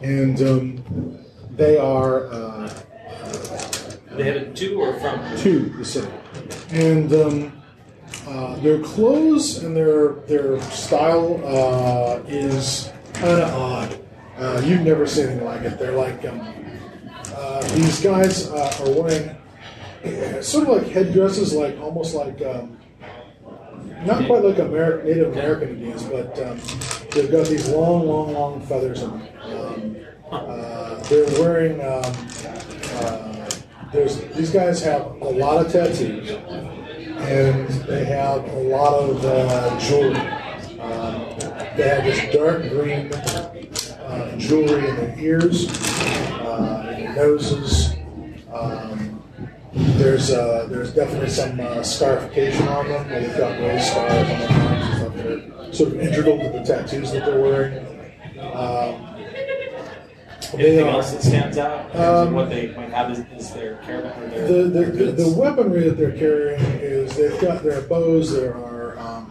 and 0.02 0.42
um, 0.42 1.26
they 1.52 1.78
are. 1.78 2.26
They 4.18 4.24
headed 4.24 4.56
to 4.56 4.82
or 4.82 5.00
from? 5.00 5.38
to 5.40 5.60
the 5.78 5.86
city, 5.86 6.12
and 6.72 7.12
um, 7.14 7.64
uh, 8.28 8.56
their 8.58 8.82
clothes 8.82 9.64
and 9.64 9.76
their 9.76 10.14
their 10.28 10.60
style 10.72 11.42
uh, 11.46 12.24
is 12.28 12.92
kind 13.14 13.42
of 13.42 13.54
odd. 13.54 14.00
Uh, 14.38 14.62
you've 14.66 14.82
never 14.82 15.06
seen 15.06 15.28
anything 15.28 15.46
like 15.46 15.62
it. 15.62 15.78
They're 15.78 15.92
like 15.94 16.26
um, 16.26 16.54
uh, 17.36 17.62
these 17.76 18.02
guys 18.02 18.50
uh, 18.50 18.78
are 18.82 18.92
wearing 19.02 19.36
sort 20.42 20.68
of 20.68 20.78
like 20.78 20.88
headdresses, 20.92 21.54
like 21.54 21.78
almost 21.80 22.16
like 22.16 22.42
um, 22.42 22.78
not 24.06 24.26
quite 24.28 24.44
like 24.44 24.60
American 24.60 25.08
Native 25.08 25.34
American 25.34 25.70
Indians, 25.70 26.04
but 26.04 26.40
um, 26.40 26.60
they've 27.12 27.32
got 27.32 27.48
these 27.48 27.68
long, 27.70 28.08
long, 28.08 28.34
long 28.34 28.62
feathers 28.66 29.04
on. 29.04 29.20
them. 29.20 29.28
Um, 29.44 29.98
uh, 30.32 31.04
they're 31.04 31.26
wearing. 31.40 31.82
There's 33.96 34.20
these 34.36 34.52
guys 34.52 34.82
have 34.82 35.06
a 35.22 35.30
lot 35.30 35.66
of 35.66 35.72
tattoos, 35.72 36.30
and 36.30 37.70
they 37.88 38.04
have 38.04 38.44
a 38.44 38.60
lot 38.64 38.94
of 38.94 39.24
uh, 39.24 39.80
jewelry. 39.80 40.18
Um, 40.82 41.40
they 41.78 41.88
have 41.88 42.04
this 42.04 42.36
dark 42.36 42.64
green 42.64 43.14
uh, 43.14 44.38
jewelry 44.38 44.90
in 44.90 44.96
their 44.98 45.18
ears, 45.18 45.70
uh, 46.42 46.94
in 46.94 47.06
their 47.06 47.16
noses. 47.16 47.96
Um, 48.54 49.24
there's 49.72 50.30
uh, 50.30 50.68
there's 50.70 50.94
definitely 50.94 51.30
some 51.30 51.58
uh, 51.62 51.82
scarification 51.82 52.68
on 52.68 52.90
them. 52.90 53.08
They've 53.08 53.38
got 53.38 53.58
raised 53.62 53.92
scars 53.92 54.12
on 54.12 54.40
their 54.40 54.52
arms. 54.52 55.16
They're 55.16 55.74
sort 55.74 55.94
of 55.94 56.00
integral 56.02 56.38
to 56.40 56.50
the 56.50 56.66
tattoos 56.66 57.14
that 57.14 57.26
they're 57.26 57.42
wearing. 57.42 57.78
Um, 58.42 59.15
Anything 60.54 60.88
else 60.88 61.12
that 61.12 61.24
stands 61.24 61.58
out? 61.58 61.86
In 61.88 61.92
terms 61.92 61.96
of 61.96 62.28
Um, 62.28 62.34
what 62.34 62.50
they 62.50 62.68
might 62.76 62.90
have 62.90 63.12
is, 63.12 63.20
is 63.38 63.54
their 63.54 63.76
caravan 63.86 64.24
or 64.24 64.28
their, 64.28 64.48
the, 64.48 64.54
the, 64.54 64.70
their 64.70 64.92
the, 64.92 65.24
the 65.24 65.30
weaponry 65.30 65.90
that 65.90 65.98
they're 65.98 66.18
carrying 66.18 66.62
is 66.80 67.16
they've 67.16 67.40
got 67.42 67.64
their 67.64 67.82
bows. 67.82 68.34
There 68.34 68.56
are 68.56 68.98
um, 69.00 69.26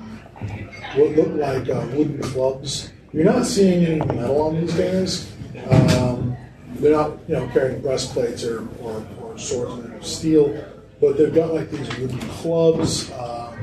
what 0.97 1.11
look 1.13 1.35
like 1.35 1.69
uh, 1.69 1.87
wooden 1.95 2.21
clubs. 2.23 2.93
You're 3.13 3.25
not 3.25 3.47
seeing 3.47 3.87
any 3.87 3.99
metal 4.01 4.43
on 4.43 4.61
these 4.61 4.75
guys. 4.75 5.33
Um, 5.71 6.37
they're 6.75 6.93
not, 6.93 7.13
you 7.29 7.37
know, 7.37 7.49
carrying 7.49 7.81
breastplates 7.81 8.45
or, 8.45 8.67
or, 8.81 9.07
or 9.21 9.39
swords 9.39 9.77
made 9.83 9.97
of 9.97 10.07
steel, 10.07 10.65
but 11.01 11.17
they've 11.17 11.35
got 11.35 11.55
like 11.55 11.71
these 11.71 11.89
wooden 11.97 12.19
clubs 12.19 13.11
um, 13.13 13.19
uh, 13.21 13.55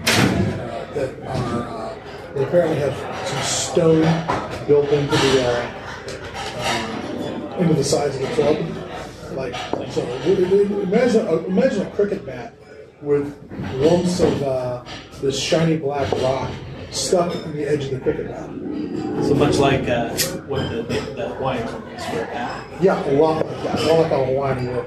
that 0.93 1.13
are. 1.23 1.67
Uh, 1.67 1.97
they 2.33 2.45
apparently 2.45 2.77
have 2.77 2.95
some 3.27 3.43
stone 3.43 4.01
built 4.65 4.87
into 4.87 5.17
the 5.17 5.45
uh, 5.45 5.65
um, 5.65 5.80
into 7.61 7.73
the 7.73 7.83
sides 7.83 8.15
of 8.15 8.21
the 8.21 8.27
club. 8.29 8.57
Like 9.33 9.55
so, 9.91 10.01
imagine 10.83 11.27
a, 11.27 11.37
imagine 11.45 11.87
a 11.87 11.91
cricket 11.91 12.25
bat 12.25 12.53
with 13.01 13.33
lumps 13.75 14.19
of 14.19 14.43
uh, 14.43 14.83
this 15.21 15.39
shiny 15.39 15.77
black 15.77 16.11
rock 16.21 16.51
stuck 16.91 17.33
in 17.45 17.55
the 17.55 17.67
edge 17.67 17.85
of 17.85 17.91
the 17.91 17.99
cricket 17.99 18.27
bat. 18.27 18.49
so 19.25 19.33
much 19.33 19.57
like 19.57 19.87
uh, 19.87 20.09
what 20.47 20.69
the, 20.69 20.83
the, 20.83 20.99
the 21.15 21.29
Hawaiians 21.35 21.71
would 21.71 21.91
use 21.91 22.05
for 22.05 22.19
a 22.19 22.25
hat. 22.25 22.81
Yeah, 22.81 23.09
a 23.09 23.13
lot 23.13 23.45
like 23.45 23.63
that. 23.63 23.85
More 23.85 24.01
like 24.01 24.11
a 24.11 24.25
Hawaiian. 24.25 24.85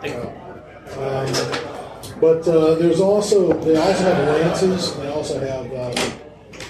Thank 0.00 0.14
you. 0.14 0.42
Um, 1.00 2.20
but 2.20 2.46
uh, 2.46 2.74
there's 2.76 3.00
also 3.00 3.52
they 3.62 3.76
also 3.76 4.02
have 4.04 4.28
lances. 4.28 4.94
They 4.96 5.08
also 5.08 5.40
have 5.40 5.66
um, 5.72 6.20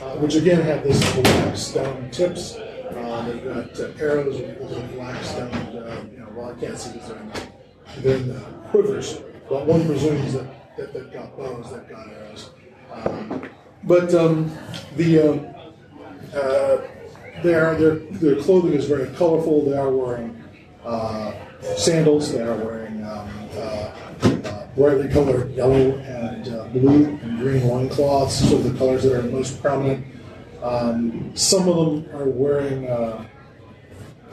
uh, 0.00 0.16
which 0.16 0.36
again 0.36 0.62
have 0.62 0.82
this 0.84 0.98
black 1.14 1.56
stone 1.56 2.10
tips. 2.10 2.56
They've 3.26 3.44
got 3.44 3.78
uh, 3.78 4.04
arrows 4.04 4.40
with 4.40 4.58
with 4.58 4.94
black 4.94 5.22
stone. 5.22 5.52
Uh, 5.52 6.04
you 6.10 6.18
know, 6.18 6.28
well 6.34 6.54
I 6.56 6.60
can't 6.60 6.78
see 6.78 6.92
because 6.92 7.08
they're 7.08 7.18
in, 7.18 7.32
they're 8.02 8.16
in 8.16 8.28
the 8.28 8.40
quivers, 8.70 9.18
but 9.48 9.66
one 9.66 9.86
presumes 9.86 10.32
that, 10.34 10.76
that 10.76 10.92
they've 10.92 11.12
got 11.12 11.36
bows, 11.36 11.70
they've 11.70 11.88
got 11.88 12.08
arrows. 12.08 12.50
Um, 12.92 13.48
but 13.84 14.14
um, 14.14 14.50
the 14.96 15.20
um, 15.20 15.46
uh, 16.34 16.78
their, 17.42 17.74
their 17.76 17.94
their 17.96 18.42
clothing 18.42 18.72
is 18.72 18.86
very 18.86 19.08
colorful. 19.14 19.64
They 19.64 19.76
are 19.76 19.90
wearing 19.90 20.42
uh, 20.84 21.32
sandals. 21.76 22.32
They 22.32 22.42
are 22.42 22.56
wearing 22.56 23.04
um, 23.04 23.28
uh, 23.56 24.66
brightly 24.76 25.08
colored 25.08 25.52
yellow 25.52 25.98
and 25.98 26.44
blue 26.72 27.18
and 27.22 27.38
green 27.38 27.66
loincloths. 27.68 28.48
So 28.48 28.58
the 28.58 28.76
colors 28.78 29.02
that 29.04 29.18
are 29.18 29.22
most 29.22 29.60
prominent. 29.62 30.06
Um, 30.62 31.32
some 31.34 31.68
of 31.68 31.76
them 31.76 32.14
are 32.14 32.28
wearing 32.28 32.88
uh, 32.88 33.26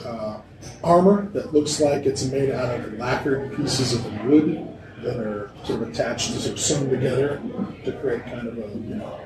uh, 0.05 0.41
armor 0.83 1.29
that 1.29 1.53
looks 1.53 1.79
like 1.79 2.05
it's 2.05 2.25
made 2.25 2.51
out 2.51 2.79
of 2.79 2.93
lacquered 2.93 3.55
pieces 3.55 3.93
of 3.93 4.25
wood 4.25 4.67
that 5.01 5.17
are 5.17 5.51
sort 5.63 5.81
of 5.81 5.89
attached, 5.89 6.31
sort 6.31 6.53
of 6.53 6.59
sewn 6.59 6.89
together 6.89 7.41
to 7.85 7.91
create 7.93 8.23
kind 8.25 8.47
of 8.47 8.57
a 8.57 8.67
you 8.77 8.95
know 8.95 9.19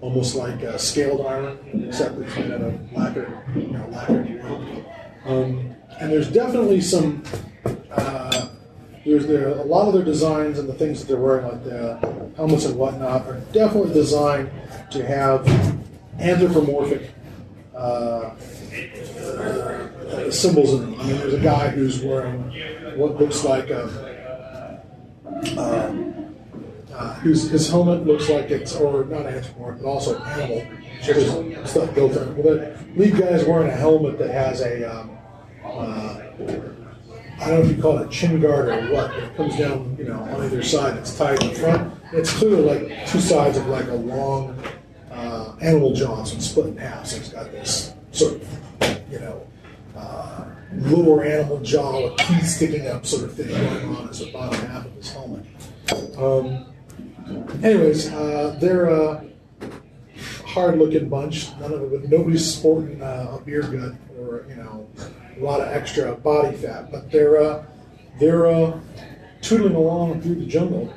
almost 0.00 0.34
like 0.34 0.62
a 0.62 0.78
scaled 0.78 1.26
armor, 1.26 1.56
except 1.74 2.18
it's 2.18 2.36
made 2.36 2.52
out 2.52 2.60
of 2.60 2.92
lacquered, 2.92 3.32
you 3.54 3.68
know, 3.68 3.86
lacquered 3.88 4.42
wood. 4.44 4.86
Um, 5.24 5.76
and 6.00 6.12
there's 6.12 6.30
definitely 6.30 6.80
some. 6.80 7.22
Uh, 7.90 8.48
there's 9.04 9.26
there 9.26 9.48
a 9.48 9.64
lot 9.64 9.86
of 9.86 9.94
their 9.94 10.04
designs 10.04 10.58
and 10.58 10.68
the 10.68 10.74
things 10.74 11.00
that 11.00 11.06
they're 11.06 11.20
wearing, 11.20 11.46
like 11.46 11.64
the 11.64 12.32
helmets 12.36 12.64
and 12.64 12.76
whatnot, 12.76 13.26
are 13.26 13.40
definitely 13.52 13.92
designed 13.94 14.50
to 14.90 15.06
have 15.06 15.44
anthropomorphic 16.18 17.10
uh, 17.74 18.34
uh, 19.18 20.30
symbols 20.30 20.74
in 20.74 20.90
them. 20.90 21.00
I 21.00 21.04
mean, 21.04 21.16
there's 21.18 21.34
a 21.34 21.40
guy 21.40 21.68
who's 21.68 22.02
wearing 22.02 22.42
what 22.96 23.20
looks 23.20 23.44
like 23.44 23.70
a. 23.70 24.80
Uh, 25.56 25.92
uh, 26.94 27.20
his 27.20 27.68
helmet 27.68 28.06
looks 28.06 28.30
like 28.30 28.50
it's 28.50 28.74
or 28.74 29.04
not 29.04 29.26
anthropomorphic, 29.26 29.82
but 29.82 29.88
also 29.88 30.18
animal. 30.22 30.66
There's 31.04 31.70
stuff 31.70 31.94
built 31.94 32.12
in. 32.12 32.36
Well, 32.36 32.54
the 32.54 32.78
lead 32.96 33.18
guy 33.18 33.26
is 33.26 33.44
wearing 33.44 33.68
a 33.68 33.76
helmet 33.76 34.18
that 34.18 34.30
has 34.30 34.62
a 34.62 34.90
um, 34.90 35.18
uh, 35.62 36.22
I 37.38 37.50
don't 37.50 37.60
know 37.60 37.70
if 37.70 37.76
you 37.76 37.82
call 37.82 37.98
it 37.98 38.06
a 38.06 38.10
chin 38.10 38.40
guard 38.40 38.68
or 38.68 38.92
what, 38.92 39.10
but 39.10 39.22
it 39.22 39.36
comes 39.36 39.56
down, 39.58 39.94
you 39.98 40.04
know, 40.04 40.18
on 40.20 40.42
either 40.44 40.62
side. 40.62 40.96
It's 40.96 41.16
tied 41.16 41.42
in 41.42 41.54
front. 41.54 41.92
It's 42.12 42.32
clearly 42.32 42.62
like 42.62 43.06
two 43.06 43.20
sides 43.20 43.58
of 43.58 43.66
like 43.66 43.88
a 43.88 43.94
long 43.94 44.58
uh, 45.16 45.56
animal 45.60 45.92
jaws 45.94 46.32
and 46.32 46.42
split 46.42 46.66
in 46.66 46.76
half. 46.76 47.06
So 47.06 47.16
it's 47.16 47.30
got 47.30 47.50
this 47.50 47.94
sort 48.12 48.34
of, 48.34 49.02
you 49.10 49.18
know, 49.18 49.46
uh, 49.96 50.44
lower 50.72 51.24
animal 51.24 51.60
jaw 51.60 52.02
with 52.02 52.16
teeth 52.18 52.46
sticking 52.46 52.86
up, 52.86 53.06
sort 53.06 53.24
of 53.24 53.34
thing 53.34 53.48
going 53.48 53.96
on 53.96 54.08
as 54.08 54.18
the 54.18 54.30
bottom 54.30 54.60
half 54.66 54.86
of 54.86 54.92
his 54.92 55.10
helmet. 55.10 55.46
Um, 56.18 56.66
anyways, 57.62 58.12
uh, 58.12 58.56
they're 58.60 58.88
a 58.88 59.24
hard-looking 60.46 61.08
bunch. 61.08 61.50
None 61.60 61.72
of 61.72 61.92
it, 61.92 62.08
nobody's 62.08 62.54
sporting 62.54 63.02
uh, 63.02 63.38
a 63.38 63.44
beer 63.44 63.62
gut 63.62 63.94
or 64.18 64.46
you 64.48 64.56
know 64.56 64.88
a 65.36 65.40
lot 65.40 65.60
of 65.60 65.68
extra 65.68 66.14
body 66.14 66.56
fat, 66.56 66.90
but 66.90 67.10
they're 67.10 67.42
uh, 67.42 67.64
they're 68.18 68.46
uh, 68.46 68.80
tootling 69.40 69.74
along 69.74 70.20
through 70.22 70.36
the 70.36 70.46
jungle. 70.46 70.92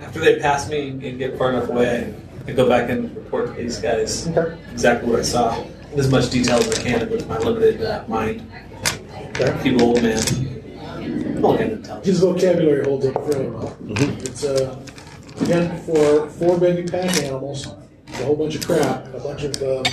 After 0.00 0.20
they 0.20 0.40
pass 0.40 0.68
me 0.68 0.88
and 0.88 1.18
get 1.18 1.38
far 1.38 1.50
enough 1.52 1.68
away, 1.68 2.12
I 2.46 2.52
go 2.52 2.68
back 2.68 2.90
and 2.90 3.14
report 3.16 3.46
to 3.48 3.52
these 3.62 3.78
guys 3.78 4.26
Okay. 4.28 4.58
exactly 4.72 5.10
what 5.10 5.20
I 5.20 5.22
saw 5.22 5.62
in 5.92 5.98
as 5.98 6.10
much 6.10 6.30
detail 6.30 6.56
as 6.56 6.78
I 6.78 6.82
can 6.82 7.10
with 7.10 7.28
my 7.28 7.38
limited 7.38 7.82
uh, 7.82 8.04
mind. 8.08 8.50
Okay. 9.36 9.58
Keep 9.62 9.80
old 9.80 10.02
man. 10.02 10.18
I'm 10.98 11.42
kind 11.42 11.86
of. 11.86 12.04
His 12.04 12.20
vocabulary 12.20 12.84
holds 12.84 13.06
up 13.06 13.14
fairly 13.30 13.48
well. 13.50 13.76
It's 13.88 14.44
uh, 14.44 14.80
again 15.40 15.78
for 15.82 16.28
four 16.30 16.58
baby 16.58 16.88
pack 16.88 17.16
animals, 17.22 17.66
a 17.66 18.24
whole 18.24 18.36
bunch 18.36 18.56
of 18.56 18.66
crap, 18.66 19.06
a 19.14 19.20
bunch 19.20 19.42
of 19.44 19.56
um, 19.62 19.84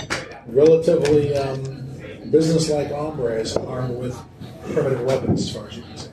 relatively 0.47 1.35
um, 1.35 1.63
business-like 2.31 2.91
hombres 2.91 3.55
armed 3.57 3.97
with 3.97 4.17
primitive 4.71 5.01
weapons, 5.03 5.41
as 5.43 5.51
far 5.55 5.67
as 5.67 5.77
you 5.77 5.83
can 5.83 5.97
see. 5.97 6.09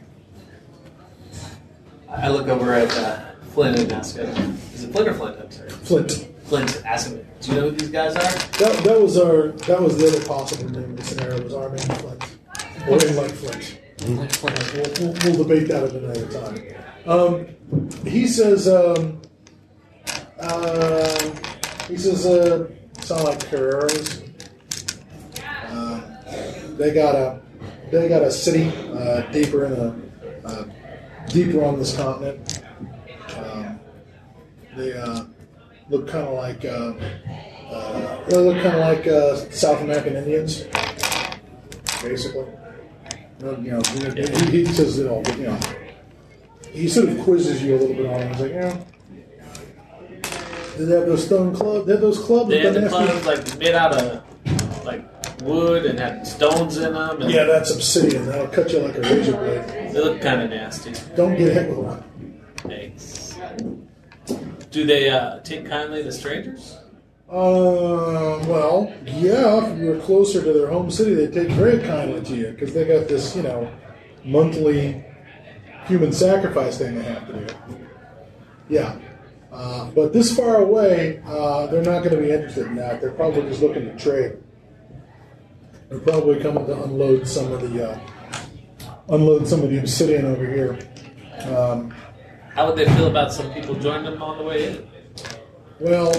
I 2.09 2.29
look 2.29 2.49
over 2.49 2.73
at 2.73 2.91
uh, 2.97 3.21
Flynn 3.57 3.75
and 3.75 3.91
ask 3.91 4.19
is 4.19 4.85
it 4.85 4.93
Flynn 4.93 5.09
or 5.09 5.15
Flint? 5.15 5.39
I'm 5.41 5.51
sorry. 5.51 5.71
Flint. 5.71 6.13
Flint, 6.45 6.83
ask 6.85 7.09
him, 7.09 7.27
do 7.41 7.51
you 7.51 7.57
know 7.57 7.71
who 7.71 7.71
these 7.71 7.89
guys 7.89 8.15
are? 8.15 8.21
That, 8.59 8.85
that 8.85 9.01
was 9.01 9.17
our 9.17 9.49
that 9.49 9.81
was 9.81 9.97
the 9.97 10.09
other 10.09 10.23
possible 10.27 10.69
name 10.69 10.91
of 10.91 10.97
the 10.99 11.03
scenario 11.03 11.43
was 11.43 11.55
our 11.55 11.71
man 11.71 11.79
Flint, 11.79 12.37
or 12.87 13.03
in 13.03 13.17
like 13.17 13.31
Flint. 13.31 13.81
We'll, 14.05 14.17
we'll, 15.01 15.15
we'll 15.25 15.45
debate 15.45 15.69
that 15.69 15.85
at 15.85 15.93
another 15.95 16.27
time. 16.27 16.77
Um, 17.07 17.47
he 18.05 18.27
says, 18.27 18.69
um, 18.69 19.23
uh, 20.39 21.19
he 21.89 21.97
says, 21.97 22.27
uh, 22.27 22.71
sound 23.01 23.25
like 23.25 23.39
Carreras. 23.39 24.23
Uh, 25.43 26.77
they 26.77 26.93
got 26.93 27.15
a, 27.15 27.41
they 27.91 28.07
got 28.07 28.23
a 28.23 28.31
city 28.31 28.71
uh, 28.93 29.23
deeper 29.33 29.65
in 29.65 29.73
a, 29.73 30.47
uh, 30.47 30.65
deeper 31.29 31.65
on 31.65 31.79
this 31.79 31.97
continent. 31.97 32.63
They 34.77 34.93
uh, 34.93 35.25
look 35.89 36.09
kind 36.09 36.27
of 36.27 36.35
like, 36.35 36.65
uh, 36.65 36.95
uh, 37.75 38.25
they 38.29 38.37
look 38.37 38.63
kind 38.63 38.77
of 38.77 38.81
like 38.81 39.07
uh, 39.07 39.37
South 39.51 39.81
American 39.81 40.17
Indians, 40.17 40.65
basically. 42.03 42.47
You 43.41 43.57
know, 43.73 43.83
he, 43.83 44.65
he 44.65 44.65
says 44.67 44.99
it 44.99 45.07
all, 45.09 45.23
but, 45.23 45.39
you 45.39 45.47
know, 45.47 45.59
he 46.73 46.89
sort 46.89 47.09
of 47.09 47.19
quizzes 47.21 47.63
you 47.63 47.77
a 47.77 47.79
little 47.79 47.97
bit 47.97 48.07
on 48.07 48.21
it. 48.21 48.29
He's 48.33 48.41
like, 48.41 48.53
yeah. 48.53 48.85
Did 50.77 50.89
they 50.89 50.95
have 50.97 51.07
those 51.07 51.25
stone 51.25 51.55
clubs? 51.55 51.87
They 51.87 51.93
have 51.93 52.03
those 52.03 52.19
clubs? 52.19 52.51
They 52.51 52.61
had 52.61 52.75
the 52.75 52.89
clubs 52.89 53.25
like 53.25 53.59
made 53.59 53.75
out 53.75 53.95
of 53.95 54.85
like 54.85 55.03
wood 55.43 55.87
and 55.87 55.99
had 55.99 56.27
stones 56.27 56.77
in 56.77 56.93
them, 56.93 57.23
and 57.23 57.31
Yeah, 57.31 57.45
that's 57.45 57.71
obsidian. 57.75 58.27
That'll 58.27 58.49
cut 58.49 58.71
you 58.73 58.81
like 58.81 58.97
a 58.97 59.01
razor 59.01 59.33
blade. 59.33 59.93
they 59.95 60.01
look 60.01 60.21
kind 60.21 60.43
of 60.43 60.51
nasty. 60.51 60.93
Don't 61.15 61.35
get 61.37 61.53
hit 61.55 61.71
with 61.71 61.79
one. 61.79 62.43
Thanks. 62.59 63.39
Do 64.71 64.85
they 64.85 65.11
uh, 65.11 65.41
take 65.41 65.67
kindly 65.67 66.03
to 66.03 66.13
strangers? 66.13 66.79
Uh, 67.29 68.39
well, 68.47 68.93
yeah, 69.05 69.67
if 69.67 69.79
you're 69.79 70.01
closer 70.01 70.43
to 70.43 70.53
their 70.53 70.69
home 70.69 70.91
city, 70.91 71.15
they 71.15 71.27
take 71.27 71.51
very 71.57 71.81
kindly 71.81 72.23
to 72.23 72.37
you 72.37 72.51
because 72.53 72.73
they 72.73 72.85
got 72.85 73.09
this, 73.09 73.35
you 73.35 73.43
know, 73.43 73.71
monthly 74.25 75.05
human 75.87 76.13
sacrifice 76.13 76.79
thing 76.79 76.97
they 76.97 77.03
have 77.05 77.27
to 77.27 77.33
do. 77.33 77.55
Yeah. 78.69 78.97
Uh, 79.53 79.91
but 79.91 80.13
this 80.13 80.37
far 80.37 80.57
away, 80.57 81.23
uh, 81.27 81.67
they're 81.67 81.83
not 81.83 82.05
going 82.05 82.15
to 82.15 82.23
be 82.23 82.31
interested 82.31 82.67
in 82.67 82.77
that. 82.77 83.01
They're 83.01 83.13
probably 83.13 83.43
just 83.43 83.63
looking 83.63 83.87
to 83.87 83.97
trade. 83.97 84.37
They're 85.89 86.01
probably 86.01 86.41
coming 86.41 86.67
to 86.67 86.83
unload 86.83 87.27
some 87.27 87.51
of 87.53 87.63
the 87.63 87.91
uh, 87.91 88.01
unload 89.09 89.47
some 89.47 89.63
of 89.63 89.71
the 89.71 89.79
obsidian 89.79 90.27
over 90.27 90.47
here. 90.47 90.79
Um, 91.55 91.95
How 92.57 92.67
would 92.67 92.77
they 92.77 92.87
feel 92.97 93.09
about 93.09 93.35
some 93.35 93.53
people 93.53 93.75
joining 93.75 94.05
them 94.05 94.23
on 94.23 94.39
the 94.39 94.45
way 94.45 94.69
in? 94.69 94.89
Well, 95.79 96.11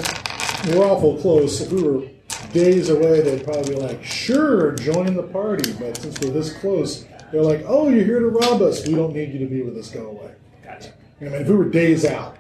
we're 0.67 0.85
awful 0.85 1.17
close. 1.17 1.59
If 1.61 1.71
we 1.71 1.81
were 1.81 2.07
days 2.53 2.89
away, 2.89 3.21
they'd 3.21 3.43
probably 3.43 3.73
be 3.73 3.81
like, 3.81 4.03
sure, 4.03 4.75
join 4.75 5.15
the 5.15 5.23
party. 5.23 5.73
But 5.73 5.97
since 5.97 6.19
we're 6.19 6.29
this 6.29 6.53
close, 6.59 7.05
they're 7.31 7.41
like, 7.41 7.63
oh, 7.65 7.89
you're 7.89 8.05
here 8.05 8.19
to 8.19 8.27
rob 8.27 8.61
us. 8.61 8.87
We 8.87 8.93
don't 8.93 9.15
need 9.15 9.33
you 9.33 9.39
to 9.39 9.47
be 9.47 9.63
with 9.63 9.75
us. 9.79 9.89
Go 9.89 10.09
away. 10.09 10.35
Gotcha. 10.63 10.93
I 11.21 11.23
mean, 11.23 11.33
if 11.33 11.47
we 11.47 11.55
were 11.55 11.69
days 11.69 12.05
out, 12.05 12.37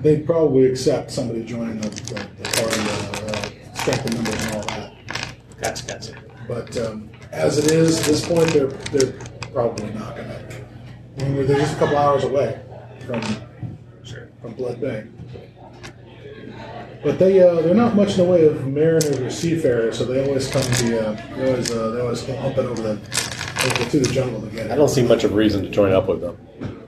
they'd 0.00 0.24
probably 0.24 0.64
accept 0.64 1.10
somebody 1.10 1.44
joining 1.44 1.78
the, 1.78 1.90
the, 1.90 2.26
the 2.38 2.48
party, 2.48 2.80
uh, 2.80 3.36
uh, 3.36 3.74
strength 3.74 4.06
in 4.06 4.14
numbers 4.14 4.46
and 4.46 4.54
all 4.54 4.62
that. 4.62 4.94
Gotcha. 5.60 5.86
Gotcha. 5.86 6.14
But 6.48 6.74
um, 6.78 7.10
as 7.32 7.58
it 7.58 7.70
is, 7.70 8.00
at 8.00 8.06
this 8.06 8.26
point, 8.26 8.48
they're, 8.54 8.68
they're 8.68 9.12
probably 9.52 9.90
not 9.92 10.16
going 10.16 10.28
to. 10.28 10.64
I 11.18 11.28
mean, 11.28 11.46
they're 11.46 11.58
just 11.58 11.76
a 11.76 11.78
couple 11.78 11.98
hours 11.98 12.24
away 12.24 12.62
from 13.10 13.22
Sure. 14.04 14.28
from 14.40 14.52
Blood 14.54 14.80
Bay. 14.80 15.06
But 17.02 17.18
they 17.18 17.40
uh, 17.40 17.60
they're 17.62 17.74
not 17.74 17.96
much 17.96 18.10
in 18.12 18.16
the 18.18 18.24
way 18.24 18.44
of 18.46 18.66
mariners 18.66 19.18
or 19.18 19.30
seafarers, 19.30 19.96
so 19.98 20.04
they 20.04 20.26
always 20.26 20.48
come 20.50 20.62
the 20.62 21.00
uh, 21.08 21.36
they 21.36 21.48
always 21.50 21.70
uh, 21.70 21.90
they 21.90 22.00
always 22.00 22.22
come 22.22 22.36
humping 22.36 22.66
over 22.66 22.82
the 22.82 22.90
over 22.90 23.84
through 23.90 24.00
the 24.00 24.12
jungle 24.12 24.40
to 24.42 24.48
get 24.48 24.66
it. 24.66 24.72
I 24.72 24.76
don't 24.76 24.88
see 24.88 25.02
much 25.02 25.24
of 25.24 25.32
a 25.32 25.34
reason 25.34 25.62
to 25.62 25.70
join 25.70 25.92
up 25.92 26.08
with 26.08 26.20
them. 26.20 26.36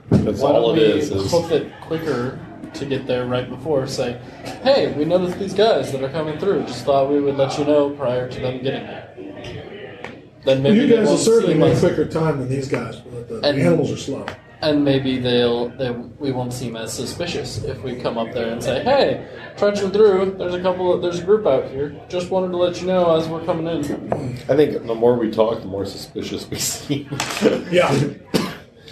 That's 0.09 0.39
Why 0.41 0.51
all 0.51 0.75
don't 0.75 0.83
it 0.83 0.93
we 0.95 0.99
is. 1.01 1.11
is 1.11 1.31
hoof 1.31 1.51
it 1.51 1.71
quicker 1.81 2.39
to 2.75 2.85
get 2.85 3.07
there 3.07 3.25
right 3.25 3.49
before? 3.49 3.87
Say, 3.87 4.19
hey, 4.63 4.93
we 4.93 5.05
noticed 5.05 5.39
these 5.39 5.53
guys 5.53 5.91
that 5.91 6.03
are 6.03 6.09
coming 6.09 6.37
through. 6.39 6.63
Just 6.65 6.85
thought 6.85 7.09
we 7.09 7.19
would 7.19 7.35
let 7.37 7.57
you 7.57 7.65
know 7.65 7.89
prior 7.91 8.29
to 8.29 8.39
them 8.39 8.61
getting 8.63 8.85
there. 8.85 9.09
Then 10.45 10.61
maybe 10.61 10.77
you 10.77 10.87
they 10.87 10.95
guys 10.97 11.05
will 11.05 11.13
won't 11.13 11.19
certainly 11.25 11.53
seem 11.53 11.59
make 11.61 11.73
as- 11.73 11.79
quicker 11.79 12.05
time 12.05 12.39
than 12.39 12.49
these 12.49 12.67
guys, 12.67 12.97
but 12.99 13.27
the, 13.29 13.35
the 13.35 13.47
And- 13.47 13.59
animals 13.59 13.91
are 13.91 13.97
slow. 13.97 14.25
And 14.63 14.85
maybe 14.85 15.19
they'll 15.19 15.67
they 15.69 15.91
we 15.91 16.31
won't 16.31 16.53
seem 16.53 16.77
as 16.77 16.93
suspicious 16.93 17.61
if 17.65 17.83
we 17.83 17.97
come 17.97 18.17
up 18.17 18.33
there 18.33 18.49
and 18.49 18.63
say, 18.63 18.81
"Hey, 18.81 19.27
trudging 19.57 19.91
through. 19.91 20.35
There's 20.37 20.53
a 20.53 20.61
couple. 20.61 20.93
Of, 20.93 21.01
there's 21.01 21.19
a 21.19 21.23
group 21.25 21.45
out 21.45 21.69
here. 21.69 21.93
Just 22.07 22.29
wanted 22.31 22.51
to 22.51 22.57
let 22.57 22.79
you 22.79 22.87
know 22.87 23.13
as 23.17 23.27
we're 23.27 23.43
coming 23.43 23.67
in." 23.67 23.83
I 24.49 24.55
think 24.55 24.87
the 24.87 24.95
more 24.95 25.15
we 25.19 25.29
talk, 25.31 25.59
the 25.59 25.67
more 25.67 25.85
suspicious 25.85 26.49
we 26.49 26.57
seem. 26.59 27.09
Yeah. 27.69 27.91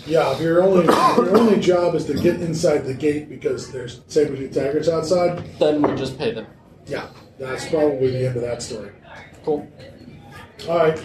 Yeah, 0.06 0.34
if 0.34 0.42
your 0.42 0.62
only 0.64 0.84
if 0.84 1.18
your 1.18 1.38
only 1.38 1.60
job 1.62 1.96
is 1.96 2.04
to 2.06 2.16
get 2.16 2.42
inside 2.42 2.80
the 2.80 2.94
gate 2.94 3.30
because 3.30 3.72
there's 3.72 4.02
saber-tooth 4.08 4.54
tigers 4.54 4.90
outside, 4.90 5.42
Then 5.60 5.82
we 5.84 5.96
just 5.96 6.18
pay 6.18 6.34
them. 6.34 6.48
yeah, 6.88 7.08
that's 7.40 7.70
probably 7.70 8.10
the 8.12 8.28
end 8.28 8.36
of 8.36 8.42
that 8.42 8.62
story. 8.64 8.92
Cool. 9.46 9.66
All 10.68 10.78
right, 10.80 10.98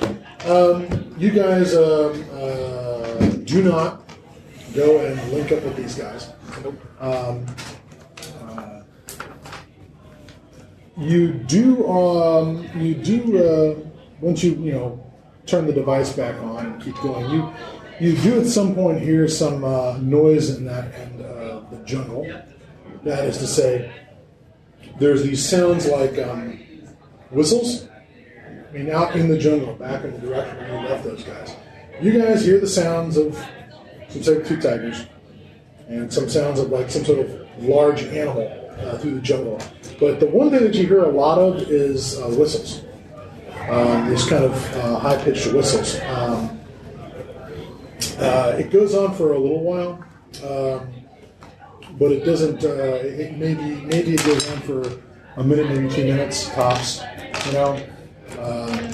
um, 0.46 1.14
you 1.18 1.30
guys 1.30 1.76
um, 1.76 2.24
uh, 2.32 3.18
do 3.44 3.62
not 3.62 4.05
go 4.76 5.04
and 5.04 5.32
link 5.32 5.50
up 5.52 5.62
with 5.64 5.76
these 5.76 5.94
guys. 5.94 6.30
Um, 7.00 7.46
you 10.96 11.32
do. 11.32 11.88
Um, 11.88 12.68
you 12.76 12.94
do. 12.94 13.38
Uh, 13.38 13.88
once 14.20 14.42
you 14.42 14.52
you 14.54 14.72
know 14.72 15.02
turn 15.46 15.66
the 15.66 15.72
device 15.72 16.12
back 16.12 16.40
on 16.42 16.66
and 16.66 16.82
keep 16.82 16.94
going, 16.96 17.30
you 17.30 17.52
you 18.00 18.16
do 18.18 18.40
at 18.40 18.46
some 18.46 18.74
point 18.74 19.00
hear 19.00 19.28
some 19.28 19.64
uh, 19.64 19.96
noise 19.98 20.50
in 20.50 20.64
that 20.66 20.94
end 20.94 21.20
of 21.22 21.70
the 21.70 21.78
jungle. 21.84 22.24
That 23.04 23.24
is 23.24 23.38
to 23.38 23.46
say, 23.46 23.92
there's 24.98 25.22
these 25.22 25.46
sounds 25.46 25.86
like 25.86 26.18
um, 26.18 26.58
whistles. 27.30 27.88
I 28.68 28.72
mean, 28.72 28.90
out 28.90 29.14
in 29.14 29.28
the 29.28 29.38
jungle, 29.38 29.74
back 29.74 30.04
in 30.04 30.12
the 30.12 30.18
direction 30.18 30.56
where 30.58 30.82
you 30.82 30.88
left 30.88 31.04
those 31.04 31.22
guys. 31.22 31.54
You 32.00 32.20
guys 32.20 32.44
hear 32.44 32.60
the 32.60 32.68
sounds 32.68 33.16
of 33.16 33.38
some 34.08 34.22
saber-tooth 34.22 34.62
tigers 34.62 35.06
and 35.88 36.12
some 36.12 36.28
sounds 36.28 36.58
of 36.58 36.70
like 36.70 36.90
some 36.90 37.04
sort 37.04 37.20
of 37.20 37.64
large 37.64 38.02
animal 38.04 38.42
uh, 38.80 38.98
through 38.98 39.14
the 39.14 39.20
jungle. 39.20 39.60
But 39.98 40.20
the 40.20 40.26
one 40.26 40.50
thing 40.50 40.64
that 40.64 40.74
you 40.74 40.86
hear 40.86 41.04
a 41.04 41.10
lot 41.10 41.38
of 41.38 41.62
is 41.70 42.18
uh, 42.18 42.28
whistles. 42.28 42.82
Um, 43.68 44.08
these 44.08 44.24
kind 44.26 44.44
of 44.44 44.76
uh, 44.76 44.98
high-pitched 44.98 45.52
whistles. 45.52 46.00
Um, 46.02 46.60
uh, 48.18 48.56
it 48.58 48.70
goes 48.70 48.94
on 48.94 49.14
for 49.14 49.32
a 49.32 49.38
little 49.38 49.62
while, 49.62 50.04
um, 50.44 50.92
but 51.98 52.12
it 52.12 52.24
doesn't. 52.24 52.64
Uh, 52.64 53.00
it 53.02 53.36
maybe 53.36 53.76
maybe 53.86 54.14
it 54.14 54.24
goes 54.24 54.48
on 54.52 54.60
for 54.60 55.02
a 55.36 55.44
minute, 55.44 55.68
maybe 55.68 55.88
two 55.92 56.04
minutes 56.04 56.48
tops. 56.50 57.02
You 57.46 57.52
know. 57.52 57.86
Um, 58.38 58.85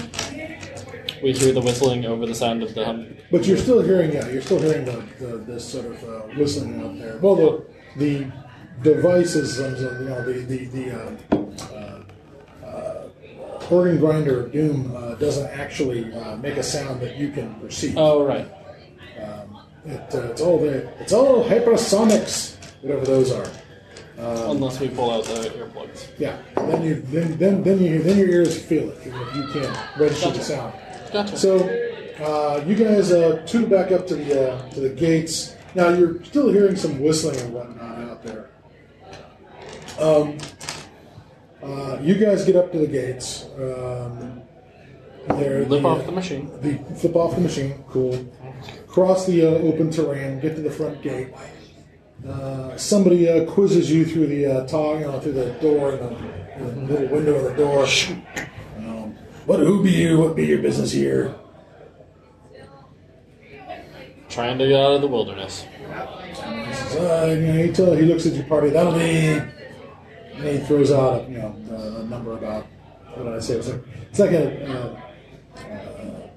We 1.22 1.32
hear 1.32 1.52
the 1.52 1.60
whistling 1.60 2.04
over 2.04 2.26
the 2.26 2.34
sound 2.34 2.62
of 2.62 2.74
the 2.74 2.84
hum. 2.84 3.16
But 3.30 3.46
you're 3.46 3.56
still 3.56 3.80
hearing, 3.80 4.12
yeah, 4.12 4.28
you're 4.28 4.42
still 4.42 4.60
hearing 4.60 4.84
the, 4.84 5.04
the 5.20 5.36
this 5.38 5.70
sort 5.70 5.86
of 5.86 6.02
uh, 6.02 6.20
whistling 6.36 6.82
out 6.82 6.98
there. 6.98 7.16
Well, 7.18 7.36
the 7.36 7.64
the 7.96 8.26
devices, 8.82 9.60
um, 9.60 9.76
you 9.76 10.08
know, 10.08 10.24
the 10.24 10.40
the 10.40 10.64
the 10.66 10.90
um, 10.90 11.18
uh, 11.72 12.66
uh, 12.66 13.08
organ 13.70 13.98
grinder 14.00 14.44
of 14.44 14.52
doom 14.52 14.94
uh, 14.96 15.14
doesn't 15.14 15.48
actually 15.50 16.12
uh, 16.12 16.36
make 16.38 16.56
a 16.56 16.62
sound 16.62 17.00
that 17.02 17.16
you 17.16 17.30
can 17.30 17.54
perceive. 17.60 17.96
Oh 17.96 18.24
right. 18.24 18.50
Um, 19.22 19.60
it, 19.86 20.14
uh, 20.14 20.22
it's 20.22 20.40
all 20.40 20.58
the 20.58 20.88
it's 21.00 21.12
all 21.12 21.44
hypersonics, 21.44 22.56
whatever 22.82 23.04
those 23.04 23.30
are. 23.30 23.46
Unless 24.18 24.78
we 24.78 24.88
pull 24.88 25.10
out 25.10 25.24
the 25.24 25.50
earplugs. 25.50 26.06
Yeah, 26.16 26.36
then 26.54 26.82
you 26.84 27.00
then 27.00 27.36
then 27.38 27.62
then 27.62 27.82
you 27.82 28.02
then 28.02 28.18
your 28.18 28.28
ears 28.28 28.60
feel 28.62 28.90
it, 28.90 28.98
even 29.06 29.20
if 29.20 29.34
you 29.34 29.48
can't 29.52 29.98
register 29.98 30.30
the 30.30 30.42
sound. 30.42 30.74
Gotcha. 31.12 31.36
So 31.36 31.58
uh, 32.20 32.64
you 32.66 32.74
guys 32.74 33.12
uh, 33.12 33.42
tune 33.46 33.68
back 33.68 33.92
up 33.92 34.06
to 34.08 34.14
the 34.16 34.54
uh, 34.54 34.70
to 34.70 34.80
the 34.80 34.88
gates. 34.88 35.54
Now 35.74 35.88
you're 35.90 36.22
still 36.24 36.50
hearing 36.52 36.76
some 36.76 37.00
whistling 37.00 37.38
and 37.40 37.52
whatnot 37.52 37.98
out 37.98 38.22
there. 38.22 38.50
Um, 39.98 40.38
uh, 41.62 41.98
you 42.00 42.14
guys 42.14 42.44
get 42.44 42.56
up 42.56 42.72
to 42.72 42.78
the 42.78 42.86
gates. 42.86 43.46
Um, 43.56 44.42
there, 45.28 45.64
Lip 45.66 45.82
the, 45.82 45.88
off 45.88 46.04
the 46.06 46.12
machine. 46.12 46.50
the 46.60 46.78
flip 46.96 47.14
off 47.14 47.34
the 47.34 47.40
machine. 47.40 47.84
Cool. 47.88 48.26
Cross 48.88 49.26
the 49.26 49.42
uh, 49.46 49.50
open 49.50 49.90
terrain. 49.90 50.40
Get 50.40 50.56
to 50.56 50.62
the 50.62 50.70
front 50.70 51.00
gate. 51.02 51.28
Uh, 52.28 52.76
somebody 52.76 53.28
uh, 53.28 53.44
quizzes 53.46 53.90
you 53.90 54.04
through 54.04 54.28
the 54.28 54.46
uh, 54.46 54.66
tog, 54.66 55.00
you 55.00 55.06
know, 55.06 55.18
through 55.20 55.32
the 55.32 55.50
door, 55.60 55.92
the, 55.92 56.16
the 56.58 56.80
little 56.82 57.08
window 57.08 57.34
of 57.34 57.44
the 57.44 57.54
door. 57.56 57.86
What? 59.46 59.60
Who 59.60 59.82
be 59.82 59.90
you? 59.90 60.18
What 60.18 60.36
be 60.36 60.46
your 60.46 60.58
business 60.62 60.92
here? 60.92 61.34
Trying 64.28 64.58
to 64.58 64.68
get 64.68 64.80
out 64.80 64.92
of 64.92 65.00
the 65.02 65.08
wilderness. 65.08 65.62
He 65.62 66.74
says, 66.74 66.96
uh, 66.96 67.36
you 67.38 67.46
know, 67.46 67.62
he, 67.64 67.72
tell, 67.72 67.92
he 67.94 68.02
looks 68.02 68.24
at 68.26 68.32
your 68.32 68.44
party. 68.44 68.70
That'll 68.70 68.94
be. 68.94 69.40
And 70.34 70.48
he 70.48 70.58
throws 70.60 70.90
out, 70.90 71.26
a, 71.26 71.30
you 71.30 71.38
know, 71.38 71.54
a, 71.70 72.00
a 72.00 72.04
number 72.04 72.32
about. 72.32 72.66
What 73.14 73.24
did 73.24 73.34
I 73.34 73.40
say? 73.40 73.56
It's 73.56 73.68
like 73.68 73.82
it's 74.10 74.18
like 74.18 74.30
a. 74.30 74.72
Uh, 74.72 75.00
uh, 75.58 76.28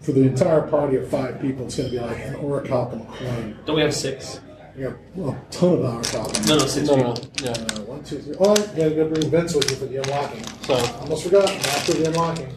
for 0.00 0.12
the 0.12 0.22
entire 0.22 0.62
party 0.62 0.96
of 0.96 1.08
five 1.08 1.40
people, 1.40 1.64
it's 1.66 1.76
going 1.76 1.90
to 1.90 1.96
be 1.96 2.00
like 2.00 2.18
an 2.18 2.34
orichalcum 2.34 3.06
coin. 3.16 3.58
Don't 3.64 3.76
we 3.76 3.82
have 3.82 3.94
six? 3.94 4.40
You 4.76 4.88
got 4.88 4.96
well, 5.14 5.30
a 5.30 5.52
ton 5.52 5.72
of 5.74 5.78
orichalcum. 6.04 6.48
No, 6.48 6.56
no, 6.58 6.66
six 6.66 6.88
No, 6.88 6.96
no, 6.96 7.12
people. 7.14 7.30
no. 7.42 7.44
Yeah. 7.44 7.50
Uh, 7.52 7.80
one, 7.82 8.02
two, 8.04 8.18
three. 8.18 8.34
Oh, 8.40 8.50
you 8.50 8.90
got 8.96 9.04
to 9.04 9.04
bring 9.06 9.30
Vince 9.30 9.54
with 9.54 9.70
you 9.70 9.76
for 9.76 9.86
the 9.86 9.96
unlocking. 10.02 10.44
So 10.62 10.74
Almost 11.00 11.24
forgot. 11.24 11.48
After 11.50 11.92
the 11.94 12.08
unlocking. 12.08 12.48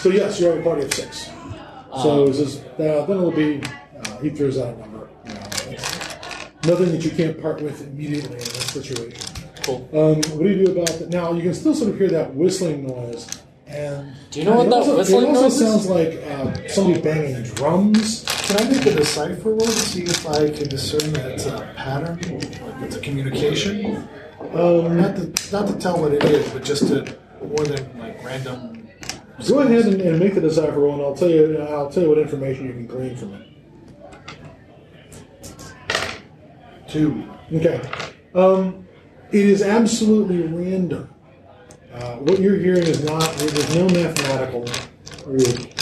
So 0.00 0.10
yes, 0.10 0.38
you 0.38 0.46
have 0.48 0.58
a 0.58 0.62
party 0.62 0.82
of 0.84 0.92
six. 0.92 1.30
So 2.02 2.26
it's 2.28 2.38
just, 2.38 2.62
uh, 2.64 3.06
then 3.06 3.16
it'll 3.16 3.30
be. 3.30 3.62
Uh, 3.62 4.18
he 4.18 4.28
throws 4.30 4.58
out 4.58 4.74
a 4.74 4.78
number. 4.78 5.08
You 5.26 5.32
know, 5.32 5.40
it's 5.70 6.66
nothing 6.66 6.92
that 6.92 7.02
you 7.02 7.10
can't 7.10 7.40
part 7.40 7.62
with 7.62 7.80
immediately 7.82 8.32
in 8.36 8.44
this 8.44 8.66
situation. 8.66 9.18
cool. 9.62 9.88
Um, 9.94 10.16
what 10.36 10.42
do 10.44 10.48
you 10.50 10.66
do 10.66 10.72
about 10.72 10.88
that? 10.98 11.08
Now 11.08 11.32
you 11.32 11.42
can 11.42 11.54
still 11.54 11.74
sort 11.74 11.90
of 11.90 11.98
hear 11.98 12.08
that 12.10 12.34
whistling 12.34 12.86
noise. 12.86 13.26
And 13.66 14.14
Do 14.30 14.40
you 14.40 14.44
know 14.44 14.56
what 14.56 14.64
that 14.68 14.74
also, 14.74 14.96
whistling 14.98 15.24
it 15.24 15.28
also 15.30 15.42
noise 15.42 15.54
is? 15.54 15.58
sounds 15.60 15.86
like 15.86 16.12
uh, 16.22 16.68
somebody 16.68 17.00
banging 17.00 17.42
drums. 17.44 18.24
Can 18.46 18.56
I 18.58 18.70
make 18.70 18.86
a 18.86 18.94
decipher 18.94 19.50
roll 19.50 19.58
to 19.60 19.70
see 19.70 20.02
if 20.02 20.26
I 20.26 20.50
can 20.50 20.68
discern 20.68 21.12
that 21.14 21.32
it's 21.32 21.46
a 21.46 21.72
pattern, 21.76 22.18
like 22.20 22.82
it's 22.82 22.96
a 22.96 23.00
communication? 23.00 24.08
Um, 24.54 24.96
Not 24.96 25.16
to 25.16 25.52
not 25.52 25.66
to 25.68 25.74
tell 25.78 26.00
what 26.00 26.12
it 26.12 26.22
is, 26.24 26.48
but 26.52 26.62
just 26.62 26.86
to 26.88 27.16
more 27.42 27.64
than 27.64 27.98
like 27.98 28.22
random. 28.24 28.88
go 29.48 29.58
ahead 29.60 29.86
and, 29.86 30.00
and 30.00 30.18
make 30.20 30.34
the 30.34 30.40
decipher 30.40 30.78
roll, 30.78 30.94
and 30.94 31.02
I'll 31.02 31.14
tell 31.16 31.28
you. 31.28 31.58
I'll 31.58 31.90
tell 31.90 32.04
you 32.04 32.08
what 32.08 32.18
information 32.18 32.66
you 32.66 32.72
can 32.72 32.86
glean 32.86 33.16
from 33.16 33.34
it. 33.34 33.48
Two. 36.88 37.28
Okay. 37.52 37.80
Um, 38.34 38.86
it 39.32 39.44
is 39.46 39.60
absolutely 39.62 40.42
random. 40.42 41.12
Uh, 41.92 42.16
what 42.16 42.38
you're 42.38 42.56
hearing 42.58 42.84
is 42.84 43.02
not, 43.04 43.28
there's 43.38 43.74
no 43.74 43.88
mathematical 43.88 44.64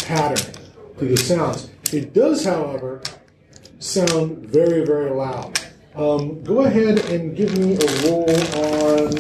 pattern 0.07 0.53
to 0.99 1.05
the 1.05 1.17
sounds. 1.17 1.71
It 1.93 2.13
does, 2.13 2.45
however, 2.45 3.03
sound 3.79 4.39
very, 4.47 4.85
very 4.85 5.11
loud. 5.11 5.59
Um, 5.95 6.43
go 6.43 6.63
ahead 6.65 6.99
and 7.11 7.37
give 7.37 7.57
me 7.57 7.77
a 7.77 8.09
roll 8.09 8.29
on. 8.29 9.19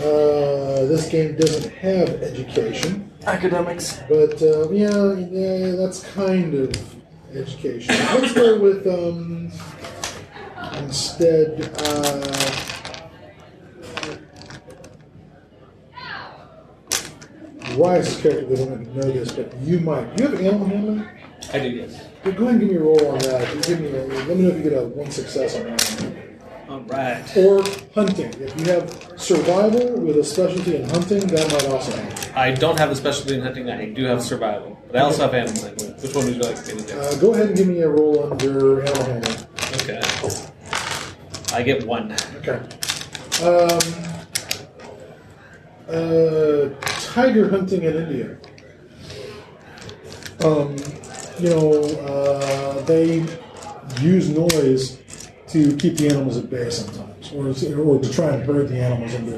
Uh, 0.00 0.86
this 0.86 1.08
game 1.08 1.36
doesn't 1.36 1.72
have 1.74 2.08
education. 2.22 3.10
Academics. 3.26 4.00
But 4.08 4.40
uh, 4.40 4.70
yeah, 4.70 5.14
yeah, 5.14 5.72
that's 5.72 6.04
kind 6.14 6.54
of 6.54 6.94
education. 7.34 7.94
Let's 8.14 8.32
go 8.32 8.58
with 8.60 8.86
um, 8.86 9.50
instead. 10.78 11.70
Uh, 11.78 12.69
Rise's 17.76 18.20
character 18.20 18.48
doesn't 18.48 18.94
know 18.94 19.02
this, 19.02 19.32
but 19.32 19.56
you 19.58 19.80
might. 19.80 20.16
Do 20.16 20.24
you 20.24 20.30
have 20.30 20.40
animal 20.40 20.66
handling? 20.66 21.08
I 21.52 21.58
do, 21.58 21.68
yes. 21.68 22.06
Go 22.24 22.30
ahead 22.30 22.48
and 22.48 22.60
give 22.60 22.68
me 22.70 22.76
a 22.76 22.80
roll 22.80 23.06
on 23.06 23.18
that. 23.20 23.54
You 23.54 23.62
give 23.62 23.80
me 23.80 23.88
a, 23.88 24.04
let 24.26 24.36
me 24.36 24.42
know 24.42 24.50
if 24.50 24.56
you 24.56 24.62
get 24.70 24.72
a 24.74 24.84
one 24.84 25.10
success 25.10 25.56
on 25.56 25.64
that. 25.64 26.30
All 26.68 26.80
right. 26.80 27.36
Or 27.36 27.62
hunting. 27.94 28.32
If 28.40 28.60
you 28.60 28.72
have 28.72 29.14
survival 29.16 30.00
with 30.00 30.16
a 30.18 30.24
specialty 30.24 30.76
in 30.76 30.88
hunting, 30.88 31.26
that 31.26 31.50
might 31.50 31.66
also 31.66 31.90
help. 31.96 32.36
I 32.36 32.52
don't 32.52 32.78
have 32.78 32.90
a 32.90 32.96
specialty 32.96 33.34
in 33.34 33.40
hunting. 33.40 33.68
I 33.68 33.86
do 33.86 34.04
have 34.04 34.22
survival, 34.22 34.78
but 34.86 34.96
I 34.96 35.00
also 35.00 35.22
have 35.22 35.34
animal 35.34 35.62
handling. 35.62 35.94
Which 36.00 36.14
one 36.14 36.26
would 36.26 36.36
you 36.36 36.42
like 36.42 36.56
me 36.58 36.74
to 36.74 36.86
do? 36.86 37.00
Uh, 37.00 37.14
go 37.16 37.34
ahead 37.34 37.48
and 37.48 37.56
give 37.56 37.66
me 37.66 37.80
a 37.80 37.88
roll 37.88 38.32
under 38.32 38.82
animal 38.82 39.04
handling. 39.04 39.46
Okay. 39.74 40.00
I 41.52 41.62
get 41.62 41.84
one. 41.86 42.14
Okay. 42.36 42.60
Um, 43.42 43.78
uh, 45.88 46.68
tiger 47.10 47.48
hunting 47.50 47.82
in 47.82 47.94
India. 47.96 48.38
Um, 50.44 50.76
you 51.38 51.50
know, 51.50 51.82
uh, 52.06 52.80
they 52.82 53.24
use 54.00 54.28
noise 54.30 54.98
to 55.48 55.76
keep 55.76 55.96
the 55.96 56.08
animals 56.08 56.36
at 56.36 56.48
bay 56.48 56.70
sometimes, 56.70 57.32
or, 57.32 57.52
to- 57.52 57.82
or 57.82 57.98
to 58.00 58.10
try 58.10 58.30
and 58.34 58.44
herd 58.44 58.68
the 58.68 58.78
animals 58.78 59.12
into 59.14 59.36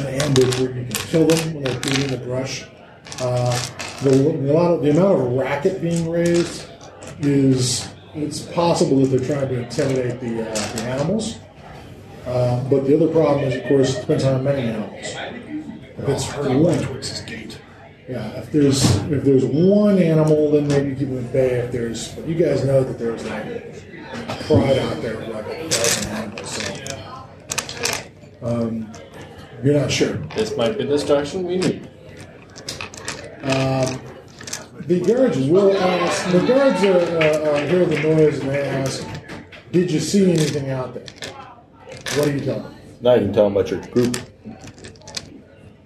an 0.00 0.06
ambush 0.06 0.58
where 0.58 0.70
you 0.70 0.84
can 0.84 0.90
kill 0.90 1.26
them 1.26 1.54
when 1.54 1.64
they're 1.64 1.78
eating 1.78 2.08
the 2.08 2.18
brush. 2.24 2.64
Uh, 3.20 3.50
the, 4.02 4.10
the, 4.10 4.56
of, 4.56 4.82
the 4.82 4.90
amount 4.90 5.20
of 5.20 5.32
racket 5.32 5.80
being 5.80 6.10
raised 6.10 6.66
is 7.20 7.88
it's 8.14 8.40
possible 8.40 9.00
that 9.04 9.06
they're 9.08 9.26
trying 9.36 9.48
to 9.48 9.62
intimidate 9.62 10.20
the, 10.20 10.50
uh, 10.50 10.76
the 10.76 10.82
animals. 10.82 11.38
Uh, 12.26 12.62
but 12.68 12.84
the 12.86 12.96
other 12.96 13.08
problem 13.08 13.44
is, 13.44 13.54
of 13.54 13.64
course, 13.68 13.96
it 13.96 14.00
depends 14.00 14.24
on 14.24 14.36
how 14.36 14.42
many 14.42 14.68
animals. 14.68 15.65
If 15.98 16.08
it's 16.08 16.32
one, 16.36 16.78
towards 16.82 17.08
his 17.08 17.20
gate. 17.22 17.58
yeah, 18.08 18.28
if 18.38 18.52
there's 18.52 18.96
if 19.10 19.24
there's 19.24 19.44
one 19.44 19.98
animal, 19.98 20.50
then 20.50 20.68
maybe 20.68 20.94
keep 20.94 21.08
them 21.08 21.24
at 21.24 21.32
bay. 21.32 21.54
If 21.60 21.72
there's, 21.72 22.12
but 22.12 22.26
you 22.26 22.34
guys 22.34 22.64
know 22.64 22.84
that 22.84 22.98
there's 22.98 23.24
like 23.24 23.44
a 24.28 24.44
pride 24.44 24.78
out 24.78 25.00
there 25.00 25.16
with 25.16 25.28
like 25.28 25.46
a 25.46 25.68
dozen 25.68 26.12
animals, 26.12 26.50
so 26.50 27.26
um, 28.42 28.92
you're 29.64 29.80
not 29.80 29.90
sure. 29.90 30.18
This 30.34 30.56
might 30.56 30.76
be 30.76 30.84
the 30.84 30.90
distraction 30.90 31.44
we 31.44 31.56
need. 31.56 31.88
Um, 33.42 34.00
the 34.80 35.00
guards 35.00 35.38
will 35.38 35.76
ask. 35.76 36.30
The 36.30 36.46
guards 36.46 36.84
uh, 36.84 36.88
uh, 36.88 37.50
uh, 37.50 37.66
hear 37.66 37.86
the 37.86 37.98
noise 38.00 38.38
and 38.40 38.50
they 38.50 38.68
ask, 38.68 39.06
"Did 39.72 39.90
you 39.90 40.00
see 40.00 40.30
anything 40.30 40.70
out 40.70 40.92
there?" 40.94 41.06
What 42.16 42.26
do 42.26 42.32
you 42.34 42.40
tell 42.40 42.60
them? 42.60 42.76
Now 43.00 43.14
you 43.14 43.22
can 43.22 43.32
tell 43.32 43.44
them 43.44 43.56
about 43.56 43.70
your 43.70 43.80
group. 43.86 44.16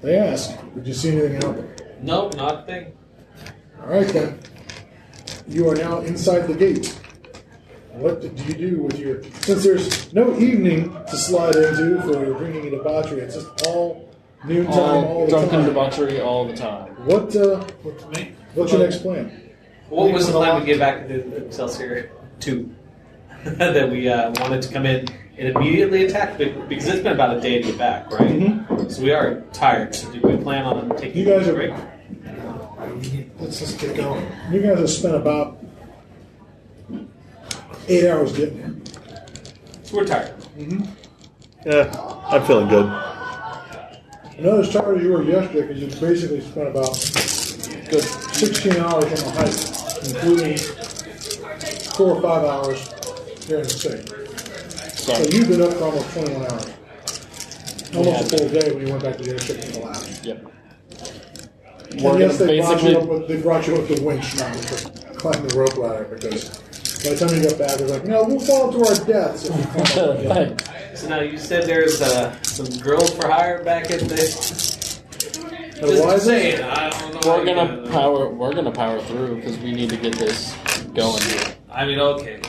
They 0.02 0.16
ask, 0.16 0.56
"Did 0.74 0.86
you 0.86 0.94
see 0.94 1.10
anything 1.10 1.36
out 1.44 1.56
there?" 1.56 1.76
Nope, 2.02 2.36
not 2.36 2.60
a 2.60 2.62
thing. 2.66 2.92
All 3.82 3.88
right 3.88 4.08
then. 4.08 4.38
You 5.48 5.68
are 5.68 5.74
now 5.74 6.00
inside 6.00 6.46
the 6.46 6.54
gate. 6.54 6.96
What 7.92 8.20
do 8.20 8.30
you 8.44 8.54
do 8.54 8.82
with 8.82 8.98
your? 8.98 9.22
Since 9.42 9.64
there's 9.64 10.12
no 10.14 10.38
evening 10.38 10.92
to 11.10 11.16
slide 11.16 11.56
into 11.56 12.00
for 12.02 12.24
drinking 12.38 12.62
and 12.68 12.70
debauchery, 12.70 13.20
it's 13.20 13.34
just 13.34 13.66
all 13.66 14.08
noontime, 14.44 14.78
all, 14.78 15.04
All 15.04 15.24
the 15.26 15.30
drunken 15.32 15.58
time. 15.58 15.66
debauchery 15.68 16.20
all 16.20 16.46
the 16.46 16.56
time. 16.56 16.88
What? 17.04 17.34
Uh, 17.34 17.64
What's 17.82 18.04
me? 18.16 18.32
what's 18.54 18.72
your 18.72 18.82
next 18.82 18.98
plan? 18.98 19.50
What 19.88 20.12
was 20.12 20.26
the 20.28 20.32
plan 20.32 20.60
we 20.60 20.66
get 20.66 20.78
back 20.78 21.08
to 21.08 21.14
the 21.14 21.46
Excelsior 21.46 22.10
2? 22.38 22.74
that 23.44 23.90
we 23.90 24.08
uh, 24.08 24.30
wanted 24.40 24.62
to 24.62 24.72
come 24.72 24.86
in 24.86 25.06
and 25.40 25.56
immediately 25.56 26.04
attack? 26.04 26.36
Because 26.36 26.86
it's 26.86 27.02
been 27.02 27.14
about 27.14 27.36
a 27.38 27.40
day 27.40 27.60
to 27.62 27.68
get 27.68 27.78
back, 27.78 28.10
right? 28.12 28.60
So 28.90 29.02
we 29.02 29.10
are 29.12 29.40
tired. 29.52 29.94
So 29.94 30.12
do 30.12 30.20
we 30.20 30.36
plan 30.36 30.64
on 30.66 30.94
taking 30.96 31.16
You 31.18 31.24
guys 31.24 31.48
a 31.48 31.52
are- 31.52 31.54
break? 31.54 31.72
Let's 33.40 33.58
just 33.58 33.78
get 33.80 33.96
going. 33.96 34.26
You 34.52 34.60
guys 34.60 34.78
have 34.78 34.90
spent 34.90 35.14
about 35.14 35.58
eight 37.88 38.08
hours 38.08 38.32
getting 38.36 38.56
here. 38.58 38.74
So 39.84 39.96
we're 39.96 40.04
tired. 40.04 40.36
Mm-hmm. 40.58 40.84
Yeah, 41.66 42.22
I'm 42.28 42.42
feeling 42.44 42.68
good. 42.68 42.86
You're 44.38 44.54
not 44.56 44.60
as 44.64 44.72
tired 44.72 44.98
as 44.98 45.02
you 45.04 45.12
were 45.12 45.22
yesterday 45.22 45.66
because 45.68 45.80
you 45.82 45.88
basically 46.08 46.40
spent 46.40 46.68
about 46.68 46.92
Good. 47.90 48.04
16 48.04 48.76
hours 48.76 49.04
on 49.04 49.10
the 49.10 49.30
hike, 49.34 50.08
including 50.08 50.56
four 51.94 52.14
or 52.16 52.22
five 52.22 52.44
hours 52.44 52.78
here 53.46 53.58
in 53.58 53.62
the 53.64 53.68
city. 53.68 54.19
So, 55.16 55.24
So 55.24 55.36
you've 55.36 55.48
been 55.48 55.62
up 55.62 55.72
for 55.74 55.84
almost 55.84 56.12
21 56.14 56.42
hours. 56.42 56.70
Almost 57.94 58.32
a 58.32 58.36
full 58.38 58.48
day 58.48 58.70
when 58.72 58.86
you 58.86 58.92
went 58.92 59.02
back 59.02 59.16
to 59.16 59.22
the 59.24 59.30
airship 59.32 59.58
in 59.64 59.72
the 59.72 59.80
lab. 59.80 60.06
yep. 60.22 60.46
And 61.90 62.02
We're 62.02 62.18
yes, 62.20 62.38
gonna 62.38 62.52
they 62.52 62.60
brought, 62.60 62.82
you 62.82 62.88
basically 62.88 62.96
up 62.96 63.08
with, 63.08 63.28
they 63.28 63.42
brought 63.42 63.66
you 63.66 63.76
up 63.76 63.88
the 63.88 64.00
winch, 64.02 64.36
not 64.36 64.50
with 64.54 64.68
the 65.08 65.14
climb 65.14 65.46
the 65.48 65.56
rope 65.56 65.76
ladder, 65.76 66.04
because 66.04 66.58
by 67.02 67.10
the 67.14 67.16
time 67.26 67.36
you 67.36 67.48
got 67.48 67.58
back, 67.58 67.78
they're 67.78 67.88
like, 67.88 68.04
no, 68.04 68.22
we'll 68.24 68.38
fall 68.38 68.70
to 68.72 68.78
our 68.86 68.94
deaths 69.06 69.46
if 69.48 69.56
we 69.56 69.62
climb 69.64 70.08
up 70.10 70.16
the 70.18 70.34
hill." 70.34 70.56
So 70.96 71.08
now 71.08 71.20
you 71.20 71.36
said 71.38 71.66
there's 71.66 72.00
uh, 72.00 72.40
some 72.42 72.66
girls 72.78 73.12
for 73.14 73.26
hire 73.28 73.64
back 73.64 73.90
at 73.90 74.00
the. 74.00 74.06
The 75.80 75.86
Just 75.86 76.04
wisest? 76.04 76.26
saying, 76.26 76.62
I 76.62 76.90
don't 76.90 77.14
know. 77.14 77.20
We're 77.38 77.44
gonna 77.44 77.82
you 77.86 77.90
power. 77.90 78.28
We're 78.28 78.52
gonna 78.52 78.70
power 78.70 79.00
through 79.00 79.36
because 79.36 79.58
we 79.58 79.72
need 79.72 79.88
to 79.90 79.96
get 79.96 80.14
this 80.14 80.54
going. 80.94 81.22
I 81.70 81.86
mean, 81.86 81.98
okay. 81.98 82.40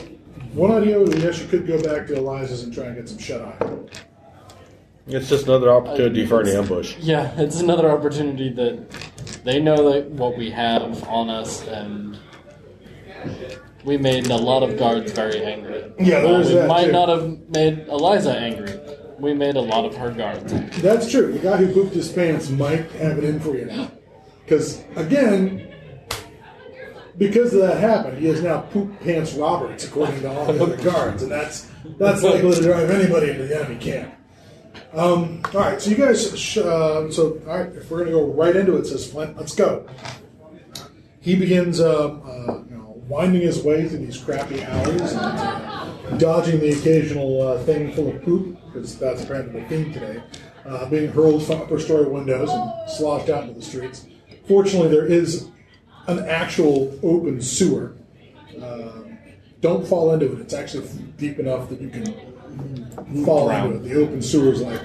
One 0.52 0.70
idea 0.70 0.98
was, 0.98 1.14
yes, 1.16 1.40
you 1.40 1.46
could 1.48 1.66
go 1.66 1.82
back 1.82 2.06
to 2.08 2.16
Eliza's 2.16 2.62
and 2.64 2.72
try 2.74 2.84
and 2.86 2.96
get 2.96 3.08
some 3.08 3.18
shut 3.18 3.40
eye. 3.40 3.68
It's 5.06 5.28
just 5.28 5.46
another 5.46 5.70
opportunity 5.72 6.26
for 6.26 6.40
an 6.42 6.48
ambush. 6.48 6.96
Yeah, 6.98 7.32
it's 7.40 7.60
another 7.60 7.90
opportunity 7.90 8.50
that 8.50 8.90
they 9.44 9.58
know 9.60 9.90
that 9.92 10.10
what 10.10 10.36
we 10.36 10.50
have 10.50 11.02
on 11.08 11.28
us, 11.30 11.66
and 11.66 12.18
we 13.84 13.96
made 13.96 14.26
a 14.28 14.36
lot 14.36 14.62
of 14.62 14.78
guards 14.78 15.10
very 15.12 15.42
angry. 15.42 15.90
Yeah, 15.98 16.22
While 16.22 16.34
there's 16.34 16.48
we 16.48 16.54
that, 16.54 16.68
might 16.68 16.84
too. 16.86 16.92
not 16.92 17.08
have 17.08 17.38
made 17.48 17.78
Eliza 17.88 18.36
angry. 18.36 18.78
We 19.18 19.34
made 19.34 19.56
a 19.56 19.60
lot 19.60 19.84
of 19.84 19.96
her 19.96 20.10
guards. 20.10 20.52
angry. 20.52 20.80
That's 20.82 21.10
true. 21.10 21.32
The 21.32 21.38
guy 21.38 21.56
who 21.56 21.72
pooped 21.72 21.94
his 21.94 22.12
pants 22.12 22.50
might 22.50 22.90
have 22.92 23.18
it 23.18 23.24
in 23.24 23.40
for 23.40 23.56
you 23.56 23.64
now. 23.66 23.90
Because, 24.44 24.84
again, 24.96 25.71
because 27.18 27.52
of 27.54 27.60
that 27.62 27.78
happened, 27.78 28.18
he 28.18 28.26
is 28.26 28.42
now 28.42 28.60
Poop 28.60 29.00
Pants 29.00 29.34
Roberts, 29.34 29.84
according 29.84 30.20
to 30.22 30.30
all 30.30 30.52
the 30.52 30.62
other 30.62 30.76
guards. 30.76 31.22
And 31.22 31.30
that's 31.30 31.68
that's 31.98 32.22
likely 32.22 32.54
to 32.54 32.62
drive 32.62 32.90
anybody 32.90 33.30
into 33.30 33.46
the 33.46 33.58
enemy 33.58 33.78
camp. 33.80 34.14
Um, 34.94 35.42
all 35.54 35.60
right, 35.60 35.80
so 35.80 35.90
you 35.90 35.96
guys, 35.96 36.38
sh- 36.38 36.58
uh, 36.58 37.10
so, 37.10 37.40
all 37.46 37.58
right, 37.58 37.72
if 37.74 37.90
we're 37.90 38.04
going 38.04 38.10
to 38.10 38.12
go 38.12 38.26
right 38.32 38.54
into 38.54 38.76
it, 38.76 38.86
says 38.86 39.10
Flint, 39.10 39.36
let's 39.36 39.54
go. 39.54 39.86
He 41.20 41.34
begins 41.34 41.80
um, 41.80 42.22
uh, 42.26 42.58
you 42.68 42.76
know, 42.76 43.02
winding 43.08 43.42
his 43.42 43.62
way 43.62 43.88
through 43.88 43.98
these 43.98 44.18
crappy 44.18 44.62
alleys 44.62 45.12
and 45.12 45.20
uh, 45.20 46.18
dodging 46.18 46.60
the 46.60 46.70
occasional 46.70 47.40
uh, 47.40 47.62
thing 47.64 47.92
full 47.92 48.08
of 48.08 48.22
poop, 48.22 48.58
because 48.66 48.98
that's 48.98 49.22
apparently 49.22 49.60
the 49.60 49.68
theme 49.68 49.92
today, 49.92 50.22
uh, 50.66 50.88
being 50.90 51.10
hurled 51.10 51.44
from 51.44 51.62
upper 51.62 51.78
story 51.78 52.06
windows 52.06 52.50
and 52.50 52.90
sloshed 52.90 53.30
out 53.30 53.44
into 53.44 53.54
the 53.54 53.62
streets. 53.62 54.06
Fortunately, 54.46 54.88
there 54.88 55.06
is 55.06 55.48
an 56.06 56.20
actual 56.28 56.98
open 57.02 57.40
sewer. 57.40 57.94
Um, 58.62 59.18
don't 59.60 59.86
fall 59.86 60.12
into 60.12 60.32
it. 60.32 60.40
It's 60.40 60.54
actually 60.54 60.88
deep 61.18 61.38
enough 61.38 61.68
that 61.68 61.80
you 61.80 61.88
can 61.88 63.24
fall 63.24 63.50
into 63.50 63.76
it. 63.76 63.82
The 63.88 63.94
open 64.02 64.22
sewer 64.22 64.52
is 64.52 64.60
like 64.60 64.82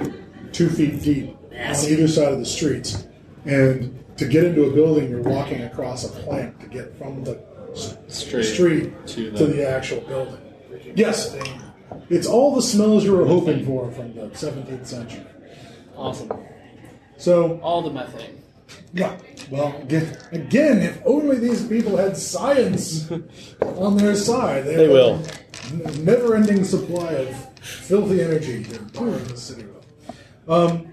two 0.53 0.69
feet 0.69 1.01
deep 1.01 1.35
on 1.51 1.75
either 1.85 2.07
side 2.07 2.33
of 2.33 2.39
the 2.39 2.45
streets. 2.45 3.07
And 3.45 4.03
to 4.17 4.25
get 4.25 4.43
into 4.43 4.63
a 4.65 4.71
building, 4.73 5.09
you're 5.09 5.21
walking 5.23 5.61
across 5.63 6.03
a 6.05 6.09
plank 6.09 6.59
to 6.59 6.67
get 6.67 6.97
from 6.97 7.23
the 7.23 7.39
s- 7.73 7.97
Street 8.07 8.43
street 8.43 9.07
to 9.07 9.31
to 9.31 9.37
the- 9.37 9.45
the 9.53 9.67
actual 9.69 10.01
building. 10.01 10.37
Yes, 10.95 11.35
it's 12.09 12.27
all 12.27 12.53
the 12.55 12.61
smells 12.61 13.03
you 13.03 13.15
were 13.15 13.25
hoping 13.25 13.65
for 13.65 13.91
from 13.91 14.13
the 14.15 14.29
17th 14.33 14.85
century. 14.87 15.21
Awesome. 15.95 16.31
So, 17.17 17.59
All 17.63 17.81
the 17.81 17.89
methane. 17.91 18.37
Yeah, 18.93 19.17
well, 19.51 19.75
again, 19.81 20.17
again, 20.31 20.77
if 20.79 21.01
only 21.05 21.37
these 21.37 21.65
people 21.67 21.97
had 21.97 22.15
science 22.17 23.09
on 23.61 23.97
their 23.97 24.15
side, 24.15 24.65
They 24.65 24.83
have 24.83 24.91
will. 24.91 25.21
never-ending 26.03 26.63
supply 26.63 27.11
of 27.13 27.59
filthy 27.59 28.21
energy 28.21 28.63
they're 28.63 28.79
pouring 28.93 29.23
the 29.25 29.37
city 29.37 29.63
with. 29.65 29.85
Um, 30.49 30.87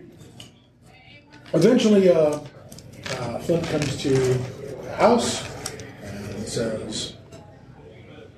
eventually, 1.53 2.11
uh, 2.11 2.41
uh, 3.19 3.39
Flint 3.41 3.65
comes 3.69 3.97
to 4.03 4.09
the 4.11 4.95
house 4.97 5.45
and 6.03 6.47
says, 6.49 7.15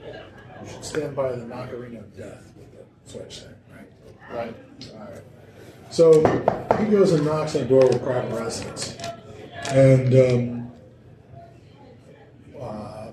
"You 0.05 0.69
should 0.69 0.85
stand 0.85 1.17
by 1.17 1.33
the 1.33 1.47
Macarena 1.47 2.01
of 2.01 2.17
Death 2.17 2.53
with 2.57 2.73
the 2.73 3.11
switch 3.11 3.41
thing, 3.41 3.55
right?" 3.75 4.35
Right. 4.37 4.55
All 4.95 5.01
right. 5.01 5.23
So 5.91 6.21
he 6.79 6.87
goes 6.91 7.13
and 7.13 7.25
knocks 7.25 7.55
on 7.55 7.63
the 7.63 7.69
door 7.69 7.87
with 7.87 8.03
private 8.03 8.35
residence, 8.39 8.96
and 9.71 10.15
um, 10.15 10.73
uh, 12.61 13.13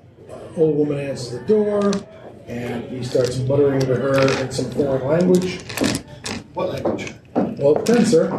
old 0.58 0.78
woman 0.78 1.00
answers 1.00 1.40
the 1.40 1.46
door, 1.46 1.92
and 2.48 2.84
he 2.86 3.04
starts 3.04 3.38
muttering 3.40 3.80
to 3.82 3.96
her 3.96 4.42
in 4.42 4.52
some 4.52 4.70
foreign 4.72 5.08
language. 5.08 5.62
What 6.54 6.70
language? 6.70 7.14
Well, 7.36 7.76
it 7.76 7.86
depends, 7.86 8.12
sir. 8.12 8.32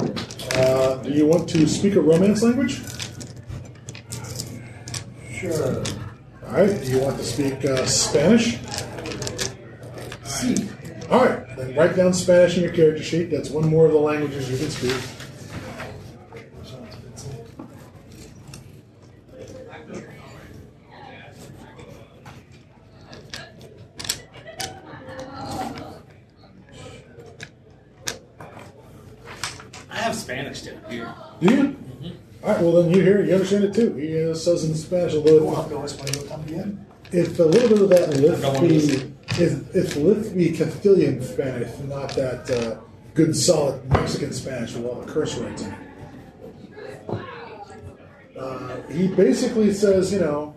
Uh, 0.57 0.97
do 1.02 1.10
you 1.10 1.26
want 1.26 1.49
to 1.49 1.67
speak 1.67 1.97
a 1.97 2.01
Romance 2.01 2.43
language? 2.43 2.83
Sure. 5.33 5.83
All 6.47 6.52
right. 6.52 6.83
Do 6.83 6.91
you 6.91 7.01
want 7.01 7.18
to 7.18 7.25
speak 7.25 7.65
uh, 7.65 7.84
Spanish? 7.86 8.59
See. 10.25 10.68
All 11.10 11.25
right. 11.25 11.57
Then 11.57 11.75
write 11.75 11.97
down 11.97 12.15
Spanish 12.15 12.57
in 12.57 12.62
your 12.62 12.73
character 12.73 13.02
sheet. 13.02 13.31
That's 13.31 13.51
one 13.51 13.68
more 13.68 13.86
of 13.86 13.93
the 13.93 13.99
languages 13.99 14.51
you 14.51 14.57
can 14.57 14.70
speak. 14.70 14.97
I 29.91 29.97
have 29.97 30.15
Spanish 30.15 30.62
down 30.62 30.81
here. 30.89 31.15
Do 31.44 31.55
you? 31.55 31.76
All 32.42 32.52
right. 32.52 32.62
Well, 32.62 32.73
then 32.82 32.90
you 32.90 33.02
hear 33.02 33.20
it. 33.20 33.28
You 33.28 33.34
understand 33.34 33.64
it 33.64 33.74
too. 33.74 33.94
He 33.97 34.31
uh, 34.31 34.34
says 34.34 34.64
in 34.64 34.74
Spanish, 34.74 35.14
although 35.14 35.40
Go 35.40 35.48
on, 35.55 35.68
go 35.68 35.78
español 35.81 36.26
también. 36.26 36.78
It's 37.12 37.39
a 37.39 37.44
little 37.44 37.68
bit 37.68 37.81
of 37.82 37.89
that 37.90 38.40
don't 38.40 38.55
wanna 38.55 38.66
Lispy, 38.66 39.12
it's, 39.36 39.97
it's 39.97 40.56
Castilian 40.56 41.23
Spanish, 41.23 41.78
not 41.81 42.08
that 42.14 42.50
uh, 42.50 42.81
good 43.12 43.36
solid 43.36 43.84
Mexican 43.90 44.32
Spanish 44.32 44.74
with 44.74 44.86
all 44.86 45.02
the 45.02 45.12
curse 45.12 45.36
words 45.36 45.62
in 45.62 45.70
it. 45.70 45.78
Uh, 48.39 48.82
he 48.90 49.08
basically 49.08 49.73
says, 49.73 50.12
you 50.12 50.20
know, 50.20 50.55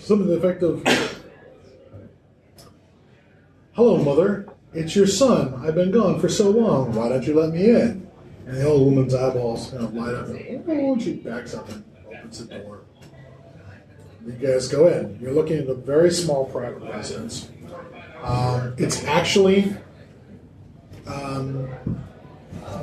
something 0.00 0.28
to 0.28 0.36
the 0.36 0.38
effect 0.38 0.62
of, 0.62 0.82
Hello, 3.72 3.98
mother. 3.98 4.48
It's 4.72 4.94
your 4.94 5.06
son. 5.06 5.54
I've 5.66 5.74
been 5.74 5.90
gone 5.90 6.20
for 6.20 6.28
so 6.28 6.50
long. 6.50 6.94
Why 6.94 7.08
don't 7.08 7.26
you 7.26 7.38
let 7.38 7.52
me 7.52 7.68
in? 7.70 8.05
And 8.46 8.56
the 8.56 8.64
old 8.64 8.84
woman's 8.84 9.12
eyeballs 9.12 9.70
kind 9.70 9.84
of 9.84 9.94
light 9.94 10.14
up. 10.14 10.28
And, 10.28 10.64
oh, 10.68 10.98
she 10.98 11.14
backs 11.14 11.52
up 11.52 11.68
and 11.68 11.84
opens 12.06 12.46
the 12.46 12.58
door. 12.58 12.82
You 14.24 14.32
guys 14.32 14.68
go 14.68 14.86
in. 14.86 15.18
You're 15.20 15.32
looking 15.32 15.58
at 15.58 15.68
a 15.68 15.74
very 15.74 16.10
small 16.12 16.46
private 16.46 16.82
residence. 16.82 17.48
Um, 18.22 18.74
it's 18.78 19.04
actually 19.04 19.74
um, 21.06 21.68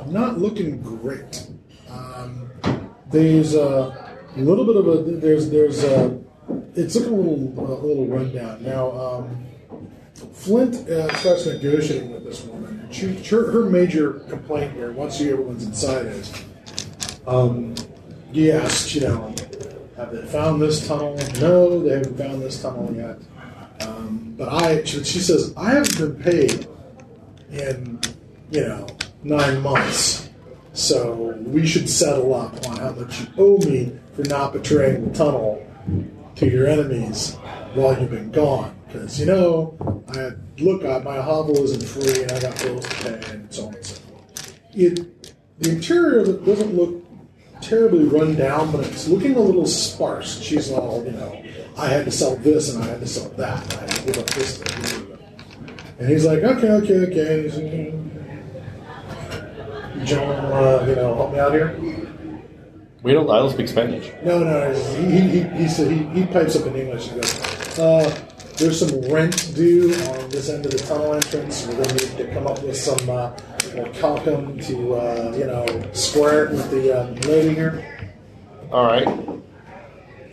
not 0.06 0.38
looking 0.38 0.82
great. 0.82 1.46
Um, 1.90 2.50
there's 3.10 3.54
a 3.54 4.14
little 4.36 4.64
bit 4.64 4.76
of 4.76 4.86
a 4.86 5.02
there's 5.16 5.50
there's 5.50 5.84
a 5.84 6.18
it's 6.74 6.94
looking 6.96 7.12
a 7.12 7.16
little 7.16 7.82
a 7.82 7.86
little 7.86 8.06
rundown 8.06 8.62
now. 8.62 8.90
Um, 8.90 9.46
Flint 10.14 10.88
uh, 10.88 11.14
starts 11.16 11.46
negotiating 11.46 12.12
with 12.12 12.24
this 12.24 12.44
woman. 12.44 12.88
She, 12.90 13.14
her, 13.24 13.50
her 13.50 13.64
major 13.64 14.14
complaint 14.28 14.72
here, 14.72 14.92
once 14.92 15.20
you 15.20 15.32
everyone's 15.32 15.64
inside, 15.64 16.06
is 16.06 16.32
um, 17.26 17.74
he 18.32 18.52
asked, 18.52 18.94
you 18.94 19.02
know, 19.02 19.34
have 19.96 20.12
they 20.12 20.24
found 20.26 20.60
this 20.62 20.86
tunnel? 20.86 21.16
No, 21.40 21.82
they 21.82 21.94
haven't 21.98 22.16
found 22.16 22.42
this 22.42 22.60
tunnel 22.62 22.92
yet. 22.94 23.18
Um, 23.88 24.34
but 24.36 24.48
I, 24.48 24.84
she, 24.84 25.02
she 25.04 25.18
says, 25.20 25.52
I 25.56 25.70
haven't 25.70 25.98
been 25.98 26.22
paid 26.22 26.68
in, 27.50 28.00
you 28.50 28.60
know, 28.62 28.86
nine 29.22 29.62
months. 29.62 30.30
So 30.72 31.34
we 31.44 31.66
should 31.66 31.88
settle 31.88 32.34
up 32.34 32.68
on 32.68 32.76
how 32.78 32.90
much 32.92 33.20
you 33.20 33.26
owe 33.38 33.58
me 33.58 33.96
for 34.14 34.22
not 34.24 34.52
betraying 34.52 35.08
the 35.08 35.14
tunnel 35.16 35.64
to 36.36 36.50
your 36.50 36.66
enemies 36.66 37.36
while 37.74 37.98
you've 38.00 38.10
been 38.10 38.32
gone. 38.32 38.74
Because, 38.94 39.18
you 39.18 39.26
know, 39.26 39.76
I 40.14 40.30
look, 40.62 40.84
I, 40.84 41.00
my 41.00 41.20
hovel 41.20 41.58
isn't 41.64 41.82
free 41.82 42.22
and 42.22 42.30
I 42.30 42.40
got 42.40 42.56
bills 42.60 42.86
to 42.86 42.94
pay 43.02 43.32
and 43.32 43.52
so 43.52 43.66
on 43.66 43.74
and 43.74 43.84
so 43.84 43.94
forth. 43.96 44.60
It, 44.72 45.34
the 45.58 45.70
interior 45.70 46.20
of 46.20 46.28
it 46.28 46.44
doesn't 46.44 46.76
look 46.76 47.04
terribly 47.60 48.04
run 48.04 48.36
down, 48.36 48.70
but 48.70 48.86
it's 48.86 49.08
looking 49.08 49.34
a 49.34 49.40
little 49.40 49.66
sparse. 49.66 50.40
She's 50.40 50.70
all, 50.70 51.04
you 51.04 51.10
know, 51.10 51.44
I 51.76 51.88
had 51.88 52.04
to 52.04 52.12
sell 52.12 52.36
this 52.36 52.72
and 52.72 52.84
I 52.84 52.86
had 52.86 53.00
to 53.00 53.06
sell 53.08 53.28
that. 53.30 53.64
And 53.64 53.72
I 53.72 53.80
had 53.80 53.90
to 53.90 54.06
give 54.06 54.18
up 54.18 54.30
this. 54.30 54.60
And, 54.60 55.18
and 55.98 56.08
he's 56.08 56.24
like, 56.24 56.44
okay, 56.44 56.70
okay, 56.70 56.94
okay. 56.94 57.42
He's, 57.42 57.58
you 57.58 58.04
gentlemen, 60.04 60.52
uh, 60.52 60.84
you 60.88 60.94
know, 60.94 61.16
help 61.16 61.32
me 61.32 61.40
out 61.40 61.52
here. 61.52 61.76
We 63.02 63.12
don't. 63.12 63.28
I 63.28 63.38
don't 63.38 63.50
speak 63.50 63.66
Spanish. 63.68 64.12
No, 64.22 64.38
no, 64.44 64.72
he, 64.72 65.20
he, 65.20 65.42
he, 65.42 65.68
said 65.68 65.90
he, 65.90 66.04
he 66.18 66.26
pipes 66.26 66.56
up 66.56 66.66
in 66.66 66.76
English 66.76 67.08
and 67.08 67.20
goes, 67.20 67.78
uh, 67.78 68.33
there's 68.56 68.78
some 68.78 69.00
rent 69.12 69.52
due 69.54 69.92
on 69.94 70.28
this 70.30 70.48
end 70.48 70.64
of 70.64 70.72
the 70.72 70.78
tunnel 70.78 71.14
entrance. 71.14 71.66
We're 71.66 71.74
going 71.74 71.88
to 71.88 71.94
need 71.94 72.16
to 72.18 72.32
come 72.32 72.46
up 72.46 72.62
with 72.62 72.76
some 72.76 73.08
uh, 73.10 73.36
more 73.74 73.86
to, 73.86 74.94
uh, 74.94 75.34
you 75.36 75.46
know, 75.46 75.90
square 75.92 76.46
it 76.46 76.50
with 76.52 76.70
the 76.70 76.92
um, 76.92 77.14
lady 77.16 77.54
here. 77.54 78.10
All 78.70 78.84
right. 78.86 79.06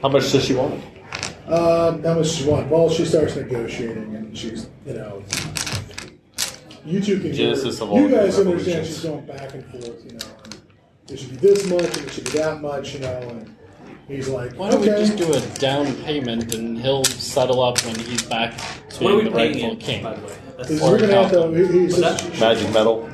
How 0.01 0.09
much 0.09 0.31
does 0.31 0.45
she 0.45 0.53
want? 0.53 0.83
Um, 1.47 2.03
how 2.03 2.15
much 2.15 2.27
she 2.27 2.47
want? 2.47 2.69
Well, 2.69 2.89
she 2.89 3.05
starts 3.05 3.35
negotiating, 3.35 4.15
and 4.15 4.37
she's, 4.37 4.67
you 4.85 4.93
know, 4.93 5.23
you 6.85 7.01
two 7.01 7.15
can 7.19 7.33
hear. 7.33 7.33
Genesis 7.33 7.81
of 7.81 7.91
all 7.91 7.99
You 7.99 8.09
guys 8.09 8.39
understand 8.39 8.47
revolutions. 8.47 8.87
she's 8.87 9.03
going 9.03 9.25
back 9.25 9.53
and 9.53 9.65
forth. 9.65 10.05
You 10.05 10.13
know, 10.13 10.25
it 11.09 11.17
should 11.19 11.29
be 11.31 11.35
this 11.35 11.67
much, 11.67 11.97
and 11.97 12.07
it 12.07 12.11
should 12.11 12.23
be 12.25 12.31
that 12.31 12.61
much. 12.61 12.93
You 12.93 13.01
know, 13.01 13.19
and 13.29 13.55
he's 14.11 14.27
like, 14.29 14.53
Why 14.53 14.69
don't 14.69 14.81
okay. 14.81 14.91
we 14.99 15.05
just 15.05 15.17
do 15.17 15.33
a 15.33 15.39
down 15.59 15.93
payment 16.03 16.53
and 16.53 16.77
he'll 16.79 17.03
settle 17.05 17.61
up 17.63 17.83
when 17.85 17.95
he's 17.95 18.23
back 18.23 18.57
to 18.89 19.03
What 19.03 19.13
are 19.13 19.17
we 19.17 19.23
the 19.25 19.31
paying 19.31 19.51
rightful 19.53 19.69
him, 19.71 19.77
king? 19.79 20.03
by 20.03 20.13
the 20.15 20.25
way? 20.25 20.33
That's 20.57 20.69
He's- 20.69 20.81
Or 20.81 20.91
we're 20.91 20.99
gonna 20.99 21.13
have 21.23 21.31
to. 21.31 21.47
He, 21.53 21.65
he 21.79 21.85
What's 21.85 21.99
that? 22.23 22.39
Magic 22.39 22.71
metal 22.73 23.09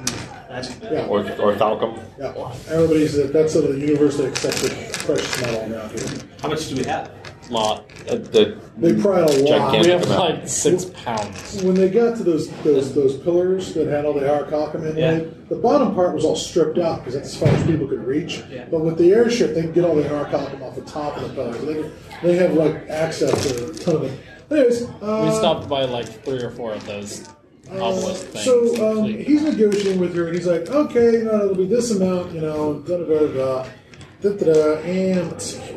magic. 0.49 0.75
Yeah. 0.81 1.05
or 1.07 1.19
or 1.39 1.55
talcum? 1.55 1.99
Yeah, 2.19 2.33
everybody's 2.69 3.31
that's 3.31 3.53
sort 3.53 3.65
of 3.65 3.73
the 3.75 3.79
universally 3.79 4.27
accepted 4.29 4.71
precious 5.05 5.41
metal 5.41 5.67
now. 5.69 5.87
here. 5.89 6.07
How 6.41 6.47
much 6.49 6.67
do 6.69 6.75
we 6.77 6.83
have? 6.85 7.11
Lot. 7.49 7.85
Uh, 8.09 8.15
the 8.15 8.57
They 8.77 8.93
pry 9.01 9.19
a 9.19 9.25
lot. 9.25 9.47
Gigantic. 9.47 9.81
We 9.85 9.89
have 9.91 10.03
amount. 10.03 10.19
like 10.39 10.47
six 10.47 10.85
pounds. 10.85 11.63
When 11.63 11.75
they 11.75 11.89
got 11.89 12.17
to 12.17 12.23
those 12.23 12.49
those 12.63 12.93
those 12.93 13.17
pillars 13.17 13.73
that 13.73 13.87
had 13.87 14.05
all 14.05 14.13
the 14.13 14.21
Arakakam 14.21 14.89
in 14.91 14.97
Yeah. 14.97 15.11
it, 15.13 15.49
the 15.49 15.55
bottom 15.55 15.95
part 15.95 16.13
was 16.13 16.25
all 16.25 16.35
stripped 16.35 16.77
out 16.77 16.99
because 16.99 17.13
that's 17.13 17.27
as 17.29 17.37
far 17.37 17.49
as 17.49 17.65
people 17.65 17.87
could 17.87 18.05
reach. 18.05 18.43
Yeah. 18.51 18.65
But 18.69 18.81
with 18.81 18.97
the 18.97 19.13
airship, 19.13 19.53
they 19.55 19.61
can 19.61 19.71
get 19.73 19.85
all 19.85 19.95
the 19.95 20.03
Arakakam 20.03 20.61
off 20.61 20.75
the 20.75 20.81
top 20.81 21.15
of 21.17 21.23
the 21.23 21.29
pillars. 21.33 21.91
They, 22.21 22.27
they 22.27 22.35
have 22.37 22.53
like 22.53 22.89
access 22.89 23.31
to 23.47 23.69
a 23.69 23.73
ton 23.73 23.95
of 23.97 24.03
it. 24.03 24.19
Anyways, 24.51 24.83
uh, 25.01 25.23
We 25.29 25.35
stopped 25.35 25.67
by 25.69 25.85
like 25.85 26.07
three 26.25 26.41
or 26.41 26.51
four 26.51 26.73
of 26.73 26.85
those 26.85 27.27
obelisk 27.71 28.27
things. 28.27 28.45
So 28.45 28.91
um, 28.91 28.97
Fleet. 29.05 29.27
he's 29.27 29.41
negotiating 29.43 29.99
with 29.99 30.15
her, 30.15 30.27
and 30.27 30.35
he's 30.35 30.47
like, 30.47 30.69
"Okay, 30.69 31.13
you 31.13 31.23
know, 31.25 31.43
it'll 31.43 31.55
be 31.55 31.65
this 31.65 31.91
amount, 31.91 32.31
you 32.33 32.39
know, 32.41 32.79
da 32.79 32.97
da 32.97 33.03
da 33.05 33.27
da, 33.27 33.67
da 34.21 34.29
da 34.37 34.53
da." 34.53 34.75
And 34.83 35.31
let's 35.31 35.45
see 35.53 35.59
here. 35.59 35.76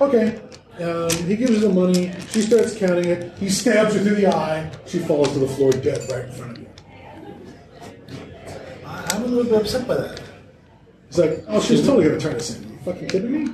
Okay, 0.00 0.40
um, 0.80 1.10
he 1.26 1.36
gives 1.36 1.52
her 1.52 1.68
the 1.68 1.68
money. 1.68 2.12
She 2.30 2.42
starts 2.42 2.76
counting 2.76 3.04
it. 3.06 3.32
He 3.38 3.48
stabs 3.48 3.94
her 3.94 4.00
through 4.00 4.16
the 4.16 4.26
eye. 4.26 4.70
She 4.86 4.98
falls 4.98 5.32
to 5.32 5.38
the 5.38 5.46
floor 5.46 5.70
dead 5.70 6.00
right 6.10 6.24
in 6.24 6.32
front 6.32 6.52
of 6.52 6.58
you. 6.58 6.68
I- 8.84 9.10
I'm 9.12 9.22
a 9.22 9.26
little 9.26 9.44
bit 9.44 9.60
upset 9.62 9.86
by 9.86 9.94
that. 9.94 10.20
He's 11.08 11.18
like, 11.18 11.44
"Oh, 11.46 11.60
she's 11.60 11.86
totally 11.86 12.06
gonna 12.08 12.18
turn 12.18 12.34
us 12.36 12.56
in. 12.56 12.62
you 12.64 12.78
fucking 12.84 13.08
kidding 13.08 13.32
me?" 13.32 13.52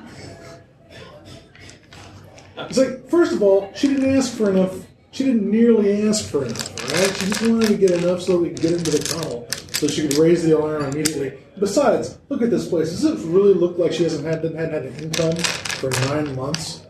It's 2.57 2.79
like, 2.79 3.09
first 3.09 3.33
of 3.33 3.43
all, 3.43 3.71
she 3.75 3.89
didn't 3.89 4.17
ask 4.17 4.33
for 4.33 4.51
enough. 4.51 4.75
She 5.11 5.25
didn't 5.25 5.51
nearly 5.51 6.09
ask 6.09 6.25
for 6.27 6.45
enough, 6.45 6.93
all 6.93 7.01
right? 7.01 7.17
She 7.17 7.27
just 7.27 7.43
wanted 7.43 7.69
to 7.69 7.77
get 7.77 7.91
enough 7.91 8.23
so 8.23 8.39
we 8.39 8.49
could 8.51 8.61
get 8.61 8.73
into 8.73 8.91
the 8.91 8.99
tunnel, 8.99 9.47
so 9.79 9.87
she 9.87 10.09
could 10.09 10.19
raise 10.19 10.43
the 10.43 10.59
alarm 10.59 10.85
immediately. 10.87 11.39
Besides, 11.59 12.19
look 12.29 12.43
at 12.43 12.51
this 12.51 12.69
place. 12.69 12.91
Does 12.91 13.05
it 13.05 13.19
really 13.29 13.55
look 13.55 13.79
like 13.79 13.93
she 13.93 14.03
hasn't 14.03 14.25
had 14.25 14.43
hadn't 14.43 14.57
had 14.73 14.85
an 14.87 14.95
income 14.97 15.37
for 15.37 15.91
nine 16.09 16.35
months? 16.35 16.83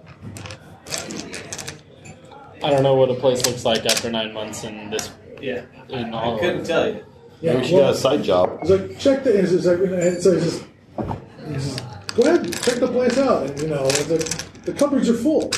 I 2.62 2.70
don't 2.70 2.82
know 2.82 2.94
what 2.94 3.10
a 3.10 3.14
place 3.14 3.44
looks 3.46 3.64
like 3.66 3.84
after 3.84 4.10
nine 4.10 4.32
months 4.32 4.64
in 4.64 4.88
this. 4.88 5.10
Yeah. 5.40 5.64
In 5.90 6.14
I 6.14 6.22
all 6.22 6.38
couldn't 6.38 6.64
tell 6.64 6.88
you. 6.88 7.04
Yeah, 7.40 7.54
Maybe 7.54 7.66
she 7.66 7.74
well, 7.74 7.84
got 7.84 7.94
a 7.94 7.96
side 7.96 8.24
job. 8.24 8.60
He's 8.62 8.70
like, 8.70 8.98
check 8.98 9.22
the. 9.22 9.38
He's 9.38 9.66
like, 9.66 9.78
and 9.78 10.22
so 10.22 10.34
he 10.34 10.40
says, 10.40 10.64
he 11.46 11.54
says, 11.54 11.80
go 12.16 12.22
ahead, 12.22 12.62
check 12.62 12.80
the 12.80 12.88
place 12.88 13.18
out. 13.18 13.50
And 13.50 13.60
you 13.60 13.68
know, 13.68 13.86
the, 13.86 14.46
the 14.64 14.72
cupboards 14.72 15.08
are 15.08 15.14
full. 15.14 15.50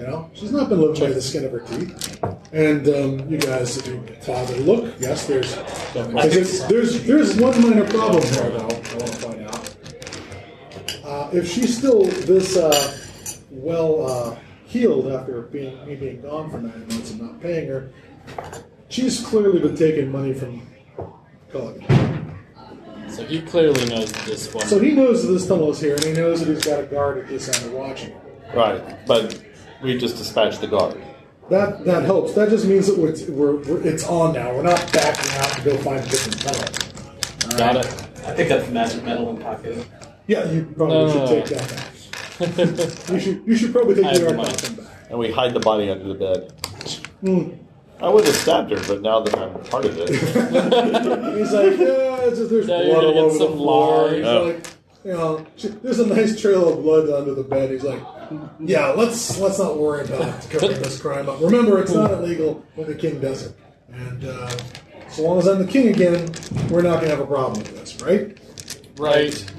You 0.00 0.06
know, 0.06 0.30
she's 0.32 0.50
not 0.50 0.70
been 0.70 0.80
living 0.80 0.98
by 0.98 1.12
the 1.12 1.20
skin 1.20 1.44
of 1.44 1.52
her 1.52 1.60
teeth. 1.60 2.24
And 2.54 2.88
um, 2.88 3.30
you 3.30 3.36
guys, 3.36 3.76
if 3.76 3.86
you 3.86 4.02
father 4.22 4.56
look, 4.56 4.94
yes, 4.98 5.26
there's 5.26 5.54
there's, 5.92 6.66
there's 6.68 7.04
there's 7.04 7.36
one 7.36 7.60
minor 7.60 7.86
problem 7.86 8.22
here, 8.22 8.48
though. 8.48 8.60
I 8.60 8.62
want 8.62 8.84
to 8.86 9.26
point 9.26 9.42
out. 9.42 9.76
Uh, 11.04 11.30
if 11.34 11.46
she's 11.46 11.76
still 11.76 12.04
this 12.04 12.56
uh, 12.56 12.96
well 13.50 14.06
uh, 14.06 14.38
healed 14.64 15.12
after 15.12 15.42
being 15.42 15.86
me 15.86 15.96
being 15.96 16.22
gone 16.22 16.50
for 16.50 16.62
nine 16.62 16.88
months 16.88 17.10
and 17.10 17.20
not 17.20 17.38
paying 17.42 17.68
her, 17.68 17.92
she's 18.88 19.22
clearly 19.22 19.60
been 19.60 19.76
taking 19.76 20.10
money 20.10 20.32
from 20.32 20.66
Culligan. 21.52 22.38
So 23.10 23.26
he 23.26 23.42
clearly 23.42 23.84
knows 23.84 24.12
this 24.24 24.54
one. 24.54 24.66
So 24.66 24.78
he 24.78 24.92
knows 24.92 25.26
that 25.26 25.32
this 25.34 25.46
tunnel 25.46 25.72
is 25.72 25.80
here, 25.80 25.96
and 25.96 26.04
he 26.04 26.12
knows 26.14 26.40
that 26.40 26.48
he's 26.48 26.64
got 26.64 26.80
a 26.80 26.86
guard 26.86 27.18
at 27.18 27.28
this 27.28 27.50
end 27.62 27.74
watching. 27.74 28.18
Right, 28.54 29.06
but 29.06 29.38
we 29.82 29.96
just 29.98 30.16
dispatched 30.16 30.60
the 30.60 30.66
guard. 30.66 31.00
That 31.48 31.84
that 31.84 32.04
helps. 32.04 32.34
That 32.34 32.48
just 32.50 32.66
means 32.66 32.86
that 32.86 32.96
we're, 32.98 33.14
we're, 33.32 33.56
we're 33.64 33.82
it's 33.86 34.06
on 34.06 34.34
now. 34.34 34.54
We're 34.54 34.62
not 34.62 34.78
backing 34.92 35.30
out 35.38 35.50
to 35.56 35.62
go 35.64 35.76
find 35.78 35.98
a 36.04 36.08
different 36.08 36.40
tunnel. 36.40 37.58
Got 37.58 37.76
it. 37.84 37.86
I 38.26 38.34
think 38.34 38.48
that's 38.48 38.70
magic 38.70 39.02
metal 39.04 39.30
and 39.30 39.40
pocket. 39.40 39.86
Yeah, 40.26 40.48
you 40.50 40.64
probably 40.76 40.94
No, 40.96 41.08
should 41.10 41.18
no, 41.18 41.26
take 41.26 41.44
that 41.46 41.68
back. 41.70 43.10
You 43.10 43.20
should 43.20 43.42
you 43.46 43.56
should 43.56 43.72
probably 43.72 43.96
take 43.96 44.04
I 44.06 44.18
the 44.18 44.24
have 44.26 44.36
the 44.36 44.42
Arcon 44.42 44.76
back. 44.76 44.86
And 45.10 45.18
we 45.18 45.32
hide 45.32 45.52
the 45.54 45.60
body 45.60 45.90
under 45.90 46.04
the 46.06 46.14
bed. 46.14 46.52
Hmm. 47.20 47.50
I 48.02 48.08
would 48.08 48.24
have 48.24 48.34
stabbed 48.36 48.70
her, 48.70 48.80
but 48.88 49.02
now 49.02 49.20
that 49.20 49.36
I'm 49.38 49.52
part 49.64 49.84
of 49.84 49.98
it, 49.98 50.08
He's 51.38 51.52
like, 51.52 51.78
yeah, 51.78 52.28
it's 52.28 52.38
just, 52.38 52.50
there's 52.50 52.66
Yeah, 52.68 52.80
you're 52.82 52.94
blood 52.94 53.04
all 53.04 53.12
get 53.12 53.18
over 53.24 53.32
the 53.32 53.38
some 53.38 53.52
floor. 53.56 54.10
He's 54.14 54.24
Oh. 54.24 54.42
like, 54.44 54.66
you 55.04 55.12
know, 55.12 55.46
sh- 55.56 55.66
there's 55.82 55.98
a 55.98 56.06
nice 56.06 56.40
trail 56.40 56.68
of 56.72 56.82
blood 56.82 57.08
under 57.08 57.34
the 57.34 57.42
bed. 57.44 57.70
He's 57.70 57.82
like, 57.84 58.00
yeah, 58.60 58.88
let's 58.88 59.38
let's 59.38 59.58
not 59.58 59.78
worry 59.78 60.04
about 60.04 60.48
covering 60.50 60.80
this 60.82 61.00
crime 61.00 61.28
up. 61.28 61.40
Remember, 61.40 61.80
it's 61.82 61.92
not 61.92 62.10
illegal 62.12 62.64
when 62.74 62.86
the 62.88 62.94
king 62.94 63.20
does 63.20 63.46
it, 63.46 63.56
and 63.92 64.24
uh, 64.24 64.50
so 65.08 65.22
long 65.22 65.38
as 65.38 65.46
I'm 65.48 65.58
the 65.64 65.70
king 65.70 65.88
again, 65.88 66.30
we're 66.68 66.82
not 66.82 66.96
gonna 67.00 67.08
have 67.10 67.20
a 67.20 67.26
problem 67.26 67.58
with 67.60 67.76
this, 67.78 68.00
right? 68.02 68.36
Right. 68.98 69.52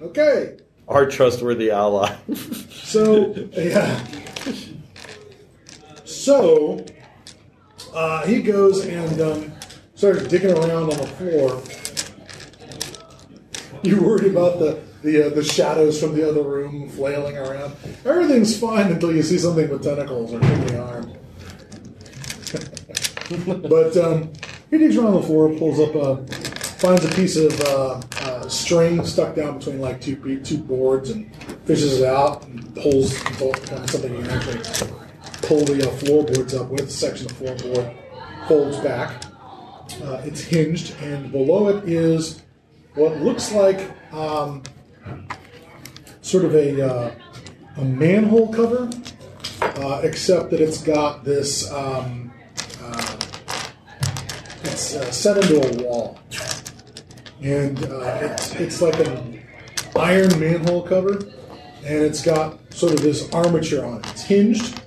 Okay. 0.00 0.56
our 0.88 1.06
trustworthy 1.06 1.70
ally. 1.70 2.14
So 2.84 3.34
yeah. 3.52 4.04
So 6.04 6.84
uh, 7.92 8.24
he 8.26 8.40
goes 8.42 8.84
and 8.86 9.20
um, 9.20 9.52
starts 9.94 10.28
digging 10.28 10.52
around 10.52 10.70
on 10.70 10.88
the 10.90 11.06
floor. 11.06 11.62
You 13.84 14.00
worried 14.02 14.30
about 14.30 14.58
the 14.58 14.80
the 15.02 15.26
uh, 15.26 15.28
the 15.28 15.44
shadows 15.44 16.00
from 16.00 16.14
the 16.14 16.26
other 16.26 16.42
room 16.42 16.88
flailing 16.88 17.36
around. 17.36 17.76
Everything's 18.06 18.58
fine 18.58 18.90
until 18.90 19.14
you 19.14 19.22
see 19.22 19.36
something 19.38 19.68
with 19.68 19.84
tentacles 19.84 20.32
or 20.32 20.40
kicking 20.40 20.80
arm. 20.80 21.12
but 23.68 23.96
um, 23.98 24.32
he 24.70 24.78
digs 24.78 24.96
around 24.96 25.14
the 25.14 25.22
floor, 25.22 25.50
pulls 25.50 25.78
up 25.80 25.94
a, 25.94 26.26
finds 26.78 27.04
a 27.04 27.14
piece 27.14 27.36
of 27.36 27.60
uh, 27.60 28.00
uh, 28.20 28.48
string 28.48 29.04
stuck 29.04 29.34
down 29.34 29.58
between 29.58 29.80
like 29.80 30.00
two 30.00 30.40
two 30.40 30.58
boards, 30.58 31.10
and 31.10 31.30
fishes 31.66 32.00
it 32.00 32.06
out 32.06 32.42
and 32.46 32.74
pulls 32.74 33.12
it 33.12 33.90
something 33.90 34.14
you 34.14 34.22
can 34.22 34.30
actually 34.30 34.88
pull 35.42 35.62
the 35.66 35.86
uh, 35.86 35.92
floorboards 35.96 36.54
up 36.54 36.68
with. 36.70 36.90
Section 36.90 37.26
of 37.26 37.32
floorboard 37.32 37.94
folds 38.48 38.78
back. 38.78 39.24
Uh, 40.02 40.22
it's 40.24 40.40
hinged, 40.40 40.94
and 41.02 41.30
below 41.30 41.68
it 41.68 41.86
is 41.86 42.43
what 42.94 43.20
looks 43.20 43.52
like 43.52 43.90
um, 44.12 44.62
sort 46.22 46.44
of 46.44 46.54
a, 46.54 46.80
uh, 46.80 47.14
a 47.76 47.84
manhole 47.84 48.52
cover, 48.52 48.88
uh, 49.60 50.00
except 50.02 50.50
that 50.50 50.60
it's 50.60 50.82
got 50.82 51.24
this. 51.24 51.70
Um, 51.72 52.32
uh, 52.82 53.16
it's 54.64 54.94
uh, 54.94 55.10
set 55.10 55.36
into 55.38 55.60
a 55.60 55.82
wall, 55.82 56.18
and 57.42 57.82
uh, 57.84 58.18
it's 58.22 58.54
it's 58.54 58.80
like 58.80 58.98
an 59.00 59.42
iron 59.96 60.38
manhole 60.38 60.82
cover, 60.82 61.18
and 61.84 62.02
it's 62.02 62.24
got 62.24 62.58
sort 62.72 62.92
of 62.92 63.02
this 63.02 63.30
armature 63.32 63.84
on 63.84 63.98
it. 63.98 64.06
It's 64.10 64.22
hinged. 64.22 64.80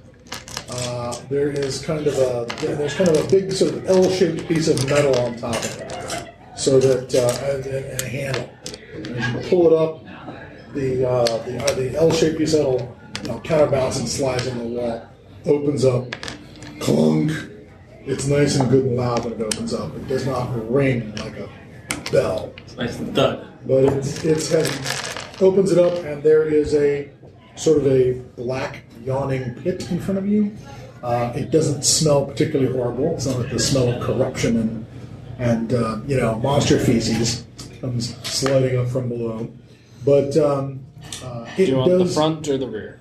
Uh, 0.70 1.16
there 1.30 1.50
is 1.50 1.84
kind 1.86 2.06
of 2.08 2.14
a 2.18 2.46
there's 2.66 2.94
kind 2.94 3.10
of 3.10 3.26
a 3.26 3.30
big 3.30 3.52
sort 3.52 3.74
of 3.74 3.86
L-shaped 3.88 4.48
piece 4.48 4.68
of 4.68 4.90
metal 4.90 5.18
on 5.20 5.38
top 5.38 5.56
of 5.56 5.82
it, 5.82 6.07
so 6.58 6.80
that 6.80 7.14
uh, 7.16 7.52
and, 7.52 7.66
and 7.66 8.02
a 8.02 8.08
handle. 8.08 8.50
And 8.94 9.08
you 9.08 9.50
pull 9.50 9.68
it 9.68 9.74
up, 9.74 10.04
the 10.74 11.08
uh, 11.08 11.26
the, 11.44 11.64
uh, 11.64 11.74
the 11.76 11.96
L-shaped 11.96 12.38
piece 12.38 12.54
that'll 12.54 12.96
you 13.22 13.30
know, 13.30 13.40
counterbalance 13.42 14.00
and 14.00 14.10
slides 14.10 14.48
into 14.48 14.60
the 14.64 14.70
wall, 14.70 15.08
opens 15.46 15.86
up, 15.86 16.16
clunk. 16.80 17.32
It's 18.06 18.26
nice 18.28 18.56
and 18.56 18.70
good 18.70 18.86
and 18.86 18.96
loud 18.96 19.26
when 19.26 19.34
it 19.34 19.42
opens 19.42 19.74
up. 19.74 19.94
It 19.96 20.08
does 20.08 20.26
not 20.26 20.72
ring 20.72 21.14
like 21.16 21.38
a 21.38 21.50
bell 22.12 22.54
It's 22.60 22.76
Nice 22.78 23.00
and 23.00 23.14
thud. 23.14 23.48
but 23.66 23.84
it 23.84 24.26
it's 24.26 24.50
heavy. 24.50 25.44
Opens 25.46 25.72
it 25.72 25.78
up, 25.78 25.94
and 26.06 26.24
there 26.24 26.44
is 26.44 26.74
a 26.74 27.10
sort 27.56 27.78
of 27.78 27.88
a 27.88 28.14
black 28.36 28.84
yawning 29.04 29.56
pit 29.62 29.90
in 29.92 30.00
front 30.00 30.18
of 30.18 30.28
you. 30.28 30.56
Uh, 31.04 31.32
it 31.36 31.52
doesn't 31.52 31.84
smell 31.84 32.26
particularly 32.26 32.72
horrible. 32.72 33.14
It's 33.14 33.28
not 33.28 33.40
like 33.40 33.52
the 33.52 33.60
smell 33.60 33.90
of 33.92 34.02
corruption 34.02 34.58
and 34.58 34.86
and 35.40 35.74
uh, 35.74 36.00
you 36.08 36.18
know 36.18 36.40
monster 36.40 36.80
feces 36.80 37.46
comes 37.82 38.16
sliding 38.28 38.78
up 38.78 38.88
from 38.88 39.10
below. 39.10 39.52
But 40.06 40.36
um, 40.38 40.86
uh, 41.24 41.46
Do 41.56 41.66
you 41.66 41.78
want 41.78 41.98
the 41.98 42.06
front 42.06 42.48
or 42.48 42.58
the 42.58 42.68
rear? 42.68 43.00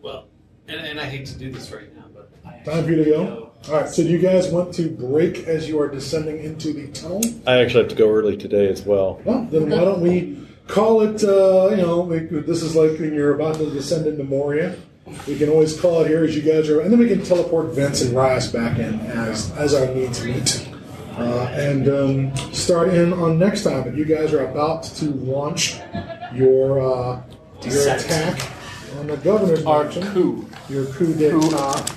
Well, 0.00 0.26
and, 0.68 0.80
and 0.80 1.00
I 1.00 1.04
hate 1.06 1.26
to 1.26 1.38
do 1.38 1.50
this 1.50 1.70
right 1.72 1.94
now, 1.96 2.04
but 2.14 2.30
I 2.44 2.58
Time 2.60 2.84
for 2.84 2.90
you 2.90 3.04
to 3.04 3.10
go. 3.10 3.52
All 3.68 3.74
right. 3.74 3.88
So 3.88 4.02
do 4.02 4.08
you 4.08 4.18
guys 4.18 4.48
want 4.48 4.72
to 4.74 4.88
break 4.88 5.38
as 5.46 5.68
you 5.68 5.80
are 5.80 5.88
descending 5.88 6.42
into 6.42 6.72
the 6.72 6.88
tunnel? 6.88 7.20
I 7.46 7.60
actually 7.60 7.82
have 7.82 7.90
to 7.90 7.96
go 7.96 8.10
early 8.10 8.36
today 8.36 8.68
as 8.68 8.82
well. 8.82 9.20
Well, 9.24 9.44
then 9.50 9.68
why 9.68 9.84
don't 9.84 10.00
we 10.00 10.46
call 10.68 11.02
it? 11.02 11.22
Uh, 11.24 11.70
you 11.70 11.76
know, 11.78 12.00
we, 12.02 12.20
this 12.20 12.62
is 12.62 12.76
like 12.76 12.98
when 12.98 13.12
you're 13.12 13.34
about 13.34 13.56
to 13.56 13.70
descend 13.70 14.06
into 14.06 14.24
Moria. 14.24 14.76
We 15.26 15.38
can 15.38 15.48
always 15.48 15.78
call 15.78 16.02
it 16.02 16.08
here 16.08 16.22
as 16.24 16.36
you 16.36 16.42
guys 16.42 16.68
are, 16.68 16.80
and 16.82 16.92
then 16.92 16.98
we 16.98 17.08
can 17.08 17.22
teleport 17.22 17.74
Vince 17.74 18.02
and 18.02 18.14
Rias 18.14 18.52
back 18.52 18.78
in 18.78 19.00
as 19.00 19.50
as 19.52 19.72
our 19.72 19.86
needs 19.94 20.22
meet, 20.22 20.67
uh, 21.18 21.48
and 21.52 21.88
um, 21.88 22.36
start 22.54 22.88
in 22.94 23.12
on 23.12 23.38
next 23.38 23.64
time. 23.64 23.82
But 23.84 23.94
you 23.96 24.04
guys 24.04 24.32
are 24.32 24.46
about 24.46 24.84
to 24.84 25.06
launch 25.06 25.76
your 26.32 26.80
uh, 26.80 27.22
your 27.62 27.70
Descent. 27.72 28.02
attack 28.04 28.52
on 29.00 29.06
the 29.08 29.16
governor's 29.16 29.64
Our 29.66 29.84
mansion, 29.84 30.02
coup. 30.12 30.46
your 30.68 30.86
coup 30.86 31.12
d'état. 31.14 31.94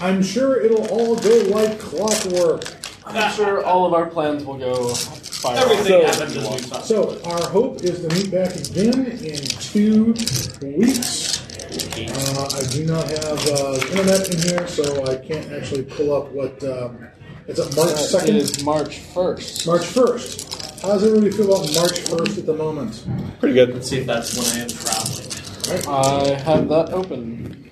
I'm 0.00 0.22
sure 0.22 0.60
it'll 0.60 0.86
all 0.88 1.16
go 1.16 1.36
like 1.50 1.78
clockwork. 1.78 2.64
I'm 3.06 3.30
sure 3.32 3.64
all 3.64 3.86
of 3.86 3.92
our 3.94 4.06
plans 4.06 4.44
will 4.44 4.58
go 4.58 4.94
fire. 4.94 5.58
Everything 5.58 5.86
So- 5.86 6.06
happens 6.06 6.36
as 6.36 6.48
we 6.50 6.58
thought. 6.58 6.84
So 6.86 7.20
our 7.24 7.48
hope 7.50 7.82
is 7.82 8.00
to 8.00 8.08
meet 8.14 8.30
back 8.32 8.54
again 8.56 9.06
in 9.06 9.36
two 9.44 10.14
weeks. 10.62 11.42
Uh, 11.72 12.48
I 12.54 12.62
do 12.70 12.84
not 12.84 13.06
have 13.08 13.46
uh, 13.48 13.74
internet 13.90 14.28
in 14.34 14.42
here, 14.42 14.66
so 14.66 15.04
I 15.06 15.16
can't 15.16 15.50
actually 15.52 15.82
pull 15.84 16.14
up 16.14 16.30
what. 16.32 16.62
Um, 16.64 17.06
it's 17.48 17.58
at 17.60 17.74
March 17.76 17.90
It 17.92 17.96
second, 17.96 18.36
is 18.36 18.64
March 18.64 18.98
1st. 19.14 19.66
March 19.66 19.84
first. 19.86 20.80
How 20.82 20.88
does 20.94 21.04
everybody 21.04 21.30
feel 21.30 21.46
about 21.54 21.72
March 21.74 22.00
first 22.00 22.38
at 22.38 22.46
the 22.46 22.54
moment? 22.54 23.04
Pretty 23.40 23.54
good. 23.54 23.72
Let's 23.74 23.88
see 23.88 23.98
if 23.98 24.06
that's 24.06 24.36
when 24.36 24.46
I 24.46 24.62
am 24.62 24.68
traveling. 24.68 25.88
I 25.88 26.40
have 26.42 26.68
that 26.68 26.92
open. 26.92 27.70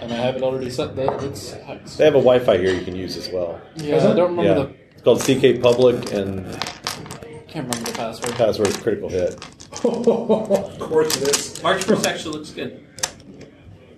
And 0.00 0.12
I 0.12 0.16
haven't 0.16 0.42
already 0.42 0.70
set 0.70 0.94
that 0.96 1.22
it's 1.24 1.52
hex. 1.52 1.96
They 1.96 2.04
have 2.04 2.14
a 2.14 2.18
Wi-Fi 2.18 2.56
here 2.58 2.72
you 2.72 2.84
can 2.84 2.94
use 2.94 3.16
as 3.16 3.28
well. 3.30 3.60
Yeah, 3.76 3.96
I 3.96 4.14
don't 4.14 4.36
remember 4.36 4.70
Yeah, 4.70 4.76
it's 4.92 5.02
called 5.02 5.20
CK 5.20 5.60
Public 5.60 6.12
and 6.12 6.44
the 6.46 6.58
can't 7.48 7.66
remember 7.68 7.90
the 7.90 7.96
password. 7.96 8.32
password 8.34 8.68
is 8.68 8.76
critical 8.76 9.08
hit. 9.08 9.34
of 9.84 10.78
course 10.78 11.16
it 11.16 11.28
is. 11.36 11.62
March 11.62 11.82
1st 11.84 12.06
actually 12.06 12.38
looks 12.38 12.50
good. 12.50 12.84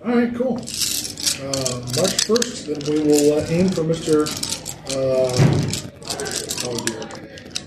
All 0.05 0.17
right, 0.17 0.35
cool. 0.35 0.55
Uh, 0.57 1.81
March 1.97 2.25
first, 2.25 2.67
then 2.67 2.79
we 2.89 3.03
will 3.03 3.39
uh, 3.39 3.47
aim 3.49 3.69
for 3.69 3.83
Mister. 3.85 4.27
Uh, 4.93 5.31
oh 6.65 6.85
dear. 6.87 7.09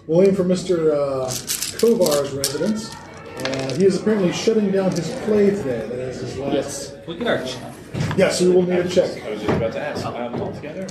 We'll 0.07 0.27
aim 0.27 0.35
for 0.35 0.43
Mister 0.43 0.93
uh, 0.93 1.25
Kovar's 1.79 2.31
residence. 2.33 2.93
Uh, 2.93 3.73
he 3.77 3.85
is 3.85 3.99
apparently 4.01 4.31
shutting 4.33 4.71
down 4.71 4.91
his 4.91 5.09
play 5.21 5.49
today. 5.51 5.87
That 5.87 5.99
is 5.99 6.19
his 6.21 6.37
last. 6.37 6.53
Yes. 6.53 6.95
Look 7.07 7.21
at 7.21 7.27
our 7.27 7.45
chat. 7.45 7.73
Yes, 8.17 8.41
we 8.41 8.49
will 8.49 8.63
need 8.63 8.79
a 8.79 8.89
check. 8.89 9.23
I 9.23 9.29
was 9.31 9.41
just 9.41 9.55
about 9.55 9.71
to 9.73 9.79
ask. 9.79 10.05
Um, 10.05 10.41
all 10.41 10.51
together? 10.53 10.81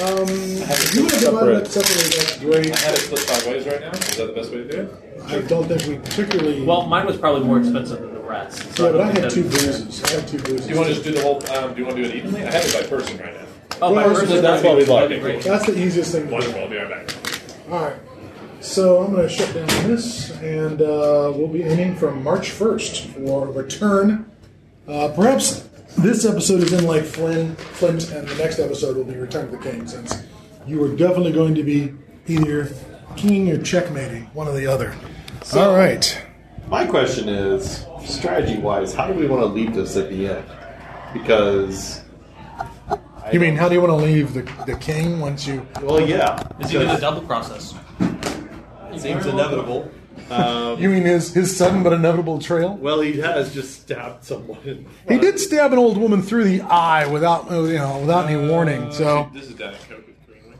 Um, 0.00 0.26
have 0.26 0.80
it 0.80 0.94
you 0.94 1.02
want 1.02 1.12
to 1.14 1.20
divide 1.20 1.20
separate. 1.20 1.64
that 1.64 1.66
separately? 1.68 2.08
That's 2.16 2.36
I 2.38 2.44
great. 2.44 2.78
had 2.78 2.94
it 2.94 3.00
split 3.00 3.20
five 3.20 3.46
ways 3.46 3.66
right 3.66 3.80
now. 3.80 3.90
Is 3.90 4.16
that 4.16 4.26
the 4.28 4.32
best 4.32 4.50
way 4.50 4.56
to 4.58 4.68
do 4.68 4.80
it? 4.80 5.22
I 5.26 5.40
don't 5.42 5.68
think 5.68 5.86
we 5.86 5.98
particularly. 5.98 6.64
Well, 6.64 6.86
mine 6.86 7.04
was 7.06 7.18
probably 7.18 7.44
more 7.46 7.58
expensive 7.58 8.00
than 8.00 8.14
the 8.14 8.20
rest. 8.20 8.74
So 8.76 8.86
yeah, 8.86 8.92
but 8.92 9.00
I 9.02 9.04
don't 9.12 9.22
had 9.22 9.32
think 9.32 9.34
two 9.34 9.42
that- 9.50 9.60
bruises. 9.60 10.04
I 10.04 10.10
had 10.12 10.28
two 10.28 10.38
bruises. 10.38 10.66
Do 10.66 10.72
you 10.72 10.78
want 10.78 10.88
to 10.88 10.94
just 10.94 11.04
do 11.06 11.12
the 11.12 11.20
whole? 11.22 11.36
Um, 11.54 11.74
do 11.74 11.80
you 11.80 11.84
want 11.86 11.96
to 11.98 12.02
do 12.04 12.08
it 12.08 12.14
evenly? 12.16 12.42
I 12.46 12.50
have 12.50 12.64
it 12.64 12.72
by 12.72 12.86
person 12.88 13.18
right 13.18 13.34
now. 13.34 13.41
Oh, 13.82 13.94
my 13.94 14.06
Well, 14.06 14.14
first 14.14 14.28
that's 14.30 14.42
that'd 14.42 14.64
what 14.64 14.76
we'd 14.78 14.88
like. 14.88 15.08
that'd 15.08 15.18
be 15.18 15.20
great. 15.22 15.42
That's 15.42 15.66
the 15.66 15.78
easiest 15.78 16.12
thing. 16.12 16.22
To 16.22 16.28
do. 16.28 16.32
Wonderful. 16.34 16.60
I'll 16.60 16.68
be 16.70 16.76
right 16.76 17.06
back. 17.06 17.16
All 17.70 17.82
right. 17.82 17.96
So 18.60 19.02
I'm 19.02 19.12
going 19.12 19.28
to 19.28 19.28
shut 19.28 19.52
down 19.54 19.66
this, 19.88 20.30
and 20.40 20.80
uh, 20.80 21.32
we'll 21.34 21.48
be 21.48 21.64
aiming 21.64 21.96
from 21.96 22.22
March 22.22 22.50
1st 22.50 23.06
for 23.26 23.48
return. 23.48 24.30
Uh, 24.86 25.08
perhaps 25.16 25.68
this 25.98 26.24
episode 26.24 26.60
is 26.60 26.72
in 26.72 26.86
like 26.86 27.02
Flynn, 27.04 27.56
Flint, 27.56 28.10
and 28.12 28.28
the 28.28 28.34
next 28.36 28.60
episode 28.60 28.96
will 28.96 29.04
be 29.04 29.14
Return 29.16 29.46
of 29.46 29.50
the 29.50 29.58
King, 29.58 29.86
since 29.88 30.22
you 30.66 30.82
are 30.84 30.94
definitely 30.96 31.32
going 31.32 31.54
to 31.56 31.64
be 31.64 31.92
either 32.28 32.72
king 33.16 33.50
or 33.50 33.60
checkmating, 33.60 34.24
one 34.32 34.46
or 34.46 34.52
the 34.54 34.66
other. 34.66 34.94
All 35.56 35.74
right. 35.74 36.24
My 36.68 36.86
question 36.86 37.28
is, 37.28 37.84
strategy-wise, 38.04 38.94
how 38.94 39.08
do 39.08 39.12
we 39.14 39.26
want 39.26 39.42
to 39.42 39.46
leave 39.46 39.74
this 39.74 39.96
at 39.96 40.08
the 40.08 40.28
end? 40.28 40.44
Because 41.12 42.01
You 43.32 43.40
mean 43.40 43.56
how 43.56 43.68
do 43.68 43.74
you 43.74 43.80
want 43.80 43.92
to 43.98 44.04
leave 44.04 44.34
the, 44.34 44.42
the 44.66 44.76
king 44.76 45.18
once 45.20 45.46
you? 45.46 45.66
well, 45.80 46.00
yeah, 46.00 46.42
Is 46.60 46.70
he 46.70 46.78
going 46.78 46.94
to 46.94 47.00
double 47.00 47.22
cross 47.22 47.50
us? 47.50 47.74
it 48.92 49.00
seems 49.00 49.24
inevitable. 49.26 49.90
Um, 50.30 50.78
You 50.80 50.88
mean 50.90 51.02
his 51.04 51.32
his 51.32 51.54
sudden 51.56 51.82
but 51.82 51.92
inevitable 51.92 52.38
trail? 52.38 52.74
well, 52.76 53.00
he 53.00 53.18
has 53.20 53.52
just 53.54 53.80
stabbed 53.82 54.24
someone. 54.24 54.86
He 55.08 55.18
did 55.18 55.38
stab 55.40 55.72
an 55.72 55.78
old 55.78 55.96
woman 55.98 56.22
through 56.22 56.44
the 56.44 56.60
eye 56.62 57.06
without 57.06 57.50
uh, 57.50 57.62
you 57.64 57.78
know 57.78 57.98
without 58.00 58.28
any 58.30 58.48
warning. 58.48 58.92
So. 58.92 59.30
This 59.32 59.48
is 59.48 59.54
Diet 59.54 59.76
Coke 59.88 60.06
with 60.06 60.26
Greenway. 60.26 60.56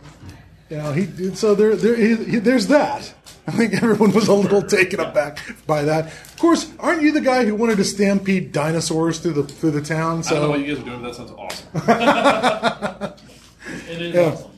You 0.70 0.76
know, 0.78 0.92
he 0.92 1.06
did- 1.06 1.36
so 1.38 1.54
there, 1.54 1.76
there, 1.76 1.94
he, 1.96 2.16
he- 2.16 2.38
there's 2.38 2.66
that. 2.68 3.12
I 3.46 3.50
think 3.52 3.74
everyone 3.74 4.12
was 4.12 4.28
a 4.28 4.34
little 4.34 4.62
taken 4.62 5.00
aback 5.00 5.38
by 5.66 5.82
that. 5.82 6.06
Of 6.06 6.36
course, 6.38 6.70
aren't 6.78 7.02
you 7.02 7.10
the 7.12 7.20
guy 7.20 7.44
who 7.44 7.54
wanted 7.56 7.76
to 7.78 7.84
stampede 7.84 8.52
dinosaurs 8.52 9.18
through 9.18 9.32
the 9.32 9.42
through 9.44 9.72
the 9.72 9.82
town? 9.82 10.22
I 10.26 10.30
don't 10.30 10.42
know 10.42 10.48
what 10.50 10.58
So 10.60 10.64
you 10.64 10.74
guys 10.74 10.82
are 10.82 10.86
doing, 10.86 11.02
but 11.02 11.08
that 11.08 11.16
sounds 11.16 11.32
awesome. 11.32 13.12
It 13.90 14.02
is 14.02 14.14
Yeah. 14.14 14.20
awesome. 14.32 14.50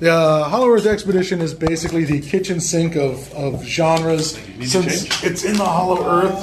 the 0.00 0.10
uh, 0.12 0.48
Hollow 0.48 0.70
Earth 0.70 0.86
Expedition 0.86 1.40
is 1.40 1.54
basically 1.54 2.04
the 2.04 2.20
kitchen 2.20 2.60
sink 2.60 2.96
of, 2.96 3.32
of 3.34 3.64
genres. 3.64 4.38
Since 4.62 5.22
it's 5.24 5.44
in 5.44 5.56
the 5.56 5.64
Hollow 5.64 6.04
Earth, 6.06 6.38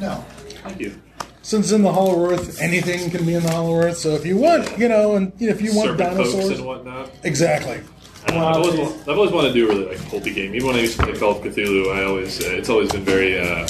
No. 0.00 0.24
Thank 0.64 0.80
you. 0.80 1.00
since 1.42 1.72
in 1.72 1.82
the 1.82 1.92
Hollow 1.92 2.30
Earth, 2.30 2.60
anything 2.60 3.10
can 3.10 3.24
be 3.24 3.34
in 3.34 3.42
the 3.42 3.50
Hollow 3.50 3.76
Earth. 3.80 3.98
So 3.98 4.10
if 4.10 4.26
you 4.26 4.36
want, 4.36 4.78
you 4.78 4.88
know, 4.88 5.14
and 5.16 5.32
you 5.38 5.48
know, 5.48 5.54
if 5.54 5.60
you 5.62 5.74
want 5.74 5.90
Serpent 5.90 6.16
dinosaurs, 6.16 6.58
and 6.58 6.66
whatnot. 6.66 7.10
exactly. 7.22 7.80
I 8.28 8.30
don't 8.32 8.40
know, 8.40 8.46
I've, 8.48 8.56
always, 8.56 8.78
wa- 8.78 9.12
I've 9.12 9.18
always 9.18 9.30
wanted 9.32 9.48
to 9.48 9.54
do 9.54 9.66
a 9.66 9.68
really 9.74 9.86
like 9.96 10.08
pulpy 10.08 10.32
game. 10.34 10.54
Even 10.54 10.66
when 10.68 10.76
I 10.76 10.80
used 10.80 10.98
to 10.98 11.04
play 11.06 11.18
Call 11.18 11.32
of 11.38 11.42
Cthulhu, 11.44 11.94
I 11.96 12.04
always 12.04 12.44
uh, 12.44 12.48
it's 12.50 12.68
always 12.68 12.90
been 12.92 13.04
very 13.04 13.38
uh, 13.38 13.66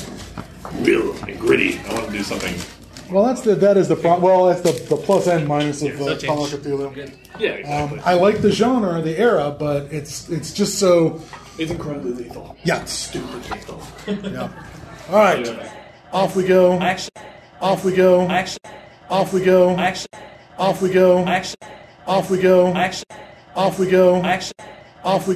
real 0.80 1.12
and 1.24 1.38
gritty. 1.38 1.78
I 1.88 1.94
want 1.94 2.06
to 2.06 2.12
do 2.12 2.22
something 2.22 2.54
Well, 3.12 3.24
that's 3.24 3.42
the 3.42 3.54
that 3.56 3.76
is 3.76 3.88
the 3.88 3.96
pro- 3.96 4.18
well 4.18 4.46
that's 4.46 4.62
the, 4.62 4.72
the 4.94 4.96
plus 5.00 5.26
and 5.28 5.46
minus 5.46 5.82
of 5.82 6.00
uh, 6.00 6.16
change. 6.16 6.24
Call 6.26 6.44
of 6.44 6.50
Cthulhu. 6.50 6.96
Yeah, 7.38 7.50
exactly. 7.50 7.98
Um, 7.98 8.02
I 8.06 8.14
like 8.14 8.40
the 8.40 8.50
genre, 8.50 8.94
and 8.94 9.04
the 9.04 9.18
era, 9.18 9.54
but 9.56 9.92
it's 9.92 10.28
it's 10.30 10.52
just 10.52 10.78
so 10.78 11.20
it's 11.58 11.70
incredibly 11.70 12.12
lethal. 12.12 12.56
yeah. 12.64 12.84
Stupid 12.84 13.50
lethal. 13.50 13.82
yeah. 14.06 14.48
All 15.10 15.14
right, 15.16 15.70
off 16.12 16.34
we 16.34 16.44
go. 16.46 16.72
Actually, 16.80 17.10
Off 17.60 17.84
we 17.84 17.94
go. 17.94 18.28
actually, 18.28 18.70
Off 19.08 19.32
we 19.32 19.44
go. 19.44 19.70
actually, 19.76 20.18
Off 20.58 20.82
we 20.82 20.90
go. 20.90 21.24
actually, 21.24 21.68
Off 22.06 22.30
we 22.30 22.38
go. 22.42 22.74
actually, 22.74 23.16
Off 23.56 23.78
we 23.78 23.90
go. 23.90 24.22
actually. 24.22 24.52
Off 25.02 25.26
we 25.26 25.34